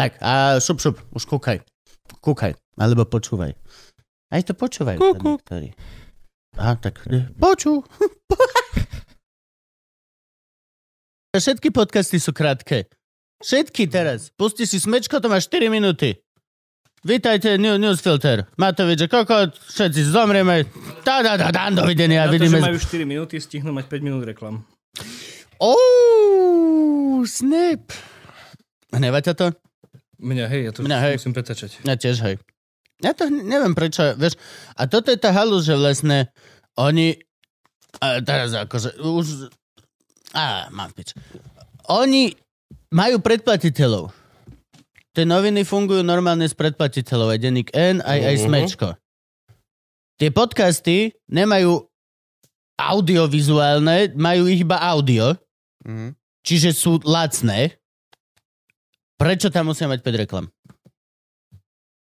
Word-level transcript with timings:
Tak 0.00 0.16
a 0.24 0.56
šup, 0.64 0.80
šup, 0.80 0.96
už 1.12 1.28
kúkaj. 1.28 1.60
Kúkaj, 2.24 2.56
alebo 2.80 3.04
počúvaj. 3.04 3.52
Aj 4.32 4.40
to 4.40 4.56
počúvajú. 4.56 4.96
Kúku. 4.96 5.36
Aha, 6.56 6.72
tak 6.80 7.04
e, 7.12 7.28
počú. 7.36 7.84
Všetky 11.36 11.68
podcasty 11.68 12.16
sú 12.16 12.32
krátke. 12.32 12.88
Všetky 13.44 13.92
teraz. 13.92 14.32
Pusti 14.32 14.64
si 14.64 14.80
smečko, 14.80 15.20
to 15.20 15.28
má 15.28 15.36
4 15.36 15.68
minúty. 15.68 16.16
Vítajte, 17.04 17.60
New, 17.60 17.76
Newsfilter. 17.76 18.48
Matovič, 18.56 19.04
kokot, 19.04 19.52
všetci 19.52 20.16
zomrieme. 20.16 20.64
Tá, 21.04 21.20
tá, 21.20 21.36
tá, 21.36 21.52
tá, 21.52 21.68
dovidenia. 21.68 22.24
Na 22.24 22.32
to, 22.32 22.40
že 22.40 22.56
majú 22.56 22.80
4 22.80 23.04
minúty, 23.04 23.36
stihnú 23.36 23.76
mať 23.76 24.00
5 24.00 24.02
minút 24.04 24.24
reklam. 24.24 24.64
Oh, 25.60 27.20
snap. 27.28 27.92
Hneva 28.96 29.20
ťa 29.20 29.36
to? 29.36 29.52
Mňa, 30.20 30.44
hej, 30.46 30.62
ja 30.62 30.70
to 30.70 30.84
Mňa, 30.84 30.98
hej. 31.00 31.14
musím 31.16 31.32
pretačať. 31.32 31.70
Ja 31.82 31.96
tiež, 31.96 32.16
hej. 32.22 32.36
Ja 33.00 33.16
to 33.16 33.32
neviem 33.32 33.72
prečo, 33.72 34.12
vieš. 34.14 34.36
A 34.76 34.84
toto 34.84 35.08
je 35.08 35.16
tá 35.16 35.32
halu, 35.32 35.56
že 35.58 35.72
vlastne 35.72 36.28
oni... 36.76 37.16
A 37.98 38.20
teraz 38.20 38.52
akože 38.52 39.00
už... 39.00 39.48
Á, 40.36 40.68
mám 40.68 40.92
pič. 40.92 41.16
Oni 41.88 42.36
majú 42.92 43.18
predplatiteľov. 43.18 44.12
Tie 45.10 45.24
noviny 45.26 45.64
fungujú 45.64 46.04
normálne 46.04 46.44
s 46.44 46.54
predplatiteľov. 46.54 47.34
Aj 47.34 47.40
denník 47.40 47.72
N, 47.74 47.98
aj, 48.04 48.18
aj 48.20 48.36
Mhm. 48.36 48.44
Smečko. 48.44 48.88
Tie 50.20 50.28
podcasty 50.30 51.16
nemajú 51.26 51.80
audiovizuálne, 52.76 54.12
majú 54.14 54.44
ich 54.46 54.60
iba 54.60 54.76
audio, 54.76 55.32
Mhm. 55.88 56.14
čiže 56.44 56.70
sú 56.72 57.00
lacné. 57.02 57.79
Prečo 59.20 59.52
tam 59.52 59.68
musia 59.68 59.84
mať 59.84 60.00
5 60.00 60.22
reklam? 60.24 60.48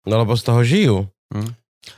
No 0.10 0.18
lebo 0.18 0.34
z 0.34 0.42
toho 0.42 0.62
žijú. 0.66 0.98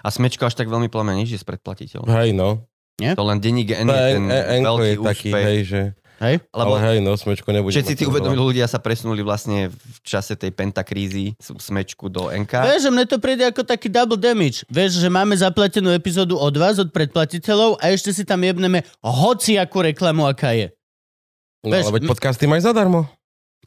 A 0.04 0.08
smečko 0.12 0.44
až 0.44 0.60
tak 0.60 0.68
veľmi 0.68 0.92
nie 1.16 1.24
je 1.24 1.40
z 1.40 1.48
predplatiteľ. 1.48 2.04
Hej 2.04 2.36
no. 2.36 2.68
To 3.00 3.24
len 3.24 3.40
denník 3.40 3.72
N 3.72 3.88
To 3.88 3.96
je 3.96 4.14
ten 4.20 4.26
e, 4.28 4.42
Enko 4.60 4.76
veľký 4.76 4.84
je 4.84 4.96
taký, 5.00 5.30
úspech. 5.32 5.46
hej, 5.48 5.60
že... 5.64 5.82
Hej? 6.18 6.36
Lebo 6.50 6.74
ale 6.74 6.78
hej, 6.82 6.98
no, 7.06 7.14
smečko 7.14 7.54
nebude. 7.54 7.78
všetci 7.78 7.94
tí 7.94 8.04
uvedomili 8.10 8.42
ľudia 8.42 8.66
sa 8.66 8.82
presunuli 8.82 9.22
vlastne 9.22 9.70
v 9.70 9.98
čase 10.02 10.34
tej 10.34 10.50
pentakrízy 10.50 11.38
smečku 11.38 12.10
do 12.10 12.34
NK. 12.34 12.58
Vieš, 12.58 12.82
že 12.84 12.92
mne 12.92 13.06
to 13.06 13.22
príde 13.22 13.46
ako 13.46 13.62
taký 13.62 13.86
double 13.86 14.18
damage. 14.18 14.66
Vieš, 14.66 14.98
že 14.98 15.14
máme 15.14 15.38
zaplatenú 15.38 15.94
epizódu 15.94 16.34
od 16.42 16.58
vás, 16.58 16.82
od 16.82 16.90
predplatiteľov 16.90 17.78
a 17.78 17.94
ešte 17.94 18.10
si 18.18 18.26
tam 18.26 18.42
jebneme 18.42 18.82
hoci 19.06 19.62
akú 19.62 19.86
reklamu, 19.86 20.26
aká 20.26 20.58
je. 20.58 20.74
No 21.62 21.78
vieš, 21.78 21.94
ale 21.94 22.02
veď 22.02 22.04
m- 22.04 22.10
podcasty 22.10 22.50
máš 22.50 22.66
zadarmo. 22.66 23.06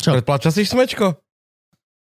Čo? 0.02 0.18
Predpláča 0.18 0.50
si 0.50 0.66
smečko? 0.66 1.22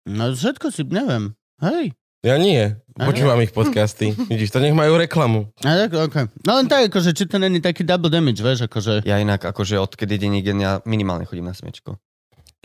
No 0.10 0.34
všetko 0.34 0.74
si, 0.74 0.82
neviem. 0.90 1.38
Hej. 1.62 1.94
Ja 2.26 2.36
nie. 2.36 2.76
Počúvam 2.98 3.40
ich 3.46 3.54
podcasty. 3.56 4.12
Vidíš, 4.32 4.52
to 4.52 4.60
nech 4.60 4.76
majú 4.76 4.98
reklamu. 4.98 5.48
A 5.64 5.86
tak, 5.86 5.92
okay. 5.96 6.26
No 6.44 6.58
len 6.60 6.68
tak, 6.68 6.92
akože, 6.92 7.16
či 7.16 7.30
to 7.30 7.38
není 7.38 7.62
taký 7.62 7.86
double 7.86 8.12
damage, 8.12 8.44
vieš, 8.44 8.68
akože... 8.68 9.08
Ja 9.08 9.22
inak 9.22 9.46
akože 9.46 9.80
odkedy 9.80 10.20
denník 10.20 10.50
N 10.52 10.60
ja 10.60 10.72
minimálne 10.84 11.24
chodím 11.24 11.48
na 11.48 11.56
smečko. 11.56 11.96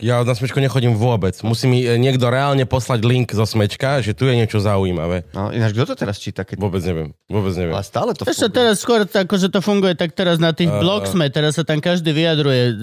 Ja 0.03 0.19
na 0.27 0.35
smečko 0.35 0.59
nechodím 0.59 0.99
vôbec. 0.99 1.39
Musí 1.39 1.71
mi 1.71 1.79
e, 1.87 1.95
niekto 1.95 2.27
reálne 2.27 2.67
poslať 2.67 2.99
link 3.07 3.31
zo 3.31 3.47
smečka, 3.47 4.03
že 4.03 4.11
tu 4.11 4.27
je 4.27 4.35
niečo 4.35 4.59
zaujímavé. 4.59 5.23
No 5.31 5.55
ináč, 5.55 5.71
kto 5.71 5.95
to 5.95 6.03
teraz 6.03 6.19
číta? 6.19 6.43
Keď... 6.43 6.59
Vôbec 6.59 6.83
neviem. 6.83 7.15
Vôbec 7.31 7.55
neviem. 7.55 7.71
Ale 7.71 7.87
stále 7.87 8.11
to 8.11 8.27
funguje. 8.27 8.51
teraz 8.51 8.83
skôr 8.83 9.07
to, 9.07 9.23
akože 9.23 9.47
to 9.47 9.63
funguje 9.63 9.95
tak 9.95 10.11
teraz 10.11 10.35
na 10.35 10.51
tých 10.51 10.67
A- 10.67 10.83
blog 10.83 11.07
sme, 11.07 11.31
teraz 11.31 11.55
sa 11.55 11.63
tam 11.63 11.79
každý 11.79 12.11
vyjadruje, 12.11 12.63
e, 12.67 12.73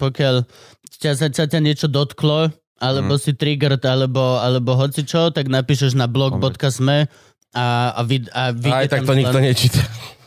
pokiaľ 0.00 0.48
ťa, 0.96 1.12
sa, 1.12 1.28
sa 1.28 1.44
ťa 1.44 1.60
niečo 1.60 1.92
dotklo, 1.92 2.48
alebo 2.82 3.14
si 3.14 3.38
triggered, 3.38 3.86
alebo, 3.86 4.42
alebo 4.42 4.74
hocičo, 4.74 5.30
tak 5.30 5.46
napíšeš 5.46 5.94
na 5.94 6.10
blog.sme 6.10 7.06
a, 7.54 7.66
a, 7.94 8.02
vid, 8.02 8.26
a, 8.34 8.50
A 8.50 8.50
vyjde 8.50 8.74
aj 8.74 8.88
tak 8.90 9.06
to 9.06 9.14
nikto 9.14 9.38
článok. 9.38 9.46
nečíta. 9.46 9.82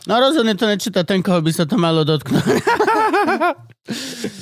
No 0.06 0.22
rozhodne 0.22 0.54
to 0.54 0.70
nečíta 0.70 1.02
ten, 1.02 1.20
koho 1.20 1.42
by 1.42 1.50
sa 1.50 1.66
to 1.66 1.76
malo 1.76 2.06
dotknúť. 2.06 2.46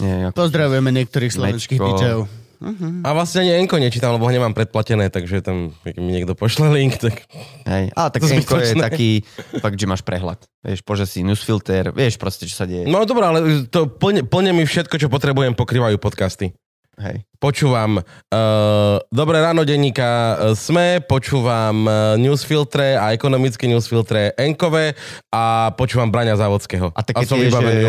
Nie, 0.04 0.30
ako... 0.30 0.46
Pozdravujeme 0.46 0.92
niektorých 0.92 1.32
slovenských. 1.32 1.80
DJov. 1.80 2.28
A 3.04 3.12
vlastne 3.12 3.44
ani 3.44 3.60
Enko 3.60 3.76
nečítam, 3.76 4.16
lebo 4.16 4.24
ho 4.24 4.32
nemám 4.32 4.56
predplatené, 4.56 5.12
takže 5.12 5.44
tam, 5.44 5.76
keď 5.84 5.94
mi 6.00 6.16
niekto 6.16 6.32
pošle 6.32 6.72
link, 6.72 6.96
tak... 6.96 7.28
Hej. 7.68 7.92
A 7.92 8.08
tak 8.08 8.24
To 8.28 8.32
Enko 8.32 8.56
je 8.56 8.76
taký, 8.76 9.10
fakt, 9.60 9.76
že 9.76 9.84
máš 9.84 10.00
prehľad. 10.00 10.40
Vieš, 10.64 10.80
pože 10.80 11.04
si 11.04 11.20
newsfilter, 11.20 11.92
vieš 11.92 12.16
proste, 12.16 12.48
čo 12.48 12.56
sa 12.56 12.64
deje. 12.64 12.88
No 12.88 13.04
dobré, 13.04 13.28
ale 13.28 13.68
to 13.68 13.84
plne, 13.84 14.24
plne 14.24 14.56
mi 14.56 14.64
všetko, 14.64 14.96
čo 14.96 15.12
potrebujem, 15.12 15.52
pokrývajú 15.52 16.00
podcasty. 16.00 16.56
Hej. 16.94 17.26
Počúvam 17.42 17.98
uh, 17.98 18.96
Dobré 19.10 19.42
ráno 19.42 19.66
denníka 19.66 20.06
uh, 20.06 20.38
SME, 20.54 21.02
počúvam 21.02 21.84
uh, 21.84 22.14
newsfiltre 22.16 22.94
a 22.94 23.10
ekonomické 23.10 23.66
newsfiltre 23.66 24.32
Enkové 24.38 24.94
a 25.28 25.74
počúvam 25.74 26.08
Braňa 26.08 26.38
Závodského. 26.38 26.94
A 26.94 27.00
také 27.02 27.26
som 27.26 27.36
tie, 27.36 27.46
že 27.46 27.52
vybavený 27.52 27.84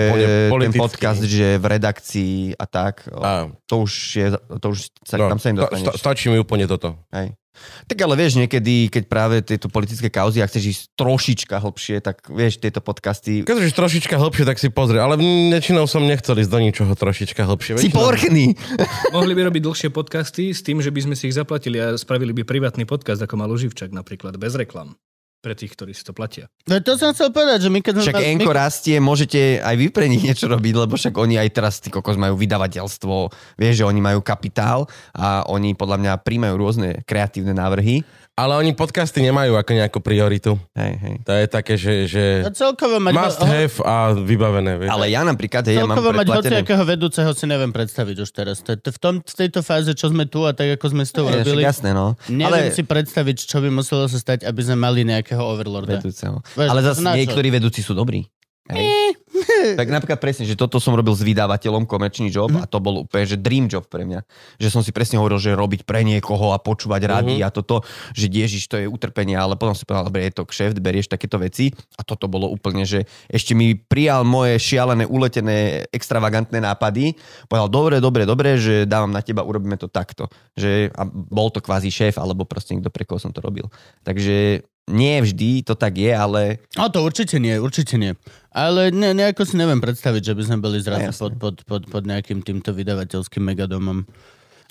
úplne 0.50 0.68
ten 0.68 0.74
podcast, 0.76 1.22
že 1.22 1.56
v 1.56 1.66
redakcii 1.70 2.36
a 2.58 2.66
tak, 2.66 3.06
A, 3.14 3.48
to 3.70 3.86
už 3.86 3.94
je, 4.16 4.28
to 4.34 4.68
už 4.74 4.90
sa, 5.06 5.16
no, 5.22 5.30
tam 5.30 5.40
sa 5.40 5.48
im 5.54 5.58
sta- 5.58 5.64
dostaneš. 5.70 5.86
sta- 5.86 5.96
stačí 6.02 6.26
mi 6.28 6.42
úplne 6.42 6.66
toto. 6.66 6.98
Hej. 7.14 7.38
Tak 7.86 7.98
ale 8.02 8.14
vieš, 8.18 8.42
niekedy, 8.42 8.90
keď 8.90 9.04
práve 9.06 9.36
tieto 9.46 9.70
politické 9.70 10.10
kauzy, 10.10 10.42
ak 10.42 10.50
chceš 10.50 10.66
ísť 10.66 10.84
trošička 10.98 11.56
hlbšie, 11.62 12.02
tak 12.02 12.26
vieš, 12.30 12.58
tieto 12.58 12.82
podcasty... 12.82 13.46
Keď 13.46 13.70
už 13.70 13.76
trošička 13.78 14.16
hlbšie, 14.18 14.44
tak 14.46 14.58
si 14.58 14.74
pozrie. 14.74 15.00
Ale 15.02 15.18
väčšinou 15.54 15.86
som 15.86 16.04
nechcel 16.04 16.38
ísť 16.42 16.52
do 16.52 16.60
ničoho 16.60 16.94
trošička 16.94 17.46
hlbšie. 17.46 17.78
Si 17.82 17.94
porchný! 17.94 18.58
Mohli 19.16 19.34
by 19.38 19.42
robiť 19.52 19.62
dlhšie 19.62 19.90
podcasty 19.94 20.52
s 20.52 20.66
tým, 20.66 20.82
že 20.82 20.90
by 20.90 21.10
sme 21.10 21.16
si 21.16 21.30
ich 21.30 21.38
zaplatili 21.38 21.78
a 21.78 21.94
spravili 21.96 22.34
by 22.34 22.44
privátny 22.44 22.84
podcast, 22.84 23.22
ako 23.22 23.40
mal 23.40 23.50
Uživčak 23.50 23.94
napríklad, 23.94 24.36
bez 24.36 24.58
reklam. 24.58 24.98
Pre 25.46 25.54
tých, 25.54 25.78
ktorí 25.78 25.94
si 25.94 26.02
to 26.02 26.10
platia. 26.10 26.50
No 26.66 26.82
to 26.82 26.98
som 26.98 27.14
chcel 27.14 27.30
povedať, 27.30 27.62
že 27.62 27.70
my 27.70 27.78
keď... 27.86 28.02
Však 28.02 28.18
Enko 28.18 28.50
my- 28.50 28.58
rastie, 28.66 28.98
môžete 28.98 29.62
aj 29.62 29.76
vy 29.78 29.94
pre 29.94 30.10
nich 30.10 30.26
niečo 30.26 30.50
robiť, 30.50 30.74
lebo 30.74 30.98
však 30.98 31.14
oni 31.14 31.38
aj 31.38 31.50
teraz, 31.54 31.78
ty 31.78 31.94
kokos, 31.94 32.18
majú 32.18 32.34
vydavateľstvo, 32.34 33.30
vieš, 33.54 33.76
že 33.78 33.86
oni 33.86 34.02
majú 34.02 34.26
kapitál 34.26 34.90
a 35.14 35.46
oni 35.46 35.78
podľa 35.78 36.02
mňa 36.02 36.14
príjmajú 36.26 36.56
rôzne 36.58 36.90
kreatívne 37.06 37.54
návrhy. 37.54 38.02
Ale 38.36 38.60
oni 38.60 38.76
podcasty 38.76 39.24
nemajú 39.24 39.56
ako 39.56 39.72
nejakú 39.72 40.00
prioritu. 40.04 40.60
Hej, 40.76 40.94
hej. 41.00 41.16
To 41.24 41.32
je 41.32 41.46
také, 41.48 41.80
že, 41.80 42.04
že 42.04 42.44
No 42.44 42.52
celkovo 42.52 43.00
mať... 43.00 43.16
must 43.16 43.40
have 43.40 43.76
a 43.80 44.12
vybavené. 44.12 44.76
Vieš. 44.76 44.92
Ale 44.92 45.08
ja 45.08 45.24
napríklad, 45.24 45.64
hej, 45.64 45.80
ja 45.80 45.88
mám 45.88 46.04
mať 46.04 46.44
hociakého 46.44 46.84
vedúceho 46.84 47.32
si 47.32 47.48
neviem 47.48 47.72
predstaviť 47.72 48.18
už 48.28 48.30
teraz. 48.36 48.60
To, 48.68 48.76
to, 48.76 48.92
v, 48.92 49.00
tom, 49.00 49.14
v 49.24 49.36
tejto 49.40 49.64
fáze, 49.64 49.88
čo 49.96 50.12
sme 50.12 50.28
tu 50.28 50.44
a 50.44 50.52
tak, 50.52 50.76
ako 50.76 50.86
sme 50.92 51.08
s 51.08 51.16
tou 51.16 51.32
robili, 51.32 51.64
jasné, 51.64 51.96
no. 51.96 52.20
neviem 52.28 52.68
Ale 52.68 52.76
si 52.76 52.84
predstaviť, 52.84 53.48
čo 53.48 53.64
by 53.64 53.72
muselo 53.72 54.04
sa 54.12 54.20
stať, 54.20 54.44
aby 54.44 54.62
sme 54.68 54.84
mali 54.84 55.08
nejakého 55.08 55.40
overlorda. 55.40 55.96
vedúceho. 55.96 56.44
Vieš, 56.60 56.70
Ale 56.76 56.82
zase 56.84 57.08
niektorí 57.08 57.48
vedúci 57.48 57.80
sú 57.80 57.96
dobrí. 57.96 58.28
Hej. 58.68 59.16
tak 59.80 59.88
napríklad 59.88 60.18
presne, 60.18 60.44
že 60.44 60.56
toto 60.56 60.80
som 60.80 60.94
robil 60.94 61.12
s 61.12 61.22
vydavateľom, 61.22 61.84
komerčný 61.84 62.30
job 62.30 62.52
Mhm. 62.52 62.62
a 62.62 62.66
to 62.66 62.78
bol 62.80 63.04
úplne, 63.04 63.26
že 63.26 63.36
dream 63.36 63.68
job 63.68 63.84
pre 63.86 64.04
mňa. 64.04 64.22
Že 64.58 64.70
som 64.70 64.82
si 64.82 64.90
presne 64.90 65.18
hovoril, 65.18 65.38
že 65.38 65.52
robiť 65.52 65.84
pre 65.84 66.02
niekoho 66.02 66.54
a 66.54 66.60
počúvať 66.60 67.02
rady 67.04 67.36
Mhm. 67.40 67.44
a 67.44 67.50
toto, 67.50 67.82
že 68.12 68.28
ježiš, 68.28 68.68
to 68.68 68.80
je 68.80 68.88
utrpenie, 68.88 69.36
ale 69.36 69.56
potom 69.56 69.74
si 69.74 69.84
povedal, 69.84 70.08
dobre, 70.08 70.26
je 70.26 70.34
to 70.34 70.44
kšeft, 70.44 70.78
berieš 70.80 71.08
takéto 71.08 71.36
veci 71.36 71.70
a 71.96 72.02
toto 72.02 72.26
bolo 72.26 72.48
úplne, 72.48 72.86
že 72.86 73.04
ešte 73.28 73.52
mi 73.54 73.76
prijal 73.76 74.24
moje 74.24 74.58
šialené, 74.58 75.04
uletené, 75.06 75.86
extravagantné 75.92 76.62
nápady. 76.62 77.18
Povedal, 77.50 77.70
dobre, 77.70 77.96
dobre, 78.00 78.24
dobre, 78.24 78.50
že 78.56 78.86
dávam 78.86 79.12
na 79.12 79.20
teba, 79.20 79.44
urobíme 79.44 79.76
to 79.76 79.88
takto. 79.88 80.28
Že, 80.56 80.94
a 80.96 81.04
bol 81.08 81.52
to 81.52 81.60
kvázi 81.60 81.92
šéf, 81.92 82.16
alebo 82.18 82.46
proste 82.46 82.76
niekto, 82.78 82.94
pre 82.94 83.04
koho 83.04 83.20
som 83.20 83.34
to 83.34 83.42
robil. 83.42 83.68
Takže 84.06 84.62
nie 84.86 85.18
vždy 85.18 85.66
to 85.66 85.74
tak 85.74 85.98
je, 85.98 86.14
ale 86.14 86.62
No 86.78 86.94
to 86.94 87.02
určite 87.02 87.42
nie, 87.42 87.58
určite 87.58 87.98
nie. 87.98 88.14
Ale 88.56 88.88
ne, 88.96 89.12
nejako 89.12 89.44
si 89.44 89.60
neviem 89.60 89.84
predstaviť, 89.84 90.32
že 90.32 90.34
by 90.34 90.44
sme 90.48 90.58
boli 90.64 90.80
No, 90.80 90.86
zrazu 90.88 91.12
jasné. 91.12 91.20
pod, 91.20 91.34
pod, 91.36 91.56
pod, 91.68 91.82
pod 91.92 92.04
nejakým 92.08 92.40
týmto 92.40 92.72
vydavateľským 92.72 93.44
megadomom. 93.44 94.08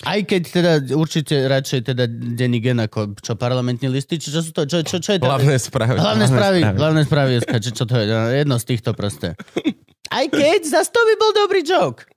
Aj 0.03 0.19
keď 0.19 0.41
teda 0.43 0.71
určite 0.91 1.47
radšej 1.47 1.79
teda 1.87 2.03
denní 2.09 2.59
gen 2.59 2.81
ako 2.83 3.15
čo 3.21 3.37
parlamentní 3.39 3.87
listy, 3.87 4.19
či 4.19 4.27
čo 4.27 4.43
sú 4.43 4.51
to, 4.51 4.67
čo, 4.67 4.83
čo, 4.83 4.99
čo 4.99 5.15
je 5.15 5.19
to? 5.21 5.29
Hlavné 5.29 5.55
správy. 5.55 5.95
Hlavné 5.95 6.25
správy, 6.27 6.59
hlavné 6.67 7.01
správy, 7.05 7.31
SK, 7.39 7.51
či 7.61 7.71
čo 7.71 7.85
to 7.87 7.95
je, 7.95 8.03
no, 8.03 8.27
jedno 8.27 8.55
z 8.59 8.65
týchto 8.75 8.91
proste. 8.91 9.39
Aj 10.11 10.25
keď, 10.27 10.59
zas 10.67 10.91
to 10.91 10.99
by 10.99 11.13
bol 11.15 11.31
dobrý 11.31 11.63
joke. 11.63 12.09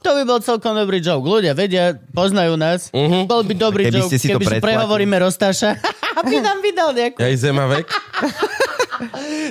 To 0.00 0.16
by 0.16 0.24
bol 0.24 0.40
celkom 0.40 0.72
dobrý 0.72 1.04
joke. 1.04 1.28
Ľudia 1.28 1.52
vedia, 1.52 1.92
poznajú 2.16 2.56
nás. 2.56 2.88
Uh-huh. 2.88 3.28
Bol 3.28 3.44
by 3.44 3.52
dobrý 3.52 3.92
Keby 3.92 4.00
joke, 4.00 4.10
si 4.16 4.26
to 4.26 4.40
keby 4.40 4.44
si 4.48 4.64
prehovoríme 4.64 5.12
Roztáša. 5.20 5.76
Aby 6.24 6.40
nám 6.40 6.64
vydal 6.64 6.96
nejakú. 6.96 7.20
Aj 7.20 7.34
Zemavek. 7.36 7.86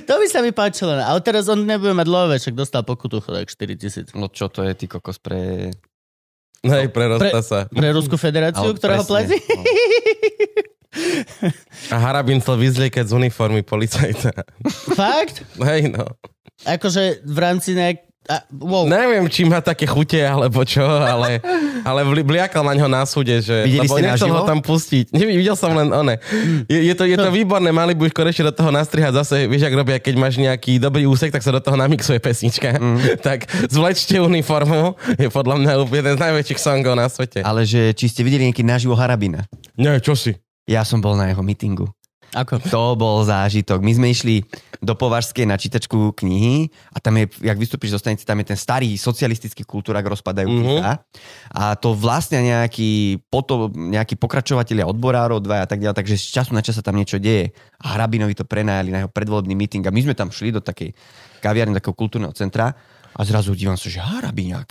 To 0.07 0.13
by 0.19 0.25
sa 0.30 0.40
mi 0.46 0.54
páčilo. 0.54 0.94
Ale 0.94 1.19
teraz 1.25 1.50
on 1.50 1.66
nebude 1.66 1.94
mať 1.98 2.07
love, 2.07 2.36
však 2.38 2.56
dostal 2.56 2.86
pokutu 2.86 3.19
chodák 3.22 3.50
4 3.50 3.81
tisíc. 3.81 4.07
No 4.13 4.30
čo 4.30 4.48
to 4.50 4.62
je, 4.62 4.72
ty 4.78 4.86
kokos, 4.86 5.18
pre... 5.18 5.72
Hej, 6.60 6.92
prerostá 6.92 7.40
Pre- 7.40 7.46
sa. 7.46 7.60
Pre 7.72 7.90
Ruskú 7.96 8.19
federáciu, 8.19 8.75
Ale 8.75 8.75
ktorá 8.75 9.00
ho 9.00 9.06
platí? 9.07 9.40
no. 9.40 9.63
A 11.94 11.96
Harabin 12.01 12.42
chcel 12.44 12.57
vyzliekať 12.60 13.06
z 13.07 13.13
uniformy 13.16 13.62
policajta. 13.63 14.34
Fakt? 14.98 15.46
Hej, 15.62 15.94
no. 15.94 16.04
Akože 16.68 17.24
v 17.24 17.38
rámci 17.40 17.78
nejak... 17.78 18.09
A, 18.30 18.46
wow. 18.54 18.86
Neviem, 18.86 19.26
či 19.26 19.42
má 19.42 19.58
také 19.58 19.90
chute, 19.90 20.22
alebo 20.22 20.62
čo, 20.62 20.86
ale, 20.86 21.42
ale 21.81 22.06
bli- 22.06 22.22
bliakal 22.22 22.62
na 22.62 22.78
ňo 22.78 22.86
na 22.86 23.02
súde, 23.02 23.42
že... 23.42 23.66
Videli 23.66 23.90
lebo 23.90 23.98
ste 23.98 24.06
nechcel 24.06 24.30
ho 24.30 24.46
tam 24.46 24.62
pustiť. 24.62 25.10
Nevi- 25.18 25.34
Videl 25.42 25.58
som 25.58 25.74
len 25.74 25.90
one. 25.90 26.22
Je, 26.70 26.78
je, 26.78 26.94
to, 26.94 27.10
je 27.10 27.18
to 27.18 27.34
výborné, 27.34 27.74
mali 27.74 27.98
by 27.98 28.06
už 28.06 28.14
konečne 28.14 28.46
do 28.46 28.54
toho 28.54 28.70
nastrihať 28.70 29.18
zase, 29.18 29.50
vieš, 29.50 29.66
ak 29.66 29.74
robia, 29.74 29.98
keď 29.98 30.14
máš 30.22 30.38
nejaký 30.38 30.78
dobrý 30.78 31.10
úsek, 31.10 31.34
tak 31.34 31.42
sa 31.42 31.50
do 31.50 31.58
toho 31.58 31.74
namixuje 31.74 32.22
pesnička. 32.22 32.78
Mm. 32.78 32.98
tak 33.28 33.50
zvlečte 33.66 34.22
uniformu, 34.22 34.94
je 35.18 35.25
podľa 35.34 35.56
mňa 35.66 35.72
jeden 35.90 36.14
z 36.14 36.20
najväčších 36.22 36.60
songov 36.62 36.94
na 36.94 37.10
svete. 37.10 37.42
Ale 37.42 37.66
že 37.66 37.98
či 37.98 38.14
ste 38.14 38.22
videli 38.22 38.46
nejaký 38.46 38.62
naživo 38.62 38.94
Harabina? 38.94 39.50
Nie, 39.74 39.98
čo 39.98 40.14
si? 40.14 40.38
Ja 40.70 40.86
som 40.86 41.02
bol 41.02 41.18
na 41.18 41.34
jeho 41.34 41.42
mítingu. 41.42 41.90
Ako? 42.34 42.62
To 42.70 42.94
bol 42.94 43.26
zážitok. 43.26 43.81
My 43.81 43.94
sme 43.94 44.08
išli 44.10 44.46
do 44.80 44.96
Považskej 44.96 45.44
na 45.44 45.60
čítačku 45.60 46.16
knihy 46.16 46.72
a 46.96 47.04
tam 47.04 47.20
je, 47.20 47.28
jak 47.44 47.58
vystúpiš 47.60 47.92
zo 47.92 48.00
stanice, 48.00 48.24
tam 48.24 48.40
je 48.40 48.54
ten 48.54 48.60
starý 48.60 48.96
socialistický 48.96 49.68
kultúrak 49.68 50.08
rozpadajúci 50.08 50.64
Mhm. 50.64 50.78
sa. 50.80 51.04
A 51.52 51.76
to 51.76 51.92
vlastne 51.92 52.40
nejaký, 52.40 53.20
potom, 53.28 53.68
nejakí 53.74 54.16
pokračovatelia 54.16 54.88
odborárov, 54.88 55.44
dva 55.44 55.64
a 55.64 55.68
tak 55.68 55.84
ďalej, 55.84 55.98
takže 56.00 56.16
z 56.16 56.31
času 56.40 56.52
na 56.56 56.64
čas 56.64 56.80
sa 56.80 56.86
tam 56.86 56.96
niečo 56.96 57.20
deje. 57.20 57.52
A 57.84 58.00
Hrabinovi 58.00 58.38
to 58.38 58.48
prenajali 58.48 58.94
na 58.94 59.04
jeho 59.04 59.12
predvolebný 59.12 59.56
meeting 59.58 59.84
a 59.84 59.92
my 59.92 60.00
sme 60.00 60.16
tam 60.16 60.32
šli 60.32 60.56
do 60.56 60.64
takej 60.64 60.96
kaviarny, 61.44 61.75
takého 61.75 61.96
kultúrneho 61.96 62.32
centra 62.32 62.72
a 63.16 63.22
zrazu 63.28 63.58
dívam 63.58 63.75
sa, 63.75 63.92
že 63.92 64.00
Hrabiňák. 64.00 64.70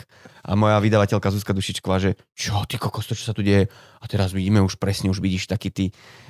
A 0.49 0.57
moja 0.57 0.81
vydavateľka 0.81 1.29
Zuzka 1.29 1.53
Dušičková, 1.53 2.01
že 2.01 2.17
čo, 2.33 2.65
ty 2.65 2.81
kokos, 2.81 3.05
to 3.05 3.13
čo 3.13 3.29
sa 3.29 3.37
tu 3.37 3.45
deje? 3.45 3.69
A 4.01 4.05
teraz 4.09 4.33
vidíme 4.33 4.65
už 4.65 4.81
presne, 4.81 5.13
už 5.13 5.21
vidíš 5.21 5.45
taký 5.45 5.69
ty 5.69 5.85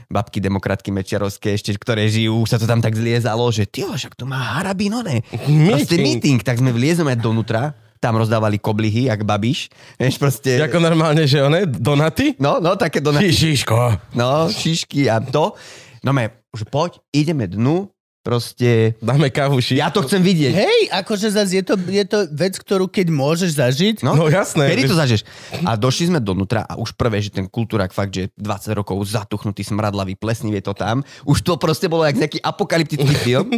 babky 0.09 0.41
demokratky 0.41 0.89
mečiarovské 0.89 1.53
ešte, 1.53 1.77
ktoré 1.77 2.09
žijú, 2.09 2.41
už 2.41 2.57
sa 2.57 2.59
to 2.59 2.65
tam 2.65 2.81
tak 2.81 2.97
zliezalo, 2.97 3.45
že 3.53 3.69
ty 3.69 3.85
však 3.85 4.17
to 4.17 4.25
má 4.25 4.57
Harabin, 4.57 4.97
one. 4.97 5.21
Proste 5.69 6.01
meeting, 6.01 6.41
tak 6.41 6.57
sme 6.59 6.73
vliezli 6.73 7.05
aj 7.05 7.21
donútra, 7.21 7.77
tam 8.01 8.17
rozdávali 8.17 8.57
koblihy, 8.57 9.13
jak 9.13 9.27
babiš. 9.27 9.69
Vieš, 10.01 10.17
proste... 10.17 10.57
Ako 10.65 10.81
normálne, 10.81 11.29
že 11.29 11.45
one, 11.45 11.69
donaty? 11.69 12.39
No, 12.41 12.57
no, 12.57 12.79
také 12.81 13.05
donaty. 13.05 13.29
Šiško. 13.29 13.77
No, 14.17 14.49
šišky 14.49 15.13
a 15.13 15.21
to. 15.21 15.53
No 16.01 16.17
me, 16.17 16.47
že 16.57 16.65
poď, 16.65 17.03
ideme 17.13 17.45
dnu, 17.45 17.91
proste... 18.29 18.93
Dáme 19.01 19.33
kávu. 19.33 19.57
Ja 19.73 19.89
to 19.89 20.05
chcem 20.05 20.21
vidieť. 20.21 20.53
Hej, 20.53 20.81
akože 20.93 21.33
zase 21.33 21.57
je 21.57 21.65
to, 21.65 21.81
je 21.81 22.05
to 22.05 22.29
vec, 22.37 22.61
ktorú 22.61 22.85
keď 22.85 23.09
môžeš 23.09 23.57
zažiť, 23.57 23.97
No 24.05 24.29
jasné. 24.29 24.69
Kedy 24.69 24.85
to 24.85 24.97
zažiješ? 25.01 25.23
A 25.65 25.81
došli 25.81 26.13
sme 26.13 26.21
donútra 26.21 26.69
a 26.69 26.77
už 26.77 26.93
prvé, 26.93 27.25
že 27.25 27.33
ten 27.33 27.49
kultúrak 27.49 27.97
fakt, 27.97 28.13
že 28.13 28.29
20 28.37 28.77
rokov 28.77 29.01
zatuchnutý, 29.09 29.65
smradlavý, 29.65 30.13
plesnivý 30.21 30.61
je 30.61 30.69
to 30.69 30.75
tam. 30.77 31.01
Už 31.25 31.41
to 31.41 31.57
proste 31.57 31.89
bolo 31.89 32.05
jak 32.05 32.21
nejaký 32.21 32.45
apokalyptický 32.45 33.15
film. 33.25 33.49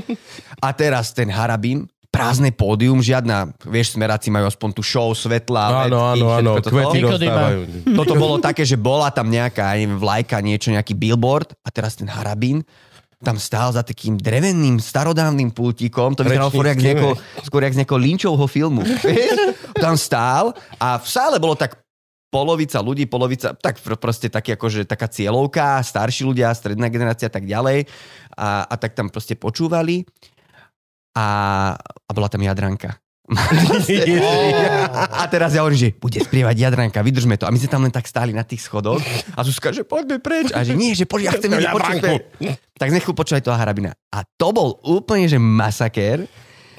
A 0.63 0.71
teraz 0.71 1.11
ten 1.11 1.27
Harabín, 1.27 1.91
prázdne 2.11 2.55
pódium, 2.55 3.03
žiadna, 3.03 3.51
vieš, 3.67 3.99
smeráci 3.99 4.31
majú 4.31 4.47
aspoň 4.51 4.71
tú 4.75 4.83
show, 4.83 5.11
svetla, 5.15 5.87
Áno, 5.87 5.99
áno, 6.15 6.27
áno, 6.31 6.51
kvety 6.59 7.07
dostávajú. 7.07 7.61
Toto 7.99 8.15
bolo 8.19 8.39
také, 8.43 8.67
že 8.67 8.75
bola 8.75 9.11
tam 9.15 9.31
nejaká, 9.31 9.75
ja 9.75 9.83
neviem, 9.83 9.99
vlajka, 9.99 10.43
niečo, 10.43 10.75
nejaký 10.75 10.95
billboard 10.95 11.55
a 11.63 11.69
teraz 11.71 11.95
ten 11.99 12.11
Harabín 12.11 12.67
tam 13.21 13.37
stál 13.37 13.69
za 13.77 13.85
takým 13.85 14.17
dreveným, 14.17 14.81
starodávnym 14.81 15.53
pultíkom, 15.53 16.17
to 16.17 16.25
vyzeralo 16.25 16.49
skôr 16.49 16.73
jak 16.73 16.81
z 16.81 16.85
nejakého, 16.89 17.13
skôr 17.45 17.61
jak 17.69 17.75
z 17.77 17.79
nejakého 17.85 18.01
Lynchovho 18.01 18.47
filmu. 18.49 18.81
Tam 19.85 19.97
stál 19.97 20.57
a 20.81 20.97
v 20.97 21.09
sále 21.09 21.37
bolo 21.37 21.53
tak 21.57 21.85
polovica 22.33 22.81
ľudí, 22.81 23.05
polovica, 23.05 23.53
tak 23.57 23.77
pr- 23.81 24.01
proste 24.01 24.33
taký 24.33 24.57
akože 24.57 24.89
taká 24.89 25.09
cieľovka, 25.09 25.85
starší 25.85 26.25
ľudia, 26.25 26.53
stredná 26.57 26.89
generácia 26.89 27.29
a 27.29 27.35
tak 27.35 27.45
ďalej. 27.45 27.85
A, 28.41 28.65
a 28.65 28.75
tak 28.81 28.97
tam 28.97 29.13
proste 29.13 29.37
počúvali 29.37 30.05
a, 31.13 31.29
a 31.77 32.11
bola 32.13 32.29
tam 32.33 32.41
Jadranka. 32.41 32.97
A 35.13 35.25
teraz 35.27 35.53
ja 35.53 35.63
hovorím, 35.63 35.79
že 35.81 35.91
bude 35.93 36.19
spievať 36.19 36.57
Jadranka, 36.57 36.99
vydržme 36.99 37.35
to. 37.35 37.45
A 37.45 37.51
my 37.51 37.57
sme 37.57 37.69
tam 37.69 37.83
len 37.83 37.91
tak 37.91 38.05
stáli 38.05 38.31
na 38.31 38.43
tých 38.43 38.61
schodoch 38.61 38.99
a 39.33 39.41
Zuzka, 39.41 39.71
že 39.71 39.83
poďme 39.83 40.19
preč. 40.19 40.51
A 40.51 40.61
že 40.61 40.75
nie, 40.75 40.93
že 40.93 41.05
poď, 41.05 41.21
ja 41.23 41.33
chcem 41.33 41.51
počuť 41.53 41.95
spev. 41.97 42.15
Tak 42.75 42.89
nechú 42.91 43.11
počúvať 43.13 43.43
toho 43.43 43.55
Harabina. 43.55 43.93
A 44.09 44.23
to 44.25 44.51
bol 44.51 44.81
úplne, 44.83 45.27
že 45.27 45.37
masakér 45.37 46.25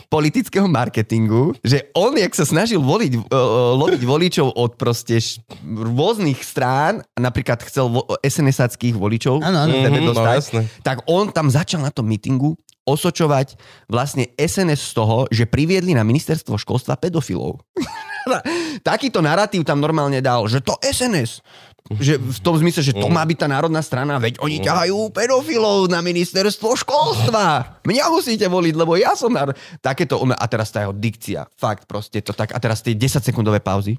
politického 0.07 0.68
marketingu, 0.68 1.56
že 1.62 1.88
on, 1.94 2.12
jak 2.12 2.36
sa 2.36 2.44
snažil 2.44 2.77
voliť, 2.77 3.15
uh, 3.15 3.39
loviť 3.80 4.03
voličov 4.03 4.51
od 4.51 4.75
proste 4.75 5.15
š- 5.15 5.39
rôznych 5.63 6.36
strán, 6.38 7.00
napríklad 7.15 7.63
chcel 7.63 7.88
vo, 7.88 8.03
SNS-ackých 8.19 8.92
voličov 8.92 9.39
Áno, 9.39 9.63
áno. 9.63 9.71
sebe 9.71 9.88
Mhm, 9.94 10.03
no 10.03 10.12
dostať, 10.12 10.36
jasné. 10.36 10.62
tak 10.83 11.07
on 11.07 11.31
tam 11.31 11.48
začal 11.48 11.80
na 11.80 11.89
tom 11.89 12.03
mítingu 12.03 12.59
osočovať 12.86 13.57
vlastne 13.86 14.25
SNS 14.38 14.81
z 14.81 14.94
toho, 14.98 15.18
že 15.30 15.45
priviedli 15.45 15.94
na 15.94 16.01
ministerstvo 16.01 16.57
školstva 16.57 16.98
pedofilov. 16.98 17.62
Takýto 18.89 19.22
narratív 19.22 19.66
tam 19.66 19.81
normálne 19.81 20.22
dal, 20.22 20.45
že 20.50 20.62
to 20.62 20.78
SNS. 20.81 21.42
Že 21.92 22.22
v 22.22 22.39
tom 22.39 22.56
zmysle, 22.56 22.81
že 22.86 22.94
to 22.95 23.12
má 23.12 23.25
byť 23.25 23.38
tá 23.42 23.48
národná 23.51 23.81
strana, 23.83 24.16
veď 24.22 24.39
oni 24.39 24.63
ťahajú 24.63 25.12
pedofilov 25.12 25.92
na 25.92 26.00
ministerstvo 26.00 26.78
školstva. 26.78 27.44
Mňa 27.83 28.06
musíte 28.07 28.48
voliť, 28.48 28.74
lebo 28.78 28.95
ja 28.95 29.12
som 29.18 29.34
národ... 29.34 29.57
Takéto, 29.84 30.22
a 30.24 30.45
teraz 30.48 30.72
tá 30.72 30.88
jeho 30.88 30.95
dikcia, 30.95 31.50
fakt 31.57 31.89
proste 31.89 32.24
to 32.24 32.31
tak. 32.31 32.56
A 32.56 32.60
teraz 32.62 32.80
tie 32.86 32.95
10 32.95 33.25
sekundové 33.25 33.60
pauzy. 33.60 33.98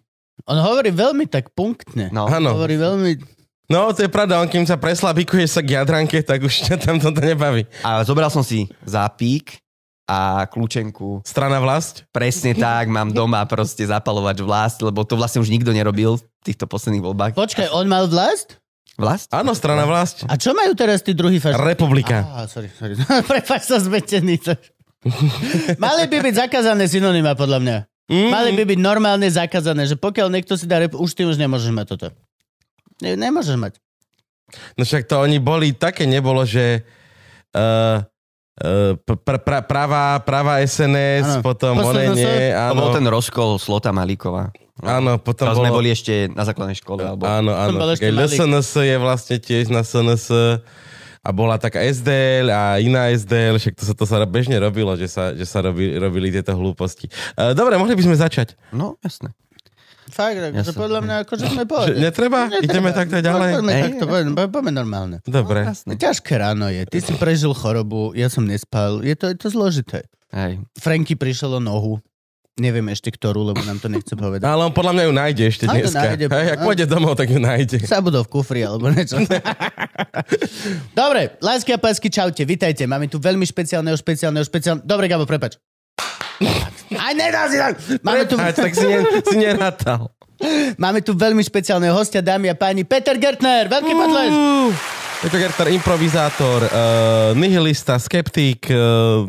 on 0.48 0.56
hovorí 0.56 0.88
veľmi 0.94 1.28
tak 1.28 1.52
punktne. 1.52 2.08
No. 2.14 2.30
Áno. 2.30 2.56
Hovorí 2.56 2.80
veľmi... 2.80 3.41
No, 3.70 3.94
to 3.94 4.04
je 4.04 4.10
pravda, 4.10 4.42
on 4.42 4.50
kým 4.50 4.66
sa 4.66 4.74
preslabikuje 4.74 5.46
sa 5.46 5.62
k 5.62 5.78
jadranke, 5.78 6.18
tak 6.22 6.42
už 6.42 6.66
ťa 6.66 6.76
tam 6.82 6.98
toto 6.98 7.22
nebaví. 7.22 7.66
A 7.86 8.02
zobral 8.02 8.28
som 8.28 8.42
si 8.42 8.66
zápík 8.82 9.62
a 10.10 10.44
kľúčenku 10.50 11.22
Strana 11.22 11.62
vlast? 11.62 12.04
Presne 12.10 12.58
tak, 12.58 12.90
mám 12.90 13.14
doma 13.14 13.40
proste 13.46 13.86
zapalovač 13.86 14.42
vlast, 14.42 14.82
lebo 14.82 15.06
to 15.06 15.14
vlastne 15.14 15.40
už 15.40 15.48
nikto 15.48 15.70
nerobil 15.70 16.18
v 16.18 16.22
týchto 16.42 16.66
posledných 16.66 17.04
voľbách. 17.06 17.32
Počkaj, 17.38 17.70
on 17.70 17.86
mal 17.86 18.10
vlast? 18.10 18.58
Vlast? 18.98 19.32
Áno, 19.32 19.56
strana 19.56 19.88
vlast. 19.88 20.28
A 20.28 20.36
čo 20.36 20.52
majú 20.52 20.76
teraz 20.76 21.00
tí 21.00 21.16
druhí 21.16 21.40
fašisti? 21.40 21.64
Republika. 21.64 22.28
Á, 22.28 22.44
sorry, 22.44 22.68
sorry. 22.76 22.92
Prepač 23.30 23.64
sa 23.64 23.80
zmetený. 23.80 24.36
Mali 25.80 26.04
by 26.12 26.18
byť 26.20 26.34
zakázané 26.46 26.84
synonyma, 26.92 27.32
podľa 27.32 27.58
mňa. 27.64 27.76
Mm. 28.12 28.28
Mali 28.28 28.50
by 28.52 28.62
byť 28.68 28.78
normálne 28.84 29.24
zakázané, 29.32 29.88
že 29.88 29.96
pokiaľ 29.96 30.28
niekto 30.28 30.60
si 30.60 30.68
dá 30.68 30.76
rep... 30.84 30.92
už 30.92 31.16
ty 31.16 31.24
už 31.24 31.40
nemôžeš 31.40 31.72
mať 31.72 31.86
toto. 31.96 32.08
Ne, 33.02 33.18
nemôžeš 33.18 33.58
mať. 33.58 33.74
No 34.78 34.86
však 34.86 35.10
to 35.10 35.18
oni 35.18 35.42
boli, 35.42 35.74
také 35.74 36.06
nebolo, 36.06 36.46
že 36.46 36.86
uh, 37.56 37.98
uh, 38.62 38.92
pr- 39.02 39.42
pr- 39.42 39.64
pravá, 39.66 40.22
pravá 40.22 40.62
SNS, 40.62 41.40
Áno. 41.40 41.42
potom 41.42 41.74
one 41.82 42.14
nie, 42.14 42.54
To 42.54 42.76
bol 42.78 42.92
áno, 42.92 42.96
ten 42.96 43.06
rozkol 43.10 43.58
Slota 43.58 43.90
Malíková. 43.90 44.54
áno, 44.84 45.18
potom 45.18 45.50
To 45.50 45.58
sme 45.58 45.72
bolo, 45.72 45.82
boli 45.82 45.90
ešte 45.90 46.30
na 46.30 46.46
základnej 46.46 46.78
škole. 46.78 47.02
Alebo... 47.02 47.26
áno, 47.26 47.50
áno. 47.56 47.78
LSNS 47.98 48.70
je 48.86 48.96
vlastne 49.00 49.36
tiež 49.42 49.72
na 49.72 49.82
SNS 49.82 50.60
a 51.22 51.28
bola 51.30 51.54
taká 51.54 51.78
SDL 51.86 52.50
a 52.50 52.82
iná 52.82 53.06
SDL, 53.14 53.54
však 53.54 53.78
to 53.78 53.82
sa, 53.86 53.94
to 53.94 54.04
sa 54.10 54.16
bežne 54.26 54.58
robilo, 54.58 54.90
že 54.98 55.06
sa, 55.06 55.30
že 55.30 55.46
sa 55.46 55.62
robi, 55.62 55.94
robili 55.94 56.34
tieto 56.34 56.50
hlúposti. 56.50 57.06
Uh, 57.38 57.54
dobre, 57.54 57.78
mohli 57.78 57.94
by 57.94 58.02
sme 58.10 58.16
začať. 58.18 58.58
No, 58.74 58.98
jasné. 59.06 59.30
Fakt, 60.12 60.36
akože 60.36 60.52
Jasne. 60.68 60.76
podľa 60.76 61.00
mňa, 61.00 61.14
akože 61.24 61.44
sme 61.48 61.64
Že 61.64 61.70
pohode. 61.72 61.94
netreba? 61.96 62.40
Ideme 62.60 62.92
takto 62.92 63.16
ďalej? 63.18 63.50
Poďme 63.56 63.72
Ej, 63.72 63.82
takto, 63.82 64.04
poďme, 64.04 64.32
poďme 64.46 64.72
normálne. 64.76 65.16
Dobre. 65.24 65.64
Jasné. 65.64 65.96
Ťažké 65.96 66.32
ráno 66.36 66.68
je. 66.68 66.84
Ty 66.84 66.98
si 67.00 67.12
prežil 67.16 67.50
chorobu, 67.50 68.12
ja 68.12 68.28
som 68.28 68.44
nespal. 68.44 69.00
Je 69.00 69.16
to, 69.16 69.32
je 69.32 69.36
to 69.40 69.48
zložité. 69.48 70.04
Hej. 70.30 70.60
Franky 70.76 71.16
prišiel 71.16 71.56
o 71.56 71.60
nohu. 71.60 71.96
Neviem 72.52 72.84
ešte 72.92 73.08
ktorú, 73.08 73.48
lebo 73.48 73.64
nám 73.64 73.80
to 73.80 73.88
nechce 73.88 74.12
povedať. 74.12 74.44
Ale 74.44 74.68
on 74.68 74.76
podľa 74.76 74.92
mňa 74.92 75.04
ju 75.08 75.12
nájde 75.16 75.42
ešte 75.48 75.64
Ale 75.64 75.72
to 75.72 75.88
dneska. 75.88 76.04
nájde, 76.04 76.24
Hej, 76.28 76.48
ak 76.52 76.58
no. 76.60 76.64
pôjde 76.68 76.84
domov, 76.84 77.12
tak 77.16 77.28
ju 77.32 77.40
nájde. 77.40 77.76
Zabudol 77.80 78.28
v 78.28 78.30
kufri 78.30 78.60
alebo 78.60 78.92
niečo. 78.92 79.16
Dobre, 81.00 81.40
lásky 81.40 81.72
a 81.72 81.80
pásky, 81.80 82.12
čaute, 82.12 82.44
vitajte. 82.44 82.84
Máme 82.84 83.08
tu 83.08 83.16
veľmi 83.16 83.48
špeciálneho, 83.48 83.96
špeciálneho, 83.96 84.44
špeciálneho... 84.44 84.84
Dobre, 84.84 85.08
Gabo, 85.08 85.24
prepač. 85.24 85.56
Aj 86.96 87.12
nedá 87.16 87.48
si 87.48 87.56
tak. 87.56 87.72
Máme 88.02 88.22
tu, 88.28 88.34
Prepač, 88.36 88.56
tak 88.56 88.72
si, 88.72 88.86
ne, 88.86 88.98
si 89.22 89.36
nerátal. 89.36 90.10
máme 90.80 91.00
tu 91.00 91.14
veľmi 91.14 91.40
špeciálneho 91.40 91.94
hostia, 91.94 92.20
dámy 92.24 92.50
a 92.50 92.56
páni, 92.58 92.82
Peter 92.82 93.14
Gertner, 93.14 93.70
veľký 93.70 93.92
potles. 93.94 94.32
Peťo 95.22 95.38
Gertner, 95.38 95.70
improvizátor, 95.70 96.66
uh, 96.66 97.30
nihilista, 97.38 97.94
skeptik, 98.02 98.66
uh? 98.74 99.22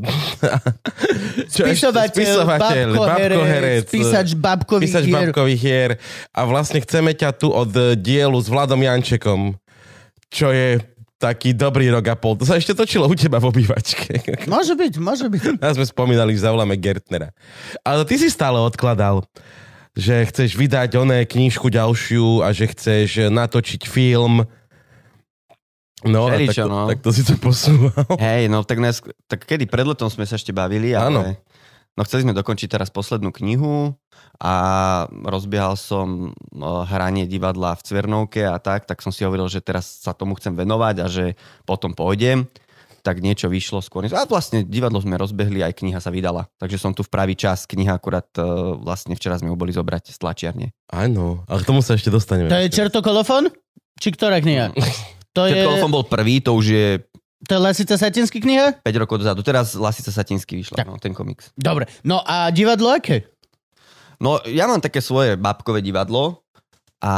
Spisovateľ, 1.45 2.09
spisovateľ 2.09 2.87
babkoherec, 2.97 3.85
písač 3.93 4.33
babkových 4.33 4.89
písač 4.89 5.05
hier. 5.05 5.13
babkových 5.13 5.61
hier. 5.61 5.91
A 6.33 6.49
vlastne 6.49 6.81
chceme 6.81 7.13
ťa 7.13 7.37
tu 7.37 7.53
od 7.53 7.69
eh, 7.77 7.93
dielu 7.93 8.33
s 8.41 8.49
Vladom 8.49 8.81
Jančekom, 8.81 9.53
čo 10.33 10.49
je 10.49 10.81
taký 11.23 11.55
dobrý 11.55 11.87
rok 11.87 12.03
a 12.11 12.15
pol. 12.19 12.35
To 12.35 12.43
sa 12.43 12.59
ešte 12.59 12.75
točilo 12.75 13.07
u 13.07 13.15
teba 13.15 13.39
v 13.39 13.47
obývačke. 13.47 14.19
Môže 14.51 14.75
byť, 14.75 14.93
môže 14.99 15.31
byť. 15.31 15.63
A 15.63 15.71
sme 15.71 15.87
spomínali, 15.87 16.35
že 16.35 16.43
zavoláme 16.43 16.75
Gertnera. 16.75 17.31
Ale 17.87 18.03
ty 18.03 18.19
si 18.19 18.27
stále 18.27 18.59
odkladal, 18.59 19.23
že 19.95 20.27
chceš 20.27 20.59
vydať 20.59 20.99
oné 20.99 21.23
knižku 21.23 21.71
ďalšiu 21.71 22.43
a 22.43 22.51
že 22.51 22.67
chceš 22.75 23.31
natočiť 23.31 23.87
film. 23.87 24.43
No, 26.03 26.27
Všeličo, 26.27 26.67
tak, 26.67 26.71
no. 26.71 26.79
tak 26.91 26.99
to 26.99 27.09
si 27.15 27.23
to 27.23 27.39
posúval. 27.39 28.19
Hej, 28.19 28.51
no 28.51 28.67
tak, 28.67 28.83
nás, 28.83 28.99
tak 29.31 29.47
kedy 29.47 29.63
pred 29.71 29.87
letom 29.87 30.11
sme 30.11 30.27
sa 30.27 30.35
ešte 30.35 30.51
bavili, 30.51 30.91
ale... 30.91 31.07
Áno. 31.07 31.21
No 31.93 32.01
chceli 32.01 32.25
sme 32.25 32.33
dokončiť 32.33 32.73
teraz 32.73 32.89
poslednú 32.89 33.29
knihu 33.29 33.93
a 34.41 34.53
rozbiehal 35.29 35.77
som 35.77 36.33
no, 36.49 36.81
hranie 36.89 37.29
divadla 37.29 37.77
v 37.77 37.85
Cvernovke 37.85 38.41
a 38.49 38.57
tak, 38.57 38.89
tak 38.89 38.97
som 39.05 39.13
si 39.13 39.21
hovoril, 39.21 39.45
že 39.45 39.61
teraz 39.61 40.01
sa 40.01 40.17
tomu 40.17 40.33
chcem 40.41 40.57
venovať 40.57 40.95
a 41.05 41.07
že 41.07 41.37
potom 41.69 41.93
pôjdem. 41.93 42.49
Tak 43.03 43.19
niečo 43.19 43.51
vyšlo 43.51 43.83
skôr. 43.83 44.07
A 44.09 44.23
vlastne 44.23 44.63
divadlo 44.63 45.03
sme 45.03 45.19
rozbehli, 45.19 45.59
aj 45.59 45.75
kniha 45.75 45.99
sa 45.99 46.07
vydala. 46.07 46.47
Takže 46.55 46.79
som 46.79 46.95
tu 46.95 47.03
v 47.03 47.11
pravý 47.11 47.35
čas. 47.35 47.67
Kniha 47.67 47.99
akurát 47.99 48.31
e, 48.39 48.47
vlastne 48.79 49.11
včera 49.19 49.35
sme 49.35 49.51
ju 49.51 49.59
boli 49.59 49.75
zobrať 49.75 50.15
z 50.15 50.17
tlačiarne. 50.23 50.67
Áno, 50.87 51.43
ale 51.51 51.61
k 51.61 51.67
tomu 51.67 51.83
sa 51.83 51.99
ešte 51.99 52.07
dostaneme. 52.07 52.47
To 52.47 52.55
je 52.55 52.71
Čertokolofon? 52.71 53.51
Či 53.99 54.07
ktorá 54.15 54.39
kniha? 54.39 54.71
To 55.33 55.49
je, 55.49 55.65
Všetko 55.65 55.89
bol 55.89 56.05
prvý, 56.05 56.45
to 56.45 56.53
už 56.53 56.65
je 56.69 56.87
to 57.43 57.51
je 57.55 57.59
Lasica 57.59 57.95
Satinsky 57.95 58.39
kniha? 58.39 58.79
5 58.81 59.01
rokov 59.01 59.19
dozadu. 59.19 59.43
Teraz 59.43 59.75
Lasica 59.75 60.11
Satinsky 60.11 60.55
vyšla, 60.59 60.79
Tak. 60.79 60.87
no, 60.87 60.95
ten 60.97 61.11
komiks. 61.11 61.51
Dobre. 61.53 61.85
No 62.03 62.23
a 62.23 62.49
divadlo 62.49 62.91
aké? 62.91 63.27
No, 64.23 64.39
ja 64.47 64.65
mám 64.65 64.79
také 64.79 65.03
svoje 65.03 65.35
babkové 65.35 65.83
divadlo 65.83 66.39
a 67.03 67.13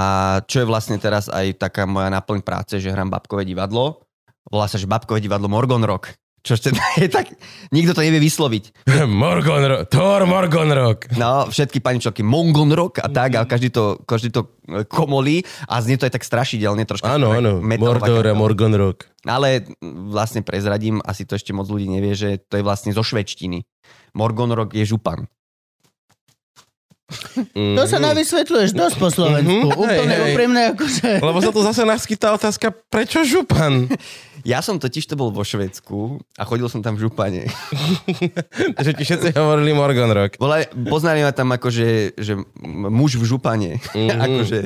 čo 0.49 0.61
je 0.61 0.65
vlastne 0.65 0.97
teraz 0.97 1.29
aj 1.29 1.61
taká 1.61 1.85
moja 1.85 2.09
náplň 2.09 2.41
práce, 2.41 2.81
že 2.81 2.89
hrám 2.89 3.13
babkové 3.13 3.45
divadlo. 3.45 4.01
Volá 4.49 4.65
sa, 4.65 4.81
že 4.81 4.89
babkové 4.89 5.21
divadlo 5.21 5.45
Morgon 5.45 5.85
Rock. 5.85 6.17
Čo 6.45 6.53
je 7.01 7.09
tak, 7.09 7.33
nikto 7.73 7.97
to 7.97 8.05
nevie 8.05 8.21
vysloviť. 8.21 8.85
Morgon 9.09 9.65
Rock, 9.65 9.89
Thor 9.89 10.29
Morgon 10.29 10.69
Rock. 10.69 11.09
No, 11.17 11.49
všetky 11.49 11.81
paničoky 11.81 12.21
Mongon 12.21 12.69
Rock 12.69 13.01
a 13.01 13.09
tak, 13.09 13.33
a 13.33 13.49
každý 13.49 13.73
to, 13.73 13.97
každý 14.05 14.29
to 14.29 14.53
e, 14.69 14.85
komolí 14.85 15.41
a 15.65 15.81
znie 15.81 15.97
to 15.97 16.05
aj 16.05 16.13
tak 16.13 16.21
strašidelne 16.21 16.85
trošku. 16.85 17.09
Áno, 17.09 17.33
áno, 17.33 17.65
Mordor 17.65 17.97
a 17.97 18.29
kapela. 18.29 18.37
Morgon 18.37 18.77
Rock. 18.77 19.09
Ale 19.25 19.65
vlastne 20.13 20.45
prezradím, 20.45 21.01
asi 21.01 21.25
to 21.25 21.33
ešte 21.33 21.49
moc 21.49 21.65
ľudí 21.65 21.89
nevie, 21.89 22.13
že 22.13 22.37
to 22.45 22.61
je 22.61 22.63
vlastne 22.63 22.93
zo 22.93 23.01
švedštiny. 23.01 23.65
Morgon 24.13 24.53
Rock 24.53 24.77
je 24.77 24.85
župan. 24.85 25.25
Mm. 27.53 27.77
To 27.77 27.85
sa 27.85 28.01
navysvetľuješ 28.01 28.73
dosť 28.73 28.95
po 28.97 29.09
Slovensku. 29.13 29.69
Mhm. 29.69 29.77
Úplne 29.77 30.09
Hej, 30.09 30.21
hej. 30.21 30.33
úprimne 30.33 30.61
akože... 30.73 31.09
Lebo 31.21 31.37
sa 31.37 31.51
tu 31.53 31.61
zase 31.61 31.81
naskytá 31.85 32.33
otázka, 32.33 32.73
prečo 32.89 33.21
župan? 33.21 33.85
Ja 34.45 34.61
som 34.61 34.77
totiž 34.77 35.09
to 35.09 35.17
bol 35.17 35.33
vo 35.33 35.41
Švedsku 35.41 36.21
a 36.37 36.45
chodil 36.45 36.69
som 36.69 36.85
tam 36.85 36.93
v 36.93 37.09
župane. 37.09 37.49
že 38.85 38.91
ti 38.93 39.01
všetci 39.01 39.33
hovorili 39.33 39.73
Morgon 39.73 40.13
Rock. 40.13 40.37
Bola, 40.37 40.61
poznali 40.69 41.25
ma 41.25 41.33
tam 41.33 41.49
akože 41.49 42.13
že 42.13 42.37
m- 42.37 42.45
muž 42.93 43.17
v 43.17 43.25
župane. 43.25 43.81
Mm-hmm. 43.81 44.21
akože, 44.29 44.59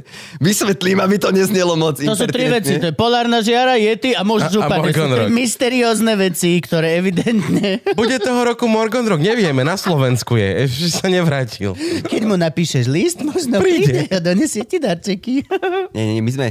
vysvetlím, 0.44 1.00
aby 1.00 1.16
to 1.16 1.32
neznelo 1.32 1.80
moc 1.80 1.96
To 1.96 2.12
sú 2.12 2.28
tri 2.28 2.52
veci. 2.52 2.76
To 2.76 2.92
je 2.92 2.96
polárna 2.96 3.40
žiara, 3.40 3.80
jety 3.80 4.12
a 4.20 4.28
muž 4.28 4.46
A- 4.46 4.52
a 4.52 4.54
župane. 4.54 4.92
Sú 4.92 5.00
Morgan 5.00 5.10
tri 5.16 5.24
mysteriózne 5.32 6.14
veci, 6.20 6.60
ktoré 6.60 7.00
evidentne... 7.00 7.80
Bude 8.00 8.20
toho 8.20 8.44
roku 8.44 8.68
Morgon 8.68 9.08
Rock, 9.08 9.24
nevieme, 9.24 9.64
na 9.64 9.80
Slovensku 9.80 10.36
je, 10.36 10.68
ešte 10.68 10.88
sa 10.92 11.08
nevrátil. 11.08 11.72
Keď 12.04 12.22
mu 12.28 12.36
napíšeš 12.36 12.92
list, 12.92 13.24
možno 13.24 13.64
Príde. 13.64 14.04
príde, 14.04 14.12
a 14.12 14.20
donesie 14.20 14.68
ti 14.68 14.76
darčeky. 14.76 15.48
Nie, 15.96 16.04
nie, 16.04 16.14
nie, 16.20 16.24
my 16.28 16.32
sme, 16.36 16.48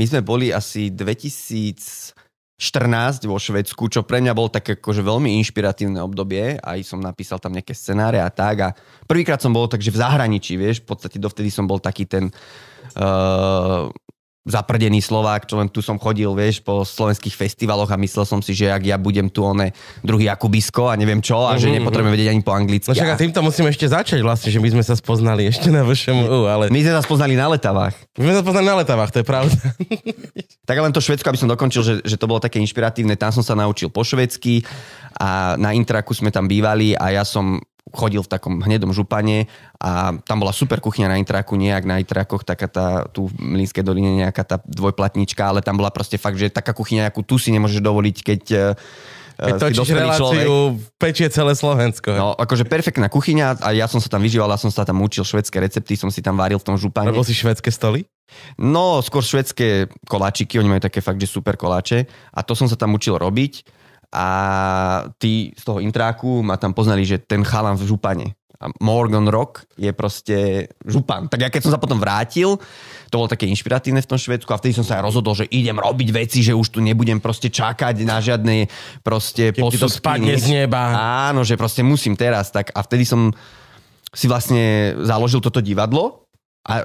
my 0.00 0.04
sme 0.08 0.20
boli 0.24 0.48
asi 0.48 0.88
2014 2.60 3.24
vo 3.24 3.40
Švedsku, 3.40 3.88
čo 3.88 4.04
pre 4.04 4.20
mňa 4.20 4.36
bol 4.36 4.52
také 4.52 4.76
akože 4.76 5.00
veľmi 5.00 5.40
inšpiratívne 5.40 5.96
obdobie. 6.04 6.60
Aj 6.60 6.76
som 6.84 7.00
napísal 7.00 7.40
tam 7.40 7.56
nejaké 7.56 7.72
scenáre 7.72 8.20
a 8.20 8.28
tak. 8.28 8.56
A 8.60 8.68
prvýkrát 9.08 9.40
som 9.40 9.56
bol 9.56 9.64
takže 9.64 9.88
v 9.88 9.96
zahraničí, 9.96 10.60
vieš, 10.60 10.84
v 10.84 10.92
podstate 10.92 11.16
dovtedy 11.16 11.48
som 11.48 11.64
bol 11.64 11.80
taký 11.80 12.04
ten 12.04 12.28
uh, 13.00 13.88
zaprdený 14.50 14.98
Slovák, 14.98 15.44
čo 15.44 15.56
len 15.56 15.66
tu 15.66 15.78
som 15.78 15.96
chodil, 15.96 16.26
vieš, 16.30 16.58
po 16.58 16.82
slovenských 16.82 17.32
festivaloch 17.32 17.86
a 17.86 17.96
myslel 17.96 18.24
som 18.24 18.38
si, 18.38 18.52
že 18.52 18.66
ak 18.66 18.82
ja 18.82 18.96
budem 18.96 19.26
tu 19.26 19.40
one 19.40 19.70
druhý 20.00 20.26
Jakubisko 20.26 20.86
a 20.86 20.94
neviem 20.94 21.18
čo 21.18 21.46
a 21.46 21.54
že 21.54 21.66
Mhm, 21.66 21.78
nepotrebujem 21.78 22.12
vedieť 22.12 22.30
ani 22.30 22.40
po 22.40 22.50
anglicky. 22.50 22.86
No 22.86 22.92
však 22.92 23.10
a 23.10 23.16
týmto 23.16 23.40
musíme 23.40 23.68
ešte 23.68 23.86
začať 23.86 24.20
vlastne, 24.20 24.50
že 24.50 24.58
my 24.58 24.68
sme 24.68 24.82
sa 24.82 24.92
spoznali 24.92 25.46
ešte 25.46 25.68
na 25.68 25.80
VŠMU, 25.80 26.44
ale 26.44 26.64
My 26.68 26.80
sme 26.80 26.92
sa 26.92 27.00
spoznali 27.00 27.32
na 27.32 27.46
letavách. 27.48 27.94
my 28.12 28.22
sme 28.22 28.34
sa 28.34 28.42
spoznali 28.42 28.66
na 28.66 28.76
letavách, 28.76 29.10
to 29.10 29.18
je 29.18 29.26
pravda. 29.26 29.54
Tak 30.60 30.78
len 30.78 30.90
to 30.90 31.02
Švedsko, 31.02 31.26
aby 31.26 31.34
som 31.36 31.50
dokončil, 31.50 31.82
že, 31.82 31.94
že 32.00 32.14
to 32.14 32.26
bolo 32.26 32.38
také 32.38 32.58
inšpiratívne, 32.58 33.14
tam 33.14 33.30
som 33.30 33.42
sa 33.42 33.54
naučil 33.54 33.90
po 33.90 34.02
švedsky 34.02 34.62
a 35.12 35.58
na 35.58 35.74
Intraku 35.74 36.14
sme 36.14 36.30
tam 36.30 36.46
bývali 36.46 36.94
a 36.94 37.10
ja 37.10 37.26
som 37.26 37.58
chodil 37.88 38.22
v 38.22 38.30
takom 38.30 38.60
hnedom 38.60 38.92
župane 38.92 39.48
a 39.80 40.14
tam 40.22 40.44
bola 40.44 40.54
super 40.54 40.78
kuchyňa 40.78 41.10
na 41.10 41.16
Intraku, 41.18 41.56
nejak 41.56 41.84
na 41.88 41.98
Intrakoch, 41.98 42.44
taká 42.44 42.68
tá, 42.70 42.86
tu 43.10 43.32
v 43.32 43.34
Mlínskej 43.58 43.82
doline 43.82 44.14
nejaká 44.20 44.44
tá 44.44 44.56
dvojplatnička, 44.62 45.42
ale 45.42 45.60
tam 45.64 45.80
bola 45.80 45.90
proste 45.90 46.20
fakt, 46.20 46.38
že 46.38 46.52
taká 46.52 46.76
kuchyňa, 46.76 47.10
akú 47.10 47.26
tu 47.26 47.40
si 47.40 47.50
nemôžeš 47.50 47.82
dovoliť, 47.82 48.16
keď, 48.22 48.42
eh, 48.52 48.72
Keď 49.40 49.52
si 49.56 49.62
točíš 49.72 49.90
reláciu, 49.96 50.76
pečie 51.00 51.32
celé 51.32 51.56
Slovensko. 51.56 52.12
No, 52.12 52.36
akože 52.36 52.68
perfektná 52.68 53.08
kuchyňa 53.08 53.64
a 53.64 53.72
ja 53.72 53.88
som 53.88 53.96
sa 53.96 54.12
tam 54.12 54.20
vyžíval, 54.20 54.52
ja 54.52 54.60
som 54.60 54.68
sa 54.68 54.84
tam 54.84 55.00
učil 55.00 55.24
švedské 55.24 55.64
recepty, 55.64 55.96
som 55.96 56.12
si 56.12 56.20
tam 56.20 56.36
varil 56.36 56.60
v 56.60 56.66
tom 56.68 56.76
župane. 56.76 57.08
Robil 57.08 57.24
si 57.24 57.32
švedské 57.32 57.72
stoly? 57.72 58.04
No, 58.60 59.00
skôr 59.00 59.24
švedské 59.24 59.88
koláčiky, 60.06 60.60
oni 60.60 60.76
majú 60.76 60.82
také 60.84 61.00
fakt, 61.00 61.18
že 61.18 61.26
super 61.26 61.56
koláče 61.56 62.04
a 62.36 62.40
to 62.44 62.52
som 62.52 62.68
sa 62.68 62.76
tam 62.76 62.94
učil 62.94 63.16
robiť 63.16 63.79
a 64.10 64.26
tí 65.22 65.54
z 65.54 65.62
toho 65.62 65.78
intráku 65.78 66.42
ma 66.42 66.58
tam 66.58 66.74
poznali, 66.74 67.06
že 67.06 67.22
ten 67.22 67.46
chalan 67.46 67.78
v 67.78 67.86
župane. 67.86 68.26
A 68.60 68.68
Morgan 68.84 69.24
Rock 69.24 69.64
je 69.80 69.88
proste 69.96 70.68
župan. 70.84 71.32
Tak 71.32 71.40
ja 71.40 71.48
keď 71.48 71.64
som 71.64 71.72
sa 71.72 71.80
potom 71.80 71.96
vrátil, 71.96 72.60
to 73.08 73.16
bolo 73.16 73.24
také 73.24 73.48
inšpiratívne 73.48 74.04
v 74.04 74.10
tom 74.10 74.20
Švedsku 74.20 74.52
a 74.52 74.60
vtedy 74.60 74.76
som 74.76 74.84
sa 74.84 75.00
aj 75.00 75.08
rozhodol, 75.08 75.32
že 75.32 75.48
idem 75.48 75.80
robiť 75.80 76.08
veci, 76.12 76.44
že 76.44 76.52
už 76.52 76.76
tu 76.76 76.84
nebudem 76.84 77.24
proste 77.24 77.48
čakať 77.48 78.04
na 78.04 78.20
žiadne 78.20 78.68
proste 79.00 79.56
Kým 79.56 79.72
ti 79.72 79.80
to 79.80 79.88
posudky, 79.88 80.04
spadne 80.04 80.34
nič. 80.36 80.44
z 80.44 80.46
neba. 80.52 80.92
Áno, 81.32 81.40
že 81.40 81.56
proste 81.56 81.80
musím 81.80 82.20
teraz. 82.20 82.52
Tak 82.52 82.76
a 82.76 82.84
vtedy 82.84 83.08
som 83.08 83.32
si 84.12 84.28
vlastne 84.28 84.92
založil 85.08 85.40
toto 85.40 85.64
divadlo 85.64 86.28
a 86.68 86.84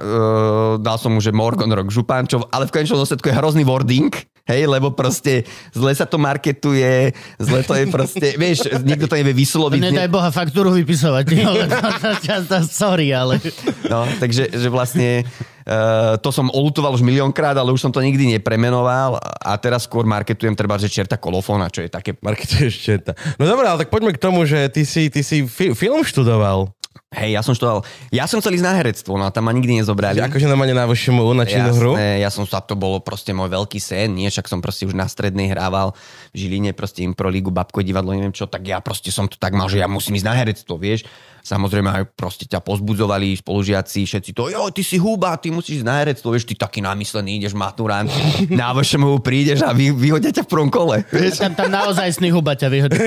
dal 0.80 0.96
som 0.96 1.12
mu, 1.12 1.20
že 1.20 1.34
Morgan 1.34 1.68
Rock 1.68 1.92
župan, 1.92 2.24
čo, 2.24 2.40
ale 2.48 2.64
v 2.64 2.72
konečnom 2.72 3.04
dôsledku 3.04 3.28
je 3.28 3.36
hrozný 3.36 3.68
wording, 3.68 4.16
hej, 4.46 4.62
lebo 4.70 4.94
proste 4.94 5.42
zle 5.74 5.92
sa 5.92 6.06
to 6.06 6.16
marketuje, 6.16 7.12
zle 7.36 7.60
to 7.66 7.74
je 7.74 7.84
proste, 7.90 8.26
vieš, 8.42 8.70
nikto 8.86 9.10
to 9.10 9.18
nevie 9.18 9.34
vysloviť. 9.34 9.80
Nedaj 9.82 10.08
Boha 10.08 10.30
faktúru 10.30 10.70
vypisovať. 10.72 11.24
to, 11.26 11.52
to, 12.00 12.10
to, 12.22 12.34
to, 12.46 12.58
sorry, 12.70 13.10
ale... 13.10 13.42
No, 13.90 14.06
takže 14.22 14.54
že 14.54 14.68
vlastne 14.70 15.26
uh, 15.66 16.14
to 16.22 16.30
som 16.30 16.46
olutoval 16.54 16.94
už 16.94 17.02
miliónkrát, 17.02 17.58
ale 17.58 17.74
už 17.74 17.82
som 17.82 17.92
to 17.92 17.98
nikdy 18.00 18.38
nepremenoval 18.38 19.18
a 19.20 19.52
teraz 19.58 19.84
skôr 19.84 20.06
marketujem 20.06 20.54
treba, 20.54 20.78
že 20.78 20.86
čerta 20.86 21.18
kolofóna, 21.18 21.68
čo 21.68 21.82
je 21.82 21.90
také 21.90 22.14
Marketuješ 22.22 22.74
čerta. 22.78 23.12
No 23.36 23.50
dobré, 23.50 23.66
ale 23.66 23.82
tak 23.84 23.90
poďme 23.90 24.14
k 24.14 24.22
tomu, 24.22 24.46
že 24.46 24.70
ty 24.70 24.86
si, 24.86 25.10
ty 25.10 25.26
si 25.26 25.44
fi- 25.44 25.74
film 25.74 26.06
študoval. 26.06 26.70
Hej, 27.14 27.38
ja 27.38 27.40
som 27.40 27.54
študoval, 27.56 27.86
ja 28.10 28.24
som 28.26 28.42
chcel 28.42 28.58
ísť 28.58 28.66
na 28.66 28.74
herectvo, 28.76 29.16
no 29.16 29.24
a 29.24 29.30
tam 29.30 29.48
ma 29.48 29.52
nikdy 29.54 29.80
nezobrali. 29.80 30.20
Že 30.20 30.28
akože 30.28 30.46
normálne 30.50 30.74
na 30.76 30.84
VŠMU, 30.84 31.32
na 31.32 31.46
činnú 31.46 31.72
hru. 31.72 31.92
Ja 31.96 32.28
som 32.28 32.44
sa, 32.44 32.60
to 32.60 32.76
bolo 32.76 33.00
proste 33.00 33.30
môj 33.32 33.48
veľký 33.52 33.78
sen, 33.78 34.12
nie, 34.16 34.28
však 34.28 34.50
som 34.50 34.58
proste 34.60 34.84
už 34.84 34.92
na 34.92 35.06
strednej 35.06 35.48
hrával 35.48 35.94
v 36.34 36.36
Žiline, 36.44 36.76
proste 36.76 37.06
improlígu, 37.06 37.54
babko 37.54 37.80
divadlo, 37.80 38.12
neviem 38.12 38.34
čo, 38.34 38.50
tak 38.50 38.66
ja 38.66 38.82
proste 38.82 39.08
som 39.14 39.30
to 39.30 39.38
tak 39.38 39.54
mal, 39.54 39.70
že 39.70 39.80
ja 39.80 39.88
musím 39.88 40.18
ísť 40.18 40.26
na 40.26 40.34
herectvo, 40.34 40.76
vieš. 40.76 41.06
Samozrejme 41.46 41.86
aj 41.86 42.02
proste 42.18 42.42
ťa 42.50 42.58
pozbudzovali 42.58 43.38
spolužiaci, 43.38 44.02
všetci 44.02 44.34
to, 44.34 44.50
jo, 44.50 44.66
ty 44.74 44.82
si 44.82 44.98
húba, 44.98 45.30
ty 45.38 45.54
musíš 45.54 45.78
ísť 45.78 45.86
na 45.86 46.02
herectvo, 46.02 46.34
vieš, 46.34 46.42
ty 46.42 46.58
taký 46.58 46.82
namyslený, 46.82 47.38
ideš 47.38 47.54
maturant, 47.54 48.10
na 48.50 48.74
VŠMU 48.74 49.22
prídeš 49.22 49.62
a 49.62 49.70
vy, 49.70 49.94
vyhodia 49.94 50.34
ťa 50.34 50.42
v 50.42 50.50
prvom 50.50 50.66
kole, 50.74 51.06
vieš. 51.06 51.38
Tam, 51.38 51.54
tam 51.54 51.70
naozaj 51.70 52.18
sný 52.18 52.34
huba 52.34 52.58
ťa 52.58 52.66
vyhodí. 52.66 52.98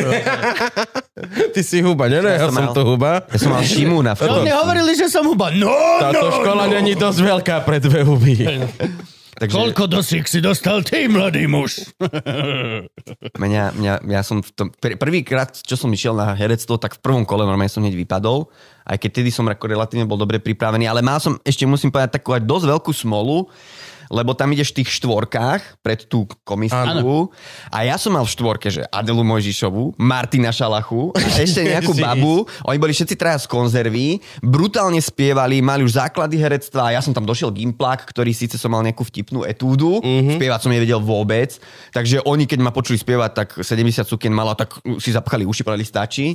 Ty 1.51 1.61
si 1.67 1.83
huba, 1.83 2.07
nie, 2.07 2.23
ne, 2.23 2.39
ja, 2.39 2.47
Ja 2.47 2.47
som 2.47 2.63
mal- 2.63 2.71
to 2.71 2.87
huba. 2.87 3.27
Ja 3.27 3.37
som 3.43 3.51
mal 3.51 3.59
Šimúna 3.59 4.15
To 4.15 4.23
tom. 4.23 4.47
mne 4.47 4.55
hovorili, 4.55 4.95
že 4.95 5.11
som 5.11 5.27
huba. 5.27 5.51
No, 5.51 5.75
Táto 5.99 6.31
no, 6.31 6.35
škola 6.39 6.63
no. 6.63 6.79
není 6.79 6.95
dosť 6.95 7.19
veľká 7.19 7.55
pre 7.67 7.83
dve 7.83 8.07
huby. 8.07 8.47
Takže 9.39 9.55
Koľko 9.55 9.87
dosiek 9.87 10.27
si 10.27 10.43
dostal 10.43 10.83
ty, 10.83 11.07
mladý 11.07 11.47
muž? 11.47 11.95
mňa, 13.43 13.63
mňa, 13.71 13.93
ja 14.03 14.21
som 14.21 14.43
v 14.43 14.51
tom, 14.51 14.67
pr- 14.67 14.99
prvýkrát, 14.99 15.55
čo 15.55 15.79
som 15.79 15.87
išiel 15.95 16.11
na 16.11 16.35
herectvo, 16.35 16.75
tak 16.75 16.99
v 16.99 17.03
prvom 17.07 17.23
kole 17.23 17.47
normálne 17.47 17.71
som 17.71 17.79
hneď 17.79 17.95
vypadol, 17.95 18.51
aj 18.83 18.99
keď 18.99 19.23
tedy 19.23 19.31
som 19.31 19.47
relatívne 19.47 20.03
bol 20.03 20.19
dobre 20.19 20.43
pripravený, 20.43 20.91
ale 20.91 20.99
mal 20.99 21.23
som, 21.23 21.39
ešte 21.47 21.63
musím 21.63 21.87
povedať, 21.87 22.19
takú 22.19 22.35
aj 22.35 22.43
dosť 22.43 22.65
veľkú 22.67 22.91
smolu, 22.91 23.47
lebo 24.11 24.35
tam 24.35 24.51
ideš 24.51 24.75
v 24.75 24.83
tých 24.83 24.89
štvorkách 24.99 25.81
pred 25.85 26.05
tú 26.09 26.27
komisku 26.43 27.31
a 27.71 27.87
ja 27.87 27.95
som 27.95 28.17
mal 28.17 28.25
v 28.25 28.33
štvorke, 28.33 28.67
že 28.67 28.83
Adelu 28.89 29.23
Mojžišovu, 29.23 29.97
Martina 30.01 30.51
Šalachu 30.51 31.15
a 31.15 31.21
ešte 31.45 31.63
nejakú 31.63 31.95
babu. 31.95 32.43
Oni 32.67 32.77
boli 32.81 32.91
všetci 32.91 33.15
traja 33.15 33.39
z 33.39 33.47
konzervy, 33.47 34.19
brutálne 34.41 34.99
spievali, 34.99 35.61
mali 35.61 35.85
už 35.85 35.95
základy 36.01 36.41
herectva 36.41 36.89
ja 36.93 37.01
som 37.05 37.13
tam 37.13 37.23
došiel 37.23 37.53
gimplák, 37.53 38.09
ktorý 38.09 38.33
síce 38.33 38.57
som 38.57 38.73
mal 38.73 38.81
nejakú 38.81 39.05
vtipnú 39.05 39.45
etúdu, 39.45 40.01
mm-hmm. 40.01 40.35
spievať 40.41 40.59
som 40.65 40.73
nevedel 40.73 40.99
vôbec, 40.99 41.55
takže 41.93 42.25
oni 42.25 42.49
keď 42.49 42.59
ma 42.65 42.73
počuli 42.73 42.97
spievať, 42.97 43.31
tak 43.31 43.49
70 43.61 44.09
sukien 44.09 44.33
mala, 44.33 44.57
tak 44.57 44.81
si 44.97 45.13
zapchali 45.13 45.45
uši, 45.45 45.61
povedali 45.61 45.85
stačí. 45.85 46.33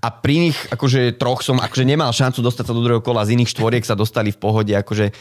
A 0.00 0.08
pri 0.08 0.50
nich 0.50 0.58
akože 0.72 1.20
troch 1.20 1.44
som 1.44 1.60
akože 1.60 1.84
nemal 1.84 2.10
šancu 2.10 2.40
dostať 2.40 2.64
sa 2.70 2.76
do 2.76 2.80
druhého 2.80 3.04
kola, 3.04 3.28
z 3.28 3.36
iných 3.36 3.52
štvoriek 3.52 3.84
sa 3.84 3.98
dostali 3.98 4.32
v 4.32 4.38
pohode 4.40 4.72
akože 4.72 5.12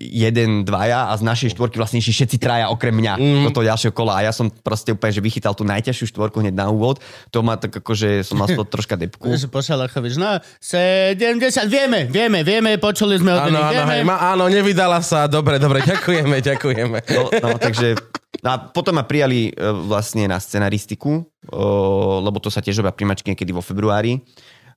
jeden, 0.00 0.64
dvaja 0.64 1.12
a 1.12 1.14
z 1.18 1.25
našej 1.26 1.58
štvorky 1.58 1.82
vlastne 1.82 1.98
išli 1.98 2.14
všetci 2.14 2.36
traja 2.38 2.70
okrem 2.70 2.94
mňa 2.94 3.12
mm. 3.18 3.44
do 3.46 3.50
toho 3.50 3.66
ďalšieho 3.66 3.90
kola 3.90 4.22
a 4.22 4.30
ja 4.30 4.32
som 4.32 4.46
proste 4.46 4.94
úplne, 4.94 5.10
že 5.10 5.18
vychytal 5.18 5.58
tú 5.58 5.66
najťažšiu 5.66 6.14
štvorku 6.14 6.38
hneď 6.38 6.54
na 6.54 6.70
úvod. 6.70 7.02
To 7.34 7.42
ma 7.42 7.58
tak 7.58 7.74
akože 7.82 8.22
som 8.22 8.38
mal 8.38 8.46
z 8.46 8.54
toho 8.54 8.68
troška 8.74 8.94
depku. 8.94 9.26
Že 9.26 9.50
po 9.50 9.58
Šalachovi, 9.58 10.14
že 10.14 10.18
no, 10.22 10.38
70, 10.62 11.18
vieme, 11.66 12.06
vieme, 12.06 12.46
vieme, 12.46 12.78
počuli 12.78 13.18
sme 13.18 13.34
o 13.34 13.38
tom, 13.42 13.50
Áno, 13.50 13.60
áno, 13.66 13.82
hej, 13.90 14.02
ma, 14.06 14.16
áno, 14.32 14.46
nevydala 14.46 15.02
sa. 15.02 15.26
Dobre, 15.26 15.58
dobre, 15.58 15.82
ďakujeme, 15.82 16.38
ďakujeme. 16.38 16.98
No, 17.10 17.22
no 17.34 17.48
takže 17.58 17.98
no 18.44 18.48
a 18.52 18.56
potom 18.60 18.94
ma 18.94 19.04
prijali 19.04 19.50
e, 19.50 19.52
vlastne 19.86 20.28
na 20.30 20.38
scenaristiku, 20.38 21.24
o, 21.50 22.22
lebo 22.22 22.38
to 22.38 22.52
sa 22.52 22.62
tiež 22.62 22.84
robia 22.84 22.94
primačky 22.94 23.32
niekedy 23.32 23.50
vo 23.50 23.64
februári, 23.64 24.22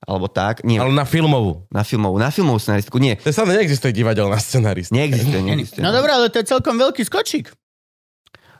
alebo 0.02 0.26
tak. 0.26 0.62
Nie, 0.62 0.78
Ale 0.78 0.90
na 0.90 1.04
filmovú. 1.04 1.68
na 1.68 1.80
filmovú, 1.80 2.16
na 2.16 2.28
filmovú 2.28 2.56
scenaristiku, 2.56 2.96
nie. 2.96 3.16
To 3.16 3.28
sa 3.28 3.44
neexistuje 3.44 3.92
divadelná 3.92 4.36
scenarista. 4.36 4.92
Neexistuje, 4.92 5.40
neexistuje. 5.46 5.80
No 5.80 5.90
dobré, 5.90 6.10
ale 6.10 6.26
to 6.26 6.38
je 6.38 6.46
celkom 6.46 6.74
veľký 6.74 7.02
skočík. 7.02 7.52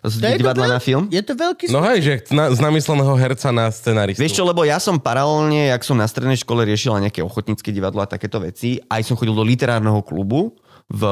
Z 0.03 0.17
To 0.17 0.33
divadla 0.35 0.65
veľ- 0.65 0.75
na 0.75 0.81
film? 0.81 1.05
Je 1.09 1.21
to 1.21 1.35
veľký 1.35 1.69
No 1.69 1.79
skočík. 1.79 1.89
hej, 1.91 1.99
že 2.01 2.13
na, 2.31 2.49
z 2.49 2.59
namysleného 2.59 3.13
herca 3.15 3.49
na 3.51 3.69
scenaristu. 3.69 4.17
Vieš 4.19 4.33
čo, 4.35 4.45
lebo 4.45 4.63
ja 4.63 4.77
som 4.77 4.97
paralelne, 4.97 5.69
jak 5.69 5.83
som 5.83 5.93
na 5.93 6.05
strednej 6.05 6.37
škole 6.37 6.65
riešila 6.65 7.01
nejaké 7.01 7.21
ochotnícke 7.21 7.69
divadlo 7.69 8.01
a 8.01 8.07
takéto 8.07 8.37
veci, 8.39 8.81
aj 8.83 9.01
som 9.03 9.13
chodil 9.13 9.33
do 9.33 9.43
literárneho 9.43 10.01
klubu 10.01 10.57
v 10.89 11.03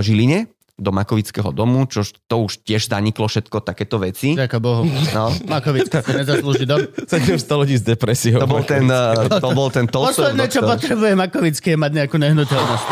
Žiline, 0.00 0.52
do 0.76 0.92
Makovického 0.92 1.56
domu, 1.56 1.88
čo 1.88 2.04
to 2.28 2.44
už 2.44 2.60
tiež 2.60 2.92
zaniklo 2.92 3.24
všetko 3.24 3.64
takéto 3.64 3.96
veci. 3.96 4.36
Ďakujem 4.36 4.60
Bohu. 4.60 4.84
No. 4.84 5.32
Makovická 5.48 6.04
sa 6.04 6.12
nezaslúži 6.12 6.68
dom. 6.68 6.84
700 7.08 7.40
ľudí 7.48 7.80
s 7.80 7.84
depresiou. 7.84 8.44
To 8.44 8.48
bol 8.48 8.60
ten, 8.60 8.84
eh, 8.84 9.40
to 9.40 9.48
bol 9.56 9.72
ten 9.72 9.88
Posledné, 9.88 10.52
čo 10.52 10.60
potrebuje 10.60 11.16
Makovický, 11.16 11.72
je 11.72 11.78
mať 11.80 11.92
nejakú 11.96 12.20
nehnuteľnosť. 12.20 12.86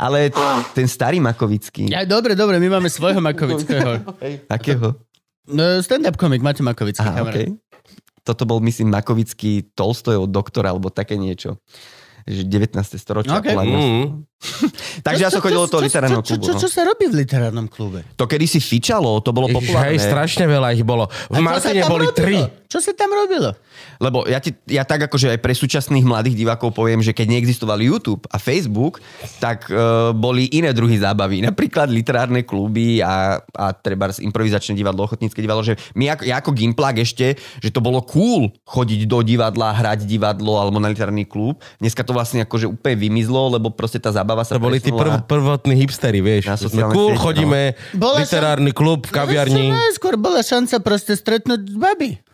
Ale 0.00 0.32
ten 0.72 0.88
starý 0.88 1.20
Makovický. 1.20 1.92
Ja, 1.92 2.08
dobre, 2.08 2.32
dobre, 2.32 2.56
my 2.56 2.80
máme 2.80 2.88
svojho 2.88 3.20
Makovického. 3.20 4.00
Akého? 4.56 4.96
No, 5.46 5.78
stand-up 5.78 6.16
komik, 6.16 6.40
máte 6.40 6.64
Makovický. 6.64 7.04
Aha, 7.04 7.20
okay. 7.20 7.52
Toto 8.24 8.42
bol, 8.42 8.58
myslím, 8.58 8.90
Makovický 8.90 9.70
Tolstojov 9.76 10.26
doktor, 10.26 10.64
alebo 10.64 10.88
také 10.88 11.14
niečo. 11.14 11.60
Že 12.26 12.42
19. 12.42 12.98
storočie. 12.98 13.30
Okay. 13.30 13.54
ako 13.54 13.60
len- 13.60 13.70
Mm. 13.70 14.06
Takže 15.06 15.22
ja 15.26 15.30
som 15.32 15.40
chodil 15.40 15.56
do 15.56 15.70
toho 15.70 15.82
literárneho 15.82 16.20
čo, 16.20 16.36
klubu. 16.36 16.44
čo, 16.44 16.52
čo, 16.54 16.60
čo, 16.64 16.68
no. 16.68 16.72
sa 16.72 16.82
robí 16.84 17.08
v 17.08 17.14
literárnom 17.24 17.66
klube? 17.66 18.04
To 18.20 18.28
kedy 18.28 18.44
si 18.44 18.60
fičalo, 18.60 19.18
to 19.24 19.32
bolo 19.32 19.48
populárne. 19.48 19.96
hej, 19.96 20.04
strašne 20.04 20.44
veľa 20.44 20.76
ich 20.76 20.84
bolo. 20.84 21.08
Čo 21.08 21.32
V 21.32 21.40
Martine 21.40 21.82
boli 21.88 22.06
robilo? 22.08 22.16
tri. 22.16 22.38
Čo 22.66 22.82
sa 22.82 22.92
tam 22.92 23.14
robilo? 23.14 23.54
Lebo 24.02 24.26
ja, 24.26 24.42
ti, 24.42 24.52
ja 24.66 24.82
tak 24.82 25.06
akože 25.06 25.32
aj 25.32 25.40
pre 25.40 25.54
súčasných 25.54 26.02
mladých 26.02 26.36
divákov 26.36 26.74
poviem, 26.74 26.98
že 27.00 27.14
keď 27.14 27.26
neexistoval 27.32 27.78
YouTube 27.78 28.26
a 28.28 28.42
Facebook, 28.42 28.98
tak 29.38 29.70
uh, 29.70 30.10
boli 30.10 30.50
iné 30.50 30.74
druhy 30.74 30.98
zábavy. 30.98 31.40
Napríklad 31.46 31.88
literárne 31.88 32.42
kluby 32.42 32.98
a, 33.00 33.38
a 33.54 33.66
treba 33.70 34.10
improvizačné 34.10 34.74
divadlo, 34.74 35.06
ochotnícke 35.06 35.38
divadlo, 35.38 35.62
že 35.62 35.78
my 35.94 36.18
ako, 36.18 36.22
ja 36.26 36.42
ako 36.42 36.50
Gimplak 36.52 37.06
ešte, 37.06 37.38
že 37.62 37.70
to 37.70 37.78
bolo 37.78 38.02
cool 38.02 38.50
chodiť 38.66 39.06
do 39.06 39.22
divadla, 39.22 39.70
hrať 39.70 40.02
divadlo 40.02 40.58
alebo 40.58 40.82
na 40.82 40.90
literárny 40.90 41.22
klub. 41.22 41.62
Dneska 41.78 42.02
to 42.02 42.12
vlastne 42.12 42.42
akože 42.42 42.66
úplne 42.66 42.98
vymizlo, 42.98 43.54
lebo 43.54 43.70
proste 43.70 44.02
tá 44.02 44.10
zábava 44.10 44.25
sa 44.42 44.58
To 44.58 44.62
boli 44.62 44.82
tí 44.82 44.90
prv, 44.90 45.22
prvotní 45.30 45.78
hipstery, 45.78 46.18
vieš. 46.18 46.50
Na 46.50 46.58
sme 46.58 46.82
cool, 46.90 47.14
no. 47.14 47.22
chodíme, 47.22 47.78
Bola 47.94 48.26
literárny 48.26 48.74
klub 48.74 49.06
v 49.06 49.12
kaviarni. 49.14 49.70
No, 49.70 49.78
skôr 49.94 50.18
bola 50.18 50.42
šanca 50.42 50.82
proste 50.82 51.14
stretnúť 51.14 51.62
baby. 51.78 52.25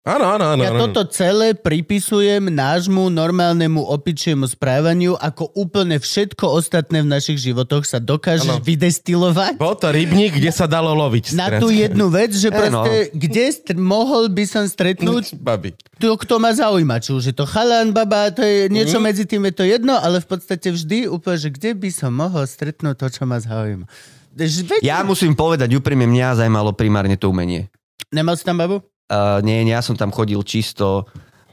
Áno, 0.00 0.24
áno, 0.26 0.44
áno. 0.50 0.62
Ja 0.62 0.72
áno. 0.72 0.88
toto 0.88 1.04
celé 1.06 1.52
pripisujem 1.52 2.48
nášmu 2.48 3.08
normálnemu 3.10 3.84
opičiemu 3.84 4.44
správaniu, 4.44 5.12
ako 5.14 5.52
úplne 5.54 5.96
všetko 5.96 6.40
ostatné 6.48 7.04
v 7.04 7.08
našich 7.10 7.36
životoch 7.38 7.84
sa 7.84 7.98
dokážeš 7.98 8.48
Áno. 8.50 8.64
vydestilovať 8.64 9.60
Bol 9.60 9.76
to 9.76 9.88
rybník, 9.88 10.34
kde 10.34 10.48
sa 10.48 10.64
dalo 10.64 10.96
loviť. 10.96 11.36
na 11.36 11.52
tú 11.54 11.68
jednu 11.68 12.08
vec, 12.08 12.32
že 12.32 12.48
proste, 12.48 13.12
kde 13.12 13.44
st- 13.46 13.76
mohol 13.76 14.26
by 14.26 14.44
som 14.44 14.64
stretnúť 14.64 15.36
Babi. 15.36 15.76
to, 15.94 16.16
kto 16.16 16.34
ma 16.38 16.48
zaujíma. 16.50 16.96
Či 16.96 17.10
už 17.12 17.24
je 17.26 17.36
to 17.36 17.44
chalan, 17.44 17.92
baba, 17.92 18.28
to 18.30 18.40
je 18.40 18.66
niečo 18.66 18.96
Mhm. 18.96 19.04
medzi 19.04 19.24
tým, 19.24 19.44
je 19.44 19.54
to 19.54 19.64
jedno, 19.64 19.94
ale 19.94 20.18
v 20.18 20.28
podstate 20.30 20.70
vždy 20.70 21.06
úplne, 21.06 21.36
že 21.38 21.48
kde 21.50 21.76
by 21.76 21.90
som 21.90 22.08
mohol 22.10 22.42
stretnúť 22.42 22.96
to, 22.96 23.06
čo 23.10 23.22
ma 23.22 23.36
zaujíma. 23.36 23.84
Veď- 24.32 24.80
Ja 24.80 25.02
musím 25.02 25.34
povedať, 25.34 25.68
úprimne 25.70 26.08
mňa 26.08 26.40
zajímalo 26.40 26.72
primárne 26.72 27.14
to 27.14 27.28
umenie. 27.28 27.68
Nemal 28.08 28.32
si 28.34 28.42
tam 28.42 28.56
babu? 28.56 28.80
Uh, 29.10 29.42
nie, 29.42 29.66
nie, 29.66 29.74
ja 29.74 29.82
som 29.82 29.98
tam 29.98 30.14
chodil 30.14 30.38
čisto 30.46 31.02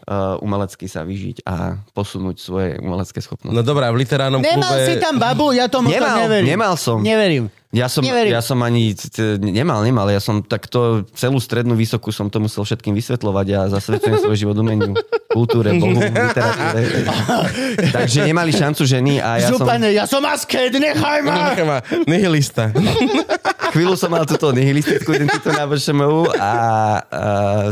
uh, 0.07 0.37
umelecky 0.45 0.85
sa 0.85 1.01
vyžiť 1.01 1.41
a 1.43 1.81
posunúť 1.91 2.37
svoje 2.37 2.69
umelecké 2.77 3.17
schopnosti. 3.17 3.49
No 3.53 3.65
dobrá, 3.65 3.89
v 3.89 4.05
literárnom 4.05 4.39
Nemal 4.39 4.77
klube... 4.77 4.85
si 4.85 4.93
tam 5.01 5.17
babu, 5.17 5.51
ja 5.57 5.65
tomu 5.65 5.89
to 5.89 5.97
Nemal, 5.97 6.17
neverím. 6.29 6.47
nemal 6.47 6.73
som. 6.77 7.01
Neverím. 7.01 7.49
Ja 7.75 7.91
som, 7.91 7.99
Neverím. 7.99 8.31
ja 8.31 8.39
som 8.39 8.63
ani 8.63 8.95
nemal, 9.43 9.83
nemal. 9.83 10.07
Ja 10.07 10.23
som 10.23 10.39
takto 10.39 11.03
celú 11.11 11.35
strednú 11.43 11.75
vysokú 11.75 12.15
som 12.15 12.31
to 12.31 12.39
musel 12.39 12.63
všetkým 12.63 12.95
vysvetľovať 12.95 13.47
a 13.59 13.59
zasvedčujem 13.75 14.23
svoj 14.23 14.37
život 14.39 14.55
umeniu, 14.55 14.95
kultúre, 15.27 15.75
bohu, 15.75 15.99
literatúre. 16.31 17.03
Takže 17.99 18.23
nemali 18.23 18.55
šancu 18.55 18.87
ženy 18.87 19.19
a 19.19 19.43
ja 19.43 19.51
som 19.51 19.59
Župane, 19.59 19.91
ja 19.91 20.07
som 20.07 20.23
asket, 20.23 20.79
nechaj 20.79 21.19
ma! 21.27 21.51
Nechaj 21.51 21.65
ma, 21.67 21.77
Nihilista. 22.07 22.71
chvíľu 23.75 23.99
som 23.99 24.09
mal 24.15 24.23
túto 24.23 24.49
nihilistickú 24.55 25.11
identitu 25.13 25.51
na 25.51 25.67
VŠMU 25.67 26.33
a, 26.33 26.39
a 26.39 26.53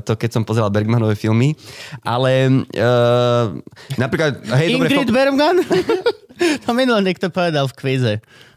to 0.03 0.19
keď 0.19 0.29
som 0.38 0.43
pozeral 0.43 0.69
Bergmanové 0.69 1.15
filmy. 1.15 1.55
Ale 2.03 2.51
uh, 2.51 3.55
napríklad, 3.95 4.43
hej, 4.60 4.75
dobre, 4.75 4.91
Ingrid 4.91 5.08
to, 5.08 5.15
Bergman? 5.15 5.58
to 6.67 6.71
minul 6.75 6.99
niekto 6.99 7.31
povedal 7.31 7.71
v 7.71 7.73
kvíze. 7.79 8.13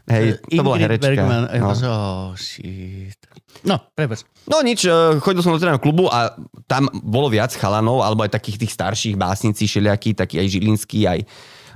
Hej, 0.09 0.41
to 0.41 0.61
bola 0.65 0.81
Ingrid 0.81 0.97
herečka, 0.97 1.21
Bergman. 1.21 1.43
Ja 1.53 1.61
no. 1.61 1.73
oh, 1.85 2.29
shit. 2.33 3.21
No, 3.61 3.77
prepač. 3.93 4.25
No 4.49 4.65
nič, 4.65 4.87
eh, 4.89 5.21
chodil 5.21 5.45
som 5.45 5.53
do 5.53 5.61
literárneho 5.61 5.83
klubu 5.83 6.09
a 6.09 6.33
tam 6.65 6.89
bolo 7.05 7.29
viac 7.29 7.53
chalanov, 7.53 8.01
alebo 8.01 8.25
aj 8.25 8.33
takých 8.33 8.65
tých 8.65 8.73
starších 8.73 9.15
básnicí, 9.19 9.69
všelijakí, 9.69 10.17
taký 10.17 10.41
aj 10.41 10.47
Žilinský, 10.49 11.05
aj, 11.05 11.19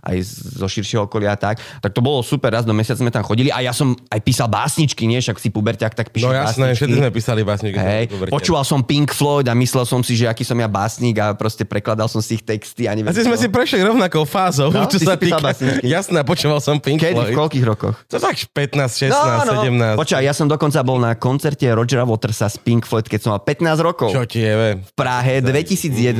aj 0.04 0.18
zo 0.54 0.68
širšieho 0.68 1.02
okolia 1.04 1.32
a 1.32 1.39
tak. 1.39 1.58
Tak 1.80 1.92
to 1.92 2.00
bolo 2.00 2.20
super, 2.20 2.52
raz 2.52 2.62
do 2.62 2.72
mesiaca 2.72 2.96
sme 2.96 3.08
tam 3.08 3.22
chodili 3.22 3.48
a 3.48 3.60
ja 3.60 3.72
som 3.72 3.96
aj 4.06 4.20
písal 4.20 4.46
básničky, 4.46 5.04
nie? 5.04 5.18
Však 5.18 5.38
si 5.38 5.48
puberťak, 5.48 5.94
tak 5.94 6.10
píšem 6.10 6.28
No 6.28 6.34
jasné, 6.34 6.52
básničky. 6.68 6.78
všetci 6.78 6.96
sme 6.98 7.10
písali 7.10 7.42
básniky. 7.42 7.76
Hej, 7.76 8.04
počúval 8.28 8.62
som 8.62 8.80
Pink 8.80 9.10
Floyd 9.10 9.46
a 9.46 9.54
myslel 9.54 9.84
som 9.84 10.00
si, 10.00 10.13
že 10.13 10.26
aký 10.26 10.44
som 10.44 10.56
ja 10.56 10.68
básnik 10.68 11.16
a 11.18 11.32
proste 11.32 11.63
prekladal 11.63 12.06
som 12.06 12.20
si 12.20 12.36
ich 12.36 12.44
texty 12.44 12.84
a 12.84 12.92
neviem 12.92 13.10
Asi 13.10 13.24
sme 13.24 13.36
si 13.36 13.48
prešli 13.48 13.80
rovnakou 13.80 14.24
fázou, 14.24 14.70
No, 14.70 14.86
čo 14.86 15.00
sa 15.00 15.16
týka... 15.16 15.39
básničky. 15.39 15.86
Jasné, 15.86 16.22
počúval 16.22 16.60
som 16.60 16.78
Pink 16.78 17.00
Kedy, 17.00 17.13
v 17.13 17.24
Floyd. 17.26 17.38
koľkých 17.39 17.66
rokoch? 17.66 17.96
To 18.06 18.18
tak 18.18 18.36
15, 18.36 19.08
16, 19.08 19.63
17. 19.72 19.96
Počkaj, 19.96 20.22
ja 20.22 20.34
som 20.34 20.46
dokonca 20.46 20.80
bol 20.82 20.98
na 20.98 21.13
koncerte 21.13 21.63
Rogera 21.70 22.04
Watersa 22.04 22.46
z 22.46 22.60
Pink 22.60 22.84
Floyd, 22.84 23.06
keď 23.06 23.20
som 23.20 23.30
mal 23.32 23.42
15 23.42 23.80
rokov. 23.80 24.10
Čo 24.10 24.26
ti 24.26 24.42
je, 24.42 24.52
v 24.76 24.92
Prahe 24.94 25.39
2001. 25.39 26.20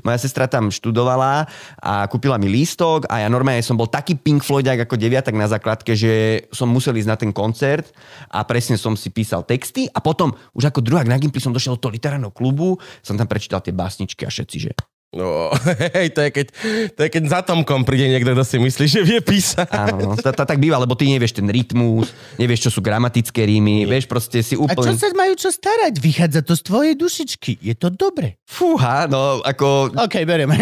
Moja 0.00 0.18
sestra 0.18 0.46
tam 0.46 0.68
študovala 0.68 1.44
a 1.76 2.06
kúpila 2.06 2.36
mi 2.36 2.48
lístok 2.48 3.04
a 3.06 3.17
ja 3.22 3.28
normálne 3.28 3.64
som 3.64 3.76
bol 3.76 3.90
taký 3.90 4.16
Pink 4.16 4.46
Floydák 4.46 4.86
ako 4.86 4.96
deviatak 4.96 5.34
na 5.34 5.50
základke, 5.50 5.92
že 5.94 6.44
som 6.54 6.70
musel 6.70 6.96
ísť 6.96 7.10
na 7.10 7.16
ten 7.18 7.30
koncert 7.34 7.90
a 8.32 8.42
presne 8.46 8.78
som 8.78 8.94
si 8.94 9.12
písal 9.12 9.44
texty 9.44 9.86
a 9.90 9.98
potom 10.00 10.34
už 10.54 10.70
ako 10.70 10.80
druhák 10.80 11.10
na 11.10 11.18
Gimply 11.20 11.42
som 11.42 11.52
došiel 11.52 11.76
do 11.76 11.82
toho 11.82 11.94
literárneho 11.94 12.32
klubu, 12.32 12.78
som 13.02 13.18
tam 13.18 13.26
prečítal 13.26 13.60
tie 13.60 13.74
básničky 13.74 14.24
a 14.24 14.30
všetci, 14.30 14.56
že 14.56 14.70
No, 15.08 15.48
hej, 15.96 16.12
to 16.12 16.20
je, 16.20 16.30
keď, 16.30 16.46
to 16.92 17.00
je 17.00 17.08
keď 17.08 17.22
za 17.32 17.40
Tomkom 17.40 17.88
príde 17.88 18.12
niekto, 18.12 18.36
kto 18.36 18.44
si 18.44 18.60
myslí, 18.60 18.84
že 18.84 19.00
vie 19.00 19.24
písať. 19.24 19.64
áno, 19.72 20.12
no, 20.12 20.20
to, 20.20 20.28
to 20.28 20.44
tak 20.44 20.60
býva, 20.60 20.76
lebo 20.76 20.92
ty 20.92 21.08
nevieš 21.08 21.40
ten 21.40 21.48
rytmus, 21.48 22.12
nevieš, 22.36 22.68
čo 22.68 22.70
sú 22.76 22.80
gramatické 22.84 23.48
rímy, 23.48 23.88
vieš, 23.88 24.04
proste 24.04 24.44
si 24.44 24.52
A 24.52 24.60
čo 24.60 24.68
úplne... 24.68 25.00
sa 25.00 25.08
majú 25.16 25.32
čo 25.32 25.48
starať? 25.48 25.96
Vychádza 25.96 26.44
to 26.44 26.52
z 26.52 26.60
tvojej 26.60 26.94
dušičky. 27.00 27.56
Je 27.56 27.72
to 27.72 27.88
dobre. 27.88 28.36
Fúha, 28.44 29.08
no 29.08 29.40
ako, 29.40 29.96
OK, 29.96 30.28
beriem. 30.28 30.52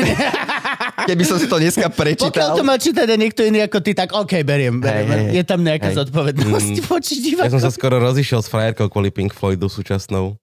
keby 1.11 1.25
som 1.27 1.43
si 1.43 1.51
to 1.51 1.59
dneska 1.59 1.91
Pokiaľ 1.91 1.99
prečítal... 1.99 2.55
to 2.55 2.63
má 2.63 2.79
čítať 2.79 3.07
niekto 3.19 3.43
iný 3.43 3.67
ako 3.67 3.79
ty, 3.83 3.99
tak 3.99 4.15
OK, 4.15 4.47
beriem. 4.47 4.79
beriem. 4.79 5.11
Hej, 5.11 5.27
hej. 5.27 5.35
Je 5.39 5.43
tam 5.43 5.61
nejaká 5.67 5.91
Hej. 5.91 6.07
zodpovednosť 6.07 6.75
voči 6.87 7.15
Ja 7.19 7.19
som 7.19 7.27
divákom. 7.51 7.61
sa 7.63 7.71
skoro 7.75 7.99
rozišiel 7.99 8.41
s 8.43 8.49
frajerkou 8.51 8.87
kvôli 8.87 9.11
Pink 9.11 9.35
Floydu 9.35 9.67
súčasnou. 9.67 10.39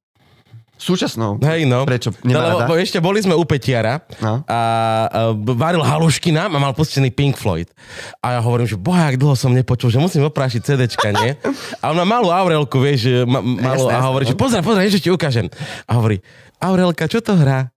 Súčasnou. 0.83 1.39
Hej, 1.39 1.63
no. 1.63 1.87
Prečo? 1.87 2.11
No, 2.19 2.27
Nemá 2.27 2.39
lebo, 2.43 2.59
rada? 2.59 2.67
bo 2.67 2.75
ešte 2.75 2.99
boli 2.99 3.23
sme 3.23 3.31
u 3.31 3.47
Petiara 3.47 4.03
No. 4.19 4.43
a, 4.43 4.59
a 5.07 5.19
varil 5.55 5.79
halušky 5.79 6.35
nám 6.35 6.51
a 6.51 6.59
mal 6.59 6.75
pustený 6.75 7.07
Pink 7.07 7.39
Floyd. 7.39 7.71
A 8.19 8.35
ja 8.35 8.39
hovorím, 8.43 8.67
že 8.67 8.75
boha, 8.75 9.07
jak 9.07 9.15
dlho 9.15 9.31
som 9.33 9.49
nepočul, 9.49 9.87
že 9.87 9.97
musím 9.97 10.27
oprášiť 10.27 10.59
CDčka, 10.59 11.15
nie? 11.15 11.39
A 11.79 11.89
on 11.89 11.97
má 11.97 12.03
malú 12.03 12.27
Aurelku, 12.27 12.83
vieš, 12.83 13.23
ma, 13.23 13.39
malú, 13.39 13.87
Jasné, 13.87 13.89
a 13.89 13.95
jasné, 13.95 14.07
hovorí, 14.11 14.23
no. 14.27 14.29
že 14.29 14.35
pozri, 14.35 14.59
pozri, 14.59 14.81
niečo 14.83 14.99
ti 14.99 15.07
ukážem. 15.07 15.47
A 15.87 15.91
hovorí, 15.95 16.19
Aurelka, 16.59 17.07
čo 17.07 17.23
to 17.23 17.39
hrá? 17.39 17.71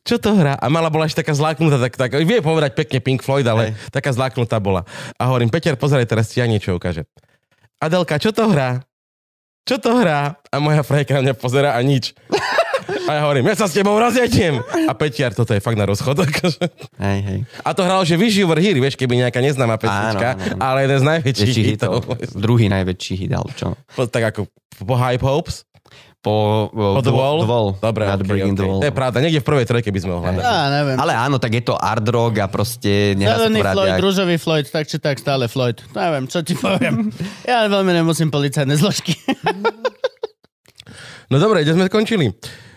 Čo 0.00 0.16
to 0.16 0.32
hrá? 0.32 0.56
A 0.56 0.70
mala 0.72 0.88
bola 0.88 1.04
ešte 1.04 1.20
taká 1.20 1.36
zláknutá, 1.36 1.76
tak, 1.76 1.98
tak 1.98 2.14
vie 2.16 2.40
povedať 2.40 2.72
pekne 2.72 3.04
Pink 3.04 3.20
Floyd, 3.20 3.44
ale 3.44 3.76
Hej. 3.76 3.92
taká 3.92 4.14
zláknutá 4.14 4.56
bola. 4.56 4.86
A 5.20 5.28
hovorím, 5.28 5.52
Peter, 5.52 5.76
pozeraj, 5.76 6.08
teraz 6.08 6.32
ti 6.32 6.40
ja 6.40 6.48
niečo 6.48 6.72
ukážem. 6.72 7.04
Adelka, 7.76 8.16
čo 8.16 8.32
to 8.32 8.48
hrá? 8.48 8.80
Čo 9.66 9.76
to 9.76 9.98
hrá? 9.98 10.38
A 10.46 10.56
moja 10.56 10.80
frajka 10.80 11.18
na 11.18 11.22
mňa 11.22 11.34
pozera 11.34 11.74
a 11.74 11.80
nič. 11.82 12.14
A 13.06 13.10
ja 13.12 13.22
hovorím, 13.22 13.50
ja 13.50 13.58
sa 13.58 13.66
s 13.66 13.74
tebou 13.74 13.98
rozjediem. 13.98 14.62
A 14.86 14.94
Petiar, 14.94 15.34
toto 15.34 15.50
je 15.50 15.58
fakt 15.58 15.74
na 15.74 15.84
rozchod. 15.84 16.14
akože. 16.16 16.62
Hej, 16.96 17.18
hej. 17.20 17.38
A 17.60 17.74
to 17.74 17.82
hralo, 17.82 18.02
že 18.02 18.14
Wish 18.14 18.34
You 18.36 18.46
Were 18.46 18.58
Here, 18.58 18.78
vieš, 18.78 18.94
keby 18.94 19.18
nejaká 19.18 19.38
neznáma 19.38 19.74
pesnička, 19.74 20.28
Áno, 20.32 20.38
áno, 20.38 20.54
áno. 20.54 20.62
ale 20.62 20.78
jeden 20.80 20.98
z 20.98 21.04
najväčších 21.04 21.50
Väčší 21.50 21.62
hitov. 21.66 21.90
hitov. 21.98 22.30
Druhý 22.32 22.66
najväčší 22.68 23.14
hit, 23.16 23.32
ale 23.32 23.50
čo? 23.52 23.74
Tak 23.96 24.22
ako 24.28 24.40
po 24.80 24.94
Hype 24.94 25.22
Hopes, 25.22 25.66
Po, 26.26 26.66
po 26.74 26.98
The 26.98 27.14
Wall. 27.14 27.38
The 27.38 27.46
Wall. 27.46 27.68
Dobre, 27.78 28.02
Not 28.02 28.26
okay, 28.26 28.42
okay. 28.42 28.50
the 28.50 28.66
Wall. 28.66 28.80
To 28.82 28.88
je 28.90 28.94
pravda, 28.98 29.16
niekde 29.22 29.38
v 29.38 29.46
prvej 29.46 29.66
trojke 29.70 29.94
by 29.94 30.00
sme 30.02 30.12
ho 30.12 30.20
hľadali. 30.26 30.42
Á, 30.42 30.56
neviem. 30.74 30.96
Ale 30.98 31.12
áno, 31.14 31.38
tak 31.38 31.54
je 31.54 31.62
to 31.62 31.78
hard 31.78 32.06
rock 32.10 32.34
a 32.42 32.50
proste 32.50 33.14
Zelený 33.14 33.62
Floyd, 33.62 33.94
rádiách. 33.94 34.02
rúžový 34.02 34.36
Floyd, 34.42 34.66
tak 34.66 34.90
či 34.90 34.98
tak 34.98 35.22
stále 35.22 35.46
Floyd. 35.46 35.78
Neviem, 35.94 36.26
čo 36.26 36.42
ti 36.42 36.58
poviem. 36.58 37.14
Ja 37.46 37.70
veľmi 37.70 37.94
nemusím 37.94 38.34
policajné 38.34 38.74
zložky. 38.74 39.14
No 41.26 41.42
dobre, 41.42 41.66
kde 41.66 41.74
sme 41.74 41.90
skončili? 41.90 42.30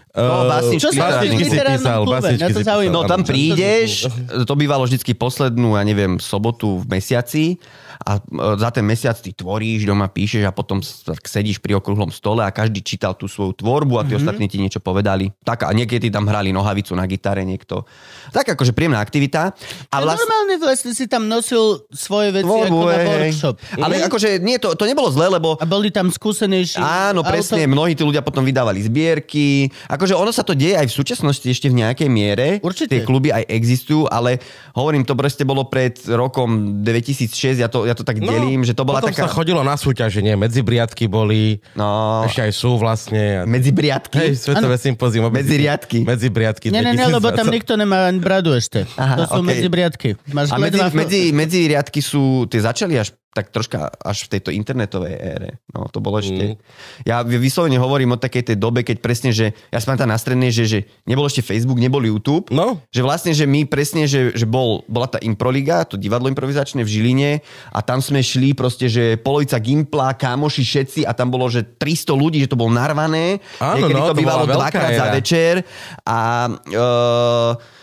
No, 0.10 0.42
Eh, 0.42 0.50
básničky 0.50 0.82
Čo 0.82 0.92
sa 0.98 1.22
v 1.22 1.38
si 1.38 1.54
písal, 1.54 2.02
básničky 2.02 2.50
si 2.50 2.60
písal. 2.66 2.78
No 2.90 3.06
tam 3.06 3.22
prídeš, 3.22 4.10
to 4.42 4.54
bývalo 4.58 4.90
vždycky 4.90 5.14
poslednú, 5.14 5.78
ja 5.78 5.86
neviem, 5.86 6.18
sobotu 6.18 6.82
v 6.82 6.98
mesiaci 6.98 7.62
a 8.00 8.16
e, 8.16 8.22
za 8.56 8.70
ten 8.72 8.86
mesiac 8.88 9.20
ty 9.20 9.36
tvoríš, 9.36 9.84
doma 9.84 10.08
píšeš 10.08 10.48
a 10.48 10.56
potom 10.56 10.80
sedíš 11.24 11.60
pri 11.60 11.76
okrúhlom 11.76 12.10
stole 12.10 12.48
a 12.48 12.50
každý 12.50 12.80
čítal 12.80 13.12
tú 13.14 13.28
svoju 13.28 13.60
tvorbu 13.60 14.00
a 14.00 14.08
tí 14.08 14.16
mm-hmm. 14.16 14.22
ostatní 14.24 14.46
ti 14.48 14.58
niečo 14.58 14.80
povedali. 14.80 15.36
Tak 15.44 15.68
a 15.68 15.72
niekedy 15.76 16.08
tam 16.08 16.24
hrali 16.26 16.56
nohavicu 16.56 16.96
na 16.96 17.04
gitare 17.04 17.44
niekto. 17.44 17.84
Tak 18.32 18.56
akože 18.56 18.72
príjemná 18.72 19.04
aktivita. 19.04 19.52
A 19.92 19.96
vlastne... 20.00 20.24
Normálne 20.24 20.56
vlastne 20.64 20.92
si 20.96 21.06
tam 21.12 21.28
nosil 21.28 21.84
svoje 21.92 22.32
veci 22.32 22.48
ako 22.48 22.68
Tvorbu, 22.72 22.80
na 22.88 22.96
hej, 22.96 23.04
hej. 23.04 23.12
workshop. 23.12 23.56
Ale 23.76 23.94
akože 24.08 24.30
nie, 24.40 24.56
to, 24.62 24.72
to 24.80 24.88
nebolo 24.88 25.12
zlé, 25.12 25.28
lebo 25.28 25.60
A 25.60 25.66
boli 25.68 25.92
tam 25.92 26.08
skúsenejší. 26.08 26.80
Áno, 26.80 27.26
presne, 27.26 27.68
auto- 27.68 27.74
mnohí 27.76 27.94
tí 28.00 28.04
ľudia 28.08 28.24
potom 28.24 28.48
vydávali 28.48 28.80
zbierky. 28.80 29.68
Akože 29.92 30.16
ono 30.16 30.32
sa 30.32 30.48
to 30.48 30.56
deje 30.56 30.80
aj 30.80 30.88
v 30.88 30.94
súčasnosti 30.94 31.44
ešte 31.44 31.68
v 31.68 31.84
nejakej 31.84 32.10
miere. 32.10 32.48
Určite. 32.64 32.96
Tie 32.96 33.04
kluby 33.04 33.34
aj 33.34 33.44
existujú, 33.50 34.08
ale 34.08 34.40
hovorím, 34.78 35.04
to 35.04 35.18
proste 35.18 35.44
bolo 35.44 35.68
pred 35.68 36.00
rokom 36.08 36.82
2006, 36.86 37.60
ja 37.60 37.68
to, 37.68 37.89
ja 37.90 37.98
to 37.98 38.06
tak 38.06 38.22
No, 38.22 38.30
delím, 38.30 38.62
že 38.62 38.72
to 38.72 38.86
bola 38.86 39.02
potom 39.02 39.10
taká... 39.10 39.26
sa 39.26 39.28
chodilo 39.28 39.60
na 39.60 39.74
súťaže, 39.74 40.22
nie? 40.22 40.38
Medzibriadky 40.38 41.10
boli, 41.10 41.58
No, 41.74 42.22
ešte 42.24 42.46
aj 42.46 42.54
sú 42.54 42.78
vlastne. 42.78 43.44
medzi 43.44 43.74
briadky. 43.74 44.22
Hej, 44.30 44.38
Svetové 44.38 44.78
sympózium. 44.78 45.28
Medzi 45.28 45.58
riadky. 45.58 46.06
Medzi 46.06 46.30
briadky. 46.30 46.70
Nie, 46.70 46.86
nie, 46.86 46.94
nie, 46.94 47.10
lebo 47.10 47.34
tam 47.34 47.50
nikto 47.50 47.74
nemá 47.74 48.06
ani 48.06 48.22
bradu 48.22 48.54
ešte. 48.54 48.86
Aha, 48.94 49.18
to 49.18 49.24
sú 49.26 49.42
okej. 49.42 49.50
medzi 49.50 49.68
briadky. 49.68 50.10
Máš 50.30 50.54
A 50.54 50.62
medzi, 50.62 50.78
medzi, 50.94 51.22
medzi 51.34 51.60
riadky 51.66 52.00
sú, 52.00 52.46
tie 52.46 52.62
začali 52.62 52.94
až 52.94 53.10
tak 53.30 53.54
troška 53.54 53.94
až 54.02 54.26
v 54.26 54.32
tejto 54.38 54.50
internetovej 54.50 55.14
ére. 55.14 55.50
No, 55.70 55.86
to 55.86 56.02
bolo 56.02 56.18
ešte... 56.18 56.58
Ja 57.06 57.22
vyslovene 57.22 57.78
hovorím 57.78 58.18
o 58.18 58.22
takej 58.22 58.52
tej 58.54 58.58
dobe, 58.58 58.82
keď 58.82 58.98
presne, 59.06 59.30
že 59.30 59.54
ja 59.70 59.78
som 59.78 59.94
tam 59.94 60.10
na 60.10 60.18
strednej, 60.18 60.50
že, 60.50 60.66
že 60.66 60.80
nebol 61.06 61.30
ešte 61.30 61.46
Facebook, 61.46 61.78
nebol 61.78 62.02
YouTube. 62.02 62.50
No, 62.50 62.82
Že 62.90 63.02
vlastne, 63.06 63.32
že 63.38 63.46
my 63.46 63.70
presne, 63.70 64.10
že, 64.10 64.34
že 64.34 64.50
bol, 64.50 64.82
bola 64.90 65.06
tá 65.06 65.22
improliga, 65.22 65.86
to 65.86 65.94
divadlo 65.94 66.26
improvizačné 66.26 66.82
v 66.82 66.90
Žiline 66.90 67.32
a 67.70 67.80
tam 67.86 68.02
sme 68.02 68.26
šli 68.26 68.58
proste, 68.58 68.90
že 68.90 69.22
polovica 69.22 69.62
gimpla, 69.62 70.18
kámoši 70.18 70.66
všetci 70.66 71.02
a 71.06 71.14
tam 71.14 71.30
bolo, 71.30 71.46
že 71.54 71.62
300 71.62 72.10
ľudí, 72.18 72.42
že 72.42 72.50
to 72.50 72.58
bolo 72.58 72.74
narvané. 72.74 73.38
Áno, 73.62 73.86
Niekedy 73.86 74.02
no, 74.02 74.10
to 74.10 74.18
bývalo 74.18 74.50
dvakrát 74.50 74.90
za 74.98 75.06
večer 75.14 75.62
a 76.02 76.50
uh, 76.50 77.79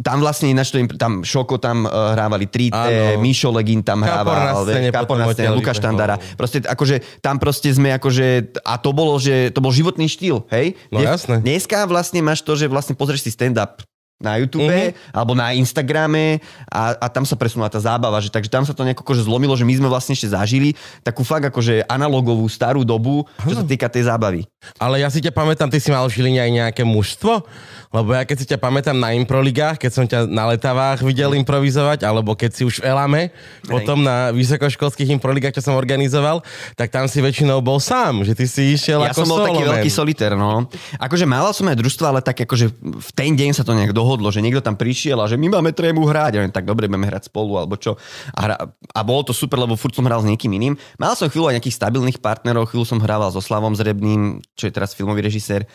tam 0.00 0.18
vlastne 0.18 0.48
ináč 0.48 0.70
to 0.70 0.78
im, 0.78 0.86
tam 0.86 1.20
Šoko 1.20 1.58
tam 1.58 1.82
uh, 1.82 2.14
hrávali 2.14 2.46
3T, 2.46 2.70
Áno. 2.70 3.18
Mišo 3.18 3.50
Legin 3.50 3.82
tam 3.82 4.00
hrával, 4.00 4.62
Kapor 4.88 5.18
na 5.18 5.26
scéne, 5.28 5.50
Lukáš 5.50 5.76
vybehol. 5.76 5.82
Štandara. 5.82 6.14
Proste 6.34 6.62
akože 6.62 6.96
tam 7.18 7.36
proste 7.36 7.68
sme 7.68 7.90
akože, 7.92 8.26
a 8.60 8.74
to 8.76 8.90
bolo, 8.90 9.16
že 9.16 9.50
to 9.50 9.58
bol 9.58 9.70
životný 9.70 10.06
štýl, 10.06 10.46
hej? 10.48 10.78
No 10.88 10.98
Dnes- 10.98 11.10
jasné. 11.18 11.34
Dneska 11.40 11.82
vlastne 11.84 12.20
máš 12.20 12.40
to, 12.40 12.54
že 12.54 12.66
vlastne 12.66 12.94
pozrieš 12.94 13.26
si 13.26 13.30
stand-up 13.30 13.82
na 14.18 14.36
YouTube 14.36 14.60
Mhm. 14.62 14.76
mm-hmm. 14.92 15.16
alebo 15.16 15.32
na 15.32 15.56
Instagrame 15.56 16.44
a, 16.68 16.92
a 16.94 17.06
tam 17.08 17.24
sa 17.24 17.32
presunula 17.34 17.66
tá 17.66 17.80
zábava, 17.80 18.20
že 18.20 18.28
takže 18.28 18.46
tam 18.46 18.68
sa 18.68 18.70
to 18.70 18.84
nejako 18.84 19.00
akože 19.00 19.24
zlomilo, 19.24 19.56
že 19.56 19.64
my 19.64 19.72
sme 19.74 19.88
vlastne 19.88 20.12
ešte 20.12 20.28
zažili 20.28 20.76
takú 21.00 21.24
fakt 21.24 21.48
akože 21.48 21.88
analogovú 21.88 22.44
starú 22.44 22.84
dobu, 22.84 23.24
čo 23.40 23.56
sa 23.56 23.64
týka 23.64 23.88
tej 23.88 24.04
zábavy. 24.04 24.44
Ale 24.76 25.00
ja 25.00 25.08
si 25.08 25.18
ťa 25.18 25.32
pamätám, 25.32 25.66
ty 25.66 25.80
si 25.80 25.88
mal 25.88 26.04
v 26.04 26.12
Žiline 26.12 26.36
aj 26.38 26.50
nejaké 26.52 26.82
mužstvo? 26.84 27.48
Lebo 27.90 28.14
ja 28.14 28.22
keď 28.22 28.36
si 28.38 28.46
ťa 28.46 28.58
pamätám 28.62 28.94
na 28.94 29.18
improligách, 29.18 29.74
keď 29.82 29.90
som 29.90 30.04
ťa 30.06 30.30
na 30.30 30.46
letavách 30.54 31.02
videl 31.02 31.34
improvizovať, 31.34 32.06
alebo 32.06 32.38
keď 32.38 32.50
si 32.54 32.62
už 32.62 32.78
v 32.78 32.86
Elame, 32.86 33.22
potom 33.66 33.98
na 34.06 34.30
vysokoškolských 34.30 35.10
improligách, 35.18 35.58
čo 35.58 35.66
som 35.66 35.74
organizoval, 35.74 36.46
tak 36.78 36.94
tam 36.94 37.10
si 37.10 37.18
väčšinou 37.18 37.58
bol 37.58 37.82
sám, 37.82 38.22
že 38.22 38.38
ty 38.38 38.46
si 38.46 38.78
išiel 38.78 39.02
Ja 39.02 39.10
ako 39.10 39.26
som 39.26 39.28
bol 39.34 39.38
taký 39.42 39.58
soloman. 39.58 39.70
veľký 39.74 39.90
solitér, 39.90 40.32
no. 40.38 40.70
Akože 41.02 41.26
mával 41.26 41.50
som 41.50 41.66
aj 41.66 41.82
družstvo, 41.82 42.04
ale 42.06 42.20
tak 42.22 42.46
akože 42.46 42.70
v 42.78 43.10
ten 43.10 43.34
deň 43.34 43.58
sa 43.58 43.66
to 43.66 43.74
nejak 43.74 43.90
dohodlo, 43.90 44.30
že 44.30 44.38
niekto 44.38 44.62
tam 44.62 44.78
prišiel 44.78 45.18
a 45.18 45.26
že 45.26 45.34
my 45.34 45.50
máme 45.58 45.74
trému 45.74 46.06
hrať. 46.06 46.38
A 46.38 46.46
ja, 46.46 46.50
tak 46.52 46.70
dobre, 46.70 46.86
budeme 46.86 47.10
hrať 47.10 47.26
spolu, 47.26 47.58
alebo 47.58 47.74
čo. 47.74 47.98
A, 48.36 48.40
hra, 48.44 48.56
a 48.70 49.00
bolo 49.02 49.26
to 49.26 49.34
super, 49.34 49.58
lebo 49.58 49.74
furt 49.74 49.98
som 49.98 50.06
hral 50.06 50.22
s 50.22 50.28
niekým 50.30 50.52
iným. 50.52 50.78
Mal 50.94 51.18
som 51.18 51.26
chvíľu 51.26 51.50
aj 51.50 51.58
nejakých 51.58 51.78
stabilných 51.80 52.18
partnerov, 52.22 52.70
chvíľu 52.70 52.86
som 52.86 53.02
hrával 53.02 53.34
so 53.34 53.42
Slavom 53.42 53.74
Zrebným, 53.74 54.38
čo 54.54 54.68
je 54.68 54.72
teraz 54.74 54.94
filmový 54.94 55.26
režisér. 55.26 55.66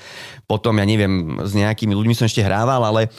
Potom, 0.46 0.78
ja 0.80 0.86
neviem, 0.86 1.44
s 1.44 1.58
nejakými 1.58 1.98
ľuďmi 1.98 2.05
som 2.14 2.30
ešte 2.30 2.46
hrával, 2.46 2.84
ale 2.84 3.10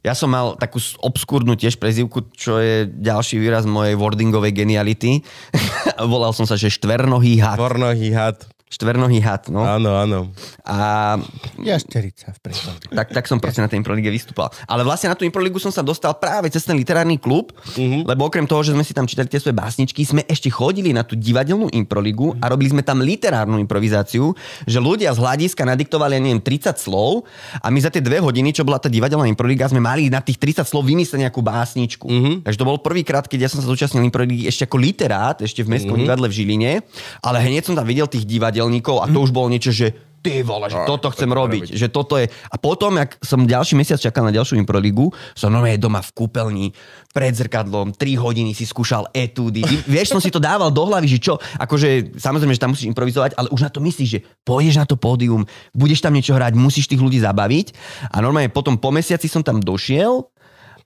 ja 0.00 0.16
som 0.16 0.32
mal 0.32 0.56
takú 0.56 0.80
obskúrnu 1.04 1.52
tiež 1.60 1.76
prezivku, 1.76 2.24
čo 2.32 2.56
je 2.56 2.88
ďalší 2.88 3.36
výraz 3.36 3.68
mojej 3.68 3.98
wordingovej 4.00 4.56
geniality. 4.56 5.20
Volal 6.12 6.32
som 6.32 6.48
sa, 6.48 6.56
že 6.56 6.72
štvernohý 6.72 7.36
had. 7.36 7.60
Vornohý 7.60 8.08
had. 8.16 8.40
Štvernohý 8.70 9.18
had, 9.18 9.50
no. 9.50 9.66
Áno, 9.66 9.98
áno. 9.98 10.30
A 10.62 11.18
Jašterica 11.58 12.30
v 12.30 12.38
prechode. 12.38 12.86
tak, 12.94 13.10
tak 13.10 13.26
som 13.26 13.42
proste 13.42 13.58
na 13.58 13.66
tej 13.66 13.82
improlige 13.82 14.14
vystúpal. 14.14 14.46
Ale 14.70 14.86
vlastne 14.86 15.10
na 15.10 15.18
tú 15.18 15.26
improligu 15.26 15.58
som 15.58 15.74
sa 15.74 15.82
dostal 15.82 16.14
práve 16.14 16.54
cez 16.54 16.62
ten 16.62 16.78
literárny 16.78 17.18
klub, 17.18 17.50
uh-huh. 17.50 18.06
lebo 18.06 18.30
okrem 18.30 18.46
toho, 18.46 18.62
že 18.62 18.70
sme 18.70 18.86
si 18.86 18.94
tam 18.94 19.10
čítali 19.10 19.26
tie 19.26 19.42
svoje 19.42 19.58
básničky, 19.58 20.06
sme 20.06 20.22
ešte 20.22 20.54
chodili 20.54 20.94
na 20.94 21.02
tú 21.02 21.18
divadelnú 21.18 21.66
improligu 21.74 22.38
a 22.38 22.46
robili 22.46 22.70
sme 22.70 22.86
tam 22.86 23.02
literárnu 23.02 23.58
improvizáciu, 23.58 24.38
že 24.62 24.78
ľudia 24.78 25.10
z 25.12 25.18
hľadiska 25.18 25.66
nadiktovali, 25.66 26.14
ja 26.14 26.22
neviem, 26.22 26.38
30 26.38 26.78
slov 26.78 27.26
a 27.58 27.66
my 27.74 27.78
za 27.82 27.90
tie 27.90 27.98
dve 27.98 28.22
hodiny, 28.22 28.54
čo 28.54 28.62
bola 28.62 28.78
tá 28.78 28.86
divadelná 28.86 29.26
improliga, 29.26 29.66
sme 29.66 29.82
mali 29.82 30.06
na 30.06 30.22
tých 30.22 30.38
30 30.38 30.62
slov 30.62 30.86
vymyslieť 30.86 31.26
nejakú 31.26 31.42
básničku. 31.42 32.06
Uh-huh. 32.06 32.34
Takže 32.46 32.54
to 32.54 32.68
bol 32.70 32.78
prvýkrát, 32.78 33.26
keď 33.26 33.38
ja 33.40 33.48
som 33.50 33.58
sa 33.58 33.66
zúčastnil 33.66 34.06
improligy 34.06 34.46
ešte 34.46 34.62
ako 34.70 34.78
literát, 34.78 35.42
ešte 35.42 35.66
v 35.66 35.74
Mestskom 35.74 35.98
uh-huh. 35.98 36.06
divadle 36.06 36.30
v 36.30 36.38
Žiline, 36.38 36.72
ale 37.18 37.42
hneď 37.42 37.66
som 37.66 37.74
tam 37.74 37.82
videl 37.82 38.06
tých 38.06 38.30
divadelníkov 38.60 39.00
a 39.00 39.08
to 39.08 39.24
už 39.24 39.32
bolo 39.32 39.48
niečo, 39.48 39.72
že 39.72 39.96
ty 40.20 40.44
vole, 40.44 40.68
že 40.68 40.76
toto 40.84 41.08
chcem 41.08 41.32
robiť, 41.32 41.72
že 41.72 41.88
toto 41.88 42.20
je. 42.20 42.28
A 42.28 42.56
potom, 42.60 43.00
jak 43.00 43.16
som 43.24 43.48
ďalší 43.48 43.72
mesiac 43.72 43.96
čakal 43.96 44.28
na 44.28 44.36
ďalšiu 44.36 44.60
improligu, 44.60 45.08
som 45.32 45.48
normálne 45.48 45.80
doma 45.80 46.04
v 46.04 46.12
kúpeľni, 46.12 46.76
pred 47.16 47.32
zrkadlom, 47.32 47.96
3 47.96 48.20
hodiny 48.20 48.52
si 48.52 48.68
skúšal 48.68 49.08
etúdy. 49.16 49.64
Vieš, 49.96 50.12
som 50.12 50.20
si 50.20 50.28
to 50.28 50.36
dával 50.36 50.68
do 50.68 50.84
hlavy, 50.84 51.08
že 51.08 51.24
čo, 51.24 51.40
akože 51.56 52.20
samozrejme, 52.20 52.52
že 52.52 52.60
tam 52.60 52.76
musíš 52.76 52.92
improvizovať, 52.92 53.32
ale 53.32 53.48
už 53.48 53.64
na 53.64 53.72
to 53.72 53.80
myslíš, 53.80 54.08
že 54.12 54.20
pôjdeš 54.44 54.76
na 54.76 54.84
to 54.84 55.00
pódium, 55.00 55.48
budeš 55.72 56.04
tam 56.04 56.12
niečo 56.12 56.36
hrať, 56.36 56.52
musíš 56.52 56.84
tých 56.84 57.00
ľudí 57.00 57.16
zabaviť. 57.24 57.72
A 58.12 58.20
normálne 58.20 58.52
potom 58.52 58.76
po 58.76 58.92
mesiaci 58.92 59.24
som 59.24 59.40
tam 59.40 59.56
došiel 59.56 60.28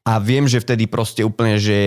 a 0.05 0.21
viem, 0.21 0.45
že 0.45 0.61
vtedy 0.61 0.85
proste 0.85 1.25
úplne, 1.25 1.57
že 1.57 1.79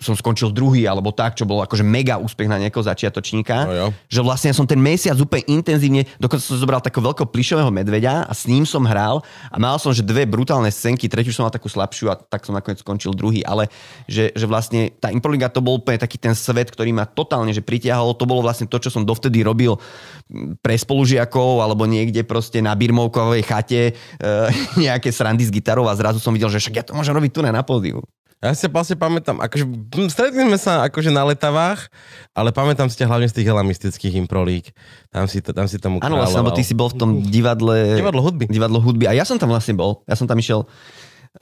som 0.00 0.16
skončil 0.16 0.48
druhý 0.56 0.88
alebo 0.88 1.12
tak, 1.12 1.36
čo 1.36 1.44
bolo 1.44 1.60
akože 1.60 1.84
mega 1.84 2.16
úspech 2.16 2.48
na 2.48 2.56
nejakého 2.56 2.80
začiatočníka. 2.80 3.56
No 3.68 3.74
jo. 3.76 3.86
Že 4.08 4.20
vlastne 4.24 4.48
ja 4.48 4.56
som 4.56 4.64
ten 4.64 4.80
mesiac 4.80 5.20
úplne 5.20 5.44
intenzívne, 5.52 6.08
dokonca 6.16 6.40
som 6.40 6.56
zobral 6.56 6.80
takého 6.80 7.04
veľkého 7.04 7.28
plišového 7.28 7.68
medveďa 7.68 8.24
a 8.24 8.32
s 8.32 8.48
ním 8.48 8.64
som 8.64 8.88
hral 8.88 9.20
a 9.52 9.56
mal 9.60 9.76
som, 9.76 9.92
že 9.92 10.00
dve 10.00 10.24
brutálne 10.24 10.72
scénky, 10.72 11.12
tretiu 11.12 11.28
som 11.28 11.44
mal 11.44 11.52
takú 11.52 11.68
slabšiu 11.68 12.08
a 12.08 12.16
tak 12.16 12.48
som 12.48 12.56
nakoniec 12.56 12.80
skončil 12.80 13.12
druhý. 13.12 13.44
Ale 13.44 13.68
že, 14.08 14.32
že 14.32 14.48
vlastne 14.48 14.88
tá 14.96 15.12
Improliga 15.12 15.52
to 15.52 15.60
bol 15.60 15.76
úplne 15.76 16.00
taký 16.00 16.16
ten 16.16 16.32
svet, 16.32 16.72
ktorý 16.72 16.96
ma 16.96 17.04
totálne 17.04 17.52
že 17.52 17.60
pritiahol. 17.60 18.16
To 18.16 18.24
bolo 18.24 18.40
vlastne 18.40 18.64
to, 18.64 18.80
čo 18.80 18.88
som 18.88 19.04
dovtedy 19.04 19.44
robil 19.44 19.76
pre 20.64 20.72
spolužiakov 20.72 21.60
alebo 21.60 21.84
niekde 21.84 22.24
proste 22.24 22.64
na 22.64 22.72
birmovkovej 22.72 23.44
chate 23.44 23.92
e, 23.92 23.92
nejaké 24.88 25.12
srandy 25.12 25.44
s 25.44 25.52
gitarou 25.52 25.84
a 25.84 25.92
zrazu 25.92 26.16
som 26.16 26.32
videl, 26.32 26.48
že 26.48 26.64
však 26.64 26.74
ja 26.80 26.84
to 26.88 26.96
môžem 26.96 27.12
robiť 27.12 27.32
tu 27.36 27.40
na, 27.44 27.57
na 27.58 27.66
pódiu. 27.66 27.98
Ja 28.38 28.54
si 28.54 28.70
vlastne 28.70 28.94
pamätám, 28.94 29.42
akože 29.42 29.66
stretli 30.14 30.46
sme 30.46 30.54
sa 30.54 30.86
akože 30.86 31.10
na 31.10 31.26
letavách, 31.26 31.90
ale 32.30 32.54
pamätám 32.54 32.86
si 32.86 32.94
ťa 33.02 33.10
hlavne 33.10 33.26
z 33.26 33.34
tých 33.34 33.50
helamistických 33.50 34.14
improlík. 34.14 34.70
Tam 35.10 35.26
si, 35.26 35.42
to, 35.42 35.50
tam 35.50 35.66
si 35.66 35.82
tomu 35.82 35.98
Áno, 35.98 36.22
vlastne, 36.22 36.46
lebo 36.46 36.54
ty 36.54 36.62
si 36.62 36.70
bol 36.70 36.86
v 36.86 37.02
tom 37.02 37.10
divadle... 37.26 37.98
Divadlo 37.98 38.22
hudby. 38.22 38.46
Divadlo 38.46 38.78
hudby. 38.78 39.10
A 39.10 39.12
ja 39.18 39.26
som 39.26 39.42
tam 39.42 39.50
vlastne 39.50 39.74
bol. 39.74 40.06
Ja 40.06 40.14
som 40.14 40.30
tam 40.30 40.38
išiel... 40.38 40.70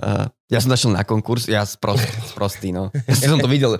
Uh, 0.00 0.24
ja 0.48 0.56
som 0.56 0.72
našiel 0.72 0.96
na 0.96 1.04
konkurs, 1.04 1.46
ja 1.52 1.62
sprost, 1.68 2.04
sprostý, 2.32 2.72
no. 2.72 2.88
Ja 3.06 3.28
som 3.28 3.44
to 3.44 3.48
videl. 3.48 3.76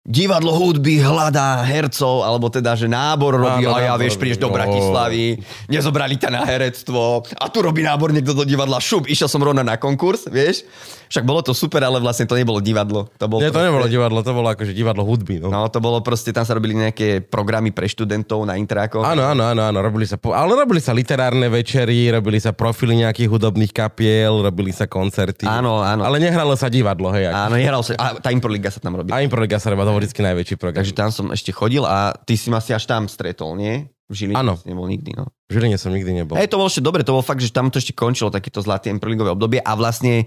Divadlo 0.00 0.56
hudby 0.56 0.96
hľadá 0.96 1.60
hercov, 1.60 2.24
alebo 2.24 2.48
teda, 2.48 2.72
že 2.72 2.88
nábor 2.88 3.36
robí 3.36 3.68
Áno, 3.68 3.76
a 3.76 3.84
ja, 3.84 3.92
nábor 3.92 4.00
vieš, 4.00 4.16
prídeš 4.16 4.40
do 4.40 4.48
no. 4.48 4.56
Bratislavy, 4.56 5.36
nezobrali 5.68 6.16
ťa 6.16 6.32
na 6.32 6.40
herectvo 6.48 7.20
a 7.36 7.52
tu 7.52 7.60
robí 7.60 7.84
nábor 7.84 8.08
niekto 8.08 8.32
do 8.32 8.48
divadla, 8.48 8.80
šup, 8.80 9.04
išiel 9.04 9.28
som 9.28 9.44
rovno 9.44 9.60
na 9.60 9.76
konkurs, 9.76 10.24
vieš. 10.24 10.64
Však 11.10 11.26
bolo 11.26 11.42
to 11.42 11.50
super, 11.50 11.82
ale 11.82 11.98
vlastne 11.98 12.22
to 12.22 12.38
nebolo 12.38 12.62
divadlo. 12.62 13.10
To 13.18 13.26
bolo 13.26 13.42
Nie, 13.42 13.50
to 13.50 13.58
proste- 13.58 13.66
nebolo 13.66 13.86
divadlo, 13.90 14.18
to 14.22 14.30
bolo 14.32 14.48
akože 14.54 14.72
divadlo 14.72 15.02
hudby. 15.02 15.42
No. 15.42 15.50
No, 15.50 15.66
to 15.66 15.82
bolo 15.82 15.98
proste, 16.06 16.30
tam 16.30 16.46
sa 16.46 16.54
robili 16.54 16.78
nejaké 16.78 17.20
programy 17.20 17.74
pre 17.74 17.90
študentov 17.90 18.46
na 18.46 18.54
intrákoch. 18.54 19.02
Áno, 19.02 19.26
áno, 19.26 19.42
áno, 19.52 19.68
áno, 19.68 19.78
robili 19.82 20.06
sa, 20.06 20.16
ale 20.16 20.54
robili 20.54 20.78
sa 20.78 20.94
literárne 20.94 21.50
večery, 21.50 22.14
robili 22.14 22.38
sa 22.38 22.54
profily 22.54 23.04
nejakých 23.04 23.26
hudobných 23.26 23.74
kapiel, 23.74 24.38
robili 24.38 24.70
sa 24.70 24.86
koncerty. 24.86 25.50
Áno, 25.50 25.82
áno. 25.82 26.06
Ale 26.06 26.22
nehralo 26.22 26.54
sa 26.54 26.70
divadlo, 26.70 27.10
hej. 27.10 27.34
Ako. 27.34 27.36
Áno, 27.36 27.54
nehral 27.58 27.82
sa, 27.82 27.98
a 27.98 28.06
tá 28.22 28.30
Improliga 28.30 28.70
sa 28.70 28.78
tam 28.78 28.94
robí. 28.94 29.10
A 29.10 29.18
Improliga 29.18 29.58
sa 29.58 29.74
robila, 29.74 29.89
to 29.90 29.94
bol 29.98 30.00
vždycky 30.00 30.22
najväčší 30.22 30.54
program. 30.54 30.78
Takže 30.80 30.94
tam 30.94 31.10
som 31.10 31.26
ešte 31.34 31.50
chodil 31.50 31.82
a 31.82 32.14
ty 32.14 32.38
si 32.38 32.46
ma 32.46 32.62
si 32.62 32.70
až 32.70 32.86
tam 32.86 33.10
stretol, 33.10 33.58
nie? 33.58 33.90
V 34.06 34.14
Žiline 34.26 34.42
si 34.58 34.66
nebol 34.70 34.86
nikdy, 34.86 35.14
no. 35.18 35.30
V 35.50 35.58
Žiline 35.58 35.78
som 35.78 35.90
nikdy 35.90 36.22
nebol. 36.22 36.38
Hej, 36.38 36.50
to 36.50 36.58
bolo 36.58 36.70
ešte 36.70 36.82
dobre, 36.82 37.02
to 37.02 37.14
bolo 37.14 37.26
fakt, 37.26 37.42
že 37.42 37.50
tam 37.50 37.70
to 37.70 37.82
ešte 37.82 37.94
končilo 37.94 38.30
takéto 38.30 38.62
zlaté 38.62 38.90
Improligové 38.90 39.30
obdobie 39.34 39.62
a 39.62 39.74
vlastne 39.78 40.26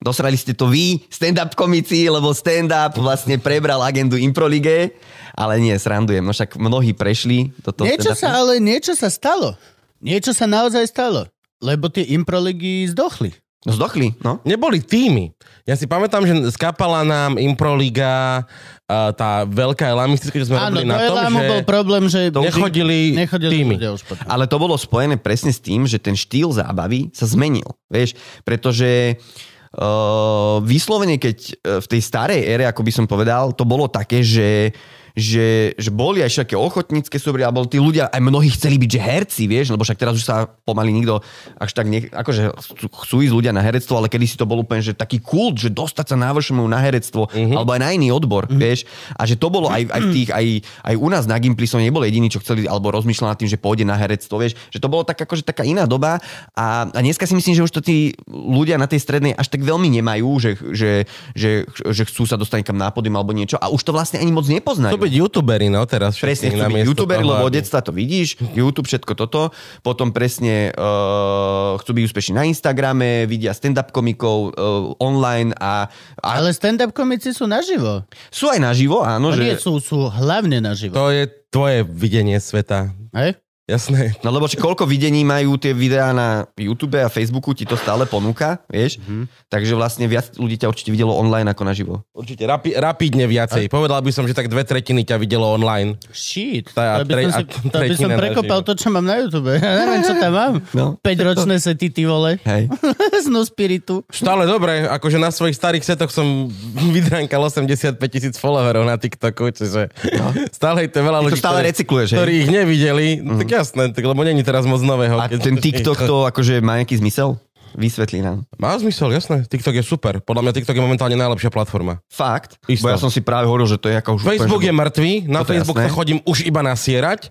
dosrali 0.00 0.36
ste 0.36 0.52
to 0.52 0.68
vy, 0.68 1.00
stand-up 1.08 1.56
komici, 1.56 2.08
lebo 2.08 2.32
stand-up 2.32 2.96
vlastne 3.00 3.40
prebral 3.40 3.80
agendu 3.84 4.16
Improlige, 4.16 4.96
ale 5.36 5.60
nie, 5.60 5.76
srandujem, 5.76 6.24
no 6.24 6.32
však 6.32 6.56
mnohí 6.56 6.92
prešli 6.96 7.52
do 7.64 7.72
toho 7.72 7.84
Niečo 7.88 8.12
stand-upu. 8.12 8.20
sa, 8.20 8.28
ale 8.32 8.52
niečo 8.60 8.92
sa 8.96 9.08
stalo. 9.12 9.56
Niečo 10.00 10.32
sa 10.36 10.44
naozaj 10.48 10.84
stalo. 10.88 11.28
Lebo 11.60 11.88
tie 11.88 12.04
improligy 12.12 12.84
zdochli. 12.92 13.32
Zdochli, 13.64 14.14
no. 14.22 14.38
Neboli 14.46 14.78
týmy. 14.78 15.32
Ja 15.66 15.74
si 15.74 15.90
pamätám, 15.90 16.22
že 16.22 16.54
skápala 16.54 17.02
nám 17.02 17.34
Improliga, 17.40 18.46
tá 18.86 19.42
veľká 19.42 19.90
elamistická, 19.90 20.38
že 20.38 20.46
sme 20.46 20.62
Áno, 20.62 20.78
robili 20.78 20.86
na 20.86 21.02
tom, 21.02 21.18
Elámu 21.18 21.38
že 21.42 21.50
bol 21.50 21.60
problém, 21.66 22.04
že 22.06 22.20
nechodili, 22.30 23.18
nechodili 23.18 23.52
týmy. 23.66 23.74
ľudia 23.74 23.92
už 23.98 24.06
potom. 24.06 24.22
Ale 24.30 24.46
to 24.46 24.56
bolo 24.62 24.78
spojené 24.78 25.18
presne 25.18 25.50
s 25.50 25.58
tým, 25.58 25.82
že 25.90 25.98
ten 25.98 26.14
štýl 26.14 26.54
zábavy 26.54 27.10
sa 27.10 27.26
zmenil, 27.26 27.66
vieš, 27.90 28.14
pretože 28.46 29.18
uh, 29.18 30.62
vyslovene, 30.62 31.18
keď 31.18 31.36
uh, 31.42 31.82
v 31.82 31.86
tej 31.90 32.00
starej 32.06 32.46
ére, 32.46 32.70
ako 32.70 32.86
by 32.86 32.92
som 32.94 33.10
povedal, 33.10 33.50
to 33.50 33.66
bolo 33.66 33.90
také, 33.90 34.22
že 34.22 34.70
že, 35.16 35.72
že 35.74 35.88
boli 35.88 36.20
aj 36.20 36.28
všetké 36.28 36.52
ochotnícke 36.52 37.16
súbory, 37.16 37.40
alebo 37.40 37.64
tí 37.64 37.80
ľudia, 37.80 38.12
aj 38.12 38.20
mnohí 38.20 38.52
chceli 38.52 38.76
byť 38.76 38.90
že 38.92 39.00
herci, 39.00 39.42
vieš, 39.48 39.72
lebo 39.72 39.80
však 39.80 39.96
teraz 39.96 40.12
už 40.12 40.22
sa 40.22 40.44
pomaly 40.44 40.92
nikto 40.92 41.24
až 41.56 41.72
tak 41.72 41.88
nech, 41.88 42.12
akože 42.12 42.52
chcú- 42.92 43.24
ísť 43.24 43.32
ľudia 43.32 43.50
na 43.50 43.64
herectvo, 43.64 43.96
ale 43.96 44.12
kedy 44.12 44.28
si 44.28 44.36
to 44.36 44.44
bol 44.44 44.60
úplne, 44.60 44.84
že 44.84 44.92
taký 44.92 45.18
kult, 45.18 45.56
že 45.56 45.72
dostať 45.72 46.12
sa 46.12 46.16
návršomu 46.20 46.60
na 46.62 46.76
herectvo, 46.78 47.32
Mhm. 47.32 47.56
alebo 47.56 47.72
aj 47.72 47.80
na 47.80 47.90
iný 47.90 48.12
odbor, 48.12 48.44
vieš, 48.46 48.84
a 49.12 49.24
že 49.24 49.40
to 49.40 49.48
bolo 49.48 49.72
aj, 49.72 49.88
aj 49.88 50.00
v 50.04 50.08
tých, 50.12 50.28
aj, 50.30 50.46
aj 50.84 50.94
u 51.00 51.08
nás 51.08 51.24
na 51.24 51.40
Gimply 51.40 51.64
som 51.64 51.80
nebol 51.80 52.04
jediný, 52.04 52.28
čo 52.28 52.44
chceli, 52.44 52.68
alebo 52.68 52.92
rozmýšľal 52.92 53.32
nad 53.32 53.40
tým, 53.40 53.48
že 53.48 53.56
pôjde 53.56 53.88
na 53.88 53.96
herectvo, 53.96 54.36
vieš, 54.36 54.52
že 54.68 54.76
to 54.76 54.92
bolo 54.92 55.00
tak 55.00 55.16
akože 55.16 55.40
taká 55.40 55.64
iná 55.64 55.88
doba 55.88 56.20
a, 56.52 56.84
a 56.86 56.98
dneska 57.00 57.24
si 57.24 57.32
myslím, 57.32 57.56
že 57.56 57.64
už 57.64 57.72
to 57.72 57.80
tí 57.80 58.12
ľudia 58.28 58.76
na 58.76 58.84
tej 58.84 59.00
strednej 59.00 59.32
až 59.32 59.48
tak 59.48 59.64
veľmi 59.64 59.88
nemajú, 59.88 60.28
že, 60.36 60.50
že, 60.76 60.90
že, 61.32 61.64
že 61.72 62.02
chcú 62.04 62.28
sa 62.28 62.36
dostať 62.36 62.60
niekam 62.60 62.76
na 62.76 62.92
pódium 62.92 63.16
alebo 63.16 63.32
niečo 63.32 63.56
a 63.56 63.72
už 63.72 63.80
to 63.80 63.96
vlastne 63.96 64.20
ani 64.20 64.28
moc 64.28 64.44
nepoznajú. 64.44 64.92
To 64.92 65.05
byť 65.06 65.14
youtuberi, 65.14 65.70
no 65.70 65.86
teraz. 65.86 66.18
Presne, 66.18 66.50
chcú 66.50 66.66
byť 66.66 66.82
youtuberi, 66.84 67.22
toho, 67.22 67.30
lebo 67.30 67.42
od 67.42 67.48
aby- 67.48 67.56
detstva 67.56 67.78
to 67.78 67.90
vidíš, 67.90 68.28
YouTube, 68.52 68.84
všetko 68.84 69.14
toto. 69.14 69.54
Potom 69.80 70.10
presne 70.10 70.74
uh, 70.74 71.78
chcú 71.78 71.90
byť 71.92 72.04
úspešní 72.04 72.32
na 72.34 72.44
Instagrame, 72.44 73.24
vidia 73.24 73.54
stand-up 73.54 73.90
komikov 73.90 74.50
uh, 74.50 74.98
online 74.98 75.54
a, 75.54 75.86
a 76.18 76.28
Ale 76.34 76.50
stand-up 76.50 76.90
komici 76.90 77.30
sú 77.30 77.46
naživo. 77.46 78.02
sú 78.28 78.50
aj 78.50 78.58
naživo, 78.58 79.00
áno, 79.00 79.30
No 79.30 79.34
že... 79.34 79.42
nie, 79.42 79.54
sú, 79.54 79.78
sú 79.78 80.06
hlavne 80.06 80.58
naživo. 80.58 80.92
To 80.92 81.08
je 81.08 81.24
tvoje 81.48 81.82
videnie 81.82 82.36
sveta. 82.36 82.90
Hej? 83.14 83.38
Jasné. 83.66 84.14
No 84.22 84.30
lebo 84.30 84.46
či 84.46 84.54
koľko 84.54 84.86
videní 84.86 85.26
majú 85.26 85.58
tie 85.58 85.74
videá 85.74 86.14
na 86.14 86.46
YouTube 86.54 87.02
a 87.02 87.10
Facebooku, 87.10 87.50
ti 87.50 87.66
to 87.66 87.74
stále 87.74 88.06
ponúka, 88.06 88.62
vieš? 88.70 89.02
Mhm. 89.02 89.26
Takže 89.50 89.74
vlastne 89.74 90.06
viac 90.06 90.38
ľudí 90.38 90.54
ťa 90.54 90.70
určite 90.70 90.94
videlo 90.94 91.10
online 91.10 91.50
ako 91.50 91.62
naživo. 91.66 91.94
Určite 92.14 92.46
rapi, 92.46 92.78
rapidne 92.78 93.26
viacej. 93.26 93.66
Povedal 93.66 94.06
by 94.06 94.10
som, 94.14 94.22
že 94.30 94.38
tak 94.38 94.46
dve 94.46 94.62
tretiny 94.62 95.02
ťa 95.02 95.18
videlo 95.18 95.50
online. 95.50 95.98
Shit. 96.14 96.70
Tá- 96.78 97.02
to 97.02 97.10
by 97.10 97.14
tre- 97.18 97.26
som, 97.26 97.32
si, 97.34 97.42
a 97.42 97.70
to 97.74 97.78
by 97.82 97.96
som 97.98 98.10
prekopal 98.14 98.58
naživo. 98.62 98.68
to, 98.70 98.72
čo 98.78 98.88
mám 98.94 99.02
na 99.02 99.16
YouTube. 99.18 99.50
Ja 99.50 99.72
neviem, 99.82 100.02
čo 100.06 100.14
tam 100.14 100.32
mám. 100.32 100.54
No. 100.70 100.86
5-ročné 101.02 101.58
sety, 101.58 101.90
ty 101.90 102.06
vole. 102.06 102.38
Hej. 102.46 102.70
Z 103.26 103.26
no 103.34 103.42
spiritu. 103.42 104.06
Stále 104.14 104.46
dobre, 104.46 104.86
akože 104.86 105.18
na 105.18 105.34
svojich 105.34 105.58
starých 105.58 105.82
setoch 105.82 106.14
som 106.14 106.46
vydrankal 106.94 107.42
85 107.42 107.98
tisíc 108.06 108.38
followerov 108.38 108.86
na 108.86 108.94
TikToku, 108.94 109.50
čiže 109.50 109.90
stále 110.58 110.86
je 110.86 110.90
to 110.94 111.02
veľa 111.02 111.18
Ty 111.18 111.22
to 111.22 111.26
ľudí, 111.34 111.42
stále 111.42 111.58
ktorí, 111.58 111.70
recykluješ, 111.74 112.08
ktorí 112.14 112.32
ich 112.46 112.50
nevideli. 112.54 113.06
Tak 113.42 113.55
jasné, 113.56 113.90
tak, 113.92 114.04
lebo 114.04 114.20
není 114.20 114.44
teraz 114.44 114.68
moc 114.68 114.84
nového. 114.84 115.16
A 115.16 115.28
ten 115.28 115.56
TikTok 115.64 115.98
to 116.04 116.28
akože 116.28 116.60
má 116.60 116.78
nejaký 116.80 117.00
zmysel? 117.00 117.40
Vysvetlí 117.76 118.24
nám. 118.24 118.48
Má 118.56 118.72
zmysel, 118.80 119.12
jasné. 119.12 119.44
TikTok 119.44 119.76
je 119.76 119.84
super. 119.84 120.24
Podľa 120.24 120.48
mňa 120.48 120.52
TikTok 120.56 120.76
je 120.80 120.82
momentálne 120.84 121.12
najlepšia 121.12 121.52
platforma. 121.52 122.00
Fakt? 122.08 122.56
Isto. 122.64 122.88
Bo 122.88 122.94
ja 122.94 122.96
som 122.96 123.12
si 123.12 123.20
práve 123.20 123.44
hovoril, 123.44 123.68
že 123.68 123.76
to 123.76 123.92
je 123.92 124.00
ako 124.00 124.16
už... 124.16 124.20
Facebook 124.24 124.64
je 124.64 124.72
úplne, 124.72 124.80
mŕtvý, 124.80 125.12
na 125.28 125.44
je 125.44 125.48
Facebook 125.52 125.76
sa 125.76 125.92
chodím 125.92 126.18
už 126.24 126.48
iba 126.48 126.64
nasierať. 126.64 127.28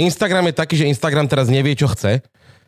Instagram 0.00 0.48
je 0.48 0.54
taký, 0.56 0.74
že 0.80 0.88
Instagram 0.88 1.28
teraz 1.28 1.52
nevie, 1.52 1.76
čo 1.76 1.84
chce. 1.92 2.24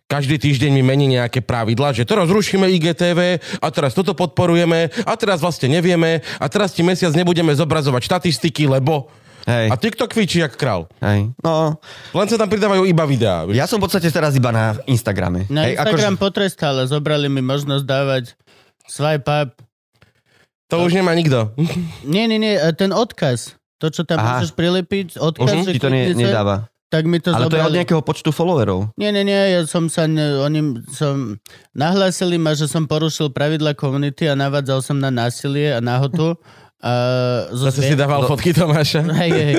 Každý 0.06 0.38
týždeň 0.38 0.70
mi 0.70 0.86
mení 0.86 1.18
nejaké 1.18 1.42
pravidla, 1.42 1.90
že 1.90 2.06
teraz 2.06 2.30
rušíme 2.30 2.68
IGTV 2.78 3.42
a 3.58 3.68
teraz 3.74 3.90
toto 3.90 4.14
podporujeme 4.14 4.92
a 5.02 5.12
teraz 5.18 5.42
vlastne 5.42 5.66
nevieme 5.66 6.22
a 6.38 6.46
teraz 6.46 6.70
ti 6.70 6.86
mesiac 6.86 7.10
nebudeme 7.16 7.50
zobrazovať 7.56 8.02
štatistiky, 8.06 8.70
lebo... 8.70 9.10
Hej. 9.46 9.70
A 9.70 9.74
TikTok 9.74 10.10
kvičí 10.10 10.38
jak 10.38 10.52
král. 10.52 10.90
Hej. 10.98 11.30
No, 11.38 11.78
Len 12.12 12.26
sa 12.26 12.34
tam 12.34 12.46
pridávajú 12.46 12.82
iba 12.82 13.04
videá. 13.04 13.46
ja 13.48 13.64
som 13.64 13.78
v 13.78 13.86
podstate 13.86 14.10
teraz 14.10 14.34
iba 14.34 14.50
na 14.50 14.74
Instagrame. 14.84 15.46
Na 15.46 15.64
Hej, 15.64 15.78
Instagram 15.78 16.14
akože, 16.14 16.20
potrestal, 16.20 16.74
ale 16.74 16.84
zobrali 16.84 17.26
mi 17.26 17.40
možnosť 17.40 17.82
dávať 17.82 18.24
swipe 18.84 19.22
up. 19.24 19.50
To 20.66 20.82
už 20.82 20.92
nemá 20.92 21.14
nikto. 21.14 21.54
Nie, 22.04 22.26
nie, 22.26 22.36
nie, 22.36 22.58
ten 22.74 22.90
odkaz. 22.90 23.54
To, 23.76 23.86
čo 23.86 24.02
tam 24.02 24.18
Aha. 24.18 24.40
môžeš 24.40 24.50
prilepiť, 24.50 25.14
odkaz, 25.14 25.52
Mhm, 25.52 25.62
že 25.62 25.72
ti 25.72 25.78
to 25.78 25.90
ne, 25.90 26.10
nedáva. 26.10 26.66
tak 26.88 27.04
mi 27.04 27.20
to 27.20 27.30
Ale 27.30 27.46
to 27.46 27.54
je 27.54 27.60
od 27.60 27.70
zobrali. 27.70 27.76
nejakého 27.78 28.00
počtu 28.00 28.30
followerov. 28.30 28.90
Nie, 28.96 29.10
nie, 29.10 29.22
nie, 29.22 29.36
ja 29.52 29.62
som 29.62 29.86
sa, 29.86 30.06
ne, 30.06 30.40
oni 30.40 30.60
som, 30.88 31.38
nahlásili 31.70 32.34
ma, 32.34 32.50
že 32.50 32.66
som 32.66 32.82
porušil 32.82 33.30
pravidla 33.30 33.72
komunity 33.72 34.26
a 34.26 34.34
navádzal 34.34 34.80
som 34.80 34.96
na 34.96 35.08
násilie 35.08 35.70
a 35.70 35.78
nahotu. 35.78 36.34
A, 36.76 36.92
zo 37.56 37.72
Zase 37.72 37.88
si 37.88 37.96
dával 37.96 38.28
fotky 38.28 38.52
Tomáša. 38.52 39.00
Hej, 39.24 39.32
hej. 39.32 39.54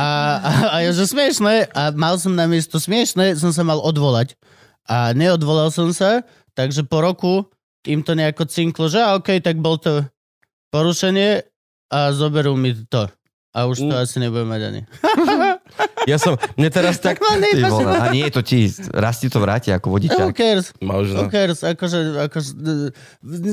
A, 0.00 0.08
a, 0.40 0.50
a 0.72 0.76
ja, 0.80 0.90
že 0.90 1.04
smiešné, 1.04 1.68
a 1.70 1.92
mal 1.92 2.16
som 2.16 2.32
na 2.32 2.48
miesto 2.48 2.80
smiešné, 2.80 3.36
som 3.36 3.52
sa 3.52 3.60
mal 3.60 3.76
odvolať. 3.78 4.34
A 4.88 5.12
neodvolal 5.12 5.68
som 5.68 5.92
sa, 5.92 6.24
takže 6.56 6.86
po 6.86 7.04
roku 7.04 7.32
im 7.84 8.00
to 8.00 8.16
nejako 8.16 8.48
cinklo, 8.48 8.88
že 8.88 8.98
a 8.98 9.14
okej, 9.14 9.44
tak 9.44 9.60
bol 9.60 9.76
to 9.76 10.02
porušenie 10.72 11.44
a 11.92 12.10
zoberú 12.10 12.56
mi 12.56 12.72
to. 12.88 13.06
A 13.52 13.64
už 13.64 13.84
to 13.84 13.94
Mm. 13.94 14.02
asi 14.02 14.16
nebudem 14.20 14.48
mať 14.48 14.62
ani. 14.68 14.80
Ja 16.10 16.22
som, 16.22 16.38
mne 16.54 16.70
teraz 16.70 17.02
tak... 17.02 17.18
No, 17.18 17.34
Ty 17.34 17.66
vole, 17.66 17.90
a 17.90 18.14
nie, 18.14 18.30
to 18.30 18.38
ti, 18.38 18.70
raz 18.94 19.18
ti 19.18 19.26
to 19.26 19.42
vráti 19.42 19.74
ako 19.74 19.90
Who 19.90 19.94
vodičák. 19.98 20.30
cares? 20.32 20.70
Who 20.78 20.86
Možno. 20.86 21.26
cares? 21.26 21.60
Akože, 21.66 22.30
akože, 22.30 22.50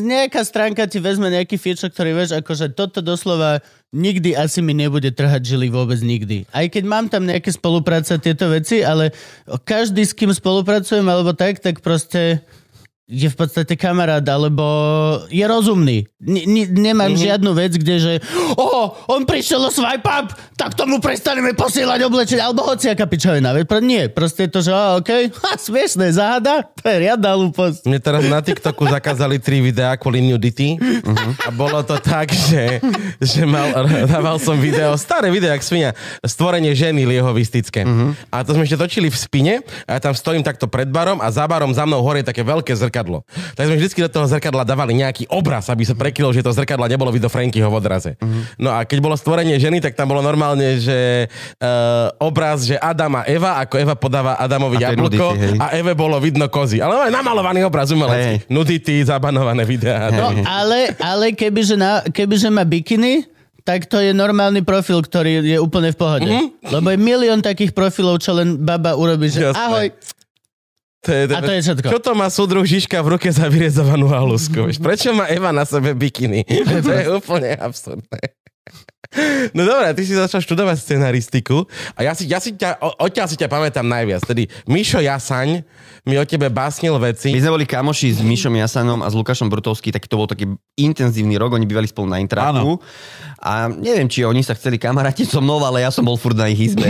nejaká 0.06 0.45
stránka 0.45 0.86
ti 0.86 1.02
vezme 1.02 1.34
nejaký 1.34 1.58
feature, 1.58 1.89
ktorý 1.89 2.13
vieš, 2.13 2.38
akože 2.38 2.78
toto 2.78 3.02
doslova 3.02 3.65
nikdy 3.93 4.34
asi 4.34 4.62
mi 4.62 4.73
nebude 4.73 5.10
trhať 5.13 5.41
žily 5.45 5.69
vôbec 5.69 5.97
nikdy. 6.02 6.45
Aj 6.49 6.65
keď 6.69 6.84
mám 6.86 7.06
tam 7.10 7.26
nejaké 7.26 7.54
spolupráce 7.54 8.17
tieto 8.17 8.49
veci, 8.49 8.82
ale 8.82 9.13
každý, 9.65 10.06
s 10.06 10.13
kým 10.17 10.34
spolupracujem 10.34 11.06
alebo 11.06 11.34
tak, 11.34 11.62
tak 11.62 11.82
proste 11.82 12.41
je 13.04 13.28
v 13.28 13.36
podstate 13.36 13.76
kamarát, 13.76 14.24
alebo 14.24 14.63
je 15.28 15.44
rozumný. 15.44 16.08
N- 16.24 16.48
n- 16.48 16.72
nemám 16.72 17.12
mm-hmm. 17.12 17.26
žiadnu 17.28 17.52
vec, 17.52 17.76
kde 17.76 17.96
že 18.00 18.13
o, 18.56 18.96
on 19.12 19.28
prišiel 19.28 19.60
o 19.60 19.68
swipe 19.68 20.08
up, 20.08 20.32
tak 20.56 20.72
tomu 20.80 21.04
prestaneme 21.04 21.52
posielať 21.52 22.00
oblečenie, 22.08 22.39
alebo 22.39 22.63
hociaká 22.63 23.04
pičovina. 23.04 23.52
Veď 23.52 23.66
pro- 23.68 23.84
Nie, 23.84 24.08
proste 24.08 24.48
je 24.48 24.52
to, 24.56 24.60
že 24.63 24.72
o, 24.72 25.04
OK, 25.04 25.12
ha, 25.44 25.52
smiešné, 25.60 26.16
záhada, 26.16 26.63
to 26.80 26.84
je 26.88 26.96
riadna 27.04 27.36
hlúposť. 27.36 27.92
Mne 27.92 28.00
teraz 28.00 28.24
na 28.24 28.39
TikToku 28.39 28.88
zakázali 28.88 29.36
tri 29.36 29.60
videá 29.60 30.00
kvôli 30.00 30.24
nudity 30.24 30.80
a 31.44 31.52
bolo 31.52 31.84
to 31.84 32.00
tak, 32.00 32.32
že, 32.32 32.80
že 33.20 33.44
mal, 33.44 33.84
dával 34.08 34.39
som 34.39 34.56
video, 34.56 34.96
staré 34.96 35.28
video, 35.28 35.52
jak 35.52 35.60
svinia, 35.60 35.92
stvorenie 36.24 36.72
ženy 36.72 37.04
liehovistické. 37.04 37.84
A 38.32 38.48
to 38.48 38.56
sme 38.56 38.63
ešte 38.63 38.80
točili 38.80 39.12
v 39.12 39.18
spine 39.20 39.54
a 39.92 40.00
ja 40.00 40.00
tam 40.00 40.16
stojím 40.16 40.39
takto 40.39 40.72
pred 40.72 40.88
barom 40.88 41.20
a 41.20 41.28
za 41.36 41.44
barom 41.52 41.76
za 41.76 41.84
mnou 41.84 42.00
hore 42.00 42.24
je 42.24 42.32
také 42.32 42.48
veľké 42.48 42.72
zrkadlo 42.72 42.92
zrkadlo. 42.93 43.25
Tak 43.58 43.65
sme 43.65 43.82
vždy 43.82 44.06
do 44.06 44.12
toho 44.13 44.29
zrkadla 44.29 44.62
dávali 44.62 44.93
nejaký 44.93 45.25
obraz, 45.34 45.65
aby 45.73 45.82
sa 45.82 45.97
prekrylo, 45.97 46.29
že 46.29 46.45
to 46.45 46.53
zrkadla 46.53 46.86
nebolo 46.86 47.10
vidno 47.10 47.25
Frankyho 47.25 47.65
v 47.65 47.75
odraze. 47.82 48.13
No 48.62 48.69
a 48.69 48.86
keď 48.86 49.01
bolo 49.01 49.17
stvorenie 49.17 49.58
ženy, 49.58 49.82
tak 49.82 49.97
tam 49.97 50.13
bolo 50.13 50.21
normálne, 50.21 50.77
že 50.77 51.25
uh, 51.58 52.13
obraz, 52.21 52.69
že 52.69 52.77
Adam 52.77 53.17
a 53.17 53.25
Eva, 53.25 53.58
ako 53.65 53.82
Eva 53.82 53.97
podáva 53.97 54.38
Adamovi 54.38 54.77
A 54.77 54.93
jablko 54.93 55.34
nudity, 55.34 55.58
a 55.58 55.73
Eve 55.73 55.97
bolo 55.97 56.21
vidno 56.21 56.45
kozy. 56.45 56.77
Ale 56.77 57.10
aj 57.10 57.12
namalovaný 57.12 57.65
obraz 57.65 57.89
umelecký. 57.89 58.45
Hej. 58.45 58.53
Nudity, 58.53 59.01
zabanované 59.01 59.65
videá. 59.65 60.13
No, 60.13 60.29
ale, 60.45 60.93
ale 61.01 61.34
kebyže, 61.34 61.73
na, 61.73 62.06
kebyže 62.06 62.53
má 62.53 62.62
bikiny, 62.62 63.34
tak 63.63 63.88
to 63.88 63.95
je 64.03 64.12
normálny 64.12 64.60
profil, 64.60 64.99
ktorý 64.99 65.39
je 65.39 65.56
úplne 65.56 65.95
v 65.95 65.97
pohode. 65.97 66.27
Mhm. 66.27 66.67
Lebo 66.67 66.88
je 66.91 66.99
milión 66.99 67.39
takých 67.39 67.71
profilov, 67.71 68.19
čo 68.19 68.36
len 68.36 68.60
baba 68.60 68.93
urobí, 68.99 69.32
že 69.32 69.49
Jasné. 69.49 69.58
ahoj. 69.58 69.88
To 71.04 71.12
je, 71.12 71.24
A 71.36 71.39
to 71.44 71.52
je 71.52 71.62
všetko. 71.68 71.88
Čo 71.92 72.00
to 72.00 72.12
má 72.16 72.32
súdruh 72.32 72.63
Žižka 72.63 72.96
v 73.04 73.20
ruke 73.20 73.28
za 73.28 73.52
vyrezovanú 73.52 74.08
halusku? 74.08 74.72
Prečo 74.80 75.12
má 75.12 75.28
Eva 75.28 75.52
na 75.52 75.68
sebe 75.68 75.92
bikiny? 75.92 76.48
to 76.80 76.92
je 76.96 77.06
úplne 77.12 77.60
absurdné. 77.60 78.42
No 79.54 79.62
dobré, 79.68 79.94
ty 79.94 80.08
si 80.08 80.16
začal 80.16 80.42
študovať 80.42 80.80
scenaristiku 80.80 81.68
a 81.94 82.02
ja 82.02 82.18
si, 82.18 82.26
ja 82.26 82.42
si 82.42 82.56
ťa, 82.58 82.82
o- 82.82 82.98
odtiaľ 83.04 83.28
si 83.30 83.38
ťa 83.38 83.52
pamätám 83.52 83.86
najviac. 83.86 84.26
Tedy 84.26 84.50
Mišo 84.66 85.04
Jasaň 85.04 85.62
mi 86.08 86.18
o 86.18 86.26
tebe 86.26 86.50
básnil 86.50 86.96
veci. 86.98 87.30
My 87.30 87.44
sme 87.44 87.62
boli 87.62 87.68
kamoši 87.70 88.18
s 88.18 88.20
Mišom 88.24 88.56
Jasanom 88.58 89.06
a 89.06 89.08
s 89.08 89.16
Lukášom 89.16 89.52
Brutovský, 89.54 89.94
tak 89.94 90.10
to 90.10 90.18
bol 90.18 90.26
taký 90.26 90.50
intenzívny 90.80 91.38
rok, 91.38 91.54
oni 91.54 91.70
bývali 91.70 91.86
spolu 91.86 92.10
na 92.10 92.18
Intraku. 92.18 92.82
A 93.44 93.70
neviem, 93.70 94.10
či 94.10 94.26
oni 94.26 94.42
sa 94.42 94.58
chceli 94.58 94.82
kamarátiť 94.82 95.30
so 95.30 95.44
mnou, 95.44 95.62
ale 95.62 95.86
ja 95.86 95.94
som 95.94 96.08
bol 96.08 96.18
furt 96.18 96.39
na 96.39 96.50
ich 96.50 96.74
izbe. 96.74 96.88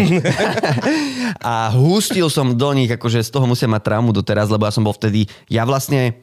a 1.43 1.73
hustil 1.75 2.31
som 2.31 2.55
do 2.55 2.71
nich, 2.71 2.89
akože 2.89 3.19
z 3.19 3.29
toho 3.33 3.45
musia 3.49 3.67
mať 3.67 3.83
traumu 3.83 4.15
doteraz, 4.15 4.47
lebo 4.47 4.63
ja 4.63 4.71
som 4.71 4.85
bol 4.85 4.95
vtedy, 4.95 5.27
ja 5.51 5.67
vlastne 5.67 6.22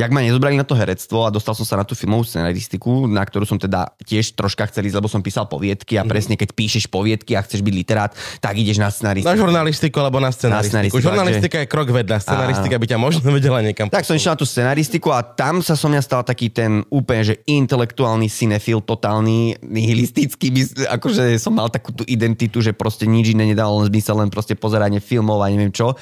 Jak 0.00 0.16
ma 0.16 0.24
nezobrali 0.24 0.56
na 0.56 0.64
to 0.64 0.72
herectvo 0.72 1.28
a 1.28 1.30
dostal 1.30 1.52
som 1.52 1.68
sa 1.68 1.76
na 1.76 1.84
tú 1.84 1.92
filmovú 1.92 2.24
scenaristiku, 2.24 3.04
na 3.04 3.20
ktorú 3.20 3.44
som 3.44 3.60
teda 3.60 3.92
tiež 4.00 4.32
troška 4.32 4.64
chcel 4.72 4.88
ísť, 4.88 4.96
lebo 4.96 5.12
som 5.12 5.20
písal 5.20 5.44
poviedky 5.44 6.00
a 6.00 6.08
presne 6.08 6.40
keď 6.40 6.56
píšeš 6.56 6.88
poviedky 6.88 7.36
a 7.36 7.44
chceš 7.44 7.60
byť 7.60 7.74
literát, 7.76 8.08
tak 8.40 8.56
ideš 8.56 8.80
na 8.80 8.88
Na 8.88 8.94
scenaristiku. 8.96 9.36
žurnalistiku 9.36 9.96
alebo 10.00 10.16
na 10.16 10.32
scenaristiku. 10.32 10.72
scenaristiku, 10.72 11.04
Žurnalistika 11.04 11.56
je 11.60 11.66
krok 11.68 11.92
vedľa, 11.92 12.16
scenaristika 12.16 12.80
by 12.80 12.86
ťa 12.88 12.96
možno 12.96 13.28
vedela 13.28 13.60
niekam. 13.60 13.92
Tak 13.92 14.08
som 14.08 14.16
išiel 14.16 14.32
na 14.32 14.40
tú 14.40 14.48
scenaristiku 14.48 15.12
a 15.12 15.20
tam 15.20 15.60
sa 15.60 15.76
som 15.76 15.92
ja 15.92 16.00
stal 16.00 16.24
taký 16.24 16.48
ten 16.48 16.80
úplne, 16.88 17.20
že 17.20 17.44
intelektuálny 17.44 18.32
cinefil, 18.32 18.80
totálny, 18.80 19.60
nihilistický, 19.60 20.48
akože 20.88 21.36
som 21.36 21.52
mal 21.52 21.68
takú 21.68 21.92
tú 21.92 22.08
identitu, 22.08 22.64
že 22.64 22.72
proste 22.72 23.04
nič 23.04 23.36
iné 23.36 23.52
nedalo 23.52 23.84
len 23.84 23.92
zmysel, 23.92 24.16
len 24.16 24.32
proste 24.32 24.56
pozeranie 24.56 25.04
filmov 25.04 25.44
a 25.44 25.52
neviem 25.52 25.68
čo. 25.68 25.92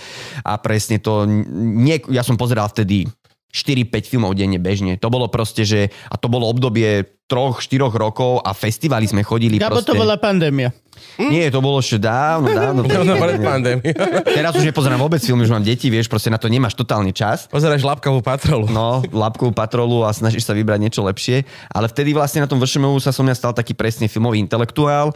A 0.46 0.54
presne 0.62 1.02
to, 1.02 1.26
nie, 1.26 1.98
ja 2.14 2.22
som 2.22 2.38
pozeral 2.38 2.70
vtedy 2.70 3.10
4-5 3.48 4.12
filmov 4.12 4.36
denne 4.36 4.60
bežne. 4.60 5.00
To 5.00 5.08
bolo 5.08 5.32
proste, 5.32 5.64
že, 5.64 5.88
a 6.12 6.20
to 6.20 6.28
bolo 6.28 6.44
obdobie 6.48 7.18
troch, 7.28 7.60
štyroch 7.60 7.92
rokov 7.92 8.40
a 8.40 8.56
festivaly 8.56 9.04
sme 9.04 9.20
chodili 9.20 9.60
Gabo, 9.60 9.80
proste. 9.80 9.92
to 9.92 10.00
bola 10.00 10.16
pandémia. 10.16 10.72
Nie, 11.20 11.52
to 11.52 11.60
bolo 11.60 11.78
ešte 11.78 12.00
dávno, 12.00 12.48
dávno. 12.50 12.80
No, 12.82 13.14
pred 13.22 13.38
pandémiou. 13.38 13.92
Teraz 14.24 14.56
už 14.56 14.64
nepozerám 14.64 14.98
vôbec 14.98 15.20
filmy, 15.20 15.44
už 15.44 15.52
mám 15.52 15.62
deti, 15.62 15.92
vieš, 15.92 16.08
proste 16.08 16.32
na 16.32 16.40
to 16.40 16.48
nemáš 16.48 16.74
totálny 16.74 17.12
čas. 17.12 17.46
Pozeráš 17.52 17.84
labkavú 17.84 18.24
patrolu. 18.24 18.66
No, 18.72 19.04
labkovú 19.12 19.52
patrolu 19.52 20.08
a 20.08 20.10
snažíš 20.10 20.48
sa 20.48 20.56
vybrať 20.56 20.80
niečo 20.80 21.04
lepšie. 21.04 21.44
Ale 21.70 21.86
vtedy 21.86 22.16
vlastne 22.16 22.42
na 22.42 22.48
tom 22.50 22.58
VŠMU 22.58 22.96
sa 22.98 23.12
som 23.12 23.28
ja 23.28 23.36
stal 23.36 23.52
taký 23.52 23.76
presne 23.76 24.08
filmový 24.08 24.40
intelektuál 24.40 25.12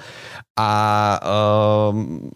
a 0.54 0.70
um, 1.90 2.28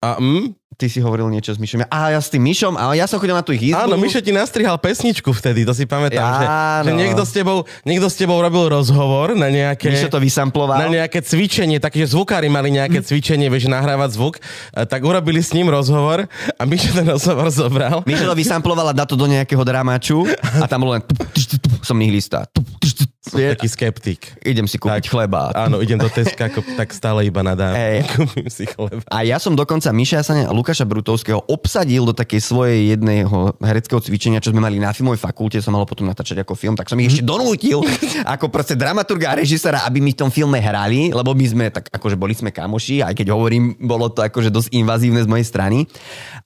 A, 0.00 0.16
mm? 0.16 0.56
Ty 0.80 0.88
si 0.88 1.04
hovoril 1.04 1.28
niečo 1.28 1.52
s 1.52 1.60
Myšom. 1.60 1.84
A 1.92 2.16
ja 2.16 2.20
s 2.24 2.32
tým 2.32 2.40
Myšom, 2.40 2.72
a 2.80 2.96
ja 2.96 3.04
som 3.04 3.20
chodil 3.20 3.36
na 3.36 3.44
tú 3.44 3.52
ich 3.52 3.68
izbu. 3.68 3.84
Áno, 3.84 4.00
Mišo 4.00 4.24
ti 4.24 4.32
nastrihal 4.32 4.80
pesničku 4.80 5.28
vtedy, 5.28 5.68
to 5.68 5.76
si 5.76 5.84
pamätám, 5.84 6.24
že, 6.40 6.46
Áno. 6.48 6.86
že 6.88 6.90
niekto, 6.96 7.22
s 7.28 7.32
tebou, 7.36 7.68
niekto 7.84 8.08
s 8.08 8.16
tebou 8.16 8.40
robil 8.40 8.72
rozhovor 8.72 9.36
na 9.36 9.52
nejaké... 9.52 9.92
Myšo 9.92 10.08
to 10.08 10.16
vysamploval. 10.16 10.80
na 10.80 10.88
nejaké 10.88 11.20
cvičenie, 11.20 11.76
také, 11.76 12.00
že 12.08 12.16
zvukári 12.16 12.48
mali 12.48 12.72
nejaké 12.72 13.04
cvičenie, 13.04 13.52
vieš, 13.52 13.68
nahrávať 13.68 14.16
zvuk, 14.16 14.40
a 14.72 14.88
tak 14.88 15.04
urobili 15.04 15.44
s 15.44 15.52
ním 15.52 15.68
rozhovor 15.68 16.24
a 16.56 16.62
Mišo 16.64 16.96
ten 16.96 17.04
rozhovor 17.04 17.52
zobral. 17.52 18.00
Myšo 18.08 18.24
to 18.24 18.32
vysamploval 18.32 18.88
a 18.88 18.96
dá 18.96 19.04
to 19.04 19.20
do 19.20 19.28
nejakého 19.28 19.60
dramaču 19.60 20.24
a 20.40 20.64
tam 20.64 20.88
bolo 20.88 20.96
len 20.96 21.04
som 21.84 22.00
nihilista. 22.00 22.48
Som 23.20 23.36
taký 23.36 23.68
skeptik. 23.68 24.32
Idem 24.40 24.64
si 24.64 24.80
kúpiť 24.80 25.12
chleba. 25.12 25.52
Áno, 25.52 25.84
idem 25.84 26.00
do 26.00 26.08
Teska, 26.08 26.48
ako, 26.48 26.64
tak 26.80 26.88
stále 26.96 27.28
iba 27.28 27.44
nadám. 27.44 27.76
Hej. 27.76 28.08
Kúpim 28.16 28.48
si 28.48 28.64
chleba. 28.64 29.04
A 29.12 29.28
ja 29.28 29.36
som 29.36 29.52
dokonca 29.52 29.92
Miša 29.92 30.24
Jasania 30.24 30.48
a 30.48 30.56
Lukáša 30.56 30.88
Brutovského 30.88 31.44
obsadil 31.44 32.08
do 32.08 32.16
takej 32.16 32.40
svojej 32.40 32.96
jedného 32.96 33.52
hereckého 33.60 34.00
cvičenia, 34.00 34.40
čo 34.40 34.56
sme 34.56 34.64
mali 34.64 34.80
na 34.80 34.96
filmovej 34.96 35.20
fakulte, 35.20 35.60
som 35.60 35.76
mal 35.76 35.84
potom 35.84 36.08
natáčať 36.08 36.40
ako 36.40 36.56
film, 36.56 36.72
tak 36.72 36.88
som 36.88 36.96
ich 36.96 37.12
ešte 37.12 37.20
donútil 37.20 37.84
ako 38.40 38.48
proste 38.48 38.72
dramaturga 38.72 39.36
a 39.36 39.44
režisera, 39.44 39.84
aby 39.84 40.00
mi 40.00 40.16
v 40.16 40.24
tom 40.24 40.32
filme 40.32 40.56
hrali, 40.56 41.12
lebo 41.12 41.36
my 41.36 41.44
sme 41.44 41.64
tak 41.68 41.92
akože 41.92 42.16
boli 42.16 42.32
sme 42.32 42.56
kamoši, 42.56 43.04
aj 43.04 43.12
keď 43.20 43.36
hovorím, 43.36 43.76
bolo 43.84 44.08
to 44.08 44.24
akože 44.24 44.48
dosť 44.48 44.72
invazívne 44.72 45.20
z 45.20 45.28
mojej 45.28 45.44
strany. 45.44 45.84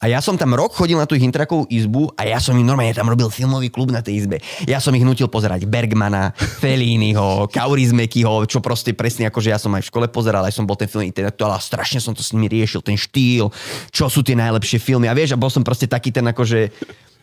A 0.03 0.11
ja 0.11 0.19
som 0.19 0.35
tam 0.35 0.59
rok 0.59 0.75
chodil 0.75 0.99
na 0.99 1.07
tú 1.07 1.15
ich 1.15 1.23
intrakovú 1.23 1.71
izbu 1.71 2.19
a 2.19 2.27
ja 2.27 2.43
som 2.43 2.59
im 2.59 2.67
normálne 2.67 2.99
tam 2.99 3.07
robil 3.07 3.31
filmový 3.31 3.71
klub 3.71 3.95
na 3.95 4.03
tej 4.03 4.27
izbe. 4.27 4.43
Ja 4.67 4.83
som 4.83 4.91
ich 4.99 5.07
nutil 5.07 5.31
pozerať 5.31 5.71
Bergmana, 5.71 6.35
Felliniho, 6.64 7.44
Kaurismäkiho, 7.53 8.48
čo 8.48 8.64
proste 8.64 8.96
presne 8.96 9.29
akože 9.29 9.53
ja 9.53 9.61
som 9.61 9.68
aj 9.77 9.85
v 9.85 9.90
škole 9.92 10.07
pozeral, 10.09 10.48
aj 10.48 10.57
som 10.57 10.64
bol 10.64 10.81
ten 10.81 10.88
film 10.88 11.05
intelektuál 11.05 11.53
a 11.53 11.61
strašne 11.61 12.00
som 12.00 12.16
to 12.16 12.24
s 12.24 12.33
nimi 12.33 12.48
riešil, 12.48 12.81
ten 12.81 12.96
štýl, 12.96 13.53
čo 13.92 14.09
sú 14.09 14.24
tie 14.24 14.33
najlepšie 14.33 14.81
filmy. 14.81 15.12
A 15.12 15.16
vieš, 15.16 15.37
a 15.37 15.40
bol 15.40 15.53
som 15.53 15.61
proste 15.61 15.85
taký 15.85 16.09
ten 16.09 16.24
akože 16.24 16.72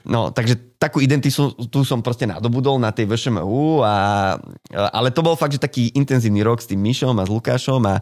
No, 0.02 0.34
takže 0.34 0.58
takú 0.82 0.98
identitu 0.98 1.54
tu 1.70 1.86
som 1.86 2.02
proste 2.02 2.26
nadobudol 2.26 2.82
na 2.82 2.90
tej 2.90 3.06
VŠMU, 3.06 3.86
a, 3.86 4.34
ale 4.74 5.14
to 5.14 5.22
bol 5.22 5.38
fakt, 5.38 5.54
že 5.54 5.62
taký 5.62 5.94
intenzívny 5.94 6.42
rok 6.42 6.58
s 6.58 6.66
tým 6.66 6.82
Mišom 6.82 7.14
a 7.22 7.26
s 7.26 7.30
Lukášom 7.30 7.86
a, 7.86 8.02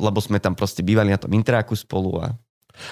lebo 0.00 0.16
sme 0.24 0.40
tam 0.40 0.56
proste 0.56 0.80
bývali 0.80 1.12
na 1.12 1.20
tom 1.20 1.28
intráku 1.36 1.76
spolu 1.76 2.24
a 2.24 2.32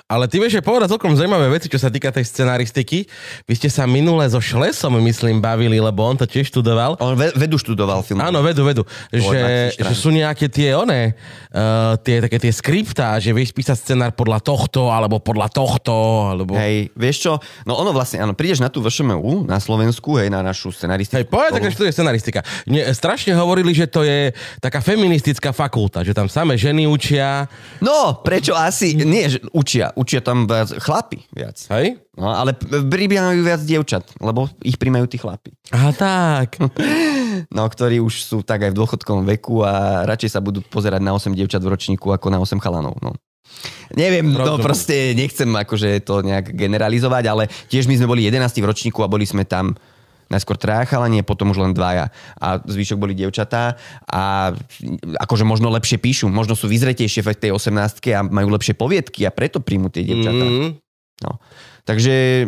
Ale 0.06 0.26
ty 0.26 0.36
vieš, 0.36 0.58
že 0.58 0.62
povedať 0.62 0.92
celkom 0.92 1.12
zaujímavé 1.12 1.50
veci, 1.50 1.66
čo 1.66 1.76
sa 1.76 1.88
týka 1.88 2.10
tej 2.10 2.24
scenaristiky. 2.24 3.06
Vy 3.44 3.54
ste 3.56 3.68
sa 3.68 3.84
minule 3.84 4.24
so 4.26 4.38
Šlesom, 4.38 4.96
myslím, 4.98 5.38
bavili, 5.38 5.76
lebo 5.76 6.02
on 6.02 6.14
to 6.14 6.24
tiež 6.24 6.48
študoval. 6.48 6.98
on 6.98 7.14
ve- 7.14 7.34
vedu 7.34 7.56
študoval 7.56 8.02
film. 8.02 8.20
Áno, 8.20 8.40
vedu, 8.40 8.62
vedu. 8.62 8.82
Že, 9.10 9.72
20 9.72 9.74
strán. 9.74 9.88
že 9.88 9.94
sú 9.94 10.08
nejaké 10.10 10.46
tie 10.46 10.72
one, 10.72 11.12
uh, 11.12 11.94
tie, 12.00 12.22
také 12.22 12.38
tie 12.38 12.52
skriptá, 12.52 13.16
že 13.18 13.30
vieš 13.30 13.50
písať 13.50 13.76
scenár 13.76 14.10
podľa 14.12 14.40
tohto, 14.42 14.88
alebo 14.88 15.18
podľa 15.18 15.48
tohto, 15.50 15.94
alebo... 16.30 16.54
Hej, 16.54 16.90
vieš 16.94 17.16
čo? 17.26 17.32
No 17.64 17.76
ono 17.76 17.90
vlastne, 17.90 18.20
áno, 18.20 18.32
prídeš 18.32 18.60
na 18.60 18.68
tú 18.68 18.80
VŠMU 18.80 19.46
na 19.46 19.58
Slovensku, 19.58 20.16
hej, 20.18 20.28
na 20.28 20.40
našu 20.40 20.70
scenaristiku. 20.70 21.18
Hej, 21.20 21.28
povedz, 21.28 21.52
takže 21.56 21.78
to 21.78 21.86
je 21.88 21.92
scenaristika. 21.92 22.40
Nie, 22.66 22.88
strašne 22.92 23.34
hovorili, 23.34 23.72
že 23.72 23.86
to 23.86 24.02
je 24.02 24.30
taká 24.58 24.80
feministická 24.80 25.50
fakulta, 25.50 26.02
že 26.02 26.12
tam 26.12 26.26
samé 26.26 26.56
ženy 26.56 26.86
učia, 26.86 27.48
No, 27.80 28.18
prečo 28.22 28.52
asi? 28.52 28.96
Nie, 28.96 29.28
že 29.28 29.38
učia. 29.76 29.86
Učia 29.92 30.20
tam 30.24 30.48
viac 30.48 30.72
chlapi 30.80 31.20
viac. 31.36 31.60
hej? 31.76 32.00
No, 32.16 32.32
ale 32.32 32.56
pribíjajú 32.88 33.44
viac 33.44 33.60
dievčat, 33.60 34.08
lebo 34.24 34.48
ich 34.64 34.80
príjmajú 34.80 35.04
tí 35.04 35.20
chlapi. 35.20 35.52
Aha, 35.76 35.92
tak. 35.92 36.56
No, 37.52 37.68
ktorí 37.68 38.00
už 38.00 38.24
sú 38.24 38.40
tak 38.40 38.64
aj 38.64 38.72
v 38.72 38.78
dôchodkovom 38.80 39.28
veku 39.36 39.60
a 39.60 40.08
radšej 40.08 40.30
sa 40.32 40.40
budú 40.40 40.64
pozerať 40.64 41.04
na 41.04 41.12
8 41.12 41.36
dievčat 41.36 41.60
v 41.60 41.68
ročníku 41.68 42.08
ako 42.08 42.32
na 42.32 42.40
8 42.40 42.56
chalanov. 42.64 42.96
No. 43.04 43.12
Neviem, 43.92 44.32
no 44.32 44.40
Rozumiem. 44.40 44.64
proste 44.64 44.96
nechcem 45.12 45.44
akože 45.52 46.00
to 46.00 46.24
nejak 46.24 46.56
generalizovať, 46.56 47.24
ale 47.28 47.44
tiež 47.68 47.92
my 47.92 48.00
sme 48.00 48.08
boli 48.08 48.24
11 48.24 48.40
v 48.40 48.64
ročníku 48.64 49.04
a 49.04 49.12
boli 49.12 49.28
sme 49.28 49.44
tam 49.44 49.76
najskôr 50.26 50.58
traja 50.58 50.86
chalanie, 50.88 51.22
potom 51.22 51.54
už 51.54 51.62
len 51.62 51.72
dvaja. 51.72 52.10
A 52.38 52.58
zvyšok 52.62 52.98
boli 52.98 53.14
dievčatá 53.14 53.78
a 54.10 54.54
akože 55.22 55.46
možno 55.46 55.70
lepšie 55.70 56.02
píšu, 56.02 56.26
možno 56.26 56.58
sú 56.58 56.66
vyzretejšie 56.66 57.22
v 57.22 57.34
tej 57.34 57.50
18 57.54 58.02
a 58.14 58.20
majú 58.26 58.50
lepšie 58.50 58.74
poviedky 58.74 59.22
a 59.26 59.30
preto 59.30 59.62
príjmu 59.62 59.90
tie 59.90 60.02
dievčatá. 60.02 60.46
Mm, 60.46 60.82
No. 61.16 61.40
Takže 61.88 62.44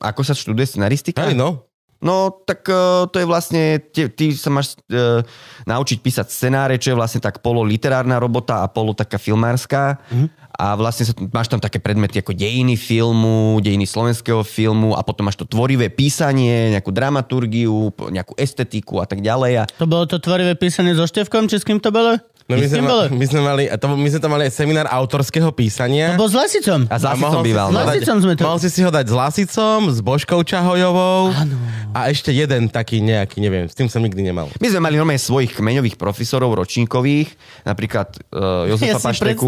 ako 0.00 0.24
sa 0.24 0.32
študuje 0.32 0.64
scenaristika? 0.64 1.28
hej, 1.28 1.36
no. 1.36 1.68
No, 1.98 2.30
tak 2.46 2.62
uh, 2.70 3.10
to 3.10 3.18
je 3.18 3.26
vlastne, 3.26 3.82
ty, 3.90 4.06
ty 4.06 4.30
sa 4.30 4.54
máš 4.54 4.78
uh, 4.94 5.18
naučiť 5.66 5.98
písať 5.98 6.30
scenáre, 6.30 6.78
čo 6.78 6.94
je 6.94 6.98
vlastne 6.98 7.18
tak 7.18 7.42
polo 7.42 7.66
literárna 7.66 8.22
robota 8.22 8.62
a 8.62 8.70
polo 8.70 8.94
taká 8.94 9.18
filmárska. 9.18 9.98
Mm. 10.14 10.30
A 10.58 10.74
vlastne 10.74 11.06
sa, 11.06 11.14
máš 11.30 11.46
tam 11.46 11.62
také 11.62 11.78
predmety 11.78 12.18
ako 12.18 12.34
dejiny 12.34 12.74
filmu, 12.74 13.62
dejiny 13.62 13.86
slovenského 13.86 14.42
filmu 14.42 14.98
a 14.98 15.06
potom 15.06 15.30
máš 15.30 15.38
to 15.38 15.46
tvorivé 15.46 15.86
písanie, 15.86 16.74
nejakú 16.74 16.90
dramaturgiu, 16.90 17.94
nejakú 18.10 18.34
estetiku 18.34 18.98
a 18.98 19.06
tak 19.06 19.22
ďalej. 19.22 19.52
A 19.54 19.64
To 19.78 19.86
bolo 19.86 20.10
to 20.10 20.18
tvorivé 20.18 20.58
písanie 20.58 20.98
so 20.98 21.06
Števkom, 21.06 21.46
či 21.46 21.62
s 21.62 21.64
kým 21.64 21.78
to 21.78 21.94
bolo? 21.94 22.18
No 22.48 22.56
my, 22.56 22.64
S 22.64 22.72
sme, 22.72 22.80
ma, 22.80 23.12
my, 23.12 23.24
sme 23.28 23.40
mali, 23.44 23.62
to, 23.68 23.86
my 23.92 24.08
sme 24.08 24.20
tam 24.24 24.32
mali 24.32 24.48
seminár 24.48 24.88
autorského 24.88 25.52
písania. 25.52 26.16
Lebo 26.16 26.24
s 26.24 26.32
Lasicom. 26.32 26.88
A 26.88 26.96
som 26.96 27.12
si 27.12 27.44
býval. 27.44 27.68
dať- 27.68 27.88
Lasicom 27.92 28.16
sme 28.24 28.32
to- 28.32 28.44
Mohol 28.48 28.60
si 28.64 28.68
si 28.72 28.80
ho 28.80 28.88
dať 28.88 29.04
s 29.04 29.14
Lasicom, 29.14 29.80
s 29.92 30.00
Božkou 30.00 30.40
Čahojovou 30.40 31.28
a 31.92 32.08
ešte 32.08 32.32
jeden 32.32 32.72
taký 32.72 33.04
nejaký, 33.04 33.44
neviem, 33.44 33.68
s 33.68 33.76
tým 33.76 33.92
som 33.92 34.00
nikdy 34.00 34.24
nemal. 34.24 34.48
My 34.56 34.68
sme 34.72 34.80
mali 34.80 34.96
normálne 34.96 35.20
svojich 35.20 35.60
kmeňových 35.60 36.00
profesorov 36.00 36.56
ročníkových, 36.56 37.36
napríklad 37.68 38.16
uh, 38.32 38.64
Jozefa 38.64 38.96
Ja 38.96 38.96
Pašteku, 38.96 39.44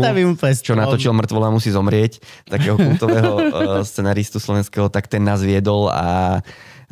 čo 0.61 0.76
natočil 0.76 1.16
Mŕtvola 1.16 1.48
musí 1.48 1.72
zomrieť, 1.72 2.20
takého 2.44 2.76
kultového 2.76 3.32
uh, 3.32 3.44
scenaristu 3.90 4.36
slovenského, 4.36 4.92
tak 4.92 5.09
ten 5.09 5.24
nás 5.24 5.40
viedol 5.40 5.88
a 5.88 6.44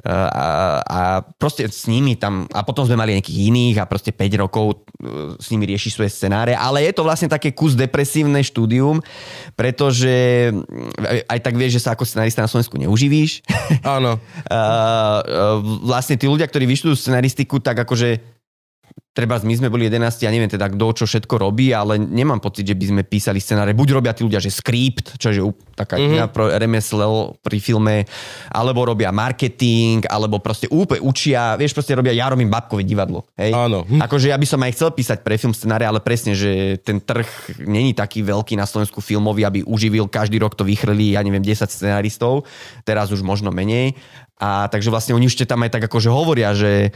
a, 0.07 0.78
a 0.86 1.01
proste 1.26 1.66
s 1.66 1.90
nimi 1.90 2.14
tam, 2.14 2.46
a 2.55 2.62
potom 2.62 2.86
sme 2.86 2.94
mali 2.94 3.18
nejakých 3.18 3.38
iných 3.51 3.76
a 3.82 3.88
proste 3.90 4.14
5 4.14 4.42
rokov 4.46 4.86
uh, 5.03 5.34
s 5.34 5.51
nimi 5.51 5.66
rieši 5.66 5.90
svoje 5.90 6.14
scenáre, 6.14 6.55
ale 6.55 6.86
je 6.86 6.94
to 6.94 7.03
vlastne 7.03 7.26
také 7.26 7.51
kus 7.51 7.74
depresívne 7.74 8.38
štúdium, 8.38 9.03
pretože 9.59 10.49
mm, 10.55 11.26
aj 11.26 11.38
tak 11.42 11.55
vieš, 11.59 11.82
že 11.82 11.84
sa 11.88 11.99
ako 11.99 12.07
scenarista 12.07 12.46
na 12.46 12.51
Slovensku 12.51 12.78
neuživíš. 12.78 13.42
Áno. 13.82 14.18
Uh, 14.49 15.20
uh, 15.28 15.59
vlastne 15.84 16.16
tí 16.16 16.24
ľudia, 16.24 16.49
ktorí 16.49 16.64
vyštudujú 16.64 16.96
scenaristiku, 16.96 17.61
tak 17.61 17.84
akože 17.84 18.38
treba 19.18 19.34
my 19.42 19.51
sme 19.51 19.66
boli 19.66 19.90
11, 19.90 20.22
ja 20.22 20.30
neviem 20.30 20.46
teda 20.46 20.70
kto 20.70 21.03
čo 21.03 21.05
všetko 21.11 21.42
robí, 21.42 21.74
ale 21.74 21.99
nemám 21.99 22.38
pocit, 22.38 22.62
že 22.62 22.78
by 22.78 22.86
sme 22.86 23.03
písali 23.03 23.42
scenáre. 23.42 23.74
Buď 23.74 23.99
robia 23.99 24.14
tí 24.14 24.22
ľudia, 24.22 24.38
že 24.38 24.55
skript, 24.55 25.18
čo 25.18 25.34
je 25.34 25.42
taká 25.74 25.99
mm-hmm. 25.99 26.14
iná 26.14 26.26
pro 26.30 26.46
remeslo 26.46 27.34
pri 27.42 27.59
filme, 27.59 28.07
alebo 28.55 28.86
robia 28.86 29.11
marketing, 29.11 30.07
alebo 30.07 30.38
proste 30.38 30.70
úplne 30.70 31.03
učia, 31.03 31.59
vieš, 31.59 31.74
proste 31.74 31.99
robia 31.99 32.14
ja 32.14 32.30
robím 32.30 32.46
babkové 32.46 32.86
divadlo. 32.86 33.26
Hej? 33.34 33.59
Áno. 33.59 33.82
Akože 33.99 34.30
ja 34.30 34.38
by 34.38 34.46
som 34.46 34.62
aj 34.62 34.74
chcel 34.78 34.90
písať 34.94 35.18
pre 35.26 35.34
film 35.34 35.51
scenáre, 35.51 35.82
ale 35.82 35.99
presne, 35.99 36.38
že 36.38 36.78
ten 36.78 37.03
trh 37.03 37.59
není 37.66 37.99
taký 37.99 38.22
veľký 38.22 38.55
na 38.55 38.70
Slovensku 38.70 39.03
filmový, 39.03 39.42
aby 39.42 39.66
uživil, 39.66 40.07
každý 40.07 40.38
rok 40.38 40.55
to 40.55 40.62
vychrli, 40.62 41.18
ja 41.18 41.26
neviem, 41.26 41.42
10 41.42 41.66
scenaristov, 41.66 42.46
teraz 42.86 43.11
už 43.11 43.26
možno 43.26 43.51
menej. 43.51 43.99
A 44.38 44.70
takže 44.70 44.94
vlastne 44.94 45.18
oni 45.18 45.26
ešte 45.26 45.42
tam 45.42 45.66
aj 45.66 45.74
tak 45.74 45.90
akože 45.90 46.07
hovoria, 46.14 46.55
že 46.55 46.94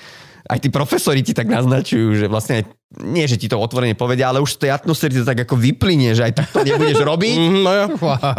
aj 0.48 0.58
tí 0.58 0.68
profesori 0.68 1.22
ti 1.22 1.32
tak 1.36 1.46
naznačujú, 1.46 2.18
že 2.18 2.26
vlastne 2.26 2.62
aj, 2.62 2.64
nie, 3.00 3.24
že 3.24 3.40
ti 3.40 3.48
to 3.48 3.56
otvorene 3.56 3.96
povedia, 3.96 4.28
ale 4.28 4.44
už 4.44 4.60
z 4.60 4.68
tej 4.68 4.70
atmosféry 4.76 5.16
to 5.16 5.24
tak 5.24 5.48
ako 5.48 5.56
vyplynie, 5.56 6.12
že 6.12 6.28
aj 6.28 6.32
tak 6.36 6.48
to 6.52 6.60
nebudeš 6.60 7.00
robiť. 7.14 7.36
Mhm, 7.40 7.60
no 7.64 7.70
jo. 7.72 7.86
A, 8.04 8.30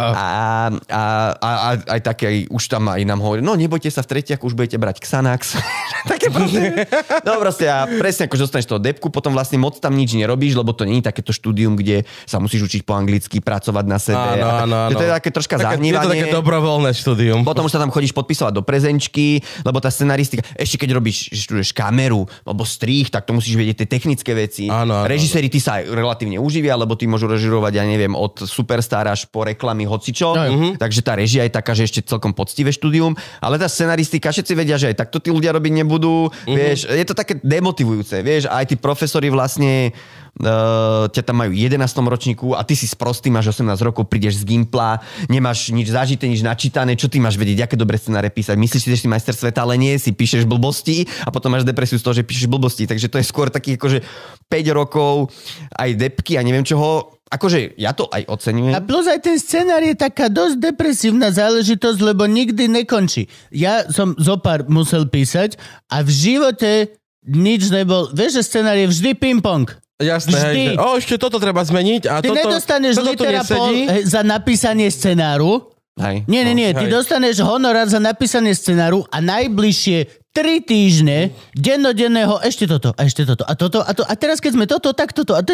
a, 0.86 1.02
a, 1.34 1.50
a 1.50 1.68
aj 1.98 2.00
také, 2.06 2.46
už 2.46 2.62
tam 2.70 2.86
aj 2.94 3.02
nám 3.02 3.18
hovorí, 3.18 3.42
no 3.42 3.58
nebojte 3.58 3.90
sa, 3.90 4.06
v 4.06 4.14
tretiach 4.14 4.46
už 4.46 4.54
budete 4.54 4.78
brať 4.78 5.02
Xanax. 5.02 5.58
také 6.12 6.30
proste. 6.30 6.86
No 7.26 7.42
proste 7.42 7.66
a 7.66 7.90
presne 7.90 8.30
ako 8.30 8.36
dostaneš 8.38 8.70
toho 8.70 8.78
depku, 8.78 9.10
potom 9.10 9.34
vlastne 9.34 9.58
moc 9.58 9.82
tam 9.82 9.98
nič 9.98 10.14
nerobíš, 10.14 10.54
lebo 10.54 10.70
to 10.70 10.86
nie 10.86 11.02
je 11.02 11.10
takéto 11.10 11.34
štúdium, 11.34 11.74
kde 11.74 12.06
sa 12.22 12.38
musíš 12.38 12.70
učiť 12.70 12.86
po 12.86 12.94
anglicky, 12.94 13.42
pracovať 13.42 13.84
na 13.90 13.98
sebe. 13.98 14.38
Áno, 14.38 14.46
áno, 14.68 14.76
áno. 14.86 14.94
To 14.94 15.02
je 15.02 15.10
také 15.10 15.30
troška 15.34 15.56
Také- 15.58 15.80
Je 15.80 15.96
to 15.96 16.10
také 16.12 16.28
dobrovoľné 16.30 16.90
štúdium. 16.92 17.40
Potom 17.42 17.66
už 17.66 17.72
sa 17.74 17.80
tam 17.80 17.90
chodíš 17.90 18.12
podpisovať 18.12 18.52
do 18.52 18.62
prezenčky, 18.62 19.40
lebo 19.64 19.80
tá 19.80 19.88
scenaristika, 19.88 20.44
ešte 20.54 20.76
keď 20.76 20.98
robíš, 20.98 21.32
študuješ 21.32 21.72
kameru 21.72 22.28
alebo 22.44 22.62
strých, 22.66 23.08
tak 23.08 23.24
to 23.24 23.32
musíš 23.32 23.56
vedieť 23.56 23.84
tie 23.84 23.88
technické 23.98 24.30
veci. 24.36 24.43
Áno, 24.68 25.02
áno, 25.02 25.08
Režiséri 25.08 25.48
ty 25.48 25.58
sa 25.58 25.80
aj 25.80 25.90
relatívne 25.90 26.36
uživia, 26.40 26.76
lebo 26.76 26.94
ty 26.94 27.04
môžu 27.08 27.28
režirovať, 27.28 27.72
ja 27.76 27.84
neviem, 27.84 28.12
od 28.12 28.44
superstar 28.44 29.08
až 29.08 29.26
po 29.28 29.44
reklamy 29.44 29.84
hocičo. 29.88 30.36
Aj. 30.36 30.50
Mhm. 30.50 30.80
Takže 30.80 31.00
tá 31.00 31.12
režia 31.16 31.42
je 31.46 31.52
taká, 31.52 31.72
že 31.72 31.86
ešte 31.88 32.00
celkom 32.04 32.32
poctivé 32.36 32.70
štúdium, 32.74 33.16
ale 33.40 33.56
tá 33.56 33.68
scenaristika, 33.70 34.34
všetci 34.34 34.52
vedia, 34.52 34.76
že 34.80 34.92
aj 34.92 35.06
takto 35.06 35.18
tí 35.20 35.32
ľudia 35.32 35.54
robiť 35.54 35.72
nebudú. 35.84 36.28
Vieš, 36.44 36.90
je 36.90 37.04
to 37.06 37.14
také 37.14 37.38
demotivujúce, 37.40 38.20
vieš, 38.20 38.50
aj 38.50 38.70
tí 38.70 38.76
profesori 38.76 39.28
vlastne 39.30 39.94
uh, 40.42 41.06
ťa 41.10 41.22
tam 41.22 41.44
majú 41.44 41.54
v 41.54 41.70
11. 41.70 41.84
ročníku 41.84 42.58
a 42.58 42.66
ty 42.66 42.74
si 42.74 42.90
sprostý, 42.90 43.30
máš 43.30 43.54
18 43.54 43.78
rokov, 43.86 44.10
prídeš 44.10 44.42
z 44.42 44.48
Gimpla, 44.50 44.98
nemáš 45.30 45.70
nič 45.70 45.92
zažité, 45.94 46.26
nič 46.26 46.42
načítané, 46.42 46.98
čo 46.98 47.06
ty 47.06 47.22
máš 47.22 47.38
vedieť, 47.38 47.70
aké 47.70 47.76
dobré 47.78 48.00
scenáre 48.00 48.32
písať. 48.32 48.58
Myslíš 48.58 48.82
si, 48.82 48.88
že 48.90 48.98
si 49.04 49.06
majster 49.06 49.36
sveta, 49.36 49.62
ale 49.62 49.78
nie, 49.78 49.94
si 50.00 50.10
píšeš 50.10 50.48
blbosti 50.48 51.06
a 51.22 51.30
potom 51.30 51.54
máš 51.54 51.62
depresiu 51.62 52.00
z 52.00 52.04
toho, 52.04 52.14
že 52.16 52.26
píšeš 52.26 52.50
blbosti. 52.50 52.90
Takže 52.90 53.06
to 53.06 53.16
je 53.22 53.26
skôr 53.26 53.52
taký 53.52 53.78
akože 53.78 54.02
5 54.50 54.78
rokov, 54.78 55.30
aj 55.78 55.94
depky 55.94 56.36
a 56.38 56.42
neviem 56.42 56.66
čoho. 56.66 57.14
Akože 57.24 57.74
ja 57.80 57.90
to 57.96 58.06
aj 58.14 58.22
A 58.22 58.30
oceňujem. 58.30 58.78
plus 58.86 59.10
aj 59.10 59.18
ten 59.26 59.40
scenár 59.40 59.82
je 59.82 59.96
taká 59.98 60.30
dosť 60.30 60.70
depresívna 60.70 61.34
záležitosť, 61.34 61.98
lebo 61.98 62.30
nikdy 62.30 62.70
nekončí. 62.70 63.26
Ja 63.50 63.90
som 63.90 64.14
zopár 64.20 64.68
musel 64.70 65.10
písať 65.10 65.58
a 65.90 66.04
v 66.06 66.10
živote 66.14 66.94
nič 67.24 67.72
nebol... 67.72 68.12
Vieš, 68.12 68.38
že 68.38 68.42
scenár 68.44 68.76
je 68.76 68.86
vždy 68.86 69.10
ping-pong. 69.16 69.66
Jasné, 70.04 70.36
hej, 70.36 70.54
Vždy. 70.54 70.64
že, 70.68 70.80
o, 70.80 70.88
ešte 71.00 71.14
toto 71.16 71.36
treba 71.40 71.64
zmeniť 71.64 72.02
a 72.06 72.14
Ty 72.20 72.28
toto, 72.28 72.38
nedostaneš 72.38 72.94
toto 73.00 73.04
tu 73.04 73.10
litera 73.16 73.42
pol 73.42 73.68
nesedí. 73.72 73.80
hej, 73.88 74.02
za 74.04 74.20
napísanie 74.20 74.86
scenáru. 74.92 75.72
Hej. 75.94 76.26
Nie, 76.26 76.42
nie, 76.42 76.54
nie. 76.58 76.70
Ty 76.74 76.86
hej. 76.86 76.92
dostaneš 76.92 77.38
honorár 77.42 77.86
za 77.86 78.02
napísanie 78.02 78.50
scenáru 78.52 79.06
a 79.08 79.22
najbližšie 79.22 80.23
tri 80.34 80.58
týždne 80.58 81.30
dennodenného 81.54 82.42
ešte 82.42 82.66
toto 82.66 82.90
a 82.90 83.06
ešte 83.06 83.22
toto 83.22 83.46
a 83.46 83.54
toto 83.54 83.78
a 83.86 83.94
to. 83.94 84.02
A 84.02 84.18
teraz 84.18 84.42
keď 84.42 84.52
sme 84.58 84.66
toto, 84.66 84.90
tak 84.90 85.14
toto. 85.14 85.38
A. 85.38 85.46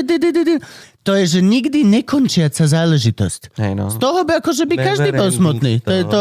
To 1.01 1.13
je, 1.17 1.25
že 1.37 1.41
nikdy 1.45 1.85
nekončiaca 1.85 2.65
záležitosť. 2.65 3.57
Hej, 3.61 3.73
no. 3.77 3.93
Z 3.93 4.01
toho 4.01 4.25
by 4.25 4.41
akože 4.41 4.65
by 4.65 4.77
každý 4.81 5.11
bol 5.13 5.29
smutný. 5.29 5.85
To 5.85 5.93
je 5.93 6.05
to... 6.09 6.21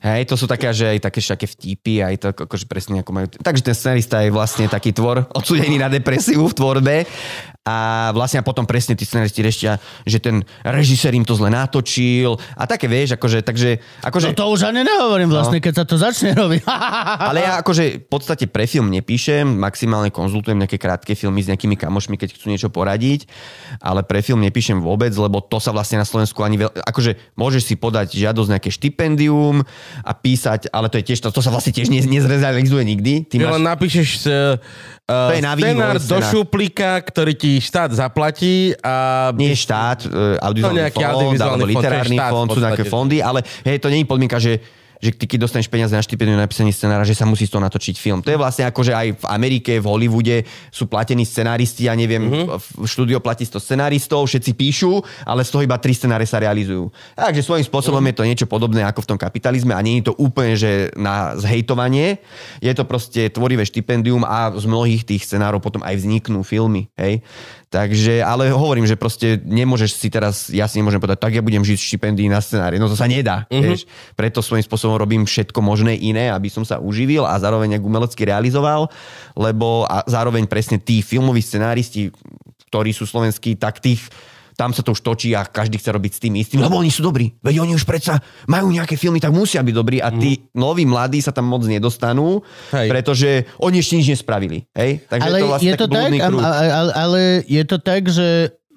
Hej, 0.00 0.32
to 0.32 0.38
sú 0.38 0.48
také, 0.48 0.72
že 0.72 0.96
aj 0.96 0.98
také 1.12 1.20
všaké 1.20 1.44
vtipy, 1.44 2.00
aj 2.00 2.14
to 2.16 2.26
akože 2.32 2.64
presne 2.64 3.04
ako 3.04 3.10
majú. 3.12 3.26
Takže 3.36 3.62
ten 3.66 3.76
scenarista 3.76 4.24
je 4.24 4.32
vlastne 4.32 4.64
taký 4.64 4.96
tvor 4.96 5.26
odsúdený 5.38 5.76
na 5.76 5.92
depresiu 5.92 6.46
v 6.48 6.56
tvorbe 6.56 6.96
a 7.60 8.08
vlastne 8.16 8.40
a 8.40 8.46
potom 8.46 8.64
presne 8.64 8.96
tí 8.96 9.04
scenaristi 9.04 9.44
riešia, 9.44 9.76
že 10.08 10.16
ten 10.16 10.40
režisér 10.64 11.12
im 11.12 11.28
to 11.28 11.36
zle 11.36 11.52
natočil 11.52 12.40
a 12.56 12.64
také 12.64 12.88
vieš, 12.88 13.20
akože, 13.20 13.44
takže, 13.44 13.76
akože, 14.00 14.32
No 14.32 14.40
to 14.40 14.48
už 14.48 14.72
ani 14.72 14.80
nehovorím 14.80 15.28
vlastne, 15.28 15.60
keď 15.60 15.74
sa 15.76 15.84
to 15.84 16.00
začne 16.00 16.32
robiť. 16.32 16.64
ale 17.28 17.44
ja 17.44 17.59
akože 17.60 18.02
v 18.02 18.06
podstate 18.08 18.48
pre 18.48 18.64
film 18.64 18.88
nepíšem, 18.88 19.44
maximálne 19.44 20.08
konzultujem 20.08 20.56
nejaké 20.56 20.80
krátke 20.80 21.12
filmy 21.12 21.44
s 21.44 21.52
nejakými 21.52 21.76
kamošmi, 21.76 22.16
keď 22.16 22.34
chcú 22.34 22.48
niečo 22.48 22.68
poradiť, 22.72 23.28
ale 23.84 24.00
pre 24.02 24.24
film 24.24 24.40
nepíšem 24.40 24.80
vôbec, 24.80 25.12
lebo 25.12 25.44
to 25.44 25.60
sa 25.60 25.70
vlastne 25.70 26.00
na 26.00 26.06
Slovensku 26.08 26.40
ani 26.40 26.66
veľ... 26.66 26.70
akože 26.82 27.36
môžeš 27.36 27.62
si 27.68 27.74
podať 27.76 28.16
žiadosť 28.16 28.50
nejaké 28.56 28.70
štipendium 28.72 29.62
a 30.02 30.12
písať, 30.16 30.72
ale 30.72 30.88
to 30.88 30.98
je 30.98 31.12
tiež, 31.12 31.20
to, 31.20 31.28
to 31.28 31.44
sa 31.44 31.52
vlastne 31.52 31.76
tiež 31.76 31.92
ne, 31.92 32.00
nezrealizuje 32.00 32.82
nikdy. 32.82 33.28
Ty 33.28 33.34
máš... 33.44 33.52
len 33.60 33.64
napíšeš 33.68 34.08
uh, 34.26 34.56
To 35.04 35.34
je 35.36 35.44
na 35.44 35.54
vývoj 35.54 35.70
scenár 35.76 35.96
do 36.00 36.18
šuplíka, 36.22 36.90
ktorý 37.04 37.32
ti 37.36 37.60
štát 37.60 37.92
zaplatí 37.92 38.72
a... 38.80 39.28
Nie 39.34 39.58
štát, 39.58 40.06
e, 40.06 40.38
audiovizuálny 40.38 41.36
fond, 41.36 41.40
alebo 41.40 41.66
literárny 41.66 42.16
fond, 42.16 42.48
sú 42.48 42.60
nejaké 42.62 42.84
fondy, 42.86 43.18
ale 43.20 43.42
hej, 43.66 43.82
to 43.82 43.90
nie 43.90 44.02
je 44.02 44.08
podmienka, 44.08 44.38
že 44.38 44.79
že 45.00 45.10
ty 45.10 45.24
keď 45.24 45.38
dostaneš 45.42 45.66
peniaze 45.66 45.90
na 45.90 46.00
štipendium 46.00 46.36
na 46.36 46.44
napísanie 46.44 46.70
scenára, 46.70 47.02
že 47.02 47.12
sa 47.12 47.24
musí 47.24 47.44
z 47.44 47.52
toho 47.52 47.64
natočiť 47.64 47.96
film. 47.96 48.20
To 48.20 48.28
je 48.28 48.36
vlastne 48.36 48.64
ako, 48.64 48.80
že 48.80 48.92
aj 48.92 49.06
v 49.16 49.24
Amerike, 49.26 49.80
v 49.80 49.86
Hollywoode 49.86 50.36
sú 50.68 50.84
platení 50.84 51.24
scenáristi, 51.24 51.88
ja 51.88 51.96
neviem, 51.96 52.20
Mhm. 52.20 52.32
mm-hmm. 52.46 52.84
v 52.84 52.86
štúdio 52.86 53.18
platí 53.18 53.42
100 53.42 53.56
scenáristov, 53.58 54.28
všetci 54.28 54.52
píšu, 54.52 55.00
ale 55.24 55.40
z 55.40 55.50
toho 55.50 55.64
iba 55.64 55.80
tri 55.80 55.96
scenáre 55.96 56.24
sa 56.24 56.36
realizujú. 56.36 56.92
Takže 57.16 57.40
svojím 57.40 57.64
spôsobom 57.64 57.98
Mhm. 57.98 58.08
je 58.08 58.14
to 58.14 58.28
niečo 58.28 58.46
podobné 58.46 58.84
ako 58.84 59.00
v 59.02 59.08
tom 59.10 59.18
kapitalizme 59.18 59.72
a 59.72 59.80
nie 59.80 60.00
je 60.00 60.12
to 60.12 60.14
úplne, 60.16 60.52
že 60.54 60.92
na 60.94 61.32
zhejtovanie. 61.34 62.20
Je 62.60 62.72
to 62.76 62.84
proste 62.84 63.32
tvorivé 63.32 63.64
štipendium 63.64 64.20
a 64.22 64.52
z 64.52 64.68
mnohých 64.68 65.08
tých 65.08 65.24
scenárov 65.24 65.58
potom 65.58 65.80
aj 65.80 65.96
vzniknú 65.96 66.44
filmy. 66.44 66.92
Hej? 67.00 67.24
Takže, 67.70 68.18
ale 68.18 68.50
hovorím, 68.50 68.82
že 68.82 68.98
proste 68.98 69.38
nemôžeš 69.38 69.94
si 69.94 70.10
teraz, 70.10 70.50
ja 70.50 70.66
si 70.66 70.82
nemôžem 70.82 70.98
povedať, 70.98 71.22
tak 71.22 71.38
ja 71.38 71.42
budem 71.42 71.62
žiť 71.62 71.78
štipendií 71.78 72.26
na 72.26 72.42
scenári. 72.42 72.82
No 72.82 72.90
to 72.90 72.98
sa 72.98 73.06
nedá. 73.06 73.46
Mhm. 73.46 73.62
Vieš? 73.62 73.80
Preto 74.18 74.42
svojím 74.42 74.66
spôsobom 74.66 74.89
robím 74.96 75.28
všetko 75.28 75.60
možné 75.60 75.98
iné, 75.98 76.32
aby 76.32 76.48
som 76.48 76.64
sa 76.64 76.80
uživil 76.80 77.26
a 77.26 77.36
zároveň 77.36 77.76
nejak 77.76 77.84
umelecky 77.84 78.22
realizoval, 78.24 78.88
lebo 79.36 79.84
a 79.86 80.06
zároveň 80.08 80.48
presne 80.48 80.80
tí 80.80 81.04
filmoví 81.04 81.44
scenáristi, 81.44 82.10
ktorí 82.70 82.94
sú 82.94 83.04
slovenskí, 83.04 83.58
tak 83.58 83.82
tých 83.82 84.06
tam 84.60 84.76
sa 84.76 84.84
to 84.84 84.92
už 84.92 85.00
točí 85.00 85.32
a 85.32 85.48
každý 85.48 85.80
chce 85.80 85.88
robiť 85.88 86.12
s 86.12 86.20
tým 86.20 86.36
istým, 86.36 86.60
lebo 86.60 86.76
oni 86.76 86.92
sú 86.92 87.00
dobrí. 87.00 87.32
Veď 87.40 87.64
oni 87.64 87.72
už 87.72 87.88
predsa 87.88 88.20
majú 88.44 88.68
nejaké 88.68 89.00
filmy, 89.00 89.16
tak 89.16 89.32
musia 89.32 89.64
byť 89.64 89.72
dobrí 89.72 90.04
a 90.04 90.12
tí 90.12 90.52
noví 90.52 90.84
mladí 90.84 91.24
sa 91.24 91.32
tam 91.32 91.48
moc 91.48 91.64
nedostanú, 91.64 92.44
Hej. 92.68 92.92
pretože 92.92 93.30
oni 93.56 93.80
ešte 93.80 93.96
nič 93.96 94.20
nespravili. 94.20 94.68
Hej? 94.76 95.08
Takže 95.08 95.24
ale 95.24 95.32
je 95.32 95.40
to 95.40 95.48
vlastne 95.48 95.64
je 95.64 95.80
to 95.80 95.88
tak, 95.88 96.10
a- 96.12 96.72
ale, 96.76 96.90
ale 96.92 97.20
je 97.48 97.62
to 97.64 97.76
tak, 97.80 98.02
že 98.12 98.28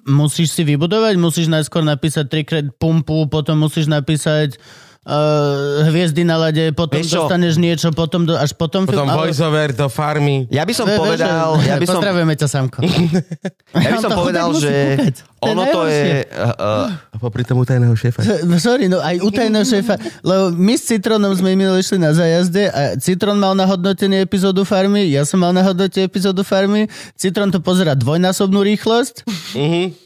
musíš 0.08 0.56
si 0.56 0.64
vybudovať, 0.64 1.20
musíš 1.20 1.52
najskôr 1.52 1.84
napísať 1.84 2.32
trikrát 2.32 2.64
pumpu, 2.80 3.28
potom 3.28 3.60
musíš 3.60 3.84
napísať 3.84 4.56
uh, 5.04 5.84
hviezdy 5.86 6.22
na 6.22 6.36
lade, 6.38 6.72
potom 6.72 6.98
Vieš 6.98 7.08
čo? 7.08 7.16
dostaneš 7.22 7.54
niečo, 7.56 7.88
potom 7.92 8.24
do, 8.24 8.34
až 8.34 8.52
potom, 8.52 8.84
Potom 8.84 9.04
film, 9.04 9.08
ale- 9.08 9.28
voiceover 9.28 9.68
do 9.70 9.86
farmy. 9.86 10.48
Ja 10.48 10.64
by 10.64 10.72
som 10.72 10.84
Ve- 10.84 10.96
povedal, 10.96 11.54
vieš, 11.54 11.68
ja 11.68 11.76
by 11.76 11.86
som, 11.86 11.94
Pozdravujeme 11.96 12.34
ťa, 12.34 12.46
Samko. 12.46 12.78
ja 13.84 13.88
by 13.90 13.98
som 14.00 14.10
to 14.12 14.18
povedal, 14.18 14.48
že 14.52 14.72
ono 15.38 15.62
to 15.66 15.80
je... 15.84 16.24
Uh, 16.24 16.88
A 16.88 17.16
popri 17.16 17.44
tomu 17.44 17.62
tajného 17.62 17.92
šéfa. 17.92 18.24
No 18.44 18.56
Sorry, 18.56 18.88
no 18.88 18.96
aj 18.98 19.20
u 19.20 19.28
tajného 19.28 19.62
šéfa, 19.62 19.94
lebo 20.20 20.50
my 20.50 20.72
s 20.72 20.88
Citronom 20.88 21.32
sme 21.32 21.52
minule 21.52 21.78
išli 21.78 22.00
na 22.00 22.10
zajazde 22.10 22.64
a 22.66 22.96
Citron 22.96 23.36
mal 23.36 23.52
na 23.52 23.64
hodnotenie 23.64 24.24
epizódu 24.24 24.64
farmy, 24.64 25.04
ja 25.06 25.22
som 25.22 25.38
mal 25.38 25.52
na 25.52 25.60
hodnotenie 25.60 26.04
epizódu 26.04 26.40
farmy, 26.40 26.88
Citron 27.14 27.48
to 27.48 27.60
pozera 27.60 27.92
dvojnásobnú 27.92 28.64
rýchlosť, 28.64 29.28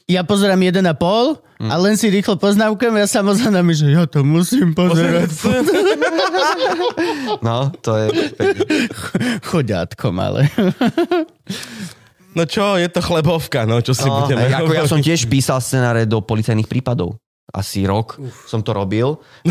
ja 0.05 0.23
pozerám 0.23 0.59
1,5 0.59 1.48
a 1.61 1.77
len 1.77 1.95
si 1.95 2.07
rýchlo 2.07 2.35
poznámkujem, 2.35 2.97
ja 2.97 3.07
samozrejme, 3.13 3.73
že 3.73 3.91
ja 3.91 4.05
to 4.05 4.23
musím 4.23 4.73
pozerať. 4.73 5.27
no, 7.43 7.71
to 7.77 7.97
je... 7.97 8.07
Chodiatko 9.43 10.11
malé. 10.11 10.49
No 12.29 12.45
čo, 12.45 12.77
je 12.77 12.87
to 12.87 13.01
chlebovka, 13.01 13.65
no 13.65 13.81
čo 13.81 13.91
si 13.91 14.07
No, 14.07 14.23
budeme 14.23 14.47
hej, 14.47 14.55
ako 14.55 14.71
ja 14.71 14.85
som 14.87 15.01
tiež 15.01 15.27
písal 15.27 15.59
scenáre 15.59 16.05
do 16.05 16.21
policajných 16.21 16.67
prípadov. 16.67 17.17
Asi 17.49 17.83
rok 17.83 18.21
som 18.47 18.61
to 18.61 18.71
robil. 18.71 19.19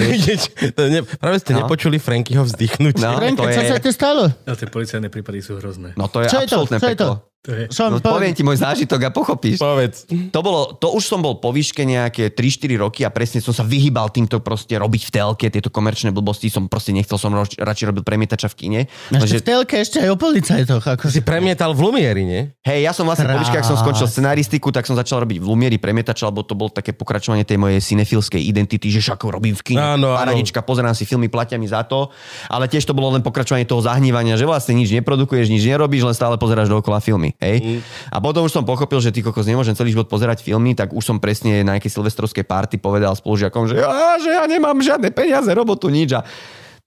Ne, 0.78 1.01
práve 1.03 1.38
ste 1.38 1.51
No. 1.51 1.66
nepočuli 1.66 1.97
Frankyho 1.97 2.45
vzdychnutie. 2.45 3.01
No. 3.01 3.18
Renke, 3.20 3.41
to 3.41 3.49
čo 3.49 3.60
je- 3.60 3.68
sa 3.68 3.78
ti 3.82 3.89
stalo? 3.91 4.30
Ale 4.30 4.55
tie 4.55 4.70
policajné 4.70 5.08
prípady 5.10 5.41
sú 5.41 5.58
hrozné. 5.58 5.97
No 5.97 6.05
to 6.05 6.22
je 6.22 6.30
Čo 6.30 6.38
je 6.38 6.47
to? 6.47 6.64
absolútne 6.64 6.78
Čo 6.78 6.88
je 6.88 6.95
to? 6.95 7.10
To 7.48 7.52
je... 7.56 7.64
Som, 7.72 7.95
No, 7.95 8.04
poviem 8.04 8.36
ti 8.36 8.43
môj 8.43 8.60
zážitok 8.60 9.08
a 9.08 9.10
pochopíš. 9.10 9.58
Povedz. 9.64 10.04
To, 10.36 10.39
bolo, 10.43 10.76
to 10.76 10.91
už 10.91 11.08
som 11.08 11.24
bol 11.24 11.39
po 11.39 11.56
výške 11.56 11.88
nejaké 11.88 12.36
3-4 12.36 12.84
roky 12.84 13.02
a 13.08 13.10
presne 13.10 13.39
som 13.39 13.56
sa 13.56 13.64
vyhýbal 13.64 14.12
týmto 14.12 14.43
proste 14.43 14.76
robiť 14.76 15.08
v 15.08 15.12
telke, 15.16 15.45
tieto 15.48 15.72
komerčné 15.72 16.12
blbosti 16.12 16.52
som 16.52 16.68
proste 16.68 16.91
nechcel, 16.91 17.16
som 17.16 17.32
roč, 17.32 17.56
radšej 17.56 17.95
robil 17.95 18.04
premietača 18.04 18.52
v 18.52 18.56
kine. 18.60 18.82
Ešte 19.16 19.39
v 19.39 19.45
telke 19.48 19.76
ešte 19.80 20.04
aj 20.04 20.10
o 20.12 20.18
policajtoch. 20.20 20.84
Ako 20.84 21.08
Si 21.08 21.24
premietal 21.24 21.72
v 21.72 21.88
Lumieri, 21.88 22.24
nie? 22.28 22.41
hej, 22.68 22.84
ja 22.84 22.91
som 22.91 23.08
vlastne 23.08 23.32
po 23.32 23.39
výške, 23.39 23.56
ak 23.56 23.66
som 23.66 23.80
skončil 23.80 24.12
scenaristiku, 24.12 24.76
tak 24.76 24.84
som 24.84 25.00
začal 25.00 25.24
robiť 25.24 25.39
v 25.39 25.45
Lumieri 25.48 25.80
premietača, 25.80 26.28
lebo 26.28 26.43
to 26.43 26.52
bolo 26.60 26.68
také 26.68 26.91
pokračovanie 26.91 27.48
tej 27.48 27.56
mojej 27.56 27.80
cinefilskej 27.80 28.43
identity, 28.43 28.91
že 28.91 29.00
však 29.00 29.24
robím 29.24 29.56
v 29.56 29.64
kine. 29.72 29.95
Áno. 29.95 30.20
Paradička, 30.20 30.60
pozerám 30.68 30.91
si 30.91 31.08
filmy, 31.08 31.32
platia 31.32 31.56
mi 31.56 31.70
za 31.70 31.88
to. 31.88 32.12
Ale 32.52 32.68
tiež 32.68 32.84
to 32.84 32.91
bolo 32.91 33.16
len 33.16 33.24
pokračovanie 33.24 33.64
toho 33.64 33.80
zahnívania, 33.80 34.36
že 34.36 34.43
vlastne 34.43 34.76
nič 34.76 34.91
neprodukuješ, 34.91 35.48
nič 35.48 35.64
nerobíš, 35.64 36.04
len 36.04 36.16
stále 36.18 36.36
pozeráš 36.36 36.68
dookola 36.68 37.00
filmy. 37.00 37.36
Hej? 37.38 37.85
A 38.09 38.17
potom 38.17 38.49
už 38.49 38.53
som 38.53 38.65
pochopil, 38.65 38.97
že 38.97 39.13
ty 39.13 39.21
kokos 39.21 39.45
nemôžem 39.45 39.77
celý 39.77 39.93
život 39.93 40.09
pozerať 40.09 40.41
filmy, 40.41 40.73
tak 40.73 40.89
už 40.89 41.05
som 41.05 41.17
presne 41.21 41.61
na 41.61 41.77
nejakej 41.77 41.93
silvestrovskej 41.93 42.41
party 42.41 42.81
povedal 42.81 43.13
spolužiakom, 43.13 43.69
že, 43.69 43.77
že 44.21 44.29
ja 44.33 44.43
nemám 44.49 44.81
žiadne 44.81 45.13
peniaze, 45.13 45.49
robotu, 45.53 45.93
nič. 45.93 46.17
A 46.17 46.25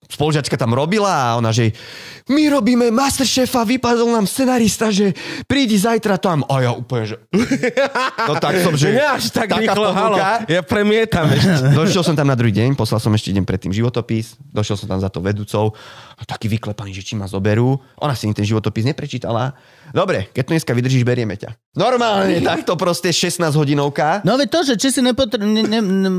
spolužiačka 0.09 0.57
tam 0.59 0.75
robila 0.75 1.11
a 1.11 1.29
ona, 1.39 1.55
že 1.55 1.71
my 2.31 2.51
robíme 2.51 2.91
Masterchefa, 2.95 3.67
vypadol 3.67 4.11
nám 4.11 4.27
scenarista, 4.27 4.91
že 4.91 5.15
prídi 5.47 5.79
zajtra 5.79 6.19
tam. 6.19 6.47
A 6.47 6.63
ja 6.63 6.73
úplne, 6.75 7.05
že... 7.11 7.17
No 8.31 8.39
tak 8.39 8.63
som, 8.63 8.75
že... 8.79 8.95
Nie 8.95 9.07
až 9.07 9.33
tak 9.35 9.51
rýchlo, 9.55 9.91
halo. 9.91 10.19
Ja 10.47 10.63
premietam 10.63 11.31
ešte. 11.31 11.73
Došiel 11.79 12.03
som 12.07 12.15
tam 12.15 12.31
na 12.31 12.37
druhý 12.39 12.55
deň, 12.55 12.79
poslal 12.79 13.03
som 13.03 13.11
ešte 13.15 13.35
deň 13.35 13.43
predtým 13.43 13.73
životopis, 13.75 14.39
došiel 14.55 14.77
som 14.79 14.87
tam 14.87 15.01
za 15.03 15.11
to 15.11 15.19
vedúcou, 15.19 15.75
a 16.21 16.23
taký 16.29 16.53
vyklepaný, 16.53 16.93
že 16.93 17.01
či 17.01 17.17
ma 17.17 17.25
zoberú. 17.25 17.81
Ona 17.97 18.13
si 18.13 18.29
ani 18.29 18.37
ten 18.37 18.45
životopis 18.45 18.85
neprečítala. 18.85 19.57
Dobre, 19.89 20.29
keď 20.37 20.43
to 20.45 20.53
dneska 20.53 20.73
vydržíš, 20.77 21.01
berieme 21.01 21.33
ťa. 21.41 21.57
Normálne, 21.81 22.45
takto 22.53 22.77
proste 22.77 23.09
16 23.09 23.41
hodinovka. 23.57 24.21
No 24.21 24.37
veď 24.37 24.49
to, 24.53 24.61
že 24.69 24.75
či 24.77 24.89
si 24.93 25.01
nepotrebuješ... 25.01 25.49
Ne, 25.49 25.65
ne, 25.65 25.81
ne, 25.81 26.11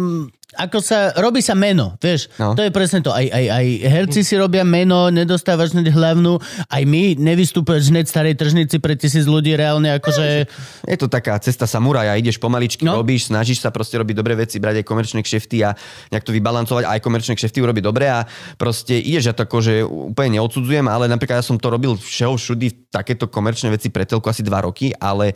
ako 0.56 0.78
sa, 0.84 1.16
robí 1.16 1.40
sa 1.40 1.56
meno, 1.56 1.96
vieš, 1.98 2.28
No. 2.36 2.52
no. 2.52 2.60
to 2.60 2.68
je 2.68 2.72
presne 2.72 3.00
to. 3.00 3.12
Aj, 3.12 3.24
aj, 3.24 3.46
aj 3.48 3.66
herci 3.88 4.22
si 4.24 4.36
robia 4.36 4.68
meno, 4.68 5.08
nedostávaš 5.08 5.72
hneď 5.72 5.96
hlavnú, 5.96 6.38
aj 6.68 6.84
my 6.84 7.16
nevystupuješ 7.16 7.92
hneď 7.92 8.06
starej 8.08 8.36
tržnici 8.36 8.80
pre 8.84 9.00
tisíc 9.00 9.24
ľudí, 9.24 9.56
reálne 9.56 9.96
akože... 10.00 10.48
Je 10.88 10.98
to 11.00 11.08
taká 11.08 11.40
cesta 11.40 11.64
samuraja, 11.64 12.20
ideš 12.20 12.38
pomaličky, 12.38 12.84
no. 12.84 12.96
No. 12.96 13.00
robíš, 13.00 13.32
snažíš 13.32 13.64
sa 13.64 13.72
proste 13.72 13.96
robiť 13.96 14.16
dobré 14.16 14.36
veci, 14.36 14.60
brať 14.60 14.84
aj 14.84 14.86
komerčné 14.86 15.20
kšefty 15.24 15.64
a 15.64 15.72
nejak 16.12 16.28
to 16.28 16.36
vybalancovať, 16.36 16.84
aj 16.84 17.00
komerčné 17.00 17.34
kšefty 17.40 17.64
urobiť 17.64 17.84
dobre 17.88 18.12
a 18.12 18.28
proste 18.60 19.00
ideš, 19.00 19.32
ja 19.32 19.34
to 19.38 19.48
akože 19.48 19.88
úplne 19.88 20.40
neodsudzujem, 20.42 20.86
ale 20.92 21.08
napríklad 21.08 21.40
ja 21.40 21.46
som 21.46 21.56
to 21.56 21.72
robil 21.72 21.96
všeho 21.96 22.36
všudy, 22.36 22.92
takéto 22.92 23.32
komerčné 23.32 23.72
veci 23.72 23.88
pre 23.88 24.04
telku 24.04 24.28
asi 24.28 24.44
dva 24.44 24.68
roky, 24.68 24.92
ale 25.00 25.32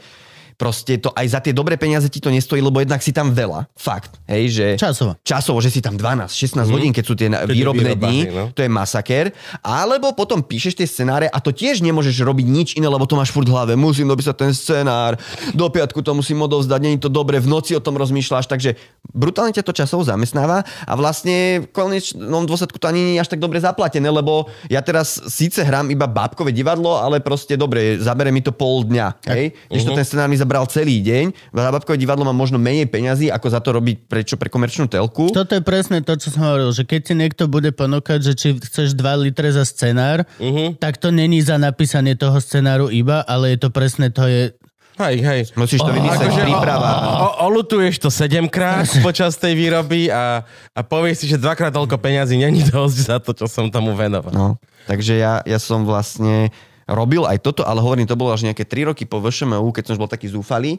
proste 0.56 0.98
to 1.00 1.12
aj 1.12 1.26
za 1.28 1.40
tie 1.44 1.52
dobré 1.52 1.76
peniaze 1.76 2.08
ti 2.08 2.24
to 2.24 2.32
nestojí, 2.32 2.64
lebo 2.64 2.80
jednak 2.80 3.04
si 3.04 3.12
tam 3.12 3.32
veľa. 3.36 3.68
Fakt. 3.76 4.20
Hej, 4.28 4.44
že... 4.52 4.66
Časovo. 4.80 5.20
Časovo, 5.22 5.60
že 5.60 5.70
si 5.72 5.84
tam 5.84 6.00
12, 6.00 6.32
16 6.32 6.68
hodín, 6.72 6.92
keď 6.96 7.04
sú 7.04 7.14
tie 7.14 7.28
výrobné 7.28 7.94
výroba, 7.96 8.08
dni, 8.08 8.20
no. 8.32 8.44
to 8.56 8.64
je 8.64 8.70
masaker. 8.72 9.36
Alebo 9.60 10.16
potom 10.16 10.40
píšeš 10.42 10.80
tie 10.80 10.88
scenáre 10.88 11.28
a 11.28 11.38
to 11.44 11.52
tiež 11.52 11.84
nemôžeš 11.84 12.24
robiť 12.24 12.48
nič 12.48 12.70
iné, 12.80 12.88
lebo 12.88 13.04
to 13.04 13.20
máš 13.20 13.36
furt 13.36 13.48
v 13.48 13.54
hlave. 13.54 13.74
Musím 13.76 14.08
dopísať 14.08 14.36
ten 14.36 14.52
scenár, 14.56 15.20
do 15.52 15.68
piatku 15.68 16.00
to 16.00 16.16
musím 16.16 16.42
odovzdať, 16.48 16.80
není 16.80 16.98
to 16.98 17.12
dobre, 17.12 17.38
v 17.38 17.48
noci 17.52 17.76
o 17.76 17.84
tom 17.84 18.00
rozmýšľaš, 18.00 18.48
takže 18.48 18.80
brutálne 19.12 19.52
ťa 19.52 19.64
to 19.68 19.76
časovo 19.76 20.08
zamestnáva 20.08 20.64
a 20.64 20.94
vlastne 20.96 21.64
v 21.64 21.68
konečnom 21.70 22.48
dôsledku 22.48 22.80
to 22.80 22.88
ani 22.88 23.02
nie 23.02 23.16
je 23.20 23.24
až 23.24 23.30
tak 23.36 23.44
dobre 23.44 23.60
zaplatené, 23.60 24.08
lebo 24.08 24.48
ja 24.72 24.80
teraz 24.80 25.20
síce 25.28 25.62
hrám 25.62 25.92
iba 25.92 26.08
bábkové 26.08 26.56
divadlo, 26.56 26.96
ale 26.96 27.20
proste 27.20 27.60
dobre, 27.60 28.00
zabere 28.00 28.32
mi 28.32 28.40
to 28.40 28.56
pol 28.56 28.88
dňa. 28.88 29.08
Hej? 29.28 29.52
Když 29.70 29.84
to 29.84 29.92
ten 29.98 30.06
scenár 30.06 30.28
mi 30.30 30.38
zabral 30.46 30.70
celý 30.70 31.02
deň, 31.02 31.34
bábkové 31.50 31.98
divadlo 31.98 32.22
má 32.22 32.30
možno 32.38 32.62
menej 32.62 32.86
peňazí, 32.86 33.34
ako 33.34 33.48
za 33.50 33.58
to 33.58 33.74
robiť 33.74 34.06
prečo 34.06 34.38
pre 34.38 34.54
komerčnú 34.54 34.86
telku. 34.86 35.34
Toto 35.34 35.58
je 35.58 35.66
presne 35.66 36.06
to, 36.06 36.14
čo 36.14 36.30
som 36.30 36.46
hovoril, 36.46 36.70
že 36.70 36.86
keď 36.86 37.02
ti 37.02 37.14
niekto 37.18 37.50
bude 37.50 37.74
ponúkať, 37.74 38.22
že 38.22 38.34
či 38.38 38.48
chceš 38.62 38.94
2 38.94 39.26
litre 39.26 39.50
za 39.50 39.66
scenár, 39.66 40.30
uh-huh. 40.38 40.78
tak 40.78 41.02
to 41.02 41.10
není 41.10 41.42
za 41.42 41.58
napísanie 41.58 42.14
toho 42.14 42.38
scenáru 42.38 42.94
iba, 42.94 43.26
ale 43.26 43.58
je 43.58 43.66
to 43.66 43.70
presne, 43.74 44.14
to 44.14 44.30
je... 44.30 44.54
Hej, 44.96 45.16
hej. 45.28 45.42
Musíš 45.60 45.84
to 45.84 45.92
vymyslieť, 45.92 46.32
Akože 46.32 46.48
príprava. 46.48 46.92
O, 46.96 47.12
o, 47.12 47.30
olutuješ 47.52 48.00
to 48.00 48.08
sedemkrát 48.08 48.88
počas 49.08 49.36
tej 49.36 49.52
výroby 49.52 50.08
a, 50.08 50.48
a 50.72 50.80
povieš 50.86 51.26
si, 51.26 51.36
že 51.36 51.42
dvakrát 51.42 51.76
toľko 51.76 52.00
peňazí 52.00 52.40
není 52.40 52.64
dosť 52.64 52.98
za 53.04 53.18
to, 53.20 53.36
čo 53.36 53.50
som 53.52 53.68
tomu 53.68 53.92
venoval. 53.92 54.32
No, 54.32 54.48
takže 54.88 55.20
ja, 55.20 55.44
ja 55.44 55.60
som 55.60 55.84
vlastne 55.84 56.48
robil 56.86 57.26
aj 57.26 57.42
toto, 57.42 57.66
ale 57.66 57.82
hovorím, 57.82 58.06
to 58.06 58.18
bolo 58.18 58.34
až 58.34 58.46
nejaké 58.46 58.66
3 58.66 58.94
roky 58.94 59.04
po 59.10 59.18
VŠMU, 59.18 59.74
keď 59.74 59.84
som 59.90 59.94
už 59.98 60.02
bol 60.06 60.12
taký 60.12 60.30
zúfalý. 60.30 60.78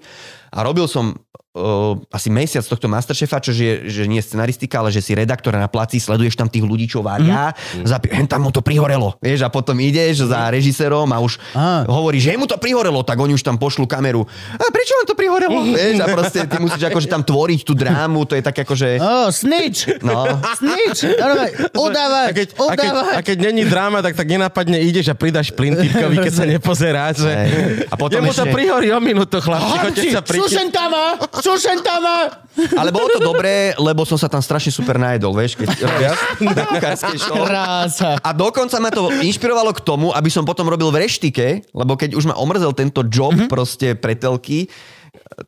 A 0.53 0.63
robil 0.63 0.87
som 0.87 1.17
uh, 1.57 1.97
asi 2.13 2.29
mesiac 2.29 2.63
tohto 2.63 2.87
Masterchefa, 2.87 3.41
čo 3.41 3.51
je, 3.57 3.89
že 3.89 4.05
nie 4.05 4.21
je 4.21 4.29
scenaristika, 4.29 4.85
ale 4.85 4.93
že 4.93 5.01
si 5.01 5.17
redaktor 5.17 5.57
na 5.57 5.67
placi, 5.67 5.97
sleduješ 5.97 6.37
tam 6.37 6.47
tých 6.53 6.63
ľudí, 6.63 6.87
čo 6.87 7.01
varia, 7.01 7.51
mm. 7.51 7.89
zapi- 7.89 8.13
hen 8.13 8.29
tam 8.29 8.45
mu 8.47 8.51
to 8.53 8.61
prihorelo. 8.61 9.17
Vieš, 9.25 9.49
a 9.49 9.51
potom 9.51 9.75
ideš 9.81 10.29
za 10.29 10.53
režisérom 10.53 11.09
a 11.11 11.19
už 11.19 11.41
Á. 11.57 11.89
hovorí, 11.89 12.21
že 12.21 12.37
mu 12.37 12.45
to 12.45 12.61
prihorelo, 12.61 13.01
tak 13.03 13.17
oni 13.17 13.33
už 13.33 13.43
tam 13.43 13.57
pošlú 13.57 13.89
kameru. 13.89 14.29
A 14.57 14.65
prečo 14.69 14.93
vám 15.01 15.07
to 15.09 15.17
prihorelo? 15.17 15.59
Vieš, 15.73 15.97
a 16.05 16.07
proste 16.13 16.39
ty 16.45 16.57
musíš 16.61 16.85
akože 16.93 17.09
tam 17.09 17.23
tvoriť 17.25 17.61
tú 17.65 17.73
drámu, 17.73 18.29
to 18.29 18.37
je 18.37 18.43
tak 18.45 18.57
akože... 18.61 19.01
Oh, 19.01 19.29
snitch! 19.33 19.89
No. 20.05 20.29
Snitch! 20.61 21.09
Udávať! 21.73 22.25
A 22.27 22.35
keď, 22.35 22.49
a, 22.59 22.75
keď, 22.75 22.91
a 23.17 23.21
keď 23.23 23.37
není 23.51 23.63
dráma, 23.63 24.03
tak 24.03 24.19
tak 24.19 24.27
nenapadne 24.27 24.83
ideš 24.83 25.13
a 25.13 25.15
pridaš 25.15 25.55
plyn 25.55 25.79
typkovi, 25.79 26.19
keď 26.19 26.33
sa 26.35 26.45
nepozerá, 26.59 27.15
že... 27.15 27.31
Hej. 27.31 27.87
A 27.89 27.95
potom 27.95 28.19
Jemu 28.19 28.35
to 28.35 28.43
ešte- 28.43 28.55
prihorí 28.55 28.89
o 28.91 28.99
minútu, 28.99 29.39
sa 30.11 30.23
prikýť. 30.25 30.36
Sušentama! 30.43 31.05
Sušentama! 31.41 32.17
Ale 32.77 32.89
bolo 32.89 33.13
to 33.13 33.21
dobré, 33.21 33.77
lebo 33.77 34.09
som 34.09 34.17
sa 34.17 34.33
tam 34.33 34.41
strašne 34.41 34.73
super 34.73 34.97
najedol, 34.97 35.37
vieš, 35.37 35.61
keď 35.61 35.69
robíš 35.85 36.17
na 36.41 36.65
kuchárskej. 36.65 37.17
A 38.25 38.31
dokonca 38.33 38.77
ma 38.81 38.89
to 38.89 39.13
inšpirovalo 39.21 39.77
k 39.77 39.81
tomu, 39.85 40.13
aby 40.17 40.33
som 40.33 40.49
potom 40.49 40.69
robil 40.69 40.89
v 40.89 41.05
reštike, 41.05 41.69
lebo 41.77 41.97
keď 42.01 42.17
už 42.17 42.33
ma 42.33 42.35
omrzel 42.41 42.73
tento 42.73 43.05
job 43.05 43.37
mm-hmm. 43.37 43.53
proste 43.53 43.93
pretelky, 43.93 44.73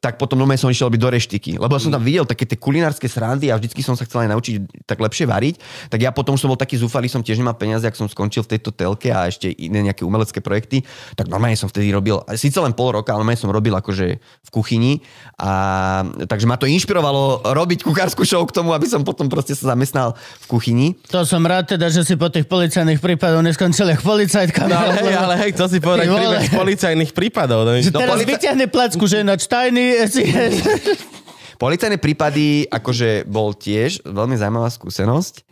tak 0.01 0.21
potom 0.21 0.37
normálne 0.37 0.61
som 0.61 0.69
išiel 0.69 0.93
robiť 0.93 1.01
do 1.01 1.11
reštiky. 1.11 1.53
Lebo 1.57 1.75
som 1.81 1.89
tam 1.89 2.05
videl 2.05 2.29
také 2.29 2.45
tie 2.45 2.61
kulinárske 2.61 3.09
srandy 3.09 3.49
a 3.49 3.57
vždycky 3.57 3.81
som 3.81 3.97
sa 3.97 4.05
chcel 4.05 4.27
aj 4.27 4.31
naučiť 4.37 4.55
tak 4.85 5.01
lepšie 5.01 5.25
variť. 5.25 5.57
Tak 5.89 6.01
ja 6.03 6.11
potom 6.13 6.37
už 6.37 6.45
som 6.45 6.51
bol 6.53 6.61
taký 6.61 6.77
zúfalý, 6.77 7.09
som 7.09 7.25
tiež 7.25 7.41
nemal 7.41 7.57
peniaze, 7.57 7.85
ak 7.89 7.97
som 7.97 8.07
skončil 8.07 8.45
v 8.45 8.57
tejto 8.57 8.71
telke 8.75 9.09
a 9.09 9.29
ešte 9.29 9.49
iné 9.49 9.81
nejaké 9.81 10.05
umelecké 10.05 10.45
projekty. 10.45 10.85
Tak 11.17 11.33
normálne 11.33 11.57
som 11.57 11.73
vtedy 11.73 11.89
robil, 11.93 12.21
síce 12.37 12.59
len 12.61 12.77
pol 12.77 12.93
roka, 12.93 13.15
ale 13.15 13.25
normálne 13.25 13.41
som 13.41 13.51
robil 13.51 13.73
akože 13.73 14.07
v 14.21 14.51
kuchyni. 14.53 15.01
A, 15.41 16.05
takže 16.29 16.45
ma 16.45 16.61
to 16.61 16.69
inšpirovalo 16.69 17.49
robiť 17.55 17.85
kuchárskú 17.85 18.29
show 18.29 18.45
k 18.45 18.53
tomu, 18.53 18.77
aby 18.77 18.85
som 18.85 19.03
potom 19.03 19.31
proste 19.31 19.57
sa 19.57 19.73
zamestnal 19.73 20.19
v 20.43 20.47
kuchyni. 20.51 20.89
To 21.15 21.25
som 21.25 21.45
rád 21.45 21.77
teda, 21.77 21.89
že 21.89 22.05
si 22.05 22.15
po 22.15 22.29
tých 22.29 22.45
policajných 22.45 23.01
prípadoch 23.01 23.45
neskončil 23.45 23.89
ako 23.95 24.17
policajtka. 24.17 24.69
No, 24.69 24.77
ale 24.77 24.93
hej, 25.01 25.15
ale 25.15 25.35
hej, 25.45 25.51
chcel 25.57 25.69
si 25.73 25.79
povedať 25.79 26.07
príbeh 26.11 26.49
policajných 26.53 27.13
prípadov. 27.13 27.67
No, 27.67 27.73
Teraz 27.79 28.21
vyťahne 28.25 28.67
placku, 28.69 29.05
že 29.07 29.23
ináč 29.23 29.47
tajný... 29.59 29.85
Policajné 31.63 31.99
prípady, 31.99 32.71
akože 32.71 33.27
bol 33.27 33.51
tiež 33.51 34.07
veľmi 34.07 34.39
zaujímavá 34.39 34.71
skúsenosť. 34.71 35.43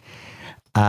A 0.78 0.86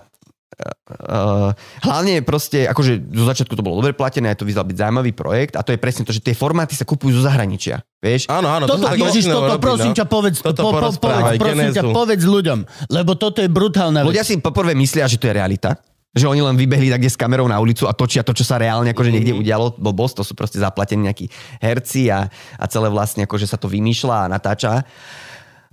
uh, 0.00 1.52
hlavne 1.84 2.24
proste, 2.24 2.64
akože 2.64 3.12
zo 3.12 3.24
začiatku 3.28 3.52
to 3.52 3.60
bolo 3.60 3.84
dobre 3.84 3.92
platené, 3.92 4.32
aj 4.32 4.40
to 4.40 4.48
vyzval 4.48 4.64
byť 4.64 4.76
zaujímavý 4.78 5.12
projekt 5.12 5.52
a 5.58 5.60
to 5.60 5.76
je 5.76 5.78
presne 5.82 6.08
to, 6.08 6.16
že 6.16 6.24
tie 6.24 6.32
formáty 6.32 6.72
sa 6.72 6.88
kupujú 6.88 7.20
zo 7.20 7.28
zahraničia. 7.28 7.84
Vieš? 8.00 8.32
Áno, 8.32 8.48
áno. 8.48 8.64
Toto, 8.64 8.88
sa 8.88 8.96
Ježiš, 8.96 9.28
toto 9.28 9.52
robí, 9.52 9.60
prosím 9.60 9.92
no. 9.92 9.98
ťa 10.00 10.06
povedz, 10.08 10.36
Toto 10.40 10.60
po, 10.64 10.70
po, 10.80 10.88
povedz, 10.96 11.36
prosím 11.36 11.68
ťa, 11.76 11.82
povedz 11.92 12.24
ľuďom, 12.24 12.58
lebo 12.88 13.12
toto 13.20 13.44
je 13.44 13.48
brutálna 13.52 14.00
vec. 14.00 14.16
Ľudia 14.16 14.24
si 14.24 14.40
poprvé 14.40 14.72
myslia, 14.80 15.04
že 15.12 15.20
to 15.20 15.28
je 15.28 15.34
realita. 15.36 15.76
Že 16.12 16.28
oni 16.28 16.42
len 16.44 16.56
vybehli 16.60 16.92
tak 16.92 17.00
kde 17.00 17.08
s 17.08 17.16
kamerou 17.16 17.48
na 17.48 17.56
ulicu 17.56 17.88
a 17.88 17.96
točia 17.96 18.20
to, 18.20 18.36
čo 18.36 18.44
sa 18.44 18.60
reálne 18.60 18.92
akože 18.92 19.08
niekde 19.08 19.32
udialo. 19.32 19.80
Blbosť, 19.80 20.20
to 20.20 20.24
sú 20.28 20.32
proste 20.36 20.60
zaplatení 20.60 21.08
nejakí 21.08 21.32
herci 21.64 22.12
a, 22.12 22.28
a 22.60 22.64
celé 22.68 22.92
vlastne 22.92 23.24
akože 23.24 23.48
sa 23.48 23.56
to 23.56 23.72
vymýšľa 23.72 24.28
a 24.28 24.30
natáča. 24.30 24.84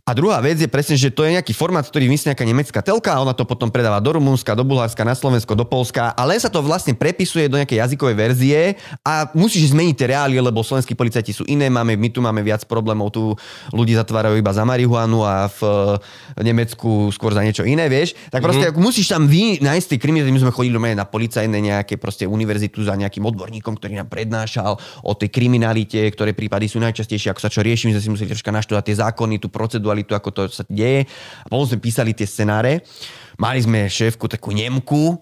A 0.09 0.17
druhá 0.17 0.41
vec 0.41 0.57
je 0.57 0.65
presne, 0.65 0.97
že 0.97 1.13
to 1.13 1.21
je 1.21 1.37
nejaký 1.37 1.53
formát, 1.53 1.85
ktorý 1.85 2.09
vymyslí 2.09 2.33
nejaká 2.33 2.41
nemecká 2.41 2.81
telka 2.81 3.13
a 3.13 3.21
ona 3.21 3.37
to 3.37 3.45
potom 3.45 3.69
predáva 3.69 4.01
do 4.01 4.17
Rumunska, 4.17 4.57
do 4.57 4.65
Bulharska, 4.65 5.05
na 5.05 5.13
Slovensko, 5.13 5.53
do 5.53 5.69
Polska 5.69 6.17
a 6.17 6.21
len 6.25 6.41
sa 6.41 6.49
to 6.49 6.65
vlastne 6.65 6.97
prepisuje 6.97 7.45
do 7.45 7.61
nejakej 7.61 7.77
jazykovej 7.77 8.17
verzie 8.17 8.61
a 9.05 9.29
musíš 9.37 9.69
zmeniť 9.69 9.93
tie 9.93 10.17
reálie, 10.17 10.41
lebo 10.41 10.65
slovenskí 10.65 10.97
policajti 10.97 11.29
sú 11.29 11.45
iné, 11.45 11.69
máme, 11.69 11.93
my 11.93 12.09
tu 12.09 12.25
máme 12.25 12.41
viac 12.41 12.65
problémov, 12.65 13.13
tu 13.13 13.37
ľudí 13.69 13.93
zatvárajú 13.93 14.33
iba 14.41 14.49
za 14.49 14.65
marihuanu 14.65 15.21
a 15.21 15.45
v 15.45 15.61
eh, 15.61 16.41
Nemecku 16.41 17.13
skôr 17.13 17.37
za 17.37 17.45
niečo 17.45 17.61
iné, 17.61 17.85
vieš. 17.85 18.17
Tak 18.33 18.41
proste 18.41 18.73
mm-hmm. 18.73 18.81
musíš 18.81 19.13
tam 19.13 19.29
vy 19.29 19.61
nájsť 19.61 19.93
tie 19.93 19.99
kriminálne, 20.01 20.33
my 20.33 20.41
sme 20.41 20.55
chodili 20.57 20.73
do 20.73 20.81
na 20.81 21.05
policajné 21.05 21.53
nejaké 21.61 22.01
proste 22.01 22.25
univerzitu 22.25 22.81
za 22.81 22.97
nejakým 22.97 23.21
odborníkom, 23.29 23.77
ktorý 23.77 24.01
nám 24.01 24.09
prednášal 24.09 24.73
o 25.05 25.13
tej 25.13 25.29
kriminalite, 25.29 26.01
ktoré 26.09 26.33
prípady 26.33 26.65
sú 26.65 26.81
najčastejšie, 26.81 27.29
ako 27.29 27.45
sa 27.45 27.53
čo 27.53 27.61
rieši, 27.61 27.85
my 27.85 27.93
sme 27.93 28.01
si 28.01 28.09
museli 28.09 28.33
troška 28.33 28.49
naštudovať 28.49 28.83
tie 28.89 28.97
zákony, 28.97 29.37
tú 29.37 29.53
proceduralitu, 29.99 30.11
ako 30.15 30.29
to 30.31 30.41
sa 30.51 30.63
deje. 30.67 31.05
A 31.43 31.47
potom 31.47 31.67
sme 31.67 31.79
písali 31.83 32.11
tie 32.15 32.27
scenáre. 32.27 32.83
Mali 33.39 33.59
sme 33.63 33.87
šéfku 33.87 34.27
takú 34.27 34.51
Nemku, 34.51 35.19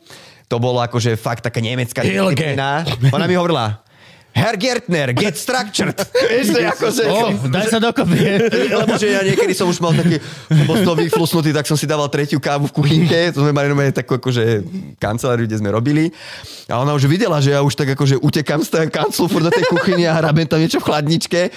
to 0.47 0.57
bolo 0.57 0.82
akože 0.82 1.19
fakt 1.19 1.45
taká 1.45 1.61
nemecká 1.61 2.01
disciplína. 2.01 2.88
Ona 3.13 3.30
mi 3.30 3.38
hovorila, 3.38 3.86
Herr 4.38 4.53
Gertner, 4.53 5.17
get 5.17 5.34
structured. 5.34 5.97
Vieš, 6.30 6.53
to 6.53 6.59
je 6.61 6.67
akože... 6.69 7.03
Oh, 7.09 7.34
daj 7.49 7.73
sa 7.73 7.82
dokopy. 7.82 8.17
Lebo 8.86 8.93
že 9.01 9.17
ja 9.17 9.25
niekedy 9.25 9.57
som 9.57 9.65
už 9.65 9.82
mal 9.82 9.97
taký, 9.97 10.21
som 10.21 10.78
toho 10.86 10.97
vyflusnutý, 10.97 11.49
tak 11.49 11.65
som 11.65 11.73
si 11.73 11.89
dával 11.89 12.05
tretiu 12.05 12.38
kávu 12.38 12.69
v 12.69 12.73
kuchynke, 12.78 13.34
to 13.34 13.41
sme 13.41 13.49
mali 13.49 13.65
normálne 13.65 13.93
takú 13.93 14.21
akože 14.21 14.61
kanceláriu, 15.01 15.49
kde 15.49 15.57
sme 15.57 15.73
robili. 15.73 16.13
A 16.69 16.78
ona 16.78 16.93
už 16.93 17.09
videla, 17.09 17.41
že 17.41 17.57
ja 17.57 17.65
už 17.65 17.73
tak 17.73 17.97
akože 17.97 18.21
utekám 18.21 18.61
z 18.61 18.69
toho 18.69 18.86
kanclu 18.93 19.25
furt 19.25 19.45
do 19.49 19.53
tej 19.53 19.65
kuchyne 19.73 20.05
a 20.05 20.13
hrabem 20.21 20.45
tam 20.45 20.61
niečo 20.61 20.82
v 20.82 20.86
chladničke. 20.86 21.49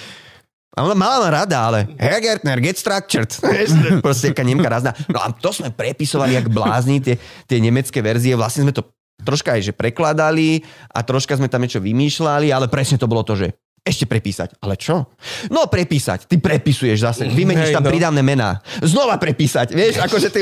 A 0.71 0.87
ona 0.87 0.95
mala 0.95 1.27
ma 1.27 1.43
rada, 1.43 1.67
ale 1.67 1.83
Herr 1.99 2.23
Gertner, 2.23 2.63
get 2.63 2.79
structured. 2.79 3.27
Proste 4.05 4.31
taká 4.31 4.47
Nemka 4.47 4.71
razná. 4.71 4.95
No 5.11 5.19
a 5.19 5.27
to 5.35 5.51
sme 5.51 5.67
prepisovali 5.67 6.39
jak 6.39 6.47
blázni, 6.47 7.03
tie, 7.03 7.19
tie 7.43 7.59
nemecké 7.59 7.99
verzie. 7.99 8.39
Vlastne 8.39 8.63
sme 8.63 8.71
to 8.71 8.87
troška 9.19 9.59
aj 9.59 9.67
že 9.67 9.73
prekladali 9.75 10.63
a 10.95 11.03
troška 11.03 11.35
sme 11.35 11.51
tam 11.51 11.61
niečo 11.61 11.83
vymýšľali, 11.83 12.55
ale 12.55 12.71
presne 12.71 12.95
to 12.95 13.05
bolo 13.05 13.21
to, 13.27 13.35
že 13.35 13.51
ešte 13.81 14.05
prepísať. 14.05 14.61
Ale 14.61 14.77
čo? 14.77 15.09
No 15.49 15.65
prepísať. 15.65 16.29
Ty 16.29 16.37
prepisuješ 16.37 17.01
zase. 17.01 17.21
Vymeníš 17.27 17.73
tam 17.73 17.83
no. 17.83 17.89
pridávne 17.89 18.21
mená. 18.21 18.61
Znova 18.79 19.17
prepísať. 19.17 19.73
Vieš, 19.73 19.99
akože 20.05 20.27
ty 20.29 20.39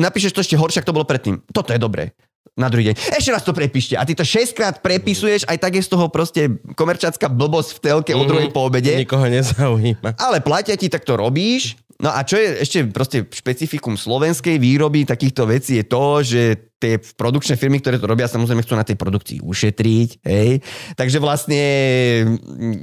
napíšeš 0.00 0.32
to 0.32 0.40
ešte 0.40 0.56
horšie, 0.56 0.80
ako 0.80 0.88
to 0.88 0.96
bolo 0.96 1.06
predtým. 1.06 1.38
Toto 1.52 1.70
je 1.76 1.80
dobré. 1.80 2.16
Na 2.58 2.66
druhý 2.66 2.90
deň. 2.90 3.14
Ešte 3.14 3.30
raz 3.30 3.46
to 3.46 3.54
prepíšte. 3.54 3.94
A 3.94 4.02
ty 4.02 4.18
to 4.18 4.26
6 4.26 4.50
krát 4.50 4.82
prepisuješ, 4.82 5.46
aj 5.46 5.62
tak 5.62 5.78
je 5.78 5.86
z 5.86 5.90
toho 5.94 6.10
proste 6.10 6.58
komerčácká 6.74 7.30
blbosť 7.30 7.78
v 7.78 7.80
telke 7.86 8.12
o 8.18 8.26
druhej 8.26 8.50
po 8.50 8.66
obede. 8.66 8.98
Nikoho 8.98 9.30
nezaujíma. 9.30 10.18
Ale 10.18 10.42
platia 10.42 10.74
ti, 10.74 10.90
tak 10.90 11.06
to 11.06 11.14
robíš. 11.14 11.78
No 11.98 12.14
a 12.14 12.22
čo 12.22 12.38
je 12.38 12.62
ešte 12.62 12.78
proste 12.94 13.26
špecifikum 13.26 13.98
slovenskej 13.98 14.62
výroby 14.62 15.02
takýchto 15.02 15.50
vecí 15.50 15.82
je 15.82 15.84
to, 15.86 16.22
že 16.22 16.42
tie 16.78 16.94
produkčné 16.94 17.58
firmy, 17.58 17.82
ktoré 17.82 17.98
to 17.98 18.06
robia, 18.06 18.30
samozrejme 18.30 18.62
chcú 18.62 18.78
na 18.78 18.86
tej 18.86 18.94
produkcii 18.94 19.42
ušetriť, 19.42 20.22
hej. 20.22 20.62
Takže 20.94 21.18
vlastne 21.18 21.58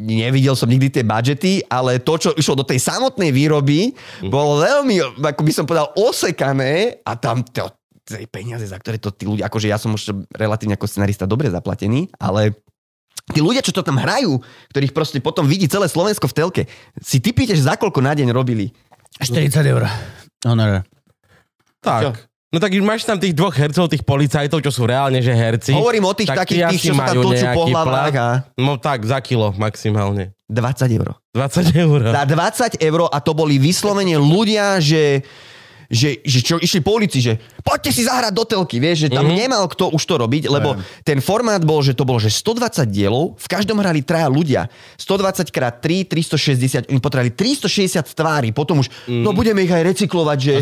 nevidel 0.03 0.51
som 0.59 0.67
nikdy 0.67 0.99
tie 0.99 1.07
budžety, 1.07 1.63
ale 1.71 2.03
to, 2.03 2.19
čo 2.19 2.35
išlo 2.35 2.59
do 2.59 2.67
tej 2.67 2.83
samotnej 2.83 3.31
výroby, 3.31 3.95
bolo 4.27 4.59
veľmi, 4.59 5.23
ako 5.23 5.41
by 5.47 5.51
som 5.55 5.63
povedal, 5.63 5.95
osekané 5.95 6.99
a 7.07 7.15
tam 7.15 7.39
to, 7.47 7.71
tie 8.05 8.29
peniaze, 8.29 8.69
za 8.69 8.77
ktoré 8.77 9.01
to 9.01 9.09
tí 9.09 9.25
ľudia, 9.25 9.49
akože 9.49 9.67
ja 9.67 9.81
som 9.81 9.91
už 9.91 10.13
relatívne 10.37 10.77
ako 10.77 10.85
scenarista 10.85 11.25
dobre 11.25 11.49
zaplatený, 11.49 12.13
ale 12.21 12.53
Tí 13.25 13.41
ľudia, 13.41 13.65
čo 13.65 13.73
to 13.73 13.81
tam 13.81 13.97
hrajú, 13.97 14.37
ktorých 14.69 14.93
proste 14.93 15.17
potom 15.17 15.49
vidí 15.49 15.65
celé 15.65 15.89
Slovensko 15.89 16.29
v 16.29 16.35
telke, 16.37 16.63
si 17.01 17.17
typíte, 17.17 17.57
že 17.57 17.65
za 17.65 17.73
koľko 17.73 17.97
na 17.97 18.13
deň 18.13 18.29
robili? 18.29 18.69
40 19.17 19.49
eur. 19.65 19.89
Honor. 20.45 20.85
Tak. 21.81 22.01
Čo? 22.05 22.09
No 22.53 22.61
tak 22.61 22.71
máš 22.85 23.03
tam 23.03 23.17
tých 23.17 23.33
dvoch 23.33 23.51
hercov, 23.51 23.89
tých 23.89 24.05
policajtov, 24.05 24.61
čo 24.61 24.71
sú 24.71 24.85
reálne, 24.85 25.19
že 25.25 25.33
herci. 25.33 25.73
Hovorím 25.73 26.05
o 26.05 26.13
tých 26.13 26.29
tak 26.29 26.45
takých, 26.45 26.77
tých, 26.77 26.83
čo 26.87 26.93
sa 26.93 27.11
tam 27.11 27.25
točú 27.25 27.45
po 27.51 27.63
hlavách 27.67 28.15
a 28.15 28.27
No 28.55 28.77
tak, 28.77 29.03
za 29.03 29.17
kilo 29.19 29.51
maximálne. 29.57 30.31
20 30.47 30.87
eur. 30.93 31.17
20 31.33 31.73
eur. 31.73 31.99
Za 32.13 32.23
20 32.29 32.77
eur 32.79 32.99
a 33.09 33.17
to 33.19 33.33
boli 33.33 33.57
vyslovene 33.57 34.15
ľudia, 34.21 34.77
že 34.77 35.25
že, 35.89 36.21
že 36.25 36.39
čo 36.41 36.55
išli 36.57 36.81
po 36.81 36.97
ulici, 36.97 37.21
že 37.21 37.37
poďte 37.61 37.91
si 37.93 38.01
zahrať 38.05 38.33
do 38.33 38.43
telky, 38.45 38.77
vieš, 38.81 39.07
že 39.07 39.09
tam 39.13 39.25
mm-hmm. 39.25 39.41
nemal 39.45 39.63
kto 39.69 39.93
už 39.93 40.03
to 40.05 40.15
robiť, 40.17 40.49
lebo 40.49 40.77
ten 41.05 41.21
formát 41.21 41.61
bol, 41.61 41.81
že 41.81 41.93
to 41.93 42.05
bolo, 42.05 42.17
že 42.17 42.33
120 42.33 42.85
dielov, 42.89 43.37
v 43.37 43.47
každom 43.49 43.77
hrali 43.81 44.01
traja 44.01 44.29
ľudia. 44.29 44.67
120 44.97 45.49
krát 45.53 45.81
3, 45.81 46.05
360, 46.09 46.89
oni 46.89 46.99
potrebovali 47.01 47.33
360 47.33 48.05
tvári, 48.13 48.49
potom 48.53 48.81
už, 48.81 48.87
mm. 49.09 49.21
no 49.21 49.33
budeme 49.33 49.61
ich 49.65 49.73
aj 49.73 49.83
recyklovať, 49.95 50.37
že, 50.41 50.53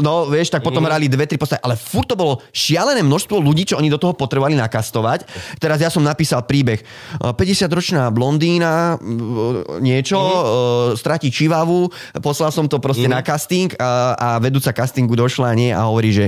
no 0.00 0.28
vieš, 0.28 0.52
tak 0.52 0.64
potom 0.64 0.84
mm. 0.84 0.88
hrali 0.88 1.06
dve, 1.08 1.24
tri 1.28 1.36
postavy, 1.36 1.60
ale 1.64 1.76
furt 1.76 2.08
to 2.08 2.16
bolo 2.16 2.40
šialené 2.52 3.04
množstvo 3.04 3.36
ľudí, 3.40 3.68
čo 3.68 3.78
oni 3.80 3.92
do 3.92 4.00
toho 4.00 4.16
potrebovali 4.16 4.56
nakastovať. 4.56 5.28
Teraz 5.60 5.80
ja 5.82 5.92
som 5.92 6.04
napísal 6.04 6.44
príbeh, 6.44 6.80
50-ročná 7.20 8.08
blondína, 8.12 8.96
m, 9.00 9.82
niečo, 9.84 10.18
mm. 10.18 11.00
stratí 11.00 11.28
čivavu, 11.28 11.90
poslal 12.20 12.52
som 12.54 12.64
to 12.70 12.80
proste 12.80 13.08
mm. 13.08 13.12
na 13.12 13.20
casting 13.20 13.70
a, 13.76 14.16
a 14.16 14.28
vedúca 14.46 14.70
castingu 14.70 15.18
došla 15.18 15.52
nie 15.58 15.74
a 15.74 15.84
hovorí, 15.86 16.14
že 16.14 16.26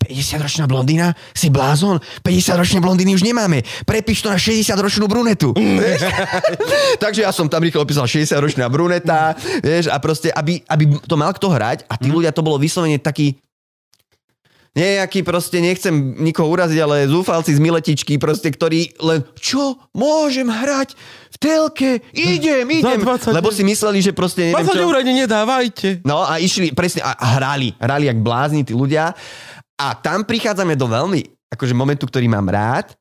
50-ročná 0.00 0.64
blondína? 0.64 1.12
Si 1.36 1.52
blázon? 1.52 2.00
50-ročné 2.24 2.80
blondíny 2.80 3.12
už 3.12 3.20
nemáme. 3.20 3.60
Prepíš 3.84 4.24
to 4.24 4.32
na 4.32 4.40
60-ročnú 4.40 5.04
brunetu. 5.04 5.52
Vieš? 5.52 6.08
Takže 7.04 7.20
ja 7.28 7.30
som 7.36 7.52
tam 7.52 7.60
rýchlo 7.60 7.84
opísal 7.84 8.08
60-ročná 8.08 8.72
bruneta, 8.72 9.36
vieš, 9.60 9.92
a 9.92 10.00
proste, 10.00 10.32
aby, 10.32 10.64
aby 10.64 10.96
to 11.04 11.20
mal 11.20 11.36
kto 11.36 11.52
hrať 11.52 11.84
a 11.84 12.00
tí 12.00 12.08
ľudia 12.08 12.32
to 12.32 12.40
bolo 12.40 12.56
vyslovene 12.56 12.96
taký 12.96 13.36
nejaký 14.70 15.26
proste, 15.26 15.58
nechcem 15.58 15.92
nikoho 16.22 16.46
uraziť, 16.46 16.78
ale 16.78 17.10
zúfalci 17.10 17.58
z 17.58 17.60
miletičky, 17.60 18.22
proste, 18.22 18.54
ktorí 18.54 18.94
len, 19.02 19.26
čo, 19.34 19.74
môžem 19.90 20.46
hrať 20.46 20.94
v 21.30 21.36
telke, 21.42 21.90
idem, 22.14 22.66
idem, 22.70 23.02
20 23.02 23.34
lebo 23.34 23.50
si 23.50 23.66
mysleli, 23.66 23.98
že 23.98 24.14
proste, 24.14 24.54
neviem 24.54 24.70
20 24.70 24.78
čo. 24.78 24.82
eur 24.86 24.94
ani 24.94 25.12
nedávajte. 25.26 25.88
No 26.06 26.22
a 26.22 26.38
išli 26.38 26.70
presne 26.70 27.02
a 27.02 27.18
hrali, 27.38 27.74
hrali 27.82 28.06
jak 28.06 28.18
blázni 28.22 28.62
tí 28.62 28.70
ľudia 28.70 29.10
a 29.74 29.86
tam 29.98 30.22
prichádzame 30.22 30.78
do 30.78 30.86
veľmi, 30.86 31.50
akože 31.50 31.74
momentu, 31.74 32.06
ktorý 32.06 32.30
mám 32.30 32.46
rád, 32.46 32.94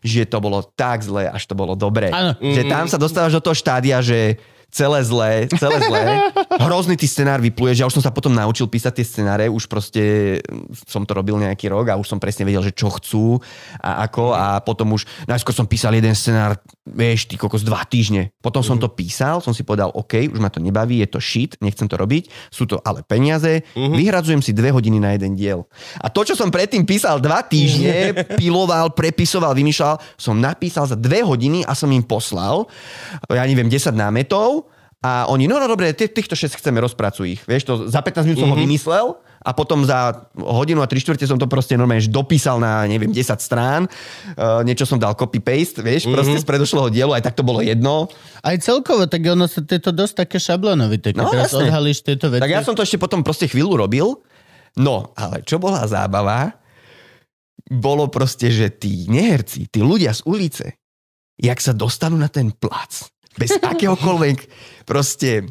že 0.00 0.24
to 0.24 0.40
bolo 0.40 0.64
tak 0.64 1.04
zlé, 1.04 1.28
až 1.28 1.44
to 1.44 1.52
bolo 1.52 1.76
dobré. 1.76 2.08
Áno. 2.08 2.32
Že 2.40 2.62
tam 2.64 2.88
sa 2.88 2.96
dostávaš 2.96 3.36
do 3.36 3.44
toho 3.44 3.52
štádia, 3.52 4.00
že 4.00 4.40
celé 4.70 5.02
zlé, 5.02 5.50
celé 5.58 5.78
zlé. 5.82 6.02
Hrozný 6.66 6.94
ty 6.94 7.10
scenár 7.10 7.42
vypluješ. 7.42 7.82
Ja 7.82 7.86
už 7.90 7.98
som 7.98 8.04
sa 8.04 8.14
potom 8.14 8.30
naučil 8.30 8.70
písať 8.70 9.02
tie 9.02 9.06
scenáre, 9.06 9.44
už 9.50 9.66
proste 9.66 10.38
som 10.86 11.02
to 11.02 11.12
robil 11.12 11.36
nejaký 11.36 11.66
rok 11.66 11.90
a 11.90 11.98
už 11.98 12.06
som 12.06 12.22
presne 12.22 12.46
vedel, 12.46 12.62
že 12.62 12.72
čo 12.72 12.88
chcú 12.88 13.42
a 13.82 14.06
ako 14.06 14.32
a 14.32 14.62
potom 14.62 14.94
už, 14.94 15.04
najskôr 15.26 15.52
som 15.52 15.66
písal 15.66 15.92
jeden 15.98 16.14
scenár, 16.14 16.56
vieš, 16.86 17.26
ty 17.26 17.34
kokos, 17.34 17.66
dva 17.66 17.82
týždne. 17.82 18.30
Potom 18.38 18.62
som 18.62 18.78
to 18.78 18.86
písal, 18.88 19.42
som 19.42 19.50
si 19.50 19.66
povedal, 19.66 19.90
OK, 19.92 20.30
už 20.30 20.38
ma 20.38 20.48
to 20.48 20.62
nebaví, 20.62 21.02
je 21.02 21.08
to 21.10 21.18
shit, 21.18 21.58
nechcem 21.58 21.90
to 21.90 21.98
robiť, 21.98 22.30
sú 22.54 22.64
to 22.70 22.78
ale 22.86 23.02
peniaze, 23.02 23.66
vyhradzujem 23.74 24.40
si 24.40 24.54
dve 24.54 24.70
hodiny 24.70 25.02
na 25.02 25.18
jeden 25.18 25.34
diel. 25.34 25.66
A 25.98 26.08
to, 26.08 26.22
čo 26.22 26.38
som 26.38 26.54
predtým 26.54 26.86
písal 26.86 27.18
dva 27.18 27.42
týždne, 27.42 28.14
piloval, 28.40 28.94
prepisoval, 28.94 29.52
vymýšľal, 29.58 29.98
som 30.14 30.38
napísal 30.38 30.86
za 30.86 30.94
dve 30.94 31.26
hodiny 31.26 31.66
a 31.66 31.74
som 31.74 31.90
im 31.90 32.04
poslal, 32.04 32.70
ja 33.26 33.42
neviem, 33.44 33.66
10 33.66 33.90
námetov 33.96 34.59
a 35.00 35.24
oni, 35.32 35.48
no, 35.48 35.56
no 35.56 35.64
dobre, 35.64 35.96
tých- 35.96 36.12
týchto 36.12 36.36
6 36.36 36.60
chceme, 36.60 36.76
rozpracuj 36.76 37.24
ich. 37.24 37.42
Vieš, 37.48 37.62
to 37.64 37.72
za 37.88 38.04
15 38.04 38.28
minút 38.28 38.38
som 38.44 38.52
ho 38.52 38.58
vymyslel 38.60 39.16
a 39.40 39.50
potom 39.56 39.80
za 39.88 40.28
hodinu 40.36 40.84
a 40.84 40.86
3 40.86 41.00
štvrte 41.00 41.24
som 41.24 41.40
to 41.40 41.48
proste 41.48 41.72
normálne 41.72 42.04
dopísal 42.04 42.60
na, 42.60 42.84
neviem, 42.84 43.08
10 43.08 43.40
strán. 43.40 43.88
Uh, 44.36 44.60
niečo 44.60 44.84
som 44.84 45.00
dal 45.00 45.16
copy-paste, 45.16 45.80
vieš, 45.80 46.04
proste 46.04 46.36
z 46.36 46.44
predošlého 46.44 46.92
dielu, 46.92 47.16
aj 47.16 47.24
tak 47.24 47.32
to 47.32 47.40
bolo 47.40 47.64
jedno. 47.64 48.12
Aj 48.44 48.52
celkovo, 48.60 49.08
tak 49.08 49.24
ono 49.24 49.48
sa 49.48 49.64
tieto 49.64 49.88
dosť 49.88 50.28
také 50.28 50.36
šablonovité, 50.36 51.16
keď 51.16 51.24
No, 51.24 51.32
teraz 51.32 51.56
odhalíš 51.56 52.04
tieto 52.04 52.28
veci. 52.28 52.44
Tak 52.44 52.52
ja 52.52 52.60
som 52.60 52.76
to 52.76 52.84
ešte 52.84 53.00
potom 53.00 53.24
proste 53.24 53.48
chvíľu 53.48 53.80
robil. 53.80 54.20
No, 54.76 55.16
ale 55.16 55.40
čo 55.48 55.56
bola 55.56 55.88
zábava, 55.88 56.60
bolo 57.72 58.12
proste, 58.12 58.52
že 58.52 58.68
tí 58.68 59.08
neherci, 59.08 59.64
tí 59.64 59.80
ľudia 59.80 60.12
z 60.12 60.28
ulice, 60.28 60.66
jak 61.40 61.56
sa 61.56 61.72
dostanú 61.72 62.20
na 62.20 62.28
ten 62.28 62.52
plac, 62.52 63.08
bez 63.38 63.54
akéhokoľvek 63.60 64.38
proste 64.88 65.46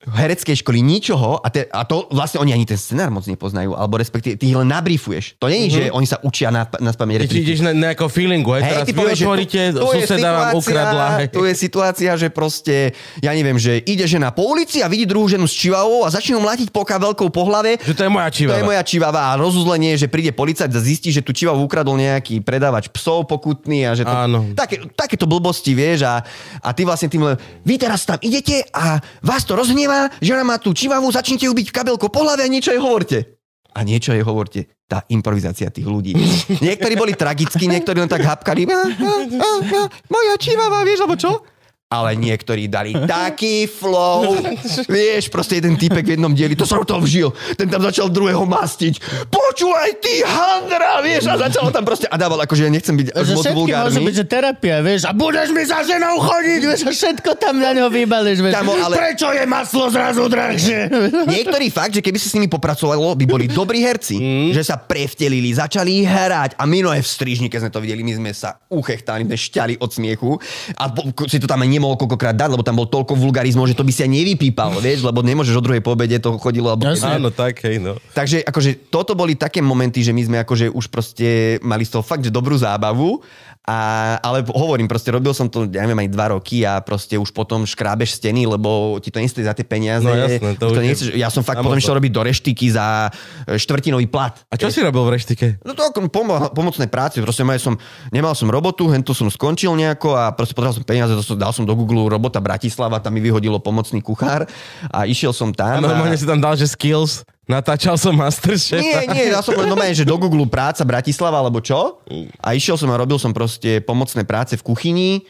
hereckej 0.00 0.56
školy 0.56 0.80
ničoho 0.80 1.36
a, 1.36 1.48
te, 1.48 1.68
a 1.68 1.84
to 1.84 2.08
vlastne 2.08 2.40
oni 2.40 2.52
ani 2.52 2.64
ten 2.64 2.74
scenár 2.74 3.12
moc 3.12 3.20
nepoznajú, 3.22 3.76
alebo 3.76 4.00
respektíve 4.00 4.34
ty 4.34 4.48
ich 4.48 4.56
len 4.56 4.64
nabrifuješ. 4.64 5.36
To 5.36 5.46
nie 5.46 5.68
je, 5.68 5.70
že 5.70 5.82
oni 5.90 6.08
sa 6.08 6.16
učia 6.20 6.48
na, 6.48 6.64
na 6.80 6.88
spamäť 6.88 7.22
Ty 7.22 7.28
ti 7.28 7.44
ideš 7.44 7.60
na 7.60 7.76
nejakého 7.76 8.08
feelingu, 8.08 8.56
hej, 8.56 8.64
teraz 8.64 8.88
ty 8.88 8.96
povieš, 8.96 9.18
otvoríte, 9.20 9.60
tu- 9.70 9.78
tu 9.78 9.92
je 9.92 10.00
suseda 10.02 10.28
vám 10.32 10.48
ukradla. 10.56 11.06
hej. 11.20 11.28
Tu 11.28 11.40
je 11.44 11.54
situácia, 11.54 12.10
že 12.16 12.32
proste, 12.32 12.96
ja 13.20 13.36
neviem, 13.36 13.60
že 13.60 13.76
ide 13.78 14.08
žena 14.08 14.32
po 14.32 14.48
ulici 14.48 14.80
a 14.80 14.88
vidí 14.88 15.04
druhú 15.04 15.28
ženu 15.28 15.44
s 15.44 15.52
čivavou 15.52 16.02
a 16.02 16.08
začne 16.08 16.32
ju 16.32 16.40
mlátiť 16.40 16.72
poka 16.72 16.96
veľkou 16.96 17.28
po 17.28 17.44
hlave. 17.44 17.76
Že 17.76 17.92
to 17.92 18.02
je 18.02 18.10
moja 18.10 18.28
To 18.28 18.34
čivava. 18.34 18.56
je 18.56 18.64
moja 18.64 18.82
čivava 18.82 19.22
a 19.26 19.36
rozuzlenie, 19.36 19.94
že 19.94 20.08
príde 20.08 20.32
policajt 20.32 20.70
a 20.70 20.80
zistí, 20.80 21.12
že 21.12 21.20
tu 21.20 21.30
čivavu 21.30 21.60
ukradol 21.60 22.00
nejaký 22.00 22.40
predávač 22.40 22.88
psov 22.88 23.28
pokutný 23.28 23.84
a 23.84 23.92
že 23.92 24.08
to... 24.08 24.16
Áno. 24.16 24.48
Také, 24.56 24.80
takéto 24.90 25.28
blbosti, 25.28 25.70
vieš, 25.70 26.02
a, 26.02 26.24
a 26.58 26.68
ty 26.72 26.82
vlastne 26.82 27.06
tým 27.06 27.20
len, 27.22 27.36
vy 27.60 27.76
teraz 27.76 28.02
tam 28.02 28.16
idete 28.18 28.64
a 28.70 28.96
vás 29.20 29.44
to 29.44 29.52
rozhnevá, 29.90 30.22
žena 30.22 30.42
má 30.46 30.56
tú 30.62 30.70
čivavu, 30.70 31.10
začnite 31.10 31.50
ju 31.50 31.52
byť 31.54 31.68
kabelko 31.74 32.06
po 32.08 32.22
hlave 32.22 32.46
a 32.46 32.50
niečo 32.50 32.70
jej 32.70 32.80
hovorte. 32.80 33.36
A 33.70 33.86
niečo 33.86 34.10
jej 34.14 34.22
hovorte. 34.22 34.66
Tá 34.90 35.06
improvizácia 35.10 35.70
tých 35.70 35.86
ľudí. 35.86 36.14
Niektorí 36.66 36.94
boli 36.98 37.14
tragickí, 37.14 37.70
niektorí 37.70 38.02
len 38.02 38.10
tak 38.10 38.26
hapkali. 38.26 38.66
"A, 38.66 38.74
a, 38.74 38.82
a, 38.82 39.50
a, 39.62 39.80
Moja 40.10 40.34
čivava, 40.34 40.82
vieš, 40.82 41.06
alebo 41.06 41.14
čo? 41.14 41.46
Ale 41.90 42.14
niektorí 42.14 42.70
dali 42.70 42.94
taký 42.94 43.66
flow. 43.66 44.38
Vieš, 44.86 45.26
proste 45.26 45.58
jeden 45.58 45.74
typek 45.74 46.06
v 46.06 46.14
jednom 46.14 46.30
dieli, 46.30 46.54
to 46.54 46.62
do 46.62 46.86
toho 46.86 47.02
vžil. 47.02 47.34
Ten 47.58 47.66
tam 47.66 47.82
začal 47.82 48.06
druhého 48.06 48.46
mastiť. 48.46 49.26
Počúvaj 49.26 49.98
ty, 49.98 50.22
handra, 50.22 51.02
vieš, 51.02 51.26
a 51.26 51.34
začal 51.34 51.66
tam 51.74 51.82
proste, 51.82 52.06
a 52.06 52.14
dával, 52.14 52.38
akože 52.46 52.62
ja 52.62 52.70
nechcem 52.70 52.94
byť 52.94 53.10
až 53.10 53.24
Že 53.26 53.34
moc 53.34 53.42
všetky 53.42 53.58
môže 53.58 53.74
vulgárny. 53.74 54.06
byť, 54.06 54.14
že 54.14 54.24
terapia, 54.30 54.76
vieš, 54.86 55.00
a 55.02 55.10
budeš 55.10 55.50
mi 55.50 55.66
za 55.66 55.82
ženou 55.82 56.14
chodiť, 56.22 56.60
vieš, 56.62 56.80
a 56.86 56.90
všetko 56.94 57.30
tam 57.34 57.58
na 57.58 57.74
ňo 57.74 57.90
vybališ, 57.90 58.38
vieš. 58.38 58.54
Kamo, 58.54 58.72
ale- 58.78 58.94
Prečo 58.94 59.28
je 59.34 59.44
maslo 59.50 59.90
zrazu 59.90 60.22
drahšie? 60.30 60.78
Niektorí 61.34 61.74
fakt, 61.74 61.98
že 61.98 62.06
keby 62.06 62.22
si 62.22 62.30
s 62.30 62.38
nimi 62.38 62.46
popracovalo, 62.46 63.18
by 63.18 63.26
boli 63.26 63.50
dobrí 63.50 63.82
herci. 63.82 64.14
Mm. 64.14 64.54
Že 64.54 64.62
sa 64.62 64.78
prevtelili, 64.78 65.50
začali 65.50 66.06
hrať 66.06 66.54
a 66.54 66.62
my 66.70 66.86
no 66.86 66.94
aj 66.94 67.02
v 67.02 67.08
strižni, 67.10 67.50
keď 67.50 67.66
sme 67.66 67.70
to 67.74 67.82
videli, 67.82 68.06
my 68.06 68.14
sme 68.14 68.30
sa 68.30 68.62
uchechtali, 68.70 69.26
sme 69.26 69.34
šťali 69.34 69.74
od 69.82 69.90
smiechu 69.90 70.38
a 70.78 70.86
si 71.26 71.42
to 71.42 71.50
tam 71.50 71.66
aj 71.66 71.79
nemohol 71.80 71.96
koľkokrát 71.96 72.36
dať, 72.36 72.52
lebo 72.52 72.60
tam 72.60 72.76
bol 72.76 72.84
toľko 72.84 73.16
vulgarizmov, 73.16 73.64
že 73.64 73.72
to 73.72 73.88
by 73.88 73.88
si 73.88 74.04
aj 74.04 74.12
nevypípal, 74.12 74.76
vieš, 74.84 75.00
lebo 75.00 75.24
nemôžeš 75.24 75.56
o 75.56 75.64
druhej 75.64 75.80
pobede 75.80 76.20
to 76.20 76.36
chodilo. 76.36 76.76
Alebo 76.76 76.84
Jasne. 76.84 77.16
Áno, 77.16 77.32
tak, 77.32 77.64
hej, 77.64 77.80
no. 77.80 77.96
Takže 78.12 78.44
akože 78.44 78.92
toto 78.92 79.16
boli 79.16 79.40
také 79.40 79.64
momenty, 79.64 80.04
že 80.04 80.12
my 80.12 80.22
sme 80.28 80.36
akože 80.44 80.68
už 80.68 80.92
proste 80.92 81.56
mali 81.64 81.88
z 81.88 81.96
toho 81.96 82.04
fakt, 82.04 82.20
že 82.20 82.28
dobrú 82.28 82.60
zábavu. 82.60 83.24
A, 83.68 84.16
ale 84.24 84.40
hovorím, 84.50 84.88
proste 84.88 85.12
robil 85.12 85.36
som 85.36 85.46
to, 85.46 85.68
ja 85.68 85.84
neviem, 85.84 86.08
aj 86.08 86.10
dva 86.10 86.32
roky 86.32 86.64
a 86.64 86.80
proste 86.80 87.20
už 87.20 87.28
potom 87.30 87.68
škrábeš 87.68 88.16
steny, 88.16 88.48
lebo 88.48 88.96
ti 89.04 89.12
to 89.12 89.20
nestojí 89.20 89.44
za 89.44 89.52
tie 89.52 89.68
peniaze. 89.68 90.02
No 90.02 90.16
jasné, 90.16 90.56
to 90.56 90.74
je 90.74 90.80
nechceš, 90.80 91.08
ja 91.12 91.28
som 91.28 91.44
fakt 91.44 91.60
potom 91.60 91.76
išiel 91.76 92.00
robiť 92.00 92.12
do 92.12 92.22
reštiky 92.24 92.66
za 92.72 93.12
e, 93.46 93.60
štvrtinový 93.60 94.08
plat. 94.08 94.32
A 94.48 94.56
čo 94.56 94.72
si 94.72 94.80
robil 94.80 95.04
v 95.04 95.10
reštike? 95.12 95.46
No 95.62 95.76
to 95.76 95.92
pomo- 96.08 96.50
pomocné 96.56 96.88
práce, 96.88 97.20
proste 97.20 97.44
mal 97.44 97.60
som, 97.60 97.76
nemal 98.08 98.32
som 98.32 98.48
robotu, 98.48 98.88
hento 98.88 99.12
som 99.12 99.28
skončil 99.28 99.76
nejako 99.76 100.16
a 100.16 100.32
proste 100.32 100.56
potreboval 100.56 100.80
som 100.80 100.88
peniaze, 100.88 101.12
to 101.12 101.22
som, 101.22 101.36
dal 101.36 101.52
som 101.52 101.68
do 101.68 101.76
Google 101.76 102.08
robota 102.08 102.40
Bratislava, 102.40 102.96
tam 102.96 103.12
mi 103.12 103.20
vyhodilo 103.20 103.60
pomocný 103.60 104.00
kuchár 104.00 104.48
a 104.88 105.04
išiel 105.04 105.36
som 105.36 105.52
A 105.52 105.76
tam. 105.76 105.84
normálne 105.84 106.16
si 106.16 106.24
tam 106.24 106.40
dal, 106.40 106.56
že 106.56 106.64
skills, 106.64 107.28
natáčal 107.50 107.98
som 107.98 108.14
Masterchef. 108.14 108.78
Nie, 108.78 109.10
nie, 109.10 109.34
ja 109.34 109.42
som 109.42 109.58
len 109.58 109.66
že 109.92 110.06
do 110.06 110.14
Google 110.14 110.46
práca 110.46 110.86
Bratislava 110.86 111.42
alebo 111.42 111.58
čo. 111.58 111.98
A 112.38 112.54
išiel 112.54 112.78
som 112.78 112.86
a 112.94 112.96
robil 112.96 113.18
som 113.18 113.34
proste 113.34 113.82
pomocné 113.82 114.22
práce 114.22 114.54
v 114.54 114.62
kuchyni. 114.62 115.26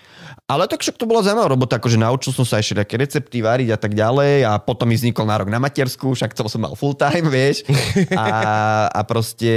Ale 0.50 0.66
tak 0.66 0.82
však 0.82 0.98
to 0.98 1.06
bola 1.06 1.22
zaujímavá 1.22 1.46
robota, 1.46 1.78
akože 1.78 1.94
naučil 1.94 2.34
som 2.34 2.42
sa 2.42 2.58
ešte 2.58 2.82
také 2.82 2.98
recepty 2.98 3.38
variť 3.38 3.70
a 3.70 3.78
tak 3.78 3.94
ďalej 3.94 4.50
a 4.50 4.58
potom 4.58 4.90
mi 4.90 4.98
vznikol 4.98 5.22
nárok 5.22 5.46
na 5.46 5.62
matersku, 5.62 6.10
však 6.10 6.34
to 6.34 6.50
som 6.50 6.66
mal 6.66 6.74
full 6.74 6.98
time, 6.98 7.30
vieš. 7.38 7.62
A, 8.18 8.90
a 8.90 9.00
proste 9.06 9.54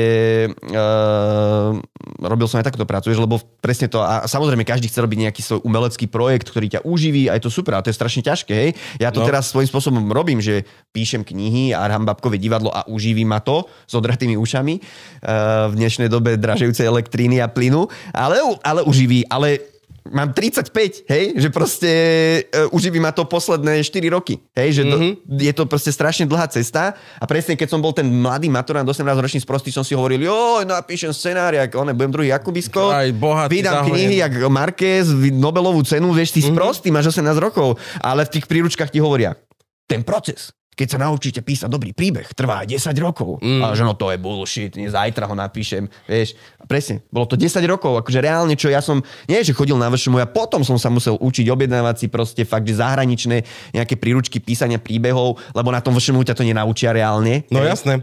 uh, 0.54 1.74
robil 2.22 2.46
som 2.46 2.62
aj 2.62 2.70
takúto 2.70 2.86
prácu, 2.86 3.10
vieš, 3.10 3.26
lebo 3.26 3.42
presne 3.58 3.90
to, 3.90 3.98
a 3.98 4.30
samozrejme 4.30 4.62
každý 4.62 4.86
chce 4.86 5.02
robiť 5.02 5.20
nejaký 5.26 5.42
svoj 5.42 5.60
umelecký 5.66 6.06
projekt, 6.06 6.54
ktorý 6.54 6.70
ťa 6.70 6.86
uživí 6.86 7.26
a 7.26 7.42
je 7.42 7.50
to 7.50 7.52
super, 7.52 7.74
a 7.74 7.82
to 7.82 7.90
je 7.90 7.98
strašne 7.98 8.22
ťažké, 8.22 8.54
hej. 8.54 8.72
Ja 9.02 9.10
to 9.10 9.24
No. 9.24 9.32
teraz 9.32 9.56
svojím 9.56 9.72
spôsobom 9.72 10.04
robím, 10.12 10.44
že 10.44 10.68
píšem 10.92 11.24
knihy 11.24 11.72
a 11.72 11.88
hrám 11.88 12.04
babkové 12.04 12.36
divadlo 12.36 12.68
a 12.76 12.84
uživí 12.92 13.24
ma 13.24 13.40
to 13.40 13.64
s 13.88 13.96
odratými 13.96 14.36
ušami 14.36 14.78
uh, 14.78 15.72
v 15.72 15.74
dnešnej 15.80 16.12
dobe 16.12 16.36
dražejúcej 16.36 16.84
elektríny 16.86 17.40
a 17.40 17.48
plynu, 17.48 17.88
ale, 18.12 18.38
ale 18.62 18.84
uživí, 18.84 19.24
ale 19.32 19.73
mám 20.12 20.36
35, 20.36 21.08
hej, 21.08 21.24
že 21.40 21.48
proste 21.48 21.92
uh, 22.52 22.76
uživí 22.76 23.00
ma 23.00 23.16
to 23.16 23.24
posledné 23.24 23.80
4 23.80 24.04
roky, 24.12 24.44
hej, 24.52 24.82
že 24.82 24.84
mm-hmm. 24.84 25.12
do, 25.24 25.40
je 25.40 25.54
to 25.56 25.64
proste 25.64 25.96
strašne 25.96 26.28
dlhá 26.28 26.52
cesta 26.52 26.98
a 27.20 27.24
presne 27.24 27.56
keď 27.56 27.68
som 27.72 27.80
bol 27.80 27.96
ten 27.96 28.08
mladý 28.08 28.52
maturant, 28.52 28.84
18 28.84 29.00
ročný 29.08 29.40
sprostý, 29.40 29.72
som 29.72 29.88
si 29.88 29.96
hovoril, 29.96 30.20
jo, 30.28 30.64
napíšem 30.68 31.16
scenár, 31.16 31.56
jak 31.56 31.72
one, 31.76 31.96
budem 31.96 32.12
druhý 32.12 32.28
Jakubisko, 32.36 32.92
Aj 32.92 33.08
bohatý 33.16 33.64
vydám 33.64 33.84
zahojem. 33.84 33.92
knihy, 33.96 34.16
jak 34.20 34.34
Marquez, 34.52 35.08
Nobelovú 35.32 35.80
cenu, 35.88 36.12
vieš, 36.12 36.36
ty 36.36 36.42
mm-hmm. 36.44 36.56
sprostý, 36.56 36.88
máš 36.92 37.16
18 37.16 37.40
rokov, 37.40 37.80
ale 38.04 38.28
v 38.28 38.40
tých 38.40 38.46
príručkách 38.50 38.92
ti 38.92 39.00
hovoria, 39.00 39.40
ten 39.88 40.04
proces, 40.04 40.52
keď 40.74 40.88
sa 40.90 40.98
naučíte 41.02 41.42
písať 41.42 41.70
dobrý 41.70 41.94
príbeh, 41.94 42.28
trvá 42.34 42.66
10 42.66 42.94
rokov. 43.00 43.40
Mm. 43.42 43.62
A 43.62 43.74
že 43.78 43.86
no 43.86 43.94
to 43.94 44.10
je 44.10 44.18
bullshit, 44.18 44.74
nie, 44.78 44.90
zajtra 44.90 45.30
ho 45.30 45.36
napíšem. 45.38 45.86
Vieš, 46.10 46.36
a 46.62 46.64
presne, 46.66 47.06
bolo 47.14 47.30
to 47.30 47.38
10 47.38 47.62
rokov, 47.70 48.02
akože 48.02 48.20
reálne, 48.20 48.58
čo 48.58 48.70
ja 48.74 48.82
som, 48.82 49.02
nie 49.30 49.40
že 49.46 49.54
chodil 49.56 49.78
na 49.78 49.90
vršomu, 49.90 50.22
ja 50.22 50.28
potom 50.30 50.66
som 50.66 50.78
sa 50.78 50.90
musel 50.90 51.18
učiť 51.22 51.50
objednávať 51.50 51.96
si 52.06 52.08
proste 52.10 52.44
fakt, 52.44 52.66
že 52.66 52.82
zahraničné 52.82 53.46
nejaké 53.74 53.96
príručky 53.98 54.42
písania 54.42 54.82
príbehov, 54.82 55.40
lebo 55.54 55.70
na 55.70 55.80
tom 55.80 55.94
vršomu 55.94 56.26
ťa 56.26 56.38
to 56.38 56.44
nenaučia 56.44 56.92
reálne. 56.92 57.46
No 57.54 57.62
Hej. 57.62 57.80
jasné. 57.80 57.96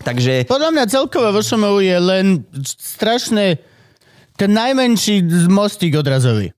Takže 0.00 0.48
Podľa 0.48 0.70
mňa 0.72 0.84
celkovo 0.88 1.28
VŠMU 1.28 1.84
je 1.84 1.96
len 2.00 2.26
strašné 2.64 3.60
ten 4.40 4.50
najmenší 4.56 5.20
mostík 5.52 6.00
odrazový. 6.00 6.56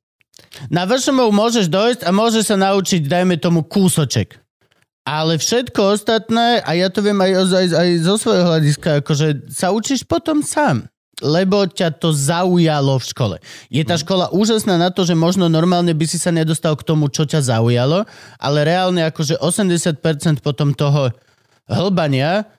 Na 0.71 0.87
VŠMU 0.87 1.33
môžeš 1.35 1.67
dojsť 1.67 2.01
a 2.07 2.11
môžeš 2.15 2.55
sa 2.55 2.57
naučiť, 2.61 3.09
dajme 3.09 3.41
tomu, 3.43 3.67
kúsoček. 3.67 4.42
Ale 5.03 5.35
všetko 5.35 5.99
ostatné, 5.99 6.63
a 6.63 6.71
ja 6.79 6.87
to 6.87 7.03
viem 7.03 7.19
aj, 7.19 7.33
aj, 7.51 7.67
aj 7.75 7.89
zo 8.07 8.15
svojho 8.23 8.45
hľadiska, 8.47 9.03
akože 9.03 9.51
sa 9.51 9.75
učíš 9.75 10.07
potom 10.07 10.43
sám 10.43 10.87
lebo 11.23 11.71
ťa 11.71 12.03
to 12.03 12.11
zaujalo 12.11 12.99
v 12.99 13.07
škole. 13.07 13.37
Je 13.71 13.87
tá 13.87 13.95
škola 13.95 14.29
úžasná 14.35 14.75
na 14.75 14.91
to, 14.91 15.07
že 15.07 15.15
možno 15.15 15.47
normálne 15.47 15.95
by 15.95 16.03
si 16.03 16.19
sa 16.19 16.35
nedostal 16.35 16.75
k 16.75 16.83
tomu, 16.83 17.07
čo 17.07 17.23
ťa 17.23 17.47
zaujalo, 17.47 18.03
ale 18.43 18.59
reálne 18.67 19.07
akože 19.07 19.39
80% 19.39 20.43
potom 20.43 20.75
toho 20.75 21.15
hlbania 21.71 22.51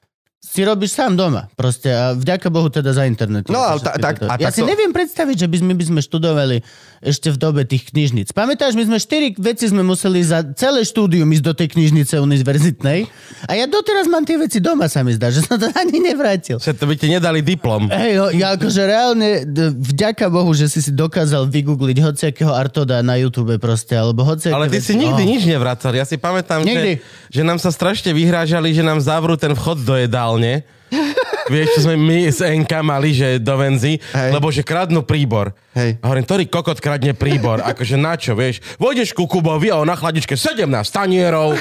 si 0.44 0.62
robíš 0.62 0.92
sám 0.92 1.16
doma. 1.16 1.48
Proste 1.54 1.88
a 1.90 2.12
vďaka 2.12 2.48
Bohu 2.48 2.68
teda 2.68 2.92
za 2.92 3.04
internet. 3.04 3.48
No, 3.48 3.58
ale 3.58 3.80
ta- 3.80 3.96
tak- 3.96 4.22
a 4.22 4.36
ja 4.36 4.48
tak 4.48 4.54
si 4.54 4.62
neviem 4.62 4.92
predstaviť, 4.92 5.36
že 5.36 5.48
by 5.48 5.58
sme, 5.58 5.72
by 5.72 5.86
sme 5.88 6.00
študovali 6.00 6.62
ešte 7.02 7.28
v 7.28 7.38
dobe 7.38 7.62
tých 7.64 7.90
knižnic. 7.90 8.30
Pamätáš, 8.30 8.74
my 8.74 8.86
sme 8.86 8.98
štyri 8.98 9.34
veci 9.34 9.66
sme 9.66 9.82
museli 9.82 10.20
za 10.22 10.44
celé 10.52 10.84
štúdium 10.84 11.26
ísť 11.26 11.44
do 11.44 11.54
tej 11.54 11.68
knižnice 11.70 12.16
univerzitnej 12.18 13.00
a 13.44 13.52
ja 13.52 13.66
doteraz 13.66 14.06
mám 14.06 14.22
tie 14.22 14.36
veci 14.36 14.60
doma, 14.60 14.86
sa 14.86 15.00
mi 15.00 15.12
zdá, 15.12 15.28
že 15.28 15.42
som 15.42 15.56
to 15.56 15.68
ani 15.76 15.98
nevrátil. 15.98 16.58
Že 16.58 16.74
to 16.74 16.86
by 16.86 16.96
ti 16.96 17.08
nedali 17.08 17.40
diplom. 17.40 17.88
Hej, 17.88 18.14
ja 18.34 18.54
akože 18.54 18.82
reálne, 18.84 19.44
vďaka 19.74 20.28
Bohu, 20.28 20.52
že 20.52 20.68
si 20.68 20.80
si 20.80 20.92
dokázal 20.92 21.48
vygoogliť 21.48 21.98
hociakého 22.00 22.52
Artoda 22.52 23.00
na 23.00 23.16
YouTube 23.16 23.56
proste, 23.58 23.94
alebo 23.94 24.24
hociaké 24.24 24.54
Ale 24.54 24.68
ty 24.68 24.78
veci. 24.78 24.92
si 24.92 24.96
nikdy 24.96 25.12
No. 25.20 25.30
nič 25.30 25.44
nevracal. 25.46 25.92
Ja 25.92 26.04
si 26.04 26.16
pamätám, 26.16 26.62
Nikdy. 26.62 26.92
že, 26.94 27.04
že 27.32 27.42
nám 27.42 27.58
sa 27.58 27.70
strašne 27.70 28.12
vyhrážali, 28.12 28.70
že 28.70 28.82
nám 28.82 29.00
zavrú 29.00 29.34
ten 29.34 29.52
vchod 29.52 29.78
do 29.80 29.96
jedálne. 30.38 30.64
Vieš, 31.54 31.68
čo 31.74 31.80
sme 31.84 31.96
my 31.96 32.30
z 32.30 32.40
NK 32.56 32.72
mali, 32.82 33.12
že 33.12 33.36
do 33.38 33.56
Venzy, 33.56 34.00
Hej. 34.00 34.30
lebo 34.32 34.48
že 34.48 34.62
kradnú 34.62 35.04
príbor. 35.04 35.52
Hej. 35.74 35.98
A 36.00 36.08
hovorím, 36.08 36.24
ktorý 36.24 36.44
kokot 36.48 36.78
kradne 36.78 37.12
príbor? 37.12 37.60
Akože 37.72 37.96
na 37.96 38.16
čo, 38.16 38.34
vieš? 38.34 38.62
Vojdeš 38.78 39.12
ku 39.12 39.26
Kubovi 39.26 39.68
a 39.68 39.78
on 39.78 39.86
na 39.86 39.98
chladičke 39.98 40.34
17 40.34 40.64
tanierov, 40.88 41.58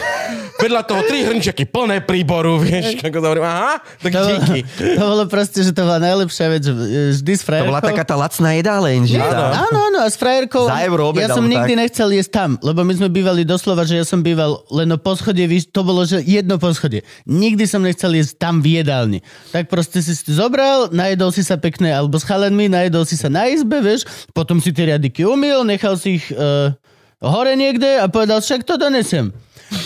vedľa 0.58 0.82
toho 0.84 1.02
tri 1.02 1.24
hrnčeky 1.24 1.64
plné 1.64 1.98
príboru, 1.98 2.60
vieš? 2.60 3.00
Ako 3.00 3.18
to 3.18 3.26
hovorím, 3.26 3.42
aha, 3.42 3.80
tak 3.98 4.10
To, 4.12 4.20
bolo- 4.20 4.30
díky. 4.38 4.58
to 4.98 5.02
bolo 5.02 5.24
proste, 5.26 5.58
že 5.60 5.72
to 5.72 5.82
bola 5.82 5.98
najlepšia 5.98 6.46
vec, 6.46 6.62
že 6.62 6.72
vždy 7.18 7.32
s 7.32 7.40
to 7.40 7.46
frajerkou. 7.48 7.70
bola 7.72 7.82
taká 7.82 8.04
tá 8.04 8.14
lacná 8.14 8.54
jedáleň, 8.54 9.00
že 9.08 9.18
Áno, 9.18 9.44
áno, 9.66 9.78
áno, 9.90 9.98
a 9.98 10.06
s 10.06 10.14
frajerkou. 10.14 10.68
Za 10.68 10.78
euro 10.84 11.10
ja 11.16 11.32
som 11.32 11.42
nikdy 11.42 11.72
tak. 11.74 11.80
nechcel 11.80 12.08
jesť 12.12 12.30
tam, 12.30 12.50
lebo 12.60 12.84
my 12.84 12.92
sme 12.94 13.08
bývali 13.08 13.42
doslova, 13.42 13.82
že 13.82 13.98
ja 13.98 14.04
som 14.04 14.20
býval 14.20 14.62
len 14.70 14.92
o 14.92 14.98
poschodie, 15.00 15.48
to 15.64 15.80
bolo, 15.82 16.04
že 16.04 16.20
jedno 16.22 16.60
poschodie. 16.60 17.02
Nikdy 17.24 17.64
som 17.64 17.80
nechcel 17.80 18.12
jesť 18.12 18.38
tam 18.38 18.60
v 18.60 18.78
jedálni. 18.78 19.21
Tak 19.54 19.70
proste 19.70 20.02
si 20.02 20.12
zobral, 20.32 20.90
najedol 20.90 21.30
si 21.30 21.44
sa 21.46 21.60
pekne, 21.60 21.92
alebo 21.92 22.18
s 22.18 22.24
chalenmi, 22.26 22.66
najedol 22.66 23.06
si 23.06 23.14
sa 23.14 23.30
na 23.30 23.46
izbe, 23.46 23.78
vieš, 23.78 24.08
potom 24.34 24.58
si 24.58 24.74
tie 24.74 24.90
riadiky 24.90 25.22
umil, 25.26 25.62
nechal 25.62 25.94
si 25.94 26.18
ich 26.18 26.26
uh, 26.34 26.74
hore 27.22 27.54
niekde 27.54 28.02
a 28.02 28.10
povedal, 28.10 28.42
však 28.42 28.66
to 28.66 28.74
donesem. 28.74 29.30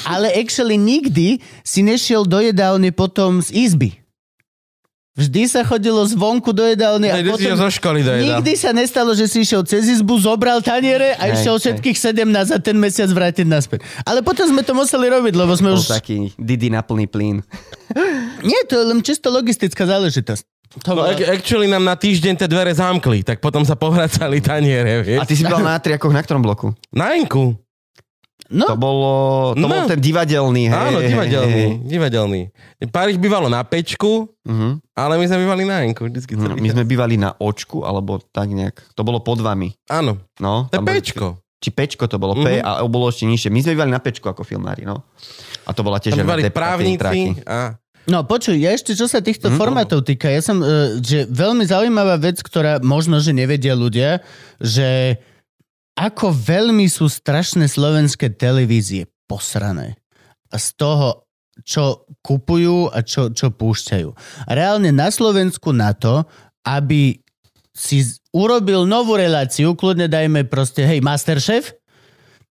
Ale 0.09 0.33
actually 0.35 0.81
nikdy 0.81 1.39
si 1.63 1.81
nešiel 1.85 2.27
do 2.27 2.43
jedálne 2.43 2.91
potom 2.91 3.39
z 3.45 3.53
izby. 3.55 4.06
Vždy 5.17 5.49
sa 5.49 5.65
chodilo 5.65 6.05
zvonku 6.05 6.53
do 6.53 6.61
jedálne 6.61 7.09
a 7.09 7.17
potom... 7.25 7.57
zo 7.57 7.73
školy 7.73 8.05
dojedal. 8.05 8.37
Nikdy 8.37 8.53
sa 8.53 8.77
nestalo, 8.77 9.17
že 9.17 9.25
si 9.25 9.49
išiel 9.49 9.65
cez 9.65 9.89
izbu, 9.89 10.21
zobral 10.21 10.61
taniere 10.61 11.17
a 11.17 11.33
Hej, 11.33 11.41
išiel 11.41 11.57
hej. 11.57 11.63
všetkých 11.65 11.97
17 11.97 12.53
za 12.53 12.59
ten 12.61 12.77
mesiac 12.77 13.09
vrátiť 13.09 13.49
naspäť. 13.49 13.81
Ale 14.05 14.21
potom 14.21 14.45
sme 14.45 14.61
to 14.61 14.77
museli 14.77 15.09
robiť, 15.09 15.33
lebo 15.33 15.57
sme 15.57 15.73
Bol 15.73 15.81
už... 15.81 15.89
taký 15.89 16.37
Didi 16.37 16.69
na 16.69 16.85
plný 16.85 17.09
plyn. 17.09 17.41
Nie, 18.49 18.61
to 18.69 18.77
je 18.77 18.85
len 18.93 19.01
čisto 19.01 19.33
logistická 19.33 19.89
záležitosť. 19.89 20.45
To 20.85 20.93
No, 20.93 21.09
actually 21.09 21.65
nám 21.65 21.89
na 21.89 21.97
týždeň 21.97 22.37
tie 22.37 22.49
dvere 22.53 22.77
zamkli, 22.77 23.25
tak 23.25 23.41
potom 23.41 23.65
sa 23.65 23.73
pohracali 23.81 24.45
taniere, 24.45 25.01
vieš. 25.01 25.21
A 25.21 25.25
ty 25.25 25.33
si 25.33 25.49
bol 25.49 25.65
na 25.65 25.81
triakoch 25.81 26.13
na 26.13 26.21
ktorom 26.21 26.45
bloku? 26.45 26.77
Na 26.93 27.17
Enku. 27.17 27.57
No, 28.49 28.67
To 28.67 28.77
bolo, 28.77 29.13
to 29.53 29.59
No. 29.59 29.67
bol 29.67 29.87
ten 29.87 29.99
divadelný, 29.99 30.67
hej. 30.67 30.79
Áno, 30.87 30.99
divadelný. 31.01 31.53
hej. 31.53 31.71
divadelný. 31.83 32.41
Páriš 32.89 33.17
bývalo 33.17 33.47
na 33.47 33.61
pečku, 33.61 34.31
Mhm. 34.43 34.83
ale 34.93 35.15
my 35.17 35.25
sme 35.25 35.39
bývali 35.41 35.63
na 35.63 35.77
Enku. 35.83 36.05
Vždycky 36.05 36.33
celý 36.35 36.55
my 36.55 36.65
čas. 36.65 36.75
sme 36.75 36.85
bývali 36.85 37.17
na 37.17 37.35
očku, 37.35 37.83
alebo 37.83 38.23
tak 38.23 38.49
nejak. 38.49 38.81
To 38.93 39.03
bolo 39.03 39.19
pod 39.19 39.39
vami. 39.39 39.75
Áno, 39.87 40.23
No, 40.37 40.67
to 40.67 40.77
je 40.77 40.85
pečko. 40.85 41.27
Či 41.57 41.73
pečko 41.73 42.05
to 42.05 42.17
bolo, 42.17 42.37
P 42.37 42.47
Mhm. 42.53 42.63
a 42.63 42.85
bolo 42.85 43.09
ešte 43.09 43.25
nižšie. 43.25 43.49
My 43.49 43.61
sme 43.61 43.73
bývali 43.73 43.91
na 43.91 43.99
pečku 43.99 44.25
ako 44.25 44.43
filmári, 44.43 44.85
no. 44.85 45.03
A 45.65 45.73
to 45.73 45.81
bola 45.81 45.97
tiež 45.97 46.13
Tam 46.13 46.23
bývali 46.23 46.47
právnici 46.47 47.41
a... 47.43 47.75
No 48.07 48.23
počuj, 48.23 48.55
ja 48.55 48.71
ešte 48.71 48.95
čo 48.95 49.05
sa 49.05 49.19
týchto 49.19 49.51
Mhm. 49.51 49.57
formátov 49.57 50.01
týka, 50.01 50.29
ja 50.29 50.39
som, 50.39 50.61
e, 50.61 50.67
že 51.01 51.27
veľmi 51.27 51.65
zaujímavá 51.65 52.15
vec, 52.17 52.39
ktorá 52.39 52.79
možno, 52.79 53.19
že 53.19 53.33
nevedia 53.33 53.75
ľudia, 53.75 54.23
že 54.63 55.19
ako 55.97 56.31
veľmi 56.31 56.87
sú 56.93 57.09
strašné 57.09 57.67
slovenské 57.73 58.29
televízie 58.37 59.09
posrané. 59.25 59.97
A 60.53 60.61
z 60.61 60.77
toho, 60.77 61.25
čo 61.65 62.05
kupujú 62.21 62.93
a 62.93 63.01
čo, 63.01 63.33
čo 63.33 63.49
púšťajú. 63.49 64.13
Reálne 64.53 64.93
na 64.93 65.09
Slovensku 65.09 65.73
na 65.73 65.97
to, 65.97 66.29
aby 66.69 67.17
si 67.73 68.05
urobil 68.33 68.85
novú 68.85 69.17
reláciu, 69.17 69.73
kľudne 69.73 70.09
dajme 70.09 70.45
proste, 70.49 70.85
hej, 70.85 71.01
Masterchef, 71.01 71.73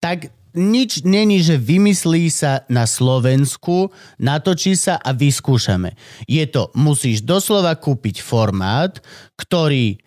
tak 0.02 0.34
nič 0.56 1.04
není, 1.04 1.44
že 1.44 1.60
vymyslí 1.60 2.32
sa 2.32 2.64
na 2.72 2.88
Slovensku, 2.88 3.92
natočí 4.18 4.74
sa 4.74 4.98
a 4.98 5.12
vyskúšame. 5.12 5.94
Je 6.26 6.46
to, 6.48 6.72
musíš 6.74 7.22
doslova 7.22 7.76
kúpiť 7.76 8.24
formát, 8.24 9.04
ktorý 9.36 10.00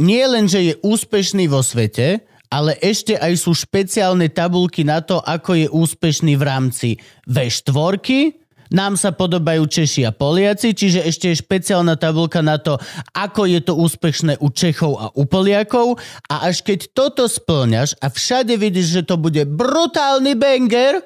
nie 0.00 0.24
len, 0.24 0.48
že 0.48 0.72
je 0.72 0.74
úspešný 0.80 1.46
vo 1.52 1.60
svete, 1.60 2.24
ale 2.52 2.76
ešte 2.84 3.16
aj 3.16 3.32
sú 3.40 3.56
špeciálne 3.56 4.28
tabulky 4.28 4.84
na 4.84 5.00
to, 5.00 5.24
ako 5.24 5.56
je 5.56 5.66
úspešný 5.72 6.36
v 6.36 6.44
rámci 6.44 6.88
V4, 7.24 8.36
nám 8.72 8.96
sa 8.96 9.12
podobajú 9.12 9.68
Češi 9.68 10.08
a 10.08 10.16
Poliaci, 10.16 10.72
čiže 10.72 11.04
ešte 11.04 11.28
je 11.32 11.40
špeciálna 11.44 11.96
tabulka 12.00 12.40
na 12.40 12.56
to, 12.56 12.80
ako 13.12 13.44
je 13.44 13.60
to 13.60 13.76
úspešné 13.76 14.40
u 14.40 14.48
Čechov 14.48 14.92
a 14.96 15.06
u 15.12 15.28
Poliakov 15.28 16.00
a 16.32 16.48
až 16.48 16.64
keď 16.64 16.92
toto 16.96 17.28
splňaš 17.28 18.00
a 18.00 18.08
všade 18.08 18.56
vidíš, 18.56 19.00
že 19.00 19.02
to 19.04 19.20
bude 19.20 19.44
brutálny 19.44 20.32
banger, 20.36 21.04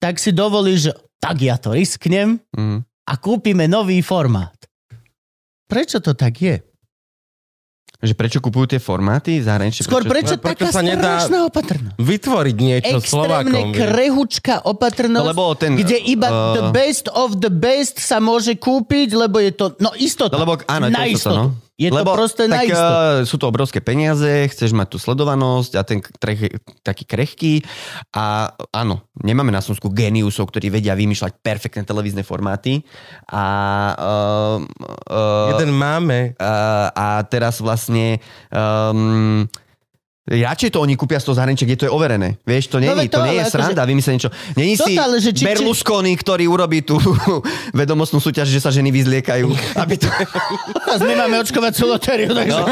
tak 0.00 0.16
si 0.16 0.32
dovolíš, 0.32 0.88
že 0.88 0.92
tak 1.20 1.40
ja 1.40 1.60
to 1.60 1.76
risknem 1.76 2.40
Mhm. 2.56 2.84
a 2.84 3.12
kúpime 3.20 3.68
nový 3.68 4.00
formát. 4.00 4.56
Prečo 5.68 6.00
to 6.00 6.16
tak 6.16 6.40
je? 6.40 6.56
Že 8.06 8.14
prečo 8.14 8.38
kupujú 8.38 8.66
tie 8.68 8.78
formáty 8.78 9.36
zahraničné? 9.38 9.82
Skôr 9.82 10.02
prečo, 10.02 10.34
prečo 10.36 10.62
taká 10.62 10.70
sa 10.70 10.80
nedá- 10.80 11.18
strašná 11.18 11.38
opatrnosť? 11.44 11.96
Vytvoriť 11.96 12.56
niečo 12.56 12.96
Extrémne 12.96 13.10
Slovákom. 13.42 13.66
vieš. 13.68 13.76
krehučká 13.76 14.54
opatrnosť, 14.62 15.26
No, 15.26 15.30
lebo 15.34 15.44
ten, 15.52 15.74
kde 15.74 15.98
iba 15.98 16.28
uh, 16.28 16.38
the 16.54 16.64
best 16.70 17.10
of 17.10 17.36
the 17.36 17.50
best 17.50 17.98
sa 17.98 18.16
môže 18.18 18.54
kúpiť, 18.54 19.12
lebo 19.12 19.36
je 19.36 19.50
to, 19.50 19.74
no 19.78 19.90
istota. 19.92 20.36
Lebo, 20.36 20.56
áno, 20.64 20.86
na 20.86 21.02
to 21.02 21.10
istotu. 21.10 21.34
to, 21.34 21.42
no. 21.50 21.65
Je 21.76 21.92
Lebo, 21.92 22.16
to 22.16 22.24
proste 22.24 22.48
tak, 22.48 22.72
istotu. 22.72 22.88
uh, 22.88 23.20
sú 23.28 23.36
to 23.36 23.52
obrovské 23.52 23.84
peniaze, 23.84 24.48
chceš 24.48 24.72
mať 24.72 24.96
tú 24.96 24.98
sledovanosť 24.98 25.72
a 25.76 25.84
ten 25.84 26.00
kreh, 26.00 26.56
taký 26.80 27.04
krehký. 27.04 27.54
A 28.16 28.48
áno, 28.72 29.04
nemáme 29.20 29.52
na 29.52 29.60
Slovensku 29.60 29.92
geniusov, 29.92 30.48
ktorí 30.48 30.72
vedia 30.72 30.96
vymýšľať 30.96 31.36
perfektné 31.44 31.84
televízne 31.84 32.24
formáty. 32.24 32.80
A, 33.28 33.44
uh, 33.92 34.58
uh, 35.12 35.52
Jeden 35.52 35.76
máme. 35.76 36.32
uh, 36.40 36.88
a 36.96 37.20
teraz 37.28 37.60
vlastne 37.60 38.24
um, 38.48 39.44
Radšej 40.26 40.74
to 40.74 40.82
oni 40.82 40.98
kúpia 40.98 41.22
z 41.22 41.30
toho 41.30 41.38
zahraničia, 41.38 41.62
kde 41.64 41.78
to 41.78 41.86
je 41.86 41.92
overené. 41.92 42.34
Vieš, 42.42 42.66
to, 42.66 42.82
nie, 42.82 42.90
No, 42.90 42.98
to 42.98 43.14
to, 43.14 43.22
nie 43.22 43.38
je 43.38 43.46
ale 43.46 43.52
sranda, 43.52 43.86
vymyslieť 43.86 44.14
niečo. 44.18 44.30
Není 44.58 44.74
si 44.74 44.98
ale 44.98 45.22
že 45.22 45.30
či- 45.30 45.46
Berlusconi, 45.46 46.12
ktorý 46.12 46.50
urobí 46.50 46.82
tú 46.82 46.98
vedomostnú 47.78 48.18
súťaž, 48.18 48.50
že 48.50 48.58
sa 48.58 48.74
ženy 48.74 48.90
vyzliekajú, 48.90 49.46
aby 49.78 49.94
to, 49.94 50.10
Teraz 50.82 50.98
my 51.00 51.14
máme 51.14 51.38
očkovacú 51.38 51.86
lotériu, 51.86 52.34
takže 52.34 52.58
no, 52.58 52.66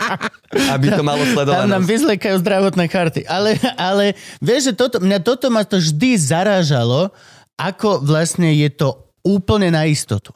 aby 0.74 0.86
to 0.90 1.02
malo 1.02 1.20
tam 1.20 1.28
nám 1.28 1.36
sledovanosť. 1.36 1.84
vyzlekajú 1.84 2.36
zdravotné 2.40 2.84
karty. 2.88 3.20
Ale, 3.28 3.60
ale 3.76 4.04
vieš, 4.40 4.72
že 4.72 4.74
toto, 4.74 4.96
mňa 4.98 5.18
toto 5.20 5.52
ma 5.52 5.62
to 5.62 5.76
vždy 5.76 6.16
zarážalo, 6.16 7.12
ako 7.54 8.00
vlastne 8.00 8.48
je 8.50 8.72
to 8.72 8.96
úplne 9.20 9.68
na 9.68 9.84
istotu. 9.84 10.32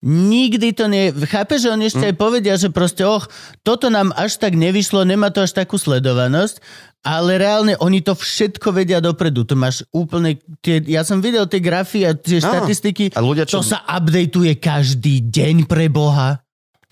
Nikdy 0.00 0.72
to 0.72 0.88
nie... 0.88 1.12
Chápe, 1.28 1.60
že 1.60 1.68
oni 1.68 1.92
ešte 1.92 2.08
aj 2.08 2.16
povedia, 2.16 2.56
že 2.56 2.72
proste, 2.72 3.04
och, 3.04 3.28
toto 3.60 3.92
nám 3.92 4.16
až 4.16 4.40
tak 4.40 4.56
nevyšlo, 4.56 5.04
nemá 5.04 5.28
to 5.28 5.44
až 5.44 5.52
takú 5.52 5.76
sledovanosť, 5.76 6.64
ale 7.04 7.36
reálne 7.36 7.76
oni 7.76 8.00
to 8.00 8.16
všetko 8.16 8.72
vedia 8.72 9.04
dopredu. 9.04 9.44
To 9.44 9.60
máš 9.60 9.84
úplne... 9.92 10.40
Tie, 10.64 10.80
ja 10.88 11.04
som 11.04 11.20
videl 11.20 11.44
tie 11.44 11.60
grafy 11.60 12.08
a 12.08 12.16
tie 12.16 12.40
Áno. 12.40 12.48
štatistiky. 12.48 13.12
A 13.12 13.20
ľudia, 13.20 13.44
čo- 13.44 13.60
To 13.60 13.76
sa 13.76 13.84
updateuje 13.84 14.56
každý 14.56 15.20
deň 15.20 15.68
pre 15.68 15.92
Boha. 15.92 16.40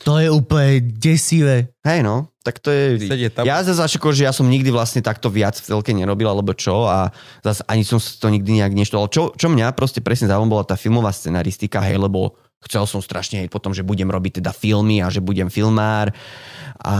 To 0.07 0.21
je 0.21 0.31
úplne 0.31 0.95
desivé. 0.95 1.75
Hej 1.83 2.07
no, 2.07 2.31
tak 2.47 2.63
to 2.63 2.71
je... 2.71 3.09
Ja 3.43 3.65
zase 3.67 3.83
ako, 3.99 4.15
že 4.15 4.29
ja 4.29 4.33
som 4.37 4.47
nikdy 4.47 4.71
vlastne 4.71 5.03
takto 5.03 5.27
viac 5.27 5.59
v 5.59 5.67
telke 5.75 5.91
nerobil, 5.91 6.29
alebo 6.31 6.55
čo, 6.55 6.87
a 6.87 7.11
zase 7.43 7.67
ani 7.67 7.83
som 7.83 7.99
to 7.99 8.31
nikdy 8.31 8.63
nejak 8.63 8.79
neštoval. 8.79 9.11
Čo, 9.11 9.35
čo 9.35 9.51
mňa 9.51 9.75
proste 9.75 9.99
presne 9.99 10.31
zaujímalo, 10.31 10.61
bola 10.61 10.71
tá 10.71 10.79
filmová 10.79 11.11
scenaristika, 11.11 11.83
hej, 11.83 11.99
lebo 11.99 12.39
chcel 12.59 12.85
som 12.91 12.99
strašne 12.99 13.47
hej, 13.47 13.49
potom, 13.51 13.71
že 13.71 13.87
budem 13.87 14.11
robiť 14.11 14.43
teda 14.43 14.51
filmy 14.51 14.99
a 14.99 15.07
že 15.09 15.23
budem 15.23 15.47
filmár 15.47 16.11
a, 16.79 16.99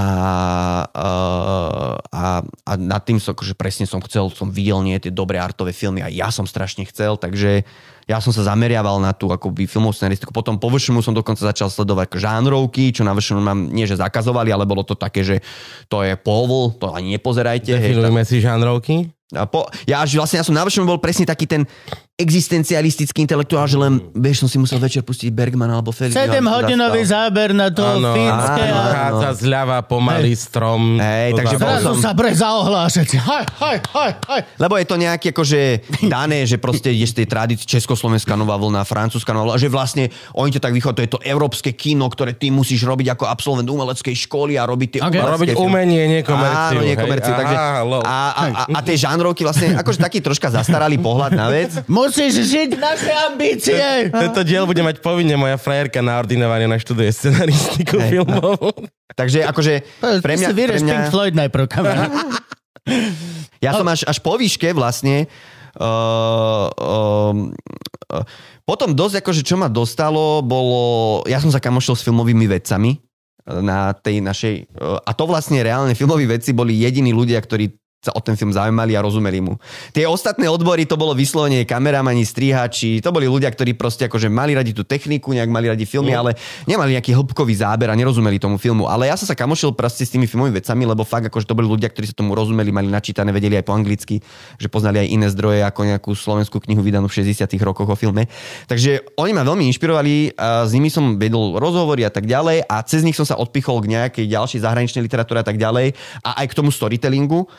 a, 0.91 1.09
a, 2.11 2.25
a 2.43 2.73
nad 2.79 3.03
tým 3.03 3.19
som, 3.19 3.35
akože 3.35 3.59
presne 3.59 3.87
som 3.87 3.99
chcel, 4.07 4.31
som 4.31 4.51
videl 4.51 4.83
nie 4.87 4.99
tie 5.03 5.11
dobré 5.11 5.43
artové 5.43 5.75
filmy 5.75 6.03
a 6.03 6.11
ja 6.11 6.31
som 6.31 6.47
strašne 6.47 6.87
chcel, 6.87 7.19
takže 7.19 7.67
ja 8.09 8.25
som 8.25 8.33
sa 8.33 8.41
zameriaval 8.41 9.05
na 9.05 9.13
tú 9.13 9.29
akoby 9.29 9.69
filmovú 9.69 9.93
scenaristiku. 9.93 10.33
Potom 10.33 10.57
po 10.57 10.73
vršomu 10.73 11.05
som 11.05 11.13
dokonca 11.13 11.45
začal 11.45 11.69
sledovať 11.69 12.17
žánrovky, 12.17 12.89
čo 12.89 13.05
na 13.05 13.13
vršomu 13.13 13.45
nám 13.45 13.69
nie 13.69 13.85
že 13.85 14.01
zakazovali, 14.01 14.49
ale 14.49 14.65
bolo 14.65 14.81
to 14.81 14.97
také, 14.97 15.21
že 15.21 15.37
to 15.93 16.01
je 16.01 16.17
povol, 16.17 16.73
to 16.73 16.89
ani 16.89 17.21
nepozerajte. 17.21 17.77
Hej, 17.77 17.93
Definujeme 17.93 18.25
si 18.25 18.41
žánrovky. 18.41 19.13
a 19.37 19.45
po, 19.45 19.69
ja 19.85 20.01
až 20.01 20.17
vlastne 20.17 20.41
ja 20.41 20.47
som 20.47 20.57
na 20.57 20.65
bol 20.65 20.97
presne 20.97 21.29
taký 21.29 21.45
ten 21.45 21.69
existencialistický 22.19 23.23
intelektuál, 23.23 23.65
že 23.65 23.79
len, 23.79 24.03
vieš, 24.11 24.43
som 24.43 24.51
si 24.51 24.59
musel 24.59 24.77
večer 24.77 25.07
pustiť 25.07 25.31
Bergmana 25.31 25.79
alebo 25.79 25.95
Felix. 25.95 26.19
7 26.19 26.35
hodinový 26.43 27.07
záber 27.07 27.55
na 27.55 27.71
to 27.71 27.87
Áno, 27.87 28.11
fínske 28.11 28.63
áno, 28.65 28.91
chádza 28.91 29.31
zľava 29.39 29.79
pomaly 29.81 30.35
strom. 30.35 30.99
Hej, 30.99 31.39
takže 31.39 31.57
bol 31.57 31.71
Zrazu 31.71 31.87
som- 31.89 32.03
sa 32.03 32.11
breza 32.13 32.51
ohlášať. 32.51 33.09
Haj, 33.23 33.45
haj, 33.55 33.77
haj, 33.87 34.11
haj. 34.27 34.41
Lebo 34.59 34.75
je 34.75 34.85
to 34.85 34.97
nejaké 34.99 35.31
akože 35.31 35.61
dané, 36.05 36.43
že 36.43 36.59
proste 36.59 36.91
je 36.91 37.07
z 37.07 37.23
tej 37.23 37.27
tradície 37.27 37.71
Československá 37.71 38.35
nová 38.35 38.59
vlna, 38.59 38.83
francúzska 38.83 39.31
nová 39.31 39.55
vlna, 39.55 39.63
že 39.63 39.71
vlastne 39.71 40.05
oni 40.35 40.51
to 40.51 40.59
tak 40.59 40.75
vychodujú, 40.75 40.99
to 40.99 41.05
je 41.07 41.13
to 41.15 41.21
európske 41.23 41.71
kino, 41.71 42.11
ktoré 42.11 42.35
ty 42.35 42.51
musíš 42.51 42.83
robiť 42.83 43.15
ako 43.15 43.31
absolvent 43.31 43.71
umeleckej 43.71 44.19
školy 44.19 44.59
a 44.59 44.67
robiť 44.67 44.89
tie 44.91 45.01
Ok. 45.01 45.15
umelecké 45.15 45.35
Robiť 45.39 45.49
filmy. 45.55 45.63
umenie, 45.65 46.03
nie 46.09 46.21
komerciu. 46.27 46.75
Áno, 46.75 46.81
nie 46.83 46.97
hej. 46.99 47.07
Takže, 47.07 47.55
a, 47.55 47.71
a, 48.03 48.17
a, 48.35 48.45
a 48.75 48.81
tie 48.83 48.97
žánrovky 48.99 49.47
vlastne, 49.47 49.77
akože 49.77 50.03
taký 50.03 50.19
troška 50.19 50.51
zastaralý 50.51 50.99
pohľad 50.99 51.31
na 51.31 51.47
vec. 51.47 51.71
Musíš 52.09 52.35
žiť 52.49 52.71
naše 52.81 53.13
ambície. 53.29 54.09
Tento 54.09 54.41
diel 54.41 54.65
bude 54.65 54.81
mať 54.81 55.05
povinne 55.05 55.37
moja 55.37 55.61
frajerka 55.61 56.01
na 56.01 56.17
ordinovanie, 56.17 56.65
na 56.65 56.81
študuje 56.81 57.13
scenaristiku 57.13 58.01
Hej. 58.01 58.11
filmovú. 58.17 58.73
Takže 59.13 59.45
akože 59.45 59.73
pre 60.25 60.35
mňa, 60.41 60.49
si 60.49 60.55
pre 60.57 60.81
mňa 60.81 60.95
Pink 60.97 61.07
Floyd 61.13 61.35
najprv. 61.37 61.65
Ja 63.59 63.75
som 63.77 63.85
až, 63.91 64.07
až 64.09 64.17
po 64.23 64.41
výške 64.41 64.73
vlastne 64.73 65.29
Uh, 65.79 66.67
um, 66.75 67.55
uh, 68.11 68.25
potom 68.67 68.99
dosť 68.99 69.23
akože 69.23 69.47
čo 69.47 69.55
ma 69.55 69.71
dostalo 69.71 70.43
bolo, 70.43 71.23
ja 71.31 71.39
som 71.39 71.55
sa 71.55 71.63
kamošil 71.63 71.95
s 71.95 72.03
filmovými 72.03 72.51
vedcami 72.51 72.99
na 73.47 73.95
tej 73.95 74.19
našej, 74.19 74.55
uh, 74.75 74.99
a 74.99 75.15
to 75.15 75.31
vlastne 75.31 75.63
reálne 75.63 75.95
filmoví 75.95 76.27
vedci 76.27 76.51
boli 76.51 76.83
jediní 76.83 77.15
ľudia, 77.15 77.39
ktorí 77.39 77.79
sa 77.99 78.15
o 78.15 78.23
ten 78.23 78.39
film 78.39 78.55
zaujímali 78.55 78.95
a 78.95 79.03
rozumeli 79.03 79.43
mu. 79.43 79.59
Tie 79.91 80.07
ostatné 80.07 80.47
odbory, 80.47 80.87
to 80.87 80.95
bolo 80.95 81.19
vyslovene 81.19 81.67
kameramani, 81.67 82.23
strihači, 82.23 83.03
to 83.03 83.11
boli 83.11 83.27
ľudia, 83.27 83.51
ktorí 83.51 83.75
proste 83.75 84.07
akože 84.07 84.31
mali 84.31 84.55
radi 84.55 84.71
tú 84.71 84.87
techniku, 84.87 85.35
nejak 85.35 85.51
mali 85.51 85.67
radi 85.67 85.83
filmy, 85.83 86.15
No. 86.15 86.23
ale 86.23 86.39
nemali 86.63 86.95
nejaký 86.95 87.11
hĺbkový 87.11 87.59
záber 87.59 87.91
a 87.91 87.99
nerozumeli 87.99 88.39
tomu 88.39 88.55
filmu. 88.55 88.87
Ale 88.87 89.11
ja 89.11 89.19
som 89.19 89.27
sa 89.27 89.35
kamošil 89.35 89.75
proste 89.75 90.07
s 90.07 90.15
tými 90.15 90.31
filmovými 90.31 90.63
vecami, 90.63 90.87
lebo 90.87 91.03
fakt 91.03 91.27
akože 91.27 91.43
to 91.51 91.59
boli 91.59 91.67
ľudia, 91.67 91.91
ktorí 91.91 92.07
sa 92.07 92.15
tomu 92.15 92.39
rozumeli, 92.39 92.71
mali 92.71 92.87
načítané, 92.87 93.35
vedeli 93.35 93.59
aj 93.59 93.67
po 93.67 93.75
anglicky, 93.75 94.23
že 94.63 94.71
poznali 94.71 95.03
aj 95.03 95.09
iné 95.11 95.27
zdroje 95.35 95.67
ako 95.67 95.81
nejakú 95.91 96.11
slovenskú 96.15 96.63
knihu 96.71 96.87
vydanú 96.87 97.11
v 97.11 97.19
60 97.19 97.51
rokoch 97.67 97.91
o 97.91 97.99
filme. 97.99 98.31
Takže 98.71 99.19
oni 99.19 99.35
ma 99.35 99.43
veľmi 99.43 99.67
inšpirovali, 99.75 100.39
a 100.39 100.63
s 100.63 100.71
nimi 100.71 100.87
som 100.87 101.19
vedol 101.19 101.59
rozhovory 101.59 102.07
a 102.07 102.15
tak 102.15 102.31
ďalej 102.31 102.63
a 102.63 102.79
cez 102.87 103.03
nich 103.03 103.19
som 103.19 103.27
sa 103.27 103.35
odpichol 103.35 103.83
k 103.83 103.91
nejakej 103.99 104.31
ďalšej 104.31 104.63
zahraničnej 104.63 105.03
literatúre 105.03 105.43
a 105.43 105.47
tak 105.47 105.59
ďalej 105.59 105.99
a 106.23 106.39
aj 106.39 106.47
k 106.47 106.57
tomu 106.57 106.71
storytellingu. 106.71 107.51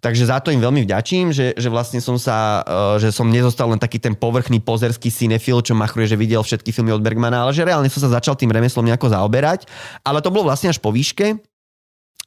Takže 0.00 0.28
za 0.28 0.38
to 0.40 0.52
im 0.52 0.60
veľmi 0.60 0.84
vďačím, 0.84 1.32
že, 1.32 1.56
že 1.56 1.68
vlastne 1.72 1.98
som 1.98 2.20
sa, 2.20 2.62
eh, 2.62 3.02
že 3.02 3.08
som 3.10 3.28
nezostal 3.28 3.72
len 3.72 3.80
taký 3.80 3.96
ten 3.98 4.12
povrchný 4.12 4.60
pozerský 4.60 5.08
cinefil, 5.08 5.64
čo 5.64 5.72
machruje, 5.72 6.10
že 6.10 6.20
videl 6.20 6.42
všetky 6.44 6.70
filmy 6.70 6.92
od 6.92 7.02
Bergmana, 7.02 7.48
ale 7.48 7.56
že 7.56 7.64
reálne 7.64 7.88
som 7.88 8.04
sa 8.04 8.12
začal 8.20 8.36
tým 8.36 8.52
remeslom 8.52 8.84
nejako 8.84 9.10
zaoberať. 9.12 9.66
Ale 10.04 10.20
to 10.20 10.32
bolo 10.32 10.48
vlastne 10.48 10.70
až 10.70 10.78
po 10.78 10.92
výške. 10.92 11.40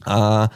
A, 0.08 0.48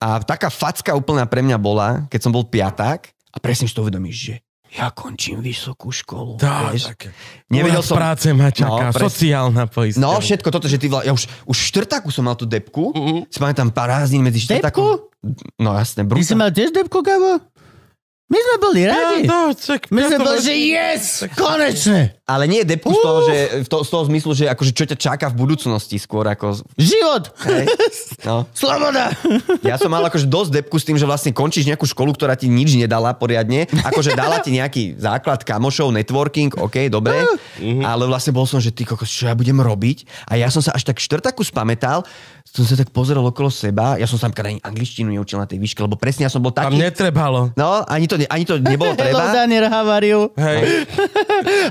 a 0.00 0.08
taká 0.24 0.48
facka 0.48 0.96
úplná 0.96 1.28
pre 1.28 1.44
mňa 1.44 1.58
bola, 1.60 2.08
keď 2.08 2.20
som 2.24 2.32
bol 2.32 2.48
piaták 2.48 3.12
a 3.30 3.36
presne 3.38 3.68
si 3.68 3.76
to 3.76 3.84
uvedomíš, 3.84 4.16
že 4.16 4.34
ja 4.70 4.94
končím 4.94 5.42
vysokú 5.42 5.90
školu. 5.90 6.38
Tá, 6.38 6.70
vieš. 6.70 6.94
tak. 6.94 7.10
Nevedel 7.50 7.82
som... 7.82 7.98
práce 7.98 8.30
ma 8.30 8.54
čaká, 8.54 8.70
No, 8.70 8.94
presne. 8.94 9.02
sociálna 9.02 9.64
poistka. 9.66 9.98
No, 9.98 10.14
všetko 10.22 10.48
toto, 10.54 10.70
že 10.70 10.78
ty 10.78 10.86
vla... 10.86 11.02
ja 11.02 11.10
už, 11.10 11.26
už 11.46 11.56
v 11.58 11.66
štvrtáku 11.74 12.08
som 12.14 12.22
mal 12.22 12.38
tú 12.38 12.46
depku. 12.46 12.94
Mhm. 12.94 13.26
Si 13.26 13.38
pamätám 13.42 13.74
pár 13.74 13.90
medzi 14.22 14.46
štvrtákom. 14.46 15.10
No 15.58 15.74
jasne, 15.76 16.06
Ty 16.06 16.22
si 16.22 16.34
mal 16.38 16.54
tiež 16.54 16.70
depku, 16.70 17.02
Gabo? 17.02 17.42
My 18.30 18.38
sme 18.38 18.56
boli 18.62 18.80
radi. 18.86 19.26
Ja, 19.26 19.30
no, 19.34 19.50
čak, 19.50 19.90
My 19.90 20.06
sme 20.06 20.22
boli, 20.22 20.38
že 20.38 20.54
yes, 20.54 21.26
konečne. 21.34 22.14
Ale 22.30 22.46
nie 22.46 22.62
depku 22.62 22.94
z 22.94 23.02
toho, 23.02 23.18
že, 23.26 23.36
v 23.66 23.68
to, 23.68 23.82
z 23.82 23.90
toho 23.90 24.04
zmyslu, 24.06 24.30
že 24.38 24.46
akože 24.46 24.70
čo 24.70 24.86
ťa 24.86 24.94
čaká 24.94 25.26
v 25.34 25.42
budúcnosti 25.42 25.98
skôr 25.98 26.22
ako... 26.30 26.62
Život. 26.78 27.34
Hej. 27.42 27.66
No. 28.22 28.46
Sloboda. 28.54 29.10
Ja 29.66 29.74
som 29.74 29.90
mal 29.90 30.06
akože 30.06 30.30
dosť 30.30 30.62
depku 30.62 30.78
s 30.78 30.86
tým, 30.86 30.94
že 30.94 31.10
vlastne 31.10 31.34
končíš 31.34 31.66
nejakú 31.66 31.90
školu, 31.90 32.14
ktorá 32.14 32.38
ti 32.38 32.46
nič 32.46 32.78
nedala 32.78 33.18
poriadne. 33.18 33.66
Akože 33.82 34.14
dala 34.14 34.38
ti 34.38 34.54
nejaký 34.54 34.94
základ 34.94 35.42
kamošov, 35.42 35.90
networking, 35.90 36.54
OK, 36.54 36.86
dobre. 36.86 37.18
Ale 37.82 38.06
vlastne 38.06 38.30
bol 38.30 38.46
som, 38.46 38.62
že 38.62 38.70
ty 38.70 38.86
kokos, 38.86 39.10
čo 39.10 39.26
ja 39.26 39.34
budem 39.34 39.58
robiť? 39.58 40.30
A 40.30 40.38
ja 40.38 40.46
som 40.54 40.62
sa 40.62 40.70
až 40.70 40.86
tak 40.86 41.02
štvrtaku 41.02 41.42
spametal, 41.42 42.06
som 42.46 42.62
sa 42.62 42.78
tak 42.78 42.94
pozeral 42.94 43.26
okolo 43.26 43.50
seba. 43.50 43.98
Ja 43.98 44.06
som 44.06 44.22
sa 44.22 44.30
ani 44.30 44.62
angličtinu 44.62 45.10
neučil 45.10 45.42
na 45.42 45.50
tej 45.50 45.58
výške, 45.58 45.82
lebo 45.82 45.98
presne 45.98 46.26
ja 46.26 46.30
som 46.30 46.38
bol 46.38 46.54
Tam 46.54 46.70
taký... 46.70 46.78
netrebalo. 46.78 47.50
No, 47.58 47.82
ani 47.90 48.06
to, 48.06 48.19
ani 48.24 48.42
to 48.42 48.56
nebolo 48.56 48.90
Hello, 48.90 49.00
treba. 49.06 49.32
Daniel, 49.32 49.64
how 49.66 49.86
are 49.90 50.02
you? 50.02 50.28
Hej. 50.34 50.88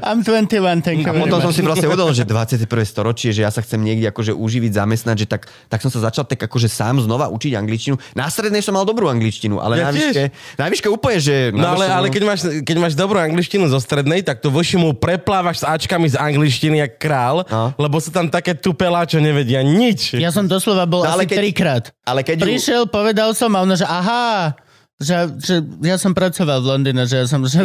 I'm 0.01 0.21
21, 0.21 0.49
thank 0.79 0.99
you 0.99 1.05
A 1.05 1.13
potom 1.13 1.39
som 1.39 1.51
si 1.51 1.59
vlastne 1.59 1.85
uvedomil, 1.91 2.11
že 2.11 2.23
21. 2.23 2.65
storočie, 2.83 3.29
že 3.29 3.41
ja 3.41 3.49
sa 3.49 3.59
chcem 3.59 3.77
niekde 3.77 4.07
akože 4.07 4.31
uživiť, 4.31 4.71
zamestnať, 4.73 5.15
že 5.17 5.27
tak, 5.27 5.41
tak 5.67 5.79
som 5.79 5.89
sa 5.89 6.03
začal 6.03 6.23
tak 6.23 6.39
akože 6.39 6.65
sám 6.65 7.01
znova 7.01 7.27
učiť 7.27 7.53
angličtinu. 7.53 7.95
Na 8.13 8.27
strednej 8.27 8.59
som 8.59 8.71
mal 8.71 8.83
dobrú 8.83 9.05
angličtinu, 9.05 9.57
ale 9.57 9.77
Ja 9.77 9.87
na 9.87 9.91
výške, 9.91 10.23
na 10.55 10.65
výške 10.65 10.87
úplne, 10.87 11.17
že... 11.17 11.35
No 11.49 11.65
ale, 11.69 11.85
ale 11.85 12.07
keď, 12.07 12.23
máš, 12.23 12.39
keď 12.59 12.75
máš 12.77 12.93
dobrú 12.93 13.17
angličtinu 13.17 13.65
zo 13.65 13.77
strednej, 13.77 14.21
tak 14.21 14.39
to 14.39 14.49
vošimu 14.49 14.95
preplávaš 14.95 15.61
s 15.61 15.65
Ačkami 15.65 16.07
z 16.07 16.17
angličtiny 16.17 16.79
jak 16.79 16.97
král, 16.97 17.41
No. 17.49 17.73
lebo 17.75 17.97
sú 17.97 18.09
tam 18.09 18.27
také 18.27 18.53
tupelá, 18.53 19.03
čo 19.03 19.17
nevedia 19.17 19.59
nič. 19.59 20.13
Ja 20.13 20.29
som 20.29 20.45
doslova 20.45 20.83
bol 20.83 21.01
No, 21.01 21.09
ale 21.09 21.23
asi 21.23 21.29
keď- 21.29 21.39
trikrát. 21.39 21.83
Ale 22.01 22.21
keď 22.21 22.35
ju, 22.35 22.45
Prišiel, 22.45 22.83
povedal 22.85 23.31
som 23.31 23.49
a 23.51 23.59
ono, 23.59 23.73
že 23.73 23.83
aha, 23.83 24.53
že, 24.99 25.15
že 25.39 25.55
ja 25.81 25.95
som 25.95 26.11
pracoval 26.11 26.59
v 26.59 26.67
Londýne, 26.69 27.03
že 27.03 27.15
ja 27.15 27.25
som, 27.25 27.39
že 27.41 27.59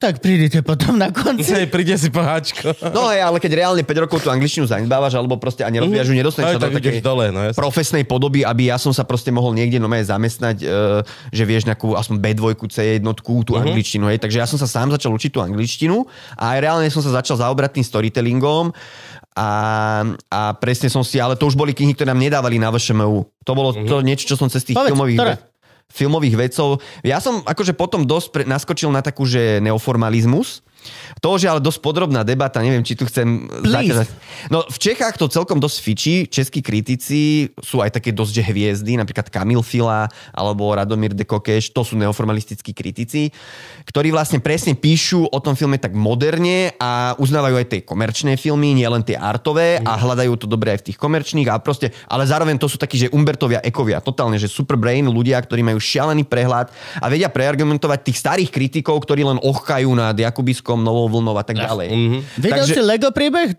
tak 0.00 0.16
prídite 0.18 0.64
potom 0.64 0.96
na 0.96 1.12
konci. 1.12 1.44
Hej, 1.44 1.68
príde 1.68 1.92
si 1.92 2.08
poháčko. 2.08 2.72
No 2.88 3.12
hej, 3.12 3.20
ale 3.20 3.36
keď 3.36 3.52
reálne 3.54 3.84
5 3.84 4.00
rokov 4.00 4.24
tú 4.24 4.32
angličtinu 4.32 4.64
zanedbávaš, 4.64 5.12
alebo 5.12 5.36
proste 5.36 5.60
ani 5.60 5.76
rozvíjaš 5.76 6.08
ju, 6.08 6.14
Aj, 6.14 6.20
nedostaneš 6.24 6.50
sa 6.50 6.62
do 6.62 6.72
takej 6.72 7.04
dole, 7.04 7.28
no 7.28 7.44
jasne. 7.44 7.60
profesnej 7.60 8.04
podoby, 8.04 8.40
aby 8.40 8.72
ja 8.72 8.80
som 8.80 8.90
sa 8.90 9.04
proste 9.04 9.28
mohol 9.28 9.52
niekde 9.52 9.76
nové 9.76 10.00
zamestnať, 10.00 10.56
e, 10.56 10.66
že 11.28 11.44
vieš 11.44 11.68
nejakú 11.68 11.92
aspoň 11.92 12.16
B2, 12.16 12.42
C1, 12.64 13.04
tú 13.44 13.52
Mhm. 13.52 13.60
angličtinu, 13.60 14.08
hej. 14.08 14.16
Takže 14.16 14.40
ja 14.40 14.48
som 14.48 14.56
sa 14.56 14.64
sám 14.64 14.88
začal 14.88 15.12
učiť 15.12 15.30
tú 15.30 15.44
angličtinu 15.44 16.08
a 16.34 16.56
aj 16.56 16.58
reálne 16.60 16.88
som 16.88 17.04
sa 17.04 17.12
začal 17.12 17.36
zaobrať 17.36 17.76
tým 17.76 17.84
storytellingom 17.84 18.72
a, 19.30 19.48
a 20.26 20.40
presne 20.56 20.88
som 20.88 21.04
si, 21.04 21.20
ale 21.20 21.36
to 21.36 21.44
už 21.44 21.54
boli 21.54 21.70
knihy, 21.70 21.92
ktoré 21.92 22.08
nám 22.08 22.18
nedávali 22.18 22.56
na 22.56 22.68
VŠMU. 22.68 23.20
To 23.44 23.52
bolo 23.52 23.76
Mhm. 23.76 23.84
to 23.84 24.00
niečo, 24.00 24.24
čo 24.24 24.34
som 24.34 24.48
cez 24.48 24.64
tých 24.64 24.74
Povedz, 24.74 24.96
filmových... 24.96 25.18
ktoré? 25.18 25.34
Filmových 25.90 26.38
vecov. 26.38 26.78
Ja 27.02 27.18
som 27.18 27.42
akože 27.42 27.74
potom 27.74 28.06
dosť 28.06 28.28
pre, 28.30 28.42
naskočil 28.46 28.88
na 28.94 29.02
takú, 29.02 29.26
že 29.26 29.58
neoformalizmus. 29.60 30.62
To 31.20 31.36
už 31.36 31.44
je 31.44 31.50
ale 31.52 31.60
dosť 31.60 31.84
podrobná 31.84 32.24
debata, 32.24 32.64
neviem, 32.64 32.80
či 32.80 32.96
tu 32.96 33.04
chcem 33.04 33.44
zaťažať. 33.66 34.08
No 34.48 34.64
v 34.64 34.78
Čechách 34.80 35.20
to 35.20 35.28
celkom 35.28 35.60
dosť 35.60 35.78
fičí, 35.84 36.14
českí 36.30 36.64
kritici 36.64 37.52
sú 37.60 37.84
aj 37.84 38.00
také 38.00 38.14
dosť 38.14 38.40
že 38.40 38.42
hviezdy, 38.46 38.96
napríklad 38.96 39.28
Kamil 39.28 39.60
Fila 39.60 40.08
alebo 40.32 40.72
Radomír 40.72 41.12
de 41.12 41.28
Kokeš, 41.28 41.76
to 41.76 41.84
sú 41.84 41.98
neoformalistickí 42.00 42.72
kritici, 42.72 43.28
ktorí 43.84 44.14
vlastne 44.14 44.40
presne 44.40 44.72
píšu 44.72 45.28
o 45.28 45.38
tom 45.44 45.52
filme 45.58 45.76
tak 45.76 45.92
moderne 45.92 46.72
a 46.80 47.12
uznávajú 47.20 47.56
aj 47.60 47.66
tie 47.68 47.80
komerčné 47.84 48.40
filmy, 48.40 48.72
nielen 48.72 49.04
tie 49.04 49.18
artové 49.18 49.76
a 49.84 50.00
hľadajú 50.00 50.32
to 50.40 50.46
dobre 50.48 50.72
aj 50.72 50.80
v 50.80 50.86
tých 50.92 50.98
komerčných 50.98 51.48
a 51.52 51.60
proste, 51.60 51.92
ale 52.08 52.24
zároveň 52.24 52.56
to 52.56 52.70
sú 52.70 52.80
takí, 52.80 52.96
že 52.96 53.12
Umbertovia, 53.12 53.60
Ekovia, 53.60 54.00
totálne, 54.00 54.40
že 54.40 54.48
super 54.48 54.80
brain 54.80 55.04
ľudia, 55.04 55.36
ktorí 55.42 55.60
majú 55.60 55.76
šialený 55.76 56.24
prehľad 56.24 56.72
a 56.96 57.06
vedia 57.12 57.28
preargumentovať 57.28 57.98
tých 58.08 58.20
starých 58.24 58.50
kritikov, 58.54 59.04
ktorí 59.04 59.26
len 59.26 59.36
ochkajú 59.42 59.90
nad 59.92 60.16
Jakubiskom, 60.70 60.86
Novou 60.86 61.06
vlnou 61.10 61.34
a 61.34 61.42
tak 61.42 61.58
ďalej. 61.58 61.88
Mhm. 61.90 62.18
Videl 62.38 62.64
Takže- 62.64 62.74
si 62.78 62.82
Lego 62.82 63.10
príbeh? 63.10 63.50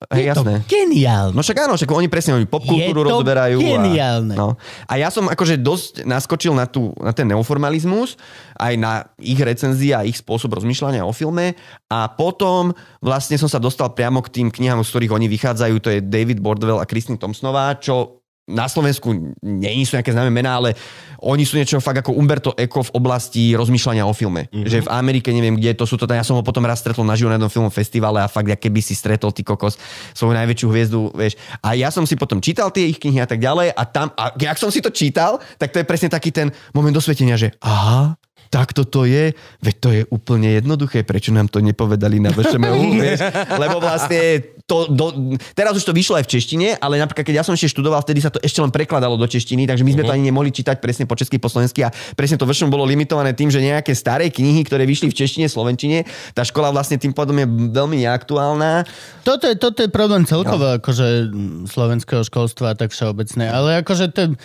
Hej, 0.00 0.16
Je 0.16 0.32
to 0.32 0.48
jasné. 0.48 0.54
geniálne. 0.64 1.36
No 1.36 1.44
však 1.44 1.68
áno, 1.68 1.76
však 1.76 1.92
oni 1.92 2.08
presne 2.08 2.32
oni 2.32 2.48
Je 2.48 2.52
popkultúru 2.56 3.04
to 3.04 3.20
rozberajú. 3.20 3.60
geniálne. 3.60 4.32
A, 4.32 4.40
no. 4.40 4.48
a 4.88 4.92
ja 4.96 5.12
som 5.12 5.28
akože 5.28 5.60
dosť 5.60 6.08
naskočil 6.08 6.56
na, 6.56 6.64
tú, 6.64 6.96
na 6.96 7.12
ten 7.12 7.28
neoformalizmus, 7.28 8.16
aj 8.56 8.80
na 8.80 9.04
ich 9.20 9.36
recenzie 9.36 9.92
a 9.92 10.00
ich 10.00 10.16
spôsob 10.16 10.56
rozmýšľania 10.56 11.04
o 11.04 11.12
filme 11.12 11.52
a 11.92 12.08
potom 12.08 12.72
vlastne 13.04 13.36
som 13.36 13.52
sa 13.52 13.60
dostal 13.60 13.92
priamo 13.92 14.24
k 14.24 14.40
tým 14.40 14.48
knihám, 14.48 14.80
z 14.80 14.88
ktorých 14.88 15.12
oni 15.20 15.28
vychádzajú, 15.28 15.74
to 15.84 15.92
je 15.92 16.00
David 16.00 16.40
Bordwell 16.40 16.80
a 16.80 16.88
Kristin 16.88 17.20
Thompsonová, 17.20 17.76
čo 17.76 18.19
na 18.50 18.66
Slovensku 18.66 19.32
nie 19.40 19.86
sú 19.86 19.94
nejaké 19.94 20.10
známe 20.10 20.34
mená, 20.34 20.58
ale 20.58 20.74
oni 21.22 21.46
sú 21.46 21.54
niečo 21.54 21.78
fakt 21.78 22.02
ako 22.02 22.16
Umberto 22.16 22.50
Eco 22.58 22.82
v 22.82 22.94
oblasti 22.96 23.54
rozmýšľania 23.54 24.04
o 24.08 24.12
filme. 24.16 24.50
Mm-hmm. 24.50 24.66
Že 24.66 24.78
v 24.84 24.92
Amerike 24.92 25.28
neviem 25.30 25.54
kde, 25.54 25.78
to 25.78 25.86
sú 25.86 25.94
to, 25.94 26.08
ja 26.10 26.26
som 26.26 26.34
ho 26.34 26.42
potom 26.42 26.64
raz 26.66 26.82
stretol 26.82 27.06
naživo 27.06 27.30
na 27.30 27.38
jednom 27.38 27.52
filmovom 27.52 27.72
festivale 27.72 28.18
a 28.18 28.28
fakt, 28.28 28.50
keby 28.50 28.80
si 28.82 28.98
stretol 28.98 29.30
ty 29.30 29.46
kokos 29.46 29.78
svoju 30.16 30.34
najväčšiu 30.34 30.66
hviezdu, 30.66 31.00
vieš. 31.14 31.38
A 31.62 31.78
ja 31.78 31.92
som 31.94 32.02
si 32.08 32.18
potom 32.18 32.42
čítal 32.42 32.72
tie 32.74 32.90
ich 32.90 32.98
knihy 32.98 33.22
a 33.22 33.28
tak 33.28 33.38
ďalej 33.38 33.70
a 33.70 33.82
tam, 33.86 34.10
a 34.18 34.34
jak 34.34 34.58
som 34.58 34.72
si 34.72 34.82
to 34.82 34.90
čítal, 34.90 35.38
tak 35.60 35.70
to 35.70 35.78
je 35.78 35.86
presne 35.86 36.10
taký 36.10 36.34
ten 36.34 36.50
moment 36.74 36.92
dosvetenia, 36.92 37.38
že 37.38 37.54
aha, 37.62 38.16
tak 38.50 38.74
toto 38.74 39.06
je, 39.06 39.30
veď 39.62 39.74
to 39.78 39.88
je 39.94 40.02
úplne 40.10 40.58
jednoduché, 40.58 41.06
prečo 41.06 41.30
nám 41.30 41.46
to 41.46 41.62
nepovedali 41.62 42.18
na 42.18 42.34
VŠMU, 42.34 42.82
vieš? 43.02 43.22
Lebo 43.54 43.78
vlastne 43.78 44.42
to, 44.70 44.86
do, 44.86 45.06
teraz 45.50 45.74
už 45.74 45.82
to 45.82 45.90
vyšlo 45.90 46.14
aj 46.14 46.24
v 46.24 46.32
češtine, 46.32 46.66
ale 46.76 46.94
napríklad 46.96 47.26
keď 47.26 47.36
ja 47.36 47.44
som 47.44 47.52
ešte 47.52 47.66
študoval, 47.68 47.98
vtedy 48.00 48.22
sa 48.22 48.30
to 48.30 48.38
ešte 48.38 48.56
len 48.56 48.70
prekladalo 48.70 49.14
do 49.14 49.26
češtiny, 49.26 49.66
takže 49.66 49.82
my 49.82 49.90
sme 49.90 50.02
to 50.04 50.12
ani 50.12 50.24
nemohli 50.24 50.48
čítať 50.48 50.78
presne 50.78 51.04
po 51.04 51.12
česky, 51.12 51.36
po 51.36 51.46
slovensky 51.46 51.82
a 51.82 51.90
presne 52.14 52.36
to 52.36 52.46
VŠMU 52.46 52.70
bolo 52.70 52.84
limitované 52.84 53.32
tým, 53.32 53.48
že 53.48 53.58
nejaké 53.58 53.90
staré 53.90 54.28
knihy, 54.28 54.62
ktoré 54.62 54.84
vyšli 54.84 55.10
v 55.10 55.16
češtine, 55.16 55.46
slovenčine, 55.46 56.06
tá 56.30 56.42
škola 56.42 56.70
vlastne 56.70 56.94
tým 56.94 57.10
pádom 57.10 57.34
je 57.34 57.46
veľmi 57.68 57.96
neaktuálna. 58.00 58.86
Toto 59.20 59.44
je, 59.44 59.54
toto 59.54 59.80
je 59.80 59.88
problém 59.88 60.22
celkovo 60.22 60.70
akože 60.72 61.06
mm, 61.26 61.66
slovenského 61.66 62.22
školstva 62.22 62.72
a 62.72 62.76
tak 62.76 62.90
všeobecné. 62.90 63.50
Ale 63.50 63.80
akože 63.80 64.06
d- 64.12 64.38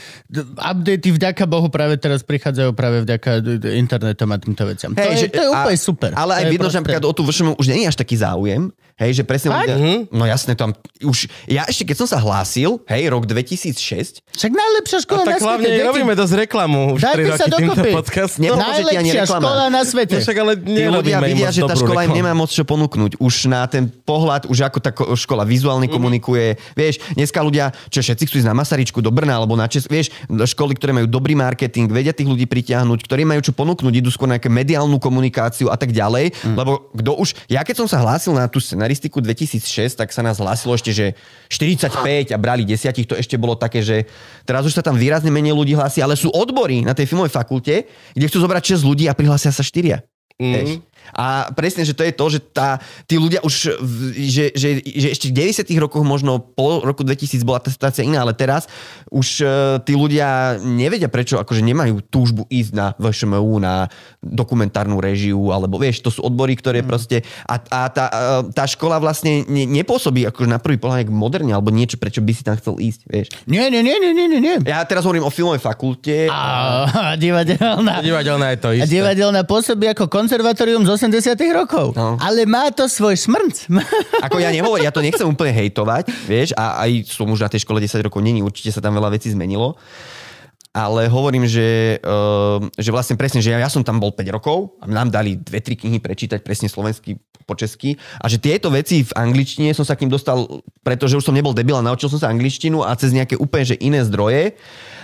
updaty 0.55 1.09
vďaka 1.11 1.45
Bohu 1.45 1.67
práve 1.67 1.95
teraz 1.95 2.21
prichádzajú 2.21 2.71
práve 2.71 3.03
vďaka 3.03 3.43
internetom 3.71 4.25
a 4.27 4.37
týmto 4.37 4.63
veciam. 4.63 4.91
to, 4.91 5.01
je, 5.01 5.29
to 5.29 5.39
je 5.39 5.49
úplne 5.49 5.77
super. 5.77 6.09
Ale 6.11 6.33
aj 6.33 6.43
To 6.43 6.49
vidno, 6.49 6.63
že 6.63 6.65
proste- 6.65 6.79
napríklad 6.81 7.03
o 7.03 7.13
tú 7.13 7.21
vršomu 7.21 7.51
už 7.55 7.65
nie 7.67 7.83
je 7.83 7.87
až 7.87 7.97
taký 7.97 8.15
záujem. 8.15 8.73
Hej, 8.95 9.11
že 9.11 9.23
presne 9.23 9.51
Fakt? 9.51 9.67
No 10.15 10.23
jasné, 10.23 10.55
tam 10.55 10.71
už... 10.97 11.27
Ja 11.45 11.67
ešte 11.67 11.83
keď 11.85 11.97
som 11.99 12.07
sa 12.07 12.17
hlásil, 12.17 12.79
hej, 12.87 13.03
rok 13.05 13.27
2006, 13.27 14.23
Však 14.25 14.47
najlepšia 14.49 14.97
A 14.97 15.03
škola 15.03 15.21
na 15.21 15.27
tak 15.29 15.41
hlavne 15.41 15.67
svete. 15.67 15.75
deti. 15.75 15.83
robíme 15.85 16.13
dosť 16.13 16.33
reklamu 16.39 16.79
už 16.93 17.01
Dajte 17.01 17.19
3 17.19 17.27
sa 17.27 17.45
roky 17.45 17.51
týmto 17.53 17.73
dokopy. 17.75 17.91
ti 18.39 18.47
ani 18.47 18.55
Najlepšia 18.55 19.23
škola 19.25 19.65
na 19.67 19.81
svete. 19.83 20.13
No 20.13 20.23
však 20.23 20.37
ale 20.37 20.53
tí 20.55 20.83
ľudia 20.85 21.17
im 21.17 21.25
vidia, 21.25 21.49
že 21.49 21.61
tá 21.61 21.75
škola 21.75 22.01
im 22.01 22.09
reklamu. 22.09 22.15
nemá 22.15 22.31
moc 22.33 22.47
čo 22.47 22.63
ponúknuť. 22.63 23.11
Už 23.17 23.35
na 23.45 23.65
ten 23.65 23.83
pohľad, 23.85 24.47
už 24.47 24.59
ako 24.61 24.77
tá 24.79 24.91
ko- 24.91 25.11
škola 25.13 25.43
vizuálne 25.43 25.85
komunikuje. 25.85 26.55
Vieš, 26.73 26.95
dneska 27.11 27.39
ľudia, 27.39 27.75
čo 27.89 27.99
všetci 27.99 28.23
chcú 28.23 28.35
ísť 28.39 28.47
na 28.47 28.55
Masaričku 28.55 28.99
do 28.99 29.11
Brna 29.11 29.35
alebo 29.35 29.53
na 29.53 29.67
Česk, 29.67 29.87
vieš, 29.87 30.15
školy, 30.27 30.73
ktoré 30.73 30.93
majú 30.93 31.07
dobrý 31.07 31.33
marketing, 31.33 31.89
vedia 31.89 32.15
tých 32.15 32.27
ľudí 32.27 32.45
pritiahnuť, 32.45 32.99
ktorí 33.01 33.23
majú 33.23 33.41
čo 33.41 33.51
ponúknuť, 33.51 33.93
idú 33.93 34.07
skôr 34.07 34.27
na 34.27 34.39
mediálnu 34.39 34.95
komunikáciu 34.95 35.67
a 35.67 35.75
tak 35.75 35.91
ďalej. 35.91 36.31
Lebo 36.45 36.87
kto 36.93 37.11
už, 37.15 37.35
ja 37.47 37.65
keď 37.65 37.83
som 37.83 37.87
sa 37.89 37.99
hlásil 37.99 38.31
na 38.31 38.47
tú 38.47 38.57
scenaristiku 38.57 39.19
2006, 39.19 39.59
tak 39.95 40.04
tak 40.05 40.13
sa 40.13 40.21
nás 40.21 40.37
hlásilo 40.37 40.77
ešte, 40.77 40.93
že 40.93 41.17
45 41.49 42.29
a 42.29 42.37
brali 42.37 42.61
desiatich, 42.61 43.09
to 43.09 43.17
ešte 43.17 43.41
bolo 43.41 43.57
také, 43.57 43.81
že 43.81 44.05
teraz 44.45 44.61
už 44.61 44.77
sa 44.77 44.85
tam 44.85 44.93
výrazne 44.93 45.33
menej 45.33 45.57
ľudí 45.57 45.73
hlási, 45.73 46.05
ale 46.05 46.13
sú 46.13 46.29
odbory 46.29 46.85
na 46.85 46.93
tej 46.93 47.09
filmovej 47.09 47.33
fakulte, 47.33 47.89
kde 48.13 48.25
chcú 48.29 48.37
zobrať 48.45 48.77
6 48.77 48.85
ľudí 48.85 49.09
a 49.09 49.17
prihlásia 49.17 49.49
sa 49.49 49.65
4. 49.65 50.05
Mm. 50.37 50.83
A 51.11 51.51
presne, 51.51 51.83
že 51.83 51.93
to 51.93 52.01
je 52.01 52.09
to, 52.09 52.25
že 52.27 52.39
tá, 52.49 52.79
tí 53.05 53.15
ľudia 53.15 53.43
už, 53.43 53.77
že, 54.15 54.49
že, 54.55 54.69
že 54.81 55.07
ešte 55.11 55.29
v 55.29 55.37
90 55.67 55.69
rokoch, 55.77 56.01
možno 56.01 56.39
po 56.39 56.81
roku 56.81 57.03
2000 57.03 57.43
bola 57.43 57.59
tá 57.59 57.69
situácia 57.69 58.01
iná, 58.01 58.23
ale 58.23 58.31
teraz 58.31 58.65
už 59.07 59.27
e, 59.39 59.45
tí 59.83 59.93
ľudia 59.93 60.57
nevedia 60.57 61.05
prečo, 61.07 61.37
akože 61.37 61.61
nemajú 61.61 62.01
túžbu 62.07 62.47
ísť 62.47 62.71
na 62.71 62.85
VŠMU, 62.95 63.59
na 63.59 63.91
dokumentárnu 64.21 64.97
režiu, 64.97 65.51
alebo 65.51 65.77
vieš, 65.77 66.01
to 66.01 66.09
sú 66.09 66.23
odbory, 66.23 66.55
ktoré 66.55 66.81
Mm. 66.81 66.87
proste, 66.87 67.17
a, 67.47 67.55
a 67.57 67.79
tá, 67.87 68.05
e, 68.07 68.53
tá 68.53 68.63
škola 68.63 68.99
vlastne 68.99 69.41
ne, 69.47 69.65
nepôsobí 69.65 70.27
akože 70.27 70.45
na 70.45 70.59
prvý 70.59 70.75
pohľad 70.75 71.07
moderne, 71.07 71.49
alebo 71.49 71.71
niečo, 71.71 71.95
prečo 71.95 72.19
by 72.19 72.31
si 72.31 72.43
tam 72.43 72.55
chcel 72.55 72.77
ísť, 72.77 73.01
vieš. 73.07 73.27
Nie, 73.45 73.67
nie, 73.67 73.81
nie, 73.81 73.95
nie, 73.97 74.13
nie, 74.13 74.39
nie. 74.39 74.55
Ja 74.63 74.83
teraz 74.83 75.03
hovorím 75.03 75.23
o 75.23 75.31
filmovej 75.31 75.59
fakulte. 75.59 76.27
A 76.29 77.15
divadelná. 77.15 77.99
Divadelná 77.99 78.53
je 78.53 78.59
to 78.59 78.69
A 78.69 78.75
isté. 78.75 78.91
divadelná 78.91 79.41
pôsobí 79.43 79.87
ako 79.87 80.07
konzervatórium 80.07 80.83
z 80.83 80.94
80 80.95 81.35
rokov. 81.51 81.93
No. 81.93 82.15
Ale 82.17 82.47
má 82.47 82.71
to 82.71 82.87
svoj 82.87 83.19
smrnc. 83.19 83.67
Ako 84.25 84.39
ja 84.39 84.49
nehovorím, 84.49 84.87
ja 84.87 84.95
to 84.95 85.03
nechcem 85.03 85.27
úplne 85.27 85.51
hejtovať, 85.51 86.09
vieš, 86.25 86.55
a 86.55 86.81
aj 86.87 87.11
som 87.11 87.27
už 87.27 87.43
na 87.43 87.51
tej 87.51 87.67
škole 87.67 87.83
10 87.83 88.07
rokov 88.07 88.23
není, 88.23 88.39
určite 88.39 88.71
sa 88.71 88.79
tam 88.79 88.95
veľa 88.95 89.13
vecí 89.13 89.29
zmenilo. 89.29 89.75
Ale 90.75 91.07
hovorím, 91.07 91.47
že, 91.47 92.03
uh, 92.03 92.59
že 92.75 92.91
vlastne 92.91 93.15
presne, 93.15 93.39
že 93.39 93.55
ja, 93.55 93.63
ja 93.63 93.71
som 93.71 93.79
tam 93.79 93.95
bol 94.03 94.11
5 94.11 94.27
rokov 94.35 94.75
a 94.83 94.91
nám 94.91 95.07
dali 95.07 95.39
dve, 95.39 95.63
tri 95.63 95.79
knihy 95.79 96.03
prečítať 96.03 96.43
presne 96.43 96.67
slovensky 96.67 97.15
po 97.47 97.55
česky. 97.55 97.95
A 98.19 98.27
že 98.27 98.41
tieto 98.41 98.73
veci 98.73 99.05
v 99.05 99.15
angličtine 99.15 99.71
som 99.71 99.85
sa 99.87 99.95
k 99.95 100.03
ním 100.03 100.11
dostal, 100.11 100.65
pretože 100.81 101.15
už 101.15 101.23
som 101.23 101.31
nebol 101.37 101.53
debil 101.53 101.77
a 101.77 101.85
naučil 101.85 102.09
som 102.09 102.19
sa 102.19 102.27
angličtinu 102.27 102.81
a 102.81 102.91
cez 102.97 103.13
nejaké 103.13 103.37
úplne 103.37 103.63
že 103.71 103.79
iné 103.79 104.01
zdroje. 104.03 104.57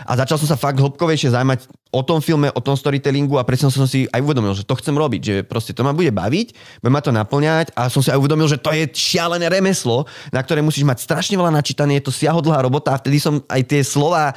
A 0.03 0.17
začal 0.17 0.41
som 0.41 0.49
sa 0.49 0.57
fakt 0.57 0.81
hĺbkovejšie 0.81 1.31
zaujímať 1.31 1.69
o 1.93 2.01
tom 2.01 2.19
filme, 2.19 2.49
o 2.49 2.59
tom 2.59 2.73
storytellingu 2.73 3.37
a 3.37 3.45
presne 3.45 3.69
som 3.69 3.85
si 3.85 4.09
aj 4.09 4.19
uvedomil, 4.25 4.57
že 4.57 4.65
to 4.65 4.73
chcem 4.81 4.97
robiť, 4.97 5.21
že 5.21 5.35
proste 5.45 5.77
to 5.77 5.85
ma 5.85 5.93
bude 5.93 6.09
baviť, 6.09 6.81
bude 6.81 6.91
ma 6.91 7.05
to 7.05 7.13
naplňať 7.13 7.71
a 7.77 7.85
som 7.87 8.01
si 8.01 8.09
aj 8.09 8.17
uvedomil, 8.17 8.49
že 8.49 8.57
to 8.57 8.73
je 8.73 8.89
šialené 8.89 9.45
remeslo, 9.45 10.09
na 10.33 10.41
ktoré 10.41 10.65
musíš 10.65 10.87
mať 10.87 11.05
strašne 11.05 11.37
veľa 11.37 11.53
načítané, 11.53 12.01
je 12.01 12.09
to 12.09 12.15
siahodlhá 12.15 12.65
robota 12.65 12.97
a 12.97 12.99
vtedy 12.99 13.21
som 13.21 13.45
aj 13.45 13.61
tie 13.67 13.85
slova 13.85 14.33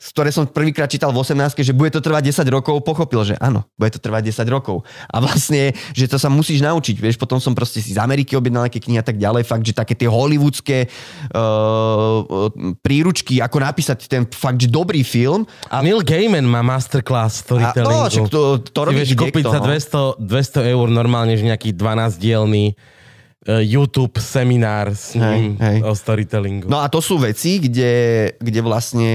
z 0.00 0.08
ktoré 0.16 0.32
som 0.32 0.48
prvýkrát 0.48 0.88
čítal 0.88 1.12
v 1.12 1.20
18, 1.20 1.60
že 1.60 1.76
bude 1.76 1.92
to 1.92 2.00
trvať 2.00 2.32
10 2.32 2.48
rokov, 2.48 2.80
pochopil, 2.80 3.20
že 3.20 3.36
áno, 3.36 3.68
bude 3.76 3.92
to 3.92 4.00
trvať 4.00 4.32
10 4.32 4.48
rokov. 4.48 4.80
A 5.12 5.20
vlastne, 5.20 5.76
že 5.92 6.08
to 6.08 6.16
sa 6.16 6.32
musíš 6.32 6.64
naučiť, 6.64 6.96
vieš, 6.96 7.20
potom 7.20 7.36
som 7.36 7.52
proste 7.52 7.84
si 7.84 7.92
z 7.92 8.00
Ameriky 8.00 8.32
objednal 8.32 8.64
nejaké 8.64 8.80
knihy 8.80 8.96
a 8.96 9.04
tak 9.04 9.20
ďalej, 9.20 9.44
fakt, 9.44 9.60
že 9.60 9.76
také 9.76 9.92
tie 9.92 10.08
hollywoodske 10.08 10.88
uh, 10.88 12.48
príručky, 12.80 13.44
ako 13.44 13.60
napísať 13.60 14.08
ten 14.08 14.24
fakt, 14.24 14.64
že 14.64 14.72
dobrý 14.72 15.04
film. 15.04 15.44
A 15.68 15.84
Neil 15.84 16.00
Gaiman 16.00 16.48
má 16.48 16.64
masterclass 16.64 17.44
A, 17.44 17.44
storytellingu. 17.44 18.00
no, 18.00 18.08
však 18.08 18.32
to, 18.32 18.40
to 18.72 18.80
Ty 18.80 18.86
robí 18.88 19.04
vieš 19.04 19.12
kúpiť 19.20 19.44
za 19.52 19.60
no. 19.60 19.68
200, 19.68 20.64
200 20.64 20.72
eur 20.72 20.86
normálne, 20.88 21.36
že 21.36 21.44
nejaký 21.44 21.76
12-dielný 21.76 22.72
uh, 22.72 22.99
YouTube 23.48 24.20
seminár 24.20 24.92
s 24.92 25.16
ním 25.16 25.56
Hej, 25.56 25.64
hej. 25.64 25.78
o 25.80 25.96
storytellingu. 25.96 26.68
No 26.68 26.84
a 26.84 26.92
to 26.92 27.00
sú 27.00 27.16
veci, 27.16 27.56
kde, 27.56 27.92
kde 28.36 28.60
vlastne 28.60 29.12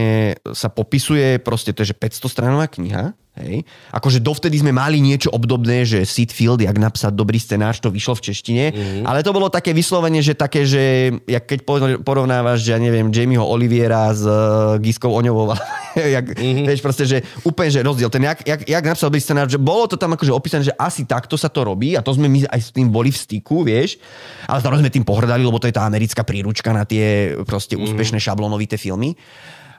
sa 0.50 0.66
popisuje, 0.74 1.38
proste 1.38 1.78
to 1.78 1.86
je, 1.86 1.94
že 1.94 1.98
500 1.98 2.34
stranová 2.34 2.66
kniha, 2.66 3.14
hej. 3.44 3.68
Akože 3.92 4.24
dovtedy 4.24 4.60
sme 4.60 4.72
mali 4.72 5.04
niečo 5.04 5.32
obdobné, 5.32 5.84
že 5.84 6.08
Sid 6.08 6.32
Field, 6.32 6.64
jak 6.64 6.76
napísať 6.76 7.12
dobrý 7.12 7.40
scenář, 7.40 7.84
to 7.84 7.90
vyšlo 7.92 8.16
v 8.16 8.24
češtine, 8.32 8.66
mm-hmm. 8.72 9.04
ale 9.04 9.24
to 9.24 9.36
bolo 9.36 9.52
také 9.52 9.76
vyslovene, 9.76 10.24
že 10.24 10.36
také, 10.36 10.64
že 10.64 11.12
jak 11.28 11.44
keď 11.44 11.60
po- 11.68 12.00
porovnávaš, 12.04 12.64
že 12.64 12.74
ja 12.76 12.80
neviem, 12.80 13.12
Jamieho 13.12 13.44
Oliviera 13.44 14.12
s 14.16 14.24
uh, 14.24 14.80
Giskou 14.80 15.12
Oňovou, 15.12 15.52
jak, 16.16 16.26
mm-hmm. 16.36 16.66
vieš 16.66 16.82
proste, 16.82 17.04
že 17.04 17.18
úplne, 17.44 17.70
že 17.72 17.84
rozdiel. 17.84 18.08
Ten, 18.08 18.24
jak, 18.24 18.40
jak, 18.48 18.62
jak 18.64 18.84
napísal 18.84 19.12
dobrý 19.12 19.22
scenár, 19.24 19.48
že 19.52 19.60
bolo 19.60 19.88
to 19.88 20.00
tam 20.00 20.16
akože 20.16 20.32
opísané, 20.32 20.64
že 20.72 20.76
asi 20.80 21.04
takto 21.04 21.36
sa 21.36 21.52
to 21.52 21.68
robí 21.68 22.00
a 22.00 22.04
to 22.04 22.16
sme 22.16 22.32
my 22.32 22.48
aj 22.48 22.60
s 22.60 22.70
tým 22.72 22.88
boli 22.88 23.12
v 23.12 23.20
styku, 23.20 23.68
vieš, 23.68 24.00
ale 24.48 24.64
zároveň 24.64 24.88
sme 24.88 24.96
tým 24.96 25.06
pohrdali, 25.08 25.44
lebo 25.44 25.60
to 25.60 25.68
je 25.68 25.76
tá 25.76 25.84
americká 25.84 26.24
príručka 26.24 26.72
na 26.72 26.88
tie 26.88 27.36
proste 27.44 27.76
úspešné 27.76 28.20
šablonovité 28.20 28.80
filmy. 28.80 29.16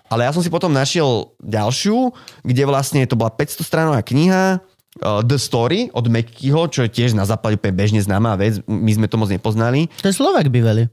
Ale 0.06 0.26
ja 0.26 0.30
som 0.30 0.42
si 0.42 0.50
potom 0.52 0.70
našiel 0.70 1.34
ďalšiu, 1.42 2.14
kde 2.46 2.62
vlastne 2.66 3.02
to 3.06 3.18
bola 3.18 3.30
500 3.34 3.66
stranová 3.66 4.00
kniha, 4.06 4.62
uh, 5.02 5.20
The 5.26 5.36
Story 5.36 5.90
od 5.92 6.06
Mekkyho, 6.06 6.70
čo 6.70 6.86
je 6.86 6.90
tiež 6.90 7.12
na 7.12 7.26
západe 7.26 7.58
úplne 7.58 7.74
bežne 7.74 8.00
známá 8.00 8.38
vec, 8.38 8.62
my 8.64 8.92
sme 8.94 9.06
to 9.10 9.18
moc 9.18 9.28
nepoznali. 9.28 9.90
To 10.00 10.08
je 10.08 10.14
Slovak 10.14 10.48
bývalý. 10.48 10.88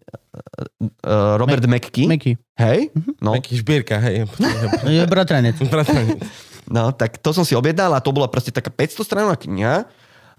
Uh, 1.06 1.38
Robert 1.38 1.64
Mekky. 1.70 2.10
Meky. 2.10 2.34
Hej? 2.58 2.90
No, 3.22 3.38
Taký 3.38 3.62
šbírka, 3.62 4.02
hej. 4.02 4.26
Je 4.98 5.04
bratranec. 5.06 5.58
Bratranec. 5.74 6.22
no, 6.70 6.90
tak 6.94 7.22
to 7.22 7.30
som 7.34 7.46
si 7.46 7.54
objednal 7.54 7.94
a 7.94 8.02
to 8.02 8.10
bola 8.10 8.26
proste 8.30 8.50
taká 8.50 8.74
500 8.74 9.06
stranová 9.06 9.38
kniha 9.38 9.86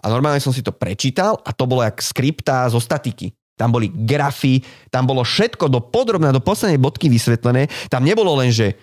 a 0.02 0.04
normálne 0.10 0.42
som 0.42 0.52
si 0.52 0.60
to 0.60 0.74
prečítal 0.74 1.38
a 1.46 1.50
to 1.54 1.64
bolo 1.64 1.86
jak 1.86 2.02
skripta 2.02 2.66
zo 2.68 2.82
statiky. 2.82 3.32
Tam 3.54 3.70
boli 3.70 3.86
grafy, 3.90 4.62
tam 4.90 5.06
bolo 5.06 5.22
všetko 5.22 5.70
do 5.70 5.78
podrobná, 5.78 6.34
do 6.34 6.42
poslednej 6.42 6.82
bodky 6.82 7.06
vysvetlené. 7.06 7.70
Tam 7.86 8.02
nebolo 8.02 8.34
len, 8.34 8.50
že 8.50 8.74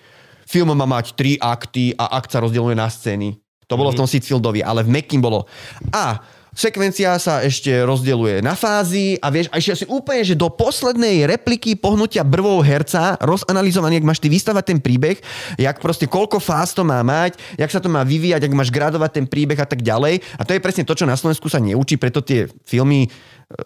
film 0.48 0.72
má 0.72 0.88
mať 0.88 1.16
tri 1.16 1.36
akty 1.36 1.96
a 2.00 2.16
akt 2.20 2.32
sa 2.32 2.40
rozdieluje 2.40 2.76
na 2.76 2.88
scény. 2.88 3.36
To 3.68 3.80
bolo 3.80 3.96
v 3.96 4.04
tom 4.04 4.08
Sitfieldovi, 4.08 4.60
ale 4.64 4.84
v 4.84 4.92
Mekin 4.92 5.24
bolo 5.24 5.48
a 5.96 6.20
sekvencia 6.52 7.16
sa 7.16 7.40
ešte 7.42 7.72
rozdeľuje 7.84 8.44
na 8.44 8.54
fázy 8.60 9.16
a 9.24 9.32
vieš, 9.32 9.48
a 9.52 9.60
ešte 9.60 9.72
asi 9.82 9.86
úplne, 9.88 10.22
že 10.28 10.36
do 10.36 10.52
poslednej 10.52 11.24
repliky 11.28 11.80
pohnutia 11.80 12.28
brvou 12.28 12.60
herca, 12.60 13.16
rozanalizovaný, 13.24 14.00
jak 14.00 14.08
máš 14.08 14.20
ty 14.20 14.28
vystavať 14.28 14.64
ten 14.68 14.80
príbeh, 14.84 15.18
jak 15.56 15.80
proste 15.80 16.12
koľko 16.12 16.44
fáz 16.44 16.76
to 16.76 16.84
má 16.84 17.00
mať, 17.02 17.40
jak 17.56 17.72
sa 17.72 17.80
to 17.80 17.88
má 17.88 18.04
vyvíjať, 18.04 18.48
jak 18.48 18.58
máš 18.58 18.72
gradovať 18.72 19.12
ten 19.16 19.26
príbeh 19.28 19.60
a 19.60 19.68
tak 19.68 19.80
ďalej. 19.80 20.20
A 20.38 20.42
to 20.44 20.52
je 20.52 20.64
presne 20.64 20.84
to, 20.84 20.94
čo 20.96 21.08
na 21.08 21.16
Slovensku 21.16 21.48
sa 21.48 21.64
neučí, 21.64 21.96
preto 21.96 22.20
tie 22.20 22.52
filmy 22.68 23.08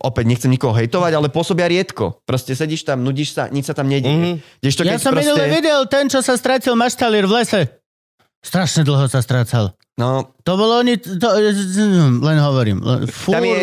opäť 0.02 0.26
nechcem 0.26 0.50
nikoho 0.50 0.74
hejtovať, 0.74 1.14
ale 1.14 1.30
pôsobia 1.30 1.70
riedko. 1.70 2.26
Proste 2.26 2.58
sedíš 2.58 2.86
tam, 2.86 3.06
nudíš 3.06 3.38
sa, 3.38 3.50
nič 3.54 3.70
sa 3.70 3.78
tam 3.78 3.86
nedieje. 3.86 4.42
Mm-hmm. 4.42 4.86
Ja 4.86 4.98
som 4.98 5.14
proste... 5.14 5.30
minule 5.30 5.46
videl 5.50 5.86
ten, 5.86 6.10
čo 6.10 6.26
sa 6.26 6.34
stratil 6.34 6.74
maštalír 6.74 7.30
v 7.30 7.34
lese. 7.42 7.62
Strašne 8.42 8.86
dlho 8.86 9.06
sa 9.10 9.22
strácal. 9.22 9.74
No, 9.96 10.36
To 10.44 10.60
bolo 10.60 10.84
oni... 10.84 11.00
To, 11.00 11.28
len 12.20 12.38
hovorím. 12.44 12.84
Len, 12.84 13.08
tam 13.08 13.44
je, 13.48 13.58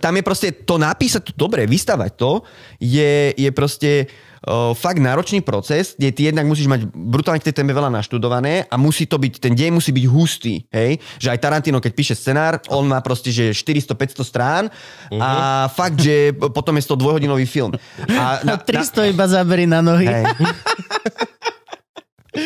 tam 0.00 0.14
je 0.16 0.22
proste 0.24 0.48
to 0.64 0.80
napísať 0.80 1.28
to 1.28 1.32
dobre, 1.36 1.68
vystavať 1.68 2.16
to, 2.16 2.40
je, 2.80 3.36
je 3.36 3.50
proste 3.52 4.08
uh, 4.08 4.72
fakt 4.72 4.96
náročný 4.96 5.44
proces, 5.44 5.92
kde 5.92 6.08
ty 6.16 6.32
jednak 6.32 6.48
musíš 6.48 6.72
mať 6.72 6.88
brutálne 6.88 7.36
k 7.36 7.52
tej 7.52 7.60
téme 7.60 7.76
veľa 7.76 7.92
naštudované 7.92 8.64
a 8.64 8.80
musí 8.80 9.04
to 9.04 9.20
byť, 9.20 9.44
ten 9.44 9.52
deň 9.52 9.76
musí 9.76 9.92
byť 9.92 10.06
hustý, 10.08 10.64
hej? 10.72 11.04
Že 11.20 11.36
aj 11.36 11.42
Tarantino, 11.44 11.84
keď 11.84 11.92
píše 11.92 12.14
scenár, 12.16 12.64
on 12.72 12.88
má 12.88 13.04
proste, 13.04 13.28
že 13.28 13.52
400-500 13.52 14.24
strán 14.24 14.72
a 15.20 15.68
fakt, 15.68 16.00
že 16.00 16.32
potom 16.32 16.80
je 16.80 16.88
to 16.88 16.96
dvojhodinový 16.96 17.44
film. 17.44 17.76
A 18.08 18.40
Na 18.48 18.56
300 18.56 19.12
iba 19.12 19.28
zaberí 19.28 19.68
na 19.68 19.84
nohy. 19.84 20.08
hej. 20.08 20.24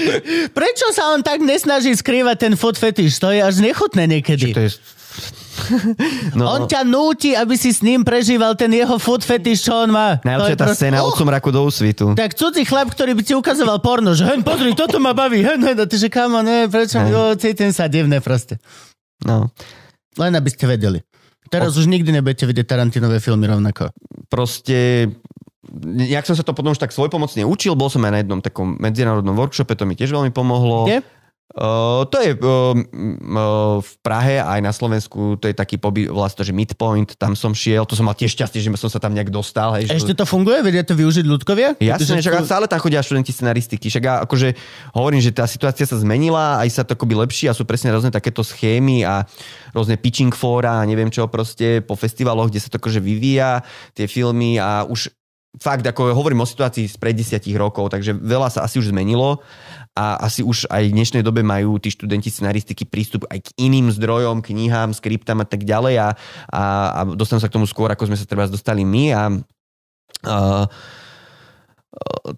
Prečo 0.59 0.87
sa 0.91 1.11
on 1.11 1.21
tak 1.21 1.41
nesnaží 1.41 1.93
skrývať 1.93 2.37
ten 2.41 2.55
food 2.55 2.75
fetish? 2.75 3.19
To 3.19 3.29
je 3.29 3.39
až 3.39 3.59
nechutné 3.59 4.07
niekedy. 4.07 4.53
To 4.53 4.63
je... 4.63 4.71
no, 6.39 6.49
On 6.49 6.61
ťa 6.65 6.83
núti, 6.83 7.33
aby 7.33 7.55
si 7.55 7.71
s 7.71 7.81
ním 7.81 8.01
prežíval 8.01 8.57
ten 8.57 8.69
jeho 8.69 8.97
food 8.97 9.21
fetish, 9.21 9.63
čo 9.63 9.77
on 9.79 9.93
má. 9.93 10.17
najlepšia 10.23 10.57
tá 10.57 10.65
proste- 10.67 10.89
scéna 10.89 10.97
Oh, 11.01 11.09
od 11.09 11.15
somraku 11.15 11.49
do 11.49 11.63
úsvitu. 11.63 12.17
Tak 12.17 12.33
cudzí 12.33 12.65
chlap, 12.65 12.89
ktorý 12.89 13.13
by 13.13 13.23
ti 13.23 13.33
ukazoval 13.33 13.79
porno, 13.79 14.13
že 14.13 14.25
hen, 14.25 14.41
pozri, 14.41 14.73
toto 14.73 14.97
ma 14.97 15.13
baví, 15.13 15.45
hen, 15.45 15.61
hen, 15.61 15.77
a 15.77 15.85
ty 15.85 15.97
že 15.97 16.09
kamo, 16.09 16.41
ne, 16.41 16.67
prečo, 16.67 16.97
Hej. 16.99 17.09
jo, 17.09 17.23
cítim 17.37 17.71
sa 17.71 17.87
divné 17.87 18.19
proste. 18.19 18.57
No. 19.23 19.53
Len 20.17 20.33
aby 20.33 20.49
ste 20.49 20.65
vedeli. 20.67 21.05
Teraz 21.47 21.77
už 21.77 21.85
nikdy 21.85 22.09
nebudete 22.11 22.49
vidieť 22.49 22.65
Tarantinové 22.65 23.21
filmy 23.21 23.45
rovnako. 23.45 23.93
proste 24.27 25.13
nejak 25.71 26.27
som 26.27 26.35
sa 26.35 26.43
to 26.43 26.57
potom 26.57 26.75
už 26.75 26.83
tak 26.83 26.91
svojpomocne 26.91 27.47
učil, 27.47 27.79
bol 27.79 27.87
som 27.87 28.03
aj 28.03 28.13
na 28.13 28.21
jednom 28.23 28.41
takom 28.43 28.75
medzinárodnom 28.83 29.39
workshope, 29.39 29.79
to 29.79 29.87
mi 29.87 29.95
tiež 29.95 30.11
veľmi 30.11 30.35
pomohlo. 30.35 30.91
Kde? 30.91 31.07
Uh, 31.53 32.09
to 32.09 32.17
je 32.25 32.33
uh, 32.33 32.73
uh, 32.73 33.77
v 33.77 33.93
Prahe 34.01 34.41
aj 34.41 34.65
na 34.65 34.73
Slovensku, 34.73 35.37
to 35.37 35.53
je 35.53 35.55
taký 35.55 35.77
pobyt, 35.77 36.09
to, 36.09 36.49
že 36.49 36.57
Midpoint, 36.57 37.13
tam 37.21 37.37
som 37.37 37.53
šiel, 37.53 37.85
to 37.85 37.93
som 37.93 38.09
mal 38.09 38.17
tiež 38.17 38.33
šťastie, 38.33 38.65
že 38.65 38.73
som 38.73 38.89
sa 38.89 38.97
tam 38.97 39.13
nejak 39.13 39.29
dostal. 39.29 39.77
Hej, 39.77 39.93
Ešte 39.93 40.17
to 40.17 40.25
funguje? 40.25 40.65
Vedia 40.65 40.81
to 40.81 40.97
využiť 40.97 41.29
ľudkovia? 41.29 41.77
Jasne, 41.77 42.25
však 42.25 42.49
stále 42.49 42.65
tam 42.65 42.81
chodia 42.81 43.05
študenti 43.05 43.37
scenaristiky. 43.37 43.93
Však 43.93 44.01
ja 44.01 44.25
akože 44.25 44.57
hovorím, 44.97 45.21
že 45.21 45.29
tá 45.29 45.45
situácia 45.45 45.85
sa 45.85 46.01
zmenila, 46.01 46.57
aj 46.57 46.69
sa 46.73 46.83
to 46.89 46.97
akoby 46.97 47.21
lepší 47.21 47.53
a 47.53 47.57
sú 47.57 47.69
presne 47.69 47.93
rôzne 47.93 48.09
takéto 48.09 48.41
schémy 48.41 49.05
a 49.05 49.29
rôzne 49.77 50.01
pitching 50.01 50.33
fóra 50.33 50.81
a 50.81 50.89
neviem 50.89 51.13
čo 51.13 51.29
proste 51.29 51.85
po 51.85 52.01
festivaloch, 52.01 52.49
kde 52.49 52.65
sa 52.65 52.73
to 52.73 52.81
akože 52.81 53.05
vyvíja, 53.05 53.61
tie 53.93 54.09
filmy 54.09 54.57
a 54.57 54.89
už 54.89 55.13
fakt, 55.61 55.85
ako 55.85 56.17
hovorím 56.17 56.45
o 56.45 56.49
situácii 56.49 56.89
z 56.89 56.97
pred 56.97 57.13
desiatich 57.13 57.53
rokov, 57.57 57.93
takže 57.93 58.17
veľa 58.17 58.49
sa 58.49 58.65
asi 58.65 58.81
už 58.81 58.89
zmenilo 58.89 59.45
a 59.93 60.17
asi 60.25 60.41
už 60.41 60.65
aj 60.73 60.89
v 60.89 60.97
dnešnej 60.97 61.21
dobe 61.21 61.45
majú 61.45 61.77
tí 61.77 61.93
študenti 61.93 62.33
scenaristiky 62.33 62.89
prístup 62.89 63.29
aj 63.29 63.45
k 63.45 63.49
iným 63.61 63.93
zdrojom, 63.93 64.41
knihám, 64.41 64.97
skriptám 64.97 65.45
a 65.45 65.47
tak 65.49 65.69
ďalej 65.69 65.95
a, 66.01 66.09
a, 66.49 66.63
a 66.97 67.01
dostanú 67.13 67.45
sa 67.45 67.53
k 67.53 67.57
tomu 67.61 67.69
skôr, 67.69 67.93
ako 67.93 68.09
sme 68.09 68.17
sa 68.17 68.25
treba 68.25 68.49
dostali 68.49 68.85
my 68.85 69.05
a 69.13 69.23
Uh, 70.23 70.71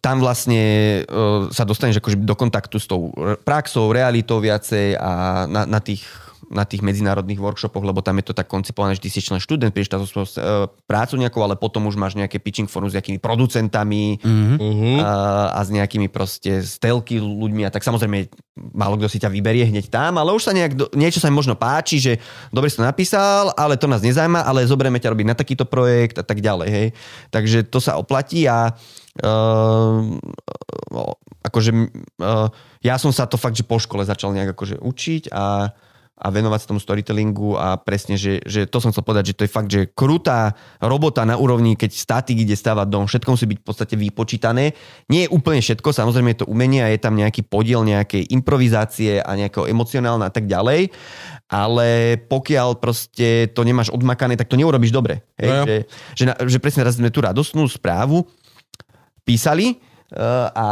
tam 0.00 0.16
vlastne 0.24 1.04
uh, 1.04 1.52
sa 1.52 1.68
dostaneš 1.68 2.00
akože 2.00 2.16
do 2.24 2.32
kontaktu 2.32 2.80
s 2.80 2.88
tou 2.88 3.12
praxou, 3.44 3.92
realitou 3.92 4.40
viacej 4.40 4.96
a 4.96 5.44
na, 5.44 5.68
na 5.68 5.80
tých 5.84 6.02
na 6.50 6.64
tých 6.68 6.84
medzinárodných 6.84 7.40
workshopoch, 7.40 7.84
lebo 7.84 8.00
tam 8.04 8.20
je 8.20 8.30
to 8.30 8.34
tak 8.36 8.48
koncipované, 8.48 8.96
že 8.96 9.04
ty 9.04 9.10
si 9.12 9.20
člen 9.24 9.40
študent, 9.40 9.72
prídeš 9.72 9.92
tam 9.92 10.02
so 10.04 10.24
uh, 10.24 10.68
prácu 10.88 11.16
nejakou, 11.16 11.40
ale 11.44 11.56
potom 11.56 11.88
už 11.88 11.96
máš 11.96 12.16
nejaké 12.16 12.40
pitching 12.40 12.68
forum 12.68 12.90
s 12.90 12.96
nejakými 12.96 13.20
producentami 13.20 14.18
mm-hmm. 14.20 14.96
a, 15.00 15.12
a 15.56 15.60
s 15.64 15.70
nejakými 15.72 16.08
proste 16.12 16.60
stelky 16.64 17.20
ľuďmi 17.20 17.68
a 17.68 17.72
tak 17.72 17.84
samozrejme 17.84 18.28
málo 18.74 19.00
kto 19.00 19.10
si 19.10 19.18
ťa 19.18 19.32
vyberie 19.32 19.66
hneď 19.66 19.90
tam, 19.90 20.20
ale 20.20 20.30
už 20.30 20.46
sa 20.46 20.52
nejak, 20.54 20.94
niečo 20.94 21.18
sa 21.18 21.30
mi 21.30 21.36
možno 21.38 21.58
páči, 21.58 21.98
že 21.98 22.12
dobre 22.54 22.70
si 22.70 22.78
to 22.78 22.86
napísal, 22.86 23.50
ale 23.58 23.74
to 23.74 23.90
nás 23.90 24.02
nezaujíma, 24.02 24.46
ale 24.46 24.68
zoberieme 24.68 25.02
ťa 25.02 25.10
robiť 25.10 25.26
na 25.26 25.36
takýto 25.36 25.64
projekt 25.66 26.20
a 26.20 26.24
tak 26.24 26.38
ďalej, 26.38 26.68
hej. 26.70 26.88
Takže 27.34 27.66
to 27.66 27.78
sa 27.82 27.98
oplatí 27.98 28.46
a 28.46 28.74
Uh, 29.14 30.18
akože 31.46 31.70
uh, 32.18 32.50
ja 32.82 32.98
som 32.98 33.14
sa 33.14 33.30
to 33.30 33.38
fakt, 33.38 33.54
že 33.54 33.62
po 33.62 33.78
škole 33.78 34.02
začal 34.02 34.34
nejak 34.34 34.58
akože 34.58 34.82
učiť 34.82 35.30
a 35.30 35.70
a 36.14 36.30
venovať 36.30 36.58
sa 36.62 36.70
tomu 36.70 36.78
storytellingu 36.78 37.58
a 37.58 37.74
presne, 37.74 38.14
že, 38.14 38.38
že 38.46 38.70
to 38.70 38.78
som 38.78 38.94
chcel 38.94 39.02
povedať, 39.02 39.34
že 39.34 39.36
to 39.36 39.44
je 39.44 39.50
fakt, 39.50 39.66
že 39.66 39.90
krutá 39.90 40.54
robota 40.78 41.26
na 41.26 41.34
úrovni, 41.34 41.74
keď 41.74 41.90
statik 41.90 42.38
ide 42.38 42.54
stavať 42.54 42.86
dom, 42.86 43.10
všetko 43.10 43.34
musí 43.34 43.50
byť 43.50 43.58
v 43.58 43.66
podstate 43.66 43.94
vypočítané. 43.98 44.78
Nie 45.10 45.26
je 45.26 45.32
úplne 45.34 45.58
všetko, 45.58 45.90
samozrejme 45.90 46.30
je 46.32 46.46
to 46.46 46.50
umenie 46.50 46.86
a 46.86 46.94
je 46.94 47.02
tam 47.02 47.18
nejaký 47.18 47.42
podiel 47.42 47.82
nejakej 47.82 48.30
improvizácie 48.30 49.18
a 49.18 49.30
nejakého 49.34 49.66
emocionálne 49.66 50.22
a 50.22 50.30
tak 50.30 50.46
ďalej, 50.46 50.94
ale 51.50 52.16
pokiaľ 52.30 52.78
proste 52.78 53.50
to 53.50 53.66
nemáš 53.66 53.90
odmakané, 53.90 54.38
tak 54.38 54.46
to 54.46 54.54
neurobiš 54.54 54.94
dobre. 54.94 55.26
Hej? 55.34 55.50
No 55.50 55.66
že, 55.66 55.76
že, 56.14 56.24
že 56.46 56.58
presne 56.62 56.86
raz 56.86 56.94
sme 56.94 57.10
tú 57.10 57.26
radostnú 57.26 57.66
správu 57.66 58.22
písali, 59.26 59.82
a, 60.54 60.70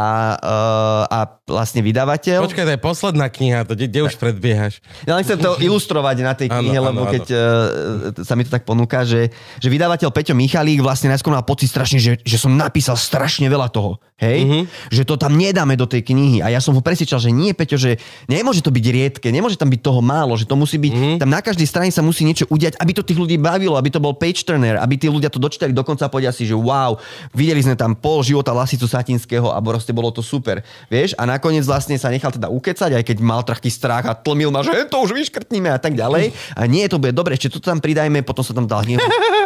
a 1.07 1.19
vlastne 1.43 1.83
vydavateľ. 1.83 2.39
Počkaj, 2.47 2.63
to 2.63 2.73
je 2.73 2.81
posledná 2.81 3.27
kniha, 3.27 3.67
to 3.67 3.75
kde 3.75 4.07
už 4.07 4.15
predbiehaš? 4.15 4.79
Ja 5.03 5.19
len 5.19 5.27
chcem 5.27 5.39
to 5.39 5.59
ilustrovať 5.67 6.15
na 6.23 6.33
tej 6.33 6.47
knihe, 6.47 6.79
ano, 6.79 6.87
lebo 6.91 7.01
ano, 7.07 7.11
keď 7.11 7.25
ano. 7.27 8.23
sa 8.23 8.33
mi 8.39 8.47
to 8.47 8.51
tak 8.55 8.63
ponúka, 8.63 9.03
že, 9.03 9.35
že 9.59 9.67
vydavateľ 9.67 10.09
Peťo 10.15 10.31
Michalík 10.31 10.79
vlastne 10.79 11.11
najskôr 11.11 11.35
mal 11.35 11.43
pocit 11.43 11.67
strašne, 11.67 11.99
že, 11.99 12.15
že 12.23 12.37
som 12.39 12.55
napísal 12.55 12.95
strašne 12.95 13.51
veľa 13.51 13.67
toho. 13.67 13.99
Hej? 14.23 14.39
Mm-hmm. 14.47 14.63
Že 14.95 15.03
to 15.03 15.15
tam 15.19 15.35
nedáme 15.35 15.75
do 15.75 15.83
tej 15.83 16.07
knihy. 16.07 16.39
A 16.39 16.47
ja 16.47 16.63
som 16.63 16.71
ho 16.71 16.79
presvedčal, 16.79 17.19
že 17.19 17.35
nie, 17.35 17.51
Peťo, 17.51 17.75
že 17.75 17.99
nemôže 18.31 18.63
to 18.63 18.71
byť 18.71 18.85
riedke, 18.87 19.27
nemôže 19.27 19.59
tam 19.59 19.67
byť 19.67 19.81
toho 19.83 19.99
málo, 19.99 20.39
že 20.39 20.47
to 20.47 20.55
musí 20.55 20.79
byť, 20.79 20.93
mm-hmm. 20.95 21.17
tam 21.19 21.29
na 21.29 21.43
každej 21.43 21.67
strane 21.67 21.91
sa 21.91 21.99
musí 21.99 22.23
niečo 22.23 22.47
udiať, 22.47 22.79
aby 22.79 22.91
to 22.95 23.03
tých 23.03 23.19
ľudí 23.19 23.35
bavilo, 23.35 23.75
aby 23.75 23.91
to 23.91 23.99
bol 23.99 24.15
page 24.15 24.47
turner, 24.47 24.79
aby 24.79 24.95
tí 24.95 25.11
ľudia 25.11 25.27
to 25.27 25.41
dočítali 25.41 25.75
dokonca 25.75 26.07
a 26.07 26.13
povedia 26.13 26.31
si, 26.31 26.47
že 26.47 26.55
wow, 26.55 26.95
videli 27.35 27.59
sme 27.59 27.75
tam 27.75 27.97
pol 27.97 28.23
života 28.23 28.55
Lasicu 28.55 28.87
Satinského 28.87 29.51
a 29.51 29.59
proste 29.59 29.91
bolo 29.91 30.13
to 30.13 30.23
super. 30.23 30.63
Vieš? 30.87 31.17
A 31.19 31.27
nakoniec 31.27 31.67
vlastne 31.67 31.99
sa 31.99 32.13
nechal 32.13 32.31
teda 32.31 32.47
ukecať, 32.47 32.95
aj 32.95 33.03
keď 33.03 33.17
mal 33.19 33.41
taký 33.43 33.67
strach 33.67 34.05
a 34.05 34.13
tlmil 34.13 34.53
ma, 34.53 34.61
že 34.61 34.85
to 34.87 35.01
už 35.03 35.11
vyškrtníme 35.17 35.67
a 35.67 35.81
tak 35.81 35.97
ďalej. 35.97 36.31
A 36.55 36.69
nie, 36.69 36.85
to 36.85 37.01
bude 37.01 37.11
dobre, 37.11 37.35
ešte 37.35 37.57
to 37.57 37.59
tam 37.59 37.81
pridajme, 37.81 38.21
potom 38.21 38.45
sa 38.45 38.53
tam 38.53 38.69
dal 38.69 38.85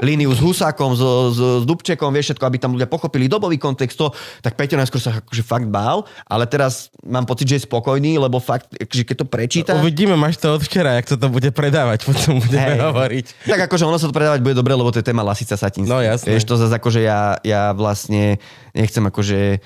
líniu 0.03 0.31
s 0.37 0.39
Husákom, 0.41 0.97
s, 0.97 1.01
s, 1.01 1.39
s 1.61 1.63
Dubčekom, 1.63 2.11
vieš 2.11 2.33
všetko, 2.33 2.45
aby 2.45 2.57
tam 2.57 2.71
ľudia 2.75 2.89
pochopili 2.89 3.29
dobový 3.29 3.55
kontext, 3.61 3.95
to, 3.95 4.11
tak 4.41 4.57
Peťo 4.67 4.83
najskôr 4.83 4.99
sa 4.99 5.23
akože 5.23 5.47
fakt 5.47 5.71
bál, 5.71 6.03
ale 6.27 6.43
teraz 6.43 6.91
mám 7.07 7.23
pocit, 7.23 7.47
že 7.47 7.55
je 7.55 7.63
spokojný, 7.63 8.19
lebo 8.19 8.43
fakt, 8.43 8.67
že 8.75 9.07
keď 9.07 9.23
to 9.23 9.25
prečíta... 9.31 9.71
Uvidíme, 9.79 10.19
máš 10.19 10.43
to 10.43 10.51
od 10.51 10.59
včera, 10.59 10.99
jak 10.99 11.07
sa 11.07 11.15
to 11.15 11.31
bude 11.31 11.47
predávať, 11.55 12.03
potom 12.03 12.43
budeme 12.43 12.75
hey. 12.75 12.83
hovoriť. 12.83 13.47
Tak 13.47 13.71
akože 13.71 13.87
ono 13.87 13.95
sa 13.95 14.11
to 14.11 14.13
predávať 14.13 14.43
bude 14.43 14.59
dobre, 14.59 14.75
lebo 14.75 14.91
to 14.91 14.99
je 14.99 15.07
téma 15.07 15.23
Lasica 15.23 15.55
Satinská. 15.55 15.87
No 15.87 16.03
jasne. 16.03 16.35
Vieš, 16.35 16.43
to 16.43 16.59
zase 16.59 16.75
akože 16.75 16.99
ja, 16.99 17.39
ja 17.47 17.71
vlastne 17.71 18.43
nechcem 18.75 19.07
akože 19.07 19.63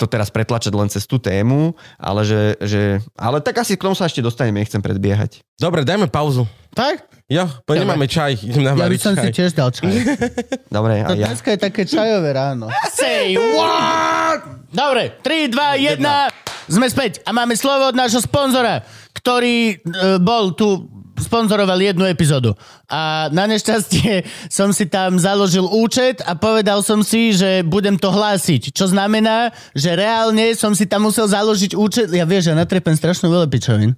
to 0.00 0.08
teraz 0.08 0.32
pretlačať 0.32 0.72
len 0.72 0.88
cez 0.88 1.04
tú 1.04 1.20
tému, 1.20 1.76
ale 2.00 2.24
že, 2.24 2.56
že 2.64 3.04
ale 3.20 3.44
tak 3.44 3.60
asi 3.60 3.76
k 3.76 3.84
tomu 3.84 3.92
sa 3.92 4.08
ešte 4.08 4.24
dostaneme, 4.24 4.64
nechcem 4.64 4.80
predbiehať. 4.80 5.44
Dobre, 5.60 5.84
dajme 5.84 6.08
pauzu. 6.08 6.48
Tak? 6.72 7.04
Jo, 7.28 7.44
po 7.68 7.76
nemáme 7.76 8.08
čaj, 8.08 8.40
idem 8.40 8.64
na 8.64 8.72
Ja 8.78 8.88
by 8.88 8.96
som 8.96 9.12
čaj. 9.12 9.24
si 9.28 9.30
tiež 9.36 9.52
dal 9.52 9.68
čaj. 9.68 9.92
Dobre, 10.76 11.04
a 11.04 11.12
ja. 11.12 11.28
Dneska 11.28 11.52
je 11.52 11.60
také 11.60 11.84
čajové 11.84 12.32
ráno. 12.32 12.72
Say 12.96 13.36
what? 13.36 14.72
Dobre, 14.72 15.20
3, 15.20 15.52
2, 15.52 16.00
1. 16.00 16.72
Sme 16.72 16.86
späť 16.88 17.20
a 17.26 17.34
máme 17.34 17.58
slovo 17.58 17.90
od 17.90 17.98
nášho 17.98 18.22
sponzora, 18.22 18.86
ktorý 19.12 19.82
uh, 19.82 20.22
bol 20.22 20.54
tu 20.54 20.86
sponzoroval 21.20 21.78
jednu 21.78 22.08
epizódu. 22.08 22.56
A 22.88 23.28
na 23.30 23.44
nešťastie 23.46 24.24
som 24.58 24.72
si 24.72 24.88
tam 24.88 25.20
založil 25.20 25.68
účet 25.68 26.24
a 26.24 26.34
povedal 26.34 26.80
som 26.80 27.04
si, 27.04 27.36
že 27.36 27.62
budem 27.62 28.00
to 28.00 28.10
hlásiť. 28.10 28.72
Čo 28.72 28.90
znamená, 28.90 29.54
že 29.76 29.94
reálne 29.94 30.56
som 30.56 30.72
si 30.74 30.88
tam 30.88 31.06
musel 31.06 31.28
založiť 31.28 31.78
účet. 31.78 32.08
Ja 32.10 32.24
vieš, 32.24 32.50
ja 32.50 32.56
natrepem 32.56 32.96
strašne 32.96 33.28
veľa 33.28 33.46
pičovín 33.46 33.94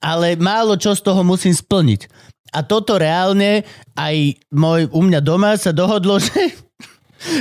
ale 0.00 0.34
málo 0.40 0.80
čo 0.80 0.96
z 0.96 1.04
toho 1.04 1.20
musím 1.20 1.52
splniť. 1.52 2.08
A 2.50 2.66
toto 2.66 2.98
reálne 2.98 3.62
aj 3.94 4.42
môj, 4.50 4.90
u 4.90 5.00
mňa 5.06 5.20
doma 5.22 5.54
sa 5.54 5.70
dohodlo, 5.70 6.18
že 6.24 6.56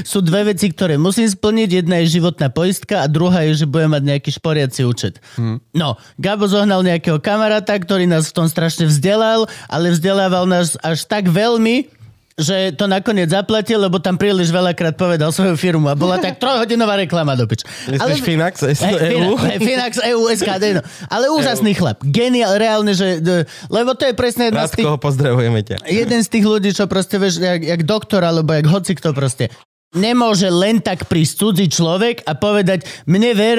sú 0.03 0.19
dve 0.19 0.53
veci, 0.53 0.69
ktoré 0.69 0.99
musím 0.99 1.27
splniť. 1.27 1.83
Jedna 1.83 2.01
je 2.03 2.19
životná 2.19 2.51
poistka 2.51 3.03
a 3.03 3.07
druhá 3.07 3.47
je, 3.47 3.63
že 3.63 3.65
budem 3.69 3.91
mať 3.91 4.03
nejaký 4.15 4.29
šporiaci 4.35 4.81
účet. 4.85 5.23
Hmm. 5.39 5.63
No, 5.71 5.95
Gabo 6.19 6.45
zohnal 6.47 6.83
nejakého 6.83 7.17
kamaráta, 7.19 7.75
ktorý 7.75 8.05
nás 8.05 8.29
v 8.29 8.35
tom 8.35 8.47
strašne 8.47 8.87
vzdelal, 8.87 9.47
ale 9.71 9.91
vzdelával 9.95 10.45
nás 10.49 10.75
až 10.83 11.07
tak 11.07 11.31
veľmi, 11.31 11.99
že 12.39 12.71
to 12.79 12.87
nakoniec 12.87 13.27
zaplatil, 13.27 13.83
lebo 13.83 13.99
tam 13.99 14.15
príliš 14.15 14.47
veľakrát 14.47 14.95
povedal 14.95 15.35
svoju 15.35 15.59
firmu 15.59 15.91
a 15.91 15.95
bola 15.99 16.15
tak 16.23 16.39
trojhodinová 16.41 16.95
reklama 16.95 17.35
do 17.35 17.43
pič. 17.43 17.67
Ale, 17.99 18.15
Finax 18.15 18.63
EU? 18.63 19.35
Finax 19.59 19.99
EU, 20.07 20.23
SKD, 20.31 20.79
no. 20.79 20.81
Ale 21.11 21.27
úžasný 21.35 21.75
chlap. 21.75 21.99
Geniál, 22.07 22.55
reálne, 22.55 22.95
že... 22.95 23.19
Lebo 23.67 23.91
to 23.93 24.07
je 24.07 24.15
presne 24.15 24.49
jedna 24.49 24.71
z 24.71 24.79
tých... 24.79 24.87
pozdravujeme 24.87 25.61
ťa. 25.67 25.83
Jeden 25.91 26.23
z 26.23 26.29
tých 26.31 26.45
ľudí, 26.47 26.71
čo 26.71 26.87
proste, 26.87 27.19
vieš, 27.19 27.43
jak, 27.43 27.59
jak 27.59 27.81
doktor, 27.83 28.23
alebo 28.23 28.55
jak 28.55 28.65
hoci 28.71 28.95
kto 28.95 29.11
proste 29.11 29.51
nemôže 29.95 30.49
len 30.53 30.77
tak 30.81 31.09
prísť 31.09 31.33
cudzí 31.41 31.65
človek 31.65 32.21
a 32.29 32.37
povedať, 32.37 32.85
mne 33.09 33.31
ver, 33.33 33.57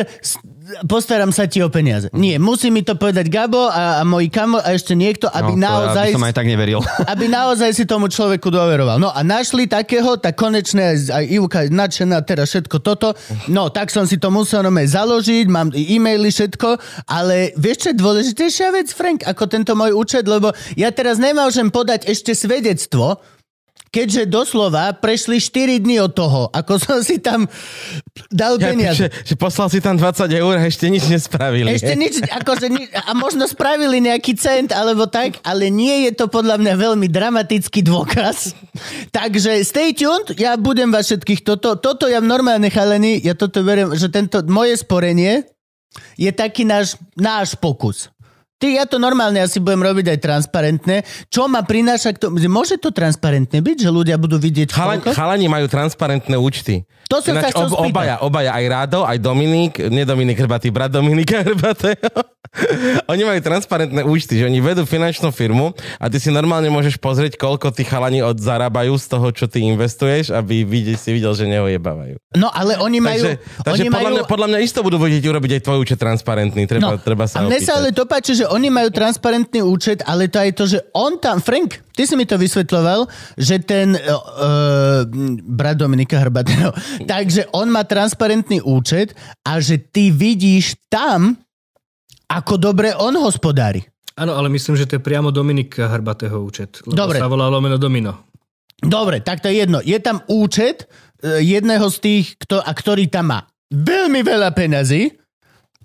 postaram 0.87 1.35
sa 1.35 1.51
ti 1.51 1.59
o 1.59 1.69
peniaze. 1.73 2.07
Mm. 2.15 2.19
Nie, 2.21 2.37
musí 2.39 2.71
mi 2.71 2.87
to 2.87 2.95
povedať 2.95 3.27
Gabo 3.27 3.67
a, 3.67 3.99
a 3.99 4.03
môj 4.07 4.31
kamo 4.31 4.63
a 4.63 4.71
ešte 4.71 4.95
niekto, 4.95 5.27
aby 5.27 5.59
no, 5.59 5.67
naozaj... 5.67 6.15
Ja 6.15 6.19
som 6.19 6.29
aj 6.29 6.37
tak 6.37 6.47
neveril. 6.47 6.79
Aby 7.13 7.27
naozaj 7.27 7.75
si 7.75 7.85
tomu 7.89 8.07
človeku 8.07 8.47
doveroval. 8.53 9.03
No 9.03 9.11
a 9.11 9.21
našli 9.27 9.67
takého, 9.67 10.15
tak 10.23 10.39
konečne 10.39 10.95
aj 10.95 11.25
Ivka 11.27 11.67
je 11.67 11.75
nadšená, 11.75 12.23
teraz 12.23 12.55
všetko 12.55 12.77
toto. 12.79 13.19
No, 13.51 13.73
tak 13.73 13.91
som 13.91 14.07
si 14.07 14.15
to 14.21 14.31
musel 14.31 14.63
nome 14.63 14.87
založiť, 14.87 15.51
mám 15.51 15.75
e-maily, 15.75 16.31
všetko, 16.31 16.79
ale 17.11 17.51
vieš 17.59 17.83
čo 17.83 17.89
je 17.91 17.97
dôležitejšia 17.99 18.69
vec, 18.71 18.89
Frank, 18.95 19.27
ako 19.27 19.51
tento 19.51 19.73
môj 19.75 19.97
účet, 19.97 20.23
lebo 20.31 20.55
ja 20.79 20.95
teraz 20.95 21.19
nemôžem 21.19 21.73
podať 21.73 22.07
ešte 22.07 22.37
svedectvo, 22.37 23.19
keďže 23.91 24.31
doslova 24.31 24.95
prešli 24.95 25.43
4 25.43 25.83
dní 25.83 25.99
od 25.99 26.15
toho, 26.15 26.47
ako 26.55 26.79
som 26.79 26.99
si 27.03 27.19
tam 27.19 27.51
dal 28.31 28.55
ja, 28.57 28.71
peniaze. 28.71 29.11
Že, 29.11 29.27
že 29.27 29.35
poslal 29.35 29.69
si 29.69 29.83
tam 29.83 29.99
20 29.99 30.31
eur 30.31 30.55
a 30.59 30.63
ešte 30.63 30.87
nič 30.87 31.11
nespravili. 31.11 31.75
Ešte 31.75 31.95
nič, 31.99 32.23
akože 32.23 32.71
a 32.95 33.11
možno 33.19 33.51
spravili 33.51 33.99
nejaký 33.99 34.39
cent 34.39 34.71
alebo 34.71 35.11
tak, 35.11 35.43
ale 35.43 35.69
nie 35.75 36.07
je 36.07 36.15
to 36.15 36.31
podľa 36.31 36.63
mňa 36.63 36.75
veľmi 36.79 37.07
dramatický 37.11 37.83
dôkaz. 37.83 38.55
Takže 39.19 39.59
stay 39.67 39.91
tuned, 39.91 40.39
ja 40.39 40.55
budem 40.55 40.95
vás 40.95 41.11
všetkých 41.11 41.43
toto, 41.43 41.75
toto 41.75 42.07
ja 42.07 42.23
normálne 42.23 42.71
chalení, 42.71 43.19
ja 43.19 43.35
toto 43.35 43.67
verím, 43.67 43.99
že 43.99 44.07
tento 44.07 44.39
moje 44.47 44.79
sporenie 44.79 45.51
je 46.15 46.31
taký 46.31 46.63
náš, 46.63 46.95
náš 47.19 47.59
pokus. 47.59 48.15
Ty, 48.61 48.69
ja 48.77 48.85
to 48.85 49.01
normálne 49.01 49.41
asi 49.41 49.57
budem 49.57 49.81
robiť 49.81 50.13
aj 50.13 50.19
transparentné. 50.21 50.97
Čo 51.33 51.49
ma 51.49 51.65
prináša 51.65 52.13
k 52.13 52.29
tomu? 52.29 52.37
Môže 52.45 52.77
to 52.77 52.93
transparentné 52.93 53.65
byť, 53.65 53.89
že 53.89 53.91
ľudia 53.91 54.21
budú 54.21 54.37
vidieť 54.37 54.69
Chala, 54.69 55.01
Chalani 55.01 55.49
majú 55.49 55.65
transparentné 55.65 56.37
účty. 56.37 56.85
To 57.11 57.19
som 57.19 57.35
Ináč, 57.35 57.51
sa 57.51 57.67
ob, 57.67 57.91
obaja, 57.91 58.23
obaja, 58.23 58.55
aj 58.55 58.65
Rádo, 58.71 59.03
aj 59.03 59.19
Dominik, 59.19 59.83
nie 59.91 60.07
Dominik 60.07 60.39
Hrbatý, 60.39 60.71
brat 60.71 60.95
Dominika 60.95 61.43
Hrbatého. 61.47 62.07
oni 63.07 63.23
majú 63.23 63.41
transparentné 63.43 64.03
účty, 64.03 64.39
že 64.39 64.47
oni 64.47 64.59
vedú 64.59 64.83
finančnú 64.83 65.31
firmu 65.31 65.71
a 65.99 66.11
ty 66.11 66.19
si 66.19 66.31
normálne 66.31 66.67
môžeš 66.71 66.99
pozrieť, 66.99 67.39
koľko 67.39 67.71
tí 67.75 67.87
chalani 67.87 68.23
od 68.23 68.39
zarábajú 68.39 68.95
z 68.99 69.07
toho, 69.07 69.27
čo 69.31 69.47
ty 69.51 69.63
investuješ, 69.71 70.35
aby 70.35 70.67
vidie, 70.67 70.95
si 70.99 71.15
videl, 71.15 71.35
že 71.35 71.47
neojebávajú. 71.51 72.19
No 72.39 72.51
ale 72.51 72.79
oni 72.79 72.99
majú... 73.03 73.23
Takže, 73.23 73.35
takže 73.63 73.83
oni 73.87 73.91
podľa, 73.91 74.03
majú... 74.03 74.15
mňa, 74.15 74.25
podľa 74.27 74.47
mňa 74.51 74.59
isto 74.63 74.81
budú 74.83 74.99
vedieť 75.03 75.25
urobiť 75.31 75.51
aj 75.59 75.63
tvoj 75.67 75.79
účet 75.83 75.99
transparentný. 75.99 76.63
Treba, 76.67 76.95
no, 76.95 76.99
treba 76.99 77.27
sa 77.27 77.43
a 77.43 77.47
mne 77.47 77.59
sa 77.59 77.79
ale 77.79 77.91
to 77.91 78.07
páči, 78.07 78.39
že 78.39 78.47
oni 78.47 78.71
majú 78.71 78.91
transparentný 78.91 79.63
účet, 79.67 80.03
ale 80.07 80.27
to 80.31 80.39
aj 80.43 80.51
to, 80.55 80.65
že 80.67 80.79
on 80.95 81.23
tam, 81.23 81.39
Frank, 81.39 81.79
ty 81.95 82.03
si 82.09 82.15
mi 82.17 82.25
to 82.25 82.41
vysvetľoval, 82.41 83.07
že 83.37 83.61
ten 83.63 83.93
uh, 83.93 85.05
brat 85.45 85.77
Dominika 85.77 86.17
Hrbatého, 86.17 86.73
takže 87.07 87.49
on 87.53 87.71
má 87.71 87.85
transparentný 87.85 88.61
účet 88.65 89.15
a 89.45 89.61
že 89.61 89.79
ty 89.79 90.11
vidíš 90.11 90.77
tam, 90.91 91.37
ako 92.31 92.55
dobre 92.61 92.95
on 92.95 93.17
hospodári. 93.19 93.83
Áno, 94.21 94.37
ale 94.37 94.53
myslím, 94.53 94.77
že 94.77 94.85
to 94.85 95.01
je 95.01 95.03
priamo 95.03 95.33
Dominika 95.33 95.89
Hrbatého 95.89 96.37
účet. 96.45 96.85
Lebo 96.85 96.93
Dobre. 96.93 97.17
sa 97.17 97.31
volá 97.31 97.49
lomeno 97.49 97.81
Domino. 97.81 98.29
Dobre, 98.81 99.25
tak 99.25 99.41
to 99.41 99.49
je 99.49 99.65
jedno. 99.65 99.81
Je 99.81 99.97
tam 100.01 100.21
účet, 100.29 100.89
e, 101.25 101.41
jedného 101.41 101.89
z 101.89 101.97
tých, 102.01 102.27
kto, 102.37 102.61
a 102.61 102.71
ktorý 102.73 103.09
tam 103.09 103.33
má 103.33 103.41
veľmi 103.73 104.21
veľa 104.21 104.53
peňazí 104.53 105.21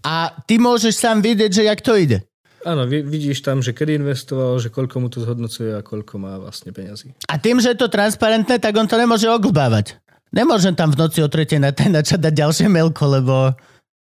a 0.04 0.36
ty 0.48 0.60
môžeš 0.60 0.96
sám 0.96 1.24
vidieť, 1.24 1.52
že 1.52 1.64
jak 1.64 1.80
to 1.80 1.96
ide. 1.96 2.24
Áno, 2.66 2.90
vi- 2.90 3.06
vidíš 3.06 3.46
tam, 3.46 3.62
že 3.62 3.78
kedy 3.78 4.02
investoval, 4.02 4.58
že 4.58 4.74
koľko 4.74 4.96
mu 4.98 5.08
to 5.08 5.22
zhodnocuje 5.22 5.70
a 5.78 5.86
koľko 5.86 6.18
má 6.18 6.42
vlastne 6.42 6.74
peňazí. 6.74 7.14
A 7.30 7.38
tým, 7.38 7.62
že 7.62 7.72
je 7.72 7.78
to 7.78 7.94
transparentné, 7.94 8.58
tak 8.58 8.74
on 8.74 8.90
to 8.90 8.98
nemôže 8.98 9.30
oglbávať. 9.30 10.02
Nemôžem 10.36 10.76
tam 10.76 10.92
v 10.92 11.00
noci 11.00 11.24
o 11.24 11.32
tretej 11.32 11.64
na 11.64 11.72
ten 11.72 11.96
načať 11.96 12.20
dať 12.20 12.34
ďalšie 12.36 12.68
mailko, 12.68 13.04
lebo 13.08 13.56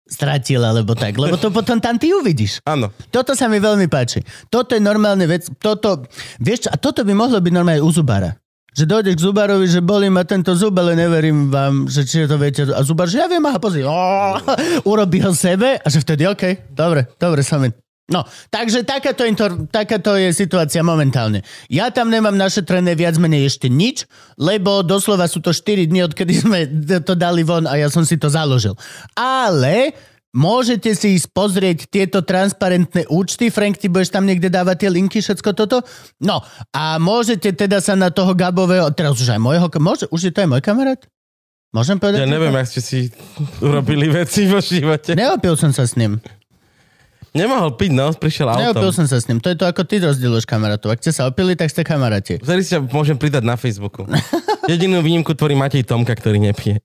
stratil 0.08 0.64
alebo 0.64 0.96
tak. 0.96 1.20
Lebo 1.20 1.36
to 1.36 1.52
potom 1.52 1.80
tam 1.80 2.00
ty 2.00 2.12
uvidíš. 2.16 2.64
Áno. 2.64 2.92
Toto 3.12 3.36
sa 3.36 3.52
mi 3.52 3.60
veľmi 3.60 3.92
páči. 3.92 4.24
Toto 4.48 4.76
je 4.76 4.82
normálne 4.84 5.28
vec. 5.28 5.48
Toto, 5.60 6.08
vieš 6.40 6.72
a 6.72 6.76
toto 6.80 7.04
by 7.04 7.12
mohlo 7.16 7.40
byť 7.40 7.54
normálne 7.56 7.84
u 7.84 7.92
zubára. 7.92 8.36
Že 8.72 8.88
dojdeš 8.88 9.16
k 9.20 9.26
zubárovi, 9.28 9.68
že 9.68 9.84
bolí 9.84 10.08
ma 10.08 10.24
tento 10.24 10.56
zub, 10.56 10.72
ale 10.80 10.96
neverím 10.96 11.52
vám, 11.52 11.92
že 11.92 12.08
či 12.08 12.24
to 12.24 12.40
viete. 12.40 12.64
A 12.72 12.80
zubár, 12.88 13.12
že 13.12 13.20
ja 13.20 13.28
viem, 13.28 13.44
aha, 13.44 13.60
pozri. 13.60 13.84
Oh, 13.84 14.40
urobí 14.88 15.20
ho 15.20 15.36
sebe 15.36 15.76
a 15.76 15.88
že 15.92 16.00
vtedy, 16.00 16.24
OK, 16.24 16.72
dobre, 16.72 17.12
dobre, 17.20 17.44
som 17.44 17.60
in. 17.68 17.76
No, 18.12 18.28
takže 18.52 18.84
takáto, 18.84 19.24
inter, 19.24 19.56
takáto 19.72 20.20
je 20.20 20.36
situácia 20.36 20.84
momentálne. 20.84 21.48
Ja 21.72 21.88
tam 21.96 22.12
nemám 22.12 22.36
našetrené 22.36 22.92
viac 23.00 23.16
menej 23.16 23.48
ešte 23.48 23.72
nič, 23.72 24.04
lebo 24.36 24.84
doslova 24.84 25.32
sú 25.32 25.40
to 25.40 25.56
4 25.56 25.88
dní, 25.88 26.04
odkedy 26.04 26.44
sme 26.44 26.60
to 27.08 27.16
dali 27.16 27.48
von 27.48 27.64
a 27.64 27.80
ja 27.80 27.88
som 27.88 28.04
si 28.04 28.20
to 28.20 28.28
založil. 28.28 28.76
Ale 29.16 29.96
môžete 30.36 30.92
si 30.92 31.16
ísť 31.16 31.32
pozrieť 31.32 31.88
tieto 31.88 32.20
transparentné 32.20 33.08
účty. 33.08 33.48
Frank, 33.48 33.80
ty 33.80 33.88
budeš 33.88 34.12
tam 34.12 34.28
niekde 34.28 34.52
dávať 34.52 34.84
tie 34.84 34.90
linky, 34.92 35.24
všetko 35.24 35.56
toto? 35.56 35.80
No, 36.20 36.44
a 36.76 37.00
môžete 37.00 37.56
teda 37.56 37.80
sa 37.80 37.96
na 37.96 38.12
toho 38.12 38.36
Gabového, 38.36 38.92
teraz 38.92 39.16
už 39.24 39.32
aj 39.32 39.40
môjho, 39.40 39.72
môže, 39.80 40.04
už 40.12 40.28
je 40.28 40.32
to 40.36 40.44
aj 40.44 40.52
môj 40.52 40.60
kamarát? 40.60 41.00
Môžem 41.72 41.96
povedať? 41.96 42.28
Ja 42.28 42.28
neviem, 42.28 42.52
ak 42.52 42.68
ste 42.68 42.84
si 42.84 43.00
urobili 43.64 44.12
veci 44.12 44.52
vo 44.52 44.60
živote. 44.60 45.16
Neopil 45.16 45.56
som 45.56 45.72
sa 45.72 45.88
s 45.88 45.96
ním. 45.96 46.20
Nemohol 47.32 47.80
piť, 47.80 47.96
no, 47.96 48.12
prišiel 48.12 48.52
Neopil 48.60 48.92
autom. 48.92 48.92
som 48.92 49.08
sa 49.08 49.16
s 49.16 49.26
ním. 49.32 49.40
To 49.40 49.48
je 49.48 49.56
to, 49.56 49.64
ako 49.64 49.88
ty 49.88 50.04
rozdieluješ 50.04 50.44
kamarátov. 50.44 50.92
Ak 50.92 51.00
ste 51.00 51.16
sa 51.16 51.32
opili, 51.32 51.56
tak 51.56 51.72
ste 51.72 51.88
kamaráti. 51.88 52.44
Si 52.44 52.76
ťa 52.76 52.84
môžem 52.92 53.16
pridať 53.16 53.48
na 53.48 53.56
Facebooku. 53.56 54.04
Jedinú 54.72 55.00
výnimku 55.00 55.32
tvorí 55.32 55.56
Matej 55.56 55.88
Tomka, 55.88 56.12
ktorý 56.12 56.44
nepije. 56.44 56.84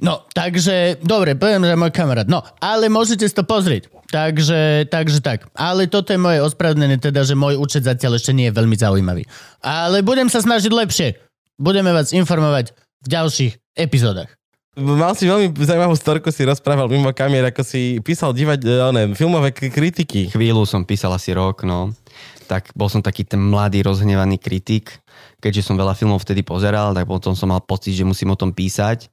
No, 0.00 0.24
takže, 0.32 0.96
dobre, 1.04 1.36
poviem, 1.36 1.68
že 1.68 1.76
môj 1.76 1.92
kamarát. 1.92 2.24
No, 2.24 2.40
ale 2.56 2.88
môžete 2.88 3.28
si 3.28 3.36
to 3.36 3.44
pozrieť. 3.44 3.92
Takže, 4.08 4.88
takže 4.88 5.20
tak. 5.20 5.44
Ale 5.52 5.92
toto 5.92 6.08
je 6.08 6.24
moje 6.24 6.40
ospravedlnenie, 6.40 6.96
teda, 6.96 7.28
že 7.28 7.36
môj 7.36 7.60
účet 7.60 7.84
zatiaľ 7.84 8.16
ešte 8.16 8.32
nie 8.32 8.48
je 8.48 8.56
veľmi 8.56 8.80
zaujímavý. 8.80 9.28
Ale 9.60 10.00
budem 10.00 10.32
sa 10.32 10.40
snažiť 10.40 10.72
lepšie. 10.72 11.20
Budeme 11.60 11.92
vás 11.92 12.16
informovať 12.16 12.72
v 13.04 13.08
ďalších 13.12 13.52
epizódach. 13.76 14.32
Mal 14.76 15.16
si 15.16 15.24
veľmi 15.24 15.56
zaujímavú 15.56 15.96
storku, 15.96 16.28
si 16.28 16.44
rozprával 16.44 16.92
mimo 16.92 17.08
kamier, 17.08 17.48
ako 17.48 17.64
si 17.64 17.96
písal 18.04 18.36
divať, 18.36 18.60
one, 18.92 19.16
filmové 19.16 19.48
kritiky. 19.48 20.28
Chvíľu 20.28 20.68
som 20.68 20.84
písal 20.84 21.16
asi 21.16 21.32
rok, 21.32 21.64
no. 21.64 21.96
Tak 22.44 22.76
bol 22.76 22.92
som 22.92 23.00
taký 23.00 23.24
ten 23.24 23.40
mladý, 23.40 23.80
rozhnevaný 23.80 24.36
kritik. 24.36 25.00
Keďže 25.40 25.64
som 25.64 25.80
veľa 25.80 25.96
filmov 25.96 26.20
vtedy 26.20 26.44
pozeral, 26.44 26.92
tak 26.92 27.08
potom 27.08 27.32
som 27.32 27.48
mal 27.48 27.64
pocit, 27.64 27.96
že 27.96 28.04
musím 28.04 28.36
o 28.36 28.36
tom 28.36 28.52
písať. 28.52 29.08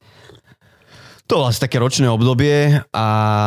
To 1.32 1.40
bolo 1.40 1.48
asi 1.48 1.64
také 1.64 1.80
ročné 1.80 2.12
obdobie 2.12 2.84
a 2.92 3.06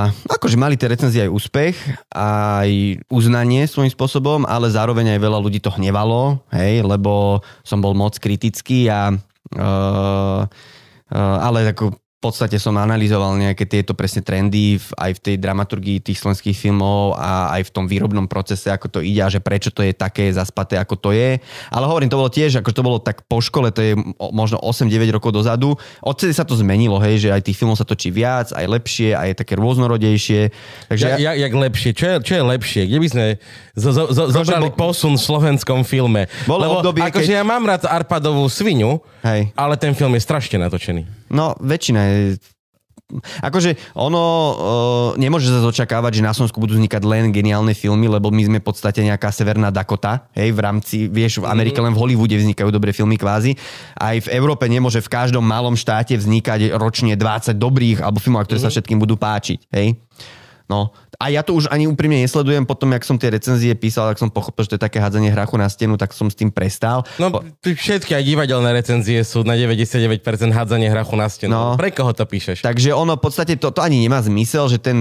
akože 0.10 0.58
mali 0.58 0.74
tie 0.74 0.90
recenzie 0.90 1.30
aj 1.30 1.30
úspech, 1.30 1.78
aj 2.18 2.98
uznanie 3.14 3.70
svojím 3.70 3.94
spôsobom, 3.94 4.50
ale 4.50 4.74
zároveň 4.74 5.14
aj 5.14 5.22
veľa 5.22 5.38
ľudí 5.38 5.62
to 5.62 5.70
hnevalo, 5.70 6.42
hej, 6.50 6.82
lebo 6.82 7.46
som 7.62 7.78
bol 7.78 7.94
moc 7.94 8.18
kritický 8.18 8.90
a 8.90 9.14
uh, 9.14 10.42
uh, 10.50 11.38
ale 11.46 11.70
ako 11.70 11.94
v 12.18 12.26
podstate 12.26 12.58
som 12.58 12.74
analyzoval 12.74 13.38
nejaké 13.38 13.70
tieto 13.70 13.94
presne 13.94 14.26
trendy 14.26 14.82
v, 14.82 14.88
aj 14.98 15.12
v 15.14 15.22
tej 15.22 15.36
dramaturgii 15.38 16.02
tých 16.02 16.18
slovenských 16.18 16.58
filmov 16.58 17.14
a 17.14 17.54
aj 17.54 17.70
v 17.70 17.74
tom 17.78 17.86
výrobnom 17.86 18.26
procese, 18.26 18.74
ako 18.74 18.90
to 18.90 19.00
ide 19.06 19.22
a 19.22 19.30
že 19.30 19.38
prečo 19.38 19.70
to 19.70 19.86
je 19.86 19.94
také 19.94 20.34
zaspaté, 20.34 20.82
ako 20.82 20.98
to 20.98 21.10
je. 21.14 21.38
Ale 21.70 21.86
hovorím, 21.86 22.10
to 22.10 22.18
bolo 22.18 22.34
tiež, 22.34 22.58
ako 22.58 22.74
to 22.74 22.82
bolo 22.82 22.98
tak 22.98 23.22
po 23.30 23.38
škole, 23.38 23.70
to 23.70 23.86
je 23.86 23.94
možno 24.34 24.58
8-9 24.66 25.14
rokov 25.14 25.30
dozadu. 25.30 25.78
Odtedy 26.02 26.34
sa 26.34 26.42
to 26.42 26.58
zmenilo, 26.58 26.98
hej, 26.98 27.22
že 27.22 27.30
aj 27.30 27.46
tých 27.46 27.58
filmov 27.62 27.78
sa 27.78 27.86
točí 27.86 28.10
viac, 28.10 28.50
aj 28.50 28.66
lepšie, 28.66 29.14
aj 29.14 29.38
také 29.38 29.54
rôznorodejšie. 29.54 30.50
Takže 30.90 31.22
Ja, 31.22 31.22
ja, 31.22 31.32
jak 31.38 31.54
lepšie? 31.54 31.94
Čo 31.94 32.06
je, 32.10 32.16
čo 32.26 32.34
je 32.34 32.42
lepšie? 32.42 32.82
Kde 32.90 32.98
by 32.98 33.08
sme 33.14 33.26
zo, 33.78 33.94
zo, 33.94 34.10
zo, 34.10 34.24
zobrali 34.34 34.74
posun 34.74 35.14
v 35.14 35.22
slovenskom 35.22 35.86
filme? 35.86 36.26
Bolo 36.50 36.66
Lebo 36.66 36.74
obdobie, 36.82 37.06
akože 37.06 37.30
keď- 37.30 37.38
ja 37.38 37.44
mám 37.46 37.62
rád 37.62 37.86
Arpadovú 37.86 38.50
svinu, 38.50 39.06
Hej. 39.22 39.54
ale 39.54 39.78
ten 39.78 39.94
film 39.94 40.18
je 40.18 40.26
strašne 40.26 40.58
natočený. 40.58 41.27
No, 41.32 41.56
väčšina 41.60 42.02
je... 42.04 42.20
Akože 43.40 43.80
ono 43.96 44.20
uh, 44.20 45.10
nemôže 45.16 45.48
sa 45.48 45.64
očakávať, 45.64 46.20
že 46.20 46.28
na 46.28 46.36
Slovensku 46.36 46.60
budú 46.60 46.76
vznikať 46.76 47.08
len 47.08 47.32
geniálne 47.32 47.72
filmy, 47.72 48.12
lebo 48.12 48.28
my 48.36 48.44
sme 48.44 48.60
v 48.60 48.68
podstate 48.68 49.00
nejaká 49.00 49.32
severná 49.32 49.72
Dakota, 49.72 50.28
hej, 50.36 50.52
v 50.52 50.60
rámci, 50.60 50.98
vieš, 51.08 51.40
v 51.40 51.48
Amerike 51.48 51.80
len 51.80 51.96
v 51.96 52.02
Hollywoode 52.04 52.36
vznikajú 52.36 52.68
dobré 52.68 52.92
filmy 52.92 53.16
kvázi. 53.16 53.56
Aj 53.96 54.20
v 54.20 54.28
Európe 54.36 54.68
nemôže 54.68 55.00
v 55.00 55.08
každom 55.08 55.40
malom 55.40 55.80
štáte 55.80 56.20
vznikať 56.20 56.76
ročne 56.76 57.16
20 57.16 57.56
dobrých 57.56 58.04
alebo 58.04 58.20
filmov, 58.20 58.44
ktoré 58.44 58.60
sa 58.60 58.68
všetkým 58.68 59.00
budú 59.00 59.16
páčiť, 59.16 59.72
hej. 59.72 59.96
No, 60.68 60.92
a 61.18 61.32
ja 61.32 61.42
to 61.42 61.56
už 61.56 61.72
ani 61.72 61.88
úprimne 61.88 62.20
nesledujem, 62.22 62.68
potom, 62.68 62.94
jak 62.94 63.08
som 63.08 63.16
tie 63.16 63.32
recenzie 63.32 63.74
písal, 63.74 64.12
tak 64.12 64.22
som 64.22 64.30
pochopil, 64.30 64.68
že 64.68 64.76
to 64.76 64.78
je 64.78 64.86
také 64.86 65.00
hádzanie 65.02 65.34
hrachu 65.34 65.58
na 65.58 65.66
stenu, 65.72 65.96
tak 65.96 66.12
som 66.14 66.28
s 66.30 66.36
tým 66.38 66.54
prestal. 66.54 67.08
No, 67.18 67.32
všetky 67.64 68.14
aj 68.14 68.24
divadelné 68.28 68.70
recenzie 68.76 69.24
sú 69.24 69.42
na 69.42 69.56
99% 69.58 70.22
hádzanie 70.52 70.92
hrachu 70.92 71.16
na 71.16 71.32
stenu. 71.32 71.56
No. 71.56 71.80
Pre 71.80 71.90
koho 71.90 72.12
to 72.12 72.28
píšeš? 72.28 72.62
Takže 72.62 72.94
ono 72.94 73.16
v 73.16 73.24
podstate 73.24 73.56
to, 73.58 73.74
to 73.74 73.82
ani 73.82 74.04
nemá 74.04 74.20
zmysel, 74.22 74.70
že 74.70 74.78
ten 74.78 75.00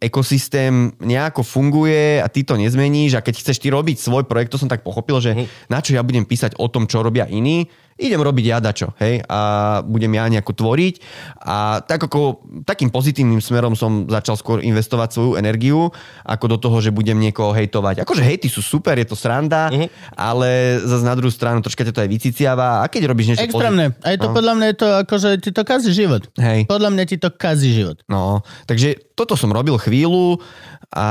ekosystém 0.00 0.96
nejako 0.98 1.44
funguje 1.44 2.18
a 2.18 2.26
ty 2.26 2.42
to 2.42 2.56
nezmeníš 2.56 3.20
a 3.20 3.24
keď 3.24 3.44
chceš 3.44 3.60
ty 3.62 3.68
robiť 3.68 4.00
svoj 4.00 4.24
projekt, 4.24 4.56
to 4.56 4.58
som 4.58 4.72
tak 4.72 4.80
pochopil, 4.80 5.20
že 5.22 5.46
na 5.70 5.78
čo 5.78 5.94
ja 5.94 6.02
budem 6.02 6.24
písať 6.24 6.56
o 6.56 6.66
tom, 6.72 6.88
čo 6.88 7.04
robia 7.04 7.28
iní, 7.28 7.70
idem 7.96 8.20
robiť 8.20 8.44
ja 8.44 8.58
dačo, 8.58 8.92
hej, 9.00 9.24
a 9.26 9.38
budem 9.86 10.12
ja 10.12 10.28
nejako 10.28 10.52
tvoriť 10.52 10.94
a 11.42 11.80
tak 11.80 12.04
ako 12.08 12.42
takým 12.66 12.90
pozitívnym 12.92 13.40
smerom 13.40 13.72
som 13.78 14.10
začal 14.10 14.36
skôr 14.36 14.60
investovať 14.60 15.08
svoju 15.14 15.32
energiu, 15.38 15.88
ako 16.26 16.44
do 16.52 16.56
toho, 16.58 16.76
že 16.82 16.90
budem 16.90 17.16
niekoho 17.16 17.54
hejtovať. 17.56 18.02
Akože 18.02 18.26
hejty 18.26 18.50
sú 18.50 18.60
super, 18.60 18.98
je 18.98 19.06
to 19.06 19.16
sranda, 19.16 19.70
ale 20.12 20.82
zase 20.82 21.04
na 21.06 21.14
druhú 21.14 21.30
stranu 21.30 21.62
troška 21.62 21.86
ťa 21.86 21.94
to 21.94 22.02
aj 22.04 22.10
vyciciava 22.10 22.82
a 22.82 22.90
keď 22.90 23.02
robíš 23.08 23.34
niečo 23.34 23.46
Extrémne. 23.48 23.94
A 24.02 24.14
je 24.14 24.18
to 24.18 24.28
No. 24.32 24.36
podľa 24.36 24.54
mňa 24.56 24.66
je 24.72 24.76
to 24.78 24.88
akože 25.04 25.28
ti 25.44 25.50
to 25.52 25.62
kazí 25.62 25.90
život. 25.92 26.22
Hej. 26.40 26.64
Podľa 26.64 26.90
mňa 26.94 27.04
ti 27.04 27.16
to 27.20 27.28
kazí 27.28 27.70
život. 27.76 28.00
No, 28.08 28.40
takže 28.64 28.96
toto 29.12 29.36
som 29.36 29.52
robil 29.52 29.76
chvíľu 29.76 30.40
a, 30.92 31.08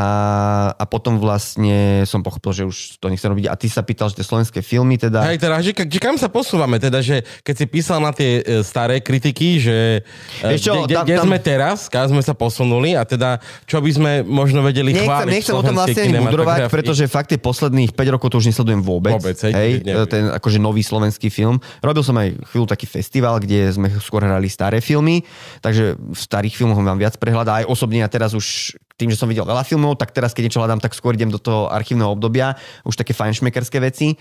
a 0.77 0.85
potom 0.85 1.17
vlastne 1.17 2.05
som 2.05 2.21
pochopil, 2.21 2.53
že 2.53 2.63
už 2.69 2.77
to 3.01 3.09
nechcem 3.09 3.33
robiť. 3.33 3.49
A 3.49 3.57
ty 3.57 3.65
sa 3.65 3.81
pýtal, 3.81 4.13
že 4.13 4.21
tie 4.21 4.27
slovenské 4.29 4.61
filmy 4.61 5.01
teda... 5.01 5.25
Hej, 5.25 5.41
teda, 5.41 5.57
že, 5.57 5.73
že 5.73 5.97
kam 5.97 6.21
sa 6.21 6.29
posúvame? 6.29 6.77
Teda, 6.77 7.01
že 7.01 7.25
keď 7.41 7.55
si 7.57 7.65
písal 7.65 7.97
na 7.97 8.13
tie 8.13 8.45
e, 8.45 8.61
staré 8.61 9.01
kritiky, 9.01 9.57
že 9.57 10.05
e, 10.45 10.61
čo, 10.61 10.85
kde, 10.85 11.01
tam- 11.01 11.05
kde 11.09 11.17
tam- 11.17 11.25
sme 11.25 11.37
teraz, 11.41 11.89
kam 11.89 12.05
sme 12.13 12.21
sa 12.21 12.37
posunuli 12.37 12.93
a 12.93 13.01
teda, 13.09 13.41
čo 13.65 13.81
by 13.81 13.89
sme 13.89 14.11
možno 14.21 14.61
vedeli 14.61 14.93
Nechcem, 14.93 15.09
chváliť 15.09 15.33
nechcem 15.33 15.55
o 15.57 15.63
tom 15.65 15.73
vlastne 15.73 15.97
ani 15.97 16.13
budrovať, 16.29 16.57
kinematografii. 16.69 16.75
pretože 16.77 17.03
fakt 17.09 17.33
tie 17.33 17.41
posledných 17.41 17.97
5 17.97 18.13
rokov 18.13 18.27
to 18.29 18.37
už 18.37 18.53
nesledujem 18.53 18.85
vôbec. 18.85 19.17
Vôbec, 19.17 19.37
hej, 19.49 19.53
hej 19.57 19.71
neviem. 19.81 20.05
ten 20.05 20.29
akože 20.29 20.61
nový 20.61 20.85
slovenský 20.85 21.33
film. 21.33 21.57
Robil 21.81 22.05
som 22.05 22.13
aj 22.21 22.37
chvíľu 22.53 22.69
taký 22.69 22.85
festival, 22.85 23.41
kde 23.41 23.65
sme 23.73 23.89
skôr 23.97 24.21
hrali 24.21 24.45
staré 24.45 24.77
filmy, 24.77 25.25
takže 25.57 25.97
v 25.97 26.13
starých 26.21 26.53
filmoch 26.53 26.77
mám 26.77 27.01
viac 27.01 27.17
prehľad 27.17 27.49
a 27.49 27.53
aj 27.63 27.65
osobne 27.65 28.05
ja 28.05 28.09
teraz 28.11 28.37
už 28.37 28.77
tým, 29.01 29.09
že 29.09 29.17
som 29.17 29.25
videl 29.25 29.49
veľa 29.49 29.65
filmov, 29.65 29.97
tak 29.97 30.13
teraz 30.13 30.37
keď 30.37 30.45
niečo 30.45 30.61
hľadám, 30.61 30.77
tak 30.77 30.93
skôr 30.93 31.17
idem 31.17 31.33
do 31.33 31.41
toho 31.41 31.65
archívneho 31.73 32.13
obdobia, 32.13 32.53
už 32.85 32.93
také 32.93 33.17
fajnšmekerské 33.17 33.81
veci. 33.81 34.13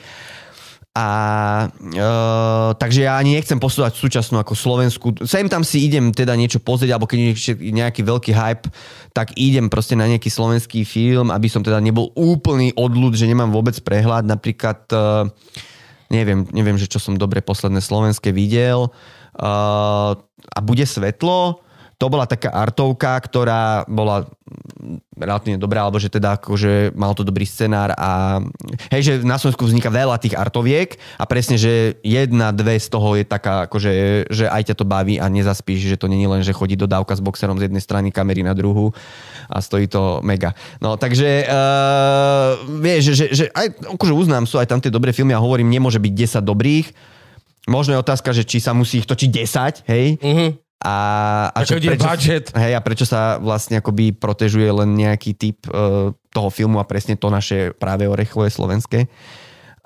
A 0.90 1.06
e, 1.70 2.02
takže 2.74 3.06
ja 3.06 3.14
ani 3.14 3.38
nechcem 3.38 3.62
posúvať 3.62 3.94
súčasnú 3.94 4.42
ako 4.42 4.58
Slovensku. 4.58 5.14
Sem 5.22 5.46
tam 5.46 5.62
si 5.62 5.86
idem 5.86 6.10
teda 6.10 6.34
niečo 6.34 6.58
pozrieť, 6.58 6.98
alebo 6.98 7.06
keď 7.06 7.30
je 7.30 7.54
nejaký 7.70 8.02
veľký 8.02 8.34
hype, 8.34 8.66
tak 9.14 9.30
idem 9.38 9.70
proste 9.70 9.94
na 9.94 10.10
nejaký 10.10 10.26
slovenský 10.26 10.82
film, 10.82 11.30
aby 11.30 11.46
som 11.46 11.62
teda 11.62 11.78
nebol 11.78 12.10
úplný 12.18 12.74
odľud, 12.74 13.14
že 13.14 13.30
nemám 13.30 13.54
vôbec 13.54 13.78
prehľad. 13.86 14.26
Napríklad, 14.26 14.90
e, 14.90 15.30
neviem, 16.10 16.42
neviem, 16.50 16.74
že 16.74 16.90
čo 16.90 16.98
som 16.98 17.14
dobre 17.14 17.38
posledné 17.38 17.78
slovenské 17.78 18.34
videl. 18.34 18.90
E, 18.90 19.46
a 20.42 20.58
bude 20.58 20.82
svetlo, 20.90 21.62
to 22.00 22.08
bola 22.08 22.24
taká 22.24 22.48
artovka, 22.48 23.12
ktorá 23.20 23.84
bola 23.84 24.24
relatívne 25.20 25.60
dobrá, 25.60 25.84
alebo 25.84 26.00
že 26.00 26.08
teda 26.08 26.40
akože 26.40 26.96
mal 26.96 27.12
to 27.12 27.20
dobrý 27.20 27.44
scenár 27.44 27.92
a 27.92 28.40
hej, 28.88 29.02
že 29.04 29.12
na 29.20 29.36
Slovensku 29.36 29.68
vzniká 29.68 29.92
veľa 29.92 30.16
tých 30.16 30.32
artoviek 30.32 30.96
a 31.20 31.28
presne, 31.28 31.60
že 31.60 32.00
jedna, 32.00 32.56
dve 32.56 32.80
z 32.80 32.88
toho 32.88 33.20
je 33.20 33.28
taká, 33.28 33.68
akože, 33.68 33.92
že 34.32 34.48
aj 34.48 34.72
ťa 34.72 34.74
to 34.80 34.88
baví 34.88 35.20
a 35.20 35.28
nezaspíš, 35.28 35.92
že 35.92 36.00
to 36.00 36.08
není 36.08 36.24
len, 36.24 36.40
že 36.40 36.56
chodí 36.56 36.72
dodávka 36.72 37.12
s 37.12 37.20
boxerom 37.20 37.60
z 37.60 37.68
jednej 37.68 37.84
strany 37.84 38.08
kamery 38.08 38.40
na 38.40 38.56
druhú 38.56 38.96
a 39.52 39.60
stojí 39.60 39.84
to 39.84 40.24
mega. 40.24 40.56
No 40.80 40.96
takže 40.96 41.44
uh, 41.44 42.64
vieš, 42.80 43.12
že, 43.12 43.12
že, 43.12 43.26
že 43.28 43.44
aj, 43.52 43.92
akože 44.00 44.16
uznám, 44.16 44.48
sú 44.48 44.56
aj 44.56 44.72
tam 44.72 44.80
tie 44.80 44.88
dobré 44.88 45.12
filmy 45.12 45.36
a 45.36 45.44
hovorím, 45.44 45.68
nemôže 45.68 46.00
byť 46.00 46.40
10 46.40 46.48
dobrých, 46.48 46.88
Možno 47.68 47.92
je 47.92 48.02
otázka, 48.02 48.32
že 48.32 48.48
či 48.48 48.56
sa 48.56 48.72
musí 48.72 49.04
ich 49.04 49.06
točiť 49.06 49.30
10, 49.84 49.92
hej? 49.92 50.16
Mhm. 50.16 50.69
A, 50.80 50.96
a 51.52 51.60
ide 51.60 51.92
budget. 52.00 52.56
Hej, 52.56 52.72
a 52.72 52.80
prečo 52.80 53.04
sa 53.04 53.36
vlastne 53.36 53.84
akoby 53.84 54.16
protežuje 54.16 54.64
len 54.72 54.96
nejaký 54.96 55.36
typ 55.36 55.68
uh, 55.68 56.08
toho 56.32 56.48
filmu 56.48 56.80
a 56.80 56.88
presne 56.88 57.20
to 57.20 57.28
naše 57.28 57.76
práve 57.76 58.08
orechové 58.08 58.48
slovenské. 58.48 59.04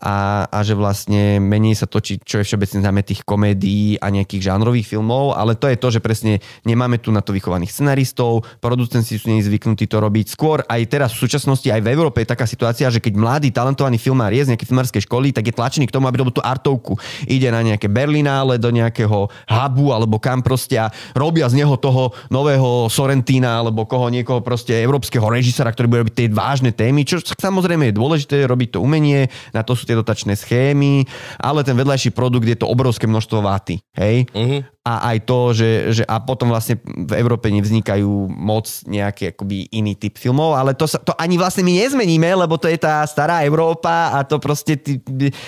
A, 0.04 0.44
a 0.52 0.60
že 0.60 0.76
vlastne 0.76 1.40
menej 1.40 1.80
sa 1.80 1.88
točí, 1.88 2.20
čo 2.20 2.36
je 2.36 2.44
všeobecne 2.44 2.84
známe 2.84 3.00
tých 3.00 3.24
komédií 3.24 3.96
a 3.96 4.12
nejakých 4.12 4.52
žánrových 4.52 4.84
filmov, 4.84 5.32
ale 5.32 5.56
to 5.56 5.64
je 5.64 5.80
to, 5.80 5.88
že 5.96 6.04
presne 6.04 6.44
nemáme 6.68 7.00
tu 7.00 7.08
na 7.08 7.24
to 7.24 7.32
vychovaných 7.32 7.72
scenaristov, 7.72 8.44
producenti 8.60 9.16
sú 9.16 9.32
zvyknutí 9.32 9.88
to 9.88 10.04
robiť. 10.04 10.28
Skôr 10.28 10.60
aj 10.68 10.80
teraz 10.92 11.16
v 11.16 11.24
súčasnosti 11.24 11.64
aj 11.72 11.80
v 11.80 11.88
Európe 11.88 12.20
je 12.20 12.28
taká 12.28 12.44
situácia, 12.44 12.92
že 12.92 13.00
keď 13.00 13.16
mladý 13.16 13.48
talentovaný 13.48 13.96
filmár 13.96 14.28
je 14.36 14.44
z 14.44 14.50
nejakej 14.52 14.68
filmárskej 14.68 15.02
školy, 15.08 15.32
tak 15.32 15.48
je 15.48 15.56
tlačený 15.56 15.88
k 15.88 15.94
tomu, 15.96 16.04
aby 16.04 16.20
robil 16.20 16.36
tú 16.36 16.44
artovku. 16.44 17.00
Ide 17.24 17.48
na 17.48 17.64
nejaké 17.64 17.88
Berlinále, 17.88 18.60
do 18.60 18.68
nejakého 18.68 19.32
hubu 19.32 19.86
alebo 19.96 20.20
kam 20.20 20.44
proste 20.44 20.76
a 20.76 20.92
robia 21.16 21.48
z 21.48 21.64
neho 21.64 21.80
toho 21.80 22.12
nového 22.28 22.92
Sorrentina 22.92 23.64
alebo 23.64 23.88
koho 23.88 24.12
niekoho 24.12 24.44
proste 24.44 24.76
európskeho 24.84 25.24
režisera, 25.32 25.72
ktorý 25.72 25.86
bude 25.88 26.02
robiť 26.04 26.14
tie 26.20 26.28
vážne 26.28 26.76
témy, 26.76 27.08
čo 27.08 27.24
samozrejme 27.24 27.88
je 27.88 27.96
dôležité 27.96 28.36
robiť 28.44 28.76
to 28.76 28.78
umenie, 28.84 29.32
na 29.56 29.64
to 29.64 29.72
sú 29.72 29.88
tie 29.88 29.93
dotačné 29.94 30.34
schémy, 30.36 31.06
ale 31.38 31.62
ten 31.62 31.78
vedľajší 31.78 32.10
produkt 32.10 32.46
je 32.46 32.58
to 32.58 32.66
obrovské 32.66 33.06
množstvo 33.06 33.38
váty. 33.40 33.80
Hej? 33.94 34.26
Mhm. 34.34 34.73
A 34.84 35.16
aj 35.16 35.24
to, 35.24 35.56
že, 35.56 35.70
že 35.96 36.02
a 36.04 36.20
potom 36.20 36.52
vlastne 36.52 36.76
v 36.84 37.16
Európe 37.16 37.48
nevznikajú 37.48 38.28
moc 38.28 38.68
nejaký 38.84 39.32
akoby 39.32 39.72
iný 39.72 39.96
typ 39.96 40.20
filmov, 40.20 40.60
ale 40.60 40.76
to, 40.76 40.84
sa, 40.84 41.00
to 41.00 41.16
ani 41.16 41.40
vlastne 41.40 41.64
my 41.64 41.72
nezmeníme, 41.72 42.28
lebo 42.36 42.60
to 42.60 42.68
je 42.68 42.76
tá 42.76 43.00
stará 43.08 43.40
Európa 43.48 44.12
a 44.12 44.28
to 44.28 44.36
proste 44.36 44.76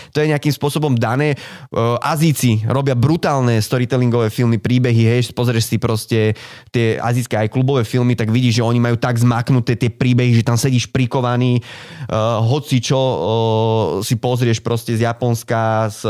to 0.08 0.16
je 0.16 0.32
nejakým 0.32 0.56
spôsobom 0.56 0.96
dané. 0.96 1.36
Uh, 1.68 2.00
Azíci 2.00 2.64
robia 2.64 2.96
brutálne 2.96 3.60
storytellingové 3.60 4.32
filmy, 4.32 4.56
príbehy, 4.56 5.04
hej, 5.04 5.28
pozrieš 5.36 5.68
si 5.68 5.76
proste 5.76 6.32
tie 6.72 6.96
azijské 6.96 7.36
aj 7.36 7.52
klubové 7.52 7.84
filmy, 7.84 8.16
tak 8.16 8.32
vidíš, 8.32 8.64
že 8.64 8.64
oni 8.64 8.80
majú 8.80 8.96
tak 8.96 9.20
zmaknuté 9.20 9.76
tie 9.76 9.92
príbehy, 9.92 10.32
že 10.40 10.48
tam 10.48 10.56
sedíš 10.56 10.88
prikovaný, 10.88 11.60
uh, 12.08 12.40
hoci 12.40 12.80
čo 12.80 12.96
uh, 12.96 13.20
si 14.00 14.16
pozrieš 14.16 14.64
proste 14.64 14.96
z 14.96 15.04
Japonska, 15.04 15.92
z 15.92 16.00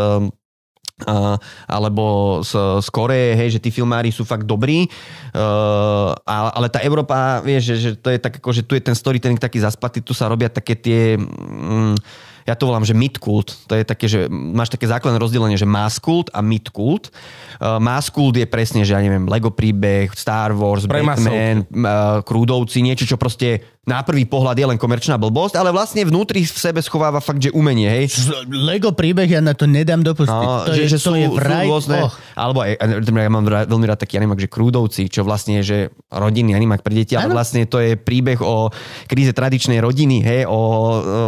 uh, 1.05 1.37
alebo 1.69 2.39
z, 2.41 2.81
z 2.81 2.89
Koreje, 2.89 3.37
hej, 3.37 3.49
že 3.59 3.63
tí 3.63 3.69
filmári 3.69 4.09
sú 4.09 4.25
fakt 4.25 4.49
dobrí, 4.49 4.89
uh, 4.89 6.17
ale 6.25 6.73
tá 6.73 6.81
Európa, 6.81 7.45
vieš, 7.45 7.75
že, 7.75 7.77
že 7.77 7.91
to 8.01 8.09
je 8.09 8.19
tak 8.23 8.41
ako, 8.41 8.51
že 8.57 8.63
tu 8.65 8.73
je 8.73 8.83
ten 8.83 8.97
storytelling 8.97 9.37
taký 9.37 9.61
zaspatý, 9.61 10.01
tu 10.01 10.17
sa 10.17 10.31
robia 10.31 10.49
také 10.49 10.73
tie... 10.73 11.21
Mm, 11.21 11.99
ja 12.47 12.55
to 12.55 12.71
volám, 12.71 12.87
že 12.87 12.95
midkult. 12.95 13.67
To 13.67 13.75
je 13.75 13.83
také, 13.83 14.07
že 14.07 14.31
máš 14.31 14.71
také 14.71 14.87
základné 14.87 15.19
rozdelenie, 15.19 15.59
že 15.59 15.67
mass 15.67 15.99
kult 15.99 16.31
a 16.31 16.39
midkult. 16.39 17.11
Uh, 17.59 17.83
mass 17.83 18.07
kult 18.07 18.39
je 18.39 18.47
presne, 18.47 18.87
že 18.87 18.95
ja 18.95 19.03
neviem, 19.03 19.27
Lego 19.27 19.51
príbeh, 19.51 20.15
Star 20.15 20.55
Wars, 20.55 20.87
Pre 20.87 21.03
Batman, 21.03 21.67
uh, 21.67 22.23
Krúdovci, 22.23 22.87
niečo, 22.87 23.03
čo 23.03 23.19
proste 23.19 23.67
na 23.87 24.03
prvý 24.03 24.27
pohľad 24.27 24.59
je 24.59 24.67
len 24.67 24.75
komerčná 24.75 25.15
blbosť, 25.15 25.55
ale 25.63 25.71
vlastne 25.71 26.03
vnútri 26.03 26.43
v 26.43 26.59
sebe 26.59 26.83
schováva 26.83 27.23
fakt, 27.23 27.39
že 27.39 27.55
umenie, 27.55 27.87
hej. 27.87 28.19
Lego 28.51 28.91
príbeh 28.91 29.31
ja 29.31 29.39
na 29.39 29.55
to 29.55 29.71
nedám 29.71 30.03
dopustiť. 30.03 30.35
No, 30.43 30.67
to, 30.67 30.75
že, 30.75 30.83
je, 30.83 30.89
že 30.91 30.99
to 30.99 31.15
sú, 31.15 31.23
je 31.23 31.31
sú 31.31 31.39
vraj, 31.39 31.71
rôzne, 31.71 32.03
och. 32.03 32.19
alebo 32.35 32.67
aj, 32.67 32.83
ja 32.83 33.31
mám 33.31 33.47
veľmi 33.47 33.87
rád 33.87 34.03
taký 34.03 34.19
animák, 34.19 34.43
že 34.43 34.51
Krúdovci, 34.51 35.07
čo 35.07 35.23
vlastne 35.23 35.63
je, 35.63 35.63
že 35.63 35.79
rodinný 36.11 36.59
animák 36.59 36.83
pre 36.83 36.99
deti, 36.99 37.15
ale 37.15 37.31
vlastne 37.31 37.63
to 37.71 37.79
je 37.79 37.95
príbeh 37.95 38.43
o 38.43 38.75
kríze 39.07 39.31
tradičnej 39.31 39.79
rodiny, 39.79 40.19
hej, 40.19 40.51
o 40.51 40.61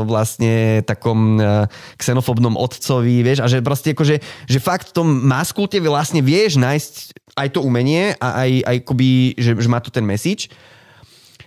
vlastne 0.02 0.82
takom 0.82 1.38
e, 1.38 1.70
xenofobnom 1.94 2.58
otcovi, 2.58 3.22
vieš, 3.22 3.38
a 3.38 3.46
že 3.46 3.62
proste 3.62 3.94
akože, 3.94 4.18
že 4.50 4.58
fakt 4.58 4.90
v 4.90 4.94
tom 4.98 5.06
maskulte 5.06 5.78
vlastne 5.78 6.26
vieš 6.26 6.58
nájsť 6.58 6.94
aj 7.38 7.48
to 7.54 7.62
umenie 7.62 8.18
a 8.18 8.42
aj, 8.42 8.50
aj 8.66 8.76
akoby, 8.82 9.38
že, 9.38 9.54
že 9.54 9.68
má 9.70 9.78
to 9.78 9.94
ten 9.94 10.02
message. 10.02 10.50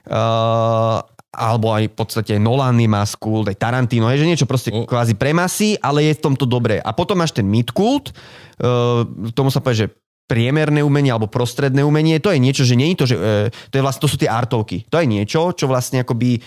Uh, 0.07 1.01
alebo 1.31 1.71
aj 1.71 1.87
v 1.87 1.95
podstate 1.95 2.33
Nolan 2.35 2.75
je 2.75 2.91
maskult, 2.91 3.47
aj 3.47 3.55
Tarantino, 3.55 4.11
hej, 4.11 4.19
že 4.19 4.27
niečo 4.27 4.49
proste 4.49 4.73
Mm. 4.73 4.83
kvázi 4.83 5.15
pre 5.15 5.31
masy, 5.31 5.79
ale 5.79 6.11
je 6.11 6.17
v 6.19 6.23
tomto 6.27 6.43
dobré. 6.43 6.83
A 6.83 6.91
potom 6.91 7.15
máš 7.15 7.31
ten 7.31 7.47
midkult, 7.47 8.11
uh, 8.59 9.07
tomu 9.31 9.47
sa 9.47 9.63
povie, 9.63 9.87
že 9.87 9.91
priemerné 10.27 10.83
umenie 10.83 11.11
alebo 11.11 11.27
prostredné 11.27 11.83
umenie, 11.83 12.19
to 12.19 12.31
je 12.31 12.39
niečo, 12.39 12.63
že 12.63 12.75
nie 12.79 12.91
je 12.91 12.97
to, 12.99 13.05
že 13.07 13.15
uh, 13.15 13.47
to, 13.71 13.73
je 13.79 13.83
vlastne, 13.83 14.03
to 14.03 14.11
sú 14.11 14.17
tie 14.19 14.31
artovky. 14.31 14.83
To 14.91 14.99
je 14.99 15.07
niečo, 15.07 15.55
čo 15.55 15.71
vlastne 15.71 16.03
akoby 16.03 16.43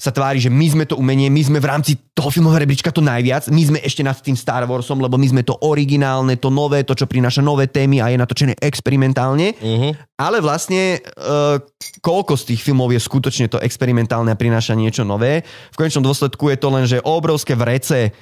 sa 0.00 0.08
tvári, 0.08 0.40
že 0.40 0.48
my 0.48 0.64
sme 0.64 0.84
to 0.88 0.96
umenie, 0.96 1.28
my 1.28 1.44
sme 1.44 1.60
v 1.60 1.68
rámci 1.68 1.92
toho 2.16 2.32
filmového 2.32 2.64
rebríčka 2.64 2.88
to 2.88 3.04
najviac, 3.04 3.52
my 3.52 3.62
sme 3.68 3.78
ešte 3.84 4.00
nad 4.00 4.16
tým 4.16 4.32
Star 4.32 4.64
Warsom, 4.64 4.96
lebo 4.96 5.20
my 5.20 5.28
sme 5.28 5.42
to 5.44 5.60
originálne, 5.60 6.40
to 6.40 6.48
nové, 6.48 6.80
to, 6.88 6.96
čo 6.96 7.04
prináša 7.04 7.44
nové 7.44 7.68
témy 7.68 8.00
a 8.00 8.08
je 8.08 8.16
natočené 8.16 8.56
experimentálne. 8.64 9.52
Mhm. 9.60 10.16
Ale 10.16 10.40
vlastne 10.40 11.04
uh, 11.04 11.60
koľko 12.00 12.32
z 12.40 12.56
tých 12.56 12.64
filmov 12.64 12.96
je 12.96 13.00
skutočne 13.00 13.52
to 13.52 13.60
experimentálne 13.60 14.32
a 14.32 14.40
prináša 14.40 14.72
niečo 14.72 15.04
nové. 15.04 15.44
V 15.72 15.76
konečnom 15.76 16.04
dôsledku 16.04 16.48
je 16.48 16.56
to 16.56 16.68
len, 16.72 16.84
že 16.88 17.04
obrovské 17.04 17.52
vrece 17.52 18.16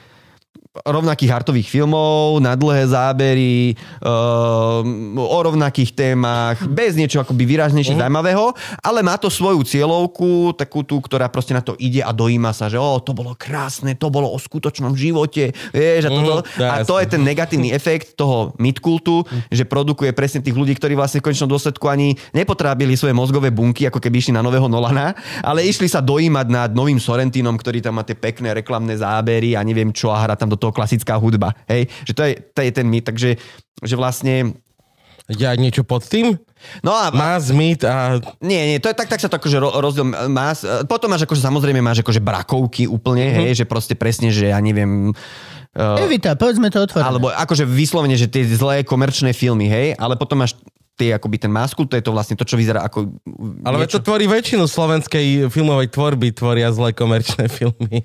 rovnakých 0.84 1.30
artových 1.32 1.68
filmov, 1.68 2.42
na 2.42 2.58
dlhé 2.58 2.90
zábery, 2.90 3.78
uh, 4.02 4.82
o 5.18 5.38
rovnakých 5.38 5.94
témach, 5.94 6.58
bez 6.66 6.98
niečo 6.98 7.22
akoby 7.22 7.44
výraznejšie 7.46 7.94
uh-huh. 7.94 8.06
zaujímavého, 8.06 8.52
ale 8.82 9.00
má 9.02 9.14
to 9.16 9.30
svoju 9.30 9.62
cieľovku, 9.62 10.58
takú 10.58 10.82
tú, 10.82 10.98
ktorá 10.98 11.30
proste 11.30 11.54
na 11.54 11.62
to 11.62 11.78
ide 11.78 12.02
a 12.02 12.10
dojíma 12.10 12.50
sa, 12.50 12.66
že 12.66 12.80
o, 12.80 12.98
to 12.98 13.14
bolo 13.14 13.34
krásne, 13.38 13.94
to 13.94 14.10
bolo 14.10 14.30
o 14.30 14.38
skutočnom 14.38 14.94
živote, 14.98 15.54
vieš, 15.70 16.08
a, 16.08 16.10
toto, 16.10 16.34
Mhm, 16.58 16.70
a 16.70 16.74
to 16.84 16.98
je 16.98 17.06
ten 17.06 17.22
negatívny 17.22 17.70
efekt 17.70 18.14
toho 18.18 18.54
midkultu, 18.58 19.22
že 19.50 19.68
produkuje 19.68 20.10
presne 20.14 20.42
tých 20.42 20.56
ľudí, 20.56 20.74
ktorí 20.74 20.94
vlastne 20.98 21.20
v 21.22 21.30
konečnom 21.30 21.50
dôsledku 21.50 21.86
ani 21.86 22.18
nepotrábili 22.34 22.94
svoje 22.98 23.14
mozgové 23.14 23.52
bunky, 23.52 23.86
ako 23.86 24.02
keby 24.02 24.18
išli 24.18 24.32
na 24.34 24.42
nového 24.42 24.66
Nolana, 24.66 25.14
ale 25.42 25.66
išli 25.66 25.86
sa 25.86 26.02
dojímať 26.02 26.46
nad 26.48 26.70
novým 26.72 26.98
Sorrentinom, 26.98 27.54
ktorý 27.54 27.82
tam 27.82 28.00
má 28.00 28.04
tie 28.04 28.18
pekné 28.18 28.54
reklamné 28.54 28.98
zábery 28.98 29.54
a 29.54 29.62
neviem 29.62 29.90
čo 29.94 30.10
a 30.10 30.20
hrá 30.20 30.34
tam 30.34 30.50
do 30.50 30.58
toho 30.58 30.67
klasická 30.72 31.16
hudba. 31.16 31.54
Hej? 31.66 31.88
Že 32.08 32.12
to 32.14 32.22
je, 32.24 32.32
to 32.54 32.60
je 32.62 32.70
ten 32.70 32.86
mit, 32.86 33.04
takže 33.04 33.38
že 33.82 33.94
vlastne 33.94 34.58
Ja 35.36 35.52
niečo 35.52 35.84
pod 35.84 36.08
tým? 36.08 36.40
No 36.80 36.96
a 36.96 37.12
Má 37.12 37.36
zmyt 37.36 37.84
a... 37.84 38.16
Nie, 38.40 38.64
nie, 38.64 38.78
to 38.80 38.88
je 38.88 38.96
tak, 38.96 39.12
tak 39.12 39.20
sa 39.20 39.28
to 39.28 39.36
akože 39.36 39.60
ro- 39.60 39.76
rozdiel 39.76 40.08
má. 40.32 40.56
Potom 40.88 41.12
máš 41.12 41.28
akože 41.28 41.44
samozrejme 41.44 41.84
máš 41.84 42.00
akože 42.00 42.24
brakovky 42.24 42.88
úplne, 42.88 43.28
mm-hmm. 43.28 43.44
hej, 43.44 43.52
že 43.62 43.64
proste 43.68 43.92
presne, 43.92 44.32
že 44.32 44.48
ja 44.48 44.58
neviem... 44.58 45.12
Uh, 45.76 46.00
Evita, 46.00 46.32
povedzme 46.32 46.72
to 46.72 46.80
otvorene. 46.80 47.06
alebo 47.06 47.28
akože 47.28 47.68
vyslovene, 47.68 48.16
že 48.16 48.24
tie 48.24 48.40
zlé 48.48 48.82
komerčné 48.88 49.36
filmy, 49.36 49.68
hej, 49.68 49.92
ale 50.00 50.16
potom 50.16 50.40
máš 50.40 50.56
tie, 50.98 51.14
akoby 51.14 51.36
ten 51.38 51.52
maskul, 51.52 51.86
to 51.86 51.94
je 51.94 52.02
to 52.02 52.10
vlastne 52.10 52.34
to, 52.34 52.42
čo 52.42 52.58
vyzerá 52.58 52.82
ako... 52.82 53.14
Ale 53.62 53.86
to 53.86 54.02
tvorí 54.02 54.26
väčšinu 54.26 54.66
slovenskej 54.66 55.46
filmovej 55.46 55.94
tvorby, 55.94 56.34
tvoria 56.34 56.72
zlé 56.74 56.90
komerčné 56.90 57.46
filmy. 57.60 58.02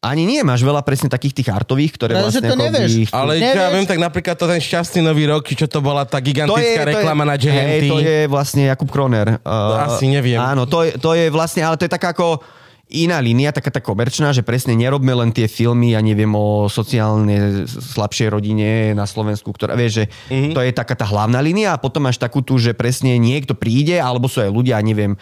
Ani 0.00 0.22
nie, 0.22 0.40
máš 0.40 0.60
veľa 0.60 0.80
presne 0.80 1.06
takých 1.06 1.34
tých 1.34 1.48
artových, 1.48 1.92
ktoré 1.92 2.12
že 2.12 2.20
vlastne 2.22 2.42
to 2.42 2.54
akoby 2.54 2.64
nevieš. 2.64 2.92
chcú- 3.04 3.12
Ale 3.12 3.32
čo 3.34 3.42
ja 3.42 3.52
Nevieš? 3.52 3.72
viem, 3.72 3.86
tak 3.86 3.98
napríklad 4.00 4.34
to 4.34 4.46
ten 4.46 4.58
šťastný 4.58 5.00
nový 5.00 5.24
rok, 5.26 5.44
čo 5.44 5.66
to 5.66 5.78
bola 5.78 6.02
tá 6.02 6.16
to 6.16 6.22
je, 6.22 6.26
gigantická 6.32 6.82
reklama 6.82 7.22
na 7.22 7.34
GMT. 7.34 7.52
Hej, 7.52 7.80
to 7.86 7.98
je 7.98 8.16
vlastne 8.26 8.62
Jakub 8.64 8.88
Kroner. 8.88 9.36
Uh, 9.38 9.86
Asi 9.86 10.06
neviem. 10.06 10.38
Áno, 10.38 10.64
to 10.64 10.82
je, 10.82 10.96
to 10.96 11.12
je 11.12 11.28
vlastne, 11.28 11.60
ale 11.60 11.76
to 11.76 11.84
je 11.84 11.92
taká 11.92 12.10
ako 12.10 12.40
iná 12.88 13.16
línia, 13.18 13.50
taká 13.50 13.68
tá 13.68 13.78
komerčná, 13.78 14.30
že 14.30 14.40
presne 14.40 14.74
nerobme 14.74 15.08
len 15.10 15.28
tie 15.28 15.46
filmy, 15.46 15.92
ja 15.92 16.00
neviem, 16.00 16.28
o 16.30 16.68
sociálne 16.68 17.64
slabšej 17.64 18.28
rodine 18.28 18.68
na 18.92 19.04
Slovensku, 19.04 19.48
ktorá, 19.48 19.72
vieš, 19.72 19.92
že 19.94 20.04
Mhm. 20.04 20.28
mm-hmm. 20.30 20.52
to 20.52 20.60
je 20.60 20.72
taká 20.72 20.94
tá 20.94 21.04
hlavná 21.04 21.38
línia 21.38 21.72
a 21.72 21.78
potom 21.78 22.02
máš 22.02 22.16
takú 22.16 22.40
tu, 22.40 22.56
že 22.56 22.72
presne 22.72 23.16
niekto 23.16 23.52
príde, 23.52 23.96
alebo 23.96 24.26
sú 24.26 24.40
aj 24.40 24.50
ľudia, 24.50 24.76
neviem, 24.78 25.16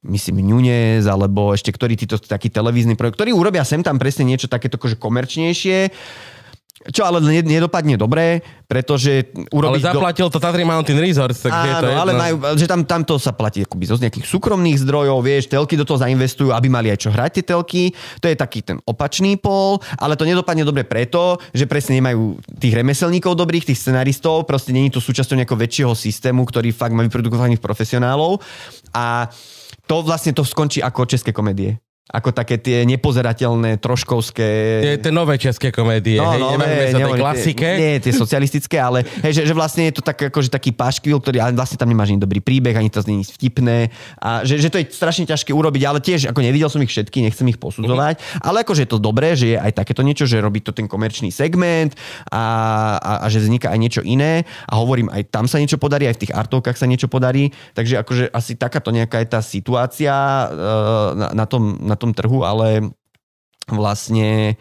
myslím 0.00 0.40
Nunez, 0.40 1.04
alebo 1.04 1.52
ešte 1.52 1.68
ktorý 1.68 1.94
títo 1.94 2.16
taký 2.16 2.48
televízny 2.48 2.96
projekt, 2.96 3.20
ktorí 3.20 3.30
urobia 3.36 3.62
sem 3.62 3.84
tam 3.84 4.00
presne 4.00 4.24
niečo 4.24 4.48
takéto 4.48 4.80
akože 4.80 4.96
komerčnejšie, 4.96 5.92
čo 6.90 7.06
ale 7.06 7.22
ne- 7.22 7.46
nedopadne 7.46 7.94
dobre, 7.94 8.42
pretože 8.66 9.30
Ale 9.30 9.46
urobiť... 9.54 9.82
do- 9.86 9.86
zaplatil 9.94 10.26
to 10.26 10.42
Tatry 10.42 10.66
Mountain 10.66 10.98
Resorts, 10.98 11.46
takže 11.46 11.62
je 11.62 11.74
to 11.78 11.86
Áno, 11.86 11.90
jedno. 11.94 12.02
ale 12.02 12.12
majú, 12.18 12.34
že 12.58 12.66
tam, 12.66 12.82
tam 12.82 13.06
to 13.06 13.22
sa 13.22 13.30
platí 13.30 13.62
akoby 13.62 13.86
zo 13.86 14.02
nejakých 14.02 14.26
súkromných 14.26 14.82
zdrojov, 14.82 15.22
vieš, 15.22 15.46
telky 15.46 15.78
do 15.78 15.86
toho 15.86 16.02
zainvestujú, 16.02 16.50
aby 16.50 16.66
mali 16.66 16.90
aj 16.90 17.06
čo 17.06 17.14
hrať 17.14 17.30
tie 17.38 17.44
telky. 17.54 17.82
To 18.18 18.26
je 18.26 18.34
taký 18.34 18.66
ten 18.66 18.82
opačný 18.82 19.38
pol, 19.38 19.78
ale 19.94 20.18
to 20.18 20.26
nedopadne 20.26 20.66
dobre 20.66 20.82
preto, 20.82 21.38
že 21.54 21.70
presne 21.70 22.02
nemajú 22.02 22.42
tých 22.58 22.74
remeselníkov 22.74 23.38
dobrých, 23.38 23.70
tých 23.70 23.78
scenaristov, 23.78 24.50
proste 24.50 24.74
není 24.74 24.90
to 24.90 24.98
súčasťou 24.98 25.38
nejakého 25.38 25.62
väčšieho 25.62 25.94
systému, 25.94 26.42
ktorý 26.50 26.74
fakt 26.74 26.98
má 26.98 27.06
vyprodukovaných 27.06 27.62
profesionálov 27.62 28.42
a 28.90 29.30
to 29.92 30.00
vlastne 30.00 30.32
to 30.32 30.40
skončí 30.40 30.80
ako 30.80 31.04
české 31.04 31.36
komédie. 31.36 31.76
Ako 32.10 32.34
také 32.34 32.58
tie 32.58 32.82
nepozerateľné, 32.82 33.78
troškovské... 33.78 34.48
Tie, 34.82 34.94
tie 34.98 35.12
nové 35.14 35.38
české 35.38 35.70
komédie, 35.70 36.18
hej, 36.18 36.40
nebavíme 36.42 36.86
sa 36.90 36.98
o 36.98 37.08
tej 37.08 37.22
klasike. 37.22 37.68
Nie, 37.78 37.92
tie 38.02 38.10
socialistické, 38.10 38.76
ale 38.76 39.06
hej, 39.22 39.38
že, 39.38 39.42
že, 39.46 39.54
vlastne 39.54 39.86
je 39.86 39.94
to 39.96 40.02
tak, 40.02 40.18
akože 40.18 40.50
taký 40.50 40.74
paškvil, 40.74 41.22
ktorý 41.22 41.38
ale 41.38 41.54
vlastne 41.54 41.78
tam 41.78 41.86
nemáš 41.86 42.10
ani 42.10 42.18
dobrý 42.18 42.42
príbeh, 42.42 42.74
ani 42.74 42.90
to 42.90 43.00
nie 43.06 43.22
je 43.22 43.32
vtipné. 43.38 43.94
A 44.18 44.42
že, 44.42 44.58
že, 44.58 44.68
to 44.68 44.82
je 44.82 44.90
strašne 44.90 45.30
ťažké 45.30 45.54
urobiť, 45.54 45.82
ale 45.86 46.02
tiež 46.02 46.26
ako 46.26 46.42
nevidel 46.42 46.66
som 46.68 46.82
ich 46.82 46.90
všetky, 46.90 47.22
nechcem 47.22 47.46
ich 47.48 47.62
posudzovať, 47.62 48.18
Mhm. 48.18 48.50
ale 48.50 48.56
akože 48.66 48.82
je 48.82 48.90
to 48.90 48.98
dobré, 48.98 49.38
že 49.38 49.54
je 49.54 49.58
aj 49.62 49.72
takéto 49.72 50.02
niečo, 50.02 50.26
že 50.26 50.42
robí 50.42 50.58
to 50.58 50.74
ten 50.74 50.90
komerčný 50.90 51.30
segment 51.30 51.94
a, 52.28 52.44
a, 52.98 53.12
a 53.24 53.26
že 53.30 53.40
vzniká 53.40 53.70
aj 53.70 53.78
niečo 53.78 54.02
iné 54.02 54.42
a 54.66 54.74
hovorím, 54.74 55.06
aj 55.08 55.30
tam 55.30 55.46
sa 55.46 55.62
niečo 55.62 55.78
podarí, 55.78 56.10
aj 56.10 56.18
v 56.18 56.22
tých 56.26 56.34
artovkách 56.34 56.76
sa 56.76 56.90
niečo 56.90 57.06
podarí, 57.06 57.54
takže 57.72 58.02
akože 58.02 58.24
asi 58.34 58.58
takáto 58.58 58.90
nejaká 58.90 59.22
je 59.22 59.28
tá 59.30 59.40
situácia 59.40 60.12
uh, 60.12 61.14
na, 61.14 61.28
na, 61.32 61.44
tom, 61.46 61.78
na 61.92 62.00
tom 62.00 62.16
trhu, 62.16 62.40
ale 62.48 62.96
vlastne 63.68 64.56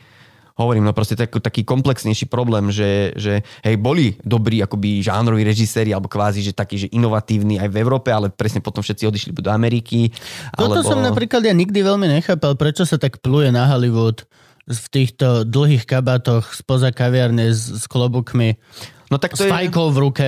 hovorím, 0.59 0.85
no 0.85 0.93
proste 0.93 1.15
tak, 1.15 1.31
taký 1.31 1.63
komplexnejší 1.63 2.27
problém, 2.27 2.69
že, 2.69 3.15
že 3.17 3.41
hej, 3.63 3.79
boli 3.79 4.19
dobrí 4.21 4.59
akoby 4.61 5.01
žánroví 5.01 5.41
režiséri, 5.41 5.95
alebo 5.95 6.11
kvázi, 6.11 6.43
že 6.43 6.53
takí, 6.53 6.75
že 6.75 6.91
inovatívni 6.91 7.57
aj 7.57 7.71
v 7.71 7.79
Európe, 7.81 8.13
ale 8.13 8.29
presne 8.29 8.61
potom 8.61 8.83
všetci 8.83 9.07
odišli 9.07 9.31
do 9.33 9.49
Ameriky. 9.49 10.11
Toto 10.53 10.83
alebo... 10.83 10.91
som 10.91 10.99
napríklad 11.01 11.41
ja 11.47 11.55
nikdy 11.55 11.81
veľmi 11.81 12.05
nechápal, 12.19 12.59
prečo 12.59 12.83
sa 12.85 12.99
tak 12.99 13.23
pluje 13.23 13.49
na 13.49 13.65
Hollywood 13.71 14.27
v 14.69 14.85
týchto 14.93 15.47
dlhých 15.49 15.89
kabátoch 15.89 16.53
spoza 16.53 16.93
kaviarne 16.93 17.49
s, 17.49 17.81
s 17.81 17.89
klobukmi, 17.89 18.61
No 19.11 19.19
tak 19.19 19.35
to 19.35 19.43
s 19.43 19.51
je, 19.51 19.67
v 19.67 19.97
ruke. 19.99 20.27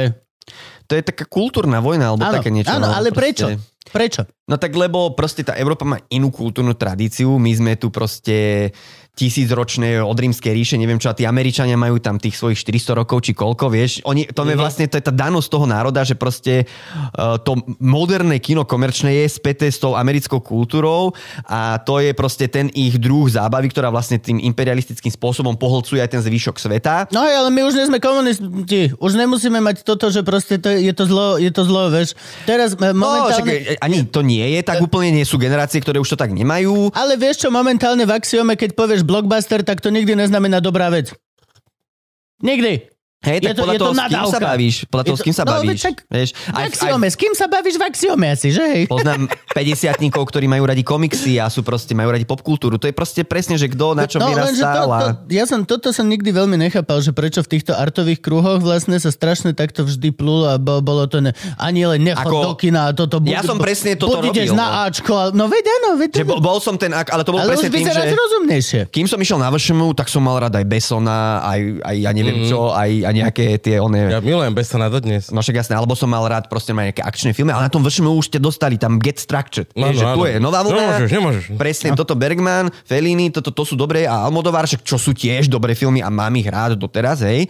To 0.93 1.01
je 1.01 1.09
taká 1.09 1.25
kultúrna 1.25 1.81
vojna, 1.81 2.13
alebo 2.13 2.21
Áno, 2.21 2.37
také 2.37 2.53
niečo. 2.53 2.69
áno 2.69 2.85
no, 2.85 2.93
ale 2.93 3.09
proste. 3.09 3.17
prečo? 3.17 3.45
Prečo? 3.89 4.21
No 4.45 4.61
tak 4.61 4.77
lebo 4.77 5.17
proste 5.17 5.41
tá 5.41 5.57
Európa 5.57 5.89
má 5.89 5.97
inú 6.13 6.29
kultúrnu 6.29 6.77
tradíciu, 6.77 7.41
my 7.41 7.49
sme 7.49 7.73
tu 7.81 7.89
proste 7.89 8.69
tisícročné 9.13 10.01
od 10.01 10.17
rímskej 10.17 10.49
ríše, 10.49 10.75
neviem 10.81 10.97
čo, 10.97 11.13
a 11.13 11.17
tí 11.17 11.29
Američania 11.29 11.77
majú 11.77 12.01
tam 12.01 12.17
tých 12.17 12.33
svojich 12.33 12.57
400 12.65 12.97
rokov, 13.05 13.21
či 13.21 13.37
koľko, 13.37 13.69
vieš. 13.69 14.01
Oni, 14.09 14.25
to 14.25 14.41
je 14.41 14.57
vlastne, 14.57 14.89
to 14.89 14.97
je 14.97 15.05
tá 15.05 15.13
danosť 15.13 15.47
toho 15.53 15.69
národa, 15.69 16.01
že 16.01 16.17
proste 16.17 16.65
uh, 16.65 17.37
to 17.37 17.61
moderné 17.77 18.41
kino 18.41 18.65
komerčné 18.65 19.21
je 19.21 19.37
späté 19.37 19.69
s 19.69 19.77
tou 19.77 19.93
americkou 19.93 20.41
kultúrou 20.41 21.13
a 21.45 21.77
to 21.77 22.01
je 22.01 22.09
proste 22.17 22.49
ten 22.49 22.73
ich 22.73 22.97
druh 22.97 23.29
zábavy, 23.29 23.69
ktorá 23.69 23.93
vlastne 23.93 24.17
tým 24.17 24.41
imperialistickým 24.41 25.13
spôsobom 25.13 25.53
poholcuje 25.61 26.01
aj 26.01 26.17
ten 26.17 26.21
zvyšok 26.25 26.57
sveta. 26.57 27.05
No 27.13 27.21
hej, 27.21 27.37
ale 27.37 27.53
my 27.53 27.69
už 27.69 27.77
nie 27.77 27.85
sme 27.85 28.01
komunisti. 28.01 28.97
Už 28.97 29.13
nemusíme 29.13 29.61
mať 29.61 29.85
toto, 29.85 30.09
že 30.09 30.25
proste 30.25 30.57
to, 30.57 30.73
je, 30.73 30.89
to 30.89 31.05
zlo, 31.05 31.37
je 31.37 31.53
to 31.53 31.61
zlo, 31.61 31.93
vieš. 31.93 32.17
Teraz 32.49 32.73
e, 32.73 32.81
No, 32.97 33.29
však 33.29 33.45
momentálne... 33.45 33.77
e, 33.77 33.77
ani 33.77 34.09
to 34.09 34.25
nie 34.25 34.57
je 34.57 34.61
tak 34.65 34.81
úplne, 34.81 35.13
nie 35.13 35.25
sú 35.27 35.37
generácie, 35.37 35.77
ktoré 35.77 36.01
už 36.01 36.17
to 36.17 36.17
tak 36.17 36.33
nemajú. 36.33 36.89
Ale 36.97 37.13
vieš 37.13 37.45
čo, 37.45 37.53
momentálne 37.53 38.09
v 38.09 38.17
axiome, 38.17 38.57
keď 38.57 38.73
povieš 38.73 39.02
blockbuster, 39.03 39.63
tak 39.63 39.81
to 39.81 39.89
nikdy 39.89 40.15
neznamená 40.15 40.59
dobrá 40.59 40.89
vec. 40.89 41.13
Nikdy. 42.43 42.92
Hej, 43.23 43.39
Je 43.39 43.47
tak 43.47 43.55
to- 43.55 43.61
podľa 43.63 43.73
je 43.73 43.79
to 43.79 43.85
toho, 43.87 43.95
s 43.95 44.03
kým 44.03 44.25
sa 44.27 44.39
bavíš? 44.43 44.75
Podľa 44.91 45.03
toho, 45.07 45.15
to- 45.15 45.21
s 45.21 45.23
kým 45.23 45.35
sa 45.35 45.43
no, 45.47 45.51
bavíš? 45.55 45.79
však 45.79 45.95
Vieš, 46.11 46.29
V 46.35 46.39
aj, 46.43 46.51
aj, 46.51 46.65
axiome, 46.67 47.07
s 47.07 47.15
kým 47.15 47.33
sa 47.39 47.45
bavíš 47.47 47.75
v 47.79 47.83
axiome 47.87 48.27
asi, 48.27 48.47
že 48.51 48.63
hej? 48.67 48.83
poznám 48.91 49.31
50 49.55 50.11
ktorí 50.11 50.45
majú 50.51 50.63
radi 50.67 50.83
komiksy 50.83 51.39
a 51.39 51.47
sú 51.47 51.63
proste, 51.63 51.95
majú 51.95 52.11
radi 52.11 52.27
popkultúru. 52.27 52.75
To 52.75 52.85
je 52.91 52.91
proste 52.91 53.23
presne, 53.23 53.55
že 53.55 53.71
kto 53.71 53.95
na 53.95 54.11
čom 54.11 54.19
no, 54.19 54.27
to, 54.27 54.35
vyrastal. 54.35 54.87
to, 54.91 55.07
ja 55.31 55.47
som, 55.47 55.63
toto 55.63 55.95
som 55.95 56.03
nikdy 56.11 56.35
veľmi 56.35 56.59
nechápal, 56.59 56.99
že 56.99 57.15
prečo 57.15 57.39
v 57.39 57.55
týchto 57.55 57.71
artových 57.71 58.19
kruhoch 58.19 58.59
vlastne 58.59 58.99
sa 58.99 59.07
strašne 59.07 59.55
takto 59.55 59.87
vždy 59.87 60.11
plulo 60.11 60.51
a 60.51 60.59
bolo, 60.59 61.07
to 61.07 61.23
ne, 61.23 61.31
ani 61.55 61.87
len 61.87 62.03
nechod 62.03 62.27
Ako- 62.27 62.43
do 62.43 62.53
kina 62.59 62.89
a 62.89 62.91
toto 62.91 63.23
Ja 63.23 63.39
som 63.39 63.55
presne 63.55 63.95
toto 63.95 64.19
ideš 64.19 64.51
robil, 64.51 64.59
na 64.59 64.67
no. 64.67 64.75
Ačko, 64.91 65.13
ale, 65.15 65.31
no 65.31 65.47
veď 65.47 65.63
áno, 65.79 65.89
veď 65.95 66.09
Že 66.19 66.25
bol, 66.27 66.39
bol 66.43 66.59
som 66.59 66.75
ten, 66.75 66.91
ale 66.91 67.23
to 67.23 67.31
bol 67.31 67.39
ale 67.39 67.55
presne 67.55 67.71
tým, 67.71 67.87
že... 67.87 68.03
rozumnejšie. 68.03 68.81
Kým 68.91 69.07
som 69.07 69.15
išiel 69.15 69.39
na 69.39 69.47
VŠMU, 69.47 69.95
tak 69.95 70.11
som 70.11 70.19
mal 70.19 70.43
rád 70.43 70.59
aj 70.59 70.65
Besona, 70.67 71.39
aj, 71.39 71.59
aj 71.87 71.95
ja 72.03 72.11
neviem 72.11 72.43
mm. 72.43 72.49
čo, 72.51 72.73
aj, 72.73 72.91
aj 73.07 73.12
nejaké 73.13 73.61
tie 73.61 73.77
one... 73.77 74.09
Ja 74.09 74.19
milujem 74.19 74.57
Besona 74.57 74.89
dodnes. 74.89 75.29
No 75.29 75.45
však 75.45 75.61
jasné, 75.61 75.77
alebo 75.77 75.93
som 75.93 76.09
mal 76.09 76.25
rád 76.25 76.49
proste 76.49 76.73
mať 76.73 76.89
nejaké 76.89 77.03
akčné 77.05 77.29
filmy, 77.37 77.53
ale 77.53 77.69
na 77.69 77.71
tom 77.71 77.85
VŠMU 77.85 78.17
už 78.17 78.33
ste 78.33 78.39
dostali 78.41 78.81
tam 78.81 78.97
Get 78.97 79.21
Structured. 79.21 79.69
Áno, 79.77 79.93
Vieš, 79.93 80.01
že 80.01 80.05
tu 80.09 80.21
áno. 80.25 80.29
je 80.29 80.35
nová 80.41 80.59
vlna. 80.65 80.81
Nemôžeš, 80.81 81.11
nemôžeš. 81.13 81.43
Presne 81.55 81.89
toto 81.93 82.17
Bergman, 82.17 82.73
Fellini, 82.83 83.29
toto 83.29 83.53
to 83.53 83.63
sú 83.63 83.77
dobré 83.77 84.09
a 84.09 84.25
Almodovar, 84.25 84.65
však 84.65 84.81
čo 84.81 84.97
sú 84.97 85.13
tiež 85.13 85.47
dobré 85.47 85.77
filmy 85.77 86.01
a 86.01 86.09
mám 86.09 86.33
ich 86.33 86.49
rád 86.49 86.75
doteraz, 86.75 87.21
hej. 87.21 87.45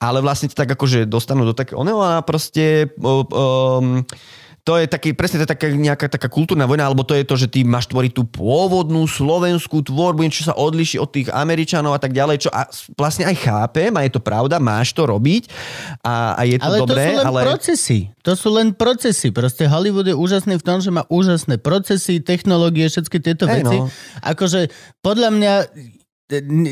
Ale 0.00 0.24
vlastne 0.24 0.48
to 0.48 0.56
tak 0.56 0.72
akože 0.72 1.04
dostanú 1.04 1.44
do 1.44 1.52
takého 1.52 1.84
oného 1.84 2.00
a 2.00 2.24
proste... 2.24 2.88
Um, 2.98 4.02
to 4.64 4.80
je 4.80 4.88
taký, 4.88 5.12
presne 5.12 5.40
to 5.40 5.44
je 5.44 5.52
taká 5.52 5.68
nejaká 5.68 6.08
taká 6.08 6.32
kultúrna 6.32 6.64
vojna, 6.64 6.88
alebo 6.88 7.04
to 7.04 7.12
je 7.12 7.28
to, 7.28 7.36
že 7.36 7.52
ty 7.52 7.68
máš 7.68 7.84
tvoriť 7.92 8.16
tú 8.16 8.24
pôvodnú 8.24 9.04
slovenskú 9.04 9.84
tvorbu, 9.84 10.24
niečo 10.24 10.48
sa 10.48 10.56
odliší 10.56 10.96
od 10.96 11.12
tých 11.12 11.28
Američanov 11.28 11.92
a 11.92 12.00
tak 12.00 12.16
ďalej, 12.16 12.48
čo 12.48 12.50
a 12.50 12.64
vlastne 12.96 13.28
aj 13.28 13.36
chápem 13.44 13.92
a 13.92 14.00
je 14.08 14.16
to 14.16 14.24
pravda, 14.24 14.56
máš 14.56 14.96
to 14.96 15.04
robiť 15.04 15.52
a, 16.00 16.32
a 16.32 16.48
je 16.48 16.56
to 16.56 16.64
Ale 16.64 16.76
dobré, 16.80 16.96
to 16.96 17.04
sú 17.04 17.12
len 17.12 17.28
ale... 17.28 17.40
procesy. 17.44 17.98
To 18.24 18.32
sú 18.32 18.48
len 18.56 18.68
procesy. 18.72 19.28
Proste 19.36 19.68
Hollywood 19.68 20.08
je 20.08 20.16
úžasný 20.16 20.56
v 20.56 20.64
tom, 20.64 20.80
že 20.80 20.88
má 20.88 21.04
úžasné 21.12 21.60
procesy, 21.60 22.24
technológie, 22.24 22.88
všetky 22.88 23.20
tieto 23.20 23.44
Hej, 23.44 23.68
veci. 23.68 23.76
no. 23.84 23.92
Akože 24.24 24.72
podľa 25.04 25.28
mňa 25.28 25.52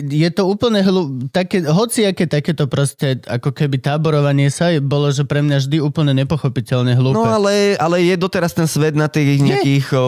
je 0.09 0.31
to 0.33 0.49
úplne 0.49 0.81
hlu, 0.81 1.29
také, 1.29 1.61
hociaké 1.61 2.25
takéto 2.25 2.65
proste, 2.65 3.21
ako 3.29 3.53
keby 3.53 3.85
táborovanie 3.85 4.49
sa 4.49 4.73
bolo, 4.81 5.13
že 5.13 5.29
pre 5.29 5.45
mňa 5.45 5.61
vždy 5.61 5.77
úplne 5.77 6.17
nepochopiteľne 6.17 6.97
hlúpe. 6.97 7.21
No 7.21 7.29
ale, 7.29 7.77
ale 7.77 8.01
je 8.01 8.17
doteraz 8.17 8.57
ten 8.57 8.65
svet 8.65 8.97
na 8.97 9.13
tých 9.13 9.45
nejakých 9.45 9.93
o, 9.93 10.01
o, 10.01 10.05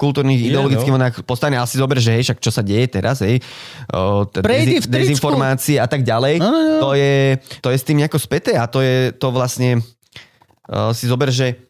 kultúrnych 0.00 0.40
Je, 0.40 0.48
ideologických 0.48 0.88
no. 0.88 0.96
vlnách 0.96 1.14
postavený. 1.28 1.60
Asi 1.60 1.76
dobre, 1.76 2.00
že 2.00 2.16
hej, 2.16 2.32
však 2.32 2.40
čo 2.40 2.48
sa 2.48 2.64
deje 2.64 2.88
teraz, 2.88 3.20
hej, 3.20 3.44
o, 3.92 4.24
t- 4.24 4.40
Prejdi 4.40 4.80
v 4.80 4.88
tričku. 4.88 4.96
dezinformácie 5.12 5.76
a 5.76 5.84
tak 5.84 6.00
ďalej, 6.00 6.40
No, 6.40 6.48
no, 6.48 6.60
no. 6.64 6.76
To, 6.80 6.90
je, 6.96 7.36
to 7.60 7.68
je 7.68 7.76
s 7.76 7.84
tým 7.84 8.00
nejako 8.00 8.16
späté 8.16 8.56
a 8.56 8.64
to 8.64 8.80
je 8.80 9.12
to 9.12 9.28
vlastne 9.28 9.84
o, 10.72 10.96
si 10.96 11.04
zober, 11.04 11.28
že 11.28 11.65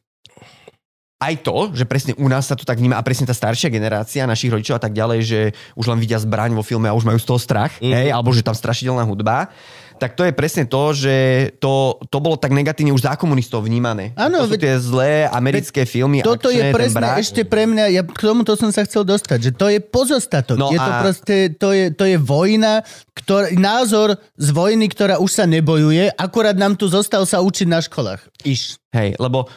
aj 1.16 1.34
to, 1.40 1.72
že 1.72 1.88
presne 1.88 2.12
u 2.20 2.28
nás 2.28 2.44
sa 2.44 2.52
to 2.52 2.68
tak 2.68 2.76
vníma 2.76 3.01
a 3.01 3.06
presne 3.06 3.24
tá 3.24 3.32
staršia 3.32 3.72
generácia 3.72 4.28
našich 4.28 4.52
rodičov 4.52 4.76
a 4.76 4.82
tak 4.84 4.93
ďalej, 4.93 5.20
že 5.24 5.40
už 5.72 5.88
len 5.88 5.97
vidia 5.97 6.20
zbraň 6.20 6.52
vo 6.52 6.60
filme 6.60 6.93
a 6.93 6.97
už 6.97 7.09
majú 7.09 7.16
z 7.16 7.24
toho 7.24 7.40
strach, 7.40 7.72
mm. 7.80 7.88
hej, 7.88 8.09
alebo 8.12 8.36
že 8.36 8.44
tam 8.44 8.52
strašidelná 8.52 9.01
hudba, 9.09 9.48
tak 9.97 10.12
to 10.12 10.28
je 10.28 10.32
presne 10.36 10.68
to, 10.68 10.93
že 10.93 11.16
to, 11.56 11.97
to 12.12 12.18
bolo 12.20 12.36
tak 12.36 12.52
negatívne 12.52 12.93
už 12.93 13.09
za 13.09 13.16
komunistov 13.16 13.64
vnímané. 13.64 14.12
Áno, 14.12 14.44
to 14.44 14.52
sú 14.52 14.60
veď- 14.60 14.64
tie 14.68 14.74
zlé 14.76 15.12
americké 15.32 15.88
filmy, 15.88 16.20
Toto 16.20 16.52
je 16.52 16.60
akčné, 16.60 16.68
ten 16.68 16.76
presne 16.76 17.01
brak. 17.01 17.16
ešte 17.16 17.40
pre 17.48 17.64
mňa, 17.64 17.84
ja 17.97 18.02
k 18.05 18.20
tomuto 18.20 18.52
som 18.60 18.68
sa 18.68 18.84
chcel 18.84 19.09
dostať, 19.09 19.38
že 19.40 19.51
to 19.56 19.72
je 19.72 19.80
pozostatok. 19.80 20.60
No 20.60 20.68
je 20.68 20.76
to 20.76 20.93
a- 20.93 21.01
proste, 21.01 21.36
to 21.56 21.72
je, 21.72 21.88
to 21.97 22.05
je 22.05 22.20
vojna, 22.20 22.84
ktorá, 23.16 23.48
názor 23.56 24.20
z 24.36 24.48
vojny, 24.52 24.93
ktorá 24.93 25.16
už 25.16 25.32
sa 25.32 25.48
nebojuje, 25.48 26.12
akurát 26.12 26.60
nám 26.60 26.76
tu 26.76 26.93
zostal 26.93 27.24
sa 27.24 27.40
učiť 27.40 27.64
na 27.64 27.80
školách. 27.80 28.20
Iš. 28.44 28.76
Hej, 28.93 29.16
lebo 29.20 29.48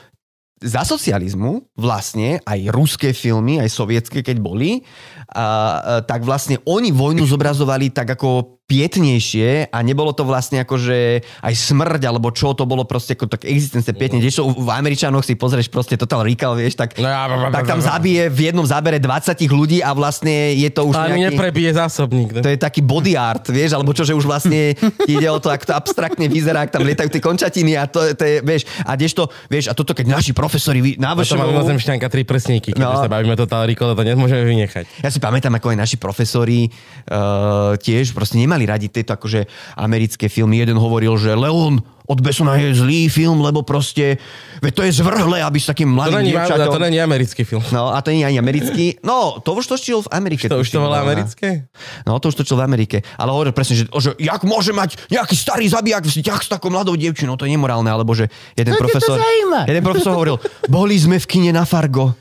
za 0.59 0.83
socializmu 0.83 1.71
vlastne 1.79 2.43
aj 2.43 2.59
ruské 2.75 3.15
filmy, 3.15 3.63
aj 3.63 3.71
sovietské, 3.71 4.19
keď 4.19 4.43
boli, 4.43 4.83
a, 5.31 5.39
a, 5.39 5.45
tak 6.03 6.27
vlastne 6.27 6.59
oni 6.67 6.91
vojnu 6.91 7.23
zobrazovali 7.23 7.95
tak 7.95 8.19
ako 8.19 8.58
pietnejšie 8.69 9.49
a 9.67 9.77
nebolo 9.79 10.11
to 10.11 10.21
vlastne 10.21 10.59
ako, 10.59 10.77
že 10.77 10.97
aj 11.39 11.53
smrť, 11.55 12.01
alebo 12.03 12.29
čo, 12.29 12.53
to 12.53 12.63
bolo 12.63 12.83
proste 12.83 13.13
ako 13.13 13.25
tak 13.27 13.43
existence 13.43 13.89
pietne. 13.89 14.19
Kdežto 14.19 14.45
v 14.47 14.69
Američanoch 14.69 15.21
si 15.21 15.33
pozrieš 15.33 15.67
proste 15.67 15.95
Total 15.95 16.21
Recall, 16.21 16.53
vieš, 16.53 16.75
tak, 16.75 16.93
No 16.95 17.09
tak 17.49 17.65
tam 17.65 17.79
zabije 17.79 18.29
v 18.29 18.39
jednom 18.47 18.63
zábere 18.63 18.97
20 18.97 19.09
ľudí 19.49 19.79
a 19.79 19.89
vlastne 19.91 20.53
je 20.53 20.69
to 20.69 20.85
už 20.85 20.93
Ani 20.93 21.19
nejaký... 21.19 21.33
neprebije 21.33 21.71
zásobník. 21.73 22.29
no. 22.31 22.39
To 22.39 22.47
je 22.47 22.57
taký 22.57 22.81
body 22.81 23.13
art, 23.13 23.47
vieš, 23.47 23.73
alebo 23.73 23.89
čo, 23.89 24.03
že 24.03 24.13
už 24.13 24.23
vlastne 24.23 24.77
ide 25.07 25.27
o 25.27 25.37
to, 25.37 25.49
ako 25.49 25.65
to 25.65 25.73
abstraktne 25.73 26.27
vyzerá, 26.27 26.61
ak 26.61 26.71
tam 26.71 26.83
lietajú 26.83 27.09
tie 27.09 27.19
končatiny 27.19 27.73
a 27.73 27.89
to, 27.89 28.13
to 28.13 28.23
je, 28.23 28.35
vieš, 28.39 28.69
a 28.79 28.93
kdežto, 28.93 29.25
vieš, 29.47 29.65
a 29.65 29.73
toto, 29.73 29.91
keď 29.91 30.05
naši 30.11 30.31
profesori 30.31 30.79
vy- 30.79 30.95
A 30.95 31.01
to 31.01 31.01
má 31.01 31.09
návršujú... 31.15 31.41
mimozemšťanka 31.41 32.05
tri 32.05 32.21
prsníky, 32.21 32.69
keď 32.71 32.81
No. 32.81 32.93
sa 32.95 33.07
bavíme 33.07 33.33
Total 33.33 33.65
Recall, 33.65 33.91
to 33.91 34.03
nemôžeme 34.03 34.43
vynechať. 34.43 35.01
Ja 35.01 35.09
si 35.09 35.17
pamätám, 35.17 35.51
ako 35.51 35.73
aj 35.73 35.77
naši 35.79 35.97
profesori 35.97 36.69
uh, 37.07 37.73
tiež 37.75 38.11
proste 38.11 38.35
nemali 38.35 38.58
radi 38.65 38.87
tieto 38.89 39.15
akože 39.15 39.45
americké 39.77 40.31
filmy. 40.31 40.59
Jeden 40.63 40.79
hovoril, 40.79 41.15
že 41.19 41.35
Leon 41.35 41.79
od 42.09 42.19
Besona 42.25 42.57
je 42.57 42.73
zlý 42.73 43.05
film, 43.05 43.37
lebo 43.37 43.61
proste, 43.61 44.17
veď 44.65 44.73
to 44.73 44.81
je 44.81 44.91
zvrhlé, 44.97 45.45
aby 45.45 45.61
s 45.61 45.69
takým 45.69 45.93
To 45.93 45.95
mladým 46.01 46.25
není, 46.25 46.33
dievčatom... 46.33 46.73
to 46.73 46.81
není 46.81 46.97
americký 46.97 47.45
film. 47.45 47.61
No 47.69 47.93
a 47.93 48.01
to 48.01 48.09
nie 48.09 48.25
je 48.25 48.33
ani 48.33 48.39
americký. 48.41 48.97
No, 49.05 49.37
to 49.45 49.53
už 49.53 49.77
točil 49.77 50.01
v 50.01 50.09
Amerike. 50.17 50.49
To 50.49 50.57
už 50.57 50.73
to 50.73 50.81
bolo 50.81 50.97
no. 50.97 51.05
americké? 51.05 51.69
No, 52.09 52.17
to 52.17 52.33
už 52.33 52.41
točil 52.41 52.57
v 52.57 52.65
Amerike. 52.65 53.05
Ale 53.13 53.29
hovoril 53.29 53.53
presne, 53.53 53.77
že, 53.77 53.85
že 53.85 54.17
jak 54.17 54.41
môže 54.41 54.73
mať 54.73 54.97
nejaký 55.13 55.37
starý 55.37 55.69
zabijak 55.69 56.09
vzťah 56.09 56.39
s 56.41 56.49
takou 56.49 56.73
mladou 56.73 56.97
dievčinou, 56.97 57.37
to 57.37 57.45
je 57.45 57.53
nemorálne. 57.53 57.93
Alebo 57.93 58.17
že 58.17 58.25
jeden 58.57 58.73
No, 58.73 58.81
to 58.81 58.89
profesor... 58.89 59.17
Jeden 59.69 59.83
profesor 59.85 60.17
hovoril, 60.17 60.41
boli 60.65 60.97
sme 60.97 61.21
v 61.21 61.25
kine 61.29 61.53
na 61.53 61.61
Fargo. 61.61 62.17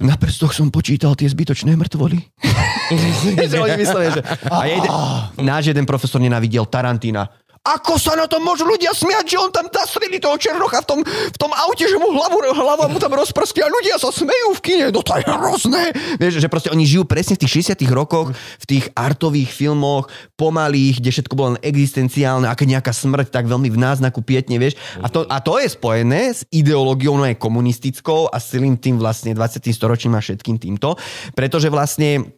Na 0.00 0.16
prstoch 0.20 0.52
som 0.52 0.68
počítal 0.68 1.16
tie 1.16 1.28
zbytočné 1.28 1.72
mŕtvoly. 1.76 2.20
že 3.50 3.56
oni 3.58 3.76
mysleli, 3.76 4.06
že... 4.14 4.20
A 4.50 4.66
jeden, 4.66 4.90
náš 5.50 5.72
jeden 5.74 5.86
profesor 5.86 6.22
nenávidel 6.22 6.66
Tarantina. 6.66 7.26
Ako 7.66 7.98
sa 7.98 8.14
na 8.14 8.30
to 8.30 8.38
môžu 8.38 8.62
ľudia 8.62 8.94
smiať, 8.94 9.34
že 9.34 9.36
on 9.42 9.50
tam 9.50 9.66
zastrelí 9.66 10.22
toho 10.22 10.38
Černocha 10.38 10.84
v 10.84 10.86
tom, 10.86 11.00
v 11.06 11.38
tom 11.38 11.50
aute, 11.50 11.82
že 11.82 11.98
mu 11.98 12.14
hlavu, 12.14 12.38
hlava 12.54 12.86
mu 12.86 13.02
tam 13.02 13.10
rozprskne 13.18 13.66
a 13.66 13.70
ľudia 13.70 13.98
sa 13.98 14.14
smejú 14.14 14.54
v 14.54 14.60
kine, 14.62 14.86
no 14.94 15.02
to 15.02 15.18
je 15.18 15.26
hrozné. 15.26 15.82
Vieš, 16.22 16.38
že 16.38 16.48
proste 16.52 16.70
oni 16.70 16.86
žijú 16.86 17.02
presne 17.02 17.34
v 17.34 17.42
tých 17.42 17.74
60 17.74 17.82
rokoch, 17.90 18.30
v 18.34 18.64
tých 18.64 18.84
artových 18.94 19.50
filmoch, 19.50 20.06
pomalých, 20.38 21.02
kde 21.02 21.10
všetko 21.10 21.34
bolo 21.34 21.48
len 21.56 21.60
existenciálne, 21.64 22.46
a 22.46 22.54
keď 22.54 22.78
nejaká 22.78 22.92
smrť, 22.94 23.34
tak 23.34 23.50
veľmi 23.50 23.68
v 23.72 23.78
náznaku 23.78 24.22
pietne, 24.22 24.62
vieš. 24.62 24.78
A 25.02 25.10
to, 25.10 25.26
a 25.26 25.42
to 25.42 25.58
je 25.58 25.66
spojené 25.72 26.32
s 26.36 26.46
ideológiou 26.54 27.18
no 27.18 27.26
aj 27.26 27.40
komunistickou 27.40 28.30
a 28.30 28.36
s 28.38 28.54
celým 28.54 28.78
tým 28.78 29.00
vlastne 29.00 29.34
20. 29.34 29.66
storočím 29.74 30.14
a 30.14 30.22
všetkým 30.22 30.56
týmto, 30.60 30.94
pretože 31.34 31.72
vlastne 31.72 32.36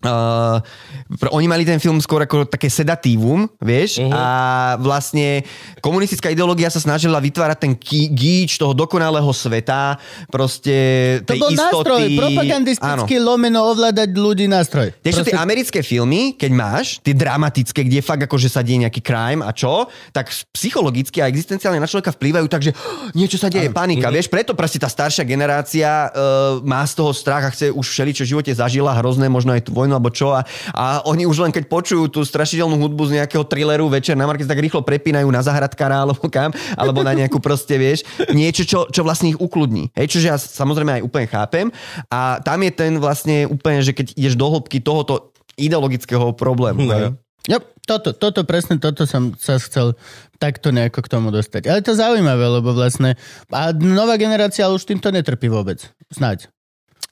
Uh, 0.00 0.56
oni 1.28 1.44
mali 1.44 1.68
ten 1.68 1.76
film 1.76 2.00
skôr 2.00 2.24
ako 2.24 2.48
také 2.48 2.72
sedatívum, 2.72 3.44
vieš, 3.60 4.00
uh-huh. 4.00 4.08
a 4.08 4.24
vlastne 4.80 5.44
komunistická 5.84 6.32
ideológia 6.32 6.72
sa 6.72 6.80
snažila 6.80 7.20
vytvárať 7.20 7.58
ten 7.60 7.72
gíč 8.16 8.56
toho 8.56 8.72
dokonalého 8.72 9.28
sveta, 9.28 10.00
proste 10.32 10.72
To 11.28 11.36
bol 11.36 11.52
istoty. 11.52 11.60
nástroj, 11.60 12.02
propagandistický 12.16 13.16
lomeno 13.20 13.60
ovládať 13.68 14.08
ľudí 14.16 14.48
nástroj. 14.48 14.96
Tiež 15.04 15.20
tie 15.20 15.36
americké 15.36 15.84
filmy, 15.84 16.32
keď 16.32 16.50
máš, 16.56 16.96
tie 17.04 17.12
dramatické, 17.12 17.84
kde 17.84 18.00
fakt 18.00 18.24
akože 18.24 18.48
sa 18.48 18.64
deje 18.64 18.88
nejaký 18.88 19.04
crime 19.04 19.44
a 19.44 19.52
čo, 19.52 19.84
tak 20.16 20.32
psychologicky 20.56 21.20
a 21.20 21.28
existenciálne 21.28 21.76
na 21.76 21.84
človeka 21.84 22.16
vplývajú 22.16 22.46
tak, 22.48 22.64
že 22.64 22.72
"Oh, 22.72 23.12
niečo 23.20 23.36
sa 23.36 23.52
deje, 23.52 23.68
panika, 23.68 24.08
vieš, 24.08 24.32
preto 24.32 24.56
proste 24.56 24.80
tá 24.80 24.88
staršia 24.88 25.28
generácia 25.28 26.08
uh, 26.08 26.64
má 26.64 26.80
z 26.88 26.96
toho 26.96 27.12
strach 27.12 27.44
a 27.44 27.52
chce 27.52 27.68
už 27.68 27.84
všeličo 27.84 28.24
v 28.24 28.30
živote 28.32 28.52
zažila, 28.56 28.96
hrozné, 28.96 29.28
možno 29.28 29.52
aj 29.52 29.68
tú 29.68 29.76
vojnu 29.76 29.89
alebo 29.90 30.08
čo 30.10 30.32
a, 30.32 30.46
a 30.72 31.02
oni 31.06 31.26
už 31.26 31.42
len 31.44 31.52
keď 31.52 31.66
počujú 31.66 32.08
tú 32.08 32.20
strašidelnú 32.22 32.78
hudbu 32.78 33.10
z 33.10 33.22
nejakého 33.22 33.44
thrilleru 33.44 33.90
večer 33.90 34.14
na 34.14 34.24
market, 34.24 34.46
tak 34.46 34.62
rýchlo 34.62 34.80
prepínajú 34.86 35.26
na 35.28 35.42
zahradkára 35.42 36.06
alebo 36.06 36.22
kam, 36.30 36.54
alebo 36.78 37.02
na 37.02 37.12
nejakú 37.14 37.42
proste, 37.42 37.76
vieš, 37.76 38.06
niečo, 38.30 38.62
čo, 38.64 38.78
čo 38.88 39.02
vlastne 39.02 39.34
ich 39.34 39.38
ukludní. 39.38 39.90
Hej, 39.98 40.16
čože 40.16 40.26
ja 40.30 40.36
samozrejme 40.38 41.00
aj 41.00 41.02
úplne 41.04 41.26
chápem 41.26 41.66
a 42.08 42.38
tam 42.40 42.58
je 42.62 42.72
ten 42.72 42.92
vlastne 43.02 43.46
úplne, 43.50 43.82
že 43.82 43.92
keď 43.92 44.14
ideš 44.14 44.34
do 44.38 44.46
hĺbky 44.46 44.78
tohoto 44.80 45.34
ideologického 45.58 46.32
problému. 46.32 46.80
No. 46.86 46.94
hej. 46.94 47.06
Jo, 47.48 47.58
toto, 47.88 48.12
toto, 48.12 48.44
presne 48.44 48.76
toto 48.76 49.08
som 49.08 49.32
sa 49.40 49.56
chcel 49.56 49.96
takto 50.36 50.70
nejako 50.70 51.00
k 51.02 51.10
tomu 51.10 51.28
dostať. 51.32 51.66
Ale 51.72 51.80
to 51.80 51.96
zaujímavé, 51.96 52.46
lebo 52.60 52.76
vlastne... 52.76 53.16
A 53.48 53.72
nová 53.72 54.20
generácia 54.20 54.68
už 54.68 54.84
týmto 54.84 55.08
netrpí 55.08 55.48
vôbec. 55.48 55.88
Snáď. 56.12 56.52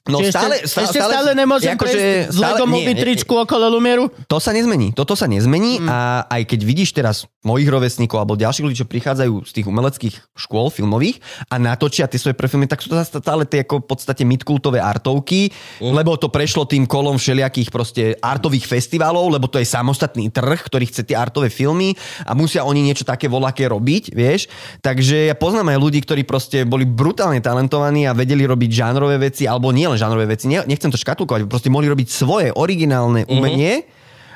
No 0.09 0.25
Či 0.25 0.33
stále, 0.33 0.65
ešte, 0.65 0.89
ešte 0.89 1.01
stále 1.05 1.37
nemôžem 1.37 1.77
akože 1.77 1.93
prejsť 1.93 2.33
z 2.33 2.39
stále- 2.41 2.65
nie, 2.73 2.85
nie, 2.89 2.97
tričku 2.97 3.35
okolo 3.37 3.69
Lumieru? 3.77 4.09
To 4.25 4.41
sa 4.41 4.57
nezmení. 4.57 4.97
Toto 4.97 5.13
sa 5.13 5.29
nezmení 5.29 5.85
mm. 5.85 5.89
a 5.89 6.25
aj 6.33 6.43
keď 6.49 6.61
vidíš 6.65 6.97
teraz 6.97 7.29
mojich 7.47 7.71
rovesníkov 7.71 8.19
alebo 8.19 8.35
ďalších 8.35 8.67
ľudí, 8.67 8.77
čo 8.83 8.91
prichádzajú 8.91 9.47
z 9.47 9.53
tých 9.55 9.67
umeleckých 9.71 10.15
škôl 10.35 10.75
filmových 10.75 11.23
a 11.47 11.63
natočia 11.63 12.11
tie 12.11 12.19
svoje 12.19 12.35
prvé 12.35 12.51
filmy, 12.51 12.67
tak 12.67 12.83
sú 12.83 12.91
to 12.91 12.99
stále 12.99 13.47
tie 13.47 13.63
ako 13.63 13.87
v 13.87 13.87
podstate 13.95 14.27
midkultové 14.27 14.83
artovky, 14.83 15.55
mm. 15.79 15.95
lebo 15.95 16.19
to 16.19 16.35
prešlo 16.35 16.67
tým 16.67 16.91
kolom 16.91 17.15
všelijakých 17.15 17.71
proste 17.71 18.03
artových 18.19 18.67
festivalov, 18.67 19.31
lebo 19.31 19.47
to 19.47 19.63
je 19.63 19.71
samostatný 19.71 20.35
trh, 20.35 20.59
ktorý 20.67 20.91
chce 20.91 21.07
tie 21.07 21.15
artové 21.15 21.47
filmy 21.47 21.95
a 22.27 22.35
musia 22.35 22.67
oni 22.67 22.83
niečo 22.83 23.07
také 23.07 23.31
voľaké 23.31 23.71
robiť, 23.71 24.19
vieš. 24.19 24.51
Takže 24.83 25.31
ja 25.31 25.39
poznám 25.39 25.71
aj 25.71 25.79
ľudí, 25.79 26.03
ktorí 26.03 26.27
proste 26.27 26.67
boli 26.67 26.91
brutálne 26.91 27.39
talentovaní 27.39 28.11
a 28.11 28.19
vedeli 28.19 28.43
robiť 28.51 28.71
žánrové 28.75 29.31
veci, 29.31 29.47
alebo 29.47 29.71
nie 29.71 29.87
len 29.87 29.95
žánrové 29.95 30.27
veci, 30.35 30.51
ne, 30.51 30.67
nechcem 30.67 30.91
to 30.91 30.99
škatulkovať, 30.99 31.47
proste 31.47 31.71
mohli 31.71 31.87
robiť 31.87 32.09
svoje 32.11 32.51
originálne 32.51 33.31
umenie, 33.31 33.87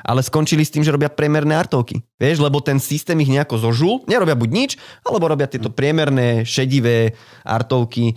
ale 0.03 0.19
skončili 0.19 0.67
s 0.67 0.71
tým, 0.75 0.83
že 0.83 0.91
robia 0.91 1.07
priemerné 1.07 1.55
artovky. 1.55 2.03
Vieš, 2.19 2.43
lebo 2.43 2.59
ten 2.59 2.77
systém 2.77 3.15
ich 3.23 3.31
nejako 3.31 3.55
zožul, 3.57 3.93
nerobia 4.05 4.35
buď 4.35 4.49
nič, 4.51 4.71
alebo 5.07 5.31
robia 5.31 5.47
tieto 5.47 5.71
priemerné, 5.71 6.43
šedivé 6.43 7.15
artovky 7.47 8.11
e, 8.11 8.15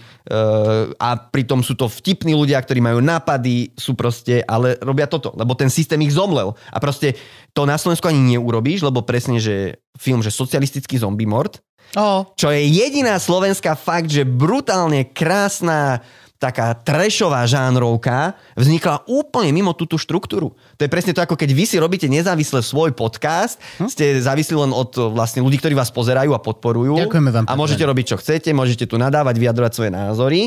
a 0.98 1.08
pritom 1.16 1.62
sú 1.62 1.78
to 1.78 1.86
vtipní 1.86 2.34
ľudia, 2.34 2.58
ktorí 2.58 2.82
majú 2.82 2.98
nápady, 2.98 3.72
sú 3.78 3.94
proste, 3.94 4.42
ale 4.44 4.76
robia 4.82 5.06
toto, 5.06 5.30
lebo 5.38 5.54
ten 5.54 5.70
systém 5.70 6.02
ich 6.02 6.14
zomlel. 6.14 6.58
A 6.74 6.82
proste 6.82 7.14
to 7.54 7.64
na 7.64 7.78
Slovensku 7.78 8.10
ani 8.10 8.36
neurobíš, 8.36 8.82
lebo 8.82 9.06
presne, 9.06 9.38
že 9.38 9.80
film, 9.96 10.20
že 10.20 10.34
socialistický 10.34 10.98
zombie 10.98 11.24
mord, 11.24 11.62
Oh. 11.94 12.26
čo 12.34 12.50
je 12.50 12.66
jediná 12.66 13.14
slovenská 13.14 13.78
fakt, 13.78 14.10
že 14.10 14.26
brutálne 14.26 15.06
krásna 15.06 16.02
taká 16.36 16.76
trešová 16.76 17.48
žánrovka 17.48 18.36
vznikla 18.56 19.08
úplne 19.08 19.52
mimo 19.56 19.72
túto 19.72 19.96
štruktúru. 19.96 20.52
To 20.76 20.82
je 20.84 20.90
presne 20.92 21.16
to, 21.16 21.24
ako 21.24 21.32
keď 21.32 21.50
vy 21.56 21.64
si 21.64 21.76
robíte 21.80 22.04
nezávisle 22.06 22.60
svoj 22.60 22.92
podcast, 22.92 23.56
hm? 23.80 23.88
ste 23.88 24.20
závislí 24.20 24.56
len 24.56 24.72
od 24.72 24.92
vlastne 25.12 25.40
ľudí, 25.40 25.56
ktorí 25.56 25.72
vás 25.72 25.88
pozerajú 25.88 26.36
a 26.36 26.40
podporujú. 26.40 27.00
Ďakujeme 27.08 27.30
vám, 27.32 27.44
A 27.48 27.56
môžete 27.56 27.84
robiť, 27.84 28.04
čo 28.12 28.16
chcete, 28.20 28.52
môžete 28.52 28.84
tu 28.84 29.00
nadávať, 29.00 29.36
vyjadrovať 29.40 29.72
svoje 29.72 29.90
názory. 29.92 30.40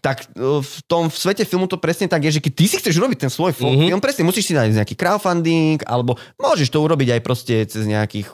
Tak 0.00 0.32
e, 0.32 0.60
v 0.64 0.76
tom 0.88 1.12
v 1.12 1.16
svete 1.16 1.44
filmu 1.44 1.68
to 1.68 1.76
presne 1.76 2.08
tak 2.08 2.24
je, 2.24 2.40
že 2.40 2.44
keď 2.44 2.52
ty 2.56 2.64
si 2.64 2.76
chceš 2.80 2.96
robiť 2.96 3.28
ten 3.28 3.30
svoj 3.32 3.52
film, 3.52 3.76
mm-hmm. 3.76 4.00
presne 4.00 4.24
musíš 4.24 4.48
si 4.48 4.56
dať 4.56 4.72
nejaký 4.72 4.96
crowdfunding, 4.96 5.84
alebo 5.84 6.16
môžeš 6.40 6.72
to 6.72 6.80
urobiť 6.80 7.16
aj 7.16 7.20
proste 7.20 7.54
cez 7.68 7.84
nejakých 7.84 8.32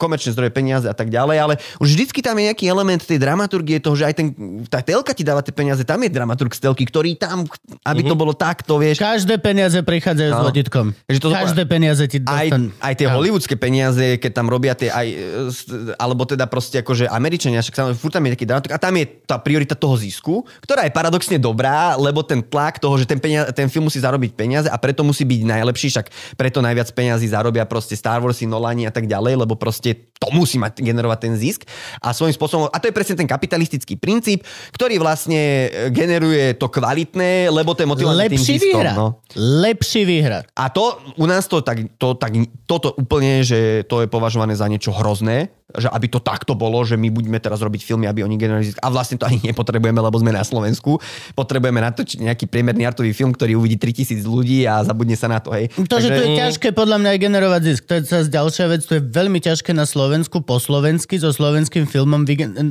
komerčné 0.00 0.32
zdroje 0.32 0.52
peniaze 0.52 0.88
a 0.88 0.96
tak 0.96 1.12
ďalej, 1.12 1.36
ale 1.36 1.54
už 1.80 1.92
vždycky 1.92 2.24
tam 2.24 2.40
je 2.40 2.48
nejaký 2.48 2.64
element 2.64 3.04
tej 3.04 3.20
dramaturgie 3.20 3.76
toho, 3.76 3.92
že 3.92 4.08
aj 4.08 4.14
ten, 4.16 4.26
tá 4.72 4.80
telka 4.80 5.12
ti 5.12 5.20
dáva 5.20 5.44
tie 5.44 5.52
peniaze, 5.52 5.84
tam 5.84 6.00
je 6.00 6.08
dramaturg 6.08 6.41
z 6.48 6.60
telky, 6.60 6.82
ktorý 6.82 7.14
tam, 7.14 7.46
aby 7.82 8.02
to 8.02 8.14
bolo 8.14 8.32
takto, 8.32 8.74
vieš. 8.76 8.98
Každé 8.98 9.38
peniaze 9.38 9.78
prichádzajú 9.78 10.30
s 10.30 10.34
No. 10.34 10.42
vodítkom. 10.42 10.86
Takže 11.06 11.20
to- 11.20 11.30
Každé 11.30 11.62
peniaze 11.64 12.02
ti 12.04 12.18
aj, 12.18 12.46
dostan... 12.48 12.62
aj 12.76 12.94
tie 12.96 13.06
hollywoodske 13.06 13.54
peniaze, 13.54 14.06
keď 14.16 14.30
tam 14.32 14.46
robia 14.46 14.72
tie 14.72 14.88
aj, 14.88 15.06
s- 15.48 15.68
alebo 15.94 16.24
teda 16.24 16.46
proste 16.46 16.80
akože 16.80 17.06
Američania, 17.06 17.60
však 17.60 17.74
samozrejme, 17.74 17.98
furt 17.98 18.12
tam 18.12 18.24
je 18.24 18.32
taký 18.32 18.44
dramaturg 18.44 18.72
a 18.72 18.80
tam 18.80 18.94
je 18.96 19.04
tá 19.22 19.36
priorita 19.36 19.74
toho 19.74 19.94
zisku, 19.94 20.34
ktorá 20.58 20.82
je 20.82 20.92
paradoxne 20.92 21.36
dobrá, 21.36 21.94
lebo 21.94 22.22
ten 22.22 22.40
tlak 22.40 22.78
toho, 22.78 22.96
že 22.96 23.04
ten, 23.04 23.20
penia, 23.20 23.46
ten 23.50 23.68
film 23.68 23.86
musí 23.86 23.98
zarobiť 23.98 24.32
peniaze 24.32 24.66
a 24.66 24.76
preto 24.76 25.02
musí 25.02 25.22
byť 25.22 25.40
najlepší, 25.44 25.88
však 25.90 26.06
preto 26.34 26.58
najviac 26.58 26.88
peniazí 26.90 27.26
zarobia 27.26 27.62
proste 27.62 27.92
Star 27.92 28.18
Warsy, 28.18 28.44
Nolani 28.44 28.84
a 28.84 28.90
tak 28.90 29.04
ďalej, 29.04 29.36
lebo 29.38 29.54
proste 29.54 30.11
to 30.22 30.30
musí 30.30 30.62
mať, 30.62 30.78
generovať 30.78 31.18
ten 31.18 31.34
zisk 31.34 31.66
a 31.98 32.14
svojím 32.14 32.38
spôsobom, 32.38 32.70
a 32.70 32.78
to 32.78 32.86
je 32.86 32.94
presne 32.94 33.18
ten 33.18 33.26
kapitalistický 33.26 33.98
princíp, 33.98 34.46
ktorý 34.70 35.02
vlastne 35.02 35.66
e, 35.66 35.90
generuje 35.90 36.54
to 36.54 36.70
kvalitné, 36.70 37.50
lebo 37.50 37.74
to 37.74 37.82
je 37.82 37.90
motivované 37.90 38.30
tým 38.30 38.38
Lepší 38.38 38.54
ziskom. 38.62 38.78
výhra. 38.78 38.92
No. 38.94 39.18
Lepší 39.34 40.02
výhra. 40.06 40.46
A 40.54 40.70
to 40.70 41.02
u 41.18 41.26
nás 41.26 41.50
to 41.50 41.58
tak, 41.66 41.98
to 41.98 42.14
tak, 42.14 42.38
toto 42.70 42.94
úplne, 42.94 43.42
že 43.42 43.82
to 43.90 44.06
je 44.06 44.06
považované 44.06 44.54
za 44.54 44.70
niečo 44.70 44.94
hrozné, 44.94 45.50
že 45.76 45.88
aby 45.88 46.06
to 46.08 46.20
takto 46.20 46.52
bolo, 46.52 46.84
že 46.84 46.96
my 47.00 47.08
budeme 47.08 47.38
teraz 47.40 47.60
robiť 47.64 47.80
filmy, 47.82 48.06
aby 48.06 48.24
oni 48.24 48.36
generovali 48.36 48.68
zisk. 48.72 48.80
A 48.80 48.88
vlastne 48.92 49.16
to 49.16 49.24
ani 49.24 49.40
nepotrebujeme, 49.40 49.98
lebo 49.98 50.16
sme 50.20 50.32
na 50.32 50.44
Slovensku. 50.44 51.00
Potrebujeme 51.32 51.80
natočiť 51.80 52.24
nejaký 52.28 52.44
priemerný 52.48 52.84
artový 52.84 53.16
film, 53.16 53.32
ktorý 53.32 53.56
uvidí 53.56 53.80
3000 53.80 54.22
ľudí 54.26 54.64
a 54.68 54.84
zabudne 54.84 55.16
sa 55.16 55.28
na 55.32 55.40
to. 55.40 55.52
Hej. 55.54 55.72
To, 55.88 55.96
že 55.98 56.08
to 56.12 56.22
je 56.22 56.28
ťažké 56.36 56.68
podľa 56.76 56.96
mňa 57.00 57.10
aj 57.16 57.18
generovať 57.18 57.60
zisk. 57.64 57.82
To 57.88 57.92
je 57.98 58.02
zase 58.04 58.28
ďalšia 58.28 58.66
vec, 58.68 58.80
to 58.84 58.94
je 58.98 59.02
veľmi 59.02 59.38
ťažké 59.40 59.70
na 59.72 59.86
Slovensku, 59.88 60.44
po 60.44 60.60
slovensky, 60.60 61.16
so 61.16 61.32
slovenským 61.32 61.88
filmom. 61.88 62.26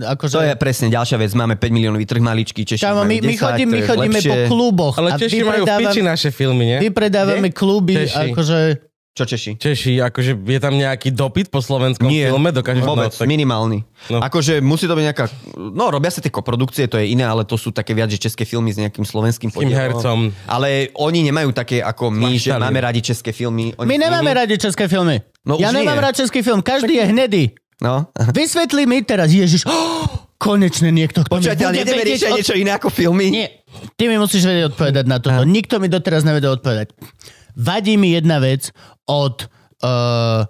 Akože... 0.05 0.33
To 0.37 0.45
je 0.45 0.55
presne 0.59 0.93
ďalšia 0.93 1.17
vec. 1.17 1.31
Máme 1.33 1.57
5 1.57 1.71
miliónový 1.71 2.05
trh 2.05 2.21
maličký, 2.21 2.67
Češi 2.67 2.83
Kámo, 2.83 3.07
my, 3.07 3.17
majú 3.17 3.25
10, 3.25 3.27
my, 3.27 3.35
chodím, 3.37 3.67
my 3.69 3.79
chodíme 3.81 4.19
lepšie. 4.19 4.29
po 4.29 4.35
kluboch. 4.51 4.95
Ale 4.99 5.09
Češi 5.17 5.41
majú 5.41 5.63
v 5.65 5.75
piči 5.81 6.01
naše 6.03 6.29
filmy, 6.29 6.63
nie? 6.75 6.77
Vypredávame 6.91 7.49
kluby, 7.49 8.05
Češi. 8.05 8.35
akože... 8.35 8.90
Čo 9.11 9.27
Češi? 9.27 9.59
Češi, 9.59 9.99
akože 10.07 10.39
je 10.39 10.59
tam 10.63 10.79
nejaký 10.79 11.11
dopyt 11.11 11.51
po 11.51 11.59
slovenskom 11.59 12.07
Nie, 12.07 12.31
filme? 12.31 12.55
Dokážeš 12.55 12.79
vôbec, 12.79 13.11
no, 13.11 13.19
tak... 13.19 13.27
minimálny. 13.27 13.83
No. 14.07 14.23
Akože 14.23 14.63
musí 14.63 14.87
to 14.87 14.95
byť 14.95 15.03
nejaká... 15.03 15.25
No, 15.59 15.91
robia 15.91 16.07
sa 16.07 16.23
tie 16.23 16.31
koprodukcie, 16.31 16.87
to 16.87 16.95
je 16.95 17.11
iné, 17.11 17.27
ale 17.27 17.43
to 17.43 17.59
sú 17.59 17.75
také 17.75 17.91
viac, 17.91 18.07
že 18.07 18.15
české 18.15 18.47
filmy 18.47 18.71
s 18.71 18.79
nejakým 18.79 19.03
slovenským 19.03 19.51
podielom. 19.51 19.75
hercom. 19.75 20.19
Ale 20.47 20.95
oni 20.95 21.27
nemajú 21.27 21.51
také 21.51 21.83
ako 21.83 22.07
my, 22.07 22.39
že 22.39 22.55
Maštali. 22.55 22.63
máme 22.63 22.79
radi 22.79 23.01
české 23.03 23.35
filmy. 23.35 23.75
Oni... 23.75 23.87
My 23.91 23.99
nemáme 23.99 24.31
radi 24.31 24.55
české 24.55 24.87
filmy. 24.87 25.19
No 25.43 25.59
ja 25.59 25.75
nemám 25.75 25.99
nie. 25.99 26.05
rád 26.07 26.15
český 26.15 26.39
film, 26.45 26.63
každý 26.63 27.01
je 27.01 27.05
hnedý. 27.11 27.43
No. 27.83 28.07
Vysvetli 28.37 28.87
mi 28.87 29.03
teraz, 29.03 29.33
Ježiš, 29.33 29.67
oh, 29.67 30.07
konečne 30.45 30.87
niekto, 30.93 31.27
kto 31.27 31.35
Počúvajte, 31.35 31.67
ale 31.67 31.81
mi 31.81 31.83
vedieť 31.83 32.07
riešiť 32.07 32.29
od- 32.31 32.37
niečo 32.39 32.55
iné 32.55 32.71
ako 32.77 32.87
filmy. 32.93 33.27
Nie, 33.27 33.47
ty 33.99 34.07
mi 34.07 34.15
musíš 34.15 34.47
vedieť 34.47 34.71
odpovedať 34.71 35.05
na 35.09 35.17
toto. 35.19 35.43
Nikto 35.43 35.83
mi 35.83 35.91
doteraz 35.91 36.23
nevedel 36.23 36.55
odpovedať. 36.55 36.95
Vadí 37.51 37.99
mi 37.99 38.15
jedna 38.15 38.39
vec 38.39 38.71
od 39.11 39.43
uh, 39.43 40.41
uh, 40.41 40.47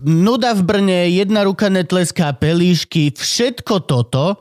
nuda 0.00 0.54
v 0.54 0.62
Brne, 0.62 1.10
jedna 1.10 1.42
ruka 1.42 1.66
netleská, 1.66 2.30
pelíšky, 2.32 3.10
všetko 3.10 3.82
toto 3.82 4.38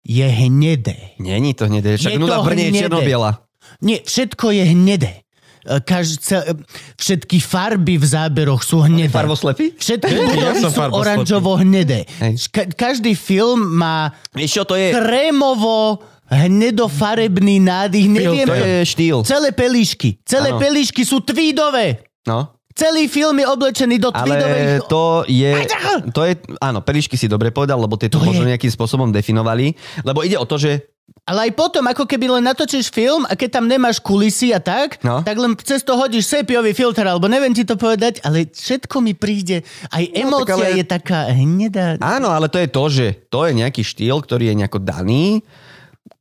je 0.00 0.22
hnedé. 0.22 1.18
Není 1.18 1.54
to 1.54 1.66
hnedé. 1.66 1.94
Však 1.94 2.12
Je 2.12 2.18
nuda 2.18 2.38
v 2.38 2.46
Brne 2.46 2.62
je 2.62 2.70
hnedé. 2.70 2.82
černobiela. 2.86 3.30
Nie, 3.78 3.98
všetko 4.00 4.50
je 4.52 4.64
hnedé. 4.64 5.12
E, 5.62 5.78
Kaž, 5.78 6.18
ce, 6.18 6.38
e, 6.38 6.54
všetky 6.96 7.38
farby 7.38 7.94
v 7.94 8.02
záberoch 8.04 8.62
sú 8.62 8.82
hnedé. 8.82 9.10
Farboslepý? 9.10 9.74
Všetky 9.74 10.10
Ja 10.10 10.22
budovy 10.24 10.58
som 10.58 10.70
sú 10.70 10.78
farboslepý. 10.80 11.02
oranžovo 11.02 11.50
hnedé. 11.56 12.00
Hej. 12.18 12.50
Ka- 12.50 12.70
každý 12.72 13.14
film 13.14 13.78
má 13.78 14.10
Vieš 14.30 14.50
čo 14.52 14.64
to 14.66 14.74
je? 14.74 14.90
krémovo 14.90 16.02
hnedofarebný 16.26 17.60
nádych. 17.60 18.06
Neviem, 18.08 18.46
To 18.46 18.54
je 18.54 18.82
štýl. 18.84 19.16
Celé 19.22 19.50
pelíšky. 19.50 20.18
Celé 20.22 20.50
Áno. 20.50 20.58
pelíšky 20.58 21.02
sú 21.02 21.20
tweedové. 21.20 22.02
No. 22.24 22.54
Celý 22.72 23.04
film 23.04 23.36
je 23.36 23.44
oblečený 23.44 24.00
do 24.00 24.08
Ale 24.08 24.32
tweedovej... 24.32 24.64
to 24.88 25.04
je, 25.28 25.52
to 26.08 26.20
je, 26.24 26.32
áno, 26.56 26.80
perličky 26.80 27.20
si 27.20 27.28
dobre 27.28 27.52
povedal, 27.52 27.76
lebo 27.76 28.00
tie 28.00 28.08
to, 28.08 28.16
To 28.16 28.24
možno 28.24 28.48
nejakým 28.48 28.72
spôsobom 28.72 29.12
definovali. 29.12 29.76
Lebo 30.00 30.24
ide 30.24 30.40
o 30.40 30.48
to, 30.48 30.56
že 30.56 30.88
Ale 31.28 31.46
aj 31.46 31.52
potom, 31.52 31.84
ako 31.84 32.08
keby 32.08 32.32
len 32.32 32.48
natočíš 32.48 32.88
film 32.88 33.28
a 33.28 33.36
keď 33.36 33.60
tam 33.60 33.68
nemáš 33.68 34.00
kulisy 34.00 34.50
a 34.50 34.58
tak, 34.58 35.04
No. 35.04 35.20
tak 35.20 35.36
len 35.36 35.52
cez 35.60 35.84
to 35.84 35.92
hodíš 35.92 36.24
sepiový 36.24 36.72
filter, 36.72 37.04
alebo 37.04 37.28
neviem 37.28 37.52
ti 37.52 37.62
to 37.62 37.76
povedať, 37.76 38.24
ale 38.24 38.48
všetko 38.48 38.96
mi 38.98 39.12
príde, 39.12 39.60
aj 39.92 40.04
emócia 40.08 40.56
ale- 40.56 40.80
je 40.80 40.84
taká 40.88 41.28
hnedá. 41.28 42.00
Áno, 42.00 42.32
ale 42.32 42.48
to 42.48 42.56
je 42.56 42.68
to, 42.70 42.84
že 42.88 43.06
to 43.28 43.44
je 43.44 43.52
nejaký 43.52 43.84
štýl, 43.84 44.16
ktorý 44.18 44.48
je 44.48 44.58
nejako 44.58 44.80
daný. 44.80 45.44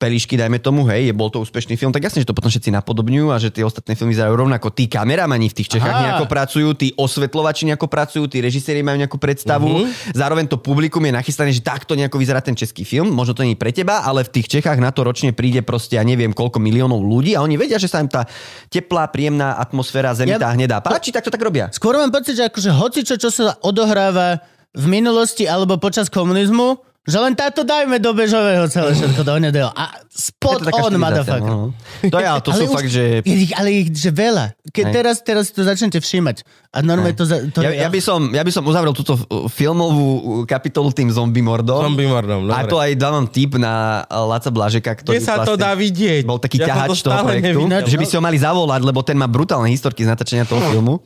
Pelišky, 0.01 0.33
dajme 0.33 0.57
tomu, 0.57 0.89
hej, 0.89 1.05
je, 1.05 1.13
bol 1.13 1.29
to 1.29 1.45
úspešný 1.45 1.77
film, 1.77 1.93
tak 1.93 2.01
jasne, 2.09 2.25
že 2.25 2.27
to 2.27 2.33
potom 2.33 2.49
všetci 2.49 2.73
napodobňujú 2.73 3.29
a 3.29 3.37
že 3.37 3.53
tie 3.53 3.61
ostatné 3.61 3.93
filmy 3.93 4.17
vyzerajú 4.17 4.33
rovnako. 4.33 4.73
Tí 4.73 4.89
kameramani 4.89 5.45
v 5.45 5.61
tých 5.61 5.77
Čechách 5.77 5.93
Aha. 5.93 6.03
nejako 6.09 6.25
pracujú, 6.25 6.73
tí 6.73 6.89
osvetľovači 6.97 7.69
nejako 7.69 7.85
pracujú, 7.85 8.25
tí 8.25 8.41
režiséri 8.41 8.81
majú 8.81 8.97
nejakú 8.97 9.21
predstavu. 9.21 9.85
Mhm. 9.85 10.17
Zároveň 10.17 10.49
to 10.49 10.57
publikum 10.57 11.05
je 11.05 11.13
nachystané, 11.13 11.53
že 11.53 11.61
takto 11.61 11.93
nejako 11.93 12.17
vyzerá 12.17 12.41
ten 12.41 12.57
český 12.57 12.81
film. 12.81 13.13
Možno 13.13 13.37
to 13.37 13.45
nie 13.45 13.53
je 13.53 13.61
pre 13.61 13.69
teba, 13.69 14.01
ale 14.01 14.25
v 14.25 14.41
tých 14.41 14.49
Čechách 14.49 14.81
na 14.81 14.89
to 14.89 15.05
ročne 15.05 15.37
príde 15.37 15.61
proste, 15.61 16.01
ja 16.01 16.03
neviem, 16.03 16.33
koľko 16.33 16.57
miliónov 16.57 17.05
ľudí 17.05 17.37
a 17.37 17.45
oni 17.45 17.61
vedia, 17.61 17.77
že 17.77 17.85
sa 17.85 18.01
im 18.01 18.09
tá 18.09 18.25
teplá, 18.73 19.05
príjemná 19.13 19.61
atmosféra 19.61 20.17
zemi 20.17 20.33
Ja- 20.33 20.41
tá 20.41 20.49
hnedá 20.49 20.81
páči, 20.81 21.13
tak 21.13 21.21
to 21.21 21.29
tak 21.29 21.45
robia. 21.45 21.69
Skôr 21.69 21.93
mám 21.93 22.09
pocit, 22.09 22.41
že 22.41 22.49
akože 22.49 22.73
hocičo, 22.73 23.15
čo 23.21 23.29
sa 23.29 23.53
odohráva 23.61 24.41
v 24.73 24.85
minulosti 24.89 25.45
alebo 25.45 25.77
počas 25.77 26.09
komunizmu, 26.09 26.79
že 27.01 27.17
len 27.17 27.33
táto 27.33 27.61
dajme 27.61 27.97
do 27.97 28.13
bežového 28.13 28.65
celé 28.67 28.93
všetko 28.93 29.21
do 29.21 29.33
hnedého. 29.33 29.69
A 29.69 29.89
spot 30.05 30.61
on, 30.69 30.93
motherfucker. 30.93 31.41
no. 31.41 31.73
To 32.03 32.15
je, 32.15 32.27
ale 32.27 32.39
to 32.39 32.53
sú 32.55 32.65
už- 32.65 32.71
fakt, 32.71 32.87
že 32.87 33.19
Je 33.19 33.33
ich, 33.39 33.51
ale 33.51 33.69
ich, 33.73 33.89
že 33.89 34.09
veľa. 34.09 34.53
Keď 34.67 34.83
Hej. 34.83 34.93
teraz, 34.93 35.15
teraz 35.19 35.45
to 35.49 35.61
začnete 35.61 35.97
všímať. 35.97 36.45
A 36.69 36.79
normálne 36.79 37.11
to... 37.11 37.25
To 37.25 37.59
Ja, 37.59 37.73
ja, 37.75 37.89
by 37.89 37.99
som, 37.99 38.29
ja 38.29 38.39
by 38.39 38.49
som 38.49 38.63
uzavrel 38.63 38.93
túto 38.93 39.17
filmovú 39.49 40.07
uh, 40.07 40.21
kapitolu 40.45 40.89
tým 40.89 41.09
zombie 41.09 41.41
mordom. 41.41 41.83
Zombie 41.83 42.05
mordom, 42.05 42.45
A 42.45 42.61
dobre. 42.61 42.69
to 42.69 42.77
aj 42.77 42.91
dávam 42.95 43.25
tip 43.25 43.57
na 43.57 44.01
uh, 44.01 44.23
Laca 44.23 44.47
Blažeka, 44.47 44.93
ktorý 44.95 45.17
Kde 45.17 45.25
sa 45.25 45.41
to 45.41 45.57
vlastne 45.57 45.59
dá 45.59 45.71
vidieť? 45.73 46.21
bol 46.23 46.37
taký 46.37 46.57
Ja 46.57 46.69
ťahač 46.69 47.01
to 47.01 47.09
toho 47.09 47.25
projektu, 47.25 47.65
nevidel. 47.65 47.83
že 47.83 47.97
by 47.97 48.05
si 48.05 48.13
ho 48.13 48.21
mali 48.21 48.37
zavolať, 48.37 48.81
lebo 48.83 49.01
ten 49.01 49.15
má 49.15 49.25
brutálne 49.25 49.67
historky 49.67 50.05
z 50.05 50.13
natáčania 50.13 50.45
toho 50.45 50.61
filmu. 50.69 51.01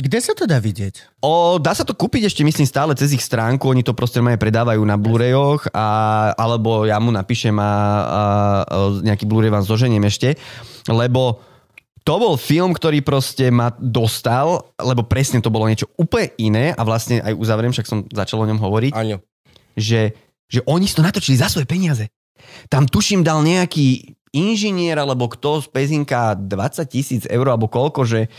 Kde 0.00 0.18
sa 0.24 0.32
to 0.32 0.48
dá 0.48 0.56
vidieť? 0.56 1.20
O, 1.20 1.60
dá 1.60 1.76
sa 1.76 1.84
to 1.84 1.92
kúpiť 1.92 2.32
ešte, 2.32 2.40
myslím, 2.40 2.64
stále 2.64 2.96
cez 2.96 3.12
ich 3.12 3.20
stránku. 3.20 3.68
Oni 3.68 3.84
to 3.84 3.92
proste 3.92 4.24
aj 4.24 4.40
predávajú 4.40 4.80
na 4.80 4.96
Blu-rayoch, 4.96 5.68
a, 5.76 6.32
alebo 6.40 6.88
ja 6.88 6.96
mu 6.96 7.12
napíšem 7.12 7.52
a, 7.60 7.62
a, 7.62 7.68
a 7.68 8.76
nejaký 9.04 9.28
Blu-ray 9.28 9.52
vám 9.52 9.68
zoženiem 9.68 10.00
ešte, 10.08 10.40
lebo 10.88 11.44
to 12.00 12.16
bol 12.16 12.40
film, 12.40 12.72
ktorý 12.72 13.04
proste 13.04 13.52
ma 13.52 13.76
dostal, 13.76 14.72
lebo 14.80 15.04
presne 15.04 15.44
to 15.44 15.52
bolo 15.52 15.68
niečo 15.68 15.92
úplne 16.00 16.32
iné 16.40 16.64
a 16.72 16.80
vlastne 16.80 17.20
aj 17.20 17.36
uzavriem, 17.36 17.76
však 17.76 17.86
som 17.86 18.08
začal 18.08 18.40
o 18.40 18.48
ňom 18.48 18.56
hovoriť, 18.56 18.92
Áno. 18.96 19.20
že, 19.76 20.16
že 20.48 20.64
oni 20.64 20.88
si 20.88 20.96
to 20.96 21.04
natočili 21.04 21.36
za 21.36 21.52
svoje 21.52 21.68
peniaze. 21.68 22.08
Tam 22.72 22.88
tuším 22.88 23.20
dal 23.20 23.44
nejaký 23.44 24.16
inžinier 24.32 24.96
alebo 24.96 25.28
kto 25.28 25.60
z 25.60 25.66
Pezinka 25.68 26.38
20 26.38 26.88
tisíc 26.88 27.22
eur 27.28 27.46
alebo 27.52 27.68
koľko, 27.68 28.08
že, 28.08 28.32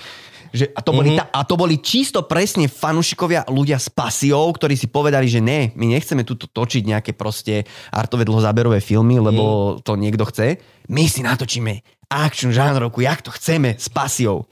že 0.52 0.68
a, 0.72 0.84
to 0.84 0.92
boli 0.92 1.16
Mhm. 1.16 1.18
ta, 1.18 1.24
a 1.32 1.42
to 1.48 1.56
boli 1.56 1.80
čisto 1.80 2.28
presne 2.28 2.68
fanušikovia, 2.68 3.48
ľudia 3.48 3.80
s 3.80 3.88
pasiou, 3.88 4.52
ktorí 4.52 4.76
si 4.76 4.92
povedali, 4.92 5.26
že 5.32 5.40
ne, 5.40 5.72
my 5.74 5.96
nechceme 5.96 6.28
tu 6.28 6.36
točiť 6.36 6.84
nejaké 6.86 7.12
proste 7.16 7.64
artové 7.90 8.28
dlhozáberové 8.28 8.84
filmy, 8.84 9.18
lebo 9.18 9.80
to 9.80 9.96
niekto 9.96 10.28
chce. 10.28 10.60
My 10.92 11.08
si 11.08 11.24
natočíme 11.24 12.04
action 12.12 12.52
žánrovku, 12.52 13.00
jak 13.00 13.24
to 13.24 13.32
chceme, 13.32 13.80
s 13.80 13.88
pasiou. 13.88 14.44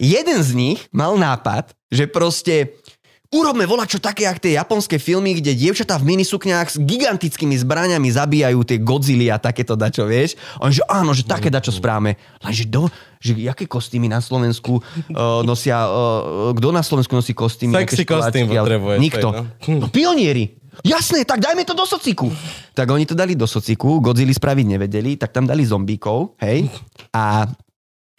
Jeden 0.00 0.40
z 0.40 0.50
nich 0.56 0.80
mal 0.94 1.18
nápad, 1.20 1.76
že 1.92 2.08
proste 2.08 2.80
urobme 3.28 3.68
volačo 3.68 4.00
také, 4.00 4.24
jak 4.24 4.40
tie 4.40 4.56
japonské 4.56 4.96
filmy, 4.96 5.36
kde 5.36 5.52
dievčatá 5.52 6.00
v 6.00 6.16
minisukňách 6.16 6.68
s 6.72 6.76
gigantickými 6.80 7.56
zbraniami 7.60 8.08
zabíjajú 8.08 8.60
tie 8.64 8.78
Godzilla 8.80 9.36
a 9.36 9.42
takéto 9.42 9.76
dačo, 9.76 10.08
vieš? 10.08 10.36
On 10.64 10.72
že 10.72 10.80
áno, 10.88 11.12
že 11.12 11.28
také 11.28 11.52
dačo 11.52 11.68
správame. 11.68 12.16
Lenže 12.40 12.64
do, 12.64 12.88
že 13.20 13.36
jaké 13.36 13.68
kostýmy 13.68 14.08
na 14.08 14.24
Slovensku 14.24 14.80
uh, 14.80 15.44
nosia, 15.44 15.84
uh, 15.84 16.56
kto 16.56 16.72
na 16.72 16.80
Slovensku 16.80 17.12
nosí 17.12 17.36
kostýmy? 17.36 17.76
Sexy 17.84 18.08
kostým 18.08 18.48
potrebuje, 18.48 18.96
Nikto. 18.96 19.28
No 19.68 19.92
pionieri. 19.92 20.56
Jasné, 20.86 21.26
tak 21.26 21.42
dajme 21.42 21.66
to 21.66 21.74
do 21.74 21.82
sociku. 21.82 22.30
Tak 22.70 22.86
oni 22.86 23.02
to 23.02 23.18
dali 23.18 23.34
do 23.34 23.50
sociku, 23.50 23.98
Godzilla 23.98 24.30
spraviť 24.30 24.78
nevedeli, 24.78 25.18
tak 25.18 25.34
tam 25.34 25.42
dali 25.42 25.66
zombíkov, 25.66 26.38
hej? 26.38 26.70
A 27.10 27.50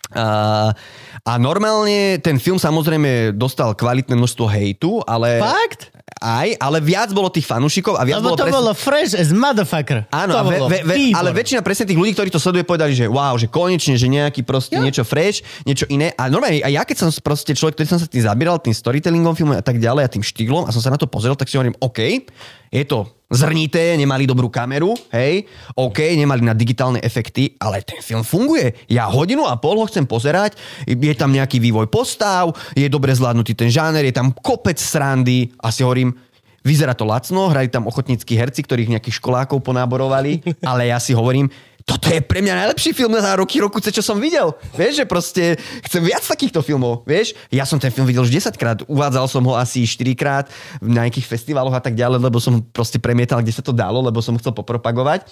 a, 0.09 0.73
a 1.21 1.31
normálne 1.37 2.17
ten 2.17 2.41
film 2.41 2.57
samozrejme 2.57 3.37
dostal 3.37 3.77
kvalitné 3.77 4.17
množstvo 4.17 4.45
hejtu, 4.49 5.05
ale 5.05 5.37
Fakt? 5.37 5.93
aj, 6.17 6.57
ale 6.57 6.81
viac 6.81 7.13
bolo 7.13 7.29
tých 7.29 7.45
fanúšikov 7.45 7.93
a 7.93 8.01
viac 8.09 8.17
Lebo 8.17 8.33
bolo 8.33 8.37
to 8.41 8.45
presne- 8.49 8.57
bolo 8.57 8.71
fresh 8.73 9.13
as 9.13 9.29
motherfucker. 9.29 10.09
Áno, 10.09 10.33
to 10.33 10.41
ve, 10.49 10.57
ve, 10.65 10.79
ve, 10.81 10.95
ale 11.13 11.29
väčšina 11.29 11.61
presne 11.61 11.85
tých 11.85 11.99
ľudí, 12.01 12.17
ktorí 12.17 12.33
to 12.33 12.41
sleduje, 12.41 12.65
povedali, 12.65 12.97
že 12.97 13.05
wow, 13.05 13.37
že 13.37 13.45
konečne, 13.45 14.01
že 14.01 14.09
nejaký 14.09 14.41
proste 14.41 14.81
Jo. 14.81 14.83
niečo 14.83 15.05
fresh, 15.05 15.45
niečo 15.63 15.85
iné. 15.93 16.09
A 16.17 16.25
normálne, 16.25 16.65
a 16.65 16.73
ja 16.73 16.81
keď 16.81 17.05
som 17.05 17.09
proste 17.21 17.53
človek, 17.53 17.77
ktorý 17.77 17.87
som 17.93 18.01
sa 18.01 18.09
tým 18.09 18.25
zabieral, 18.25 18.57
tým 18.57 18.73
storytellingom 18.73 19.37
filmu 19.37 19.53
a 19.55 19.63
tak 19.63 19.77
ďalej 19.77 20.03
a 20.03 20.09
tým 20.09 20.25
štýlom 20.25 20.65
a 20.65 20.73
som 20.73 20.81
sa 20.81 20.89
na 20.89 20.97
to 20.97 21.05
pozrel, 21.05 21.37
tak 21.37 21.45
si 21.45 21.53
hovorím, 21.53 21.77
OK, 21.85 22.25
je 22.73 22.83
to 22.83 23.05
zrnité, 23.29 23.93
nemali 23.93 24.25
dobrú 24.25 24.49
kameru, 24.49 24.97
hej, 25.13 25.45
OK, 25.77 26.01
nemali 26.17 26.41
na 26.41 26.57
digitálne 26.57 26.97
efekty, 26.99 27.53
ale 27.61 27.85
ten 27.85 28.01
film 28.01 28.25
funguje. 28.25 28.73
Ja 28.89 29.05
hodinu 29.05 29.45
a 29.45 29.53
pol 29.61 29.77
ho 29.77 29.85
chcem 29.85 30.03
pozerať, 30.09 30.57
je 30.89 31.13
tam 31.13 31.29
nejaký 31.29 31.61
vývoj 31.61 31.87
postav, 31.93 32.49
je 32.73 32.89
dobre 32.89 33.13
zvládnutý 33.13 33.53
ten 33.53 33.69
žáner, 33.69 34.01
je 34.09 34.17
tam 34.17 34.33
kopec 34.33 34.81
srandy 34.81 35.53
a 35.61 35.69
si 35.69 35.85
hovorím, 35.85 36.13
Vyzerá 36.59 36.91
to 36.91 37.07
lacno, 37.07 37.47
hrali 37.47 37.71
tam 37.71 37.87
ochotníckí 37.87 38.35
herci, 38.35 38.67
ktorých 38.67 38.91
nejakých 38.99 39.23
školákov 39.23 39.63
ponáborovali, 39.63 40.43
ale 40.69 40.91
ja 40.91 40.99
si 40.99 41.15
hovorím, 41.15 41.47
toto 41.89 42.13
je 42.13 42.21
pre 42.21 42.45
mňa 42.45 42.53
najlepší 42.53 42.93
film 42.93 43.17
za 43.17 43.33
roky, 43.33 43.57
roku, 43.57 43.81
čo 43.81 44.05
som 44.05 44.21
videl. 44.21 44.53
Vieš, 44.77 45.01
že 45.01 45.05
proste 45.09 45.43
chcem 45.89 46.05
viac 46.05 46.21
takýchto 46.21 46.61
filmov, 46.61 47.01
vieš. 47.01 47.33
Ja 47.49 47.65
som 47.65 47.81
ten 47.81 47.89
film 47.89 48.05
videl 48.05 48.21
už 48.21 48.29
10 48.29 48.53
krát, 48.61 48.85
uvádzal 48.85 49.25
som 49.25 49.41
ho 49.41 49.57
asi 49.57 49.81
4 49.89 50.13
krát 50.13 50.45
na 50.77 51.09
nejakých 51.09 51.25
festivaloch 51.25 51.73
a 51.73 51.81
tak 51.81 51.97
ďalej, 51.97 52.21
lebo 52.21 52.37
som 52.37 52.61
proste 52.61 53.01
premietal, 53.01 53.41
kde 53.41 53.57
sa 53.57 53.65
to 53.65 53.73
dalo, 53.73 54.05
lebo 54.05 54.21
som 54.21 54.37
chcel 54.37 54.53
popropagovať. 54.53 55.25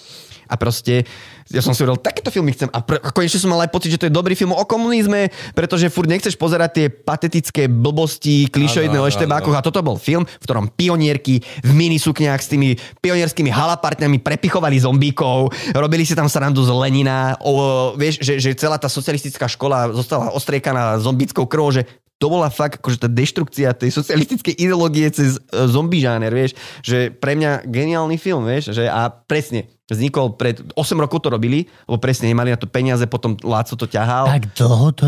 A 0.47 0.55
proste, 0.55 1.03
ja 1.51 1.61
som 1.61 1.75
si 1.75 1.83
hovoril, 1.83 1.99
takéto 1.99 2.31
filmy 2.31 2.55
chcem. 2.55 2.71
A, 2.71 2.79
pre, 2.81 2.97
a 2.99 3.09
konečne 3.11 3.39
som 3.39 3.51
mal 3.51 3.63
aj 3.63 3.71
pocit, 3.71 3.93
že 3.93 3.99
to 3.99 4.07
je 4.07 4.13
dobrý 4.15 4.33
film 4.33 4.55
o 4.55 4.63
komunizme, 4.63 5.29
pretože 5.53 5.91
furt 5.91 6.07
nechceš 6.07 6.39
pozerať 6.39 6.69
tie 6.73 6.85
patetické 6.89 7.67
blbosti, 7.67 8.47
klišoidné 8.47 8.97
o 8.97 9.07
eštebákoch. 9.07 9.55
A 9.55 9.65
toto 9.65 9.83
bol 9.83 9.99
film, 9.99 10.23
v 10.23 10.45
ktorom 10.47 10.71
pionierky 10.73 11.43
v 11.63 11.71
minisukniach 11.71 12.39
s 12.39 12.51
tými 12.51 12.79
pionierskými 13.03 13.51
halapartňami 13.51 14.23
prepichovali 14.23 14.79
zombíkov, 14.79 15.51
robili 15.75 16.07
si 16.07 16.15
tam 16.15 16.31
srandu 16.31 16.63
z 16.63 16.71
Lenina, 16.71 17.35
o, 17.43 17.93
vieš, 17.95 18.23
že, 18.23 18.39
že 18.39 18.57
celá 18.57 18.79
tá 18.79 18.87
socialistická 18.87 19.45
škola 19.51 19.91
zostala 19.91 20.31
ostriekaná 20.31 20.97
zombickou 20.97 21.45
krvou, 21.45 21.75
že 21.75 21.85
to 22.17 22.25
bola 22.33 22.49
fakt 22.49 22.81
akože 22.81 23.05
tá 23.05 23.09
deštrukcia 23.09 23.77
tej 23.77 23.93
socialistickej 23.93 24.57
ideológie 24.57 25.05
cez 25.13 25.37
e, 25.37 25.41
zombie 25.69 26.01
žáner, 26.01 26.33
vieš, 26.33 26.57
že 26.81 27.13
pre 27.13 27.37
mňa 27.37 27.69
geniálny 27.69 28.17
film, 28.17 28.45
vieš, 28.45 28.73
že 28.73 28.89
a 28.89 29.09
presne, 29.09 29.69
vznikol 29.85 30.33
pred 30.33 30.59
8 30.73 30.97
rokov 30.97 31.21
to 31.21 31.29
robili, 31.29 31.69
lebo 31.85 32.01
presne 32.01 32.29
nemali 32.29 32.49
na 32.53 32.59
to 32.59 32.65
peniaze, 32.65 33.05
potom 33.05 33.37
Láco 33.45 33.77
to 33.77 33.85
ťahal. 33.85 34.27
Tak 34.27 34.49
dlho 34.57 34.89
to... 34.97 35.05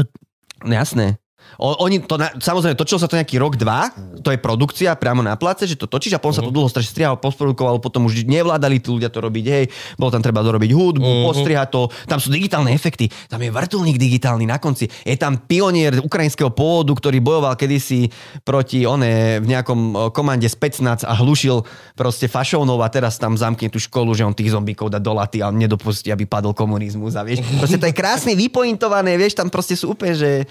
No 0.64 0.73
jasné. 0.76 1.18
Oni 1.57 2.03
to, 2.03 2.21
na, 2.21 2.30
samozrejme, 2.38 2.77
točilo 2.77 3.01
sa 3.01 3.09
to 3.09 3.17
nejaký 3.17 3.41
rok, 3.41 3.57
dva, 3.57 3.89
to 4.21 4.30
je 4.30 4.39
produkcia 4.39 4.93
priamo 4.93 5.26
na 5.26 5.35
place, 5.35 5.65
že 5.65 5.80
to 5.80 5.89
točíš 5.89 6.15
a 6.15 6.21
potom 6.21 6.35
sa 6.35 6.43
to 6.45 6.53
dlho 6.53 6.69
strašne 6.69 6.93
strihalo, 6.93 7.17
postprodukovalo, 7.17 7.81
potom 7.81 8.05
už 8.05 8.23
nevládali 8.30 8.80
tí 8.80 8.93
ľudia 8.93 9.09
to 9.09 9.19
robiť, 9.19 9.45
hej, 9.49 9.65
bolo 9.97 10.13
tam 10.13 10.23
treba 10.23 10.45
dorobiť 10.45 10.71
hudbu, 10.71 11.03
uh-huh. 11.03 11.26
postrihať 11.27 11.67
to, 11.73 11.81
tam 12.05 12.19
sú 12.21 12.30
digitálne 12.31 12.71
efekty, 12.71 13.09
tam 13.27 13.41
je 13.41 13.49
vrtulník 13.49 13.97
digitálny 13.97 14.45
na 14.47 14.61
konci, 14.61 14.88
je 14.88 15.15
tam 15.19 15.35
pionier 15.39 15.99
ukrajinského 15.99 16.53
pôvodu, 16.53 16.95
ktorý 16.95 17.19
bojoval 17.19 17.55
kedysi 17.59 18.11
proti 18.43 18.88
one 18.88 19.43
v 19.43 19.45
nejakom 19.47 20.11
komande 20.15 20.47
Specnac 20.47 21.03
a 21.03 21.13
hlušil 21.17 21.63
proste 21.95 22.31
fašónov 22.31 22.80
a 22.84 22.88
teraz 22.91 23.19
tam 23.19 23.35
zamkne 23.35 23.67
tú 23.67 23.80
školu, 23.80 24.15
že 24.15 24.23
on 24.23 24.35
tých 24.35 24.55
zombíkov 24.55 24.91
dá 24.91 24.99
do 24.99 25.11
laty 25.11 25.43
a 25.43 25.51
nedopustí, 25.51 26.11
aby 26.11 26.23
padol 26.23 26.55
komunizmus 26.55 27.19
a 27.19 27.23
vieš, 27.23 27.43
proste 27.59 27.77
to 27.80 27.88
je 27.88 27.95
krásne 27.95 28.34
vypointované, 28.34 29.19
vieš, 29.19 29.35
tam 29.35 29.51
proste 29.51 29.76
sú 29.76 29.93
úplne, 29.93 30.15
že 30.15 30.47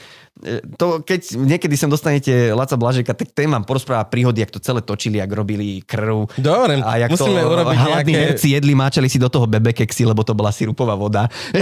to, 0.72 1.00
keď 1.00 1.20
niekedy 1.36 1.74
sem 1.74 1.86
dostanete 1.86 2.30
Laca 2.50 2.74
Blažeka, 2.74 3.10
tak 3.10 3.30
ten 3.30 3.46
vám 3.46 3.62
porozpráva 3.62 4.02
príhody, 4.02 4.40
jak 4.40 4.50
to 4.50 4.58
celé 4.58 4.80
točili, 4.80 5.16
jak 5.16 5.28
robili 5.28 5.80
krv. 5.80 6.30
Dobre, 6.34 6.78
a 6.78 6.92
jak 6.98 7.10
musíme 7.10 7.38
to 7.38 7.48
urobiť 7.48 7.76
hladní 7.76 8.12
nejaké- 8.12 8.24
herci 8.28 8.46
jedli, 8.50 8.72
máčali 8.72 9.06
si 9.06 9.16
do 9.16 9.26
toho 9.26 9.44
bebekeksy, 9.44 10.04
lebo 10.04 10.20
to 10.20 10.32
bola 10.32 10.48
sirupová 10.48 10.94
voda. 10.94 11.26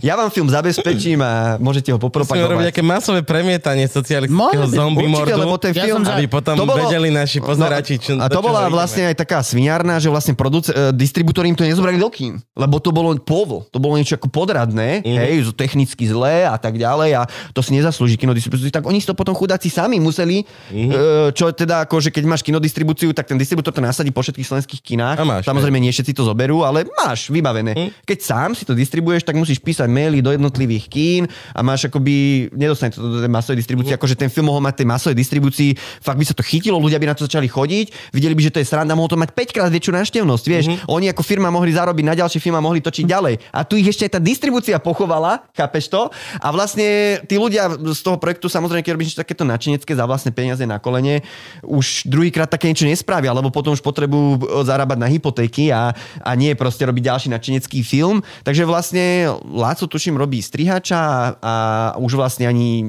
Ja 0.00 0.14
vám 0.14 0.28
film 0.28 0.46
zabezpečím 0.46 1.18
a 1.18 1.32
môžete 1.56 1.88
ho 1.88 1.96
Musíme 1.96 2.12
robiť 2.12 2.26
popropagovať. 2.26 2.64
nejaké 2.66 2.82
masové 2.82 3.20
premietanie 3.22 3.86
socialistického 3.86 4.66
zombie 4.66 5.06
mordu, 5.06 5.32
lebo 5.34 5.56
ten 5.56 5.72
Ja 5.72 5.84
film- 5.84 6.04
za- 6.04 6.12
aby 6.14 6.26
potom 6.26 6.54
To 6.54 6.66
bolo- 6.66 6.84
vedeli 6.84 7.08
naši 7.08 7.38
pozerači, 7.38 7.96
čo, 7.96 8.12
a 8.14 8.26
to 8.26 8.38
bola 8.38 8.66
ideme. 8.66 8.74
vlastne 8.74 9.02
aj 9.06 9.16
taká 9.16 9.40
sviňárna, 9.40 9.96
že 9.96 10.08
vlastne 10.08 10.34
produce, 10.34 10.68
uh, 10.68 10.90
distribútori 10.90 11.48
im 11.48 11.54
to 11.54 11.64
nezobrali 11.64 11.96
do 11.96 12.08
kín, 12.08 12.36
lebo 12.52 12.76
to 12.78 12.90
bolo 12.90 13.16
povol, 13.16 13.64
to 13.66 13.78
bolo 13.78 13.94
niečo 13.94 14.14
ako 14.14 14.28
podradné, 14.28 15.00
Mhm. 15.00 15.16
hej, 15.16 15.32
technicky 15.54 16.04
zlé 16.04 16.44
a 16.44 16.56
tak 16.56 16.74
ďalej 16.74 16.92
ďalej 16.94 17.10
a 17.18 17.22
to 17.50 17.58
si 17.58 17.74
nezaslúži 17.74 18.14
kinodistribúciu, 18.14 18.70
tak 18.70 18.86
oni 18.86 19.02
si 19.02 19.06
to 19.06 19.18
potom 19.18 19.34
chudáci 19.34 19.66
sami 19.66 19.98
museli, 19.98 20.46
Mhm. 20.70 20.70
mm-hmm. 20.70 21.32
čo 21.34 21.50
teda 21.50 21.82
ako, 21.84 21.98
že 21.98 22.14
keď 22.14 22.24
máš 22.24 22.46
kinodistribúciu, 22.46 23.10
tak 23.10 23.26
ten 23.26 23.34
distribútor 23.34 23.74
to 23.74 23.82
nasadí 23.82 24.14
po 24.14 24.22
všetkých 24.22 24.46
slovenských 24.46 24.80
kinách. 24.80 25.18
A 25.18 25.24
máš, 25.26 25.42
Samozrejme, 25.44 25.76
nie 25.76 25.90
všetci 25.90 26.14
to 26.14 26.22
zoberú, 26.22 26.62
ale 26.62 26.86
máš 27.02 27.26
vybavené. 27.28 27.74
Mhm. 27.74 27.88
Keď 28.06 28.18
sám 28.22 28.50
si 28.54 28.62
to 28.62 28.72
distribuuješ, 28.72 29.26
tak 29.26 29.34
musíš 29.34 29.58
písať 29.58 29.90
maily 29.90 30.22
do 30.22 30.30
jednotlivých 30.30 30.86
kín 30.86 31.22
a 31.50 31.60
máš 31.60 31.90
akoby, 31.90 32.48
nedostane 32.54 32.94
to 32.94 33.02
do 33.02 33.18
tej 33.18 33.28
masovej 33.28 33.58
distribúcie, 33.58 33.92
Mhm. 33.92 33.98
akože 33.98 34.14
ten 34.14 34.30
film 34.30 34.46
mohol 34.46 34.62
mať 34.62 34.84
tej 34.84 34.86
masovej 34.86 35.16
distribúcii, 35.18 35.70
fakt 35.98 36.18
by 36.20 36.24
sa 36.24 36.32
to 36.32 36.46
chytilo, 36.46 36.78
ľudia 36.78 37.00
by 37.00 37.10
na 37.10 37.16
to 37.16 37.26
začali 37.26 37.48
chodiť, 37.48 38.12
videli 38.12 38.34
by, 38.36 38.42
že 38.44 38.52
to 38.54 38.60
je 38.62 38.66
sranda, 38.68 38.94
mohol 38.94 39.10
to 39.10 39.18
mať 39.18 39.34
5 39.34 39.50
krát 39.50 39.70
väčšiu 39.72 39.92
návštevnosť, 39.96 40.44
vieš. 40.46 40.64
Mhm. 40.68 40.76
Oni 40.86 41.06
ako 41.10 41.22
firma 41.24 41.48
mohli 41.50 41.72
zarobiť 41.72 42.04
na 42.04 42.14
ďalšie 42.14 42.38
film 42.38 42.54
a 42.54 42.62
mohli 42.62 42.78
točiť 42.78 43.04
ďalej. 43.04 43.34
A 43.50 43.64
tu 43.64 43.74
ich 43.74 43.88
ešte 43.88 44.06
aj 44.06 44.12
tá 44.16 44.20
distribúcia 44.20 44.76
pochovala, 44.78 45.48
chápeš 45.56 45.88
to? 45.88 46.12
A 46.38 46.48
vlastne 46.50 46.83
tí 47.24 47.34
ľudia 47.38 47.70
z 47.74 48.00
toho 48.02 48.16
projektu, 48.16 48.46
samozrejme, 48.48 48.84
keď 48.84 48.94
robíš 48.94 49.18
takéto 49.18 49.42
načinecké 49.42 49.92
za 49.92 50.04
vlastné 50.04 50.30
peniaze 50.32 50.62
na 50.64 50.78
kolene, 50.78 51.24
už 51.64 52.06
druhýkrát 52.08 52.50
také 52.50 52.70
niečo 52.70 52.88
nespravia, 52.88 53.34
lebo 53.34 53.52
potom 53.52 53.74
už 53.74 53.82
potrebujú 53.82 54.40
e, 54.40 54.66
zarábať 54.66 54.98
na 54.98 55.08
hypotéky 55.08 55.70
a, 55.74 55.92
a 56.20 56.30
nie 56.34 56.56
proste 56.58 56.84
robiť 56.84 57.02
ďalší 57.04 57.28
načinecký 57.30 57.80
film. 57.84 58.22
Takže 58.42 58.64
vlastne 58.64 59.34
Láco 59.44 59.86
tuším 59.86 60.18
robí 60.18 60.40
strihača 60.40 60.98
a, 60.98 61.16
a 61.40 61.54
už 62.00 62.16
vlastne 62.18 62.48
ani 62.48 62.84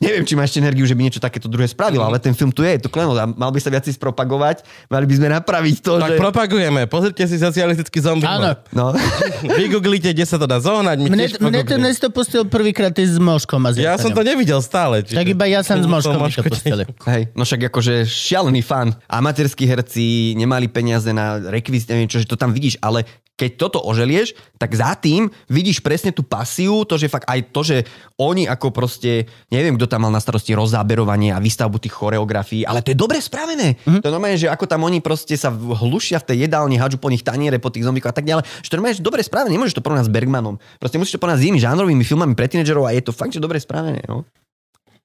neviem, 0.00 0.24
či 0.24 0.34
má 0.34 0.42
ešte 0.42 0.58
energiu, 0.58 0.84
že 0.84 0.94
by 0.94 1.02
niečo 1.02 1.20
takéto 1.20 1.46
druhé 1.46 1.66
spravil, 1.66 2.00
ale 2.00 2.18
ten 2.18 2.32
film 2.32 2.50
tu 2.50 2.62
je, 2.62 2.70
je 2.74 2.82
to 2.86 2.90
klenot 2.90 3.18
a 3.18 3.26
mal 3.26 3.50
by 3.50 3.58
sa 3.58 3.70
viac 3.70 3.86
spropagovať, 3.86 4.62
mali 4.90 5.04
by 5.06 5.14
sme 5.16 5.28
napraviť 5.34 5.76
to, 5.80 5.92
Tak 6.00 6.10
že... 6.14 6.20
propagujeme. 6.20 6.80
Pozrite 6.86 7.24
si 7.26 7.36
socialistický 7.38 7.98
zombie. 8.00 8.26
Áno. 8.26 8.56
No. 8.74 8.92
Vygooglite, 9.58 10.10
kde 10.10 10.24
sa 10.26 10.36
to 10.40 10.46
dá 10.48 10.58
zohnať. 10.58 10.96
My 11.04 11.08
Mne, 11.12 11.26
mne 11.38 11.60
to 11.64 11.74
dnes 11.78 11.96
to 12.00 12.08
pustil 12.10 12.46
prvýkrát 12.48 12.94
s 12.94 13.18
Moškom 13.18 13.60
a 13.66 13.70
Ja 13.76 13.98
som 13.98 14.10
to 14.10 14.22
nevidel 14.22 14.62
stále. 14.64 15.02
Čiže... 15.04 15.16
Tak 15.18 15.26
iba 15.26 15.44
ja 15.46 15.60
som 15.60 15.78
s 15.78 15.86
Moškom 15.86 16.16
mi 16.16 16.30
to 16.30 16.42
Moško- 16.42 16.44
pustili. 16.48 16.82
Hej, 17.06 17.22
no 17.34 17.42
však 17.44 17.70
akože 17.70 18.06
šialený 18.06 18.62
fan. 18.62 18.94
Amatérskí 19.06 19.64
herci 19.68 20.34
nemali 20.38 20.66
peniaze 20.70 21.10
na 21.12 21.38
rekvizit, 21.38 21.90
neviem 21.92 22.08
čo, 22.08 22.18
že 22.22 22.26
to 22.28 22.38
tam 22.38 22.52
vidíš, 22.54 22.78
ale 22.80 23.04
keď 23.34 23.50
toto 23.58 23.78
oželieš, 23.82 24.38
tak 24.62 24.78
za 24.78 24.94
tým 24.94 25.26
vidíš 25.50 25.82
presne 25.82 26.14
tú 26.14 26.22
pasiu, 26.22 26.86
to, 26.86 26.94
že 26.94 27.10
fakt 27.10 27.26
aj 27.26 27.50
to, 27.50 27.60
že 27.66 27.76
oni 28.14 28.46
ako 28.46 28.70
proste, 28.70 29.26
neviem, 29.50 29.74
kto 29.74 29.90
tam 29.90 30.06
mal 30.06 30.12
na 30.14 30.22
starosti 30.22 30.54
rozáberovanie 30.54 31.34
a 31.34 31.42
výstavbu 31.42 31.82
tých 31.82 31.98
choreografií, 31.98 32.62
ale 32.62 32.86
to 32.86 32.94
je 32.94 32.98
dobre 32.98 33.18
spravené. 33.18 33.74
Mm-hmm. 33.74 34.00
To 34.00 34.06
je 34.06 34.14
normálne, 34.14 34.38
že 34.38 34.46
ako 34.46 34.70
tam 34.70 34.86
oni 34.86 35.02
proste 35.02 35.34
sa 35.34 35.50
hlušia 35.50 36.22
v 36.22 36.26
tej 36.30 36.36
jedálni, 36.46 36.78
hádžu 36.78 37.02
po 37.02 37.10
nich 37.10 37.26
taniere, 37.26 37.58
po 37.58 37.74
tých 37.74 37.82
zombíkoch 37.82 38.14
a 38.14 38.16
tak 38.16 38.26
ďalej. 38.26 38.46
Že 38.62 38.68
to 38.70 38.76
normálne, 38.78 38.98
že 39.02 39.04
dobre 39.04 39.20
spravené, 39.26 39.50
nemôžeš 39.50 39.74
to 39.74 39.82
porovnať 39.82 40.06
s 40.06 40.14
Bergmanom. 40.14 40.62
Proste 40.78 41.02
musíš 41.02 41.18
to 41.18 41.22
porovnať 41.22 41.42
s 41.42 41.44
inými 41.50 41.60
žánrovými 41.60 42.04
filmami 42.06 42.38
pre 42.38 42.46
tínedžerov 42.46 42.86
a 42.86 42.94
je 42.94 43.02
to 43.02 43.10
fakt, 43.10 43.34
že 43.34 43.42
dobre 43.42 43.58
spravené. 43.58 44.06
No. 44.06 44.22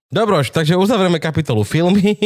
Dobroš, 0.10 0.50
takže 0.50 0.74
uzavrieme 0.74 1.22
kapitolu 1.22 1.62
filmy 1.62 2.18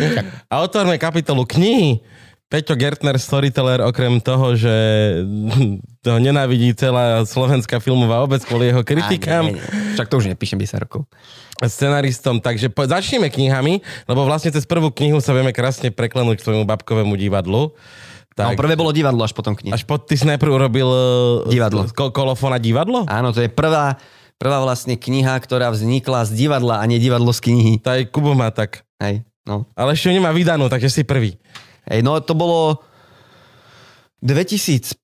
a 0.52 0.64
otvoríme 0.64 0.96
kapitolu 0.96 1.44
knihy. 1.44 2.00
Peťo 2.46 2.74
Gertner, 2.74 3.16
storyteller, 3.16 3.82
okrem 3.82 4.16
toho, 4.18 4.54
že 4.54 4.70
to 6.04 6.10
nenávidí 6.16 6.70
celá 6.72 7.22
slovenská 7.22 7.78
filmová 7.78 8.22
obec 8.22 8.38
kvôli 8.40 8.70
jeho 8.70 8.80
kritikám, 8.80 9.44
A, 9.44 9.50
nie, 9.50 9.58
nie, 9.58 9.66
nie. 9.82 9.94
Však 9.94 10.06
to 10.06 10.14
už 10.16 10.26
nepíšem 10.28 10.54
10 10.56 10.78
rokov. 10.78 11.10
scenaristom, 11.58 12.38
takže 12.38 12.68
po, 12.68 12.84
začneme 12.84 13.26
knihami, 13.26 13.80
lebo 14.04 14.22
vlastne 14.22 14.48
cez 14.48 14.62
prvú 14.62 14.88
knihu 14.90 15.18
sa 15.18 15.32
vieme 15.32 15.50
krásne 15.50 15.90
preklenúť 15.90 16.38
k 16.38 16.44
svojmu 16.44 16.64
babkovému 16.64 17.14
divadlu. 17.14 17.74
No, 18.36 18.52
Tak, 18.52 18.54
prvé 18.54 18.76
bolo 18.76 18.92
divadlo, 18.92 19.24
až 19.24 19.32
potom 19.32 19.56
kniha. 19.56 19.72
až 19.72 19.82
pod 19.82 20.04
ty 20.04 20.14
si 20.14 20.22
najprv 20.22 20.52
urobil 20.54 20.88
eh, 21.48 21.56
Divadlo. 21.56 21.88
ko- 21.88 22.12
kolofóna 22.12 22.56
divadlo? 22.56 23.08
Áno, 23.08 23.32
to 23.32 23.40
je 23.40 23.48
prvá, 23.48 23.96
prvá 24.36 24.60
vlastne 24.60 24.94
kniha, 24.94 25.34
ktorá 25.34 25.72
vznikla 25.72 26.22
z 26.22 26.36
divadla 26.38 26.78
a 26.78 26.84
nie 26.84 27.00
divadlo 27.00 27.32
z 27.32 27.40
knihy. 27.42 27.72
To 27.80 27.88
aj 27.90 28.06
Kubo 28.06 28.36
má 28.36 28.52
tak. 28.52 28.84
Hej, 29.00 29.24
no. 29.42 29.64
Ale 29.72 29.96
ešte 29.96 30.12
nemá 30.12 30.30
vydanú, 30.30 30.68
takže 30.68 30.92
si 30.92 31.00
prvý. 31.00 31.40
Hej, 31.86 32.02
no 32.02 32.18
to 32.18 32.34
bolo 32.34 32.82
2015, 34.26 34.98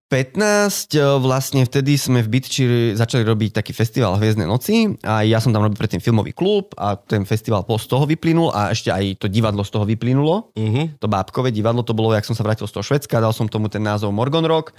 e, 0.97 1.05
vlastne 1.23 1.63
vtedy 1.63 1.95
sme 1.95 2.27
v 2.27 2.29
Bytči 2.33 2.65
začali 2.99 3.23
robiť 3.23 3.61
taký 3.61 3.71
festival 3.71 4.19
Hviezdne 4.19 4.49
noci 4.49 4.99
a 5.07 5.23
ja 5.23 5.39
som 5.39 5.55
tam 5.55 5.63
robil 5.63 5.79
predtým 5.79 6.03
filmový 6.03 6.35
klub 6.35 6.75
a 6.75 6.99
ten 6.99 7.23
festival 7.23 7.63
z 7.63 7.87
toho 7.87 8.03
vyplynul 8.03 8.51
a 8.51 8.75
ešte 8.75 8.91
aj 8.91 9.23
to 9.23 9.27
divadlo 9.31 9.63
z 9.63 9.71
toho 9.71 9.87
vyplynulo. 9.87 10.51
Uh-huh. 10.57 10.85
To 10.99 11.07
bábkové 11.07 11.55
divadlo, 11.55 11.87
to 11.87 11.95
bolo, 11.95 12.17
jak 12.17 12.27
som 12.27 12.35
sa 12.35 12.43
vrátil 12.43 12.67
z 12.67 12.75
toho 12.75 12.83
Švedska, 12.83 13.23
dal 13.23 13.31
som 13.31 13.47
tomu 13.47 13.71
ten 13.71 13.85
názov 13.85 14.11
Morgon 14.11 14.43
Rock 14.43 14.75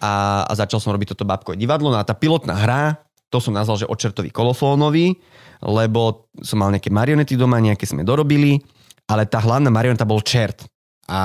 a, 0.00 0.46
a 0.48 0.52
začal 0.56 0.80
som 0.80 0.96
robiť 0.96 1.12
toto 1.12 1.28
bábkové 1.28 1.60
divadlo. 1.60 1.92
No 1.92 2.00
a 2.00 2.06
tá 2.06 2.16
pilotná 2.16 2.56
hra, 2.56 2.96
to 3.28 3.42
som 3.42 3.52
nazval, 3.52 3.76
že 3.82 3.90
očertový 3.90 4.32
kolofónový, 4.32 5.18
lebo 5.60 6.30
som 6.40 6.62
mal 6.62 6.70
nejaké 6.70 6.88
marionety 6.88 7.34
doma, 7.34 7.58
nejaké 7.58 7.84
sme 7.84 8.06
dorobili, 8.06 8.62
ale 9.10 9.26
tá 9.26 9.42
hlavná 9.42 9.68
marioneta 9.68 10.06
bol 10.06 10.22
čert. 10.22 10.64
A, 11.06 11.22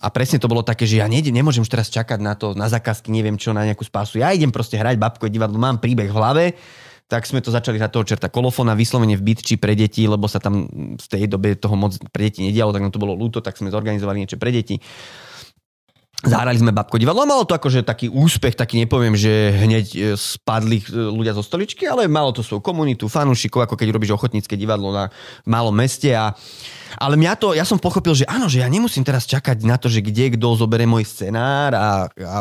a 0.00 0.06
presne 0.08 0.40
to 0.40 0.48
bolo 0.48 0.64
také, 0.64 0.88
že 0.88 1.00
ja 1.00 1.06
nejdem, 1.06 1.36
nemôžem 1.36 1.60
už 1.60 1.72
teraz 1.72 1.92
čakať 1.92 2.18
na 2.20 2.32
to, 2.34 2.56
na 2.56 2.66
zákazky, 2.66 3.12
neviem 3.12 3.36
čo, 3.36 3.52
na 3.52 3.68
nejakú 3.68 3.84
spásu. 3.84 4.20
Ja 4.20 4.32
idem 4.32 4.48
proste 4.48 4.80
hrať 4.80 4.96
babkové 4.96 5.28
divadlo, 5.28 5.60
mám 5.60 5.78
príbeh 5.78 6.08
v 6.08 6.16
hlave, 6.16 6.44
tak 7.10 7.26
sme 7.26 7.42
to 7.42 7.50
začali 7.50 7.74
hrať 7.76 7.90
toho 7.90 8.06
čerta 8.06 8.30
kolofóna, 8.30 8.78
vyslovene 8.78 9.18
v 9.18 9.34
bytči 9.34 9.58
pre 9.58 9.74
deti, 9.74 10.06
lebo 10.06 10.30
sa 10.30 10.38
tam 10.38 10.70
v 10.94 11.06
tej 11.10 11.26
dobe 11.26 11.58
toho 11.58 11.74
moc 11.74 11.98
pre 12.14 12.30
deti 12.30 12.46
nedialo, 12.46 12.70
tak 12.70 12.86
nám 12.86 12.94
to 12.94 13.02
bolo 13.02 13.18
ľúto, 13.18 13.42
tak 13.42 13.58
sme 13.58 13.74
zorganizovali 13.74 14.22
niečo 14.22 14.38
pre 14.38 14.54
deti. 14.54 14.78
Zahrali 16.20 16.60
sme 16.60 16.76
babko 16.76 17.00
divadlo, 17.00 17.24
malo 17.24 17.48
to 17.48 17.56
akože 17.56 17.80
taký 17.80 18.12
úspech, 18.12 18.52
taký 18.52 18.76
nepoviem, 18.84 19.16
že 19.16 19.56
hneď 19.56 19.86
e, 19.88 19.98
spadli 20.20 20.84
e, 20.84 21.08
ľudia 21.08 21.32
zo 21.32 21.40
stoličky, 21.40 21.88
ale 21.88 22.12
malo 22.12 22.28
to 22.28 22.44
svoju 22.44 22.60
komunitu, 22.60 23.08
fanúšikov, 23.08 23.64
ako 23.64 23.72
keď 23.72 23.88
robíš 23.88 24.12
ochotnícke 24.20 24.52
divadlo 24.52 24.92
na 24.92 25.08
malom 25.48 25.72
meste 25.72 26.12
a 26.12 26.36
ale 26.96 27.14
mňa 27.20 27.32
to, 27.38 27.52
ja 27.54 27.62
som 27.62 27.78
pochopil, 27.78 28.16
že 28.16 28.26
áno, 28.26 28.50
že 28.50 28.64
ja 28.64 28.68
nemusím 28.72 29.04
teraz 29.06 29.28
čakať 29.28 29.62
na 29.62 29.76
to, 29.76 29.86
že 29.92 30.02
kde 30.02 30.34
kto 30.34 30.58
zoberie 30.58 30.88
môj 30.88 31.06
scenár 31.06 31.76
a, 31.76 32.08
a, 32.10 32.38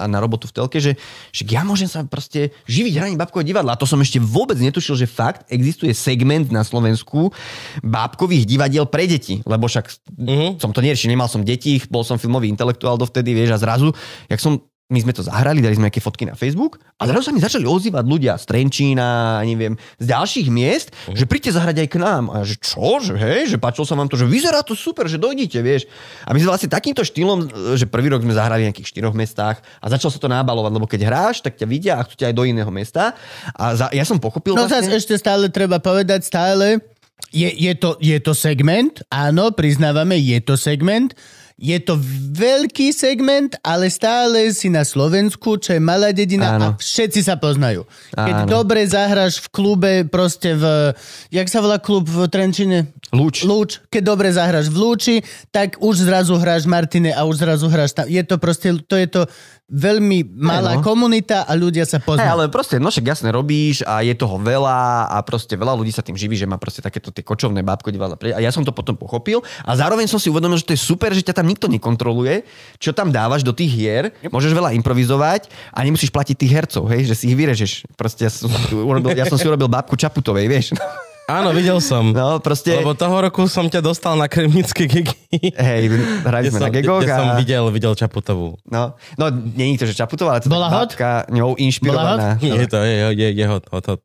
a 0.00 0.04
na 0.06 0.18
robotu 0.22 0.48
v 0.48 0.54
telke, 0.56 0.78
že, 0.78 0.96
že 1.34 1.42
ja 1.44 1.66
môžem 1.66 1.90
sa 1.90 2.06
proste 2.06 2.54
živiť 2.70 2.92
hraním 2.96 3.20
babkového 3.20 3.50
divadla. 3.52 3.74
A 3.74 3.80
to 3.80 3.84
som 3.84 4.00
ešte 4.00 4.22
vôbec 4.22 4.56
netušil, 4.56 4.96
že 4.96 5.10
fakt 5.10 5.44
existuje 5.50 5.92
segment 5.92 6.48
na 6.48 6.62
Slovensku 6.62 7.34
bábkových 7.82 8.46
divadiel 8.46 8.86
pre 8.86 9.10
deti. 9.10 9.42
Lebo 9.44 9.66
však 9.66 9.90
Mhm. 10.20 10.60
som 10.60 10.70
to 10.70 10.84
neriešil, 10.84 11.10
nemal 11.10 11.26
som 11.26 11.42
deti, 11.42 11.80
bol 11.88 12.04
som 12.04 12.20
filmový 12.20 12.52
intelektuál 12.52 13.00
dovtedy, 13.00 13.32
vieš, 13.32 13.56
a 13.56 13.58
zrazu, 13.58 13.88
jak 14.28 14.40
som 14.40 14.60
my 14.90 14.98
sme 14.98 15.14
to 15.14 15.22
zahrali, 15.22 15.58
dali 15.58 15.72
sme 15.72 15.86
nejaké 15.86 15.98
fotky 15.98 16.26
na 16.26 16.34
Facebook 16.34 16.76
a 16.98 17.06
zrazu 17.06 17.24
sa 17.24 17.32
mi 17.32 17.38
začali 17.38 17.62
ozývať 17.62 18.02
ľudia 18.02 18.34
z 18.34 18.44
Trenčína, 18.44 19.08
neviem, 19.40 19.78
z 19.96 20.04
ďalších 20.04 20.50
miest, 20.50 20.90
Mhm. 21.06 21.14
že 21.14 21.24
príďte 21.24 21.54
zahrať 21.54 21.76
aj 21.80 21.88
k 21.88 21.96
nám. 21.96 22.24
A 22.28 22.42
že 22.42 22.58
čo, 22.58 22.98
že 22.98 23.14
hej, 23.14 23.46
že 23.46 23.56
páčilo 23.56 23.86
sa 23.86 23.94
vám 23.94 24.06
to, 24.06 24.18
že 24.18 24.26
vyzerá 24.26 24.60
to 24.60 24.74
super, 24.74 25.06
že 25.06 25.16
dojdite, 25.16 25.56
vieš. 25.60 25.86
A 26.22 26.34
my 26.34 26.38
sme 26.38 26.50
vlastne 26.50 26.66
takýmto 26.66 27.00
štýlom, 27.00 27.46
že 27.74 27.86
prvý 27.86 28.10
rok 28.10 28.20
sme 28.20 28.34
zahrali 28.34 28.66
v 28.66 28.74
nejakých 28.74 28.90
štyroch 28.90 29.14
mestách 29.14 29.62
a 29.78 29.86
začalo 29.86 30.10
sa 30.10 30.18
to 30.18 30.26
nábalovať, 30.26 30.72
lebo 30.72 30.84
keď 30.84 31.00
hráš, 31.06 31.40
tak 31.40 31.54
ťa 31.54 31.66
vidia 31.66 31.94
a 31.94 32.02
chcú 32.02 32.18
ťa 32.18 32.26
aj 32.28 32.34
do 32.34 32.44
iného 32.44 32.70
mesta. 32.70 33.14
A 33.54 33.78
za, 33.78 33.86
ja 33.90 34.02
som 34.02 34.18
pochopil 34.18 34.58
No 34.58 34.66
vlastne... 34.66 34.90
ešte 34.90 35.14
stále 35.14 35.46
treba 35.48 35.78
povedať, 35.78 36.26
stále 36.26 36.82
je, 37.30 37.46
je, 37.46 37.72
to, 37.78 37.94
je 38.02 38.18
to 38.18 38.34
segment, 38.34 39.06
áno, 39.06 39.54
priznávame, 39.54 40.18
je 40.18 40.42
to 40.42 40.58
segment, 40.58 41.14
je 41.60 41.76
to 41.76 42.00
veľký 42.32 42.88
segment, 42.96 43.52
ale 43.60 43.92
stále 43.92 44.48
si 44.56 44.72
na 44.72 44.80
Slovensku, 44.80 45.60
čo 45.60 45.76
je 45.76 45.80
malá 45.80 46.08
dedina 46.08 46.56
Áno. 46.56 46.72
a 46.72 46.80
všetci 46.80 47.20
sa 47.20 47.36
poznajú. 47.36 47.84
Keď 48.16 48.36
Áno. 48.42 48.48
dobre 48.48 48.88
zahráš 48.88 49.44
v 49.44 49.48
klube, 49.52 49.92
proste 50.08 50.56
v... 50.56 50.96
Jak 51.28 51.52
sa 51.52 51.60
volá 51.60 51.76
klub 51.76 52.08
v 52.08 52.24
Trenčine? 52.32 52.88
Lúč. 53.12 53.44
Lúč. 53.44 53.84
Keď 53.92 54.02
dobre 54.02 54.32
zahráš 54.32 54.72
v 54.72 54.76
Lúči, 54.80 55.16
tak 55.52 55.76
už 55.84 56.08
zrazu 56.08 56.40
hráš 56.40 56.64
Martine 56.64 57.12
a 57.12 57.28
už 57.28 57.44
zrazu 57.44 57.68
hráš 57.68 57.92
tam. 57.92 58.08
Je 58.08 58.24
to 58.24 58.40
proste, 58.40 58.80
to 58.88 58.96
je 58.96 59.04
to 59.04 59.28
veľmi 59.70 60.34
malá 60.34 60.78
no. 60.78 60.82
komunita 60.82 61.46
a 61.46 61.54
ľudia 61.54 61.86
sa 61.86 62.02
poznajú. 62.02 62.26
ale 62.26 62.44
proste, 62.50 62.82
no 62.82 62.90
však 62.90 63.06
jasne 63.06 63.30
robíš 63.30 63.86
a 63.86 64.02
je 64.02 64.10
toho 64.18 64.34
veľa 64.36 65.06
a 65.06 65.16
proste 65.22 65.54
veľa 65.54 65.78
ľudí 65.78 65.94
sa 65.94 66.02
tým 66.02 66.18
živí, 66.18 66.34
že 66.34 66.50
má 66.50 66.58
proste 66.58 66.82
takéto 66.82 67.14
tie 67.14 67.22
kočovné 67.22 67.62
bábko 67.62 67.94
divadla. 67.94 68.18
A 68.34 68.42
ja 68.42 68.50
som 68.50 68.66
to 68.66 68.74
potom 68.74 68.98
pochopil 68.98 69.46
a 69.62 69.72
zároveň 69.78 70.10
som 70.10 70.18
si 70.18 70.26
uvedomil, 70.26 70.58
že 70.58 70.66
to 70.66 70.74
je 70.74 70.82
super, 70.82 71.14
že 71.14 71.22
ťa 71.22 71.38
tam 71.38 71.46
nikto 71.46 71.70
nekontroluje, 71.70 72.42
čo 72.82 72.90
tam 72.90 73.14
dávaš 73.14 73.46
do 73.46 73.54
tých 73.54 73.70
hier, 73.70 74.04
môžeš 74.26 74.50
veľa 74.50 74.74
improvizovať 74.82 75.46
a 75.70 75.78
nemusíš 75.86 76.10
platiť 76.10 76.34
tých 76.34 76.52
hercov, 76.52 76.90
hej, 76.90 77.06
že 77.06 77.14
si 77.14 77.30
ich 77.30 77.38
vyrežeš. 77.38 77.86
Proste 77.94 78.26
ja 78.26 78.30
som, 78.34 78.50
urobil, 78.74 79.14
ja 79.14 79.24
som 79.30 79.38
si 79.38 79.46
urobil 79.46 79.70
bábku 79.70 79.94
Čaputovej, 79.94 80.50
vieš. 80.50 80.74
Áno, 81.30 81.54
videl 81.54 81.78
som. 81.78 82.10
No, 82.10 82.42
proste, 82.42 82.74
Lebo 82.82 82.98
toho 82.98 83.14
roku 83.22 83.46
som 83.46 83.70
ťa 83.70 83.78
dostal 83.78 84.18
na 84.18 84.26
kremnické 84.26 84.90
gigy. 84.90 85.14
hej, 85.54 85.82
hrali 86.26 86.50
sme 86.50 86.58
som, 86.58 86.66
na 86.66 86.70
gegoch 86.74 87.06
kde 87.06 87.14
a... 87.14 87.18
som 87.22 87.28
videl, 87.38 87.64
videl 87.70 87.94
Čaputovú. 87.94 88.58
No, 88.66 88.98
no, 89.14 89.24
nie 89.30 89.78
je 89.78 89.86
to, 89.86 89.86
že 89.86 89.94
Čaputová, 89.94 90.38
ale 90.38 90.42
to 90.42 90.50
Bola 90.50 90.66
taká 90.90 91.30
hot? 91.30 91.30
ňou 91.30 91.54
inšpirovaná. 91.54 92.34
Je 92.42 92.66
to, 92.66 92.82
je, 92.82 93.14
je, 93.14 93.28
je 93.30 93.44
hot, 93.46 93.64
hot, 93.70 93.86
hot. 93.86 94.00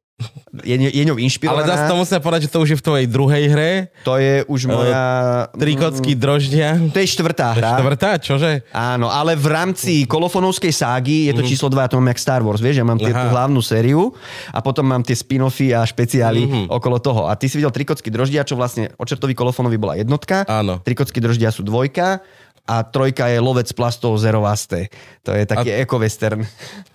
Je, 0.64 0.72
je 0.80 1.04
ňou 1.04 1.20
Ale 1.20 1.28
inšpirovaná. 1.28 1.68
zase 1.68 1.84
to 1.86 1.96
musím 2.00 2.24
povedať, 2.24 2.42
že 2.48 2.54
to 2.56 2.64
už 2.64 2.70
je 2.72 2.80
v 2.80 2.86
tvojej 2.86 3.08
druhej 3.12 3.44
hre. 3.52 3.72
To 4.02 4.16
je 4.16 4.48
už 4.48 4.62
moja... 4.66 5.04
Trikocký 5.52 6.16
droždia. 6.16 6.80
To 6.80 6.96
je 6.96 7.08
štvrtá 7.10 7.52
hra. 7.52 7.76
Štvrtá, 7.76 8.12
čože? 8.18 8.64
Áno, 8.72 9.12
ale 9.12 9.36
v 9.36 9.44
rámci 9.46 10.08
kolofonovskej 10.08 10.72
ságy 10.72 11.28
je 11.28 11.34
to 11.34 11.44
číslo 11.44 11.68
2, 11.68 11.76
ja 11.78 11.90
to 11.92 12.00
mám 12.00 12.08
jak 12.08 12.24
Star 12.24 12.40
Wars, 12.40 12.64
vieš, 12.64 12.80
ja 12.80 12.88
mám 12.88 12.96
tie, 12.96 13.12
Mhm. 13.12 13.18
Tú 13.18 13.28
hlavnú 13.30 13.60
sériu 13.60 14.16
a 14.50 14.60
potom 14.60 14.84
mám 14.86 15.04
tie 15.04 15.14
spin-offy 15.14 15.72
a 15.72 15.84
špeciály 15.84 16.48
Mhm. 16.48 16.62
okolo 16.72 16.98
toho. 16.98 17.28
A 17.28 17.36
ty 17.36 17.52
si 17.52 17.60
videl 17.60 17.76
Trikocký 17.76 18.08
droždia, 18.08 18.42
čo 18.42 18.56
vlastne 18.56 18.96
očertový 18.96 19.36
kolofónový 19.36 19.76
bola 19.76 19.94
jednotka. 19.94 20.48
Áno. 20.48 20.80
Trikocký 20.80 21.20
droždia 21.20 21.52
sú 21.52 21.60
dvojka 21.62 22.24
a 22.66 22.82
trojka 22.82 23.30
je 23.30 23.38
lovec 23.38 23.70
plastov 23.78 24.18
Zero 24.18 24.42
Vaste. 24.42 24.90
To 25.22 25.34
je 25.34 25.46
taký 25.46 25.70
eco-western. 25.86 26.42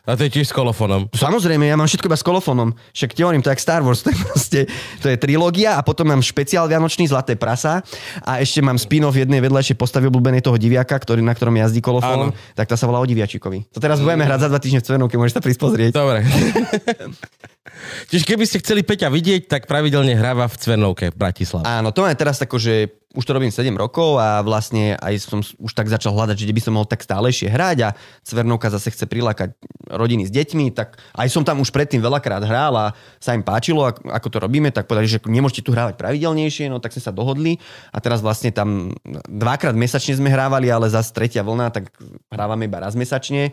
A 0.02 0.18
to 0.18 0.26
je 0.26 0.30
tiež 0.34 0.50
s 0.50 0.54
kolofónom. 0.54 1.06
Samozrejme, 1.14 1.70
ja 1.70 1.78
mám 1.78 1.86
všetko 1.86 2.10
iba 2.10 2.18
s 2.18 2.26
kolofónom. 2.26 2.74
Však 2.90 3.14
ti 3.14 3.22
hovorím, 3.22 3.46
to 3.46 3.50
je 3.50 3.54
jak 3.54 3.62
Star 3.62 3.82
Wars, 3.86 4.02
to 4.04 4.10
je 4.10 4.18
proste, 4.18 4.60
to 4.98 5.06
je 5.06 5.16
trilógia 5.16 5.78
a 5.78 5.80
potom 5.86 6.10
mám 6.10 6.18
špeciál 6.18 6.66
Vianočný 6.66 7.06
Zlaté 7.06 7.38
prasa 7.38 7.86
a 8.26 8.42
ešte 8.42 8.58
mám 8.58 8.74
spin-off 8.74 9.14
jednej 9.14 9.38
vedľajšej 9.38 9.78
postavy 9.78 10.10
obľúbenej 10.10 10.42
toho 10.42 10.58
diviaka, 10.58 10.98
ktorý, 10.98 11.22
na 11.22 11.30
ktorom 11.30 11.54
jazdí 11.54 11.78
kolofón, 11.78 12.34
Áno. 12.34 12.54
tak 12.58 12.66
tá 12.66 12.74
sa 12.74 12.90
volá 12.90 12.98
o 12.98 13.06
diviačikovi. 13.06 13.70
To 13.70 13.78
teraz 13.78 14.02
budeme 14.02 14.26
hrať 14.26 14.40
za 14.42 14.48
dva 14.50 14.58
týždne 14.58 14.82
v 14.82 14.86
Cvenovke, 14.90 15.14
môžeš 15.14 15.34
sa 15.38 15.42
prísť 15.42 15.60
pozrieť. 15.62 15.90
Dobre. 15.94 16.26
Čiže 18.10 18.24
keby 18.26 18.44
ste 18.44 18.58
chceli 18.60 18.82
Peťa 18.82 19.08
vidieť, 19.08 19.46
tak 19.46 19.70
pravidelne 19.70 20.18
hráva 20.18 20.50
v 20.50 20.56
Cvernovke 20.58 21.14
v 21.14 21.16
Bratislave. 21.16 21.64
Áno, 21.64 21.94
to 21.94 22.02
mám 22.02 22.12
teraz 22.18 22.42
tako, 22.42 22.58
že 22.58 23.00
už 23.10 23.24
to 23.26 23.34
robím 23.34 23.50
7 23.50 23.74
rokov 23.74 24.22
a 24.22 24.38
vlastne 24.46 24.94
aj 24.94 25.14
som 25.18 25.42
už 25.42 25.72
tak 25.74 25.90
začal 25.90 26.14
hľadať, 26.14 26.46
že 26.46 26.54
by 26.54 26.62
som 26.62 26.72
mohol 26.78 26.86
tak 26.86 27.02
stálejšie 27.02 27.50
hrať 27.50 27.78
a 27.82 27.88
Cvernovka 28.22 28.70
zase 28.70 28.94
chce 28.94 29.10
prilákať 29.10 29.58
rodiny 29.90 30.26
s 30.26 30.32
deťmi, 30.32 30.70
tak 30.70 30.94
aj 31.18 31.26
som 31.26 31.42
tam 31.42 31.58
už 31.58 31.74
predtým 31.74 31.98
veľakrát 31.98 32.46
hral 32.46 32.70
a 32.78 32.94
sa 33.18 33.34
im 33.34 33.42
páčilo, 33.42 33.90
ak- 33.90 34.06
ako 34.06 34.28
to 34.30 34.38
robíme, 34.38 34.70
tak 34.70 34.86
povedali, 34.86 35.10
že 35.10 35.18
nemôžete 35.26 35.66
tu 35.66 35.74
hrávať 35.74 35.98
pravidelnejšie, 35.98 36.70
no 36.70 36.78
tak 36.78 36.94
sme 36.94 37.02
sa 37.02 37.10
dohodli 37.10 37.58
a 37.90 37.98
teraz 37.98 38.22
vlastne 38.22 38.54
tam 38.54 38.94
dvakrát 39.26 39.74
mesačne 39.74 40.14
sme 40.14 40.30
hrávali, 40.30 40.70
ale 40.70 40.86
zase 40.86 41.10
tretia 41.10 41.42
vlna, 41.42 41.74
tak 41.74 41.90
hrávame 42.30 42.70
iba 42.70 42.78
raz 42.78 42.94
mesačne 42.94 43.50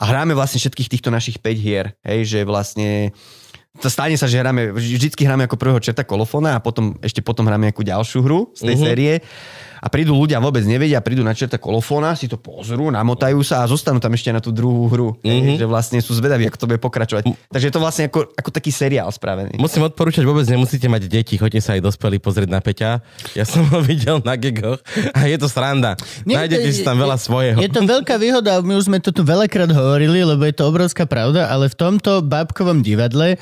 a 0.00 0.02
hráme 0.08 0.32
vlastne 0.32 0.64
všetkých 0.64 0.88
týchto 0.96 1.12
našich 1.12 1.36
5 1.44 1.54
hier, 1.60 1.92
hej, 2.08 2.24
že 2.24 2.40
vlastne 2.48 3.12
stane 3.82 4.14
sa, 4.14 4.30
že 4.30 4.38
hráme, 4.38 4.70
vždycky 4.70 5.26
hráme 5.26 5.50
ako 5.50 5.58
prvého 5.58 5.80
čerta 5.82 6.06
kolofóna 6.06 6.58
a 6.58 6.62
potom, 6.62 6.94
ešte 7.02 7.18
potom 7.26 7.42
hráme 7.42 7.70
nejakú 7.70 7.82
ďalšiu 7.82 8.22
hru 8.22 8.54
z 8.54 8.70
tej 8.70 8.76
uh-huh. 8.78 8.86
série. 8.86 9.12
A 9.84 9.92
prídu 9.92 10.16
ľudia, 10.16 10.40
vôbec 10.40 10.64
nevedia, 10.64 10.96
prídu 11.04 11.20
na 11.20 11.36
čerta 11.36 11.60
kolofóna, 11.60 12.16
si 12.16 12.24
to 12.24 12.40
pozrú, 12.40 12.88
namotajú 12.88 13.44
sa 13.44 13.60
a 13.60 13.68
zostanú 13.68 14.00
tam 14.00 14.16
ešte 14.16 14.32
na 14.32 14.40
tú 14.40 14.48
druhú 14.48 14.88
hru. 14.88 15.08
Uh-huh. 15.20 15.56
Že 15.60 15.66
vlastne 15.68 15.98
sú 16.00 16.16
zvedaví, 16.16 16.48
ako 16.48 16.56
to 16.56 16.68
bude 16.72 16.80
pokračovať. 16.80 17.28
Takže 17.52 17.66
je 17.68 17.74
to 17.74 17.82
vlastne 17.84 18.08
ako, 18.08 18.32
ako 18.32 18.48
taký 18.48 18.72
seriál 18.72 19.12
spravený. 19.12 19.60
Musím 19.60 19.84
odporúčať, 19.84 20.24
vôbec 20.24 20.48
nemusíte 20.48 20.88
mať 20.88 21.04
deti, 21.04 21.36
choďte 21.36 21.60
sa 21.60 21.76
aj 21.76 21.84
dospelí 21.84 22.16
pozrieť 22.16 22.48
na 22.48 22.64
Peťa. 22.64 23.04
Ja 23.36 23.44
som 23.44 23.68
ho 23.68 23.84
videl 23.90 24.24
na 24.24 24.40
gigoch 24.40 24.80
a 25.12 25.28
je 25.28 25.36
to 25.36 25.52
sranda. 25.52 26.00
Nie, 26.24 26.40
Nájdete 26.40 26.70
to- 26.70 26.76
si 26.78 26.80
tam 26.80 26.96
veľa 26.96 27.20
svojho. 27.20 27.60
Je 27.60 27.68
to 27.68 27.84
veľká 27.84 28.16
výhoda, 28.16 28.64
my 28.64 28.80
už 28.80 28.88
sme 28.88 29.04
to 29.04 29.12
tu 29.12 29.20
veľakrát 29.20 29.68
hovorili, 29.68 30.24
lebo 30.24 30.48
je 30.48 30.56
to 30.56 30.64
obrovská 30.64 31.04
pravda, 31.04 31.52
ale 31.52 31.68
v 31.68 31.76
tomto 31.76 32.24
bábkovom 32.24 32.80
divadle 32.80 33.36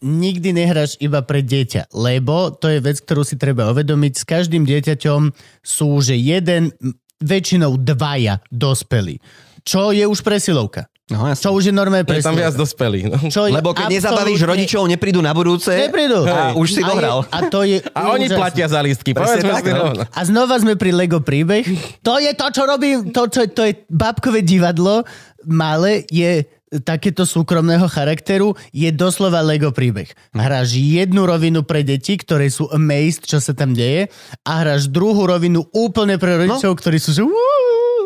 nikdy 0.00 0.56
nehráš 0.56 0.96
iba 1.00 1.20
pre 1.20 1.44
dieťa, 1.44 1.92
lebo 1.92 2.52
to 2.52 2.72
je 2.72 2.80
vec, 2.80 3.00
ktorú 3.00 3.22
si 3.24 3.36
treba 3.36 3.68
uvedomiť. 3.72 4.12
S 4.16 4.24
každým 4.24 4.64
dieťaťom 4.64 5.32
sú, 5.60 6.00
že 6.00 6.16
jeden, 6.16 6.72
väčšinou 7.20 7.76
dvaja 7.76 8.40
dospelí. 8.48 9.20
Čo 9.60 9.92
je 9.92 10.08
už 10.08 10.24
presilovka. 10.24 10.88
No, 11.10 11.26
jasne. 11.26 11.42
Čo 11.42 11.50
už 11.58 11.62
je 11.68 11.74
normálne 11.74 12.06
Je 12.06 12.22
tam 12.22 12.38
viac 12.38 12.54
dospelí. 12.54 13.10
No. 13.10 13.18
Čo 13.18 13.50
je 13.50 13.52
Lebo 13.52 13.74
keď 13.74 13.90
nezabavíš 13.90 14.46
rodičov, 14.46 14.86
neprídu 14.86 15.18
na 15.18 15.34
budúce. 15.34 15.74
Neprídu. 15.74 16.22
A 16.22 16.54
už 16.54 16.78
si 16.78 16.82
dohral. 16.86 17.26
A 17.34 17.50
to 17.50 17.66
je 17.66 17.82
A 17.98 18.14
oni 18.14 18.30
platia 18.30 18.70
za 18.70 18.78
lístky. 18.78 19.10
Presne 19.10 19.42
tak, 19.42 19.66
no. 19.74 19.90
rovno. 19.90 20.02
A 20.06 20.20
znova 20.22 20.54
sme 20.62 20.78
pri 20.78 20.94
Lego 20.94 21.18
príbeh. 21.18 21.66
To 22.06 22.22
je 22.22 22.30
to, 22.38 22.46
čo 22.54 22.62
robím. 22.62 23.10
To, 23.10 23.26
čo, 23.26 23.42
to 23.50 23.66
je 23.66 23.82
babkové 23.90 24.46
divadlo. 24.46 25.02
Malé 25.50 26.06
je 26.14 26.46
takéto 26.78 27.26
súkromného 27.26 27.90
charakteru 27.90 28.54
je 28.70 28.86
doslova 28.94 29.42
Lego 29.42 29.74
príbeh. 29.74 30.06
Hráš 30.30 30.78
jednu 30.78 31.26
rovinu 31.26 31.66
pre 31.66 31.82
deti, 31.82 32.14
ktoré 32.14 32.46
sú 32.46 32.70
amazed, 32.70 33.26
čo 33.26 33.42
sa 33.42 33.50
tam 33.50 33.74
deje 33.74 34.06
a 34.46 34.52
hráš 34.62 34.86
druhú 34.86 35.26
rovinu 35.26 35.66
úplne 35.74 36.14
pre 36.22 36.38
rodičov, 36.38 36.78
ktorí 36.78 37.02
sú 37.02 37.10
že 37.10 37.26
"Uú." 37.26 37.59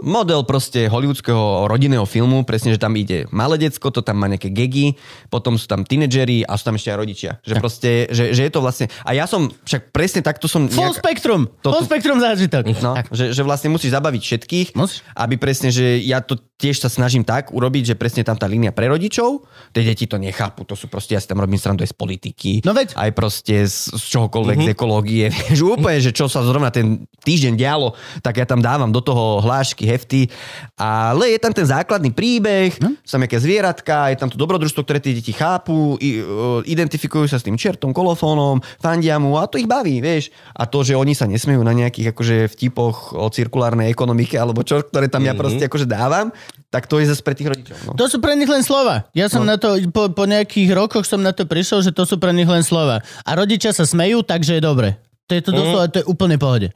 Model 0.05 0.44
proste 0.44 0.86
hollywoodského 0.86 1.64
rodinného 1.64 2.05
filmu, 2.05 2.44
presne, 2.44 2.70
že 2.70 2.78
tam 2.78 2.93
ide 2.94 3.24
malé 3.32 3.56
decko, 3.59 3.89
to 3.89 4.05
tam 4.05 4.20
má 4.20 4.28
nejaké 4.28 4.52
gegy, 4.52 4.94
potom 5.26 5.56
sú 5.56 5.64
tam 5.64 5.82
tínedžeri 5.82 6.44
a 6.44 6.55
sú 6.55 6.68
tam 6.68 6.76
ešte 6.76 6.93
aj 6.93 6.98
rodičia. 6.98 7.31
Že 7.40 7.55
proste, 7.56 7.90
že, 8.12 8.24
že 8.31 8.44
je 8.44 8.52
to 8.52 8.60
vlastne... 8.60 8.86
A 9.02 9.16
ja 9.16 9.24
som, 9.24 9.48
však 9.64 9.89
presne 9.90 10.20
takto 10.20 10.44
som... 10.44 10.68
Full 10.68 10.93
nejak- 10.93 11.01
spektrum. 11.01 11.48
To 11.64 11.72
Full 11.72 11.89
spektrum 11.89 12.20
zážitok. 12.20 12.68
No, 12.78 12.93
Tak. 12.94 13.09
že, 13.10 13.32
že 13.32 13.43
vlastne 13.43 13.72
musíš 13.72 13.90
zabaviť 13.90 14.22
všetkých, 14.22 14.66
Musíš. 14.76 15.01
aby 15.16 15.35
presne, 15.35 15.72
že 15.72 15.98
ja 15.98 16.20
to 16.20 16.36
tiež 16.55 16.78
sa 16.78 16.89
snažím 16.89 17.24
tak 17.24 17.51
urobiť, 17.51 17.93
že 17.93 17.98
presne 17.98 18.22
tam 18.22 18.36
tá 18.36 18.47
línia 18.47 18.70
pre 18.70 18.86
rodičov, 18.86 19.43
tie 19.72 19.82
deti 19.82 20.06
to 20.06 20.16
nechápu, 20.16 20.62
to 20.62 20.72
sú 20.72 20.86
proste, 20.86 21.12
ja 21.12 21.20
si 21.20 21.26
tam 21.26 21.43
robím 21.43 21.59
srandu 21.59 21.82
aj 21.82 21.90
z 21.90 21.97
politiky, 21.97 22.51
No 22.62 22.70
veď. 22.70 22.94
aj 22.94 23.10
proste 23.10 23.66
z, 23.66 23.90
z 23.90 24.05
čohokoľvek, 24.14 24.56
mm-hmm. 24.62 24.70
z 24.70 24.74
ekológie, 24.78 25.24
vieš, 25.35 25.60
úplne, 25.66 25.98
že 25.98 26.14
čo 26.14 26.31
sa 26.31 26.40
zrovna 26.40 26.70
ten 26.70 27.05
týždeň 27.20 27.55
dialo, 27.55 27.98
tak 28.22 28.39
ja 28.39 28.47
tam 28.47 28.62
dávam 28.62 28.89
do 28.89 29.02
toho 29.02 29.43
hlášky, 29.43 29.82
hefty, 29.95 30.27
ale 30.75 31.31
je 31.31 31.39
tam 31.39 31.55
ten 31.55 31.62
základný 31.62 32.11
príbeh, 32.11 32.75
Hm? 32.83 32.99
sú 33.07 33.11
tam 33.15 33.23
nejaké 33.23 33.39
zvieratka, 33.39 34.11
je 34.11 34.19
tam 34.19 34.29
to 34.29 34.37
dobrodružstvo, 34.37 34.83
ktoré 34.83 34.99
tie 34.99 35.15
deti 35.15 35.31
chápu, 35.31 35.95
i, 36.03 36.19
uh, 36.21 36.61
identifikujú 36.66 37.31
sa 37.31 37.39
s 37.39 37.47
tým 37.47 37.55
čertom, 37.55 37.95
kolofónom, 37.95 38.59
fandia 38.83 39.16
mu 39.23 39.39
a 39.39 39.47
to 39.47 39.57
ich 39.57 39.71
baví, 39.71 40.03
vieš. 40.03 40.35
A 40.53 40.66
to, 40.66 40.83
že 40.83 40.99
oni 40.99 41.15
sa 41.15 41.31
nesmejú 41.31 41.62
na 41.62 41.73
nejakých 41.73 42.11
akože 42.11 42.37
vtipoch 42.51 43.15
o 43.15 43.27
cirkulárnej 43.31 43.89
ekonomike 43.89 44.35
alebo 44.35 44.66
čo, 44.66 44.83
ktoré 44.83 45.07
tam 45.07 45.23
ja 45.23 45.33
proste 45.39 45.65
akože 45.71 45.87
dávam, 45.87 46.35
tak 46.75 46.91
to 46.91 46.99
je 46.99 47.07
zase 47.07 47.23
pre 47.23 47.39
tých 47.39 47.55
rodičov. 47.55 47.77
No. 47.87 47.95
To 47.95 48.11
sú 48.11 48.19
pre 48.19 48.35
nich 48.35 48.51
len 48.51 48.66
slova. 48.66 49.07
Ja 49.15 49.31
som 49.31 49.47
no. 49.47 49.55
na 49.55 49.57
to, 49.57 49.79
po, 49.95 50.11
po 50.11 50.25
nejakých 50.27 50.75
rokoch 50.75 51.07
som 51.07 51.23
na 51.23 51.31
to 51.31 51.47
prišiel, 51.47 51.87
že 51.87 51.95
to 51.95 52.03
sú 52.03 52.19
pre 52.19 52.35
nich 52.35 52.51
len 52.51 52.66
slova. 52.66 52.99
A 53.23 53.31
rodičia 53.39 53.71
sa 53.71 53.87
smejú, 53.87 54.27
takže 54.27 54.59
je 54.59 54.62
dobre. 54.62 54.99
To 55.31 55.33
je 55.33 55.41
to 55.41 55.57
doslova, 55.57 55.89
to 55.89 56.05
je 56.05 56.07
úplne 56.11 56.37
pohode. 56.37 56.69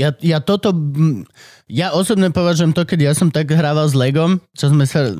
Ja, 0.00 0.10
ja 0.24 0.40
toto, 0.40 0.72
mm, 0.72 1.28
ja 1.68 1.92
osobne 1.92 2.32
považujem 2.32 2.72
to, 2.72 2.88
keď 2.88 3.10
ja 3.10 3.12
som 3.12 3.28
tak 3.28 3.52
hrával 3.52 3.84
s 3.84 3.96
Legom, 3.96 4.40
čo 4.56 4.72
sme 4.72 4.88
sa, 4.88 5.12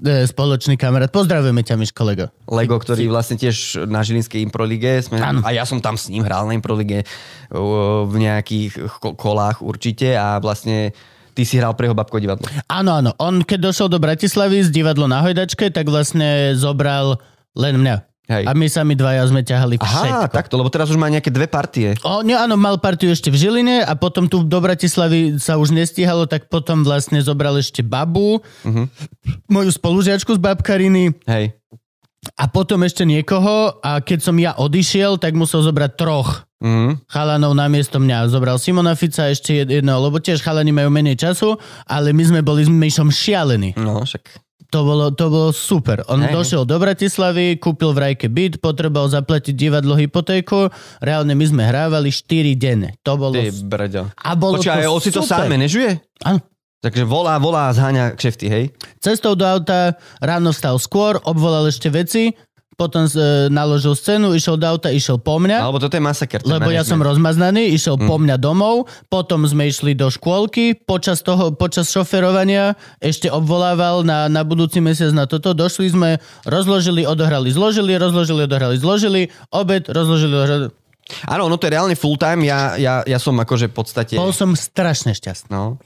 e, 0.00 0.28
spoločný 0.28 0.76
kamarát, 0.76 1.08
pozdravujeme 1.08 1.64
ťa, 1.64 1.80
Miš, 1.80 1.96
kolego. 1.96 2.28
Lego, 2.44 2.76
ktorý 2.76 3.08
vlastne 3.08 3.40
tiež 3.40 3.88
na 3.88 4.04
Žilinskej 4.04 4.44
Improlige, 4.44 5.00
sme, 5.00 5.20
Áno. 5.20 5.40
a 5.40 5.56
ja 5.56 5.64
som 5.64 5.80
tam 5.80 5.96
s 5.96 6.12
ním 6.12 6.24
hral 6.24 6.44
na 6.44 6.56
Improlige 6.56 7.04
uh, 7.04 8.04
v 8.04 8.14
nejakých 8.28 9.00
ko- 9.00 9.16
kolách 9.16 9.64
určite 9.64 10.12
a 10.16 10.36
vlastne 10.40 10.92
ty 11.32 11.48
si 11.48 11.56
hral 11.56 11.72
pre 11.72 11.88
jeho 11.88 11.96
babko 11.96 12.20
divadlo. 12.20 12.44
Áno, 12.68 13.00
áno. 13.00 13.16
On, 13.16 13.40
keď 13.40 13.72
došiel 13.72 13.88
do 13.88 14.02
Bratislavy 14.02 14.66
z 14.66 14.70
divadlo 14.74 15.08
na 15.08 15.24
Hojdačke, 15.24 15.72
tak 15.72 15.88
vlastne 15.88 16.52
zobral 16.58 17.16
len 17.56 17.80
mňa. 17.80 18.09
Hej. 18.30 18.46
A 18.46 18.54
my 18.54 18.66
sami 18.66 18.94
dvaja 18.94 19.26
sme 19.26 19.42
ťahali 19.42 19.74
Aha, 19.76 19.90
všetko. 20.22 20.30
takto, 20.30 20.54
lebo 20.54 20.70
teraz 20.70 20.86
už 20.86 20.94
má 20.94 21.10
nejaké 21.10 21.28
dve 21.28 21.44
partie. 21.44 21.98
O, 22.00 22.22
nie, 22.22 22.32
áno, 22.32 22.54
mal 22.54 22.78
partiu 22.78 23.10
ešte 23.10 23.26
v 23.26 23.36
Žiline 23.36 23.82
a 23.82 23.92
potom 23.92 24.24
tu 24.24 24.40
do 24.40 24.58
Bratislavy 24.58 25.34
sa 25.36 25.58
už 25.58 25.70
nestíhalo, 25.70 26.24
tak 26.24 26.46
potom 26.46 26.80
vlastne 26.80 27.18
zobral 27.18 27.58
ešte 27.58 27.82
babu, 27.82 28.38
uh-huh. 28.38 28.86
moju 29.46 29.68
spolužiačku 29.68 30.30
z 30.30 30.40
babkariny 30.40 31.10
Hej. 31.26 31.58
a 32.32 32.44
potom 32.46 32.80
ešte 32.80 33.02
niekoho 33.02 33.74
a 33.76 33.98
keď 33.98 34.18
som 34.22 34.36
ja 34.36 34.54
odišiel, 34.54 35.18
tak 35.18 35.34
musel 35.34 35.60
zobrať 35.60 35.92
troch 35.94 36.46
Mhm. 36.60 37.08
chalanov 37.08 37.56
na 37.56 37.66
miesto 37.66 37.96
mňa. 37.96 38.28
Zobral 38.28 38.60
Simona 38.60 38.92
Fica 38.92 39.26
ešte 39.26 39.56
jed- 39.56 39.72
jedného, 39.72 39.96
lebo 39.98 40.20
tiež 40.20 40.38
chalani 40.38 40.68
majú 40.70 40.92
menej 40.92 41.16
času, 41.16 41.56
ale 41.82 42.12
my 42.12 42.20
sme 42.20 42.40
boli 42.44 42.60
s 42.60 42.68
Myšom 42.68 43.08
šialení. 43.08 43.72
No, 43.74 44.04
však. 44.04 44.28
To 44.70 44.86
bolo, 44.86 45.10
to 45.10 45.26
bolo 45.26 45.50
super. 45.50 46.06
On 46.06 46.22
Hej. 46.22 46.30
došiel 46.30 46.62
do 46.62 46.78
Bratislavy, 46.78 47.58
kúpil 47.58 47.90
v 47.90 47.98
Rajke 48.06 48.30
byt, 48.30 48.62
potreboval 48.62 49.10
zaplatiť 49.10 49.50
divadlo 49.50 49.98
hypotéku. 49.98 50.70
Reálne 51.02 51.34
my 51.34 51.42
sme 51.42 51.62
hrávali 51.66 52.14
4 52.14 52.54
denne. 52.54 52.94
To 53.02 53.18
bolo... 53.18 53.34
Ty 53.34 53.50
brďo. 53.66 54.02
A 54.14 54.30
bolo 54.38 54.62
Počkaj, 54.62 54.86
to 54.86 54.94
on 54.94 55.02
si 55.02 55.10
to 55.10 55.26
super. 55.26 55.42
sám 55.42 55.50
manažuje? 55.50 55.98
Áno. 56.22 56.38
Takže 56.80 57.04
volá, 57.04 57.36
volá 57.36 57.68
a 57.68 57.76
zháňa 57.76 58.16
kšefty, 58.16 58.46
hej? 58.48 58.64
Cestou 59.04 59.36
do 59.36 59.44
auta 59.44 60.00
ráno 60.16 60.48
vstal 60.48 60.80
skôr, 60.80 61.20
obvolal 61.28 61.68
ešte 61.68 61.92
veci, 61.92 62.32
potom 62.80 63.04
e, 63.04 63.52
naložil 63.52 63.92
scénu, 63.92 64.32
išiel 64.32 64.56
do 64.56 64.64
auta, 64.64 64.88
išiel 64.88 65.20
po 65.20 65.36
mňa. 65.36 65.60
Alebo 65.60 65.76
toto 65.76 65.92
je 65.92 66.00
masaker. 66.00 66.40
Lebo 66.48 66.72
ja 66.72 66.80
som 66.80 66.96
rozmaznaný, 66.96 67.76
išiel 67.76 68.00
po 68.00 68.16
mňa 68.16 68.40
domov, 68.40 68.88
potom 69.12 69.44
sme 69.44 69.68
išli 69.68 69.92
do 69.92 70.08
škôlky, 70.08 70.72
počas 70.72 71.20
toho, 71.20 71.52
počas 71.52 71.92
šoferovania 71.92 72.80
ešte 73.04 73.28
obvolával 73.28 74.00
na, 74.00 74.32
na 74.32 74.40
budúci 74.40 74.80
mesiac 74.80 75.12
na 75.12 75.28
toto, 75.28 75.52
došli 75.52 75.92
sme, 75.92 76.10
rozložili, 76.48 77.04
odohrali, 77.04 77.52
zložili, 77.52 78.00
rozložili, 78.00 78.48
odohrali, 78.48 78.76
zložili, 78.80 79.22
obed, 79.52 79.84
rozložili, 79.92 80.32
odohrali. 80.32 80.66
Áno, 81.26 81.50
no 81.50 81.58
to 81.58 81.66
je 81.66 81.74
reálne 81.74 81.96
full 81.98 82.14
time, 82.14 82.46
ja, 82.46 82.78
ja, 82.78 83.02
ja 83.02 83.18
som 83.18 83.34
akože 83.34 83.68
v 83.68 83.74
podstate... 83.74 84.14
Bol 84.14 84.32
som 84.32 84.54
strašne 84.54 85.12
šťastný. 85.12 85.50
No. 85.50 85.76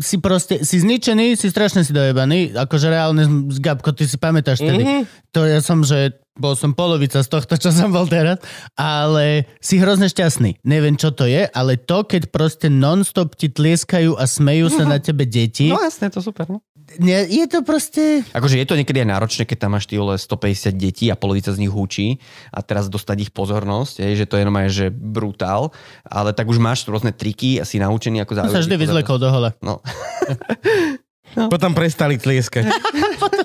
Si 0.00 0.16
proste, 0.18 0.64
si 0.64 0.80
zničený, 0.80 1.36
si 1.36 1.52
strašne 1.52 1.84
si 1.84 1.92
dojebaný, 1.92 2.56
akože 2.56 2.86
reálne 2.88 3.28
Gabko, 3.60 3.92
ty 3.92 4.08
si 4.08 4.16
pamätáš 4.16 4.64
tedy. 4.64 4.82
Mm-hmm. 4.82 5.02
To 5.36 5.44
ja 5.44 5.60
som, 5.60 5.84
že 5.84 6.16
bol 6.36 6.54
som 6.54 6.76
polovica 6.76 7.20
z 7.24 7.28
tohto, 7.28 7.56
čo 7.56 7.72
som 7.72 7.88
bol 7.90 8.04
teraz, 8.06 8.38
ale 8.76 9.48
si 9.58 9.80
hrozne 9.80 10.06
šťastný. 10.06 10.62
Neviem, 10.62 10.94
čo 10.94 11.10
to 11.10 11.24
je, 11.24 11.48
ale 11.48 11.80
to, 11.80 12.04
keď 12.04 12.28
proste 12.28 12.68
non-stop 12.68 13.34
ti 13.34 13.48
tlieskajú 13.48 14.14
a 14.14 14.24
smejú 14.28 14.68
sa 14.68 14.84
na 14.84 15.00
tebe 15.00 15.24
deti, 15.24 15.72
No 15.72 15.80
jasne, 15.82 16.12
to 16.12 16.20
super. 16.22 16.46
No. 16.46 16.62
nie, 17.02 17.18
je 17.26 17.44
to 17.50 17.66
proste... 17.66 18.22
Akože 18.30 18.62
je 18.62 18.68
to 18.68 18.78
niekedy 18.78 19.02
aj 19.02 19.08
náročné, 19.10 19.42
keď 19.42 19.66
tam 19.66 19.74
máš 19.74 19.90
ty 19.90 19.98
vole 19.98 20.14
150 20.14 20.76
detí 20.78 21.10
a 21.10 21.18
polovica 21.18 21.50
z 21.50 21.58
nich 21.58 21.72
húči 21.72 22.22
a 22.54 22.62
teraz 22.62 22.86
dostať 22.86 23.26
ich 23.26 23.30
pozornosť, 23.34 24.06
je, 24.06 24.22
že 24.22 24.28
to 24.30 24.38
je 24.38 24.46
normálne, 24.46 24.70
že 24.70 24.92
brutál, 24.92 25.74
ale 26.06 26.30
tak 26.30 26.46
už 26.46 26.62
máš 26.62 26.86
rôzne 26.86 27.10
triky 27.10 27.58
a 27.58 27.66
si 27.66 27.82
naučený 27.82 28.22
ako 28.22 28.32
To 28.32 28.38
sa 28.38 28.62
zaujať 28.62 28.64
vždy 28.70 28.76
vyzlekol 28.78 29.16
do 29.18 29.28
hola. 29.32 29.50
No. 29.64 29.82
Potom 31.36 31.76
prestali 31.76 32.16
tlieskať. 32.16 32.64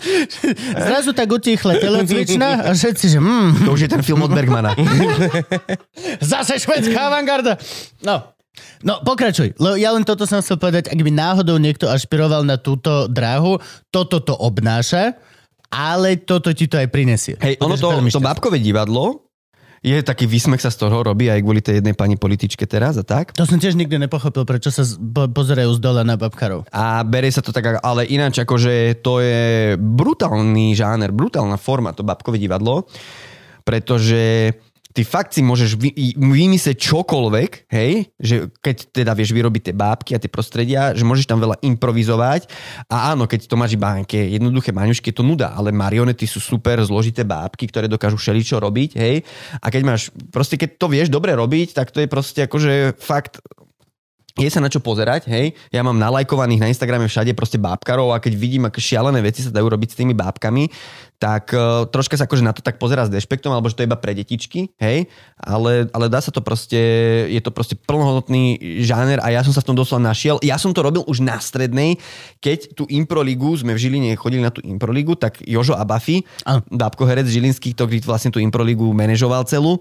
Zrazu 0.88 1.12
tak 1.12 1.28
utichle 1.28 1.78
telocvična 1.78 2.66
a 2.66 2.70
všetci, 2.72 3.06
že 3.12 3.20
mm, 3.20 3.68
To 3.68 3.76
už 3.76 3.82
je 3.86 3.90
ten 3.92 4.02
film 4.02 4.24
od 4.24 4.32
Bergmana. 4.32 4.72
zase 6.32 6.56
švedská 6.58 7.12
avantgarda. 7.12 7.60
No, 8.02 8.32
No, 8.82 9.00
pokračuj. 9.06 9.56
Lebo 9.62 9.78
ja 9.78 9.94
len 9.94 10.04
toto 10.04 10.26
som 10.26 10.42
chcel 10.42 10.58
povedať, 10.58 10.90
ak 10.92 11.00
by 11.00 11.12
náhodou 11.14 11.56
niekto 11.62 11.88
ašpiroval 11.88 12.44
na 12.44 12.58
túto 12.58 13.08
dráhu, 13.08 13.62
toto 13.94 14.20
to 14.20 14.34
obnáša, 14.36 15.16
ale 15.72 16.20
toto 16.20 16.52
ti 16.52 16.68
to 16.68 16.76
aj 16.82 16.90
prinesie. 16.92 17.40
Hej, 17.40 17.62
ono 17.64 17.80
to, 17.80 17.94
to 18.12 18.20
bábkové 18.20 18.60
divadlo, 18.60 19.31
je 19.82 19.98
taký 20.06 20.30
výsmech 20.30 20.62
sa 20.62 20.70
z 20.70 20.78
toho 20.78 21.02
robí 21.02 21.26
aj 21.26 21.42
kvôli 21.42 21.58
tej 21.58 21.82
jednej 21.82 21.98
pani 21.98 22.14
političke 22.14 22.70
teraz 22.70 23.02
a 23.02 23.06
tak. 23.06 23.34
To 23.34 23.50
som 23.50 23.58
tiež 23.58 23.74
nikdy 23.74 23.98
nepochopil, 23.98 24.46
prečo 24.46 24.70
sa 24.70 24.86
po- 24.86 25.26
pozerajú 25.26 25.74
z 25.74 25.80
dola 25.82 26.06
na 26.06 26.22
babkarov. 26.22 26.70
A 26.70 27.02
berie 27.02 27.34
sa 27.34 27.42
to 27.42 27.50
tak, 27.50 27.82
ale 27.82 28.06
ináč 28.06 28.46
akože 28.46 29.02
to 29.02 29.18
je 29.26 29.74
brutálny 29.82 30.78
žáner, 30.78 31.10
brutálna 31.10 31.58
forma 31.58 31.98
to 31.98 32.06
babkové 32.06 32.38
divadlo, 32.38 32.86
pretože 33.66 34.54
ty 34.92 35.02
fakt 35.08 35.36
si 35.36 35.42
môžeš 35.42 35.80
vy, 35.80 35.92
vymyslieť 36.16 36.78
čokoľvek, 36.78 37.52
hej, 37.72 38.12
že 38.20 38.52
keď 38.60 38.76
teda 38.92 39.12
vieš 39.16 39.32
vyrobiť 39.32 39.72
tie 39.72 39.76
bábky 39.76 40.12
a 40.16 40.22
tie 40.22 40.32
prostredia, 40.32 40.92
že 40.92 41.08
môžeš 41.08 41.28
tam 41.28 41.40
veľa 41.40 41.60
improvizovať. 41.64 42.52
A 42.92 43.16
áno, 43.16 43.28
keď 43.28 43.48
to 43.48 43.56
máš 43.56 43.76
iba 43.76 44.04
nejaké 44.04 44.20
jednoduché 44.36 44.76
maňušky, 44.76 45.12
je 45.12 45.18
to 45.18 45.28
nuda, 45.28 45.56
ale 45.56 45.72
marionety 45.72 46.28
sú 46.28 46.44
super 46.44 46.80
zložité 46.84 47.24
bábky, 47.24 47.68
ktoré 47.68 47.88
dokážu 47.88 48.20
všeličo 48.20 48.60
robiť, 48.60 48.92
hej, 49.00 49.24
a 49.60 49.68
keď 49.72 49.82
máš, 49.84 50.02
proste 50.30 50.60
keď 50.60 50.78
to 50.78 50.88
vieš 50.92 51.08
dobre 51.08 51.34
robiť, 51.34 51.74
tak 51.76 51.90
to 51.92 52.04
je 52.04 52.08
proste 52.12 52.40
akože 52.46 53.00
fakt 53.00 53.40
je 54.40 54.48
sa 54.48 54.64
na 54.64 54.72
čo 54.72 54.80
pozerať, 54.80 55.28
hej. 55.28 55.52
Ja 55.76 55.84
mám 55.84 56.00
nalajkovaných 56.00 56.64
na 56.64 56.72
Instagrame 56.72 57.04
všade 57.12 57.36
proste 57.36 57.60
bábkarov 57.60 58.16
a 58.16 58.24
keď 58.24 58.34
vidím, 58.40 58.64
aké 58.64 58.80
šialené 58.80 59.20
veci 59.20 59.44
sa 59.44 59.52
dajú 59.52 59.68
robiť 59.68 59.90
s 59.92 60.00
tými 60.00 60.16
bábkami, 60.16 60.72
tak 61.22 61.54
uh, 61.54 61.86
troška 61.86 62.18
sa 62.18 62.26
akože 62.26 62.42
na 62.42 62.50
to 62.50 62.66
tak 62.66 62.82
pozera 62.82 63.06
s 63.06 63.14
dešpektom, 63.14 63.54
alebo 63.54 63.70
že 63.70 63.78
to 63.78 63.86
je 63.86 63.90
iba 63.94 64.02
pre 64.02 64.18
detičky, 64.18 64.74
hej. 64.82 65.06
Ale, 65.38 65.86
ale 65.94 66.10
dá 66.10 66.18
sa 66.18 66.34
to 66.34 66.42
proste, 66.42 66.82
je 67.30 67.38
to 67.46 67.54
proste 67.54 67.78
plnohodnotný 67.86 68.58
žáner 68.82 69.22
a 69.22 69.30
ja 69.30 69.46
som 69.46 69.54
sa 69.54 69.62
v 69.62 69.70
tom 69.70 69.78
doslova 69.78 70.02
našiel. 70.02 70.42
Ja 70.42 70.58
som 70.58 70.74
to 70.74 70.82
robil 70.82 71.06
už 71.06 71.22
na 71.22 71.38
strednej, 71.38 72.02
keď 72.42 72.74
tú 72.74 72.90
improligu, 72.90 73.54
sme 73.54 73.78
v 73.78 73.82
Žiline 73.86 74.18
chodili 74.18 74.42
na 74.42 74.50
tú 74.50 74.66
improligu, 74.66 75.14
tak 75.14 75.46
Jožo 75.46 75.78
Abafi, 75.78 76.26
Áno. 76.42 76.66
bábko 76.74 77.06
herec 77.06 77.30
Žilinský, 77.30 77.78
ktorý 77.78 78.02
vlastne 78.02 78.34
tú 78.34 78.42
improligu 78.42 78.90
manažoval 78.90 79.46
celú, 79.46 79.78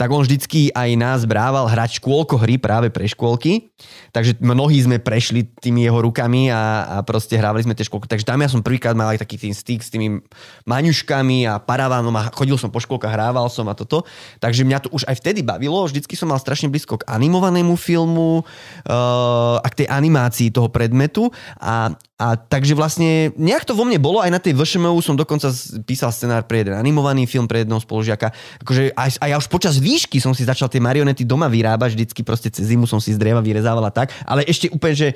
tak 0.00 0.08
on 0.08 0.24
vždycky 0.24 0.72
aj 0.72 0.96
nás 0.96 1.20
brával 1.28 1.68
hrať 1.68 2.00
škôlko 2.00 2.40
hry 2.40 2.56
práve 2.56 2.88
pre 2.88 3.04
škôlky. 3.04 3.68
Takže 4.16 4.40
mnohí 4.40 4.80
sme 4.80 4.96
prešli 4.96 5.52
tými 5.60 5.84
jeho 5.84 6.00
rukami 6.00 6.48
a, 6.48 6.88
a 6.88 6.96
proste 7.04 7.36
hrávali 7.36 7.68
sme 7.68 7.76
tie 7.76 7.84
škôlky. 7.84 8.08
Takže 8.08 8.24
tam 8.24 8.40
ja 8.40 8.48
som 8.48 8.64
prvýkrát 8.64 8.96
mal 8.96 9.12
aj 9.12 9.20
taký 9.20 9.36
tým 9.36 9.52
styk 9.52 9.84
s 9.84 9.92
tými 9.92 10.24
maňuškami 10.64 11.44
a 11.44 11.60
paravánom 11.60 12.16
a 12.16 12.32
chodil 12.32 12.56
som 12.56 12.72
po 12.72 12.80
škôlkach, 12.80 13.12
hrával 13.12 13.52
som 13.52 13.68
a 13.68 13.76
toto. 13.76 14.08
Takže 14.40 14.64
mňa 14.64 14.88
to 14.88 14.88
už 14.88 15.04
aj 15.04 15.20
vtedy 15.20 15.44
bavilo. 15.44 15.84
Vždycky 15.84 16.16
som 16.16 16.32
mal 16.32 16.40
strašne 16.40 16.72
blízko 16.72 16.96
k 16.96 17.04
animovanému 17.04 17.76
filmu 17.76 18.40
uh, 18.40 19.60
a 19.60 19.68
k 19.68 19.84
tej 19.84 19.86
animácii 19.92 20.48
toho 20.48 20.72
predmetu. 20.72 21.28
A, 21.60 21.92
a 22.20 22.36
takže 22.36 22.76
vlastne 22.76 23.32
nejak 23.40 23.64
to 23.64 23.72
vo 23.72 23.88
mne 23.88 23.96
bolo. 23.96 24.20
Aj 24.20 24.28
na 24.28 24.36
tej 24.36 24.52
VŠMU 24.52 25.00
som 25.00 25.16
dokonca 25.16 25.48
písal 25.88 26.12
scenár 26.12 26.44
pre 26.44 26.60
jeden 26.60 26.76
animovaný 26.76 27.24
film 27.24 27.48
pre 27.48 27.64
jedného 27.64 27.80
spolužiaka. 27.80 28.28
Akože 28.60 28.92
aj, 28.92 29.24
a 29.24 29.32
ja 29.32 29.40
už 29.40 29.48
počas 29.48 29.80
výšky 29.80 30.20
som 30.20 30.36
si 30.36 30.44
začal 30.44 30.68
tie 30.68 30.84
marionety 30.84 31.24
doma 31.24 31.48
vyrábať. 31.48 31.96
Vždycky 31.96 32.20
proste 32.20 32.52
cez 32.52 32.68
zimu 32.68 32.84
som 32.84 33.00
si 33.00 33.16
z 33.16 33.18
dreva 33.18 33.40
vyrezával 33.40 33.88
a 33.88 33.92
tak. 33.94 34.12
Ale 34.28 34.44
ešte 34.44 34.68
úplne, 34.68 34.92
že 34.92 35.08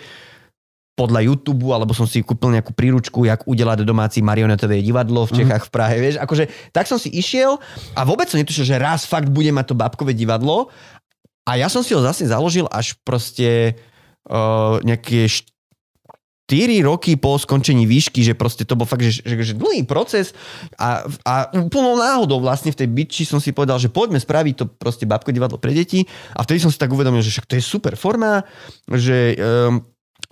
podľa 0.97 1.29
YouTube, 1.29 1.77
alebo 1.77 1.93
som 1.93 2.09
si 2.09 2.25
kúpil 2.25 2.57
nejakú 2.57 2.73
príručku, 2.73 3.29
jak 3.29 3.45
udelať 3.45 3.85
domáci 3.85 4.25
marionetové 4.25 4.81
divadlo 4.81 5.29
v 5.29 5.45
Čechách, 5.45 5.69
v 5.69 5.71
Prahe, 5.75 5.97
vieš. 6.01 6.17
Akože 6.25 6.49
tak 6.73 6.89
som 6.89 6.97
si 6.97 7.13
išiel 7.13 7.61
a 7.93 8.01
vôbec 8.09 8.33
som 8.33 8.41
netušil, 8.41 8.65
že 8.65 8.81
raz 8.81 9.05
fakt 9.05 9.29
bude 9.29 9.53
mať 9.53 9.75
to 9.75 9.77
babkové 9.77 10.17
divadlo. 10.17 10.73
A 11.45 11.61
ja 11.61 11.69
som 11.69 11.85
si 11.85 11.93
ho 11.93 12.01
zase 12.01 12.25
založil 12.25 12.65
až 12.73 12.97
proste 13.05 13.77
uh, 14.31 14.81
nejaké 14.81 15.29
4 16.45 16.85
roky 16.85 17.17
po 17.17 17.41
skončení 17.41 17.89
výšky, 17.89 18.21
že 18.21 18.37
proste 18.37 18.69
to 18.69 18.77
bol 18.77 18.85
fakt, 18.85 19.01
že, 19.01 19.25
že, 19.25 19.35
že 19.41 19.55
dlhý 19.57 19.89
proces 19.89 20.37
a, 20.77 21.09
a 21.25 21.49
úplnou 21.57 21.97
náhodou 21.97 22.37
vlastne 22.45 22.69
v 22.69 22.85
tej 22.85 22.89
byči 22.93 23.23
som 23.25 23.41
si 23.41 23.57
povedal, 23.57 23.81
že 23.81 23.89
poďme 23.89 24.21
spraviť 24.21 24.55
to 24.61 24.65
proste 24.69 25.09
babko 25.09 25.33
divadlo 25.33 25.57
pre 25.57 25.73
deti 25.73 26.05
a 26.37 26.45
vtedy 26.45 26.61
som 26.61 26.69
si 26.69 26.77
tak 26.77 26.93
uvedomil, 26.93 27.25
že 27.25 27.33
však 27.33 27.49
to 27.49 27.57
je 27.57 27.65
super 27.65 27.97
forma, 27.97 28.45
že 28.93 29.41
um, 29.41 29.81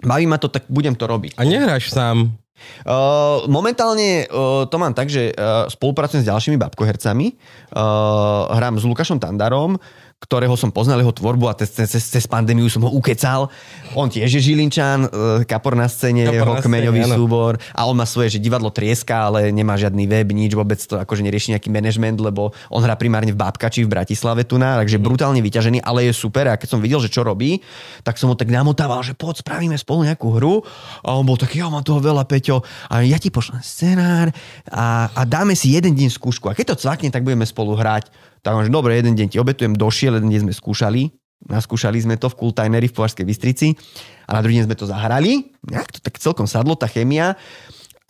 baví 0.05 0.29
ma 0.29 0.37
to, 0.37 0.53
tak 0.53 0.69
budem 0.69 0.93
to 0.93 1.09
robiť. 1.09 1.41
A 1.41 1.49
nehráš 1.49 1.89
sám. 1.89 2.37
Uh, 2.87 3.43
momentálne 3.51 4.29
uh, 4.31 4.69
to 4.71 4.77
mám 4.79 4.95
tak, 4.95 5.11
že 5.11 5.35
uh, 5.35 5.67
spolupracujem 5.67 6.23
s 6.23 6.31
ďalšími 6.31 6.57
babkohercami. 6.61 7.27
Uh, 7.75 8.53
hrám 8.55 8.79
s 8.79 8.85
Lukášom 8.87 9.19
Tandarom, 9.19 9.81
ktorého 10.23 10.55
som 10.55 10.71
poznal 10.71 11.03
jeho 11.03 11.11
tvorbu 11.11 11.51
a 11.51 11.59
cez, 11.59 11.75
cez, 11.75 11.99
cez 11.99 12.25
pandémiu 12.31 12.71
som 12.71 12.87
ho 12.87 12.91
ukecal. 12.95 13.51
On 13.99 14.07
tiež 14.07 14.39
je 14.39 14.41
Žilinčan, 14.41 15.11
uh, 15.11 15.43
kapor 15.43 15.75
na 15.75 15.91
scéne, 15.91 16.23
Kapor 16.23 16.39
jeho 16.39 16.55
na 16.55 16.61
scéne, 16.63 16.67
kmeňový 16.71 17.03
áno. 17.11 17.15
súbor 17.19 17.53
a 17.75 17.81
on 17.91 17.99
má 17.99 18.07
svoje, 18.07 18.39
že 18.39 18.39
divadlo 18.39 18.71
trieska, 18.71 19.29
ale 19.29 19.51
nemá 19.51 19.75
žiadny 19.75 20.07
web, 20.07 20.31
nič, 20.31 20.55
vôbec 20.55 20.79
to 20.79 20.95
akože 20.97 21.27
nerieši 21.27 21.59
nejaký 21.59 21.69
management, 21.69 22.23
lebo 22.23 22.55
on 22.71 22.81
hrá 22.81 22.95
primárne 22.95 23.35
v 23.35 23.39
Bábkači 23.43 23.83
v 23.83 23.91
Bratislave 23.91 24.47
tu 24.47 24.57
na, 24.57 24.79
takže 24.79 25.03
brutálne 25.03 25.43
vyťažený, 25.43 25.83
ale 25.83 26.07
je 26.07 26.15
super 26.15 26.47
a 26.47 26.55
keď 26.55 26.79
som 26.79 26.81
videl, 26.81 27.03
že 27.03 27.11
čo 27.11 27.27
robí, 27.27 27.59
tak 28.07 28.17
som 28.17 28.31
ho 28.31 28.37
tak 28.39 28.49
namotával, 28.49 29.03
že 29.03 29.19
poď 29.19 29.43
spravíme 29.43 29.75
spolu 29.75 30.07
nejakú 30.07 30.39
hru 30.39 30.63
a 31.03 31.19
on 31.19 31.27
bol 31.27 31.35
taký, 31.35 31.61
ja 31.61 31.69
mám 31.69 31.83
toho 31.83 31.99
veľa, 31.99 32.25
Peťo, 32.25 32.63
a 32.89 33.03
ja 33.03 33.19
ti 33.19 33.35
pošlem 33.35 33.61
scenár 33.61 34.31
a, 34.71 35.11
a 35.11 35.23
dáme 35.27 35.59
si 35.59 35.75
jeden 35.75 35.99
deň 35.99 36.15
skúšku 36.15 36.47
a 36.47 36.57
keď 36.57 36.73
to 36.73 36.87
cvakne, 36.87 37.11
tak 37.11 37.27
budeme 37.27 37.45
spolu 37.45 37.75
hrať. 37.75 38.32
Tak 38.43 38.67
že 38.67 38.75
dobre, 38.75 38.99
jeden 38.99 39.15
deň 39.15 39.27
ti 39.31 39.39
obetujem, 39.39 39.79
došiel, 39.79 40.19
jeden 40.19 40.27
deň 40.27 40.51
sme 40.51 40.55
skúšali, 40.55 41.15
naskúšali 41.47 41.99
sme 42.03 42.19
to 42.19 42.27
v 42.27 42.39
Kultajneri 42.43 42.91
v 42.91 42.95
Považskej 42.99 43.23
Bystrici 43.23 43.71
a 44.27 44.35
na 44.35 44.43
druhý 44.43 44.59
deň 44.59 44.67
sme 44.67 44.77
to 44.79 44.91
zahrali. 44.91 45.55
Nejak 45.63 45.95
to 45.95 45.99
tak 46.03 46.19
celkom 46.19 46.51
sadlo, 46.51 46.75
tá 46.75 46.91
chemia. 46.91 47.39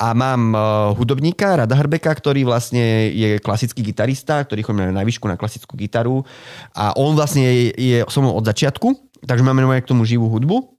A 0.01 0.17
mám 0.17 0.57
uh, 0.57 0.91
hudobníka, 0.99 1.63
Rada 1.63 1.77
Hrbeka, 1.79 2.11
ktorý 2.11 2.43
vlastne 2.49 3.13
je 3.13 3.39
klasický 3.39 3.87
gitarista, 3.87 4.43
ktorý 4.43 4.67
chodí 4.67 4.83
na 4.89 5.05
výšku 5.05 5.29
na 5.31 5.39
klasickú 5.39 5.79
gitaru. 5.79 6.27
A 6.75 6.97
on 6.99 7.15
vlastne 7.15 7.45
je, 7.45 7.71
je 7.77 7.99
so 8.11 8.25
od 8.25 8.43
začiatku, 8.43 8.89
takže 9.23 9.47
máme 9.47 9.63
k 9.79 9.87
tomu 9.87 10.03
živú 10.03 10.27
hudbu. 10.27 10.75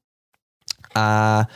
A 0.92 1.48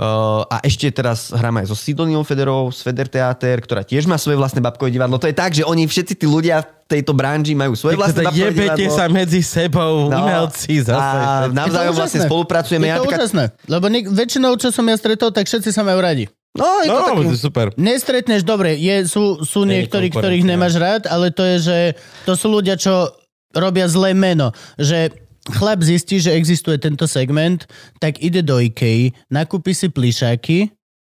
a 0.00 0.56
ešte 0.60 0.86
teraz 0.88 1.28
hráme 1.28 1.60
aj 1.60 1.68
so 1.68 1.76
Sidoniou 1.76 2.22
Federou, 2.22 2.70
z 2.70 2.80
Feder 2.80 3.06
Theater, 3.06 3.58
ktorá 3.58 3.82
tiež 3.82 4.04
má 4.04 4.14
svoje 4.14 4.34
vlastné 4.34 4.58
babkové 4.58 4.88
divadlo. 4.88 5.16
To 5.16 5.26
je 5.26 5.34
tak, 5.34 5.50
že 5.52 5.62
oni 5.62 5.84
všetci 5.84 6.14
tí 6.14 6.24
ľudia 6.24 6.62
v 6.62 6.68
tejto 6.88 7.12
branži 7.12 7.52
majú 7.52 7.74
svoje 7.74 7.94
vlastné 7.94 8.22
Teda 8.22 8.30
babkové 8.30 8.46
jebete 8.48 8.78
divadlo. 8.80 8.94
sa 8.94 9.04
medzi 9.06 9.40
sebou, 9.40 9.94
No. 10.06 10.16
umelci 10.16 10.72
zase. 10.80 10.94
A 10.96 11.20
navzájom 11.48 11.94
vlastne 11.94 12.20
spolupracujeme. 12.22 12.84
Je 12.84 12.88
Ja 12.88 12.94
to 12.94 13.02
napríklad- 13.02 13.20
úžasné, 13.20 13.44
lebo 13.66 13.86
nik- 13.88 14.08
väčšinou, 14.08 14.54
čo 14.54 14.70
som 14.70 14.84
ja 14.84 14.94
stretol, 14.94 15.28
tak 15.28 15.44
všetci 15.44 15.68
sa 15.68 15.82
majú 15.82 15.98
radi. 15.98 16.30
No, 16.54 16.64
je 16.80 16.86
to 16.86 16.94
No, 16.94 17.02
taký... 17.04 17.20
to 17.20 17.34
je 17.34 17.42
super. 17.42 17.66
Nestretneš, 17.76 18.42
dobre, 18.42 18.74
je, 18.74 19.04
sú, 19.04 19.42
sú 19.42 19.62
je 19.62 19.68
niektorí, 19.68 20.08
ktorých 20.08 20.42
nemáš 20.42 20.74
rád, 20.74 21.04
ale 21.04 21.28
to 21.28 21.44
je, 21.44 21.56
že 21.60 21.78
to 22.24 22.32
sú 22.32 22.48
ľudia, 22.48 22.74
čo 22.74 23.12
robia 23.50 23.84
zlé 23.84 24.10
meno. 24.10 24.50
Že 24.74 25.12
chlap 25.50 25.80
zistí, 25.80 26.18
že 26.18 26.30
existuje 26.30 26.76
tento 26.76 27.04
segment, 27.04 27.64
tak 27.96 28.18
ide 28.18 28.40
do 28.40 28.56
Ikei, 28.56 29.10
nakúpi 29.26 29.72
si 29.72 29.88
plišáky 29.88 30.68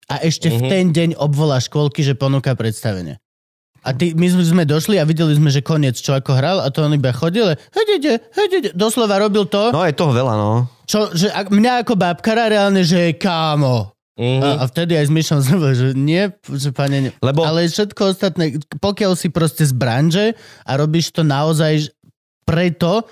a 0.08 0.22
ešte 0.22 0.50
v 0.50 0.60
Mhm. 0.60 0.70
ten 0.70 0.86
deň 0.90 1.10
obvolá 1.16 1.58
škôlky, 1.58 2.02
že 2.02 2.14
ponúka 2.14 2.54
predstavenie. 2.54 3.18
A 3.80 3.96
ty, 3.96 4.12
my 4.12 4.28
sme 4.28 4.64
došli 4.64 5.00
a 5.00 5.08
videli 5.08 5.32
sme, 5.34 5.48
že 5.48 5.62
koniec, 5.62 5.96
čo 5.96 6.12
ako 6.12 6.36
hral 6.36 6.60
a 6.60 6.68
to 6.68 6.84
on 6.84 6.92
iba 6.92 7.10
chodil, 7.10 7.48
hedede, 7.72 8.20
hedede, 8.30 8.70
doslova 8.74 9.16
robil 9.18 9.48
to, 9.48 9.72
No, 9.72 9.88
je 9.88 9.96
toho 9.96 10.12
veľa, 10.12 10.34
no. 10.36 10.68
čo, 10.84 11.08
že 11.12 11.32
ak, 11.32 11.48
mňa 11.48 11.82
ako 11.82 11.96
babkara 11.96 12.52
reálne, 12.52 12.84
že 12.84 13.16
kámo, 13.16 13.96
Mhm. 14.20 14.42
a, 14.44 14.50
a 14.60 14.64
vtedy 14.68 15.00
aj 15.00 15.06
s 15.08 15.12
Myšom 15.16 15.40
bol, 15.56 15.72
že 15.72 15.96
nie, 15.96 16.28
že 16.52 16.76
pane, 16.76 16.98
ne. 17.00 17.10
Lebo- 17.24 17.48
ale 17.48 17.64
všetko 17.66 18.02
ostatné, 18.12 18.52
pokiaľ 18.76 19.16
si 19.16 19.32
proste 19.32 19.64
z 19.64 19.72
branže 19.72 20.36
a 20.66 20.72
robíš 20.76 21.16
to 21.16 21.24
naozaj 21.24 21.88
preto, 22.44 23.08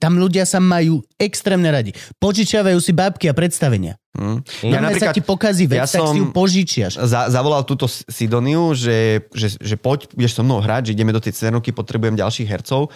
tam 0.00 0.16
ľudia 0.16 0.48
sa 0.48 0.56
majú 0.56 1.04
extrémne 1.20 1.68
radi. 1.68 1.92
Požičiavajú 2.16 2.78
si 2.80 2.92
bábky 2.96 3.28
a 3.28 3.34
predstavenia. 3.36 4.00
Hm. 4.16 4.40
Ja 4.72 4.80
sa 4.96 5.12
ti 5.12 5.20
pokazí 5.20 5.68
vec, 5.68 5.84
ja 5.84 5.84
tak 5.84 6.08
si 6.08 6.16
ju 6.16 6.24
som- 6.24 6.32
požičiaš. 6.32 6.96
Za, 7.04 7.28
zavolal 7.28 7.68
túto 7.68 7.84
Sidoniu, 7.86 8.72
že, 8.72 9.28
že, 9.36 9.60
že 9.60 9.76
poď, 9.76 10.08
budeš 10.16 10.40
so 10.40 10.42
mnou 10.42 10.64
hrať, 10.64 10.88
že 10.88 10.94
ideme 10.96 11.12
do 11.12 11.20
tej 11.20 11.36
Cvernovky, 11.36 11.76
potrebujem 11.76 12.16
ďalších 12.16 12.48
hercov. 12.48 12.88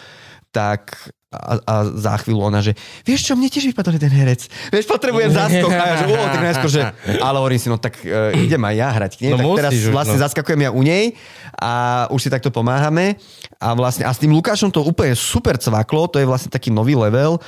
Tak 0.50 1.14
a, 1.30 1.62
a 1.62 1.74
za 1.94 2.18
chvíľu 2.18 2.50
ona, 2.50 2.58
že 2.58 2.74
vieš 3.06 3.30
čo, 3.30 3.38
mne 3.38 3.46
tiež 3.46 3.70
vypadol 3.70 3.94
jeden 3.94 4.10
herec. 4.10 4.50
Vieš, 4.74 4.90
potrebujem 4.90 5.30
zaskok. 5.30 5.70
A 5.70 5.84
ja, 5.86 5.94
že, 6.02 6.06
o, 6.10 6.26
tak 6.26 6.42
najskôr, 6.42 6.70
že, 6.74 6.82
ale 7.26 7.36
hovorím 7.38 7.60
si, 7.62 7.70
no 7.70 7.78
tak 7.78 8.02
uh, 8.02 8.34
idem 8.34 8.58
aj 8.58 8.74
ja 8.74 8.88
hrať 8.90 9.12
k 9.14 9.20
nej. 9.22 9.32
No 9.38 9.54
tak 9.54 9.62
teraz 9.62 9.72
už, 9.78 9.94
vlastne 9.94 10.18
no. 10.18 10.22
zaskakujem 10.26 10.60
ja 10.66 10.70
u 10.74 10.82
nej 10.82 11.14
a 11.54 11.70
už 12.10 12.26
si 12.26 12.28
takto 12.34 12.50
pomáhame. 12.50 13.14
A 13.62 13.78
vlastne, 13.78 14.02
a 14.02 14.10
s 14.10 14.18
tým 14.18 14.34
Lukášom 14.34 14.74
to 14.74 14.82
úplne 14.82 15.14
super 15.14 15.54
cvaklo, 15.54 16.10
to 16.10 16.18
je 16.18 16.26
vlastne 16.26 16.50
taký 16.50 16.74
nový 16.74 16.98
level, 16.98 17.38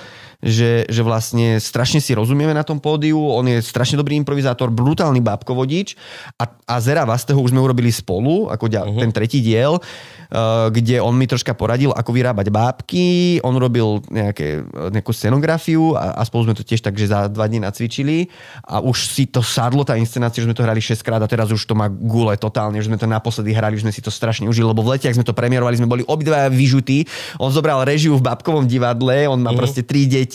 že, 0.43 0.91
že 0.91 1.03
vlastne 1.07 1.63
strašne 1.63 2.03
si 2.03 2.19
rozumieme 2.19 2.51
na 2.51 2.67
tom 2.67 2.83
pódiu, 2.83 3.17
on 3.17 3.47
je 3.47 3.63
strašne 3.63 3.95
dobrý 3.95 4.19
improvizátor, 4.19 4.75
brutálny 4.75 5.23
bábkovodič 5.23 5.95
a, 6.35 6.51
a 6.67 6.75
Zera 6.83 7.07
Vastého 7.07 7.39
už 7.39 7.55
sme 7.55 7.63
urobili 7.63 7.95
spolu, 7.95 8.51
ako 8.51 8.67
ďa, 8.67 8.83
uh-huh. 8.83 9.01
ten 9.07 9.15
tretí 9.15 9.39
diel, 9.39 9.79
uh, 9.79 10.67
kde 10.75 10.99
on 10.99 11.15
mi 11.15 11.31
troška 11.31 11.55
poradil, 11.55 11.95
ako 11.95 12.11
vyrábať 12.11 12.51
bábky, 12.51 13.39
on 13.47 13.55
robil 13.55 14.03
nejaké, 14.11 14.67
nejakú 14.91 15.15
scenografiu 15.15 15.95
a, 15.95 16.19
a 16.19 16.23
spolu 16.27 16.51
sme 16.51 16.59
to 16.59 16.67
tiež 16.67 16.83
takže 16.83 17.07
za 17.07 17.31
dva 17.31 17.47
dní 17.47 17.63
nacvičili 17.63 18.27
a 18.67 18.83
už 18.83 19.15
si 19.15 19.31
to 19.31 19.47
sadlo, 19.47 19.87
tá 19.87 19.95
inscenácia, 19.95 20.43
že 20.43 20.51
sme 20.51 20.59
to 20.59 20.67
hrali 20.67 20.83
6 20.83 20.99
krát 21.07 21.23
a 21.23 21.31
teraz 21.31 21.55
už 21.55 21.63
to 21.63 21.79
má 21.79 21.87
gule 21.87 22.35
totálne, 22.35 22.83
už 22.83 22.91
sme 22.91 22.99
to 22.99 23.07
naposledy 23.07 23.55
hrali, 23.55 23.79
už 23.79 23.87
sme 23.87 23.95
si 23.95 24.03
to 24.03 24.11
strašne 24.11 24.51
užili, 24.51 24.67
lebo 24.67 24.83
v 24.83 24.99
lete, 24.99 25.07
ak 25.07 25.15
sme 25.15 25.27
to 25.27 25.37
premiérovali, 25.37 25.79
sme 25.79 25.87
boli 25.87 26.03
obidva 26.03 26.51
vyžutí, 26.51 27.07
on 27.39 27.55
zobral 27.55 27.87
režiu 27.87 28.19
v 28.19 28.27
babkovom 28.27 28.67
divadle, 28.67 29.31
on 29.31 29.39
má 29.39 29.55
uh-huh. 29.55 29.63
proste 29.63 29.87
tri 29.87 30.11
deti, 30.11 30.32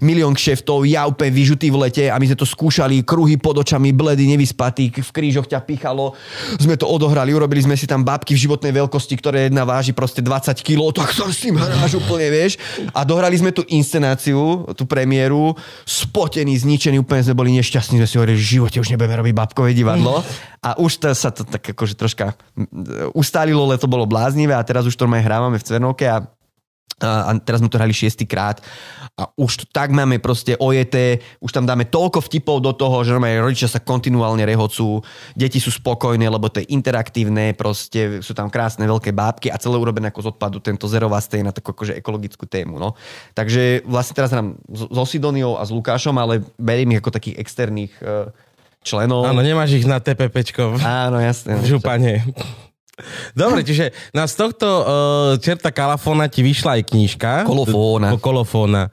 milión 0.00 0.32
kšeftov, 0.32 0.86
ja 0.86 1.04
úplne 1.04 1.32
vyžutý 1.34 1.68
v 1.68 1.88
lete 1.88 2.04
a 2.08 2.16
my 2.16 2.26
sme 2.30 2.38
to 2.38 2.48
skúšali, 2.48 3.02
kruhy 3.02 3.36
pod 3.36 3.60
očami, 3.60 3.92
bledy, 3.92 4.24
nevyspatý, 4.30 4.90
v 4.92 5.10
krížoch 5.10 5.50
ťa 5.50 5.64
pichalo, 5.64 6.16
sme 6.56 6.78
to 6.78 6.88
odohrali, 6.88 7.34
urobili 7.34 7.64
sme 7.64 7.76
si 7.76 7.84
tam 7.84 8.02
babky 8.06 8.36
v 8.36 8.42
životnej 8.48 8.72
veľkosti, 8.72 9.14
ktoré 9.18 9.48
jedna 9.48 9.66
váži 9.66 9.92
proste 9.92 10.20
20 10.22 10.56
kg, 10.60 10.92
tak 10.92 11.12
sa 11.12 11.26
s 11.28 11.44
tým 11.44 11.56
hráš 11.58 11.98
úplne, 11.98 12.28
vieš. 12.30 12.60
A 12.92 13.02
dohrali 13.02 13.36
sme 13.36 13.50
tú 13.52 13.66
inscenáciu, 13.68 14.68
tú 14.76 14.84
premiéru, 14.84 15.56
spotení, 15.84 16.56
zničení, 16.56 17.00
úplne 17.00 17.24
sme 17.24 17.34
boli 17.34 17.50
nešťastní, 17.58 18.00
sme 18.00 18.08
si 18.08 18.16
hovorili, 18.16 18.38
v 18.38 18.50
živote 18.60 18.76
už 18.80 18.92
nebudeme 18.92 19.16
robiť 19.18 19.34
babkové 19.34 19.72
divadlo. 19.72 20.22
A 20.66 20.74
už 20.82 20.98
to, 20.98 21.14
sa 21.14 21.30
to 21.30 21.46
tak 21.46 21.62
akože 21.62 21.94
troška 21.94 22.34
ustálilo, 23.14 23.70
leto 23.70 23.86
bolo 23.86 24.02
bláznivé 24.02 24.50
a 24.50 24.66
teraz 24.66 24.82
už 24.82 24.98
to 24.98 25.06
aj 25.06 25.22
hrávame 25.22 25.62
v 25.62 25.66
Cvernovke 25.66 26.10
a 26.10 26.26
a 27.02 27.36
teraz 27.44 27.60
sme 27.60 27.68
to 27.68 27.76
hrali 27.76 27.92
šiestýkrát 27.92 28.64
a 29.16 29.32
už 29.36 29.52
to 29.60 29.64
tak 29.68 29.92
máme 29.92 30.16
proste 30.20 30.56
ojeté, 30.56 31.20
už 31.44 31.52
tam 31.52 31.68
dáme 31.68 31.88
toľko 31.88 32.24
vtipov 32.24 32.64
do 32.64 32.72
toho, 32.72 33.04
že 33.04 33.12
normálne 33.12 33.40
rodičia 33.40 33.68
sa 33.68 33.80
kontinuálne 33.80 34.44
rehocú, 34.44 35.04
deti 35.36 35.60
sú 35.60 35.72
spokojné, 35.72 36.24
lebo 36.28 36.48
to 36.48 36.64
je 36.64 36.72
interaktívne, 36.72 37.52
proste 37.52 38.24
sú 38.24 38.32
tam 38.32 38.48
krásne 38.48 38.88
veľké 38.88 39.12
bábky 39.12 39.52
a 39.52 39.60
celé 39.60 39.76
urobené 39.76 40.08
ako 40.08 40.24
z 40.24 40.28
odpadu, 40.36 40.56
tento 40.60 40.88
zerová 40.88 41.20
na 41.36 41.52
takú 41.52 41.76
akože 41.76 41.96
ekologickú 42.00 42.48
tému. 42.48 42.80
No. 42.80 42.96
Takže 43.36 43.84
vlastne 43.84 44.16
teraz 44.16 44.32
hrám 44.32 44.56
so 44.72 45.04
Sidoniou 45.04 45.60
a 45.60 45.64
s 45.64 45.72
Lukášom, 45.72 46.16
ale 46.16 46.44
beriem 46.56 46.96
ich 46.96 47.00
ako 47.00 47.12
takých 47.12 47.40
externých 47.40 47.92
eh, 48.00 48.32
členov. 48.84 49.24
Áno, 49.26 49.42
nemáš 49.42 49.76
ich 49.76 49.88
na 49.88 49.98
TPPčko 49.98 50.78
Áno, 50.80 51.18
jasné. 51.18 51.58
v 51.60 51.76
župane. 51.76 52.24
Dobre, 53.32 53.60
čiže 53.60 53.84
na 54.10 54.24
z 54.24 54.34
tohto 54.36 54.66
uh, 54.66 54.84
čerta 55.36 55.68
kalafóna 55.68 56.26
ti 56.26 56.40
vyšla 56.40 56.76
aj 56.76 56.82
knižka. 56.86 57.32
Kolofóna. 57.44 58.12
Ko- 58.12 58.22
Kolofóna. 58.22 58.88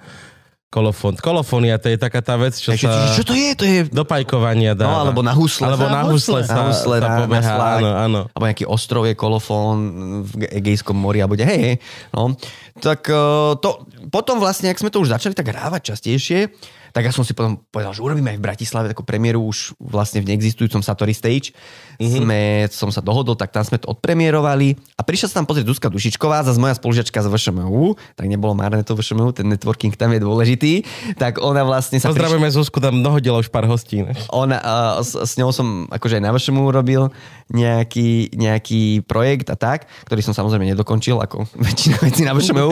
Kolofón. 0.68 1.14
Kolofónia, 1.16 1.78
to 1.78 1.86
je 1.86 1.96
taká 1.96 2.18
tá 2.18 2.34
vec, 2.34 2.58
čo 2.58 2.74
Takže, 2.74 2.82
sa 2.84 3.14
čo 3.14 3.22
to 3.22 3.32
je? 3.32 3.54
To 3.54 3.62
je 3.64 3.80
do 3.86 4.02
pajkovania 4.02 4.74
dá. 4.74 4.84
No, 4.84 5.06
alebo 5.06 5.22
na 5.22 5.30
husle. 5.30 5.70
Alebo 5.70 5.86
na 5.86 6.02
Na 6.02 6.10
husle 6.10 6.42
sa, 6.42 6.50
na 6.52 6.64
husle, 6.66 6.98
sa 6.98 7.06
na, 7.06 7.10
na 7.12 7.20
pobeha. 7.22 7.46
slák, 7.46 7.78
Áno, 7.78 7.90
áno. 7.94 8.20
alebo 8.28 8.44
nejaký 8.44 8.66
ostrov 8.66 9.06
je 9.06 9.14
kolofón 9.14 9.78
v 10.26 10.32
Ge- 10.40 10.52
Egejskom 10.58 10.98
mori 10.98 11.22
a 11.22 11.30
bude, 11.30 11.46
hej, 11.46 11.60
hej, 11.62 11.76
no. 12.10 12.34
Tak 12.76 13.06
eh, 13.06 13.16
to, 13.56 13.70
potom 14.10 14.36
vlastne, 14.36 14.68
ak 14.68 14.82
sme 14.82 14.90
to 14.90 14.98
už 14.98 15.14
začali 15.14 15.32
tak 15.32 15.46
hrávať 15.48 15.94
častejšie, 15.94 16.50
tak 16.94 17.10
ja 17.10 17.12
som 17.12 17.26
si 17.26 17.34
potom 17.34 17.58
povedal, 17.74 17.90
že 17.90 18.06
urobíme 18.06 18.30
aj 18.30 18.38
v 18.38 18.46
Bratislave 18.46 18.86
takú 18.94 19.02
premiéru 19.02 19.42
už 19.42 19.74
vlastne 19.82 20.22
v 20.22 20.30
neexistujúcom 20.30 20.86
Satori 20.86 21.18
Stage. 21.18 21.50
Mm-hmm. 21.98 22.22
Sme, 22.22 22.42
som 22.70 22.90
sa 22.94 23.02
dohodol, 23.02 23.34
tak 23.34 23.50
tam 23.50 23.66
sme 23.66 23.82
to 23.82 23.90
odpremierovali 23.90 24.78
a 24.94 25.02
prišla 25.02 25.28
sa 25.34 25.36
tam 25.42 25.50
pozrieť 25.50 25.74
Zuzka 25.74 25.90
Dušičková, 25.90 26.46
zase 26.46 26.62
moja 26.62 26.78
spolužiačka 26.78 27.18
z 27.26 27.28
VŠMU, 27.34 27.98
tak 28.14 28.30
nebolo 28.30 28.54
márne 28.54 28.86
to 28.86 28.94
VŠMU, 28.94 29.34
ten 29.34 29.50
networking 29.50 29.98
tam 29.98 30.14
je 30.14 30.22
dôležitý, 30.22 30.74
tak 31.18 31.42
ona 31.42 31.66
vlastne 31.66 31.98
sa 31.98 32.14
prišla- 32.14 32.14
Pozdravujeme 32.14 32.50
Zuzku, 32.54 32.78
tam 32.78 33.02
dohodila 33.02 33.42
už 33.42 33.50
pár 33.50 33.66
hostí. 33.66 34.06
ne? 34.06 34.14
ona, 34.30 34.62
uh, 34.62 35.02
s, 35.02 35.18
s 35.18 35.34
ňou 35.42 35.50
som 35.50 35.90
akože 35.90 36.22
aj 36.22 36.24
na 36.30 36.30
vašemu 36.30 36.62
urobil 36.62 37.10
nejaký, 37.50 38.38
nejaký 38.38 39.02
projekt 39.10 39.50
a 39.50 39.58
tak, 39.58 39.90
ktorý 40.06 40.22
som 40.22 40.38
samozrejme 40.38 40.70
nedokončil, 40.78 41.18
ako 41.18 41.50
väčšina 41.66 41.98
vecí 42.06 42.22
na 42.22 42.38
vašemu. 42.38 42.70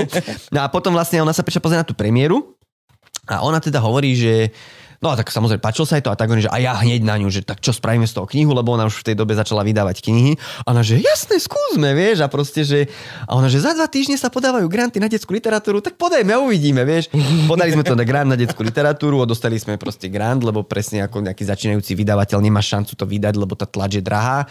No 0.53 0.61
a 0.61 0.69
potom 0.69 0.93
vlastne 0.93 1.26
ona 1.26 1.34
sa 1.34 1.41
prišla 1.41 1.61
pozrieť 1.65 1.81
na 1.81 1.89
tú 1.89 1.98
premiéru 1.98 2.60
a 3.39 3.45
ona 3.45 3.63
teda 3.63 3.79
hovorí, 3.79 4.17
že 4.17 4.51
No 5.01 5.09
a 5.09 5.17
tak 5.17 5.33
samozrejme, 5.33 5.57
páčilo 5.57 5.89
sa 5.89 5.97
jej 5.97 6.05
to 6.05 6.13
a 6.13 6.17
tak 6.17 6.29
oni, 6.29 6.45
že 6.45 6.53
a 6.53 6.61
ja 6.61 6.77
hneď 6.77 7.01
na 7.01 7.17
ňu, 7.17 7.33
že 7.33 7.41
tak 7.41 7.57
čo 7.57 7.73
spravíme 7.73 8.05
z 8.05 8.21
toho 8.21 8.29
knihu, 8.29 8.53
lebo 8.53 8.77
ona 8.77 8.85
už 8.85 9.01
v 9.01 9.05
tej 9.09 9.15
dobe 9.17 9.33
začala 9.33 9.65
vydávať 9.65 9.97
knihy. 10.05 10.37
A 10.61 10.77
ona, 10.77 10.85
že 10.85 11.01
jasné, 11.01 11.41
skúsme, 11.41 11.89
vieš, 11.97 12.21
a 12.21 12.29
proste, 12.29 12.61
že 12.61 12.85
a 13.25 13.33
ona, 13.33 13.49
že 13.49 13.65
za 13.65 13.73
dva 13.73 13.89
týždne 13.89 14.13
sa 14.13 14.29
podávajú 14.29 14.69
granty 14.69 15.01
na 15.01 15.09
detskú 15.09 15.33
literatúru, 15.33 15.81
tak 15.81 15.97
podajme 15.97 16.37
a 16.37 16.45
uvidíme, 16.45 16.85
vieš. 16.85 17.09
Podali 17.49 17.73
sme 17.73 17.81
to 17.81 17.97
na 17.97 18.05
grant 18.05 18.29
na 18.29 18.37
detskú 18.37 18.61
literatúru 18.61 19.25
dostali 19.25 19.57
sme 19.57 19.81
proste 19.81 20.05
grant, 20.05 20.45
lebo 20.45 20.61
presne 20.61 21.01
ako 21.01 21.25
nejaký 21.25 21.49
začínajúci 21.49 21.97
vydavateľ 21.97 22.37
nemá 22.37 22.61
šancu 22.61 22.93
to 22.93 23.09
vydať, 23.09 23.41
lebo 23.41 23.57
tá 23.57 23.65
tlač 23.65 23.97
je 23.97 24.03
drahá. 24.05 24.45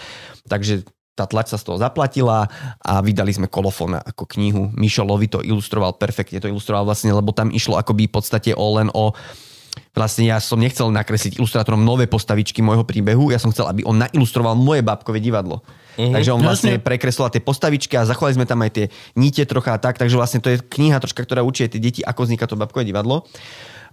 Takže 0.50 0.82
tá 1.20 1.28
tlač 1.28 1.52
sa 1.52 1.60
z 1.60 1.68
toho 1.68 1.76
zaplatila 1.76 2.48
a 2.80 3.04
vydali 3.04 3.36
sme 3.36 3.52
kolofón 3.52 4.00
ako 4.00 4.24
knihu. 4.40 4.72
Mišo 4.72 5.04
Lovi 5.04 5.28
to 5.28 5.44
ilustroval 5.44 6.00
perfektne, 6.00 6.40
to 6.40 6.48
ilustroval 6.48 6.88
vlastne, 6.88 7.12
lebo 7.12 7.36
tam 7.36 7.52
išlo 7.52 7.76
akoby 7.76 8.08
v 8.08 8.14
podstate 8.16 8.50
o 8.56 8.66
len 8.80 8.88
o 8.96 9.12
Vlastne 9.90 10.30
ja 10.30 10.38
som 10.38 10.58
nechcel 10.58 10.86
nakresliť 10.90 11.38
ilustrátorom 11.38 11.82
nové 11.82 12.06
postavičky 12.06 12.62
môjho 12.62 12.86
príbehu, 12.86 13.34
ja 13.34 13.42
som 13.42 13.50
chcel, 13.50 13.66
aby 13.66 13.82
on 13.82 13.98
nailustroval 13.98 14.54
moje 14.54 14.86
bábkové 14.86 15.18
divadlo. 15.18 15.62
Uh-huh. 15.98 16.14
Takže 16.14 16.30
on 16.30 16.42
vlastne 16.42 16.78
Jasne. 16.78 16.86
prekreslil 16.86 17.30
tie 17.34 17.42
postavičky 17.42 17.94
a 17.98 18.06
zachovali 18.06 18.38
sme 18.38 18.46
tam 18.46 18.62
aj 18.62 18.70
tie 18.70 18.86
nite 19.18 19.42
trocha 19.50 19.74
a 19.74 19.82
tak, 19.82 19.98
takže 19.98 20.14
vlastne 20.14 20.38
to 20.38 20.50
je 20.54 20.62
kniha 20.62 21.02
troška, 21.02 21.26
ktorá 21.26 21.42
učí 21.42 21.66
tie 21.66 21.82
deti, 21.82 22.06
ako 22.06 22.22
vzniká 22.22 22.46
to 22.46 22.54
bábkové 22.54 22.86
divadlo. 22.86 23.26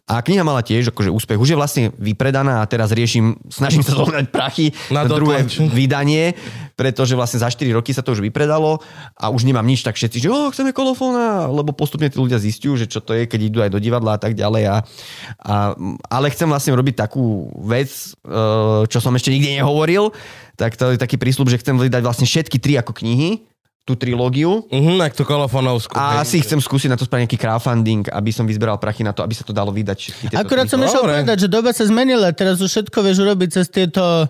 A 0.08 0.24
kniha 0.24 0.40
mala 0.40 0.64
tiež 0.64 0.96
akože 0.96 1.12
úspech. 1.12 1.36
Už 1.36 1.52
je 1.52 1.60
vlastne 1.60 1.84
vypredaná 2.00 2.64
a 2.64 2.70
teraz 2.72 2.96
riešim, 2.96 3.36
snažím 3.52 3.84
sa 3.84 3.92
zohnať 3.92 4.32
prachy 4.32 4.72
Na 4.88 5.04
na 5.04 5.12
druhé 5.12 5.44
vydanie, 5.76 6.32
pretože 6.80 7.12
vlastne 7.12 7.44
za 7.44 7.52
4 7.52 7.68
roky 7.76 7.92
sa 7.92 8.00
to 8.00 8.16
už 8.16 8.24
vypredalo 8.24 8.80
a 9.20 9.28
už 9.28 9.44
nemám 9.44 9.68
nič, 9.68 9.84
tak 9.84 10.00
všetci, 10.00 10.24
že 10.24 10.32
oh, 10.32 10.48
chceme 10.48 10.72
kolofóna, 10.72 11.52
lebo 11.52 11.76
postupne 11.76 12.08
tí 12.08 12.16
ľudia 12.16 12.40
zistiu, 12.40 12.80
že 12.80 12.88
čo 12.88 13.04
to 13.04 13.12
je, 13.20 13.28
keď 13.28 13.40
idú 13.44 13.60
aj 13.60 13.72
do 13.76 13.84
divadla 13.84 14.16
a 14.16 14.22
tak 14.22 14.32
ďalej. 14.32 14.64
A, 14.72 14.78
a, 15.44 15.56
ale 16.08 16.32
chcem 16.32 16.48
vlastne 16.48 16.72
robiť 16.72 16.96
takú 16.96 17.52
vec, 17.68 17.92
eh, 17.92 18.88
čo 18.88 19.04
som 19.04 19.12
ešte 19.12 19.28
nikdy 19.28 19.60
nehovoril, 19.60 20.16
tak 20.56 20.80
to 20.80 20.96
je 20.96 21.04
taký 21.04 21.20
prísľub, 21.20 21.52
že 21.52 21.60
chcem 21.60 21.76
vydať 21.76 22.00
vlastne 22.00 22.24
všetky 22.24 22.58
tri 22.64 22.80
ako 22.80 22.96
knihy, 22.96 23.57
tú 23.88 23.96
trilógiu, 23.96 24.68
Mhm, 24.68 25.00
ak 25.00 25.14
tú 25.14 25.24
kolofónovskú. 25.24 25.96
a 25.96 26.20
hej. 26.20 26.28
asi 26.28 26.38
chcem 26.40 26.60
skúsiť 26.60 26.92
na 26.92 27.00
to 27.00 27.08
spraviť 27.08 27.24
nejaký 27.24 27.40
crowdfunding, 27.40 28.04
aby 28.06 28.30
som 28.30 28.44
vyzberal 28.44 28.76
prachy 28.76 29.00
na 29.00 29.10
to, 29.10 29.24
aby 29.24 29.32
sa 29.32 29.42
to 29.42 29.50
dalo 29.50 29.72
vydať. 29.72 30.28
Akurát 30.34 30.68
som 30.68 30.78
išiel 30.78 31.02
povedať, 31.02 31.38
že 31.38 31.48
doba 31.48 31.72
sa 31.72 31.82
zmenila. 31.82 32.30
Teraz 32.30 32.60
už 32.60 32.68
všetko 32.68 32.98
vieš 33.00 33.24
urobiť 33.24 33.50
cez 33.54 33.66
tieto 33.68 34.28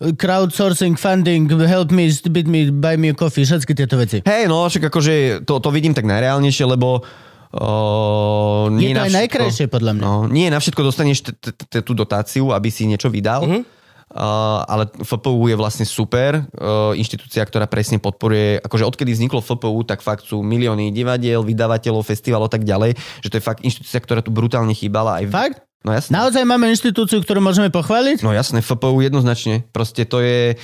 crowdsourcing, 0.00 0.94
funding, 0.94 1.44
help 1.60 1.90
me, 1.90 2.06
bid 2.08 2.46
me, 2.46 2.70
buy 2.70 2.94
me 2.94 3.10
a 3.10 3.14
coffee, 3.14 3.42
všetky 3.42 3.74
tieto 3.74 3.94
veci. 3.94 4.22
Hej, 4.22 4.46
no 4.46 4.64
však 4.64 4.88
akože 4.88 5.14
to, 5.42 5.58
to 5.58 5.68
vidím 5.68 5.92
tak 5.92 6.06
najreálnejšie, 6.06 6.64
lebo 6.64 7.02
Je 7.50 8.78
nie 8.78 8.92
to 8.92 8.94
na 8.94 9.02
aj 9.02 9.08
všetko- 9.08 9.18
najkrajšie, 9.18 9.66
podľa 9.66 9.92
mňa. 9.94 10.02
No, 10.02 10.12
nie 10.24 10.46
na 10.46 10.56
všetko 10.56 10.80
dostaneš 10.82 11.18
t- 11.22 11.34
t- 11.34 11.52
t- 11.52 11.82
tú 11.82 11.92
dotáciu, 11.92 12.52
aby 12.52 12.68
si 12.68 12.84
niečo 12.84 13.08
vydal. 13.08 13.42
Mhm. 13.42 13.60
Uh, 14.08 14.64
ale 14.64 14.88
FPU 15.04 15.52
je 15.52 15.56
vlastne 15.60 15.84
super 15.84 16.40
uh, 16.40 16.96
inštitúcia, 16.96 17.44
ktorá 17.44 17.68
presne 17.68 18.00
podporuje, 18.00 18.56
akože 18.64 18.88
odkedy 18.88 19.12
vzniklo 19.12 19.44
FPU, 19.44 19.84
tak 19.84 20.00
fakt 20.00 20.24
sú 20.24 20.40
milióny 20.40 20.88
divadiel, 20.96 21.44
vydavateľov, 21.44 22.08
festivalov 22.08 22.48
a 22.48 22.52
tak 22.56 22.64
ďalej, 22.64 22.96
že 22.96 23.28
to 23.28 23.36
je 23.36 23.44
fakt 23.44 23.60
inštitúcia, 23.60 24.00
ktorá 24.00 24.24
tu 24.24 24.32
brutálne 24.32 24.72
chýbala. 24.72 25.20
Aj 25.20 25.28
v... 25.28 25.32
Fakt? 25.32 25.60
No 25.84 25.92
jasne. 25.92 26.16
Naozaj 26.16 26.42
máme 26.42 26.72
inštitúciu, 26.72 27.20
ktorú 27.22 27.44
môžeme 27.44 27.68
pochváliť? 27.68 28.24
No 28.24 28.34
jasné, 28.34 28.64
FPU 28.64 28.98
jednoznačne. 29.04 29.68
Proste 29.70 30.08
to 30.08 30.24
je... 30.24 30.56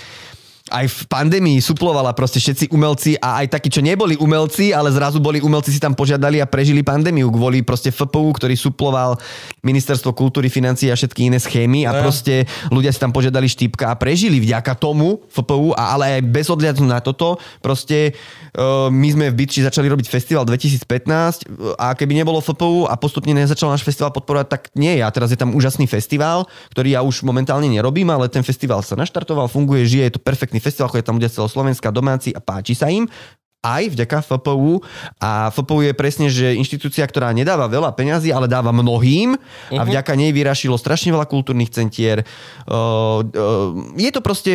aj 0.73 0.89
v 0.89 1.01
pandémii 1.13 1.61
suplovala 1.61 2.17
proste 2.17 2.41
všetci 2.41 2.73
umelci 2.73 3.21
a 3.21 3.45
aj 3.45 3.53
takí, 3.53 3.69
čo 3.69 3.85
neboli 3.85 4.17
umelci, 4.17 4.73
ale 4.73 4.89
zrazu 4.89 5.21
boli 5.21 5.37
umelci 5.45 5.69
si 5.69 5.77
tam 5.77 5.93
požiadali 5.93 6.41
a 6.41 6.49
prežili 6.49 6.81
pandémiu 6.81 7.29
kvôli 7.29 7.61
proste 7.61 7.93
FPU, 7.93 8.33
ktorý 8.33 8.57
suploval 8.57 9.21
Ministerstvo 9.61 10.17
kultúry, 10.17 10.49
financií 10.49 10.89
a 10.89 10.97
všetky 10.97 11.29
iné 11.29 11.37
schémy 11.37 11.85
a 11.85 11.93
No. 11.95 12.01
proste 12.01 12.49
ľudia 12.73 12.91
si 12.91 12.99
tam 12.99 13.13
požiadali 13.13 13.45
štipka 13.45 13.93
a 13.93 13.95
prežili 13.95 14.41
vďaka 14.41 14.73
tomu 14.81 15.21
FPU, 15.29 15.77
a, 15.77 15.95
ale 15.95 16.19
aj 16.19 16.23
bez 16.33 16.49
odliadu 16.49 16.83
na 16.83 16.99
toto, 17.05 17.37
proste 17.61 18.17
uh, 18.57 18.89
my 18.89 19.09
sme 19.13 19.25
v 19.31 19.45
Bitči 19.45 19.63
začali 19.63 19.87
robiť 19.87 20.09
festival 20.09 20.49
2015 20.49 21.77
a 21.77 21.93
keby 21.93 22.19
nebolo 22.19 22.41
FPU 22.41 22.89
a 22.89 22.97
postupne 22.97 23.37
nezačal 23.37 23.69
náš 23.69 23.85
festival 23.85 24.11
podporovať, 24.17 24.47
tak 24.49 24.63
nie. 24.75 24.97
A 25.05 25.13
teraz 25.13 25.29
je 25.29 25.37
tam 25.39 25.53
úžasný 25.53 25.85
festival, 25.85 26.49
ktorý 26.73 26.97
ja 26.97 27.01
už 27.05 27.21
momentálne 27.23 27.69
nerobím, 27.69 28.09
ale 28.11 28.33
ten 28.33 28.43
festival 28.43 28.81
sa 28.81 28.97
naštartoval, 28.97 29.47
funguje, 29.53 29.85
žije, 29.87 30.09
je 30.09 30.15
to 30.17 30.25
perfektný 30.25 30.64
festival, 30.65 30.89
chodí 30.89 31.05
tam 31.05 31.21
ľudia 31.21 31.29
z 31.29 31.45
Slovenska, 31.45 31.93
domáci 31.93 32.33
a 32.33 32.41
páči 32.41 32.73
sa 32.73 32.89
im. 32.89 33.05
Aj 33.65 33.81
vďaka 33.81 34.21
FPU 34.21 34.85
a 35.17 35.49
FPU 35.49 35.89
je 35.89 35.97
presne, 35.97 36.29
že 36.29 36.53
inštitúcia, 36.53 37.01
ktorá 37.09 37.33
nedáva 37.33 37.65
veľa 37.65 37.97
peňazí, 37.97 38.29
ale 38.29 38.45
dáva 38.45 38.77
mnohým. 38.77 39.41
A 39.73 39.89
vďaka 39.89 40.13
nej 40.21 40.37
vyrašilo 40.37 40.77
strašne 40.77 41.17
veľa 41.17 41.25
kultúrnych 41.25 41.73
centier. 41.73 42.29
Uh, 42.69 43.25
uh, 43.25 43.73
je 43.97 44.13
to 44.13 44.21
proste, 44.21 44.53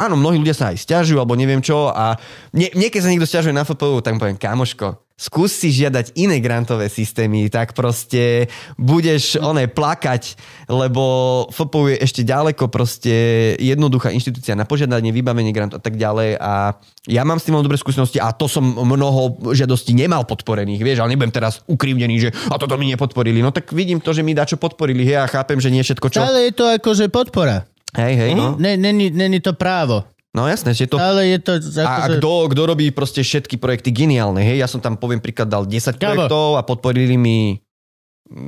áno, 0.00 0.16
mnohí 0.16 0.40
ľudia 0.40 0.56
sa 0.56 0.72
aj 0.72 0.80
stiažujú, 0.80 1.20
alebo 1.20 1.36
neviem 1.36 1.60
čo 1.60 1.92
a 1.92 2.16
nie, 2.56 2.72
niekedy 2.72 3.04
sa 3.04 3.12
niekto 3.12 3.28
stiažuje 3.28 3.52
na 3.52 3.68
FPU, 3.68 4.00
tak 4.00 4.16
poviem, 4.16 4.40
kamoško, 4.40 5.09
skús 5.20 5.52
si 5.52 5.68
žiadať 5.68 6.16
iné 6.16 6.40
grantové 6.40 6.88
systémy, 6.88 7.52
tak 7.52 7.76
proste 7.76 8.48
budeš 8.80 9.36
oné 9.36 9.68
plakať, 9.68 10.40
lebo 10.72 11.44
FPU 11.52 11.92
je 11.92 11.96
ešte 12.00 12.24
ďaleko 12.24 12.72
proste 12.72 13.12
jednoduchá 13.60 14.08
inštitúcia 14.16 14.56
na 14.56 14.64
požiadanie, 14.64 15.12
vybavenie 15.12 15.52
grantu 15.52 15.76
a 15.76 15.82
tak 15.84 16.00
ďalej 16.00 16.40
a 16.40 16.72
ja 17.04 17.22
mám 17.28 17.36
s 17.36 17.44
tým 17.44 17.60
dobré 17.60 17.76
skúsenosti 17.76 18.16
a 18.16 18.32
to 18.32 18.48
som 18.48 18.64
mnoho 18.64 19.52
žiadostí 19.52 19.92
nemal 19.92 20.24
podporených, 20.24 20.80
vieš, 20.80 21.04
ale 21.04 21.12
nebudem 21.12 21.36
teraz 21.36 21.60
ukrivnený, 21.68 22.16
že 22.16 22.30
a 22.48 22.56
toto 22.56 22.80
mi 22.80 22.88
nepodporili. 22.88 23.44
No 23.44 23.52
tak 23.52 23.76
vidím 23.76 24.00
to, 24.00 24.16
že 24.16 24.24
mi 24.24 24.32
dačo 24.32 24.56
podporili, 24.56 25.04
hej, 25.04 25.20
a 25.20 25.28
chápem, 25.28 25.60
že 25.60 25.68
nie 25.68 25.84
všetko 25.84 26.06
čo. 26.08 26.24
Ale 26.24 26.48
je 26.48 26.52
to 26.56 26.64
akože 26.64 27.12
podpora. 27.12 27.68
Hej, 27.90 28.14
hej, 28.16 28.32
no. 28.38 28.54
Ne, 28.56 28.78
není, 28.78 29.10
není 29.10 29.42
to 29.42 29.52
právo. 29.52 30.06
No 30.30 30.46
jasné, 30.46 30.70
že 30.78 30.86
to... 30.86 30.94
Ale 30.94 31.26
je 31.26 31.38
to... 31.42 31.52
A, 31.82 31.82
a 31.82 31.90
Akože... 32.06 32.22
kto, 32.22 32.30
kto 32.54 32.62
robí 32.62 32.86
proste 32.94 33.26
všetky 33.26 33.58
projekty 33.58 33.90
geniálne, 33.90 34.38
hej? 34.46 34.62
Ja 34.62 34.70
som 34.70 34.78
tam, 34.78 34.94
poviem 34.94 35.18
príklad, 35.18 35.50
dal 35.50 35.66
10 35.66 35.98
Gabo. 35.98 35.98
projektov 35.98 36.48
a 36.54 36.62
podporili 36.62 37.18
mi 37.18 37.58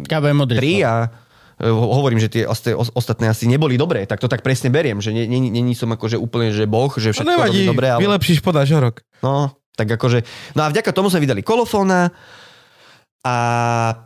Kábo 0.06 0.30
je 0.30 0.36
modrý. 0.38 0.78
3 0.78 0.86
a 0.86 0.94
e, 1.58 1.66
ho- 1.66 1.90
hovorím, 1.98 2.22
že 2.22 2.30
tie 2.30 2.46
ostatné 2.70 3.26
asi 3.26 3.50
neboli 3.50 3.74
dobré, 3.74 4.06
tak 4.06 4.22
to 4.22 4.30
tak 4.30 4.46
presne 4.46 4.70
beriem, 4.70 5.02
že 5.02 5.10
nie, 5.10 5.26
nie, 5.26 5.50
není 5.50 5.74
som 5.74 5.90
akože 5.90 6.14
úplne, 6.22 6.54
že 6.54 6.70
boh, 6.70 6.94
že 6.94 7.10
To 7.10 7.26
všetko 7.26 7.32
nevadí, 7.34 7.66
robí 7.66 7.70
dobre, 7.74 7.86
ale... 7.90 7.98
vylepšíš, 7.98 8.46
podáš 8.46 8.70
rok. 8.78 9.02
No, 9.18 9.50
tak 9.74 9.90
akože... 9.90 10.22
No 10.54 10.62
a 10.62 10.70
vďaka 10.70 10.94
tomu 10.94 11.10
sme 11.10 11.26
vydali 11.26 11.42
kolofóna 11.42 12.14
a 13.22 13.36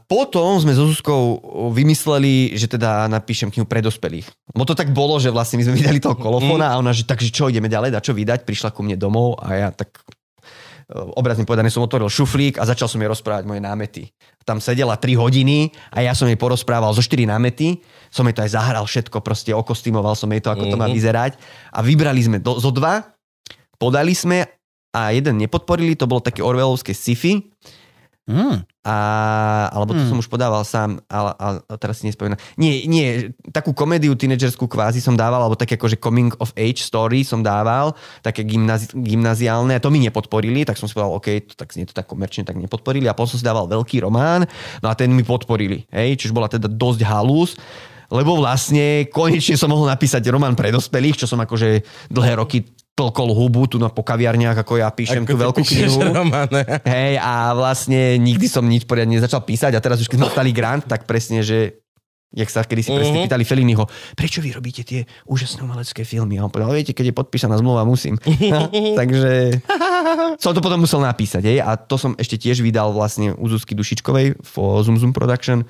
potom 0.05 0.61
sme 0.61 0.77
so 0.77 0.85
Zuzkou 0.85 1.41
vymysleli, 1.73 2.53
že 2.53 2.69
teda 2.69 3.09
napíšem 3.09 3.49
knihu 3.49 3.65
pre 3.65 3.81
dospelých. 3.81 4.29
Bo 4.53 4.69
to 4.69 4.77
tak 4.77 4.93
bolo, 4.93 5.17
že 5.17 5.33
vlastne 5.33 5.57
my 5.57 5.65
sme 5.65 5.75
vydali 5.81 6.05
toho 6.05 6.13
kolofóna 6.15 6.77
a 6.77 6.79
ona, 6.79 6.93
že 6.93 7.09
takže 7.09 7.33
čo, 7.33 7.49
ideme 7.49 7.65
ďalej, 7.67 7.97
dá 7.97 8.05
čo 8.05 8.13
vydať, 8.13 8.45
prišla 8.45 8.77
ku 8.77 8.85
mne 8.85 9.01
domov 9.01 9.41
a 9.41 9.57
ja 9.57 9.69
tak 9.73 9.89
e, 9.97 11.01
obrazne 11.17 11.49
povedané 11.49 11.73
som 11.73 11.81
otvoril 11.81 12.13
šuflík 12.13 12.61
a 12.61 12.69
začal 12.69 12.93
som 12.93 13.01
jej 13.01 13.09
rozprávať 13.09 13.49
moje 13.49 13.65
námety. 13.65 14.03
Tam 14.45 14.61
sedela 14.61 15.01
3 15.01 15.17
hodiny 15.17 15.73
a 15.97 16.05
ja 16.05 16.13
som 16.13 16.29
jej 16.29 16.37
porozprával 16.37 16.93
zo 16.93 17.01
4 17.01 17.25
námety, 17.25 17.81
som 18.13 18.29
jej 18.29 18.37
to 18.37 18.45
aj 18.45 18.53
zahral 18.53 18.85
všetko, 18.85 19.25
proste 19.25 19.57
okostýmoval 19.57 20.13
som 20.13 20.29
jej 20.29 20.45
to, 20.45 20.53
ako 20.53 20.69
to 20.69 20.77
má 20.77 20.87
Mhm. 20.87 20.95
vyzerať 20.95 21.33
a 21.73 21.81
vybrali 21.81 22.21
sme 22.21 22.37
do, 22.37 22.61
zo 22.61 22.69
dva, 22.69 23.01
podali 23.81 24.13
sme 24.13 24.45
a 24.93 25.09
jeden 25.17 25.41
nepodporili, 25.41 25.97
to 25.97 26.05
bolo 26.05 26.21
také 26.21 26.45
orwellovské 26.45 26.93
sci-fi, 26.93 27.41
Mm. 28.27 28.67
A, 28.87 28.97
alebo 29.75 29.99
to 29.99 30.07
Hmm. 30.07 30.15
som 30.15 30.23
už 30.23 30.31
podával 30.31 30.63
sám, 30.63 31.03
ale, 31.11 31.35
ale 31.43 31.57
teraz 31.83 31.99
si 31.99 32.07
nespomínam. 32.07 32.39
Nie, 32.55 32.87
nie, 32.87 33.35
takú 33.51 33.75
komédiu 33.75 34.15
tínedžerskú 34.15 34.71
kvázi 34.71 35.03
som 35.03 35.19
dával, 35.19 35.43
alebo 35.43 35.59
také 35.59 35.75
akože 35.75 35.99
coming 35.99 36.31
of 36.39 36.55
age 36.55 36.87
story 36.87 37.27
som 37.27 37.43
dával, 37.43 37.99
také 38.23 38.47
gymnazi- 38.47 38.95
gymnaziálne, 38.95 39.75
a 39.75 39.83
to 39.83 39.91
mi 39.91 39.99
nepodporili, 39.99 40.63
tak 40.63 40.79
som 40.79 40.87
si 40.87 40.95
povedal, 40.95 41.19
OK, 41.19 41.51
to, 41.51 41.59
tak 41.59 41.75
nie 41.75 41.83
to 41.83 41.99
tak 41.99 42.07
komerčne, 42.07 42.47
tak 42.47 42.55
nepodporili 42.55 43.11
a 43.11 43.17
potom 43.19 43.35
som 43.35 43.43
si 43.43 43.47
dával 43.49 43.67
veľký 43.67 44.07
román, 44.07 44.47
no 44.79 44.87
a 44.87 44.95
ten 44.95 45.11
mi 45.11 45.27
podporili, 45.27 45.83
hej, 45.91 46.15
čiže 46.15 46.31
bola 46.31 46.47
teda 46.47 46.71
dosť 46.71 47.01
halus, 47.03 47.59
lebo 48.07 48.39
vlastne 48.39 49.11
konečne 49.11 49.59
som 49.59 49.67
mohol 49.67 49.91
napísať 49.91 50.23
román 50.31 50.55
pre 50.55 50.71
dospelých, 50.71 51.19
čo 51.19 51.27
som 51.27 51.43
akože 51.43 51.83
dlhé 52.07 52.39
roky 52.39 52.63
tlkol 52.97 53.29
hubu 53.31 53.69
tu 53.69 53.77
na 53.77 53.87
po 53.87 54.01
kaviarniach, 54.01 54.57
ako 54.57 54.81
ja 54.81 54.89
píšem 54.89 55.23
tú 55.23 55.37
Ako 55.37 55.53
ty 55.53 55.61
veľkú 55.61 55.63
knihu. 55.63 56.01
román, 56.17 56.49
ne? 56.49 56.65
Hej, 56.83 57.21
a 57.21 57.53
vlastne 57.53 58.17
nikdy 58.17 58.47
som 58.47 58.65
nič 58.65 58.83
poriadne 58.83 59.15
nezačal 59.15 59.41
písať 59.41 59.71
a 59.71 59.81
teraz 59.81 60.01
už 60.01 60.09
keď 60.09 60.25
dostali 60.25 60.49
grant, 60.49 60.83
tak 60.83 61.05
presne, 61.05 61.41
že 61.41 61.77
jak 62.33 62.49
sa 62.49 62.61
kedy 62.61 62.81
si 62.81 62.91
presne 62.91 63.13
Mhm. 63.15 63.25
pýtali 63.25 63.45
Feliniho, 63.45 63.85
prečo 64.13 64.41
vy 64.41 64.51
robíte 64.51 64.81
tie 64.81 65.05
úžasné 65.25 65.61
umelecké 65.63 66.03
filmy? 66.03 66.37
A 66.37 66.45
on 66.45 66.51
povedal, 66.51 66.73
viete, 66.73 66.91
keď 66.91 67.07
je 67.07 67.15
podpísaná 67.15 67.55
zmluva, 67.55 67.85
musím. 67.85 68.17
Takže 68.99 69.61
som 70.37 70.51
to 70.51 70.61
potom 70.61 70.81
musel 70.81 70.99
napísať. 70.99 71.45
Hej? 71.45 71.59
A 71.61 71.77
to 71.77 71.95
som 71.95 72.13
ešte 72.15 72.37
tiež 72.39 72.61
vydal 72.61 72.91
vlastne 72.91 73.31
u 73.31 73.47
Zuzky 73.47 73.73
Dušičkovej 73.73 74.37
v 74.37 74.55
Zoom 74.81 74.97
Zoom 74.97 75.13
Production. 75.13 75.65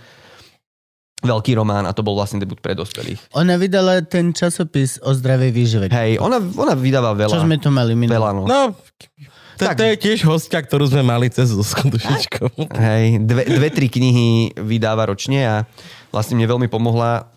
Veľký 1.24 1.56
román 1.56 1.88
a 1.88 1.96
to 1.96 2.04
bol 2.04 2.12
vlastne 2.12 2.36
debut 2.36 2.60
pre 2.60 2.76
dospelých. 2.76 3.32
Ona 3.32 3.56
vydala 3.56 4.04
ten 4.04 4.36
časopis 4.36 5.00
o 5.00 5.16
zdravej 5.16 5.48
výžive. 5.48 5.86
Hej, 5.88 6.20
ona, 6.20 6.36
ona 6.36 6.76
vydáva 6.76 7.16
veľa. 7.16 7.32
Čo 7.32 7.48
sme 7.48 7.56
tu 7.56 7.72
mali 7.72 7.96
minulé? 7.96 8.20
veľa 8.20 8.30
no. 8.36 8.44
No, 8.44 8.60
to, 9.56 9.64
Tak. 9.64 9.80
to 9.80 9.84
je 9.88 9.96
tiež 9.96 10.28
hostia, 10.28 10.60
ktorú 10.60 10.84
sme 10.84 11.00
mali 11.00 11.32
cez 11.32 11.48
Zuzku 11.48 11.88
Dušičkovú. 11.88 12.68
Hej, 12.76 13.24
dve, 13.24 13.48
dve, 13.48 13.68
tri 13.72 13.88
knihy 13.88 14.52
vydáva 14.60 15.08
ročne 15.08 15.40
a 15.48 15.54
vlastne 16.12 16.36
mne 16.36 16.52
veľmi 16.52 16.68
pomohla 16.68 17.32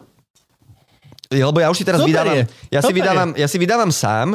lebo 1.29 1.61
ja 1.61 1.69
už 1.69 1.77
si 1.77 1.85
teraz 1.85 2.01
Super 2.01 2.09
vydávam, 2.09 2.35
je. 2.41 2.43
ja 2.73 2.81
si 2.81 2.89
Super 2.89 2.97
vydávam, 2.97 3.29
ja 3.37 3.47
si 3.47 3.57
vydávam 3.61 3.91
sám, 3.93 4.27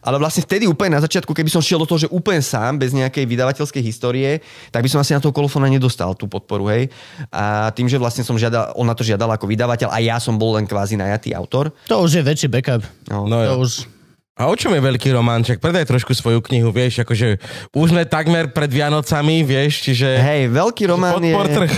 ale 0.00 0.16
vlastne 0.16 0.44
vtedy 0.44 0.64
úplne 0.64 0.96
na 0.96 1.02
začiatku, 1.04 1.32
keby 1.32 1.52
som 1.52 1.60
šiel 1.60 1.80
do 1.84 1.88
toho, 1.88 2.08
že 2.08 2.08
úplne 2.12 2.40
sám, 2.40 2.80
bez 2.80 2.96
nejakej 2.96 3.24
vydavateľskej 3.28 3.82
histórie, 3.84 4.40
tak 4.72 4.84
by 4.84 4.88
som 4.88 5.00
asi 5.00 5.12
na 5.12 5.20
toho 5.20 5.32
kolofóna 5.32 5.68
nedostal 5.68 6.16
tú 6.16 6.24
podporu, 6.24 6.68
hej. 6.72 6.88
A 7.28 7.68
tým, 7.76 7.86
že 7.86 8.00
vlastne 8.00 8.24
som 8.24 8.36
žiadal, 8.40 8.72
on 8.74 8.88
na 8.88 8.96
to 8.96 9.04
žiadal 9.04 9.28
ako 9.28 9.44
vydavateľ 9.44 9.92
a 9.92 9.98
ja 10.00 10.16
som 10.16 10.40
bol 10.40 10.56
len 10.56 10.64
kvázi 10.64 10.96
najatý 10.96 11.36
autor. 11.36 11.72
To 11.92 12.04
už 12.04 12.20
je 12.20 12.22
väčší 12.24 12.48
backup. 12.48 12.82
No, 13.08 13.28
No 13.28 13.44
To 13.44 13.54
jo. 13.60 13.64
už... 13.64 13.72
A 14.40 14.48
o 14.48 14.56
čom 14.56 14.72
je 14.72 14.80
veľký 14.80 15.12
románček? 15.12 15.60
Predaj 15.60 15.84
trošku 15.84 16.16
svoju 16.16 16.40
knihu, 16.40 16.72
vieš, 16.72 17.04
akože 17.04 17.36
už 17.76 17.92
sme 17.92 18.08
takmer 18.08 18.48
pred 18.48 18.72
Vianocami, 18.72 19.44
vieš, 19.44 19.84
čiže 19.84 20.16
Hej, 20.16 20.48
veľký 20.48 20.88
román 20.88 21.20
je... 21.20 21.36
trh. 21.36 21.72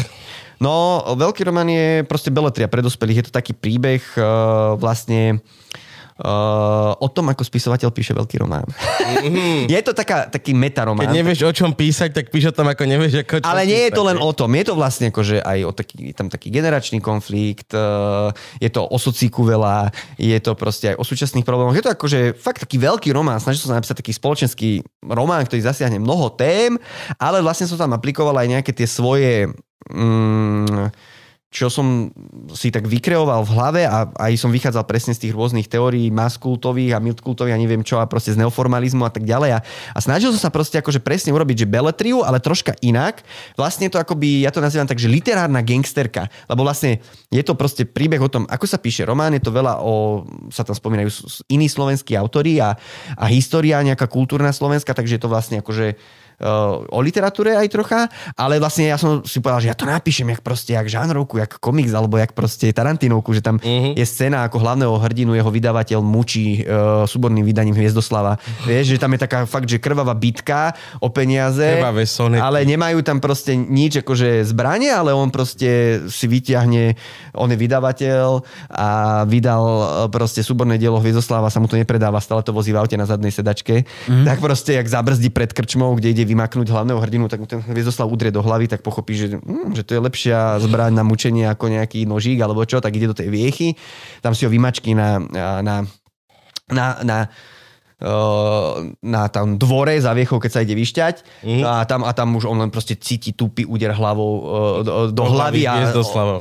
No, 0.63 1.03
veľký 1.19 1.43
román 1.43 1.67
je 1.67 2.07
proste 2.07 2.31
beletria 2.31 2.71
pre 2.71 2.79
dospelých. 2.79 3.19
Je 3.19 3.27
to 3.27 3.35
taký 3.35 3.51
príbeh 3.51 3.99
uh, 4.15 4.79
vlastne 4.79 5.43
uh, 6.23 6.95
o 6.97 7.09
tom, 7.11 7.35
ako 7.35 7.43
spisovateľ 7.43 7.91
píše 7.91 8.15
veľký 8.15 8.37
román. 8.39 8.65
je 9.75 9.81
to 9.83 9.93
taká, 9.93 10.31
taký 10.31 10.55
metaromán. 10.55 11.05
Keď 11.05 11.15
nevieš, 11.15 11.39
o 11.45 11.53
čom 11.53 11.75
písať, 11.75 12.15
tak 12.15 12.31
píš 12.31 12.51
o 12.51 12.55
tom, 12.55 12.71
ako 12.71 12.83
nevieš, 12.87 13.27
ako 13.27 13.43
čo 13.43 13.47
Ale 13.47 13.67
nie 13.67 13.91
je 13.91 13.91
písať, 13.91 13.99
to 13.99 14.03
len 14.07 14.19
o 14.23 14.31
tom, 14.33 14.51
je 14.55 14.65
to 14.65 14.75
vlastne 14.79 15.07
akože 15.11 15.43
aj 15.43 15.59
o 15.67 15.73
taký, 15.75 15.95
je 16.11 16.15
tam 16.15 16.29
taký 16.31 16.49
generačný 16.55 16.99
konflikt, 17.03 17.75
eh, 17.75 18.31
je 18.63 18.71
to 18.71 18.87
o 18.87 18.99
socíku 18.99 19.43
veľa, 19.43 19.91
je 20.17 20.39
to 20.39 20.55
proste 20.55 20.95
aj 20.95 20.97
o 20.97 21.05
súčasných 21.05 21.45
problémoch. 21.45 21.75
Je 21.75 21.85
to 21.85 21.93
akože 21.93 22.39
fakt 22.39 22.63
taký 22.63 22.79
veľký 22.79 23.11
román, 23.11 23.43
snažil 23.43 23.67
som 23.67 23.75
sa 23.75 23.79
napísať 23.83 23.99
taký 23.99 24.15
spoločenský 24.15 24.71
román, 25.03 25.43
ktorý 25.45 25.67
zasiahne 25.67 25.99
mnoho 25.99 26.31
tém, 26.39 26.79
ale 27.19 27.43
vlastne 27.43 27.67
som 27.67 27.77
tam 27.77 27.93
aplikoval 27.99 28.39
aj 28.39 28.49
nejaké 28.49 28.71
tie 28.71 28.87
svoje... 28.87 29.51
Mm, 29.91 30.95
čo 31.53 31.69
som 31.69 32.09
si 32.57 32.73
tak 32.73 32.89
vykreoval 32.89 33.45
v 33.45 33.53
hlave 33.53 33.83
a 33.85 34.09
aj 34.09 34.41
som 34.41 34.49
vychádzal 34.49 34.89
presne 34.89 35.13
z 35.13 35.29
tých 35.29 35.37
rôznych 35.37 35.69
teórií 35.69 36.09
maskultových 36.09 36.97
a 36.97 37.03
miltkultových 37.05 37.53
a 37.53 37.61
neviem 37.61 37.85
čo 37.85 38.01
a 38.01 38.09
proste 38.09 38.33
z 38.33 38.41
neoformalizmu 38.41 39.05
a 39.05 39.13
tak 39.13 39.29
ďalej. 39.29 39.51
A, 39.55 39.59
a 39.93 39.99
snažil 40.01 40.33
som 40.33 40.41
sa 40.41 40.49
proste 40.49 40.81
akože 40.81 41.05
presne 41.05 41.29
urobiť, 41.37 41.63
že 41.63 41.67
beletriu, 41.69 42.25
ale 42.25 42.41
troška 42.41 42.73
inak. 42.81 43.21
Vlastne 43.53 43.93
to 43.93 44.01
akoby, 44.01 44.49
ja 44.49 44.51
to 44.51 44.65
nazývam 44.65 44.89
tak, 44.89 44.97
že 44.97 45.13
literárna 45.13 45.61
gangsterka, 45.61 46.33
lebo 46.49 46.65
vlastne 46.65 47.05
je 47.29 47.45
to 47.45 47.53
proste 47.53 47.85
príbeh 47.85 48.25
o 48.25 48.33
tom, 48.33 48.49
ako 48.49 48.65
sa 48.65 48.81
píše 48.81 49.05
román, 49.05 49.37
je 49.37 49.45
to 49.45 49.53
veľa 49.53 49.85
o, 49.85 50.25
sa 50.49 50.65
tam 50.65 50.73
spomínajú 50.73 51.13
iní 51.53 51.69
slovenskí 51.69 52.17
autori 52.17 52.65
a, 52.65 52.73
a 53.13 53.29
história 53.29 53.77
nejaká 53.85 54.09
kultúrna 54.09 54.57
slovenská, 54.57 54.97
takže 54.97 55.21
je 55.21 55.23
to 55.23 55.29
vlastne 55.29 55.61
akože 55.61 56.01
o 56.91 56.99
literatúre 57.01 57.55
aj 57.55 57.69
trocha, 57.71 58.01
ale 58.35 58.59
vlastne 58.59 58.91
ja 58.91 58.99
som 58.99 59.23
si 59.23 59.39
povedal, 59.39 59.63
že 59.63 59.71
ja 59.71 59.77
to 59.79 59.87
napíšem 59.87 60.27
jak 60.35 60.43
proste, 60.43 60.75
jak 60.75 60.87
žánrovku, 60.91 61.39
jak 61.39 61.63
komiks, 61.63 61.95
alebo 61.95 62.19
jak 62.19 62.35
proste 62.35 62.75
Tarantinovku, 62.75 63.31
že 63.33 63.43
tam 63.43 63.63
uh-huh. 63.63 63.95
je 63.95 64.03
scéna 64.03 64.45
ako 64.47 64.59
hlavného 64.59 64.95
hrdinu, 64.99 65.39
jeho 65.39 65.51
vydavateľ 65.51 66.01
mučí 66.03 66.63
uh, 66.63 67.07
súborným 67.07 67.47
vydaním 67.47 67.79
Hviezdoslava. 67.79 68.37
Vieš, 68.69 68.97
že 68.97 69.01
tam 69.01 69.15
je 69.15 69.21
taká 69.23 69.47
fakt, 69.47 69.71
že 69.71 69.79
krvavá 69.79 70.13
bitka 70.19 70.75
o 70.99 71.09
peniaze, 71.09 71.79
Krvavé 71.79 72.05
sonety. 72.05 72.43
ale 72.43 72.67
nemajú 72.67 73.01
tam 73.07 73.23
proste 73.23 73.55
nič 73.55 74.03
akože 74.03 74.43
zbranie, 74.43 74.91
ale 74.91 75.15
on 75.15 75.31
proste 75.31 76.03
si 76.11 76.27
vyťahne, 76.27 76.99
on 77.39 77.49
je 77.49 77.59
vydavateľ 77.59 78.27
a 78.73 78.89
vydal 79.25 79.63
e, 79.63 79.87
proste 80.11 80.43
súborné 80.43 80.77
dielo 80.77 80.99
Hviezdoslava, 80.99 81.49
sa 81.49 81.63
mu 81.63 81.71
to 81.71 81.79
nepredáva, 81.79 82.19
stále 82.19 82.43
to 82.43 82.51
vozí 82.51 82.75
v 82.75 82.81
aute 82.83 82.99
na 82.99 83.07
zadnej 83.07 83.31
sedačke. 83.31 83.87
Mm. 84.11 84.25
Tak 84.27 84.39
proste, 84.43 84.77
jak 84.77 84.89
zabrzdí 84.89 85.31
pred 85.31 85.55
krčmou, 85.55 85.95
kde 85.97 86.13
ide 86.13 86.25
vymaknúť 86.33 86.73
hlavného 86.73 86.99
hrdinu, 86.99 87.29
tak 87.29 87.45
mu 87.45 87.47
ten 87.47 87.61
Hviezdoslav 87.61 88.09
udrie 88.09 88.33
do 88.33 88.41
hlavy, 88.41 88.73
tak 88.73 88.81
pochopí, 88.81 89.13
že, 89.13 89.37
mm, 89.37 89.77
že 89.77 89.85
to 89.85 89.93
je 89.93 90.01
lepšia 90.01 90.57
zbraň 90.65 90.97
na 90.97 91.05
mučenie 91.05 91.45
ako 91.45 91.69
nejaký 91.69 92.09
nožík 92.09 92.41
alebo 92.41 92.65
čo, 92.65 92.81
tak 92.81 92.97
ide 92.97 93.13
do 93.13 93.17
tej 93.17 93.29
viechy, 93.29 93.77
tam 94.25 94.33
si 94.33 94.49
ho 94.49 94.51
vymačky 94.51 94.97
na, 94.97 95.21
na, 95.61 95.85
na, 96.73 96.87
na 97.05 97.19
na 99.03 99.25
tam 99.31 99.55
dvore 99.57 99.95
za 100.03 100.11
viechou, 100.11 100.43
keď 100.43 100.51
sa 100.51 100.61
ide 100.67 100.75
vyšťať 100.75 101.47
mm. 101.47 101.63
a, 101.63 101.75
tam, 101.87 102.03
a 102.03 102.11
tam 102.11 102.35
už 102.35 102.51
on 102.51 102.59
len 102.59 102.71
proste 102.75 102.99
cíti 102.99 103.31
tupý 103.31 103.63
úder 103.63 103.95
hlavou 103.95 104.33
do, 104.83 104.93
do 105.15 105.25
hlavy 105.25 105.71
a 105.71 105.95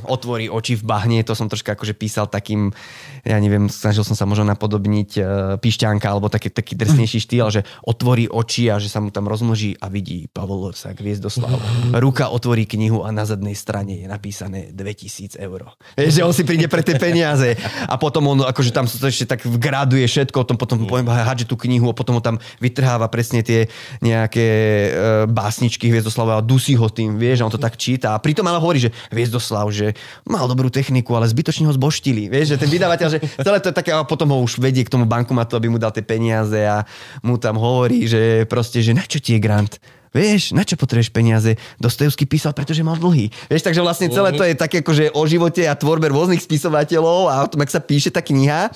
otvorí 0.09 0.49
oči 0.49 0.73
v 0.79 0.83
bahne. 0.83 1.21
To 1.21 1.38
som 1.38 1.45
troška 1.45 1.77
akože 1.77 1.93
písal 1.93 2.25
takým, 2.25 2.73
ja 3.21 3.38
neviem, 3.38 3.69
snažil 3.69 4.01
som 4.01 4.17
sa 4.17 4.25
možno 4.25 4.49
napodobniť 4.49 5.09
uh, 5.17 5.25
pišťanka 5.61 6.07
alebo 6.09 6.33
taký, 6.33 6.49
taký 6.49 6.73
drsnejší 6.73 7.19
štýl, 7.21 7.47
že 7.53 7.61
otvorí 7.85 8.25
oči 8.25 8.73
a 8.73 8.81
že 8.81 8.89
sa 8.89 8.97
mu 8.97 9.13
tam 9.13 9.29
rozmnoží 9.29 9.77
a 9.77 9.85
vidí 9.91 10.25
Pavol 10.33 10.73
Orsak, 10.73 10.97
Viezdoslav. 10.97 11.61
Ruka 11.93 12.33
otvorí 12.33 12.65
knihu 12.65 13.05
a 13.05 13.13
na 13.13 13.27
zadnej 13.27 13.53
strane 13.53 14.01
je 14.01 14.07
napísané 14.09 14.73
2000 14.73 15.38
eur. 15.38 15.77
Vieš, 15.93 16.13
že 16.17 16.25
on 16.25 16.33
si 16.33 16.41
príde 16.41 16.65
pre 16.65 16.81
tie 16.81 16.97
peniaze 16.97 17.53
a 17.85 17.95
potom 18.01 18.33
on 18.33 18.39
akože 18.47 18.73
tam 18.73 18.89
to 18.89 19.05
ešte 19.05 19.29
tak 19.29 19.45
graduje 19.59 20.07
všetko, 20.07 20.47
tom 20.47 20.57
potom 20.57 20.88
poviem, 20.88 21.05
hádže 21.11 21.51
tú 21.52 21.60
knihu 21.60 21.91
a 21.91 21.98
potom 21.98 22.15
ho 22.15 22.23
tam 22.23 22.40
vytrháva 22.64 23.11
presne 23.11 23.44
tie 23.44 23.68
nejaké 23.99 24.48
e, 24.48 24.90
básničky 25.28 25.91
Hviezdoslava 25.91 26.40
a 26.40 26.45
dusí 26.45 26.80
ho 26.80 26.88
tým, 26.88 27.19
vieš, 27.19 27.44
a 27.44 27.48
on 27.48 27.52
to 27.52 27.60
tak 27.60 27.76
číta. 27.76 28.15
A 28.15 28.23
pritom 28.23 28.48
ale 28.48 28.64
hovorí, 28.64 28.80
že 28.80 28.95
Hviezdoslav, 29.11 29.68
že 29.76 29.91
mal 30.23 30.48
dobrú 30.48 30.72
techniku, 30.72 31.19
ale 31.19 31.28
zbytočne 31.28 31.68
ho 31.68 31.76
zboštili. 31.76 32.32
Vieš, 32.32 32.56
že 32.56 32.61
ten 32.64 32.72
vydavateľ, 32.72 33.07
že 33.11 33.19
celé 33.44 33.60
to 33.60 33.68
je 33.68 33.76
také, 33.76 33.91
a 33.91 34.07
potom 34.07 34.32
ho 34.32 34.40
už 34.40 34.64
vedie 34.64 34.88
k 34.88 34.94
tomu 34.94 35.03
bankomatu, 35.03 35.60
aby 35.60 35.68
mu 35.68 35.76
dal 35.76 35.91
tie 35.91 36.06
peniaze 36.06 36.64
a 36.64 36.88
mu 37.19 37.36
tam 37.36 37.60
hovorí, 37.60 38.07
že 38.07 38.48
proste, 38.48 38.80
že 38.80 38.95
na 38.95 39.03
čo 39.03 39.19
ti 39.19 39.36
grant? 39.36 39.76
Vieš, 40.11 40.51
na 40.51 40.67
čo 40.67 40.75
potrebuješ 40.75 41.07
peniaze? 41.15 41.55
Dostojevský 41.79 42.27
písal, 42.27 42.51
pretože 42.51 42.83
mal 42.83 42.99
dlhý. 42.99 43.31
Vieš, 43.47 43.63
takže 43.63 43.79
vlastne 43.79 44.11
celé 44.11 44.35
to 44.35 44.43
je 44.43 44.59
také 44.59 44.83
akože 44.83 45.15
o 45.15 45.23
živote 45.23 45.63
a 45.63 45.71
tvorbe 45.71 46.11
rôznych 46.11 46.43
spisovateľov 46.43 47.31
a 47.31 47.39
o 47.39 47.47
tom, 47.47 47.63
ak 47.63 47.71
sa 47.71 47.79
píše 47.79 48.11
tá 48.11 48.19
kniha. 48.19 48.67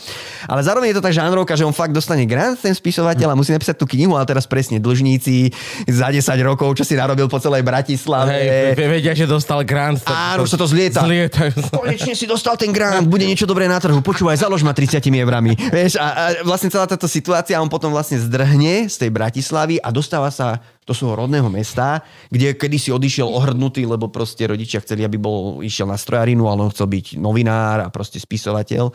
Ale 0.47 0.61
zároveň 0.63 0.95
je 0.95 0.97
to 0.97 1.03
tak 1.03 1.11
žánrovka, 1.11 1.59
že 1.59 1.67
on 1.67 1.75
fakt 1.75 1.91
dostane 1.91 2.23
grant, 2.23 2.55
ten 2.63 2.71
spisovateľ 2.71 3.35
a 3.35 3.35
musí 3.35 3.51
napísať 3.51 3.75
tú 3.75 3.83
knihu, 3.83 4.15
ale 4.15 4.23
teraz 4.23 4.47
presne 4.47 4.79
dlžníci 4.79 5.51
za 5.91 6.07
10 6.07 6.23
rokov, 6.47 6.71
čo 6.79 6.87
si 6.87 6.95
narobil 6.95 7.27
po 7.27 7.35
celej 7.43 7.67
Bratislave. 7.67 8.31
Hej, 8.31 8.79
vedia, 8.79 9.11
že 9.11 9.27
dostal 9.27 9.67
grant. 9.67 10.07
Tak 10.07 10.39
Áno, 10.39 10.47
to, 10.47 10.55
sa 10.55 10.55
to 10.55 10.71
zlieta. 10.71 11.03
zlieta. 11.03 11.51
Konečne 11.75 12.15
si 12.15 12.23
dostal 12.23 12.55
ten 12.55 12.71
grant, 12.71 13.11
bude 13.11 13.27
niečo 13.27 13.43
dobré 13.43 13.67
na 13.67 13.83
trhu. 13.83 13.99
Počúvaj, 13.99 14.39
založ 14.39 14.63
ma 14.63 14.71
30 14.71 15.03
eurami. 15.03 15.51
Vieš, 15.51 15.99
a, 15.99 16.07
a 16.07 16.23
vlastne 16.47 16.71
celá 16.71 16.87
táto 16.87 17.11
situácia, 17.11 17.59
on 17.59 17.67
potom 17.67 17.91
vlastne 17.91 18.15
zdrhne 18.23 18.87
z 18.87 18.95
tej 19.03 19.11
Bratislavy 19.11 19.83
a 19.83 19.91
dostáva 19.91 20.31
sa 20.31 20.63
do 20.85 20.93
svojho 20.93 21.25
rodného 21.25 21.49
mesta, 21.49 22.05
kde 22.29 22.53
kedy 22.53 22.77
si 22.77 22.89
odišiel 22.93 23.25
ohrdnutý, 23.25 23.89
lebo 23.89 24.13
proste 24.13 24.45
rodičia 24.45 24.79
chceli, 24.85 25.01
aby 25.01 25.17
bol, 25.17 25.65
išiel 25.65 25.89
na 25.89 25.97
strojarinu, 25.97 26.45
ale 26.45 26.69
on 26.69 26.71
chcel 26.71 26.85
byť 26.85 27.17
novinár 27.17 27.81
a 27.81 27.89
proste 27.89 28.21
spisovateľ. 28.21 28.93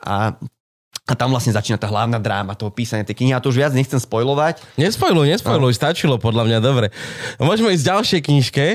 A 0.00 0.32
a 1.06 1.12
tam 1.14 1.30
vlastne 1.30 1.54
začína 1.54 1.78
tá 1.78 1.86
hlavná 1.86 2.18
dráma 2.18 2.58
toho 2.58 2.74
písania 2.74 3.06
tej 3.06 3.22
knihy. 3.22 3.30
A 3.30 3.38
to 3.38 3.54
už 3.54 3.62
viac 3.62 3.72
nechcem 3.76 4.00
spojovať. 4.00 4.58
Nespojluj, 4.74 5.38
nespojluj, 5.38 5.72
no. 5.72 5.78
stačilo 5.78 6.14
podľa 6.18 6.48
mňa, 6.50 6.58
dobre. 6.58 6.90
Môžeme 7.38 7.70
ísť 7.70 7.82
v 7.86 7.90
ďalšej 7.94 8.20
knižke 8.26 8.66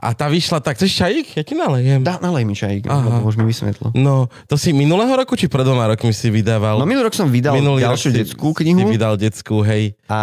a 0.00 0.08
tá 0.16 0.32
vyšla 0.32 0.64
tak, 0.64 0.80
chceš 0.80 0.96
čajík? 0.96 1.36
Ja 1.36 1.44
ti 1.44 1.52
nalejem. 1.52 2.00
Dá, 2.00 2.16
nalej 2.24 2.48
mi 2.48 2.56
čajík, 2.56 2.88
Aha. 2.88 3.20
už 3.20 3.36
mi 3.36 3.44
vysvetlo. 3.44 3.92
No, 3.92 4.32
to 4.48 4.56
si 4.56 4.72
minulého 4.72 5.12
roku 5.12 5.36
či 5.36 5.44
pred 5.44 5.64
dvoma 5.64 5.92
rokmi 5.92 6.12
si 6.16 6.32
vydával? 6.32 6.80
No 6.80 6.88
minulý 6.88 7.12
rok 7.12 7.16
som 7.16 7.28
vydal 7.28 7.56
Minulý 7.56 7.84
ďalšiu 7.84 8.10
detskú 8.16 8.56
knihu. 8.56 8.80
Si 8.80 8.84
vydal 8.88 9.14
detskú, 9.20 9.60
hej. 9.60 9.92
A 10.08 10.20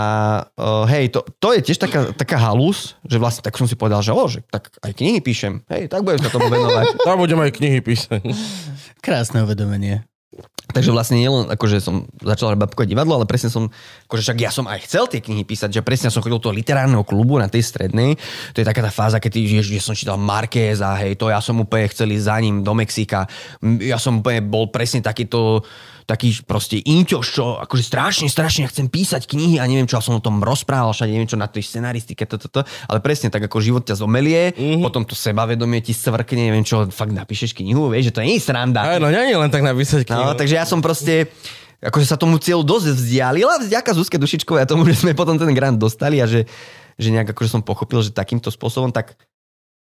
uh, 0.58 0.86
hej, 0.90 1.14
to, 1.14 1.22
to, 1.38 1.54
je 1.58 1.62
tiež 1.62 1.78
taká, 1.78 2.10
taká 2.14 2.42
halus, 2.42 2.98
že 3.06 3.22
vlastne 3.22 3.46
tak 3.46 3.54
som 3.58 3.70
si 3.70 3.78
povedal, 3.78 4.02
že 4.02 4.10
o, 4.14 4.24
že 4.26 4.42
tak 4.50 4.74
aj 4.82 4.98
knihy 4.98 5.22
píšem. 5.22 5.62
Hej, 5.70 5.94
tak 5.94 6.02
budem 6.02 6.26
sa 6.26 6.34
tomu 6.34 6.50
venovať. 6.50 6.86
Tam 7.08 7.18
budem 7.18 7.38
aj 7.38 7.52
knihy 7.54 7.80
písať. 7.82 8.22
Krásne 9.02 9.46
uvedomenie. 9.46 10.11
Takže 10.72 10.96
vlastne 10.96 11.20
nielen 11.20 11.52
akože 11.52 11.84
som 11.84 12.08
začal 12.24 12.56
babkové 12.56 12.88
divadlo, 12.88 13.20
ale 13.20 13.28
presne 13.28 13.52
som, 13.52 13.68
akože 14.08 14.24
však 14.24 14.40
ja 14.40 14.52
som 14.56 14.64
aj 14.72 14.88
chcel 14.88 15.04
tie 15.12 15.20
knihy 15.20 15.44
písať, 15.44 15.68
že 15.68 15.82
presne 15.84 16.08
som 16.08 16.24
chodil 16.24 16.40
do 16.40 16.48
toho 16.48 16.56
literárneho 16.56 17.04
klubu 17.04 17.36
na 17.36 17.52
tej 17.52 17.68
strednej. 17.68 18.16
To 18.56 18.64
je 18.64 18.66
taká 18.66 18.80
tá 18.80 18.88
fáza, 18.88 19.20
keď 19.20 19.32
ty, 19.36 19.40
že, 19.52 19.68
že 19.68 19.84
som 19.84 19.92
čítal 19.92 20.16
Marquez 20.16 20.80
a 20.80 20.96
hej, 21.04 21.20
to 21.20 21.28
ja 21.28 21.44
som 21.44 21.60
úplne 21.60 21.92
chcel 21.92 22.16
ísť 22.16 22.24
za 22.24 22.38
ním 22.40 22.64
do 22.64 22.72
Mexika. 22.72 23.28
Ja 23.84 24.00
som 24.00 24.24
úplne 24.24 24.40
bol 24.48 24.72
presne 24.72 25.04
takýto 25.04 25.68
taký 26.12 26.44
proste 26.44 26.84
inťoš, 26.84 27.26
čo 27.32 27.56
akože 27.64 27.84
strašne, 27.88 28.28
strašne 28.28 28.68
chcem 28.68 28.92
písať 28.92 29.32
knihy 29.32 29.64
a 29.64 29.64
neviem 29.64 29.88
čo, 29.88 30.04
som 30.04 30.20
o 30.20 30.22
tom 30.24 30.44
rozprával 30.44 30.92
všade, 30.92 31.08
neviem 31.08 31.32
čo 31.32 31.40
na 31.40 31.48
tej 31.48 31.64
scenaristike, 31.64 32.28
to, 32.28 32.36
to, 32.36 32.52
to, 32.52 32.62
ale 32.92 33.00
presne 33.00 33.32
tak 33.32 33.48
ako 33.48 33.64
život 33.64 33.88
ťa 33.88 33.96
zomelie, 33.96 34.52
mm-hmm. 34.52 34.84
potom 34.84 35.08
to 35.08 35.16
sebavedomie 35.16 35.80
ti 35.80 35.96
svrkne, 35.96 36.52
neviem 36.52 36.68
čo, 36.68 36.92
fakt 36.92 37.16
napíšeš 37.16 37.56
knihu, 37.56 37.88
vieš, 37.88 38.12
že 38.12 38.16
to 38.20 38.22
nie 38.28 38.36
je 38.36 38.44
sranda. 38.44 39.00
Áno, 39.00 39.08
nie 39.08 39.32
je 39.32 39.40
len 39.40 39.48
tak 39.48 39.64
napísať 39.64 40.04
knihu. 40.04 40.28
No, 40.28 40.36
takže 40.36 40.60
ja 40.60 40.68
som 40.68 40.84
proste, 40.84 41.32
akože 41.80 42.04
sa 42.12 42.20
tomu 42.20 42.36
cieľu 42.44 42.68
dosť 42.68 42.92
vzdialil 42.92 43.48
a 43.48 43.64
vďaka 43.64 43.96
Zuzke 43.96 44.20
Dušičkovej 44.20 44.68
a 44.68 44.68
tomu, 44.68 44.84
že 44.92 45.00
sme 45.00 45.16
potom 45.16 45.40
ten 45.40 45.56
grant 45.56 45.80
dostali 45.80 46.20
a 46.20 46.28
že, 46.28 46.44
že 47.00 47.08
nejak 47.08 47.32
akože 47.32 47.56
som 47.56 47.62
pochopil, 47.64 48.04
že 48.04 48.12
takýmto 48.12 48.52
spôsobom 48.52 48.92
tak 48.92 49.16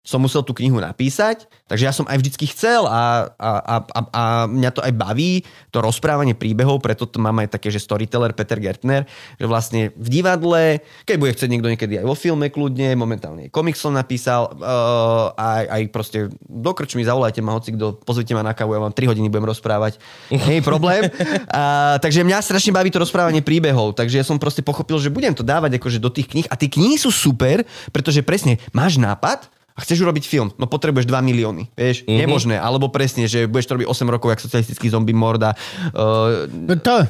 som 0.06 0.22
musel 0.22 0.46
tú 0.46 0.54
knihu 0.54 0.78
napísať, 0.78 1.50
takže 1.66 1.82
ja 1.82 1.90
som 1.90 2.06
aj 2.06 2.22
vždycky 2.22 2.46
chcel 2.54 2.86
a, 2.86 3.34
a, 3.34 3.50
a, 3.58 3.76
a, 3.90 4.22
mňa 4.46 4.70
to 4.70 4.80
aj 4.86 4.94
baví, 4.94 5.42
to 5.74 5.82
rozprávanie 5.82 6.38
príbehov, 6.38 6.78
preto 6.78 7.10
to 7.10 7.18
mám 7.18 7.42
aj 7.42 7.58
také, 7.58 7.74
že 7.74 7.82
storyteller 7.82 8.30
Peter 8.30 8.62
Gertner, 8.62 9.10
že 9.34 9.50
vlastne 9.50 9.90
v 9.98 10.08
divadle, 10.08 10.78
keď 11.02 11.16
bude 11.18 11.34
chcieť 11.34 11.50
niekto 11.50 11.66
niekedy 11.74 11.98
aj 11.98 12.06
vo 12.06 12.14
filme 12.14 12.46
kľudne, 12.46 12.94
momentálne 12.94 13.50
komiks 13.50 13.82
som 13.82 13.90
napísal, 13.90 14.52
uh, 14.62 15.34
aj, 15.34 15.64
aj 15.66 15.82
proste 15.90 16.18
do 16.44 16.70
krčmy 16.70 17.02
zavolajte 17.02 17.42
ma, 17.42 17.58
hoci 17.58 17.74
kto, 17.74 17.98
pozvite 18.06 18.30
ma 18.36 18.46
na 18.46 18.54
kávu, 18.54 18.78
ja 18.78 18.84
vám 18.84 18.94
3 18.94 19.10
hodiny 19.10 19.26
budem 19.26 19.50
rozprávať, 19.50 19.98
nie 20.30 20.60
je 20.60 20.62
problém. 20.62 21.08
Uh, 21.08 21.96
takže 22.04 22.22
mňa 22.22 22.44
strašne 22.44 22.70
baví 22.70 22.92
to 22.92 23.02
rozprávanie 23.02 23.40
príbehov, 23.40 23.98
takže 23.98 24.22
ja 24.22 24.24
som 24.28 24.38
proste 24.38 24.60
pochopil, 24.60 25.00
že 25.00 25.10
budem 25.10 25.32
to 25.32 25.42
dávať 25.42 25.80
akože 25.80 25.98
do 25.98 26.12
tých 26.12 26.28
kníh 26.30 26.46
a 26.52 26.54
tie 26.54 26.68
knihy 26.68 27.00
sú 27.00 27.08
super, 27.08 27.64
pretože 27.90 28.20
presne 28.20 28.60
máš 28.76 29.00
nápad, 29.00 29.55
a 29.76 29.78
chceš 29.84 30.00
urobiť 30.08 30.24
film, 30.24 30.48
no 30.56 30.64
potrebuješ 30.64 31.04
2 31.04 31.20
milióny, 31.20 31.68
vieš, 31.76 32.02
mm-hmm. 32.02 32.16
nemožné, 32.16 32.56
alebo 32.56 32.88
presne, 32.88 33.28
že 33.28 33.44
budeš 33.44 33.68
to 33.68 33.74
robiť 33.76 33.88
8 33.92 34.08
rokov, 34.08 34.32
jak 34.32 34.40
socialistický 34.40 34.88
zombie 34.88 35.12
morda. 35.12 35.52
Uh, 35.92 36.48
to, 36.80 37.04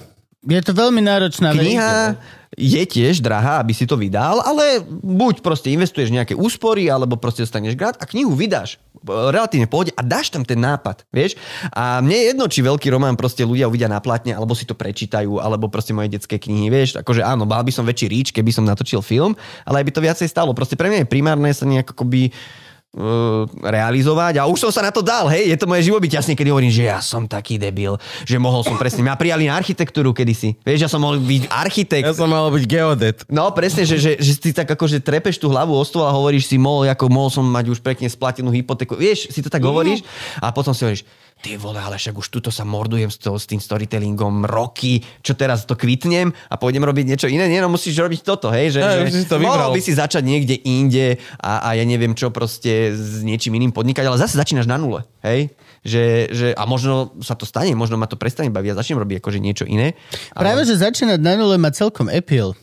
je 0.47 0.63
to 0.63 0.73
veľmi 0.73 1.03
náročná 1.03 1.51
Kniha 1.51 2.17
je 2.57 2.83
tiež 2.89 3.21
drahá, 3.21 3.61
aby 3.61 3.77
si 3.77 3.85
to 3.85 4.01
vydal, 4.01 4.41
ale 4.41 4.81
buď 4.89 5.45
proste 5.45 5.69
investuješ 5.75 6.09
nejaké 6.09 6.33
úspory, 6.33 6.89
alebo 6.89 7.21
proste 7.21 7.45
dostaneš 7.45 7.77
grad 7.77 8.01
a 8.01 8.09
knihu 8.09 8.33
vydáš 8.33 8.81
relatívne 9.07 9.71
pohode 9.71 9.95
a 9.95 10.03
dáš 10.03 10.35
tam 10.35 10.43
ten 10.43 10.59
nápad, 10.59 11.07
vieš? 11.15 11.39
A 11.71 12.03
mne 12.03 12.17
je 12.17 12.25
jedno, 12.33 12.45
či 12.51 12.65
veľký 12.65 12.91
román 12.91 13.15
proste 13.15 13.47
ľudia 13.47 13.71
uvidia 13.71 13.87
na 13.87 14.03
platne, 14.03 14.35
alebo 14.35 14.57
si 14.57 14.67
to 14.67 14.75
prečítajú, 14.75 15.39
alebo 15.39 15.71
proste 15.71 15.95
moje 15.95 16.11
detské 16.11 16.43
knihy, 16.43 16.67
vieš? 16.73 16.99
Akože 16.99 17.23
áno, 17.23 17.47
mal 17.47 17.63
by 17.63 17.71
som 17.71 17.87
väčší 17.87 18.07
ríč, 18.11 18.29
keby 18.35 18.51
som 18.51 18.67
natočil 18.67 19.05
film, 19.07 19.39
ale 19.63 19.83
aj 19.83 19.87
by 19.87 19.93
to 19.95 20.01
viacej 20.03 20.27
stalo. 20.27 20.57
Proste 20.57 20.75
pre 20.75 20.91
mňa 20.91 21.07
je 21.07 21.13
primárne 21.13 21.55
sa 21.55 21.69
nejako 21.69 21.95
akoby 21.95 22.35
realizovať 23.61 24.41
a 24.41 24.49
už 24.49 24.57
som 24.57 24.73
sa 24.73 24.81
na 24.81 24.89
to 24.89 25.05
dal, 25.05 25.29
hej, 25.29 25.53
je 25.53 25.57
to 25.61 25.69
moje 25.69 25.85
živobyť 25.85 26.17
jasne, 26.17 26.33
kedy 26.33 26.49
hovorím, 26.49 26.73
že 26.73 26.89
ja 26.89 27.05
som 27.05 27.29
taký 27.29 27.61
debil, 27.61 28.01
že 28.25 28.41
mohol 28.41 28.65
som 28.65 28.81
presne, 28.81 29.05
ma 29.05 29.13
prijali 29.21 29.53
na 29.53 29.61
architektúru 29.61 30.17
kedysi, 30.17 30.57
vieš, 30.65 30.89
ja 30.89 30.91
som 30.91 31.05
mohol 31.05 31.21
byť 31.21 31.45
architekt. 31.53 32.09
Ja 32.09 32.17
som 32.17 32.33
mal 32.33 32.49
byť 32.49 32.65
geodet. 32.65 33.29
No 33.29 33.53
presne, 33.53 33.85
že, 33.85 34.01
že, 34.01 34.17
že 34.17 34.33
si 34.41 34.51
tak 34.57 34.65
akože 34.65 35.05
trepeš 35.05 35.37
tú 35.37 35.53
hlavu 35.53 35.77
o 35.77 35.85
stôl 35.85 36.09
a 36.09 36.13
hovoríš 36.13 36.49
si, 36.49 36.57
mohol, 36.57 36.89
ako 36.89 37.05
mohol 37.13 37.29
som 37.29 37.45
mať 37.45 37.69
už 37.77 37.85
pekne 37.85 38.09
splatenú 38.09 38.49
hypotéku, 38.49 38.97
vieš, 38.97 39.29
si 39.29 39.45
to 39.45 39.53
tak 39.53 39.61
mm. 39.61 39.69
hovoríš 39.69 40.01
a 40.41 40.49
potom 40.49 40.73
si 40.73 40.81
hovoríš, 40.89 41.05
ty 41.45 41.61
vole, 41.61 41.77
ale 41.77 42.01
však 42.01 42.17
už 42.17 42.27
tuto 42.33 42.49
sa 42.49 42.65
mordujem 42.65 43.13
s, 43.13 43.21
to, 43.21 43.37
s 43.37 43.45
tým 43.45 43.61
storytellingom 43.61 44.49
roky, 44.49 45.05
čo 45.21 45.37
teraz 45.37 45.69
to 45.69 45.77
kvitnem 45.77 46.33
a 46.33 46.55
pôjdem 46.57 46.83
robiť 46.83 47.05
niečo 47.05 47.29
iné. 47.29 47.47
Nie, 47.47 47.61
no 47.61 47.69
musíš 47.69 48.01
robiť 48.01 48.21
toto, 48.25 48.49
hej, 48.49 48.77
že, 48.77 48.81
ja, 48.81 49.05
že 49.05 49.25
si 49.25 49.29
to 49.29 49.37
mohol 49.39 49.77
by 49.77 49.81
si 49.85 49.93
začať 49.93 50.25
niekde 50.25 50.57
inde 50.65 51.21
a, 51.39 51.71
a 51.71 51.77
ja 51.77 51.85
neviem 51.85 52.17
čo 52.17 52.33
proste 52.33 52.97
s 52.97 53.21
niečím 53.21 53.61
iným 53.61 53.77
podnikať, 53.77 54.05
ale 54.09 54.21
zase 54.21 54.41
začínaš 54.41 54.67
na 54.67 54.81
nule, 54.81 55.05
hej. 55.23 55.53
Že, 55.87 56.05
že, 56.35 56.49
a 56.51 56.67
možno 56.67 57.15
sa 57.23 57.39
to 57.39 57.47
stane, 57.47 57.71
možno 57.79 57.95
ma 57.95 58.11
to 58.11 58.19
prestane 58.19 58.51
baviť 58.51 58.75
a 58.75 58.79
začnem 58.83 58.99
robiť 58.99 59.23
akože 59.23 59.39
niečo 59.39 59.65
iné. 59.71 59.95
Ale... 60.35 60.51
Práve, 60.51 60.63
že 60.67 60.83
začínať 60.83 61.23
na 61.23 61.39
nule 61.39 61.55
má 61.63 61.71
celkom 61.71 62.11
appeal. 62.11 62.59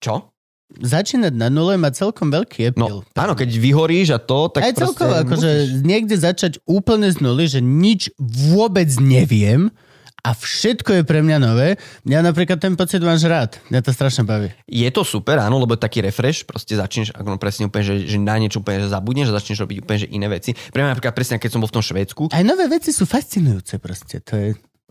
Čo? 0.00 0.32
Začínať 0.70 1.32
na 1.32 1.48
nule 1.48 1.74
má 1.74 1.88
celkom 1.88 2.28
veľký 2.28 2.76
No, 2.76 2.86
epil. 2.86 2.98
áno, 3.16 3.32
keď 3.32 3.48
vyhoríš 3.50 4.12
a 4.12 4.20
to, 4.20 4.52
tak 4.52 4.62
Aj 4.62 4.72
proste 4.72 4.84
celkovo, 5.00 5.14
akože 5.16 5.50
niekde 5.80 6.14
začať 6.14 6.60
úplne 6.64 7.08
z 7.08 7.18
nuly, 7.18 7.48
že 7.48 7.58
nič 7.58 8.12
vôbec 8.20 8.88
neviem 9.00 9.72
a 10.18 10.34
všetko 10.34 11.00
je 11.00 11.02
pre 11.06 11.22
mňa 11.22 11.38
nové. 11.38 11.78
Ja 12.04 12.20
napríklad 12.20 12.58
ten 12.58 12.74
pocit 12.74 13.00
máš 13.00 13.24
rád. 13.24 13.56
Mňa 13.70 13.80
to 13.80 13.94
strašne 13.94 14.26
baví. 14.26 14.50
Je 14.66 14.84
to 14.90 15.06
super, 15.06 15.38
áno, 15.38 15.56
lebo 15.56 15.78
taký 15.78 16.02
refresh, 16.02 16.42
proste 16.42 16.74
začneš, 16.74 17.14
ako 17.14 17.28
no 17.32 17.38
presne 17.40 17.70
úplne, 17.70 17.86
že, 17.86 17.94
že 18.04 18.18
na 18.18 18.36
niečo 18.36 18.60
úplne 18.60 18.82
že 18.82 18.92
zabudneš 18.92 19.30
a 19.32 19.38
začneš 19.38 19.62
robiť 19.62 19.78
úplne 19.80 19.98
že 20.04 20.08
iné 20.10 20.26
veci. 20.28 20.52
Pre 20.52 20.80
mňa 20.82 20.92
napríklad 20.92 21.14
presne, 21.14 21.38
keď 21.38 21.50
som 21.54 21.60
bol 21.62 21.70
v 21.70 21.76
tom 21.80 21.86
Švédsku, 21.86 22.22
Aj 22.28 22.44
nové 22.44 22.66
veci 22.66 22.90
sú 22.90 23.06
fascinujúce 23.06 23.78
proste. 23.78 24.20
To 24.26 24.34
je... 24.36 24.48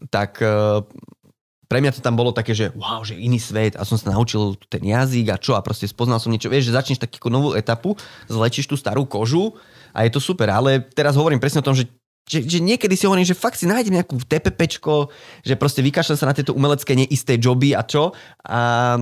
tak 0.09 0.39
eh, 0.41 0.81
pre 1.67 1.83
mňa 1.83 1.99
to 1.99 2.01
tam 2.01 2.15
bolo 2.15 2.31
také, 2.31 2.55
že 2.55 2.71
wow, 2.73 3.03
že 3.03 3.19
iný 3.19 3.37
svet 3.37 3.75
a 3.75 3.83
som 3.83 3.99
sa 3.99 4.15
naučil 4.15 4.55
ten 4.71 4.81
jazyk 4.81 5.35
a 5.35 5.37
čo 5.37 5.53
a 5.53 5.61
proste 5.61 5.83
spoznal 5.87 6.17
som 6.23 6.31
niečo. 6.31 6.47
Vieš, 6.47 6.71
že 6.71 6.77
začneš 6.79 6.99
takú 7.03 7.27
novú 7.27 7.53
etapu, 7.53 7.99
zlečíš 8.31 8.71
tú 8.71 8.79
starú 8.79 9.03
kožu 9.03 9.55
a 9.91 10.07
je 10.07 10.11
to 10.15 10.23
super, 10.23 10.47
ale 10.47 10.79
teraz 10.95 11.19
hovorím 11.19 11.43
presne 11.43 11.59
o 11.59 11.67
tom, 11.67 11.75
že 11.75 11.85
že, 12.27 12.43
že 12.43 12.59
niekedy 12.59 12.91
si 12.99 13.07
hovorím, 13.07 13.23
že 13.23 13.39
fakt 13.39 13.55
si 13.55 13.63
nájdem 13.63 14.03
nejakú 14.03 14.19
TPPčko, 14.19 15.07
že 15.47 15.55
proste 15.55 15.79
vykašľam 15.79 16.19
sa 16.19 16.27
na 16.27 16.35
tieto 16.35 16.51
umelecké 16.51 16.91
neisté 16.91 17.39
joby 17.39 17.71
a 17.71 17.87
čo. 17.87 18.11
A 18.43 18.99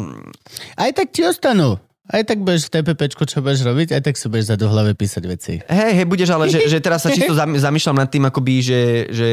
Aj 0.78 0.92
tak 0.94 1.10
ti 1.10 1.26
ostanú. 1.26 1.82
Aj 2.06 2.22
tak 2.22 2.45
budeš 2.45 2.69
v 2.69 2.77
TPPčku, 2.77 3.26
čo 3.26 3.41
budeš 3.41 3.65
robiť, 3.65 3.98
aj 3.98 4.02
tak 4.06 4.14
si 4.14 4.30
budeš 4.30 4.53
za 4.53 4.56
do 4.61 4.69
hlave 4.69 4.94
písať 4.94 5.23
veci. 5.26 5.53
Hej, 5.65 5.91
hej, 5.98 6.06
budeš, 6.06 6.30
ale 6.38 6.53
že, 6.53 6.69
že 6.69 6.77
teraz 6.77 7.02
sa 7.02 7.10
čisto 7.15 7.34
zam- 7.34 7.57
zamýšľam 7.57 7.98
nad 7.98 8.10
tým, 8.14 8.30
akoby, 8.30 8.53
že, 8.61 8.82
že, 9.10 9.30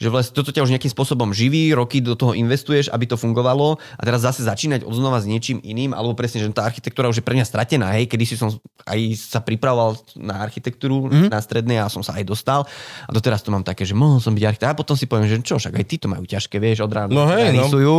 že 0.00 0.08
vlastne 0.08 0.32
toto 0.32 0.48
ťa 0.48 0.64
už 0.64 0.72
nejakým 0.72 0.88
spôsobom 0.88 1.36
živí, 1.36 1.76
roky 1.76 2.00
do 2.00 2.16
toho 2.16 2.32
investuješ, 2.32 2.88
aby 2.88 3.04
to 3.04 3.20
fungovalo 3.20 3.76
a 3.76 4.02
teraz 4.08 4.24
zase 4.24 4.40
začínať 4.40 4.88
odznova 4.88 5.20
s 5.20 5.28
niečím 5.28 5.60
iným, 5.60 5.92
alebo 5.92 6.16
presne, 6.16 6.40
že 6.40 6.48
tá 6.48 6.64
architektúra 6.64 7.12
už 7.12 7.20
je 7.20 7.26
pre 7.28 7.36
mňa 7.36 7.44
stratená, 7.44 7.92
hej, 8.00 8.08
kedy 8.08 8.24
si 8.24 8.40
som 8.40 8.48
aj 8.88 9.00
sa 9.20 9.44
pripravoval 9.44 10.00
na 10.16 10.40
architektúru 10.40 11.12
mm-hmm. 11.12 11.28
na 11.28 11.40
strednej 11.44 11.76
a 11.84 11.92
som 11.92 12.00
sa 12.00 12.16
aj 12.16 12.24
dostal 12.24 12.64
a 13.04 13.10
doteraz 13.12 13.44
to 13.44 13.52
mám 13.52 13.68
také, 13.68 13.84
že 13.84 13.92
mohol 13.92 14.16
som 14.24 14.32
byť 14.32 14.44
architekt 14.48 14.72
a 14.72 14.80
potom 14.80 14.96
si 14.96 15.04
poviem, 15.04 15.28
že 15.28 15.44
čo, 15.44 15.60
však 15.60 15.76
aj 15.76 15.84
tí 15.84 16.00
to 16.00 16.08
majú 16.08 16.24
ťažké, 16.24 16.56
vieš, 16.56 16.88
od 16.88 16.92
rána 16.92 17.12
No 17.12 17.28
hej, 17.28 17.52
no. 17.52 17.68
rysujú, 17.68 17.96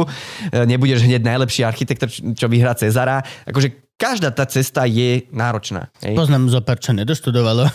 E, 0.49 0.65
nebudeš 0.65 1.05
hneď 1.05 1.21
najlepší 1.21 1.61
architekt, 1.61 2.01
čo- 2.09 2.33
čo 2.33 2.45
vyhrá 2.49 2.73
Cezara, 2.73 3.21
akože 3.45 3.84
každá 3.95 4.29
tá 4.29 4.43
cesta 4.45 4.83
je 4.83 5.25
náročná. 5.31 5.89
Hej. 6.03 6.15
Poznám 6.15 6.47
zo 6.47 6.59
pár, 6.59 6.79
čo 6.79 6.91
nedoštudovalo. 6.91 7.67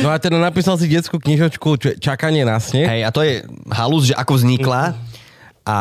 No 0.00 0.08
a 0.08 0.16
teda 0.22 0.38
napísal 0.38 0.78
si 0.78 0.86
detskú 0.86 1.18
knižočku 1.18 1.68
Č- 1.76 1.98
Čakanie 1.98 2.46
na 2.46 2.62
sneh. 2.62 2.86
Hej, 2.86 3.00
a 3.02 3.10
to 3.10 3.20
je 3.26 3.42
halus, 3.68 4.06
že 4.06 4.14
ako 4.14 4.38
vznikla. 4.38 4.94
A 5.66 5.78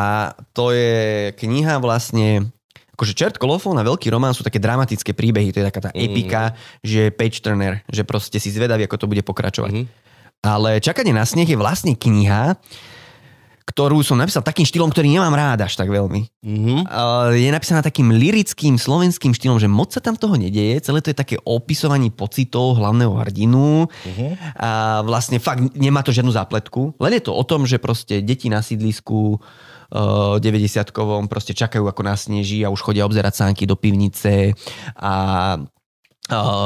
to 0.52 0.74
je 0.74 1.30
kniha 1.38 1.78
vlastne 1.78 2.50
akože 2.98 3.16
Čert 3.16 3.36
Kolofón 3.40 3.80
a 3.80 3.86
Veľký 3.86 4.12
román 4.12 4.36
sú 4.36 4.44
také 4.44 4.60
dramatické 4.60 5.16
príbehy, 5.16 5.56
to 5.56 5.64
je 5.64 5.68
taká 5.72 5.88
tá 5.88 5.92
epika, 5.96 6.52
že 6.84 7.16
page 7.16 7.40
turner, 7.40 7.80
že 7.88 8.04
proste 8.04 8.44
si 8.44 8.52
zvedavý, 8.52 8.84
ako 8.84 9.00
to 9.00 9.08
bude 9.08 9.24
pokračovať. 9.24 9.88
Ale 10.44 10.84
Čakanie 10.84 11.16
na 11.16 11.24
sneh 11.24 11.48
je 11.48 11.56
vlastne 11.56 11.96
kniha, 11.96 12.60
ktorú 13.70 14.02
som 14.02 14.18
napísal 14.18 14.42
takým 14.42 14.66
štýlom, 14.66 14.90
ktorý 14.90 15.14
nemám 15.14 15.38
rád 15.38 15.70
až 15.70 15.78
tak 15.78 15.94
veľmi. 15.94 16.26
Mhm. 16.42 16.90
Uh, 16.90 17.38
je 17.38 17.50
napísaná 17.54 17.86
takým 17.86 18.10
lirickým 18.10 18.82
slovenským 18.82 19.38
štýlom, 19.38 19.62
že 19.62 19.70
moc 19.70 19.94
sa 19.94 20.02
tam 20.02 20.18
toho 20.18 20.34
nedieje, 20.34 20.82
celé 20.82 21.06
to 21.06 21.14
je 21.14 21.22
také 21.22 21.36
opisovanie 21.46 22.10
pocitov 22.10 22.82
hlavného 22.82 23.14
hrdinu. 23.22 23.86
A 24.58 25.06
vlastne 25.06 25.38
fakt 25.38 25.78
nemá 25.78 26.02
to 26.02 26.10
žiadnu 26.10 26.34
zápletku, 26.34 26.98
len 26.98 27.22
je 27.22 27.24
to 27.30 27.32
o 27.38 27.44
tom, 27.46 27.70
že 27.70 27.78
proste 27.78 28.26
deti 28.26 28.50
na 28.50 28.66
sídlisku 28.66 29.38
uh, 29.38 30.42
90-kovom 30.42 31.30
proste 31.30 31.54
čakajú 31.54 31.86
ako 31.86 32.02
na 32.02 32.18
sneží 32.18 32.66
a 32.66 32.74
už 32.74 32.82
chodia 32.82 33.06
obzerať 33.06 33.46
sánky 33.46 33.70
do 33.70 33.78
pivnice. 33.78 34.58
A 34.98 35.14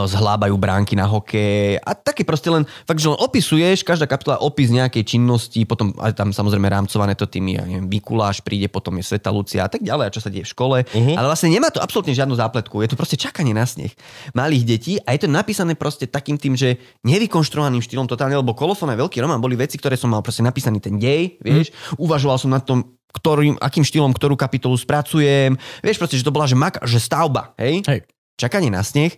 zhlábajú 0.09 0.55
bránky 0.59 0.93
na 0.93 1.07
hokej 1.07 1.79
a 1.79 1.95
také 1.95 2.27
proste 2.27 2.51
len, 2.51 2.67
fakt, 2.83 2.99
že 2.99 3.07
len 3.07 3.19
opisuješ, 3.19 3.87
každá 3.87 4.05
kapitola 4.05 4.43
opis 4.43 4.67
nejakej 4.69 5.03
činnosti, 5.07 5.63
potom 5.63 5.95
aj 5.97 6.19
tam 6.19 6.35
samozrejme 6.35 6.67
rámcované 6.67 7.15
to 7.15 7.25
tými, 7.25 7.55
ja 7.55 7.63
neviem, 7.63 7.87
Mikuláš 7.87 8.43
príde, 8.43 8.67
potom 8.67 8.99
je 8.99 9.07
Sveta 9.07 9.31
Lucia 9.31 9.63
a 9.65 9.69
tak 9.71 9.81
ďalej, 9.81 10.03
a 10.07 10.13
čo 10.13 10.21
sa 10.21 10.29
deje 10.29 10.43
v 10.43 10.51
škole, 10.51 10.77
uh-huh. 10.83 11.15
ale 11.15 11.27
vlastne 11.31 11.47
nemá 11.47 11.71
to 11.71 11.79
absolútne 11.79 12.11
žiadnu 12.11 12.35
zápletku, 12.35 12.83
je 12.83 12.91
to 12.91 12.99
proste 12.99 13.15
čakanie 13.15 13.55
na 13.55 13.63
sneh 13.63 13.95
malých 14.35 14.63
detí 14.67 14.93
a 15.03 15.15
je 15.15 15.23
to 15.23 15.29
napísané 15.31 15.79
proste 15.79 16.05
takým 16.11 16.35
tým, 16.35 16.59
že 16.59 16.75
nevykonštruovaným 17.07 17.79
štýlom 17.79 18.07
totálne, 18.07 18.35
lebo 18.35 18.51
kolofón 18.51 18.91
a 18.91 18.99
veľký 18.99 19.23
román 19.23 19.39
boli 19.39 19.55
veci, 19.55 19.79
ktoré 19.79 19.95
som 19.95 20.11
mal 20.11 20.19
proste 20.19 20.43
napísaný 20.43 20.83
ten 20.83 20.99
dej, 20.99 21.39
vieš, 21.39 21.71
uvažoval 21.95 22.35
som 22.35 22.51
nad 22.51 22.67
tom, 22.67 22.83
ktorým, 23.13 23.61
akým 23.61 23.85
štýlom 23.85 24.11
ktorú 24.11 24.33
kapitolu 24.33 24.73
spracujem, 24.73 25.53
vieš 25.85 26.01
proste, 26.01 26.17
že 26.17 26.25
to 26.25 26.33
bola, 26.33 26.49
že 26.49 26.57
mak, 26.57 26.81
že 26.83 26.97
stavba, 26.97 27.53
hej? 27.61 27.85
Hej. 27.85 28.09
Čakanie 28.33 28.73
na 28.73 28.81
sneh 28.81 29.13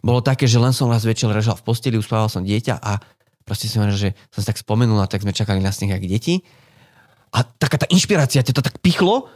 bolo 0.00 0.24
také, 0.24 0.48
že 0.48 0.56
len 0.56 0.72
som 0.72 0.88
raz 0.88 1.04
večer 1.04 1.28
ležal 1.28 1.56
v 1.56 1.64
posteli, 1.64 1.96
uspával 2.00 2.32
som 2.32 2.44
dieťa 2.44 2.80
a 2.80 3.00
proste 3.44 3.68
hovoril, 3.76 3.96
že 3.96 4.10
som 4.32 4.40
si 4.44 4.48
tak 4.48 4.60
spomenul, 4.60 5.00
a 5.00 5.10
tak 5.10 5.24
sme 5.24 5.34
čakali 5.34 5.60
na 5.60 5.72
sneh 5.74 5.92
ako 5.92 6.06
deti. 6.08 6.40
A 7.30 7.42
taká 7.46 7.78
tá 7.78 7.86
inšpirácia, 7.90 8.42
to 8.42 8.62
tak 8.62 8.82
pichlo, 8.82 9.30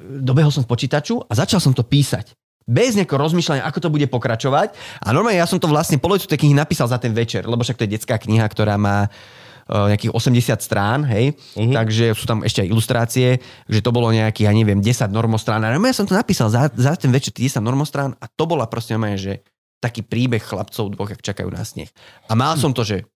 dobehol 0.00 0.52
som 0.52 0.64
v 0.64 0.70
počítaču 0.70 1.20
a 1.24 1.32
začal 1.36 1.60
som 1.60 1.72
to 1.76 1.84
písať. 1.84 2.32
Bez 2.68 3.00
nejakého 3.00 3.16
rozmýšľania, 3.16 3.64
ako 3.64 3.78
to 3.80 3.88
bude 3.88 4.04
pokračovať. 4.12 4.76
A 5.00 5.08
normálne 5.16 5.40
ja 5.40 5.48
som 5.48 5.56
to 5.56 5.72
vlastne 5.72 5.96
polovicu 5.96 6.28
tej 6.28 6.44
knihy 6.44 6.52
napísal 6.52 6.84
za 6.84 7.00
ten 7.00 7.16
večer, 7.16 7.48
lebo 7.48 7.64
však 7.64 7.80
to 7.80 7.84
je 7.88 7.96
detská 7.96 8.20
kniha, 8.20 8.44
ktorá 8.44 8.76
má 8.76 9.08
uh, 9.08 9.88
nejakých 9.88 10.12
80 10.12 10.60
strán, 10.60 11.08
hej, 11.08 11.32
uh-huh. 11.32 11.72
takže 11.72 12.12
sú 12.12 12.28
tam 12.28 12.44
ešte 12.44 12.60
aj 12.60 12.68
ilustrácie, 12.68 13.40
že 13.64 13.80
to 13.80 13.88
bolo 13.88 14.12
nejakých, 14.12 14.48
ja 14.48 14.52
neviem, 14.52 14.84
10 14.84 15.08
normostrán. 15.08 15.64
A 15.64 15.72
ja 15.72 15.96
som 15.96 16.04
to 16.04 16.12
napísal 16.12 16.52
za, 16.52 16.68
za 16.68 16.92
ten 17.00 17.08
večer, 17.08 17.32
tých 17.32 17.56
10 17.56 17.64
normostrán 17.64 18.12
a 18.20 18.28
to 18.28 18.44
bola 18.44 18.68
proste 18.68 18.92
normálne, 18.92 19.16
že 19.16 19.40
taký 19.78 20.02
príbeh 20.02 20.42
chlapcov 20.42 20.94
dvoch, 20.94 21.14
ak 21.14 21.22
čakajú 21.22 21.48
na 21.50 21.62
sneh. 21.62 21.90
A 22.26 22.34
mal 22.34 22.58
som 22.58 22.74
to, 22.74 22.82
že 22.82 23.06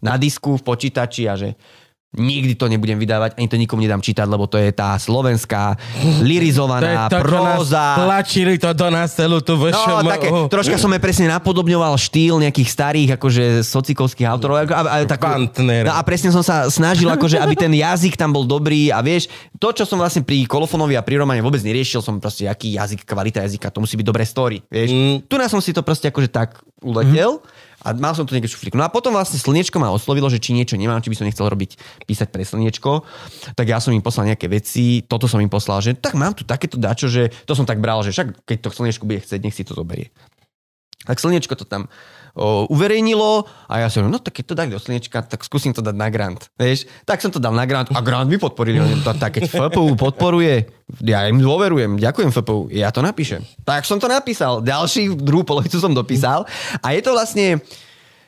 na 0.00 0.16
disku, 0.16 0.56
v 0.56 0.66
počítači 0.66 1.26
a 1.26 1.34
že 1.34 1.58
nikdy 2.16 2.56
to 2.56 2.66
nebudem 2.66 2.96
vydávať, 2.96 3.36
ani 3.36 3.46
to 3.46 3.56
nikomu 3.56 3.80
nedám 3.80 4.00
čítať, 4.00 4.24
lebo 4.24 4.44
to 4.44 4.56
je 4.56 4.72
tá 4.72 4.96
slovenská 4.96 5.76
To 5.76 6.00
je 6.00 6.24
lirizovaná 6.24 7.06
to, 7.06 7.16
nás 7.16 7.22
próza. 7.22 7.84
tlačili 7.96 8.56
to 8.56 8.72
do 8.72 8.88
nás 8.88 9.12
celú 9.12 9.38
tú 9.40 9.54
No, 9.56 9.68
VŠM. 9.68 10.06
také, 10.08 10.28
troška 10.48 10.76
som 10.76 10.90
je 10.90 11.00
presne 11.00 11.28
napodobňoval 11.28 11.94
štýl 11.94 12.40
nejakých 12.40 12.68
starých, 12.68 13.08
akože 13.16 13.44
socikovských 13.62 14.26
autorov. 14.26 14.64
A, 14.64 14.64
a, 14.64 14.96
tak, 15.04 15.20
no 15.56 15.92
a 15.92 16.00
presne 16.02 16.32
som 16.32 16.40
sa 16.40 16.66
snažil, 16.66 17.06
akože, 17.06 17.36
aby 17.36 17.54
ten 17.54 17.72
jazyk 17.72 18.16
tam 18.16 18.32
bol 18.32 18.42
dobrý 18.42 18.88
a 18.88 19.00
vieš, 19.00 19.28
to, 19.56 19.72
čo 19.72 19.84
som 19.84 19.96
vlastne 19.96 20.24
pri 20.24 20.44
Kolofonovi 20.44 20.96
a 20.96 21.04
pri 21.04 21.20
Romane 21.20 21.40
vôbec 21.40 21.60
neriešil, 21.60 22.00
som 22.00 22.16
proste, 22.16 22.48
aký 22.48 22.76
jazyk, 22.76 23.04
kvalita 23.04 23.44
jazyka, 23.44 23.68
to 23.68 23.80
musí 23.80 23.96
byť 23.96 24.06
dobré 24.06 24.24
story, 24.24 24.64
vieš. 24.66 24.90
Mm. 24.92 25.16
Tu 25.28 25.34
nás 25.36 25.48
som 25.48 25.60
si 25.60 25.72
to 25.72 25.84
proste 25.84 26.08
akože 26.08 26.28
tak 26.28 26.56
uletel. 26.80 27.40
A 27.86 27.94
mal 27.94 28.18
som 28.18 28.26
tu 28.26 28.34
niekde 28.34 28.50
šuflíku. 28.50 28.74
No 28.74 28.82
a 28.82 28.90
potom 28.90 29.14
vlastne 29.14 29.38
Slniečko 29.38 29.78
ma 29.78 29.94
oslovilo, 29.94 30.26
že 30.26 30.42
či 30.42 30.50
niečo 30.50 30.74
nemám, 30.74 30.98
či 30.98 31.14
by 31.14 31.22
som 31.22 31.26
nechcel 31.30 31.46
robiť, 31.46 32.02
písať 32.02 32.34
pre 32.34 32.42
Slniečko. 32.42 33.06
Tak 33.54 33.62
ja 33.62 33.78
som 33.78 33.94
im 33.94 34.02
poslal 34.02 34.34
nejaké 34.34 34.50
veci, 34.50 35.06
toto 35.06 35.30
som 35.30 35.38
im 35.38 35.46
poslal, 35.46 35.78
že 35.78 35.94
tak 35.94 36.18
mám 36.18 36.34
tu 36.34 36.42
takéto 36.42 36.74
dačo, 36.74 37.06
že 37.06 37.30
to 37.46 37.54
som 37.54 37.62
tak 37.62 37.78
bral, 37.78 38.02
že 38.02 38.10
však 38.10 38.42
keď 38.42 38.58
to 38.66 38.74
Slniečko 38.74 39.06
bude 39.06 39.22
chcieť, 39.22 39.38
nech 39.38 39.54
si 39.54 39.62
to 39.62 39.78
zoberie. 39.78 40.10
Tak 41.06 41.22
Slniečko 41.22 41.54
to 41.54 41.62
tam 41.62 41.86
o, 42.36 42.68
uverejnilo 42.68 43.48
a 43.66 43.82
ja 43.82 43.88
som 43.88 44.06
no 44.06 44.20
tak 44.20 44.38
keď 44.38 44.44
to 44.44 44.54
dali 44.54 44.70
do 44.70 44.78
Slniečka, 44.78 45.24
tak 45.24 45.40
skúsim 45.42 45.72
to 45.72 45.80
dať 45.80 45.96
na 45.96 46.12
grant. 46.12 46.52
Vieš? 46.60 46.84
Tak 47.08 47.24
som 47.24 47.32
to 47.32 47.40
dal 47.40 47.56
na 47.56 47.64
grant 47.64 47.88
a 47.90 48.00
grant 48.04 48.28
mi 48.28 48.36
podporili. 48.36 48.78
To, 49.02 49.16
tak 49.16 49.40
keď 49.40 49.48
FPU 49.48 49.96
podporuje, 49.96 50.68
ja 51.00 51.24
im 51.26 51.40
dôverujem, 51.40 51.96
ďakujem 51.96 52.30
FPU, 52.30 52.68
ja 52.70 52.92
to 52.92 53.00
napíšem. 53.00 53.40
Tak 53.64 53.88
som 53.88 53.96
to 53.96 54.06
napísal, 54.06 54.60
ďalší 54.60 55.16
druhú 55.16 55.42
polovicu 55.42 55.80
som 55.80 55.96
dopísal 55.96 56.44
a 56.84 56.92
je 56.92 57.00
to 57.00 57.16
vlastne, 57.16 57.58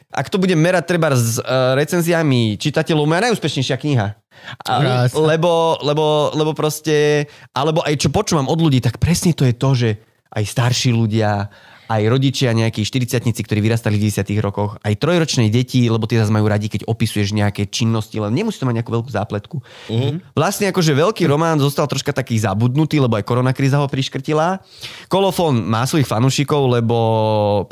ak 0.09 0.33
to 0.33 0.41
budem 0.41 0.57
merať 0.57 0.89
treba 0.89 1.13
s 1.13 1.37
uh, 1.39 1.77
recenziami 1.77 2.57
čitateľov, 2.57 3.05
moja 3.05 3.29
najúspešnejšia 3.29 3.77
kniha. 3.77 4.09
A, 4.65 5.11
lebo, 5.13 5.83
lebo, 5.83 6.31
lebo 6.31 6.55
proste, 6.55 7.27
alebo 7.51 7.83
aj 7.83 7.99
čo 7.99 8.09
počúvam 8.09 8.47
od 8.47 8.57
ľudí, 8.57 8.79
tak 8.79 9.03
presne 9.03 9.35
to 9.35 9.43
je 9.43 9.55
to, 9.55 9.71
že 9.75 9.91
aj 10.31 10.45
starší 10.47 10.95
ľudia, 10.95 11.51
aj 11.89 12.03
rodičia 12.07 12.53
nejakí 12.53 12.85
40 12.85 13.33
ktorí 13.33 13.65
vyrastali 13.65 13.97
v 13.97 14.13
10 14.13 14.29
rokoch, 14.45 14.77
aj 14.85 15.01
trojročné 15.01 15.49
deti, 15.49 15.89
lebo 15.89 16.05
tie 16.05 16.21
zase 16.21 16.29
majú 16.29 16.45
radi, 16.45 16.69
keď 16.69 16.85
opisuješ 16.85 17.33
nejaké 17.33 17.67
činnosti, 17.73 18.21
len 18.21 18.37
nemusí 18.37 18.61
to 18.61 18.69
mať 18.69 18.85
nejakú 18.85 18.93
veľkú 18.93 19.11
zápletku. 19.11 19.57
Mm-hmm. 19.89 20.37
Vlastne 20.37 20.69
akože 20.69 20.93
veľký 20.93 21.25
román 21.25 21.57
zostal 21.57 21.89
troška 21.89 22.13
taký 22.13 22.37
zabudnutý, 22.37 23.01
lebo 23.01 23.17
aj 23.17 23.25
koronakríza 23.25 23.81
ho 23.81 23.89
priškrtila. 23.89 24.61
Kolofón 25.09 25.65
má 25.65 25.89
svojich 25.89 26.07
fanúšikov, 26.07 26.69
lebo 26.69 26.97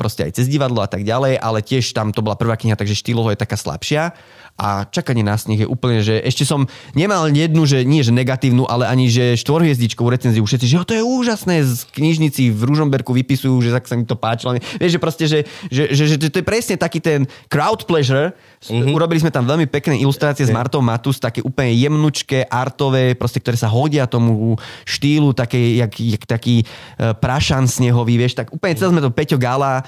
proste 0.01 0.25
aj 0.25 0.41
cez 0.41 0.49
divadlo 0.49 0.81
a 0.81 0.89
tak 0.89 1.05
ďalej, 1.05 1.37
ale 1.37 1.61
tiež 1.61 1.93
tam 1.93 2.09
to 2.09 2.25
bola 2.25 2.33
prvá 2.33 2.57
kniha, 2.57 2.73
takže 2.73 2.97
štýlovo 2.97 3.29
je 3.29 3.39
taká 3.39 3.53
slabšia. 3.53 4.17
A 4.57 4.89
čakanie 4.89 5.21
na 5.21 5.37
sneh 5.37 5.61
je 5.61 5.67
úplne, 5.69 6.01
že 6.01 6.17
ešte 6.17 6.41
som 6.41 6.65
nemal 6.97 7.29
jednu, 7.29 7.69
že 7.69 7.85
nie 7.85 8.01
že 8.01 8.09
negatívnu, 8.09 8.65
ale 8.65 8.89
ani 8.89 9.05
že 9.05 9.37
štvorhviezdičkovú 9.37 10.09
recenziu. 10.09 10.41
Všetci, 10.41 10.65
že 10.65 10.75
jo, 10.81 10.83
to 10.83 10.97
je 10.97 11.05
úžasné, 11.05 11.61
z 11.61 11.85
knižnici 11.93 12.49
v 12.49 12.61
Ružomberku 12.65 13.13
vypisujú, 13.13 13.53
že 13.61 13.69
tak 13.69 13.85
sa 13.85 13.93
im 14.07 14.09
to 14.09 14.15
páčilo. 14.15 14.55
Vieš, 14.55 14.91
že 14.95 14.99
proste, 15.03 15.23
že, 15.27 15.39
že, 15.67 15.91
že, 15.91 16.03
že 16.15 16.27
to 16.31 16.39
je 16.39 16.45
presne 16.47 16.79
taký 16.79 17.03
ten 17.03 17.27
crowd 17.51 17.83
pleasure. 17.83 18.31
Mm-hmm. 18.63 18.95
Urobili 18.95 19.19
sme 19.19 19.35
tam 19.35 19.43
veľmi 19.43 19.67
pekné 19.67 19.99
ilustrácie 19.99 20.47
s 20.47 20.55
Martou 20.55 20.79
Matus, 20.79 21.19
také 21.19 21.43
úplne 21.43 21.75
jemnučké, 21.75 22.47
artové, 22.47 23.11
proste, 23.19 23.43
ktoré 23.43 23.59
sa 23.59 23.67
hodia 23.67 24.07
tomu 24.07 24.55
štýlu, 24.87 25.35
také, 25.35 25.75
jak, 25.75 25.91
jak 25.99 26.23
taký 26.23 26.63
uh, 26.63 27.11
prašan 27.11 27.67
snehový, 27.67 28.15
vieš, 28.15 28.39
tak 28.39 28.55
úplne 28.55 28.79
celé 28.79 28.95
sme 28.95 29.03
to 29.03 29.11
Peťo 29.11 29.35
Gala, 29.35 29.83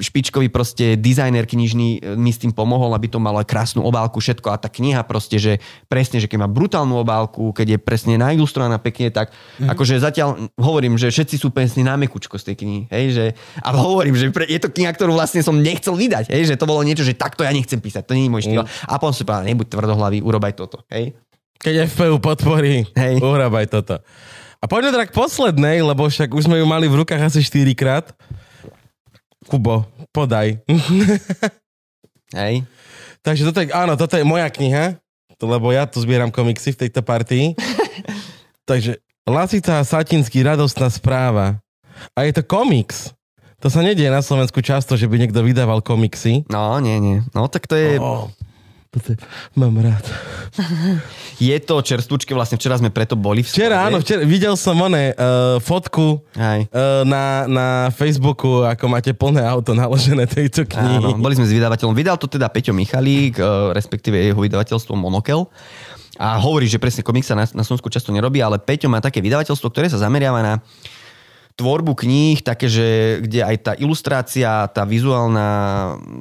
špičkový 0.00 0.48
proste 0.50 0.96
dizajner 0.96 1.44
knižný 1.44 1.88
e, 2.00 2.16
mi 2.16 2.32
s 2.32 2.40
tým 2.40 2.50
pomohol, 2.50 2.96
aby 2.96 3.06
to 3.06 3.20
malo 3.20 3.40
krásnu 3.44 3.84
obálku, 3.84 4.18
všetko 4.18 4.48
a 4.52 4.60
tá 4.60 4.66
kniha 4.72 5.04
proste, 5.04 5.36
že 5.36 5.52
presne, 5.86 6.18
že 6.18 6.26
keď 6.26 6.44
má 6.44 6.48
brutálnu 6.50 6.96
obálku, 6.96 7.52
keď 7.52 7.76
je 7.76 7.78
presne 7.78 8.14
nailustrovaná 8.16 8.80
pekne, 8.80 9.12
tak 9.12 9.30
mm-hmm. 9.30 9.70
akože 9.70 10.00
zatiaľ 10.00 10.50
hovorím, 10.56 10.96
že 10.96 11.12
všetci 11.12 11.36
sú 11.36 11.52
presne 11.52 11.84
na 11.84 11.94
mekučko 12.00 12.40
z 12.40 12.52
tej 12.52 12.56
knihy, 12.64 12.82
hej, 12.88 13.04
že, 13.12 13.24
a 13.60 13.68
hovorím, 13.76 14.16
že 14.16 14.32
pre, 14.32 14.48
je 14.48 14.60
to 14.60 14.72
kniha, 14.72 14.92
ktorú 14.92 15.16
vlastne 15.16 15.44
som 15.44 15.56
nechcel 15.56 15.94
vydať, 15.96 16.32
hej, 16.32 16.52
že 16.52 16.58
to 16.58 16.68
bolo 16.68 16.80
niečo, 16.84 17.04
že 17.04 17.16
takto 17.16 17.44
ja 17.44 17.52
nechcem 17.52 17.78
písať, 17.78 18.04
to 18.04 18.16
nie 18.16 18.26
je 18.26 18.32
môj 18.32 18.42
štýl. 18.48 18.64
Mm. 18.64 18.70
A 18.88 18.92
potom 18.96 19.14
si 19.14 19.22
povedal, 19.22 19.48
nebuď 19.48 19.66
tvrdohlavý, 19.70 20.18
urobaj 20.24 20.52
toto, 20.56 20.82
hej. 20.90 21.16
Keď 21.60 21.92
FPU 21.92 22.16
podporí, 22.24 22.88
Hej. 22.96 23.20
uhrabaj 23.20 23.68
toto. 23.68 24.00
A 24.60 24.64
poďme 24.64 24.96
teda 24.96 25.04
k 25.04 25.12
poslednej, 25.12 25.84
lebo 25.84 26.08
však 26.08 26.32
už 26.32 26.48
sme 26.48 26.56
ju 26.56 26.64
mali 26.64 26.88
v 26.88 27.04
rukách 27.04 27.20
asi 27.20 27.44
4 27.44 27.76
krát. 27.76 28.08
Kubo, 29.44 29.84
podaj. 30.08 30.56
Hej. 32.40 32.64
Takže 33.20 33.42
toto 33.44 33.60
je, 33.60 33.68
áno, 33.76 33.92
toto 34.00 34.16
je 34.16 34.24
moja 34.24 34.48
kniha, 34.48 34.96
lebo 35.36 35.68
ja 35.68 35.84
tu 35.84 36.00
zbieram 36.00 36.32
komiksy 36.32 36.72
v 36.72 36.88
tejto 36.88 37.04
partii. 37.04 37.52
Takže 38.70 38.96
Lasica 39.28 39.84
Satinský, 39.84 40.40
radostná 40.40 40.88
správa. 40.88 41.60
A 42.16 42.24
je 42.24 42.40
to 42.40 42.42
komiks. 42.44 43.12
To 43.60 43.68
sa 43.68 43.80
nedieje 43.80 44.08
na 44.08 44.20
Slovensku 44.20 44.60
často, 44.60 44.96
že 44.96 45.04
by 45.04 45.20
niekto 45.20 45.44
vydával 45.44 45.80
komiksy. 45.80 46.48
No, 46.48 46.80
nie, 46.80 46.96
nie. 46.96 47.20
No, 47.32 47.44
tak 47.44 47.68
to 47.68 47.76
je, 47.76 48.00
Oh, 48.00 48.32
toto 48.88 49.12
je, 49.12 49.16
mám 49.52 49.76
rád. 49.76 50.00
je 51.38 51.56
to 51.60 51.78
čerstúčke, 51.78 52.32
vlastne 52.32 52.56
včera 52.56 52.74
sme 52.74 52.88
preto 52.88 53.14
boli 53.14 53.44
v 53.44 53.52
Včera, 53.52 53.78
sklade. 53.78 53.86
áno, 53.86 53.96
včera, 54.00 54.20
videl 54.24 54.54
som 54.56 54.74
one, 54.74 55.12
uh, 55.12 55.60
fotku 55.60 56.24
Hej. 56.34 56.72
uh, 56.72 57.04
na, 57.04 57.44
na 57.46 57.66
Facebooku, 57.92 58.64
ako 58.64 58.84
máte 58.88 59.12
plné 59.12 59.44
auto 59.44 59.76
naložené 59.76 60.24
tejto 60.26 60.64
knihy. 60.64 60.96
Áno, 61.04 61.20
boli 61.20 61.36
sme 61.36 61.46
s 61.46 61.52
vydavateľom. 61.52 61.92
Vydal 61.92 62.16
to 62.16 62.26
teda 62.26 62.48
Peťo 62.48 62.72
Michalík, 62.72 63.36
eh, 63.38 63.44
respektíve 63.70 64.16
jeho 64.16 64.40
vydavateľstvo 64.40 64.96
Monokel. 64.96 65.44
A 66.16 66.36
hovorí, 66.36 66.68
že 66.68 66.76
presne 66.76 67.00
komik 67.00 67.24
sa 67.24 67.32
na, 67.32 67.48
na 67.48 67.64
Slovensku 67.64 67.88
často 67.88 68.10
nerobí, 68.10 68.40
ale 68.40 68.60
Peťo 68.60 68.88
má 68.88 69.00
také 69.00 69.20
vydavateľstvo, 69.20 69.68
ktoré 69.68 69.88
sa 69.88 69.96
zameriava 69.96 70.40
na 70.40 70.54
tvorbu 71.60 71.92
kníh, 71.92 72.40
také, 72.40 72.72
že 72.72 72.86
kde 73.20 73.44
aj 73.44 73.56
tá 73.60 73.72
ilustrácia, 73.76 74.64
tá 74.72 74.88
vizuálna 74.88 75.48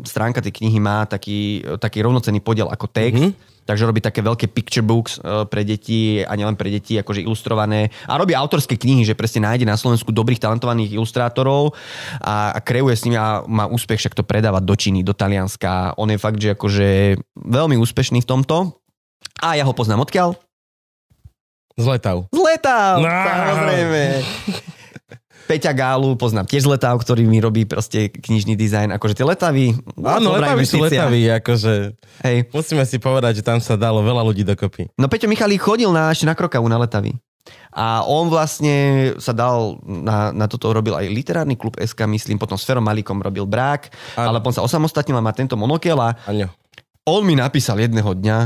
stránka 0.04 0.44
tej 0.44 0.52
knihy 0.52 0.84
má 0.84 1.08
taký, 1.08 1.64
taký 1.80 2.04
rovnocenný 2.04 2.44
podiel 2.44 2.68
ako 2.68 2.92
text. 2.92 3.16
Mm-hmm. 3.16 3.48
Takže 3.64 3.86
robí 3.86 4.02
také 4.02 4.26
veľké 4.26 4.50
picture 4.50 4.82
books 4.82 5.22
eh, 5.22 5.46
pre 5.46 5.62
deti 5.62 6.26
a 6.26 6.34
nielen 6.34 6.58
pre 6.58 6.74
deti, 6.74 6.98
akože 6.98 7.22
ilustrované. 7.22 7.94
A 8.10 8.18
robí 8.18 8.34
autorské 8.34 8.74
knihy, 8.74 9.06
že 9.06 9.14
presne 9.14 9.46
nájde 9.46 9.62
na 9.64 9.78
Slovensku 9.78 10.10
dobrých 10.10 10.42
talentovaných 10.42 10.98
ilustrátorov 10.98 11.78
a, 12.18 12.50
a 12.50 12.60
kreuje 12.66 12.98
s 12.98 13.06
nimi 13.06 13.14
a 13.14 13.46
má 13.46 13.70
úspech, 13.70 14.02
však 14.02 14.18
to 14.18 14.26
predáva 14.26 14.58
do 14.58 14.74
Číny, 14.74 15.06
do 15.06 15.14
Talianska. 15.14 15.94
On 16.02 16.10
je 16.10 16.18
fakt, 16.18 16.42
že 16.42 16.58
akože 16.58 16.88
veľmi 17.38 17.78
úspešný 17.78 18.26
v 18.26 18.30
tomto. 18.30 18.74
A 19.38 19.54
ja 19.54 19.62
ho 19.62 19.74
poznám 19.78 20.02
odkiaľ? 20.02 20.34
Z 21.78 21.86
Letav. 21.86 22.26
Z 22.34 22.40
Letav, 22.42 23.00
No. 23.00 23.08
samozrejme. 23.08 24.02
Peťa 25.50 25.74
Gálu 25.74 26.14
poznám 26.14 26.46
tiež 26.46 26.70
z 26.70 26.78
Letav, 26.78 26.94
ktorý 27.02 27.26
mi 27.26 27.42
robí 27.42 27.66
proste 27.66 28.14
knižný 28.14 28.54
dizajn. 28.54 28.94
Akože 28.94 29.18
tie 29.18 29.26
letavy... 29.26 29.74
Áno, 29.98 30.38
Letavy 30.38 30.62
sú. 30.62 30.78
Letavy, 30.78 31.26
akože 31.42 31.98
Hej. 32.22 32.54
musíme 32.54 32.86
si 32.86 33.02
povedať, 33.02 33.42
že 33.42 33.44
tam 33.50 33.58
sa 33.58 33.74
dalo 33.74 34.06
veľa 34.06 34.22
ľudí 34.22 34.46
dokopy. 34.46 34.94
No 35.02 35.10
Peťo 35.10 35.26
Michalík 35.26 35.58
chodil 35.58 35.90
na, 35.90 36.14
ešte 36.14 36.30
na 36.30 36.38
Krokavu 36.38 36.70
na 36.70 36.78
Letavy. 36.78 37.18
A 37.74 38.06
on 38.06 38.30
vlastne 38.30 39.10
sa 39.18 39.34
dal, 39.34 39.82
na, 39.82 40.30
na 40.30 40.46
toto 40.46 40.70
robil 40.70 40.94
aj 40.94 41.10
literárny 41.10 41.58
klub 41.58 41.74
SK, 41.82 42.06
myslím, 42.06 42.38
potom 42.38 42.54
s 42.54 42.66
Ferom 42.66 42.86
Malikom 42.86 43.18
robil 43.18 43.50
brák, 43.50 43.90
Áno. 44.22 44.30
ale 44.30 44.38
potom 44.46 44.62
sa 44.62 44.66
osamostatnil 44.66 45.18
a 45.18 45.26
má 45.26 45.34
tento 45.34 45.58
monokel 45.58 45.98
a 45.98 46.14
Aňo. 46.30 46.54
on 47.10 47.26
mi 47.26 47.34
napísal 47.34 47.82
jedného 47.82 48.14
dňa, 48.14 48.38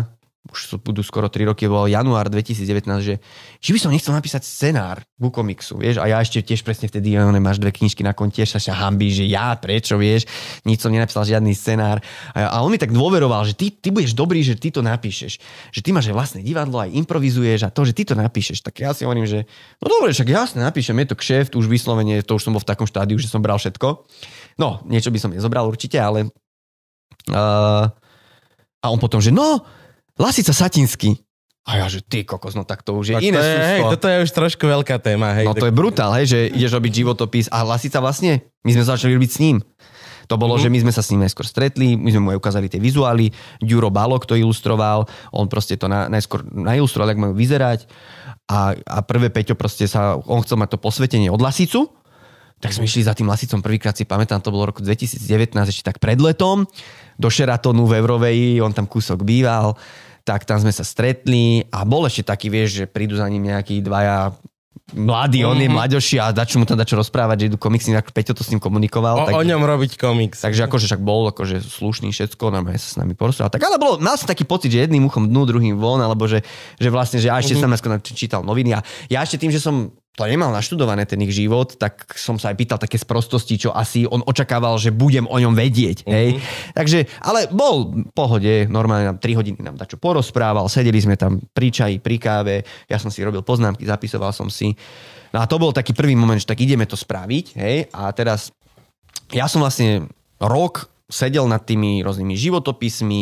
už 0.44 0.84
budú 0.84 0.99
skoro 0.99 1.32
3 1.32 1.56
roky, 1.56 1.72
bol 1.72 1.88
január 1.88 2.28
2019, 2.28 2.84
že, 2.99 3.15
že 3.64 3.72
by 3.72 3.80
som 3.80 3.95
nechcel 3.95 4.11
napísať 4.11 4.44
scenár 4.44 4.99
ku 5.15 5.32
komiksu, 5.32 5.80
vieš, 5.80 6.03
a 6.03 6.11
ja 6.11 6.20
ešte 6.20 6.44
tiež 6.44 6.68
presne 6.68 6.91
vtedy, 6.91 7.15
ja, 7.15 7.24
máš 7.40 7.64
dve 7.64 7.72
knižky 7.72 8.03
na 8.03 8.11
konte, 8.11 8.44
sa 8.44 8.60
sa 8.60 8.76
hambí, 8.76 9.07
že 9.07 9.24
ja, 9.24 9.56
prečo, 9.56 9.95
vieš, 9.95 10.28
nič 10.68 10.84
som 10.84 10.91
nenapísal 10.91 11.24
žiadny 11.24 11.56
scenár. 11.56 12.03
A, 12.36 12.52
a 12.52 12.57
on 12.60 12.76
mi 12.76 12.76
tak 12.76 12.91
dôveroval, 12.91 13.48
že 13.48 13.56
ty, 13.56 13.72
ty 13.72 13.88
budeš 13.88 14.11
dobrý, 14.11 14.44
že 14.44 14.60
ty 14.60 14.68
to 14.68 14.84
napíšeš, 14.84 15.40
že 15.72 15.80
ty 15.80 15.95
máš 15.95 16.11
vlastné 16.11 16.44
divadlo, 16.44 16.84
aj 16.84 16.91
improvizuješ 16.91 17.64
a 17.64 17.72
to, 17.72 17.88
že 17.88 17.95
ty 17.95 18.03
to 18.03 18.20
napíšeš. 18.20 18.68
Tak 18.68 18.84
ja 18.84 18.91
si 18.91 19.07
hovorím, 19.07 19.24
že 19.24 19.48
no 19.80 19.88
dobre, 19.88 20.11
však 20.11 20.28
jasne 20.28 20.60
napíšem, 20.60 20.99
je 20.99 21.07
to 21.07 21.15
kšeft, 21.15 21.56
už 21.56 21.72
vyslovene, 21.72 22.20
to 22.20 22.36
už 22.36 22.44
som 22.44 22.52
bol 22.52 22.60
v 22.60 22.68
takom 22.68 22.84
štádiu, 22.84 23.15
že 23.15 23.32
som 23.32 23.40
bral 23.40 23.56
všetko. 23.56 24.03
No, 24.60 24.84
niečo 24.91 25.07
by 25.07 25.24
som 25.24 25.32
nezobral 25.32 25.64
určite, 25.72 26.03
ale 26.03 26.28
uh, 27.32 27.88
a 28.84 28.86
on 28.91 28.99
potom, 28.99 29.24
že 29.24 29.32
no, 29.32 29.64
Lasica 30.18 30.53
Satinsky. 30.53 31.18
A 31.64 31.80
ja, 31.80 31.88
že 31.88 32.03
ty 32.03 32.27
kokos, 32.27 32.60
no 32.60 32.68
tak 32.68 32.84
to 32.84 32.91
už 32.99 33.15
je 33.15 33.15
Tak 33.15 33.23
iné 33.23 33.40
to 33.40 33.44
je, 33.48 33.56
hej, 33.56 33.81
toto 33.88 34.06
je 34.11 34.18
už 34.27 34.31
trošku 34.35 34.68
veľká 34.68 34.99
téma. 34.99 35.31
Hej, 35.31 35.48
No 35.48 35.56
to 35.56 35.64
je 35.64 35.72
brutál, 35.72 36.11
hej, 36.19 36.27
že 36.27 36.40
ideš 36.52 36.76
robiť 36.76 36.91
životopis 36.91 37.48
a 37.48 37.64
Lasica 37.64 38.03
vlastne, 38.03 38.44
my 38.68 38.72
sme 38.76 38.84
začali 38.84 39.15
robiť 39.15 39.31
s 39.31 39.40
ním. 39.40 39.57
To 40.27 40.35
bolo, 40.35 40.56
mm-hmm. 40.56 40.68
že 40.68 40.73
my 40.76 40.80
sme 40.84 40.91
sa 40.91 40.99
s 40.99 41.11
ním 41.15 41.23
najskôr 41.23 41.48
stretli, 41.48 41.95
my 41.95 42.10
sme 42.11 42.22
mu 42.23 42.30
aj 42.35 42.40
ukázali 42.44 42.68
tie 42.68 42.84
vizuály, 42.84 43.31
Ďuro 43.64 43.88
Balok 43.88 44.27
to 44.27 44.35
ilustroval, 44.35 45.07
on 45.31 45.48
proste 45.48 45.80
to 45.80 45.88
na, 45.88 46.11
najskôr 46.11 46.44
nailustroval, 46.52 47.11
jak 47.11 47.23
majú 47.23 47.34
vyzerať 47.35 47.88
a, 48.52 48.76
a 48.76 48.98
prvé 49.03 49.31
Peťo 49.31 49.56
proste 49.56 49.88
sa, 49.88 50.19
on 50.19 50.44
chcel 50.44 50.60
mať 50.60 50.76
to 50.76 50.84
posvetenie 50.84 51.31
od 51.31 51.40
Lasicu, 51.40 51.95
tak 52.64 52.72
sme 52.72 52.88
išli 52.88 53.03
za 53.03 53.11
tým 53.11 53.27
Lasicom 53.27 53.60
prvýkrát 53.60 53.91
si 53.91 54.07
pamätám, 54.07 54.40
to 54.40 54.48
bolo 54.48 54.72
roku 54.72 54.80
2019, 54.80 55.19
ešte 55.68 55.84
tak 55.84 55.99
pred 55.99 56.15
letom, 56.15 56.64
do 57.19 57.27
Sheratonu 57.27 57.84
v 57.84 57.99
Evroveji, 57.99 58.64
on 58.64 58.72
tam 58.72 58.88
kúsok 58.88 59.27
býval, 59.27 59.76
tak 60.23 60.48
tam 60.48 60.64
sme 60.64 60.72
sa 60.72 60.88
stretli 60.88 61.68
a 61.68 61.84
bol 61.84 62.07
ešte 62.07 62.31
taký, 62.31 62.48
vieš, 62.48 62.69
že 62.80 62.85
prídu 62.88 63.19
za 63.19 63.27
ním 63.27 63.52
nejakí 63.52 63.84
dvaja 63.84 64.31
mladí, 64.95 65.41
on 65.44 65.57
je 65.57 65.69
mladoší 65.72 66.19
a 66.19 66.30
dačo 66.35 66.60
mu 66.60 66.65
tam 66.68 66.77
dačo 66.77 66.99
rozprávať, 66.99 67.45
že 67.45 67.45
idú 67.52 67.57
komiksy, 67.57 67.95
tak 67.95 68.11
Peťo 68.11 68.35
to 68.35 68.44
s 68.45 68.52
ním 68.52 68.60
komunikoval. 68.60 69.15
o, 69.15 69.27
tak, 69.27 69.34
o 69.35 69.44
ňom 69.44 69.64
robiť 69.64 69.98
komiks. 69.98 70.44
Takže 70.44 70.68
akože 70.69 70.85
však 70.91 71.02
bol 71.02 71.31
akože 71.34 71.64
slušný 71.64 72.11
všetko, 72.14 72.53
normálne 72.53 72.77
sa 72.77 72.90
s 72.94 72.98
nami 72.99 73.18
porozprával. 73.18 73.53
Tak 73.53 73.64
ale 73.64 73.77
bolo, 73.80 73.98
mal 74.03 74.19
som 74.19 74.30
taký 74.30 74.45
pocit, 74.45 74.69
že 74.69 74.85
jedným 74.85 75.07
uchom 75.07 75.26
dnu, 75.26 75.49
druhým 75.49 75.76
von, 75.80 76.03
alebo 76.03 76.30
že, 76.30 76.45
že 76.77 76.90
vlastne, 76.94 77.18
že 77.18 77.31
ja 77.31 77.40
ešte 77.40 77.57
mm-hmm. 77.57 77.80
som 77.80 78.06
čítal 78.06 78.41
noviny 78.45 78.77
a 78.77 78.80
ja 79.10 79.26
ešte 79.26 79.41
tým, 79.41 79.49
že 79.56 79.64
som 79.64 79.90
to 80.14 80.30
nemal 80.30 80.53
naštudované 80.53 81.10
ten 81.10 81.18
ich 81.26 81.34
život, 81.34 81.73
tak 81.73 82.14
som 82.14 82.38
sa 82.38 82.53
aj 82.53 82.57
pýtal 82.61 82.77
také 82.77 83.02
sprostosti, 83.02 83.57
čo 83.57 83.73
asi 83.73 84.06
on 84.06 84.22
očakával, 84.22 84.77
že 84.77 84.94
budem 84.94 85.26
o 85.26 85.41
ňom 85.41 85.57
vedieť. 85.57 86.06
Hej? 86.06 86.38
Takže, 86.77 87.10
ale 87.18 87.49
bol 87.49 87.90
v 87.90 88.14
pohode, 88.14 88.69
normálne 88.69 89.10
nám 89.10 89.18
3 89.18 89.40
hodiny 89.41 89.57
nám 89.65 89.81
dačo 89.81 89.98
porozprával, 89.98 90.69
sedeli 90.69 91.02
sme 91.02 91.18
tam 91.18 91.41
pri 91.41 91.73
čaji, 91.73 91.98
pri 91.98 92.22
káve, 92.22 92.61
ja 92.85 93.02
som 93.02 93.10
si 93.10 93.26
robil 93.26 93.41
poznámky, 93.41 93.90
zapisoval 93.90 94.30
som 94.30 94.53
si. 94.53 94.77
No 95.34 95.41
a 95.41 95.49
to 95.49 95.57
bol 95.57 95.73
taký 95.73 95.98
prvý 95.98 96.14
moment, 96.14 96.38
že 96.38 96.45
tak 96.45 96.61
ideme 96.61 96.85
to 96.85 96.94
spraviť, 96.94 97.45
hej, 97.57 97.90
a 97.90 98.14
teraz 98.14 98.53
ja 99.34 99.49
som 99.49 99.65
vlastne 99.65 100.06
rok 100.38 100.93
sedel 101.14 101.45
nad 101.45 101.61
tými 101.61 102.02
rôznymi 102.02 102.34
životopismi, 102.34 103.22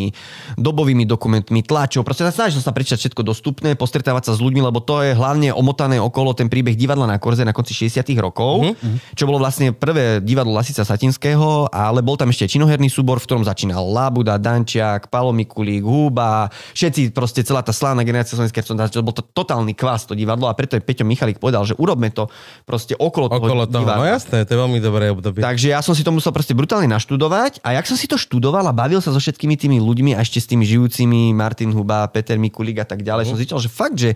dobovými 0.55 1.03
dokumentmi, 1.03 1.59
tlačov. 1.67 2.07
Proste 2.07 2.23
snažil 2.31 2.63
sa 2.63 2.71
prečítať 2.71 3.11
všetko 3.11 3.21
dostupné, 3.27 3.75
postretávať 3.75 4.31
sa 4.31 4.33
s 4.33 4.39
ľuďmi, 4.39 4.63
lebo 4.63 4.79
to 4.79 5.03
je 5.03 5.11
hlavne 5.11 5.51
omotané 5.51 5.99
okolo 5.99 6.31
ten 6.31 6.47
príbeh 6.47 6.79
divadla 6.79 7.03
na 7.03 7.19
Korze 7.19 7.43
na 7.43 7.51
konci 7.51 7.75
60 7.75 8.07
rokov, 8.23 8.63
mm-hmm. 8.63 9.19
čo 9.19 9.27
bolo 9.27 9.43
vlastne 9.43 9.75
prvé 9.75 10.23
divadlo 10.23 10.55
Lasica 10.55 10.87
Satinského, 10.87 11.67
ale 11.69 11.99
bol 11.99 12.15
tam 12.15 12.31
ešte 12.31 12.47
činoherný 12.47 12.87
súbor, 12.87 13.19
v 13.19 13.27
ktorom 13.27 13.43
začínal 13.43 13.83
Labuda, 13.83 14.39
Dančiak, 14.39 15.11
Palo 15.11 15.35
Mikulík, 15.35 15.83
Húba, 15.83 16.47
všetci 16.71 17.11
proste 17.11 17.43
celá 17.43 17.59
tá 17.59 17.75
slávna 17.75 18.07
generácia 18.07 18.39
slovenskej 18.39 18.63
to 18.71 19.03
bol 19.03 19.15
to 19.15 19.25
totálny 19.25 19.75
kvás 19.75 20.05
to 20.07 20.13
divadlo 20.13 20.47
a 20.47 20.53
preto 20.55 20.77
je 20.77 20.83
Peťo 20.83 21.03
Michalík 21.03 21.41
povedal, 21.41 21.65
že 21.67 21.75
urobme 21.75 22.13
to 22.13 22.29
proste 22.63 22.95
okolo, 22.95 23.27
toho 23.27 23.41
Okolo 23.41 23.63
toho. 23.67 23.83
divadla. 23.83 23.99
No 23.99 24.05
jasné, 24.07 24.45
to 24.45 24.51
je 24.53 24.59
veľmi 24.59 24.79
dobré 24.79 25.09
obdobie. 25.09 25.41
Takže 25.41 25.73
ja 25.73 25.81
som 25.81 25.97
si 25.97 26.05
to 26.05 26.13
musel 26.13 26.31
proste 26.31 26.53
brutálne 26.53 26.87
naštudovať 26.87 27.65
a 27.65 27.75
ja 27.75 27.80
jak 27.81 27.89
som 27.89 27.97
si 27.97 28.05
to 28.05 28.13
študoval 28.13 28.61
a 28.69 28.77
bavil 28.77 29.01
sa 29.01 29.09
so 29.09 29.17
všetkými 29.17 29.57
tými 29.57 29.81
ľuďmi 29.81 30.13
a 30.13 30.21
ešte 30.21 30.37
s 30.37 30.45
tými 30.45 30.61
žijúcimi, 30.69 31.33
Martin 31.33 31.73
Huba, 31.73 32.05
Peter 32.13 32.37
Mikulik 32.37 32.77
a 32.77 32.85
tak 32.85 33.01
ďalej, 33.01 33.25
uh-huh. 33.25 33.33
som 33.33 33.41
zistil, 33.41 33.57
že 33.57 33.69
fakt, 33.73 33.97
že 33.97 34.13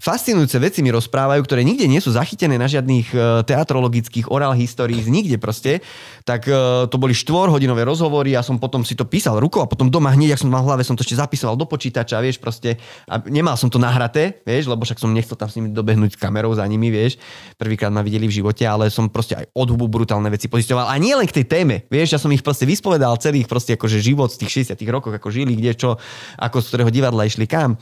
fascinujúce 0.00 0.56
veci 0.56 0.80
mi 0.80 0.88
rozprávajú, 0.88 1.44
ktoré 1.44 1.60
nikde 1.60 1.84
nie 1.84 2.00
sú 2.00 2.16
zachytené 2.16 2.56
na 2.56 2.64
žiadnych 2.64 3.12
e, 3.12 3.44
teatrologických 3.44 4.32
oral 4.32 4.56
histories, 4.56 5.04
nikde 5.04 5.36
proste, 5.36 5.84
tak 6.24 6.48
e, 6.48 6.88
to 6.88 6.96
boli 6.96 7.12
štvorhodinové 7.12 7.84
rozhovory 7.84 8.32
a 8.32 8.40
som 8.40 8.56
potom 8.56 8.80
si 8.80 8.96
to 8.96 9.04
písal 9.04 9.36
rukou 9.36 9.60
a 9.60 9.68
potom 9.68 9.92
doma 9.92 10.16
hneď, 10.16 10.34
ak 10.34 10.40
som 10.40 10.48
mal 10.48 10.64
v 10.64 10.72
hlave, 10.72 10.82
som 10.88 10.96
to 10.96 11.04
ešte 11.04 11.20
zapisoval 11.20 11.60
do 11.60 11.68
počítača, 11.68 12.16
vieš, 12.24 12.40
proste. 12.40 12.80
A 13.04 13.20
nemal 13.28 13.60
som 13.60 13.68
to 13.68 13.76
nahraté, 13.76 14.40
vieš, 14.48 14.72
lebo 14.72 14.88
však 14.88 14.96
som 14.96 15.12
nechcel 15.12 15.36
tam 15.36 15.52
s 15.52 15.60
nimi 15.60 15.68
dobehnúť 15.76 16.16
kamerou 16.16 16.56
za 16.56 16.64
nimi, 16.64 16.88
vieš, 16.88 17.20
prvýkrát 17.60 17.92
ma 17.92 18.00
videli 18.00 18.24
v 18.24 18.40
živote, 18.40 18.64
ale 18.64 18.88
som 18.88 19.12
proste 19.12 19.36
aj 19.36 19.52
od 19.52 19.68
hubu 19.68 19.84
brutálne 19.84 20.32
veci 20.32 20.48
pozisťoval 20.48 20.88
a 20.88 20.96
nie 20.96 21.12
len 21.12 21.28
k 21.28 21.44
tej 21.44 21.46
téme, 21.46 21.84
vieš, 21.92 22.16
ja 22.16 22.18
som 22.18 22.32
ich 22.32 22.40
proste 22.40 22.64
vyspovedal 22.64 23.20
celých 23.20 23.44
proste 23.44 23.76
akože 23.76 24.00
život 24.00 24.32
z 24.32 24.48
tých 24.48 24.72
60 24.72 24.80
rokoch, 24.88 25.12
ako 25.12 25.28
žili, 25.28 25.52
kde 25.60 25.76
čo, 25.76 26.00
ako 26.40 26.56
z 26.64 26.66
ktorého 26.72 26.88
divadla 26.88 27.28
išli 27.28 27.44
kam. 27.44 27.76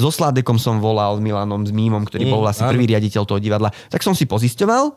So 0.00 0.08
Sládekom 0.08 0.56
som 0.56 0.80
volal, 0.80 1.20
Milanom, 1.20 1.68
s 1.68 1.72
Mímom, 1.76 2.08
ktorý 2.08 2.24
mm, 2.24 2.32
bol 2.32 2.48
asi 2.48 2.64
áno. 2.64 2.72
prvý 2.72 2.88
riaditeľ 2.88 3.22
toho 3.28 3.36
divadla. 3.36 3.68
Tak 3.92 4.00
som 4.00 4.16
si 4.16 4.24
pozisťoval 4.24 4.96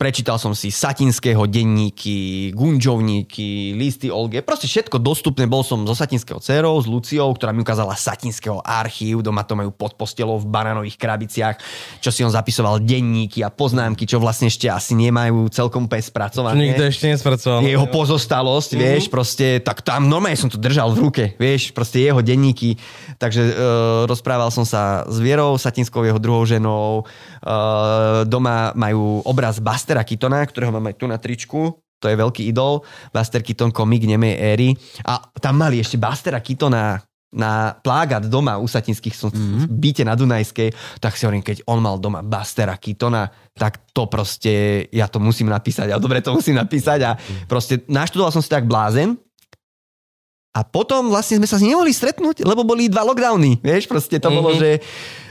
Prečítal 0.00 0.40
som 0.40 0.56
si 0.56 0.72
Satinského 0.72 1.44
denníky, 1.44 2.48
Gunžovníky, 2.56 3.76
listy 3.76 4.08
Olge, 4.08 4.40
proste 4.40 4.64
všetko 4.64 4.96
dostupné. 4.96 5.44
Bol 5.44 5.60
som 5.60 5.84
zo 5.84 5.92
Satinského 5.92 6.40
dcerou, 6.40 6.80
s 6.80 6.88
Luciou, 6.88 7.28
ktorá 7.36 7.52
mi 7.52 7.60
ukázala 7.60 7.92
Satinského 7.92 8.64
archív, 8.64 9.20
doma 9.20 9.44
to 9.44 9.60
majú 9.60 9.68
pod 9.68 10.00
postelou 10.00 10.40
v 10.40 10.48
bananových 10.48 10.96
krabiciach, 10.96 11.60
čo 12.00 12.08
si 12.08 12.24
on 12.24 12.32
zapisoval 12.32 12.80
denníky 12.80 13.44
a 13.44 13.52
poznámky, 13.52 14.08
čo 14.08 14.16
vlastne 14.16 14.48
ešte 14.48 14.72
asi 14.72 14.96
nemajú 14.96 15.52
celkom 15.52 15.84
úplne 15.84 16.00
spracované. 16.00 16.72
Nikto 16.72 16.88
ešte 16.88 17.04
nespracoval. 17.12 17.60
Jeho 17.68 17.84
pozostalosť, 17.92 18.70
mm-hmm. 18.72 18.88
vieš, 18.88 19.04
proste, 19.12 19.60
tak 19.60 19.84
tam 19.84 20.08
normálne 20.08 20.40
som 20.40 20.48
to 20.48 20.56
držal 20.56 20.96
v 20.96 20.98
ruke, 21.04 21.24
vieš, 21.36 21.76
proste 21.76 22.00
jeho 22.00 22.24
denníky. 22.24 22.80
Takže 23.20 23.42
e, 23.44 23.52
rozprával 24.08 24.48
som 24.48 24.64
sa 24.64 25.04
s 25.04 25.20
Vierou 25.20 25.60
Satinskou, 25.60 26.08
jeho 26.08 26.16
druhou 26.16 26.48
ženou. 26.48 27.04
E, 27.40 27.54
doma 28.28 28.76
majú 28.76 29.24
obraz 29.24 29.58
Bast 29.58 29.80
Bastera 29.90 30.04
Kitona, 30.04 30.44
ktorého 30.44 30.70
mám 30.70 30.92
aj 30.92 30.96
tu 31.00 31.08
na 31.08 31.16
tričku, 31.16 31.74
to 32.00 32.08
je 32.08 32.16
veľký 32.16 32.48
idol, 32.48 32.84
Buster 33.12 33.44
Keaton 33.44 33.72
komik 33.72 34.08
nemej 34.08 34.36
éry. 34.38 34.68
A 35.04 35.20
tam 35.40 35.60
mali 35.60 35.80
ešte 35.80 36.00
Bastera 36.00 36.40
Keatona 36.40 37.00
na 37.30 37.78
plágat 37.78 38.26
doma 38.26 38.58
u 38.58 38.66
Satinských 38.66 39.14
som 39.14 39.30
mm-hmm. 39.30 39.70
v 39.70 39.74
byte 39.78 40.02
na 40.02 40.18
Dunajskej, 40.18 40.74
tak 40.98 41.14
si 41.14 41.22
hovorím, 41.22 41.46
keď 41.46 41.62
on 41.70 41.78
mal 41.78 41.94
doma 42.02 42.26
Bastera 42.26 42.74
Kitona, 42.74 43.30
tak 43.54 43.86
to 43.94 44.10
proste, 44.10 44.86
ja 44.90 45.06
to 45.06 45.22
musím 45.22 45.46
napísať. 45.46 45.94
A 45.94 46.02
dobre 46.02 46.18
to 46.20 46.34
musím 46.34 46.58
napísať. 46.58 47.06
A 47.06 47.14
proste 47.46 47.86
naštudoval 47.86 48.34
som 48.34 48.42
si 48.42 48.50
tak 48.50 48.66
blázen. 48.66 49.14
A 50.50 50.66
potom 50.66 51.06
vlastne 51.06 51.38
sme 51.38 51.46
sa 51.46 51.62
s 51.62 51.64
nemohli 51.64 51.94
stretnúť, 51.94 52.42
lebo 52.42 52.66
boli 52.66 52.90
dva 52.90 53.06
lockdowny, 53.06 53.62
vieš, 53.62 53.86
proste 53.86 54.18
to 54.18 54.26
mm-hmm. 54.26 54.34
bolo, 54.42 54.50
že 54.58 54.82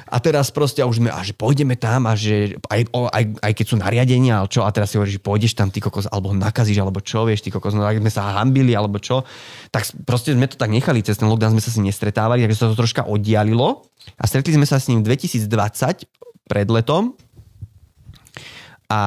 a 0.10 0.18
teraz 0.18 0.50
proste 0.50 0.82
už 0.82 0.98
sme, 0.98 1.14
a 1.14 1.22
že 1.22 1.38
pôjdeme 1.38 1.78
tam 1.78 2.10
a 2.10 2.18
že 2.18 2.58
aj, 2.66 2.90
aj, 2.90 3.24
aj 3.46 3.54
keď 3.54 3.66
sú 3.70 3.76
nariadenia, 3.78 4.42
ale 4.42 4.50
čo, 4.50 4.66
a 4.66 4.74
teraz 4.74 4.90
si 4.90 4.98
hovoríš, 4.98 5.22
že 5.22 5.24
pôjdeš 5.24 5.54
tam, 5.54 5.70
ty 5.70 5.78
kokos, 5.78 6.10
alebo 6.10 6.34
nakazíš, 6.34 6.82
alebo 6.82 6.98
čo, 6.98 7.30
vieš, 7.30 7.46
ty 7.46 7.54
kokos, 7.54 7.78
no 7.78 7.86
ak 7.86 8.02
sme 8.02 8.10
sa 8.10 8.42
hambili, 8.42 8.74
alebo 8.74 8.98
čo, 8.98 9.22
tak 9.70 9.86
proste 10.10 10.34
sme 10.34 10.50
to 10.50 10.58
tak 10.58 10.74
nechali, 10.74 11.06
cez 11.06 11.22
ten 11.22 11.30
lockdown 11.30 11.54
sme 11.54 11.64
sa 11.64 11.70
si 11.70 11.80
nestretávali, 11.86 12.42
takže 12.42 12.58
sa 12.58 12.68
to 12.74 12.76
troška 12.76 13.06
oddialilo 13.06 13.86
a 14.18 14.24
stretli 14.26 14.58
sme 14.58 14.66
sa 14.66 14.82
s 14.82 14.90
ním 14.90 15.06
2020 15.06 15.46
pred 16.50 16.68
letom 16.74 17.14
a 18.90 19.02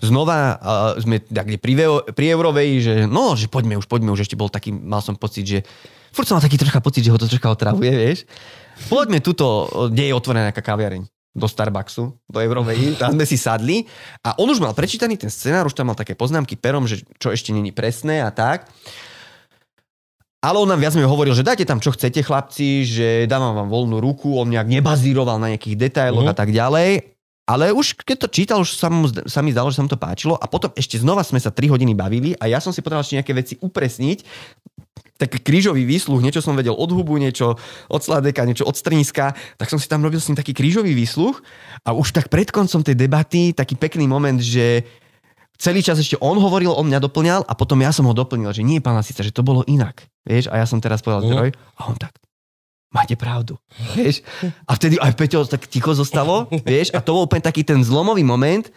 znova 0.00 0.36
uh, 0.56 0.92
sme 0.96 1.20
tak, 1.20 1.60
pri, 1.60 1.72
pri 2.16 2.26
Eurovej, 2.32 2.68
že 2.80 2.94
no, 3.04 3.36
že 3.36 3.52
poďme 3.52 3.76
už, 3.76 3.84
poďme 3.84 4.16
už, 4.16 4.24
ešte 4.24 4.36
bol 4.36 4.48
taký, 4.48 4.72
mal 4.72 5.04
som 5.04 5.12
pocit, 5.12 5.44
že 5.44 5.58
furt 6.12 6.24
som 6.24 6.40
mal 6.40 6.44
taký 6.44 6.56
troška 6.56 6.80
pocit, 6.80 7.04
že 7.04 7.12
ho 7.12 7.20
to 7.20 7.28
troška 7.28 7.52
otravuje, 7.52 7.92
vieš. 7.92 8.24
Poďme 8.86 9.24
tuto, 9.24 9.66
kde 9.90 10.12
je 10.12 10.16
otvorená 10.16 10.52
nejaká 10.52 10.60
kaviareň 10.60 11.08
do 11.36 11.44
Starbucksu, 11.44 12.16
do 12.24 12.38
Eurovej, 12.40 12.96
tam 12.96 13.12
sme 13.12 13.28
si 13.28 13.36
sadli 13.36 13.84
a 14.24 14.40
on 14.40 14.48
už 14.48 14.56
mal 14.56 14.72
prečítaný 14.72 15.20
ten 15.20 15.28
scenár, 15.28 15.68
už 15.68 15.76
tam 15.76 15.92
mal 15.92 15.98
také 15.98 16.16
poznámky 16.16 16.56
perom, 16.56 16.88
že 16.88 17.04
čo 17.20 17.28
ešte 17.28 17.52
není 17.52 17.76
presné 17.76 18.24
a 18.24 18.32
tak. 18.32 18.72
Ale 20.40 20.56
on 20.62 20.68
nám 20.68 20.80
viac 20.80 20.96
mi 20.96 21.04
hovoril, 21.04 21.36
že 21.36 21.44
dajte 21.44 21.68
tam 21.68 21.82
čo 21.82 21.92
chcete 21.92 22.24
chlapci, 22.24 22.88
že 22.88 23.08
dávam 23.28 23.52
vám 23.52 23.68
voľnú 23.68 24.00
ruku, 24.00 24.40
on 24.40 24.48
nejak 24.48 24.68
nebazíroval 24.68 25.36
na 25.36 25.52
nejakých 25.52 25.76
detailoch 25.76 26.24
uh-huh. 26.24 26.36
a 26.36 26.38
tak 26.38 26.56
ďalej. 26.56 27.16
Ale 27.46 27.70
už 27.70 28.02
keď 28.02 28.26
to 28.26 28.28
čítal, 28.28 28.58
už 28.58 28.74
sa, 28.74 28.90
mu, 28.90 29.06
sa 29.06 29.38
mi 29.38 29.54
zdalo, 29.54 29.70
že 29.70 29.78
sa 29.78 29.84
mu 29.86 29.90
to 29.90 29.94
páčilo 29.94 30.34
a 30.34 30.50
potom 30.50 30.74
ešte 30.74 30.98
znova 30.98 31.22
sme 31.22 31.38
sa 31.38 31.54
3 31.54 31.70
hodiny 31.70 31.94
bavili 31.94 32.34
a 32.42 32.50
ja 32.50 32.58
som 32.58 32.74
si 32.74 32.82
potreboval 32.82 33.06
ešte 33.06 33.22
nejaké 33.22 33.32
veci 33.38 33.54
upresniť, 33.62 34.18
taký 35.16 35.40
krížový 35.40 35.88
výsluh, 35.88 36.20
niečo 36.20 36.44
som 36.44 36.56
vedel 36.56 36.76
od 36.76 36.90
hubu, 36.92 37.16
niečo 37.16 37.56
od 37.88 38.00
sladeka, 38.00 38.44
niečo 38.44 38.68
od 38.68 38.76
strniska, 38.76 39.32
tak 39.56 39.68
som 39.72 39.80
si 39.80 39.88
tam 39.88 40.04
robil 40.04 40.20
s 40.20 40.28
ním 40.28 40.36
taký 40.36 40.52
krížový 40.52 40.92
výsluh 40.92 41.36
a 41.82 41.96
už 41.96 42.12
tak 42.12 42.28
pred 42.28 42.48
koncom 42.52 42.84
tej 42.84 42.94
debaty 42.94 43.56
taký 43.56 43.80
pekný 43.80 44.04
moment, 44.04 44.36
že 44.36 44.84
celý 45.56 45.80
čas 45.80 45.96
ešte 45.96 46.20
on 46.20 46.36
hovoril, 46.36 46.76
on 46.76 46.84
mňa 46.86 47.00
doplňal 47.00 47.40
a 47.48 47.52
potom 47.56 47.80
ja 47.80 47.90
som 47.90 48.04
ho 48.04 48.12
doplnil, 48.12 48.52
že 48.52 48.60
nie, 48.60 48.84
pán 48.84 48.96
Lasica, 48.96 49.24
že 49.24 49.32
to 49.32 49.40
bolo 49.40 49.64
inak. 49.64 50.04
Vieš, 50.28 50.52
a 50.52 50.60
ja 50.60 50.66
som 50.68 50.78
teraz 50.84 51.00
povedal 51.00 51.24
zdroj 51.24 51.48
a 51.56 51.80
on 51.88 51.96
tak, 51.96 52.12
máte 52.92 53.16
pravdu. 53.16 53.56
Vieš? 53.96 54.20
A 54.68 54.76
vtedy 54.76 55.00
aj 55.00 55.16
Peťo 55.16 55.48
tak 55.48 55.64
ticho 55.64 55.96
zostalo, 55.96 56.48
vieš, 56.64 56.92
a 56.92 57.00
to 57.00 57.16
bol 57.16 57.24
úplne 57.24 57.40
taký 57.40 57.64
ten 57.64 57.80
zlomový 57.80 58.20
moment, 58.20 58.68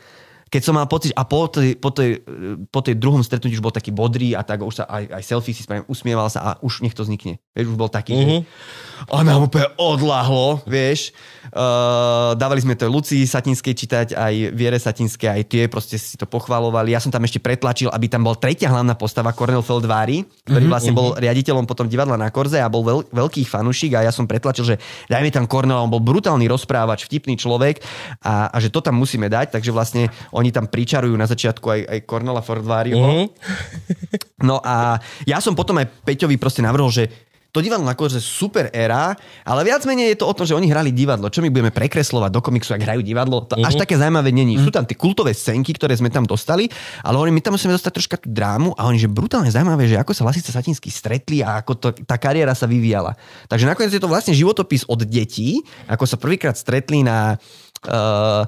keď 0.50 0.62
som 0.66 0.74
mal 0.74 0.90
pocit, 0.90 1.14
a 1.14 1.24
po 1.24 1.46
tej, 1.46 1.78
po 1.78 1.94
tej, 1.94 2.26
po 2.74 2.82
tej 2.82 2.98
druhom 2.98 3.22
stretnutí 3.22 3.56
už 3.56 3.64
bol 3.64 3.74
taký 3.74 3.94
bodrý 3.94 4.34
a 4.34 4.42
tak 4.42 4.66
už 4.66 4.82
sa 4.82 4.86
aj, 4.90 5.22
aj 5.22 5.24
selfie 5.24 5.54
si 5.54 5.62
spravím, 5.62 5.86
usmieval 5.86 6.28
sa 6.28 6.40
a 6.42 6.50
už 6.66 6.82
nech 6.82 6.98
to 6.98 7.06
vznikne. 7.06 7.38
Vieš, 7.54 7.74
už 7.74 7.78
bol 7.78 7.90
taký, 7.90 8.18
mm-hmm. 8.18 8.42
že 8.42 9.10
a 9.10 9.24
nám 9.24 9.48
úplne 9.48 9.70
odláhlo, 9.78 10.60
vieš. 10.68 11.16
Uh, 11.50 12.38
dávali 12.38 12.62
sme 12.62 12.78
to 12.78 12.86
Lucii 12.92 13.26
Satinskej 13.26 13.74
čítať, 13.74 14.08
aj 14.14 14.34
Viere 14.54 14.78
Satinskej, 14.78 15.30
aj 15.30 15.42
tie 15.50 15.64
proste 15.66 15.98
si 15.98 16.20
to 16.20 16.28
pochvalovali. 16.30 16.94
Ja 16.94 17.02
som 17.02 17.10
tam 17.10 17.26
ešte 17.26 17.42
pretlačil, 17.42 17.90
aby 17.90 18.06
tam 18.12 18.28
bol 18.28 18.38
tretia 18.38 18.70
hlavná 18.70 18.94
postava, 18.94 19.34
Cornel 19.34 19.66
Feldvári, 19.66 20.26
ktorý 20.46 20.66
mm-hmm. 20.66 20.70
vlastne 20.70 20.94
bol 20.94 21.16
riaditeľom 21.18 21.66
potom 21.66 21.90
divadla 21.90 22.18
na 22.18 22.30
Korze 22.30 22.62
a 22.62 22.70
bol 22.70 22.86
veľ, 22.86 23.00
veľký 23.14 23.46
fanúšik 23.46 23.98
a 23.98 24.06
ja 24.06 24.12
som 24.14 24.30
pretlačil, 24.30 24.66
že 24.66 24.76
dajme 25.10 25.30
tam 25.30 25.46
Cornel, 25.50 25.78
on 25.78 25.90
bol 25.90 26.02
brutálny 26.02 26.46
rozprávač, 26.46 27.06
vtipný 27.06 27.38
človek 27.38 27.82
a, 28.22 28.50
a 28.54 28.58
že 28.62 28.70
to 28.70 28.84
tam 28.84 28.98
musíme 29.00 29.26
dať, 29.30 29.56
takže 29.56 29.74
vlastne 29.74 30.12
oni 30.40 30.56
tam 30.56 30.72
pričarujú 30.72 31.14
na 31.20 31.28
začiatku 31.28 31.68
aj, 31.68 31.82
aj 31.86 32.00
Cornela 32.08 32.40
Fordváriho. 32.40 33.04
Mm-hmm. 33.04 33.28
No 34.48 34.64
a 34.64 34.96
ja 35.28 35.44
som 35.44 35.52
potom 35.52 35.76
aj 35.84 35.92
Peťovi 36.08 36.40
proste 36.40 36.64
navrhol, 36.64 36.88
že 36.88 37.12
to 37.50 37.66
divadlo 37.66 37.82
na 37.82 37.98
kože 37.98 38.22
super 38.22 38.70
éra, 38.70 39.18
ale 39.42 39.66
viac 39.66 39.82
menej 39.90 40.14
je 40.14 40.22
to 40.22 40.30
o 40.30 40.38
tom, 40.38 40.46
že 40.46 40.54
oni 40.54 40.70
hrali 40.70 40.94
divadlo. 40.94 41.34
Čo 41.34 41.42
my 41.42 41.50
budeme 41.50 41.74
prekreslovať 41.74 42.30
do 42.30 42.42
komiksu, 42.46 42.78
ak 42.78 42.86
hrajú 42.86 43.02
divadlo? 43.02 43.42
To 43.50 43.58
uh-huh. 43.58 43.66
až 43.66 43.74
mhm. 43.74 43.82
také 43.82 43.98
zaujímavé 43.98 44.30
není. 44.30 44.54
Uh-huh. 44.58 44.70
Sú 44.70 44.72
tam 44.72 44.86
tie 44.86 44.94
kultové 44.94 45.34
scénky, 45.34 45.74
ktoré 45.74 45.98
sme 45.98 46.14
tam 46.14 46.30
dostali, 46.30 46.70
ale 47.02 47.18
hovorím, 47.18 47.42
my 47.42 47.44
tam 47.44 47.58
musíme 47.58 47.74
dostať 47.74 47.92
troška 47.98 48.18
tú 48.22 48.30
drámu 48.30 48.78
a 48.78 48.86
oni, 48.86 49.02
že 49.02 49.10
brutálne 49.10 49.50
zaujímavé, 49.50 49.90
že 49.90 49.98
ako 49.98 50.14
sa 50.14 50.30
Lasica 50.30 50.54
Satinsky 50.54 50.94
stretli 50.94 51.42
a 51.42 51.58
ako 51.66 51.72
to, 51.74 51.88
tá 52.06 52.22
kariéra 52.22 52.54
sa 52.54 52.70
vyvíjala. 52.70 53.18
Takže 53.50 53.66
nakoniec 53.66 53.98
je 53.98 54.02
to 54.02 54.12
vlastne 54.12 54.38
životopis 54.38 54.86
od 54.86 55.02
detí, 55.10 55.66
ako 55.90 56.06
sa 56.06 56.22
prvýkrát 56.22 56.54
stretli 56.54 57.02
na 57.02 57.34
uh, 57.90 58.46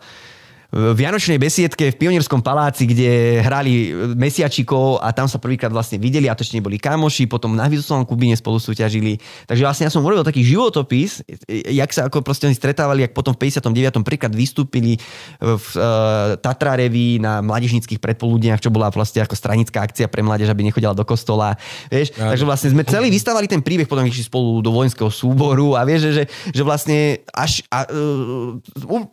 Vianočnej 0.71 1.35
besiedke 1.35 1.91
v 1.91 1.99
Pionierskom 1.99 2.39
paláci, 2.39 2.87
kde 2.87 3.43
hrali 3.43 3.91
mesiačikov 4.15 5.03
a 5.03 5.11
tam 5.11 5.27
sa 5.27 5.35
prvýkrát 5.35 5.67
vlastne 5.67 5.99
videli 5.99 6.31
a 6.31 6.35
to 6.35 6.47
ešte 6.47 6.55
neboli 6.55 6.79
kamoši, 6.79 7.27
potom 7.27 7.51
na 7.59 7.67
Vysokom 7.67 8.07
Kubine 8.07 8.39
spolu 8.39 8.55
súťažili. 8.55 9.19
Takže 9.51 9.67
vlastne 9.67 9.83
ja 9.87 9.91
som 9.91 9.99
urobil 9.99 10.23
taký 10.23 10.47
životopis, 10.47 11.27
jak 11.51 11.91
sa 11.91 12.07
ako 12.07 12.23
proste 12.23 12.47
oni 12.47 12.55
stretávali, 12.55 13.03
jak 13.03 13.11
potom 13.11 13.35
v 13.35 13.51
59. 13.51 13.99
príklad 14.07 14.31
vystúpili 14.31 14.95
v 15.43 15.67
uh, 15.75 16.39
Tatra 16.39 16.79
Reví 16.79 17.19
na 17.19 17.43
mládežnických 17.43 17.99
predpoludniach, 17.99 18.63
čo 18.63 18.71
bola 18.71 18.87
vlastne 18.95 19.27
ako 19.27 19.35
stranická 19.35 19.83
akcia 19.83 20.07
pre 20.07 20.23
mládež, 20.23 20.47
aby 20.55 20.63
nechodila 20.63 20.95
do 20.95 21.03
kostola. 21.03 21.59
Vieš? 21.91 22.15
Ja, 22.15 22.31
Takže 22.31 22.47
vlastne 22.47 22.71
sme 22.71 22.87
celý 22.87 23.11
vystavali 23.11 23.51
ten 23.51 23.59
príbeh, 23.59 23.91
potom 23.91 24.07
išli 24.07 24.23
spolu 24.23 24.63
do 24.63 24.71
vojenského 24.71 25.11
súboru 25.11 25.75
a 25.75 25.83
vieš, 25.83 26.07
že, 26.07 26.11
že, 26.15 26.23
že 26.55 26.63
vlastne 26.63 27.19
až 27.35 27.59
a, 27.67 27.91
uh, 27.91 28.55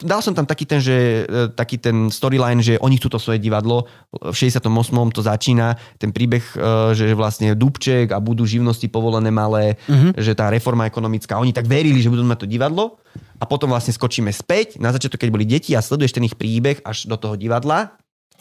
dal 0.07 0.23
som 0.23 0.39
tam 0.39 0.47
taký 0.47 0.63
ten, 0.63 0.79
že 0.79 1.27
taký 1.53 1.81
ten 1.81 2.13
storyline, 2.13 2.61
že 2.65 2.81
oni 2.81 2.97
chcú 2.97 3.13
to 3.13 3.19
svoje 3.21 3.39
divadlo, 3.43 3.87
v 4.13 4.37
68. 4.37 4.69
to 5.15 5.21
začína, 5.23 5.77
ten 5.97 6.11
príbeh, 6.11 6.43
e, 6.43 6.57
že 6.97 7.13
vlastne 7.13 7.53
Dubček 7.53 8.11
a 8.13 8.19
budú 8.19 8.49
živnosti 8.49 8.87
povolené 8.89 9.29
malé, 9.29 9.77
uh-huh. 9.87 10.17
že 10.17 10.33
tá 10.33 10.49
reforma 10.49 10.89
ekonomická, 10.89 11.39
oni 11.39 11.53
tak 11.53 11.69
verili, 11.69 12.01
že 12.01 12.11
budú 12.13 12.25
mať 12.25 12.45
to 12.45 12.51
divadlo 12.51 12.99
a 13.39 13.45
potom 13.47 13.71
vlastne 13.71 13.95
skočíme 13.95 14.33
späť, 14.33 14.81
na 14.83 14.91
začiatok, 14.91 15.23
keď 15.23 15.31
boli 15.31 15.47
deti 15.47 15.77
a 15.77 15.85
sleduješ 15.85 16.17
ten 16.17 16.27
ich 16.27 16.35
príbeh 16.35 16.83
až 16.83 17.07
do 17.07 17.15
toho 17.15 17.39
divadla 17.39 17.99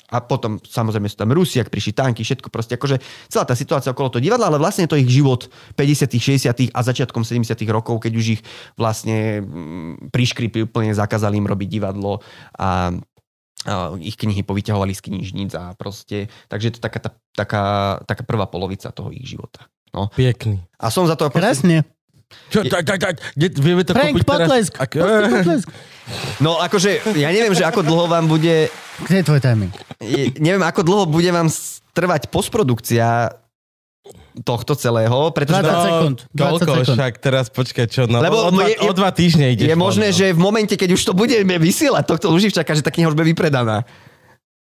a 0.08 0.24
potom 0.24 0.56
samozrejme 0.64 1.12
sú 1.12 1.20
tam 1.20 1.36
Rusi, 1.36 1.60
ak 1.60 1.68
prišli 1.68 1.92
tanky, 1.92 2.24
všetko 2.24 2.48
proste, 2.48 2.80
akože 2.80 3.04
celá 3.28 3.44
tá 3.44 3.56
situácia 3.60 3.92
okolo 3.92 4.08
toho 4.08 4.24
divadla, 4.24 4.48
ale 4.48 4.62
vlastne 4.62 4.88
je 4.88 4.92
to 4.96 5.02
ich 5.02 5.12
život 5.12 5.52
50 5.76 6.08
60 6.16 6.72
a 6.72 6.80
začiatkom 6.80 7.28
70 7.28 7.60
rokov, 7.68 8.00
keď 8.00 8.14
už 8.16 8.26
ich 8.40 8.42
vlastne 8.80 9.44
mm, 9.44 10.14
priškripli 10.16 10.64
úplne, 10.64 10.96
zakázali 10.96 11.36
im 11.36 11.48
robiť 11.50 11.68
divadlo 11.68 12.24
a 12.56 12.96
a 13.68 13.98
ich 14.00 14.16
knihy 14.16 14.46
povyťahovali 14.48 14.94
z 14.96 15.02
knižníc 15.02 15.52
a 15.58 15.76
proste, 15.76 16.32
takže 16.48 16.72
je 16.72 16.74
to 16.78 16.82
taká, 16.88 17.00
tá, 17.04 17.12
taká, 17.36 17.64
taká 18.06 18.24
prvá 18.24 18.46
polovica 18.48 18.94
toho 18.96 19.12
ich 19.12 19.28
života. 19.28 19.68
No. 19.92 20.14
Pekný. 20.14 20.62
A 20.78 20.88
som 20.94 21.04
za 21.10 21.18
to... 21.18 21.28
Krásne. 21.34 21.84
Čo, 22.48 22.64
tak, 22.68 22.84
tak, 22.84 23.00
tak, 23.00 23.16
vieme 23.36 23.84
to 23.84 23.92
Frank, 23.92 24.12
kúpiť 24.14 24.24
teraz? 24.24 24.40
potlesk. 24.48 24.74
Ak, 24.78 24.92
Potlesk. 25.36 25.68
No 26.40 26.60
akože, 26.60 27.16
ja 27.16 27.32
neviem, 27.32 27.52
že 27.52 27.64
ako 27.64 27.84
dlho 27.84 28.08
vám 28.08 28.28
bude, 28.28 28.68
Kde 29.04 29.16
je 29.16 29.26
tvoj 29.26 29.40
timing? 29.40 29.72
neviem, 30.38 30.64
ako 30.64 30.82
dlho 30.84 31.04
bude 31.06 31.28
vám 31.28 31.48
trvať 31.92 32.28
postprodukcia 32.28 33.32
tohto 34.38 34.78
celého, 34.78 35.34
pretože... 35.34 35.60
20 35.60 35.88
sekúnd. 35.90 36.18
20 36.30 36.38
Koľko 36.38 36.64
sekúnd. 36.78 36.96
však 36.96 37.14
teraz, 37.18 37.46
počkaj, 37.50 37.86
čo, 37.90 38.02
no 38.06 38.22
Lebo 38.22 38.38
o, 38.40 38.52
dva, 38.54 38.70
je- 38.70 38.78
je- 38.78 38.86
o 38.86 38.94
dva 38.94 39.10
týždne 39.10 39.52
ideš. 39.52 39.66
Je 39.66 39.76
možné, 39.76 40.08
von, 40.08 40.14
no. 40.14 40.20
že 40.20 40.26
v 40.30 40.40
momente, 40.40 40.74
keď 40.78 40.90
už 40.94 41.02
to 41.04 41.14
budeme 41.14 41.58
vysielať, 41.58 42.04
tohto 42.06 42.30
Luživčaka, 42.30 42.72
že 42.72 42.86
tá 42.86 42.94
kniha 42.94 43.10
už 43.10 43.18
bude 43.18 43.28
vypredaná. 43.28 43.84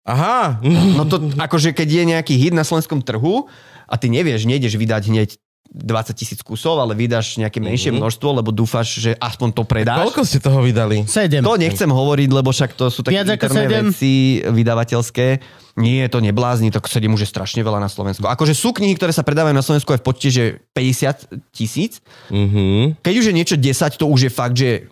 Aha, 0.04 0.60
No 0.94 1.08
to 1.08 1.32
akože 1.32 1.72
keď 1.72 1.88
je 1.90 2.04
nejaký 2.06 2.34
hit 2.36 2.52
na 2.52 2.60
slovenskom 2.60 3.00
trhu 3.00 3.48
a 3.84 3.94
ty 3.96 4.06
nevieš, 4.06 4.44
nejdeš 4.44 4.76
vydať 4.76 5.02
hneď 5.08 5.28
20 5.74 6.14
tisíc 6.14 6.38
kusov, 6.38 6.78
ale 6.78 6.94
vydáš 6.94 7.34
nejaké 7.34 7.58
menšie 7.58 7.90
Mhm. 7.90 7.98
množstvo, 7.98 8.28
lebo 8.30 8.54
dúfaš, 8.54 9.02
že 9.02 9.10
aspoň 9.18 9.48
to 9.50 9.62
predáš. 9.66 10.06
koľko 10.06 10.22
ste 10.22 10.38
toho 10.38 10.62
vydali? 10.62 11.02
7. 11.02 11.42
To 11.42 11.58
nechcem 11.58 11.90
hovoriť, 11.90 12.30
lebo 12.30 12.54
však 12.54 12.78
to 12.78 12.86
sú 12.88 13.02
také 13.02 13.18
Viac 13.18 13.26
interné 13.34 13.82
veci 13.82 14.38
vydavateľské. 14.40 15.26
Nie, 15.74 16.06
to 16.06 16.22
neblázni, 16.22 16.70
to 16.70 16.78
7 16.78 17.10
už 17.10 17.26
je 17.26 17.28
strašne 17.28 17.58
veľa 17.58 17.82
na 17.82 17.90
Slovensku. 17.90 18.22
Akože 18.22 18.54
sú 18.54 18.70
knihy, 18.70 18.94
ktoré 18.94 19.10
sa 19.10 19.26
predávajú 19.26 19.50
na 19.50 19.66
Slovensku 19.66 19.90
aj 19.90 19.98
v 19.98 20.06
počte, 20.06 20.28
že 20.30 20.44
50 20.70 21.26
tisíc. 21.50 21.98
Mhm. 22.30 23.02
Keď 23.02 23.14
už 23.18 23.26
je 23.26 23.34
niečo 23.34 23.56
10, 23.58 23.98
to 23.98 24.06
už 24.06 24.20
je 24.26 24.30
fakt, 24.30 24.54
že 24.54 24.86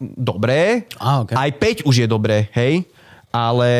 dobré. 0.00 0.86
Á, 0.98 1.22
okay. 1.22 1.34
Aj 1.38 1.50
5 1.50 1.86
už 1.86 1.94
je 2.02 2.06
dobré, 2.06 2.50
hej. 2.54 2.86
Ale 3.34 3.70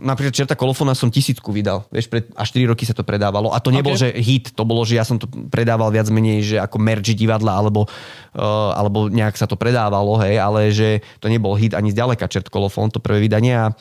napríklad 0.00 0.32
Čerta 0.32 0.56
kolofóna 0.56 0.96
som 0.96 1.12
tisícku 1.12 1.52
vydal. 1.52 1.84
Vieš, 1.92 2.08
pred, 2.08 2.24
až 2.32 2.56
4 2.56 2.72
roky 2.72 2.88
sa 2.88 2.96
to 2.96 3.04
predávalo. 3.04 3.52
A 3.52 3.60
to 3.60 3.68
nebol, 3.68 3.92
že 3.92 4.08
hit, 4.16 4.56
to 4.56 4.64
bolo, 4.64 4.80
že 4.88 4.96
ja 4.96 5.04
som 5.04 5.20
to 5.20 5.28
predával 5.28 5.92
viac 5.92 6.08
menej, 6.08 6.40
že 6.40 6.56
ako 6.56 6.80
merch 6.80 7.12
divadla, 7.12 7.52
alebo, 7.52 7.84
uh, 8.32 8.72
alebo 8.72 9.12
nejak 9.12 9.36
sa 9.36 9.44
to 9.44 9.60
predávalo, 9.60 10.16
hej, 10.24 10.40
ale 10.40 10.72
že 10.72 11.04
to 11.20 11.28
nebol 11.28 11.52
hit 11.52 11.76
ani 11.76 11.92
zďaleka 11.92 12.32
Čert 12.32 12.48
kolofón, 12.48 12.88
to 12.88 12.96
prvé 12.96 13.20
vydanie 13.20 13.52
a 13.52 13.76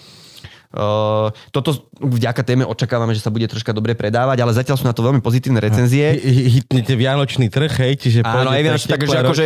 Uh, 0.72 1.28
toto 1.52 1.76
vďaka 2.00 2.42
téme 2.42 2.64
očakávame, 2.64 3.12
že 3.12 3.20
sa 3.20 3.28
bude 3.28 3.44
troška 3.44 3.72
dobre 3.72 3.92
predávať, 3.92 4.40
ale 4.40 4.56
zatiaľ 4.56 4.80
sú 4.80 4.88
na 4.88 4.96
to 4.96 5.04
veľmi 5.04 5.20
pozitívne 5.20 5.60
recenzie. 5.60 6.16
Hi- 6.16 6.24
hi- 6.24 6.50
Hitnete 6.58 6.96
Vianočný 6.96 7.52
trh, 7.52 7.72
hej, 7.78 7.94
čiže 8.00 8.20
Áno, 8.24 8.48
aj 8.48 8.64
Vianočný, 8.64 8.90
takže 8.90 9.18
akože, 9.20 9.46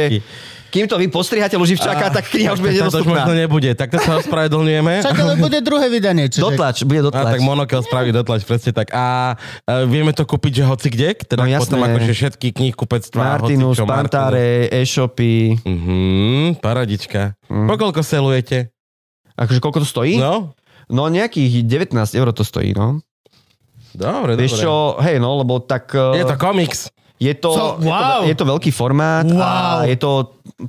kým 0.70 0.86
to 0.86 1.00
vy 1.00 1.08
postrihate 1.08 1.56
Luživčáka, 1.56 2.12
tak 2.12 2.28
kniha 2.28 2.52
už 2.52 2.60
bude 2.60 2.76
Tak 2.76 2.92
to 2.92 3.02
už 3.02 3.08
možno 3.08 3.34
nebude, 3.34 3.72
takto 3.74 3.98
sa 3.98 4.20
ospravedlňujeme. 4.20 5.02
Však 5.02 5.18
ale 5.18 5.34
bude 5.40 5.58
druhé 5.64 5.88
vydanie. 5.88 6.28
Čiže... 6.28 6.44
Dotlač, 6.44 6.84
bude 6.84 7.00
A 7.00 7.06
dotlač. 7.10 7.32
tak 7.32 7.42
Monokel 7.42 7.82
spraví 7.82 8.10
dotlač, 8.12 8.44
presne 8.44 8.76
tak. 8.76 8.92
A 8.92 9.34
e, 9.64 9.88
vieme 9.88 10.12
to 10.12 10.28
kúpiť, 10.28 10.62
že 10.62 10.64
hoci 10.68 10.88
kde? 10.92 11.16
Teda 11.18 11.42
No, 11.42 11.50
jasné. 11.50 11.74
potom 11.74 11.80
akože 11.82 12.12
všetky 12.12 12.48
kníh 12.52 12.76
kupectvá, 12.76 13.40
Martinus, 13.40 13.80
hocičo, 13.80 13.88
Pantare, 13.88 14.68
e-shopy. 14.70 15.58
Mhm, 15.64 16.60
paradička. 16.60 17.34
Mhm. 17.48 17.66
Pokoľko 17.72 18.02
selujete? 18.04 18.70
Akože 19.36 19.60
koľko 19.60 19.80
to 19.80 19.88
stojí? 19.88 20.20
No, 20.20 20.52
No, 20.88 21.08
nejakých 21.08 21.64
19 21.64 21.94
eur 21.96 22.30
to 22.30 22.42
stojí, 22.42 22.72
no. 22.72 23.02
dobre, 23.92 24.36
Vieš 24.36 24.52
dobre. 24.54 24.64
čo, 24.64 24.74
hej, 25.00 25.18
no, 25.18 25.38
lebo 25.38 25.60
tak... 25.60 25.90
Je 25.92 26.20
eh, 26.20 26.26
to 26.26 26.36
komiks. 26.36 26.92
je 27.16 27.34
to, 27.34 27.50
Co? 27.50 27.66
je, 27.78 27.86
to, 27.86 27.90
Wow. 27.90 28.20
je 28.24 28.36
to 28.36 28.46
veľký 28.46 28.70
formát 28.70 29.24
Wow. 29.24 29.40
a 29.40 29.50
je 29.86 29.96
to 29.96 30.12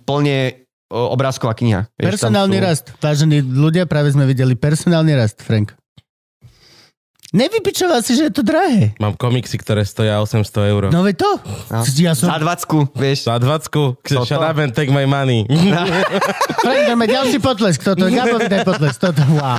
plne 0.00 0.38
eh, 0.46 0.54
obrázková 0.88 1.52
kniha. 1.52 1.90
Vieš, 1.92 2.06
Personálny 2.16 2.56
sú- 2.56 2.64
rast. 2.64 2.86
Vážení 2.96 3.38
ľudia, 3.40 3.84
práve 3.84 4.10
sme 4.10 4.24
videli 4.24 4.54
personálny 4.54 5.12
rast, 5.12 5.38
Frank. 5.38 5.74
Nevypičoval 7.32 8.00
si, 8.00 8.14
že 8.14 8.30
je 8.30 8.32
to 8.32 8.42
drahé. 8.42 8.94
Mám 8.96 9.18
komiksy, 9.18 9.58
ktoré 9.58 9.82
stoja 9.82 10.22
800 10.22 10.46
eur. 10.70 10.82
No 10.88 11.02
veď 11.02 11.16
to. 11.18 11.30
No. 11.68 11.82
Ja 11.82 12.14
som... 12.14 12.30
Za 12.30 12.38
20, 12.38 12.94
vieš. 12.94 13.26
Za 13.26 13.36
20 13.36 13.66
Toto? 13.66 14.22
shut 14.22 14.38
up 14.38 14.54
and 14.56 14.70
take 14.70 14.88
my 14.88 15.02
money. 15.04 15.42
Frank, 16.62 16.82
dáme 16.86 17.04
ďalší 17.04 17.38
potlesk. 17.38 17.82
Toto, 17.82 18.06
Gabovi 18.06 18.46
daj 18.46 18.62
potlesk. 18.62 18.98
Toto, 19.00 19.22
wow. 19.34 19.58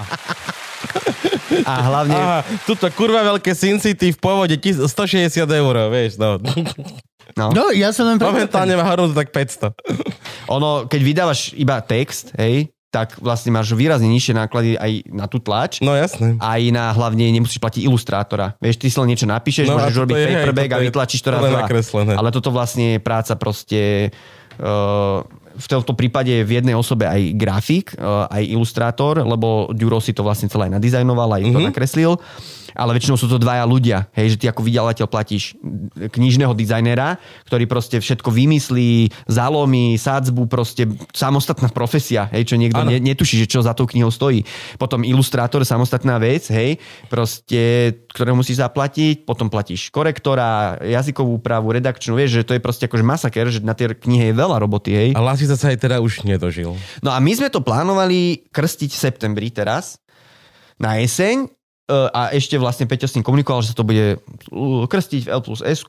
A 1.63 1.73
hlavne, 1.81 2.15
Aha, 2.15 2.39
tuto 2.63 2.87
kurva 2.93 3.23
veľké 3.25 3.51
Sin 3.51 3.79
City 3.79 4.13
v 4.13 4.19
pôvode 4.19 4.55
tis- 4.55 4.77
160 4.79 5.43
eur, 5.43 5.75
vieš, 5.89 6.15
no. 6.15 6.37
no, 7.33 7.45
No, 7.51 7.63
ja 7.71 7.91
som 7.91 8.07
len... 8.07 8.15
Momentálne 8.15 8.77
má 8.77 8.85
hodnotu 8.85 9.11
tak 9.11 9.33
500. 9.33 9.73
ono, 10.47 10.85
keď 10.85 11.01
vydávaš 11.01 11.51
iba 11.53 11.81
text, 11.81 12.31
hej, 12.37 12.71
tak 12.87 13.19
vlastne 13.19 13.51
máš 13.51 13.71
výrazne 13.71 14.07
nižšie 14.07 14.33
náklady 14.33 14.69
aj 14.73 14.91
na 15.07 15.25
tú 15.25 15.37
tlač. 15.37 15.79
No 15.79 15.91
jasné. 15.91 16.35
aj 16.37 16.61
na 16.69 16.89
hlavne 16.89 17.27
nemusíš 17.29 17.57
platiť 17.57 17.83
ilustrátora. 17.83 18.55
Vieš, 18.57 18.75
ty 18.77 18.87
si 18.87 18.95
len 18.95 19.11
niečo 19.11 19.25
napíšeš, 19.25 19.67
No 19.67 19.75
môžeš 19.75 19.97
robiť 19.97 20.15
je, 20.15 20.25
paperback 20.25 20.71
a 20.71 20.77
vytlačíš 20.81 21.19
to 21.19 21.29
raz 21.29 21.41
len 21.41 21.51
dva. 21.53 21.67
Ale 22.15 22.29
toto 22.29 22.49
vlastne 22.49 22.95
je 22.95 22.99
práca 22.99 23.35
proste 23.35 24.09
uh, 24.57 25.19
v 25.53 25.67
tomto 25.67 25.93
prípade 25.93 26.31
v 26.37 26.51
jednej 26.53 26.73
osobe 26.73 27.03
aj 27.03 27.33
grafik, 27.33 27.91
uh, 27.93 28.29
aj 28.29 28.43
ilustrátor, 28.45 29.19
lebo 29.19 29.67
Duro 29.71 29.97
si 29.97 30.13
to 30.13 30.21
vlastne 30.21 30.47
celé 30.47 30.69
aj 30.69 30.77
nadizajnoval, 30.77 31.29
aj 31.33 31.43
to 31.43 31.59
Mhm. 31.59 31.67
nakreslil. 31.67 32.11
Ale 32.77 32.93
väčšinou 32.93 33.17
sú 33.17 33.25
to 33.25 33.41
dvaja 33.41 33.65
ľudia. 33.65 34.05
Hej, 34.13 34.37
že 34.37 34.39
ty 34.39 34.45
ako 34.45 34.61
vydavateľ 34.61 35.05
platíš 35.09 35.57
knižného 35.97 36.53
dizajnera, 36.53 37.17
ktorý 37.49 37.65
proste 37.65 37.97
všetko 37.97 38.29
vymyslí, 38.29 39.09
zalomí, 39.25 39.97
sádzbu, 39.97 40.45
proste 40.45 40.85
samostatná 41.09 41.73
profesia, 41.73 42.29
hej, 42.29 42.53
čo 42.53 42.55
niekto 42.61 42.85
ne, 42.85 43.01
netuší, 43.01 43.41
že 43.41 43.49
čo 43.49 43.65
za 43.65 43.73
tou 43.73 43.89
knihou 43.89 44.13
stojí. 44.13 44.45
Potom 44.77 45.01
ilustrátor, 45.01 45.65
samostatná 45.65 46.21
vec, 46.21 46.45
hej, 46.53 46.77
proste, 47.09 47.91
ktoré 48.13 48.37
musíš 48.37 48.61
zaplatiť, 48.61 49.25
potom 49.25 49.49
platíš 49.49 49.89
korektora, 49.89 50.77
jazykovú 50.85 51.41
úpravu, 51.41 51.73
redakčnú, 51.73 52.13
vieš, 52.13 52.41
že 52.41 52.45
to 52.45 52.53
je 52.53 52.61
proste 52.61 52.85
akože 52.85 53.01
masaker, 53.01 53.49
že 53.49 53.65
na 53.65 53.73
tej 53.73 53.97
knihe 53.97 54.29
je 54.29 54.35
veľa 54.37 54.61
roboty, 54.61 54.93
hej. 54.93 55.09
A 55.17 55.25
Lasica 55.25 55.57
sa 55.57 55.73
aj 55.73 55.81
teda 55.81 55.97
už 55.97 56.21
nedožil. 56.21 56.77
No 57.01 57.09
a 57.09 57.17
my 57.17 57.31
sme 57.33 57.49
to 57.49 57.65
plánovali 57.65 58.45
krstiť 58.53 58.93
v 58.93 59.01
septembri 59.01 59.49
teraz, 59.49 59.97
na 60.77 61.01
jeseň, 61.01 61.49
a 61.87 62.35
ešte 62.35 62.59
vlastne 62.59 62.83
Peťo 62.83 63.07
s 63.07 63.15
ním 63.15 63.23
komunikoval, 63.23 63.63
že 63.63 63.71
sa 63.71 63.79
to 63.79 63.87
bude 63.87 64.19
uh, 64.19 64.83
krstiť 64.85 65.23
v 65.23 65.31
L 65.31 65.41
plus 65.41 65.63
S, 65.63 65.87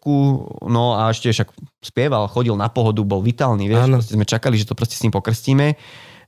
no 0.63 0.95
a 0.95 1.11
ešte 1.11 1.27
však 1.35 1.51
spieval, 1.83 2.31
chodil 2.31 2.55
na 2.55 2.71
pohodu, 2.71 3.03
bol 3.03 3.19
vitálny, 3.19 3.67
vieš, 3.67 3.91
proste 3.91 4.15
sme 4.15 4.23
čakali, 4.23 4.55
že 4.55 4.71
to 4.71 4.79
proste 4.79 4.95
s 4.95 5.03
ním 5.03 5.11
pokrstíme, 5.11 5.75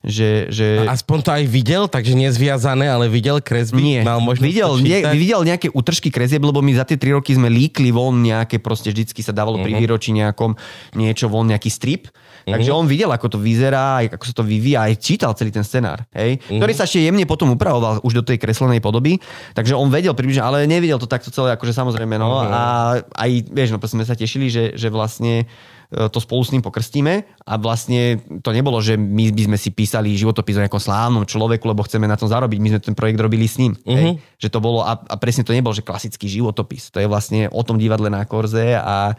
že, 0.01 0.49
že... 0.49 0.89
A 0.89 0.97
aspoň 0.97 1.19
to 1.23 1.31
aj 1.31 1.45
videl, 1.45 1.85
takže 1.85 2.17
nezviazané, 2.17 2.89
ale 2.89 3.07
videl 3.13 3.39
kresby. 3.39 3.79
Nie, 3.79 4.01
Mal 4.01 4.19
videl, 4.41 4.81
nie, 4.81 5.05
videl 5.13 5.45
nejaké 5.45 5.69
utržky 5.71 6.09
kresieb, 6.09 6.41
lebo 6.41 6.65
my 6.65 6.73
za 6.73 6.89
tie 6.89 6.97
tri 6.97 7.13
roky 7.13 7.37
sme 7.37 7.53
líkli 7.53 7.93
von 7.93 8.17
nejaké, 8.17 8.59
proste 8.65 8.91
vždycky 8.91 9.21
sa 9.21 9.31
dávalo 9.37 9.61
pri 9.61 9.77
Mhm. 9.77 9.81
výročí 9.85 10.11
nejakom 10.17 10.57
niečo 10.97 11.29
von, 11.29 11.45
nejaký 11.47 11.69
strip. 11.69 12.09
Takže 12.47 12.71
on 12.73 12.87
videl, 12.89 13.11
ako 13.13 13.37
to 13.37 13.39
vyzerá, 13.41 14.05
ako 14.07 14.25
sa 14.25 14.35
to 14.35 14.45
vyvíja, 14.47 14.89
aj 14.89 15.01
čítal 15.01 15.33
celý 15.37 15.53
ten 15.53 15.65
scenár, 15.67 16.07
hej? 16.15 16.41
Mhm. 16.41 16.59
ktorý 16.61 16.73
sa 16.73 16.85
ešte 16.89 17.05
jemne 17.05 17.25
potom 17.29 17.53
upravoval 17.53 18.01
už 18.01 18.21
do 18.21 18.25
tej 18.25 18.41
kreslenej 18.41 18.81
podoby. 18.81 19.21
Takže 19.53 19.77
on 19.77 19.93
vedel 19.93 20.17
približne, 20.17 20.45
ale 20.45 20.65
nevidel 20.65 20.97
to 20.97 21.11
takto 21.11 21.29
celé, 21.29 21.53
akože 21.55 21.77
samozrejme, 21.77 22.17
no. 22.17 22.45
Mhm. 22.45 22.51
A 22.53 22.63
aj, 23.05 23.31
vieš, 23.51 23.69
no 23.75 23.79
sme 23.81 24.07
sa 24.07 24.15
tešili, 24.15 24.47
že, 24.49 24.65
že 24.79 24.89
vlastne 24.89 25.45
e, 25.91 26.07
to 26.09 26.19
spolu 26.23 26.47
s 26.47 26.53
ním 26.55 26.63
pokrstíme 26.63 27.27
a 27.43 27.53
vlastne 27.59 28.23
to 28.41 28.55
nebolo, 28.55 28.79
že 28.79 28.95
my 28.95 29.35
by 29.35 29.43
sme 29.51 29.59
si 29.59 29.75
písali 29.75 30.15
životopis 30.15 30.57
o 30.57 30.63
nejakom 30.63 30.79
slávnom 30.79 31.27
človeku, 31.27 31.67
lebo 31.67 31.83
chceme 31.83 32.07
na 32.07 32.15
tom 32.15 32.31
zarobiť. 32.31 32.59
My 32.63 32.69
sme 32.77 32.81
ten 32.81 32.95
projekt 32.95 33.19
robili 33.19 33.51
s 33.51 33.59
ním. 33.59 33.75
Mhm. 33.83 33.97
Hej? 33.99 34.11
Že 34.39 34.49
to 34.55 34.59
bolo, 34.63 34.87
a, 34.87 34.95
a 34.95 35.15
presne 35.19 35.43
to 35.43 35.51
nebol, 35.51 35.75
že 35.75 35.83
klasický 35.83 36.31
životopis. 36.31 36.95
To 36.95 37.03
je 37.03 37.11
vlastne 37.11 37.51
o 37.51 37.63
tom 37.67 37.77
divadle 37.77 38.09
na 38.09 38.23
korze 38.23 38.79
a 38.79 39.19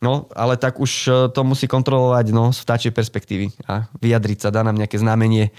No, 0.00 0.32
ale 0.32 0.56
tak 0.56 0.80
už 0.80 0.92
e, 1.06 1.10
to 1.28 1.44
musí 1.44 1.68
kontrolovať 1.68 2.32
no, 2.32 2.56
z 2.56 2.58
vtáčej 2.64 2.92
perspektívy 2.92 3.52
a 3.68 3.84
vyjadriť 4.00 4.38
sa, 4.40 4.48
dá 4.48 4.64
nám 4.64 4.80
nejaké 4.80 4.96
znamenie. 4.96 5.52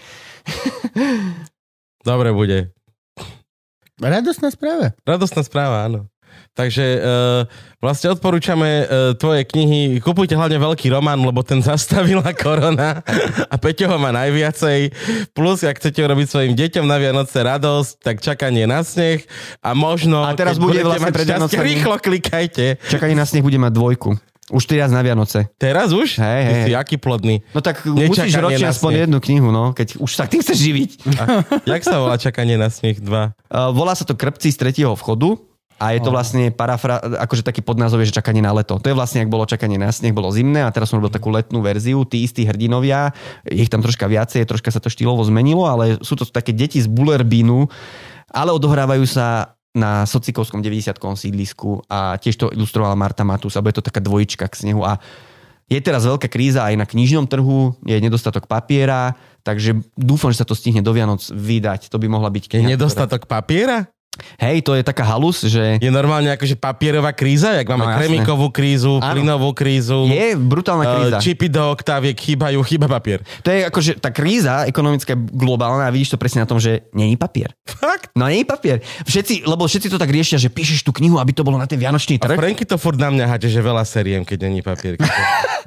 Dobre 2.10 2.34
bude. 2.34 2.74
Radostná 4.02 4.50
správa. 4.50 4.98
Radostná 5.06 5.46
správa, 5.46 5.86
áno. 5.86 6.10
Takže 6.52 7.00
uh, 7.00 7.48
vlastne 7.80 8.12
odporúčame 8.12 8.84
uh, 8.84 9.16
tvoje 9.16 9.48
knihy. 9.48 10.04
Kupujte 10.04 10.36
hlavne 10.36 10.60
veľký 10.60 10.92
román, 10.92 11.20
lebo 11.24 11.40
ten 11.48 11.64
zastavila 11.64 12.28
korona 12.36 13.00
a 13.48 13.56
Peťo 13.56 13.88
ho 13.88 13.96
má 13.96 14.12
najviacej. 14.12 14.92
Plus, 15.32 15.64
ak 15.64 15.80
chcete 15.80 16.04
robiť 16.04 16.28
svojim 16.28 16.54
deťom 16.56 16.84
na 16.88 17.00
Vianoce 17.00 17.40
radosť, 17.40 17.92
tak 18.04 18.16
čakanie 18.20 18.68
na 18.68 18.84
sneh 18.84 19.24
a 19.64 19.72
možno... 19.72 20.28
A 20.28 20.36
teraz 20.36 20.60
bude 20.60 20.84
budete 20.84 20.88
vlastne 20.92 21.06
mať 21.08 21.14
pred 21.16 21.28
šťastie, 21.28 21.36
Vianocami. 21.40 21.68
Rýchlo 21.72 21.96
klikajte. 22.04 22.66
Čakanie 22.90 23.16
na 23.16 23.24
sneh 23.24 23.44
bude 23.44 23.60
mať 23.60 23.72
dvojku. 23.72 24.31
Už 24.52 24.68
3 24.68 24.84
raz 24.84 24.92
na 24.92 25.00
Vianoce. 25.00 25.48
Teraz 25.56 25.96
už? 25.96 26.20
Hej, 26.20 26.42
hej, 26.44 26.56
si 26.68 26.72
aký 26.76 27.00
plodný. 27.00 27.40
No 27.56 27.64
tak 27.64 27.88
Nečakanie 27.88 28.12
musíš 28.12 28.34
ročne 28.36 28.68
aspoň 28.68 28.92
jednu 29.08 29.20
knihu, 29.24 29.48
no, 29.50 29.72
keď 29.72 29.96
už 29.96 30.12
sa 30.12 30.28
tým 30.28 30.44
chceš 30.44 30.60
živiť. 30.60 30.90
A, 31.24 31.24
jak 31.64 31.82
sa 31.88 32.04
volá 32.04 32.20
čakanie 32.20 32.60
na 32.60 32.68
sneh 32.68 33.00
2? 33.00 33.10
Uh, 33.52 33.68
volá 33.76 33.92
sa 33.92 34.08
to 34.08 34.16
Krpci 34.16 34.48
z 34.48 34.64
tretieho 34.64 34.96
vchodu 34.96 35.36
A 35.82 35.92
je 35.92 36.00
to 36.00 36.14
vlastne 36.14 36.54
parafra, 36.56 37.04
akože 37.04 37.44
taký 37.44 37.60
podnázov 37.66 38.00
je, 38.00 38.14
že 38.14 38.22
čakanie 38.22 38.40
na 38.40 38.56
leto. 38.56 38.80
To 38.80 38.88
je 38.88 38.96
vlastne, 38.96 39.26
ak 39.26 39.34
bolo 39.34 39.50
čakanie 39.50 39.76
na 39.76 39.92
sneh, 39.92 40.16
bolo 40.16 40.32
zimné 40.32 40.62
a 40.64 40.70
teraz 40.70 40.94
som 40.94 41.02
robil 41.02 41.12
takú 41.12 41.34
letnú 41.34 41.60
verziu, 41.60 42.06
tí 42.06 42.24
istí 42.24 42.46
hrdinovia, 42.46 43.12
je 43.44 43.66
ich 43.66 43.72
tam 43.74 43.84
troška 43.84 44.06
viacej, 44.06 44.46
troška 44.46 44.70
sa 44.70 44.80
to 44.80 44.88
štýlovo 44.94 45.26
zmenilo, 45.26 45.66
ale 45.66 45.98
sú 46.00 46.14
to 46.16 46.24
také 46.24 46.54
deti 46.56 46.78
z 46.80 46.86
Bullerbínu, 46.86 47.66
ale 48.30 48.56
odohrávajú 48.56 49.04
sa 49.04 49.58
na 49.72 50.04
Socikovskom 50.04 50.60
90 50.60 50.92
sídlisku 51.16 51.80
a 51.88 52.20
tiež 52.20 52.36
to 52.36 52.46
ilustrovala 52.52 52.96
Marta 53.00 53.24
Matus, 53.24 53.56
alebo 53.56 53.72
je 53.72 53.80
to 53.80 53.88
taká 53.88 54.04
dvojička 54.04 54.46
k 54.52 54.56
snehu 54.56 54.84
a 54.84 55.00
je 55.72 55.80
teraz 55.80 56.04
veľká 56.04 56.28
kríza 56.28 56.68
aj 56.68 56.76
na 56.76 56.84
knižnom 56.84 57.32
trhu, 57.32 57.80
je 57.88 57.96
nedostatok 57.96 58.44
papiera, 58.44 59.16
takže 59.40 59.80
dúfam, 59.96 60.28
že 60.28 60.44
sa 60.44 60.48
to 60.48 60.52
stihne 60.52 60.84
do 60.84 60.92
Vianoc 60.92 61.24
vydať. 61.32 61.88
To 61.88 61.96
by 61.96 62.12
mohla 62.12 62.28
byť 62.28 62.44
Je 62.44 62.60
kniha. 62.60 62.76
nedostatok 62.76 63.24
papiera? 63.24 63.88
Hej, 64.38 64.68
to 64.68 64.76
je 64.76 64.84
taká 64.84 65.08
halus, 65.08 65.40
že 65.48 65.80
Je 65.80 65.88
normálne 65.88 66.28
akože 66.36 66.60
papierová 66.60 67.16
kríza, 67.16 67.56
jak 67.56 67.64
máme 67.64 67.88
No, 67.88 67.96
kremikovú 67.96 68.52
krízu, 68.52 69.00
Áno. 69.00 69.16
plynovú 69.16 69.56
krízu. 69.56 70.04
je 70.04 70.36
brutálna 70.36 70.84
kríza. 70.84 71.18
Uh, 71.18 71.24
čipy 71.24 71.48
do 71.48 71.64
oktáviek 71.72 72.12
chýbajú, 72.14 72.60
chýba 72.68 72.92
papier. 72.92 73.24
To 73.42 73.48
je 73.48 73.64
akože 73.64 74.04
tá 74.04 74.12
kríza 74.12 74.68
ekonomická 74.68 75.16
globálna 75.16 75.88
a 75.88 75.94
vidíš 75.96 76.14
to 76.14 76.20
presne 76.20 76.44
na 76.44 76.48
tom, 76.50 76.60
že 76.60 76.92
není 76.92 77.16
papier. 77.16 77.56
Fakt? 77.64 78.12
No 78.12 78.28
není 78.28 78.44
papier. 78.44 78.84
Všetci, 79.08 79.48
lebo 79.48 79.64
všetci 79.64 79.88
to 79.88 79.96
tak 79.96 80.12
riešia, 80.12 80.36
že 80.36 80.52
píšeš 80.52 80.84
tú 80.84 80.92
knihu, 80.92 81.16
aby 81.16 81.32
to 81.32 81.48
bolo 81.48 81.56
na 81.56 81.66
ten 81.66 81.80
vianočný 81.80 82.20
A 82.20 82.28
trh. 82.28 82.36
Franky 82.36 82.68
to 82.68 82.76
furt 82.76 83.00
na 83.00 83.08
mňa 83.08 83.26
háže, 83.32 83.48
že 83.48 83.64
veľa 83.64 83.88
seriem, 83.88 84.28
keď 84.28 84.38
není 84.44 84.60
papier. 84.60 85.00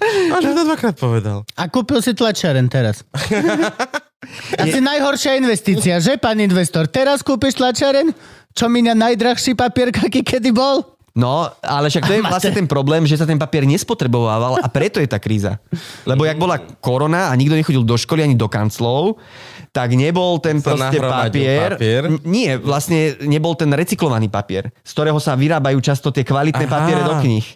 A 0.04 0.36
že 0.38 0.52
to 0.52 0.62
dvakrát 0.62 0.94
povedal. 0.94 1.42
A 1.56 1.66
kúpil 1.66 1.98
si 1.98 2.12
tlačiareň 2.12 2.66
teraz. 2.68 3.02
Asi 4.58 4.78
najhoršia 4.80 5.38
investícia, 5.38 5.98
že, 5.98 6.18
pán 6.18 6.38
investor? 6.40 6.86
Teraz 6.90 7.20
kúpiš 7.20 7.58
tlačiareň, 7.58 8.12
čo 8.54 8.70
minia 8.70 8.94
najdrahší 8.94 9.58
papier, 9.58 9.90
aký 9.90 10.22
kedy 10.22 10.50
bol? 10.54 10.94
No, 11.14 11.46
ale 11.62 11.94
však 11.94 12.04
to 12.10 12.14
je 12.18 12.26
vlastne 12.26 12.50
ten 12.50 12.66
problém, 12.66 13.06
že 13.06 13.14
sa 13.14 13.22
ten 13.22 13.38
papier 13.38 13.62
nespotreboval 13.62 14.58
a 14.58 14.66
preto 14.66 14.98
je 14.98 15.06
tá 15.06 15.22
kríza. 15.22 15.62
Lebo 16.02 16.26
jak 16.26 16.34
bola 16.34 16.58
korona 16.82 17.30
a 17.30 17.32
nikto 17.38 17.54
nechodil 17.54 17.86
do 17.86 17.94
školy 17.94 18.26
ani 18.26 18.34
do 18.34 18.50
kanclov, 18.50 19.22
tak 19.70 19.94
nebol 19.94 20.38
ten 20.42 20.58
Sa 20.58 20.74
proste 20.74 20.98
papier. 20.98 21.78
papier. 21.78 22.02
Nie, 22.26 22.58
vlastne 22.58 23.14
nebol 23.26 23.54
ten 23.54 23.70
recyklovaný 23.70 24.26
papier, 24.30 24.74
z 24.82 24.90
ktorého 24.90 25.18
sa 25.22 25.38
vyrábajú 25.38 25.78
často 25.82 26.10
tie 26.10 26.26
kvalitné 26.26 26.66
Aha. 26.66 26.74
papiere 26.74 27.02
do 27.06 27.14
kníh. 27.22 27.46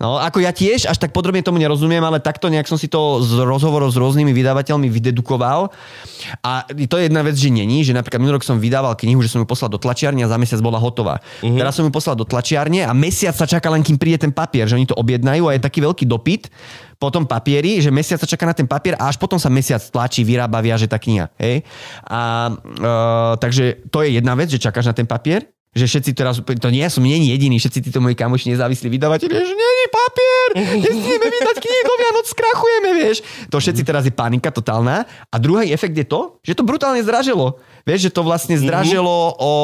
No, 0.00 0.16
ako 0.16 0.40
ja 0.40 0.48
tiež 0.48 0.88
až 0.88 0.96
tak 0.96 1.12
podrobne 1.12 1.44
tomu 1.44 1.60
nerozumiem, 1.60 2.00
ale 2.00 2.24
takto 2.24 2.48
nejak 2.48 2.64
som 2.64 2.80
si 2.80 2.88
to 2.88 3.20
z 3.20 3.36
rozhovorov 3.44 3.92
s 3.92 4.00
rôznymi 4.00 4.32
vydavateľmi 4.32 4.88
vydedukoval. 4.88 5.68
A 6.40 6.64
to 6.88 6.96
je 6.96 7.12
jedna 7.12 7.20
vec, 7.20 7.36
že 7.36 7.52
není, 7.52 7.84
že 7.84 7.92
napríklad 7.92 8.16
minulý 8.16 8.40
rok 8.40 8.48
som 8.48 8.56
vydával 8.56 8.96
knihu, 8.96 9.20
že 9.20 9.28
som 9.28 9.44
ju 9.44 9.46
poslal 9.46 9.68
do 9.68 9.76
tlačiarne 9.76 10.24
a 10.24 10.32
za 10.32 10.40
mesiac 10.40 10.56
bola 10.64 10.80
hotová. 10.80 11.20
Uh-huh. 11.44 11.52
Teraz 11.52 11.76
som 11.76 11.84
ju 11.84 11.92
poslal 11.92 12.16
do 12.16 12.24
tlačiarne 12.24 12.88
a 12.88 12.96
mesiac 12.96 13.36
sa 13.36 13.44
čaká 13.44 13.68
len, 13.68 13.84
kým 13.84 14.00
príde 14.00 14.24
ten 14.24 14.32
papier, 14.32 14.64
že 14.64 14.80
oni 14.80 14.88
to 14.88 14.96
objednajú 14.96 15.52
a 15.52 15.60
je 15.60 15.60
taký 15.68 15.84
veľký 15.84 16.08
dopyt 16.08 16.48
po 16.96 17.12
tom 17.12 17.28
papieri, 17.28 17.84
že 17.84 17.92
mesiac 17.92 18.24
sa 18.24 18.28
čaká 18.28 18.48
na 18.48 18.56
ten 18.56 18.64
papier 18.64 18.96
a 18.96 19.12
až 19.12 19.20
potom 19.20 19.36
sa 19.36 19.52
mesiac 19.52 19.84
tlačí, 19.84 20.24
vyrába, 20.24 20.64
viaže 20.64 20.88
tá 20.88 20.96
kniha. 20.96 21.28
Hej? 21.36 21.60
A, 22.08 22.48
uh, 22.56 23.32
takže 23.36 23.84
to 23.92 24.00
je 24.00 24.16
jedna 24.16 24.32
vec, 24.32 24.48
že 24.48 24.56
čakáš 24.56 24.92
na 24.92 24.96
ten 24.96 25.04
papier, 25.04 25.44
že 25.70 25.86
všetci 25.86 26.10
teraz, 26.18 26.42
to 26.42 26.68
nie 26.68 26.82
ja 26.82 26.90
som 26.90 27.06
není 27.06 27.30
jediný, 27.30 27.62
všetci 27.62 27.90
títo 27.90 28.02
moji 28.02 28.18
kamoši 28.18 28.52
nezávislí 28.52 28.90
vydavateľi, 28.90 29.30
že 29.30 29.54
není 29.54 29.86
papier, 29.88 30.48
nesmieme 30.82 31.26
vydať 31.30 31.56
knihy 31.62 31.82
do 31.86 31.94
Vianoc, 31.94 32.26
skrachujeme, 32.26 32.90
vieš. 32.98 33.16
To 33.54 33.62
všetci 33.62 33.82
teraz 33.86 34.02
je 34.02 34.12
panika 34.12 34.50
totálna. 34.50 35.06
A 35.30 35.36
druhý 35.38 35.70
efekt 35.70 35.94
je 35.94 36.02
to, 36.02 36.42
že 36.42 36.58
to 36.58 36.66
brutálne 36.66 36.98
zdražilo. 37.06 37.62
Vieš, 37.86 38.10
že 38.10 38.14
to 38.14 38.26
vlastne 38.26 38.58
zdražilo 38.58 39.38
o, 39.38 39.54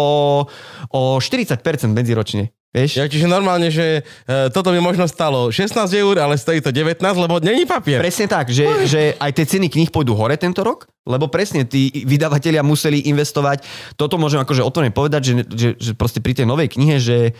o 0.94 1.00
40% 1.18 1.58
medziročne. 1.90 2.55
Vieš? 2.76 3.00
Ja, 3.00 3.08
čiže 3.08 3.24
normálne, 3.24 3.72
že 3.72 4.04
uh, 4.04 4.52
toto 4.52 4.68
mi 4.68 4.84
možno 4.84 5.08
stalo 5.08 5.48
16 5.48 5.72
eur, 5.96 6.20
ale 6.20 6.36
stojí 6.36 6.60
to 6.60 6.68
19, 6.68 7.00
lebo 7.00 7.40
není 7.40 7.64
papier. 7.64 8.04
Presne 8.04 8.28
tak, 8.28 8.52
že, 8.52 8.68
že 8.84 9.16
aj 9.16 9.32
tie 9.32 9.48
ceny 9.56 9.72
kníh 9.72 9.88
pôjdu 9.88 10.12
hore 10.12 10.36
tento 10.36 10.60
rok, 10.60 10.84
lebo 11.08 11.32
presne 11.32 11.64
tí 11.64 11.88
vydavatelia 12.04 12.60
museli 12.60 13.08
investovať. 13.08 13.64
Toto 13.96 14.20
môžem 14.20 14.44
akože 14.44 14.60
otvorene 14.60 14.92
povedať, 14.92 15.22
že, 15.24 15.32
že, 15.48 15.68
že 15.80 15.92
proste 15.96 16.20
pri 16.20 16.36
tej 16.36 16.44
novej 16.44 16.68
knihe, 16.76 17.00
že 17.00 17.32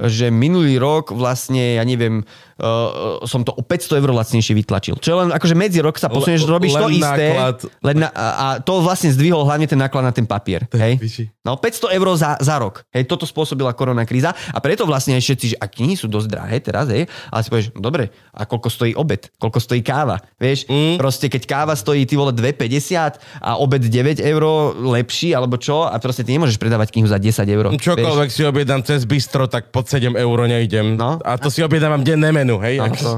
že 0.00 0.32
minulý 0.32 0.80
rok 0.80 1.12
vlastne, 1.12 1.76
ja 1.76 1.84
neviem, 1.84 2.24
uh, 2.62 3.18
som 3.26 3.42
to 3.42 3.50
o 3.50 3.62
500 3.66 3.98
eur 3.98 4.10
lacnejšie 4.14 4.54
vytlačil. 4.54 4.94
Čo 5.02 5.18
len 5.18 5.28
akože 5.34 5.54
medzi 5.58 5.82
rok 5.82 5.98
sa 5.98 6.06
posunieš, 6.06 6.46
Le- 6.46 6.52
robíš 6.54 6.72
to 6.78 6.86
len 6.86 7.02
isté. 7.02 7.26
náklad. 7.34 7.56
Len 7.82 7.96
na, 7.98 8.08
a, 8.14 8.26
a 8.30 8.46
to 8.62 8.78
vlastne 8.80 9.10
zdvihol 9.10 9.42
hlavne 9.42 9.66
ten 9.66 9.78
náklad 9.78 10.06
na 10.06 10.12
ten 10.14 10.24
papier. 10.24 10.64
Hej? 10.70 11.02
piči. 11.02 11.24
No 11.42 11.58
500 11.58 11.98
eur 11.98 12.06
za, 12.14 12.38
za 12.38 12.56
rok. 12.62 12.86
Hej, 12.94 13.10
toto 13.10 13.26
spôsobila 13.26 13.74
korona 13.74 14.06
kríza 14.06 14.30
a 14.30 14.58
preto 14.62 14.86
vlastne 14.86 15.18
aj 15.18 15.22
všetci, 15.26 15.46
že 15.52 15.56
a 15.58 15.66
knihy 15.66 15.98
sú 15.98 16.06
dosť 16.06 16.28
drahé 16.30 16.56
teraz, 16.62 16.86
hej, 16.86 17.10
ale 17.34 17.40
si 17.42 17.48
povieš, 17.50 17.66
no 17.74 17.82
dobre, 17.82 18.14
a 18.30 18.46
koľko 18.46 18.68
stojí 18.70 18.92
obed, 18.94 19.26
koľko 19.42 19.58
stojí 19.58 19.82
káva, 19.82 20.22
vieš, 20.38 20.70
mm. 20.70 21.02
proste 21.02 21.26
keď 21.26 21.42
káva 21.50 21.74
stojí 21.74 22.06
ty 22.06 22.14
vole 22.14 22.30
2,50 22.30 23.18
a 23.42 23.58
obed 23.58 23.82
9 23.82 24.22
eur 24.22 24.42
lepší, 24.94 25.34
alebo 25.34 25.58
čo, 25.58 25.90
a 25.90 25.98
proste 25.98 26.22
ty 26.22 26.38
nemôžeš 26.38 26.62
predávať 26.62 26.94
knihu 26.94 27.10
za 27.10 27.18
10 27.18 27.42
eur. 27.42 27.64
Čokoľvek 27.74 28.30
si 28.30 28.42
objednám 28.46 28.86
cez 28.86 29.02
bistro, 29.02 29.50
tak 29.50 29.74
pod 29.74 29.90
7 29.90 30.14
eur 30.14 30.38
nejdem. 30.46 30.94
No. 30.94 31.18
A 31.26 31.34
to 31.38 31.50
si 31.50 31.64
objednávam 31.64 32.06
denné 32.06 32.30
menu, 32.30 32.51
hej? 32.60 32.82
Akože- 32.82 33.00
to. 33.00 33.12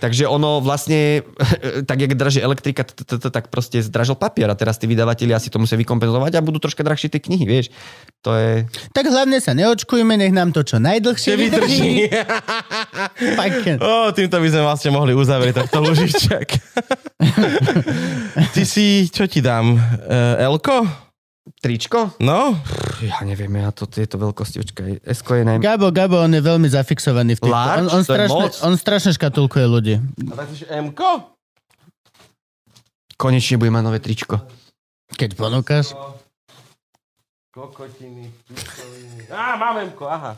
Takže 0.00 0.24
ono 0.30 0.62
vlastne, 0.62 1.26
tak 1.90 1.98
jak 2.00 2.16
draží 2.16 2.40
elektrika, 2.40 2.86
tak 3.28 3.52
proste 3.52 3.84
zdražil 3.84 4.16
papier 4.16 4.48
a 4.48 4.56
teraz 4.56 4.78
tí 4.80 4.88
vydavatelia 4.88 5.36
si 5.42 5.52
to 5.52 5.60
musia 5.60 5.76
vykompenzovať 5.76 6.38
a 6.38 6.44
budú 6.44 6.62
troška 6.62 6.80
drahšie 6.80 7.12
tie 7.12 7.20
knihy, 7.20 7.44
vieš. 7.44 7.66
To 8.24 8.36
je... 8.36 8.68
Tak 8.92 9.08
hlavne 9.08 9.40
sa 9.40 9.56
neočkujme, 9.56 10.16
nech 10.20 10.36
nám 10.36 10.52
to 10.52 10.60
čo 10.60 10.76
najdlhšie 10.76 11.34
vydrží. 11.40 12.12
Ó, 13.80 14.12
týmto 14.12 14.36
by 14.38 14.48
sme 14.52 14.62
vlastne 14.64 14.90
mohli 14.92 15.16
uzavrieť 15.16 15.64
takto 15.64 15.80
lužičak. 15.80 16.46
Ty 18.54 18.62
si, 18.68 19.08
čo 19.08 19.24
ti 19.24 19.40
dám? 19.40 19.72
Uh, 19.76 20.36
Elko? 20.36 21.09
Tričko? 21.60 22.12
No? 22.20 22.52
Ja 23.00 23.24
neviem, 23.24 23.50
ja 23.58 23.72
to 23.72 23.88
tieto 23.88 24.20
veľkosti, 24.20 24.60
očkaj. 24.60 24.90
Esko 25.02 25.40
je 25.40 25.42
najmä... 25.48 25.60
Gabo, 25.64 25.88
Gabo, 25.88 26.20
on 26.20 26.32
je 26.36 26.42
veľmi 26.44 26.68
zafixovaný 26.68 27.36
v 27.36 27.40
týchto. 27.40 27.56
Large? 27.56 27.80
On, 27.80 27.86
on, 27.96 28.02
strašne, 28.04 28.44
on 28.64 28.74
strašne 28.76 29.10
škatulkuje 29.16 29.66
ľudí. 29.66 29.94
A 30.30 30.32
tak 30.36 30.52
si 30.52 30.68
Mko? 30.68 31.36
Konečne 33.16 33.56
bude 33.56 33.72
mať 33.72 33.82
nové 33.84 33.98
tričko. 34.04 34.40
Keď 35.16 35.36
ponúkaš. 35.36 35.96
Kokotiny, 37.50 38.30
pičoviny. 38.46 39.26
Á, 39.32 39.56
mám 39.56 39.80
Mko, 39.90 40.06
aha. 40.06 40.32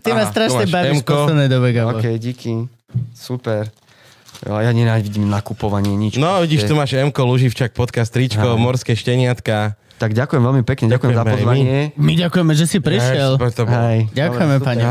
Ty 0.00 0.10
ma 0.12 0.24
Aha, 0.24 0.32
strašne 0.32 0.64
máš 0.68 0.72
bavíš 0.72 1.00
v 1.02 1.06
poslednej 1.06 1.48
dobe, 1.48 1.68
Gabo. 1.74 1.98
OK, 1.98 2.06
díky. 2.20 2.68
Super. 3.16 3.68
Ja 4.40 4.72
nenávidím 4.72 5.28
nakupovanie, 5.28 5.92
nič. 5.92 6.16
No, 6.16 6.40
vidíš, 6.40 6.64
tu 6.64 6.72
máš 6.72 6.96
Mko, 6.96 7.22
Luživčak, 7.28 7.76
podcast, 7.76 8.08
tričko, 8.08 8.56
Áno. 8.56 8.60
morské 8.60 8.96
šteniatka. 8.96 9.76
Tak 10.00 10.16
ďakujem 10.16 10.40
veľmi 10.40 10.62
pekne, 10.64 10.88
ďakujem, 10.88 11.12
za 11.12 11.20
aj 11.20 11.28
my. 11.28 11.32
pozvanie. 11.36 11.78
My 12.00 12.12
ďakujeme, 12.16 12.52
že 12.56 12.64
si 12.64 12.78
prišiel. 12.80 13.36
Hej. 13.36 13.98
Ďakujeme, 14.16 14.56
pani. 14.64 14.84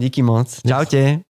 Díky 0.00 0.24
moc. 0.24 0.48
Čaute. 0.64 1.25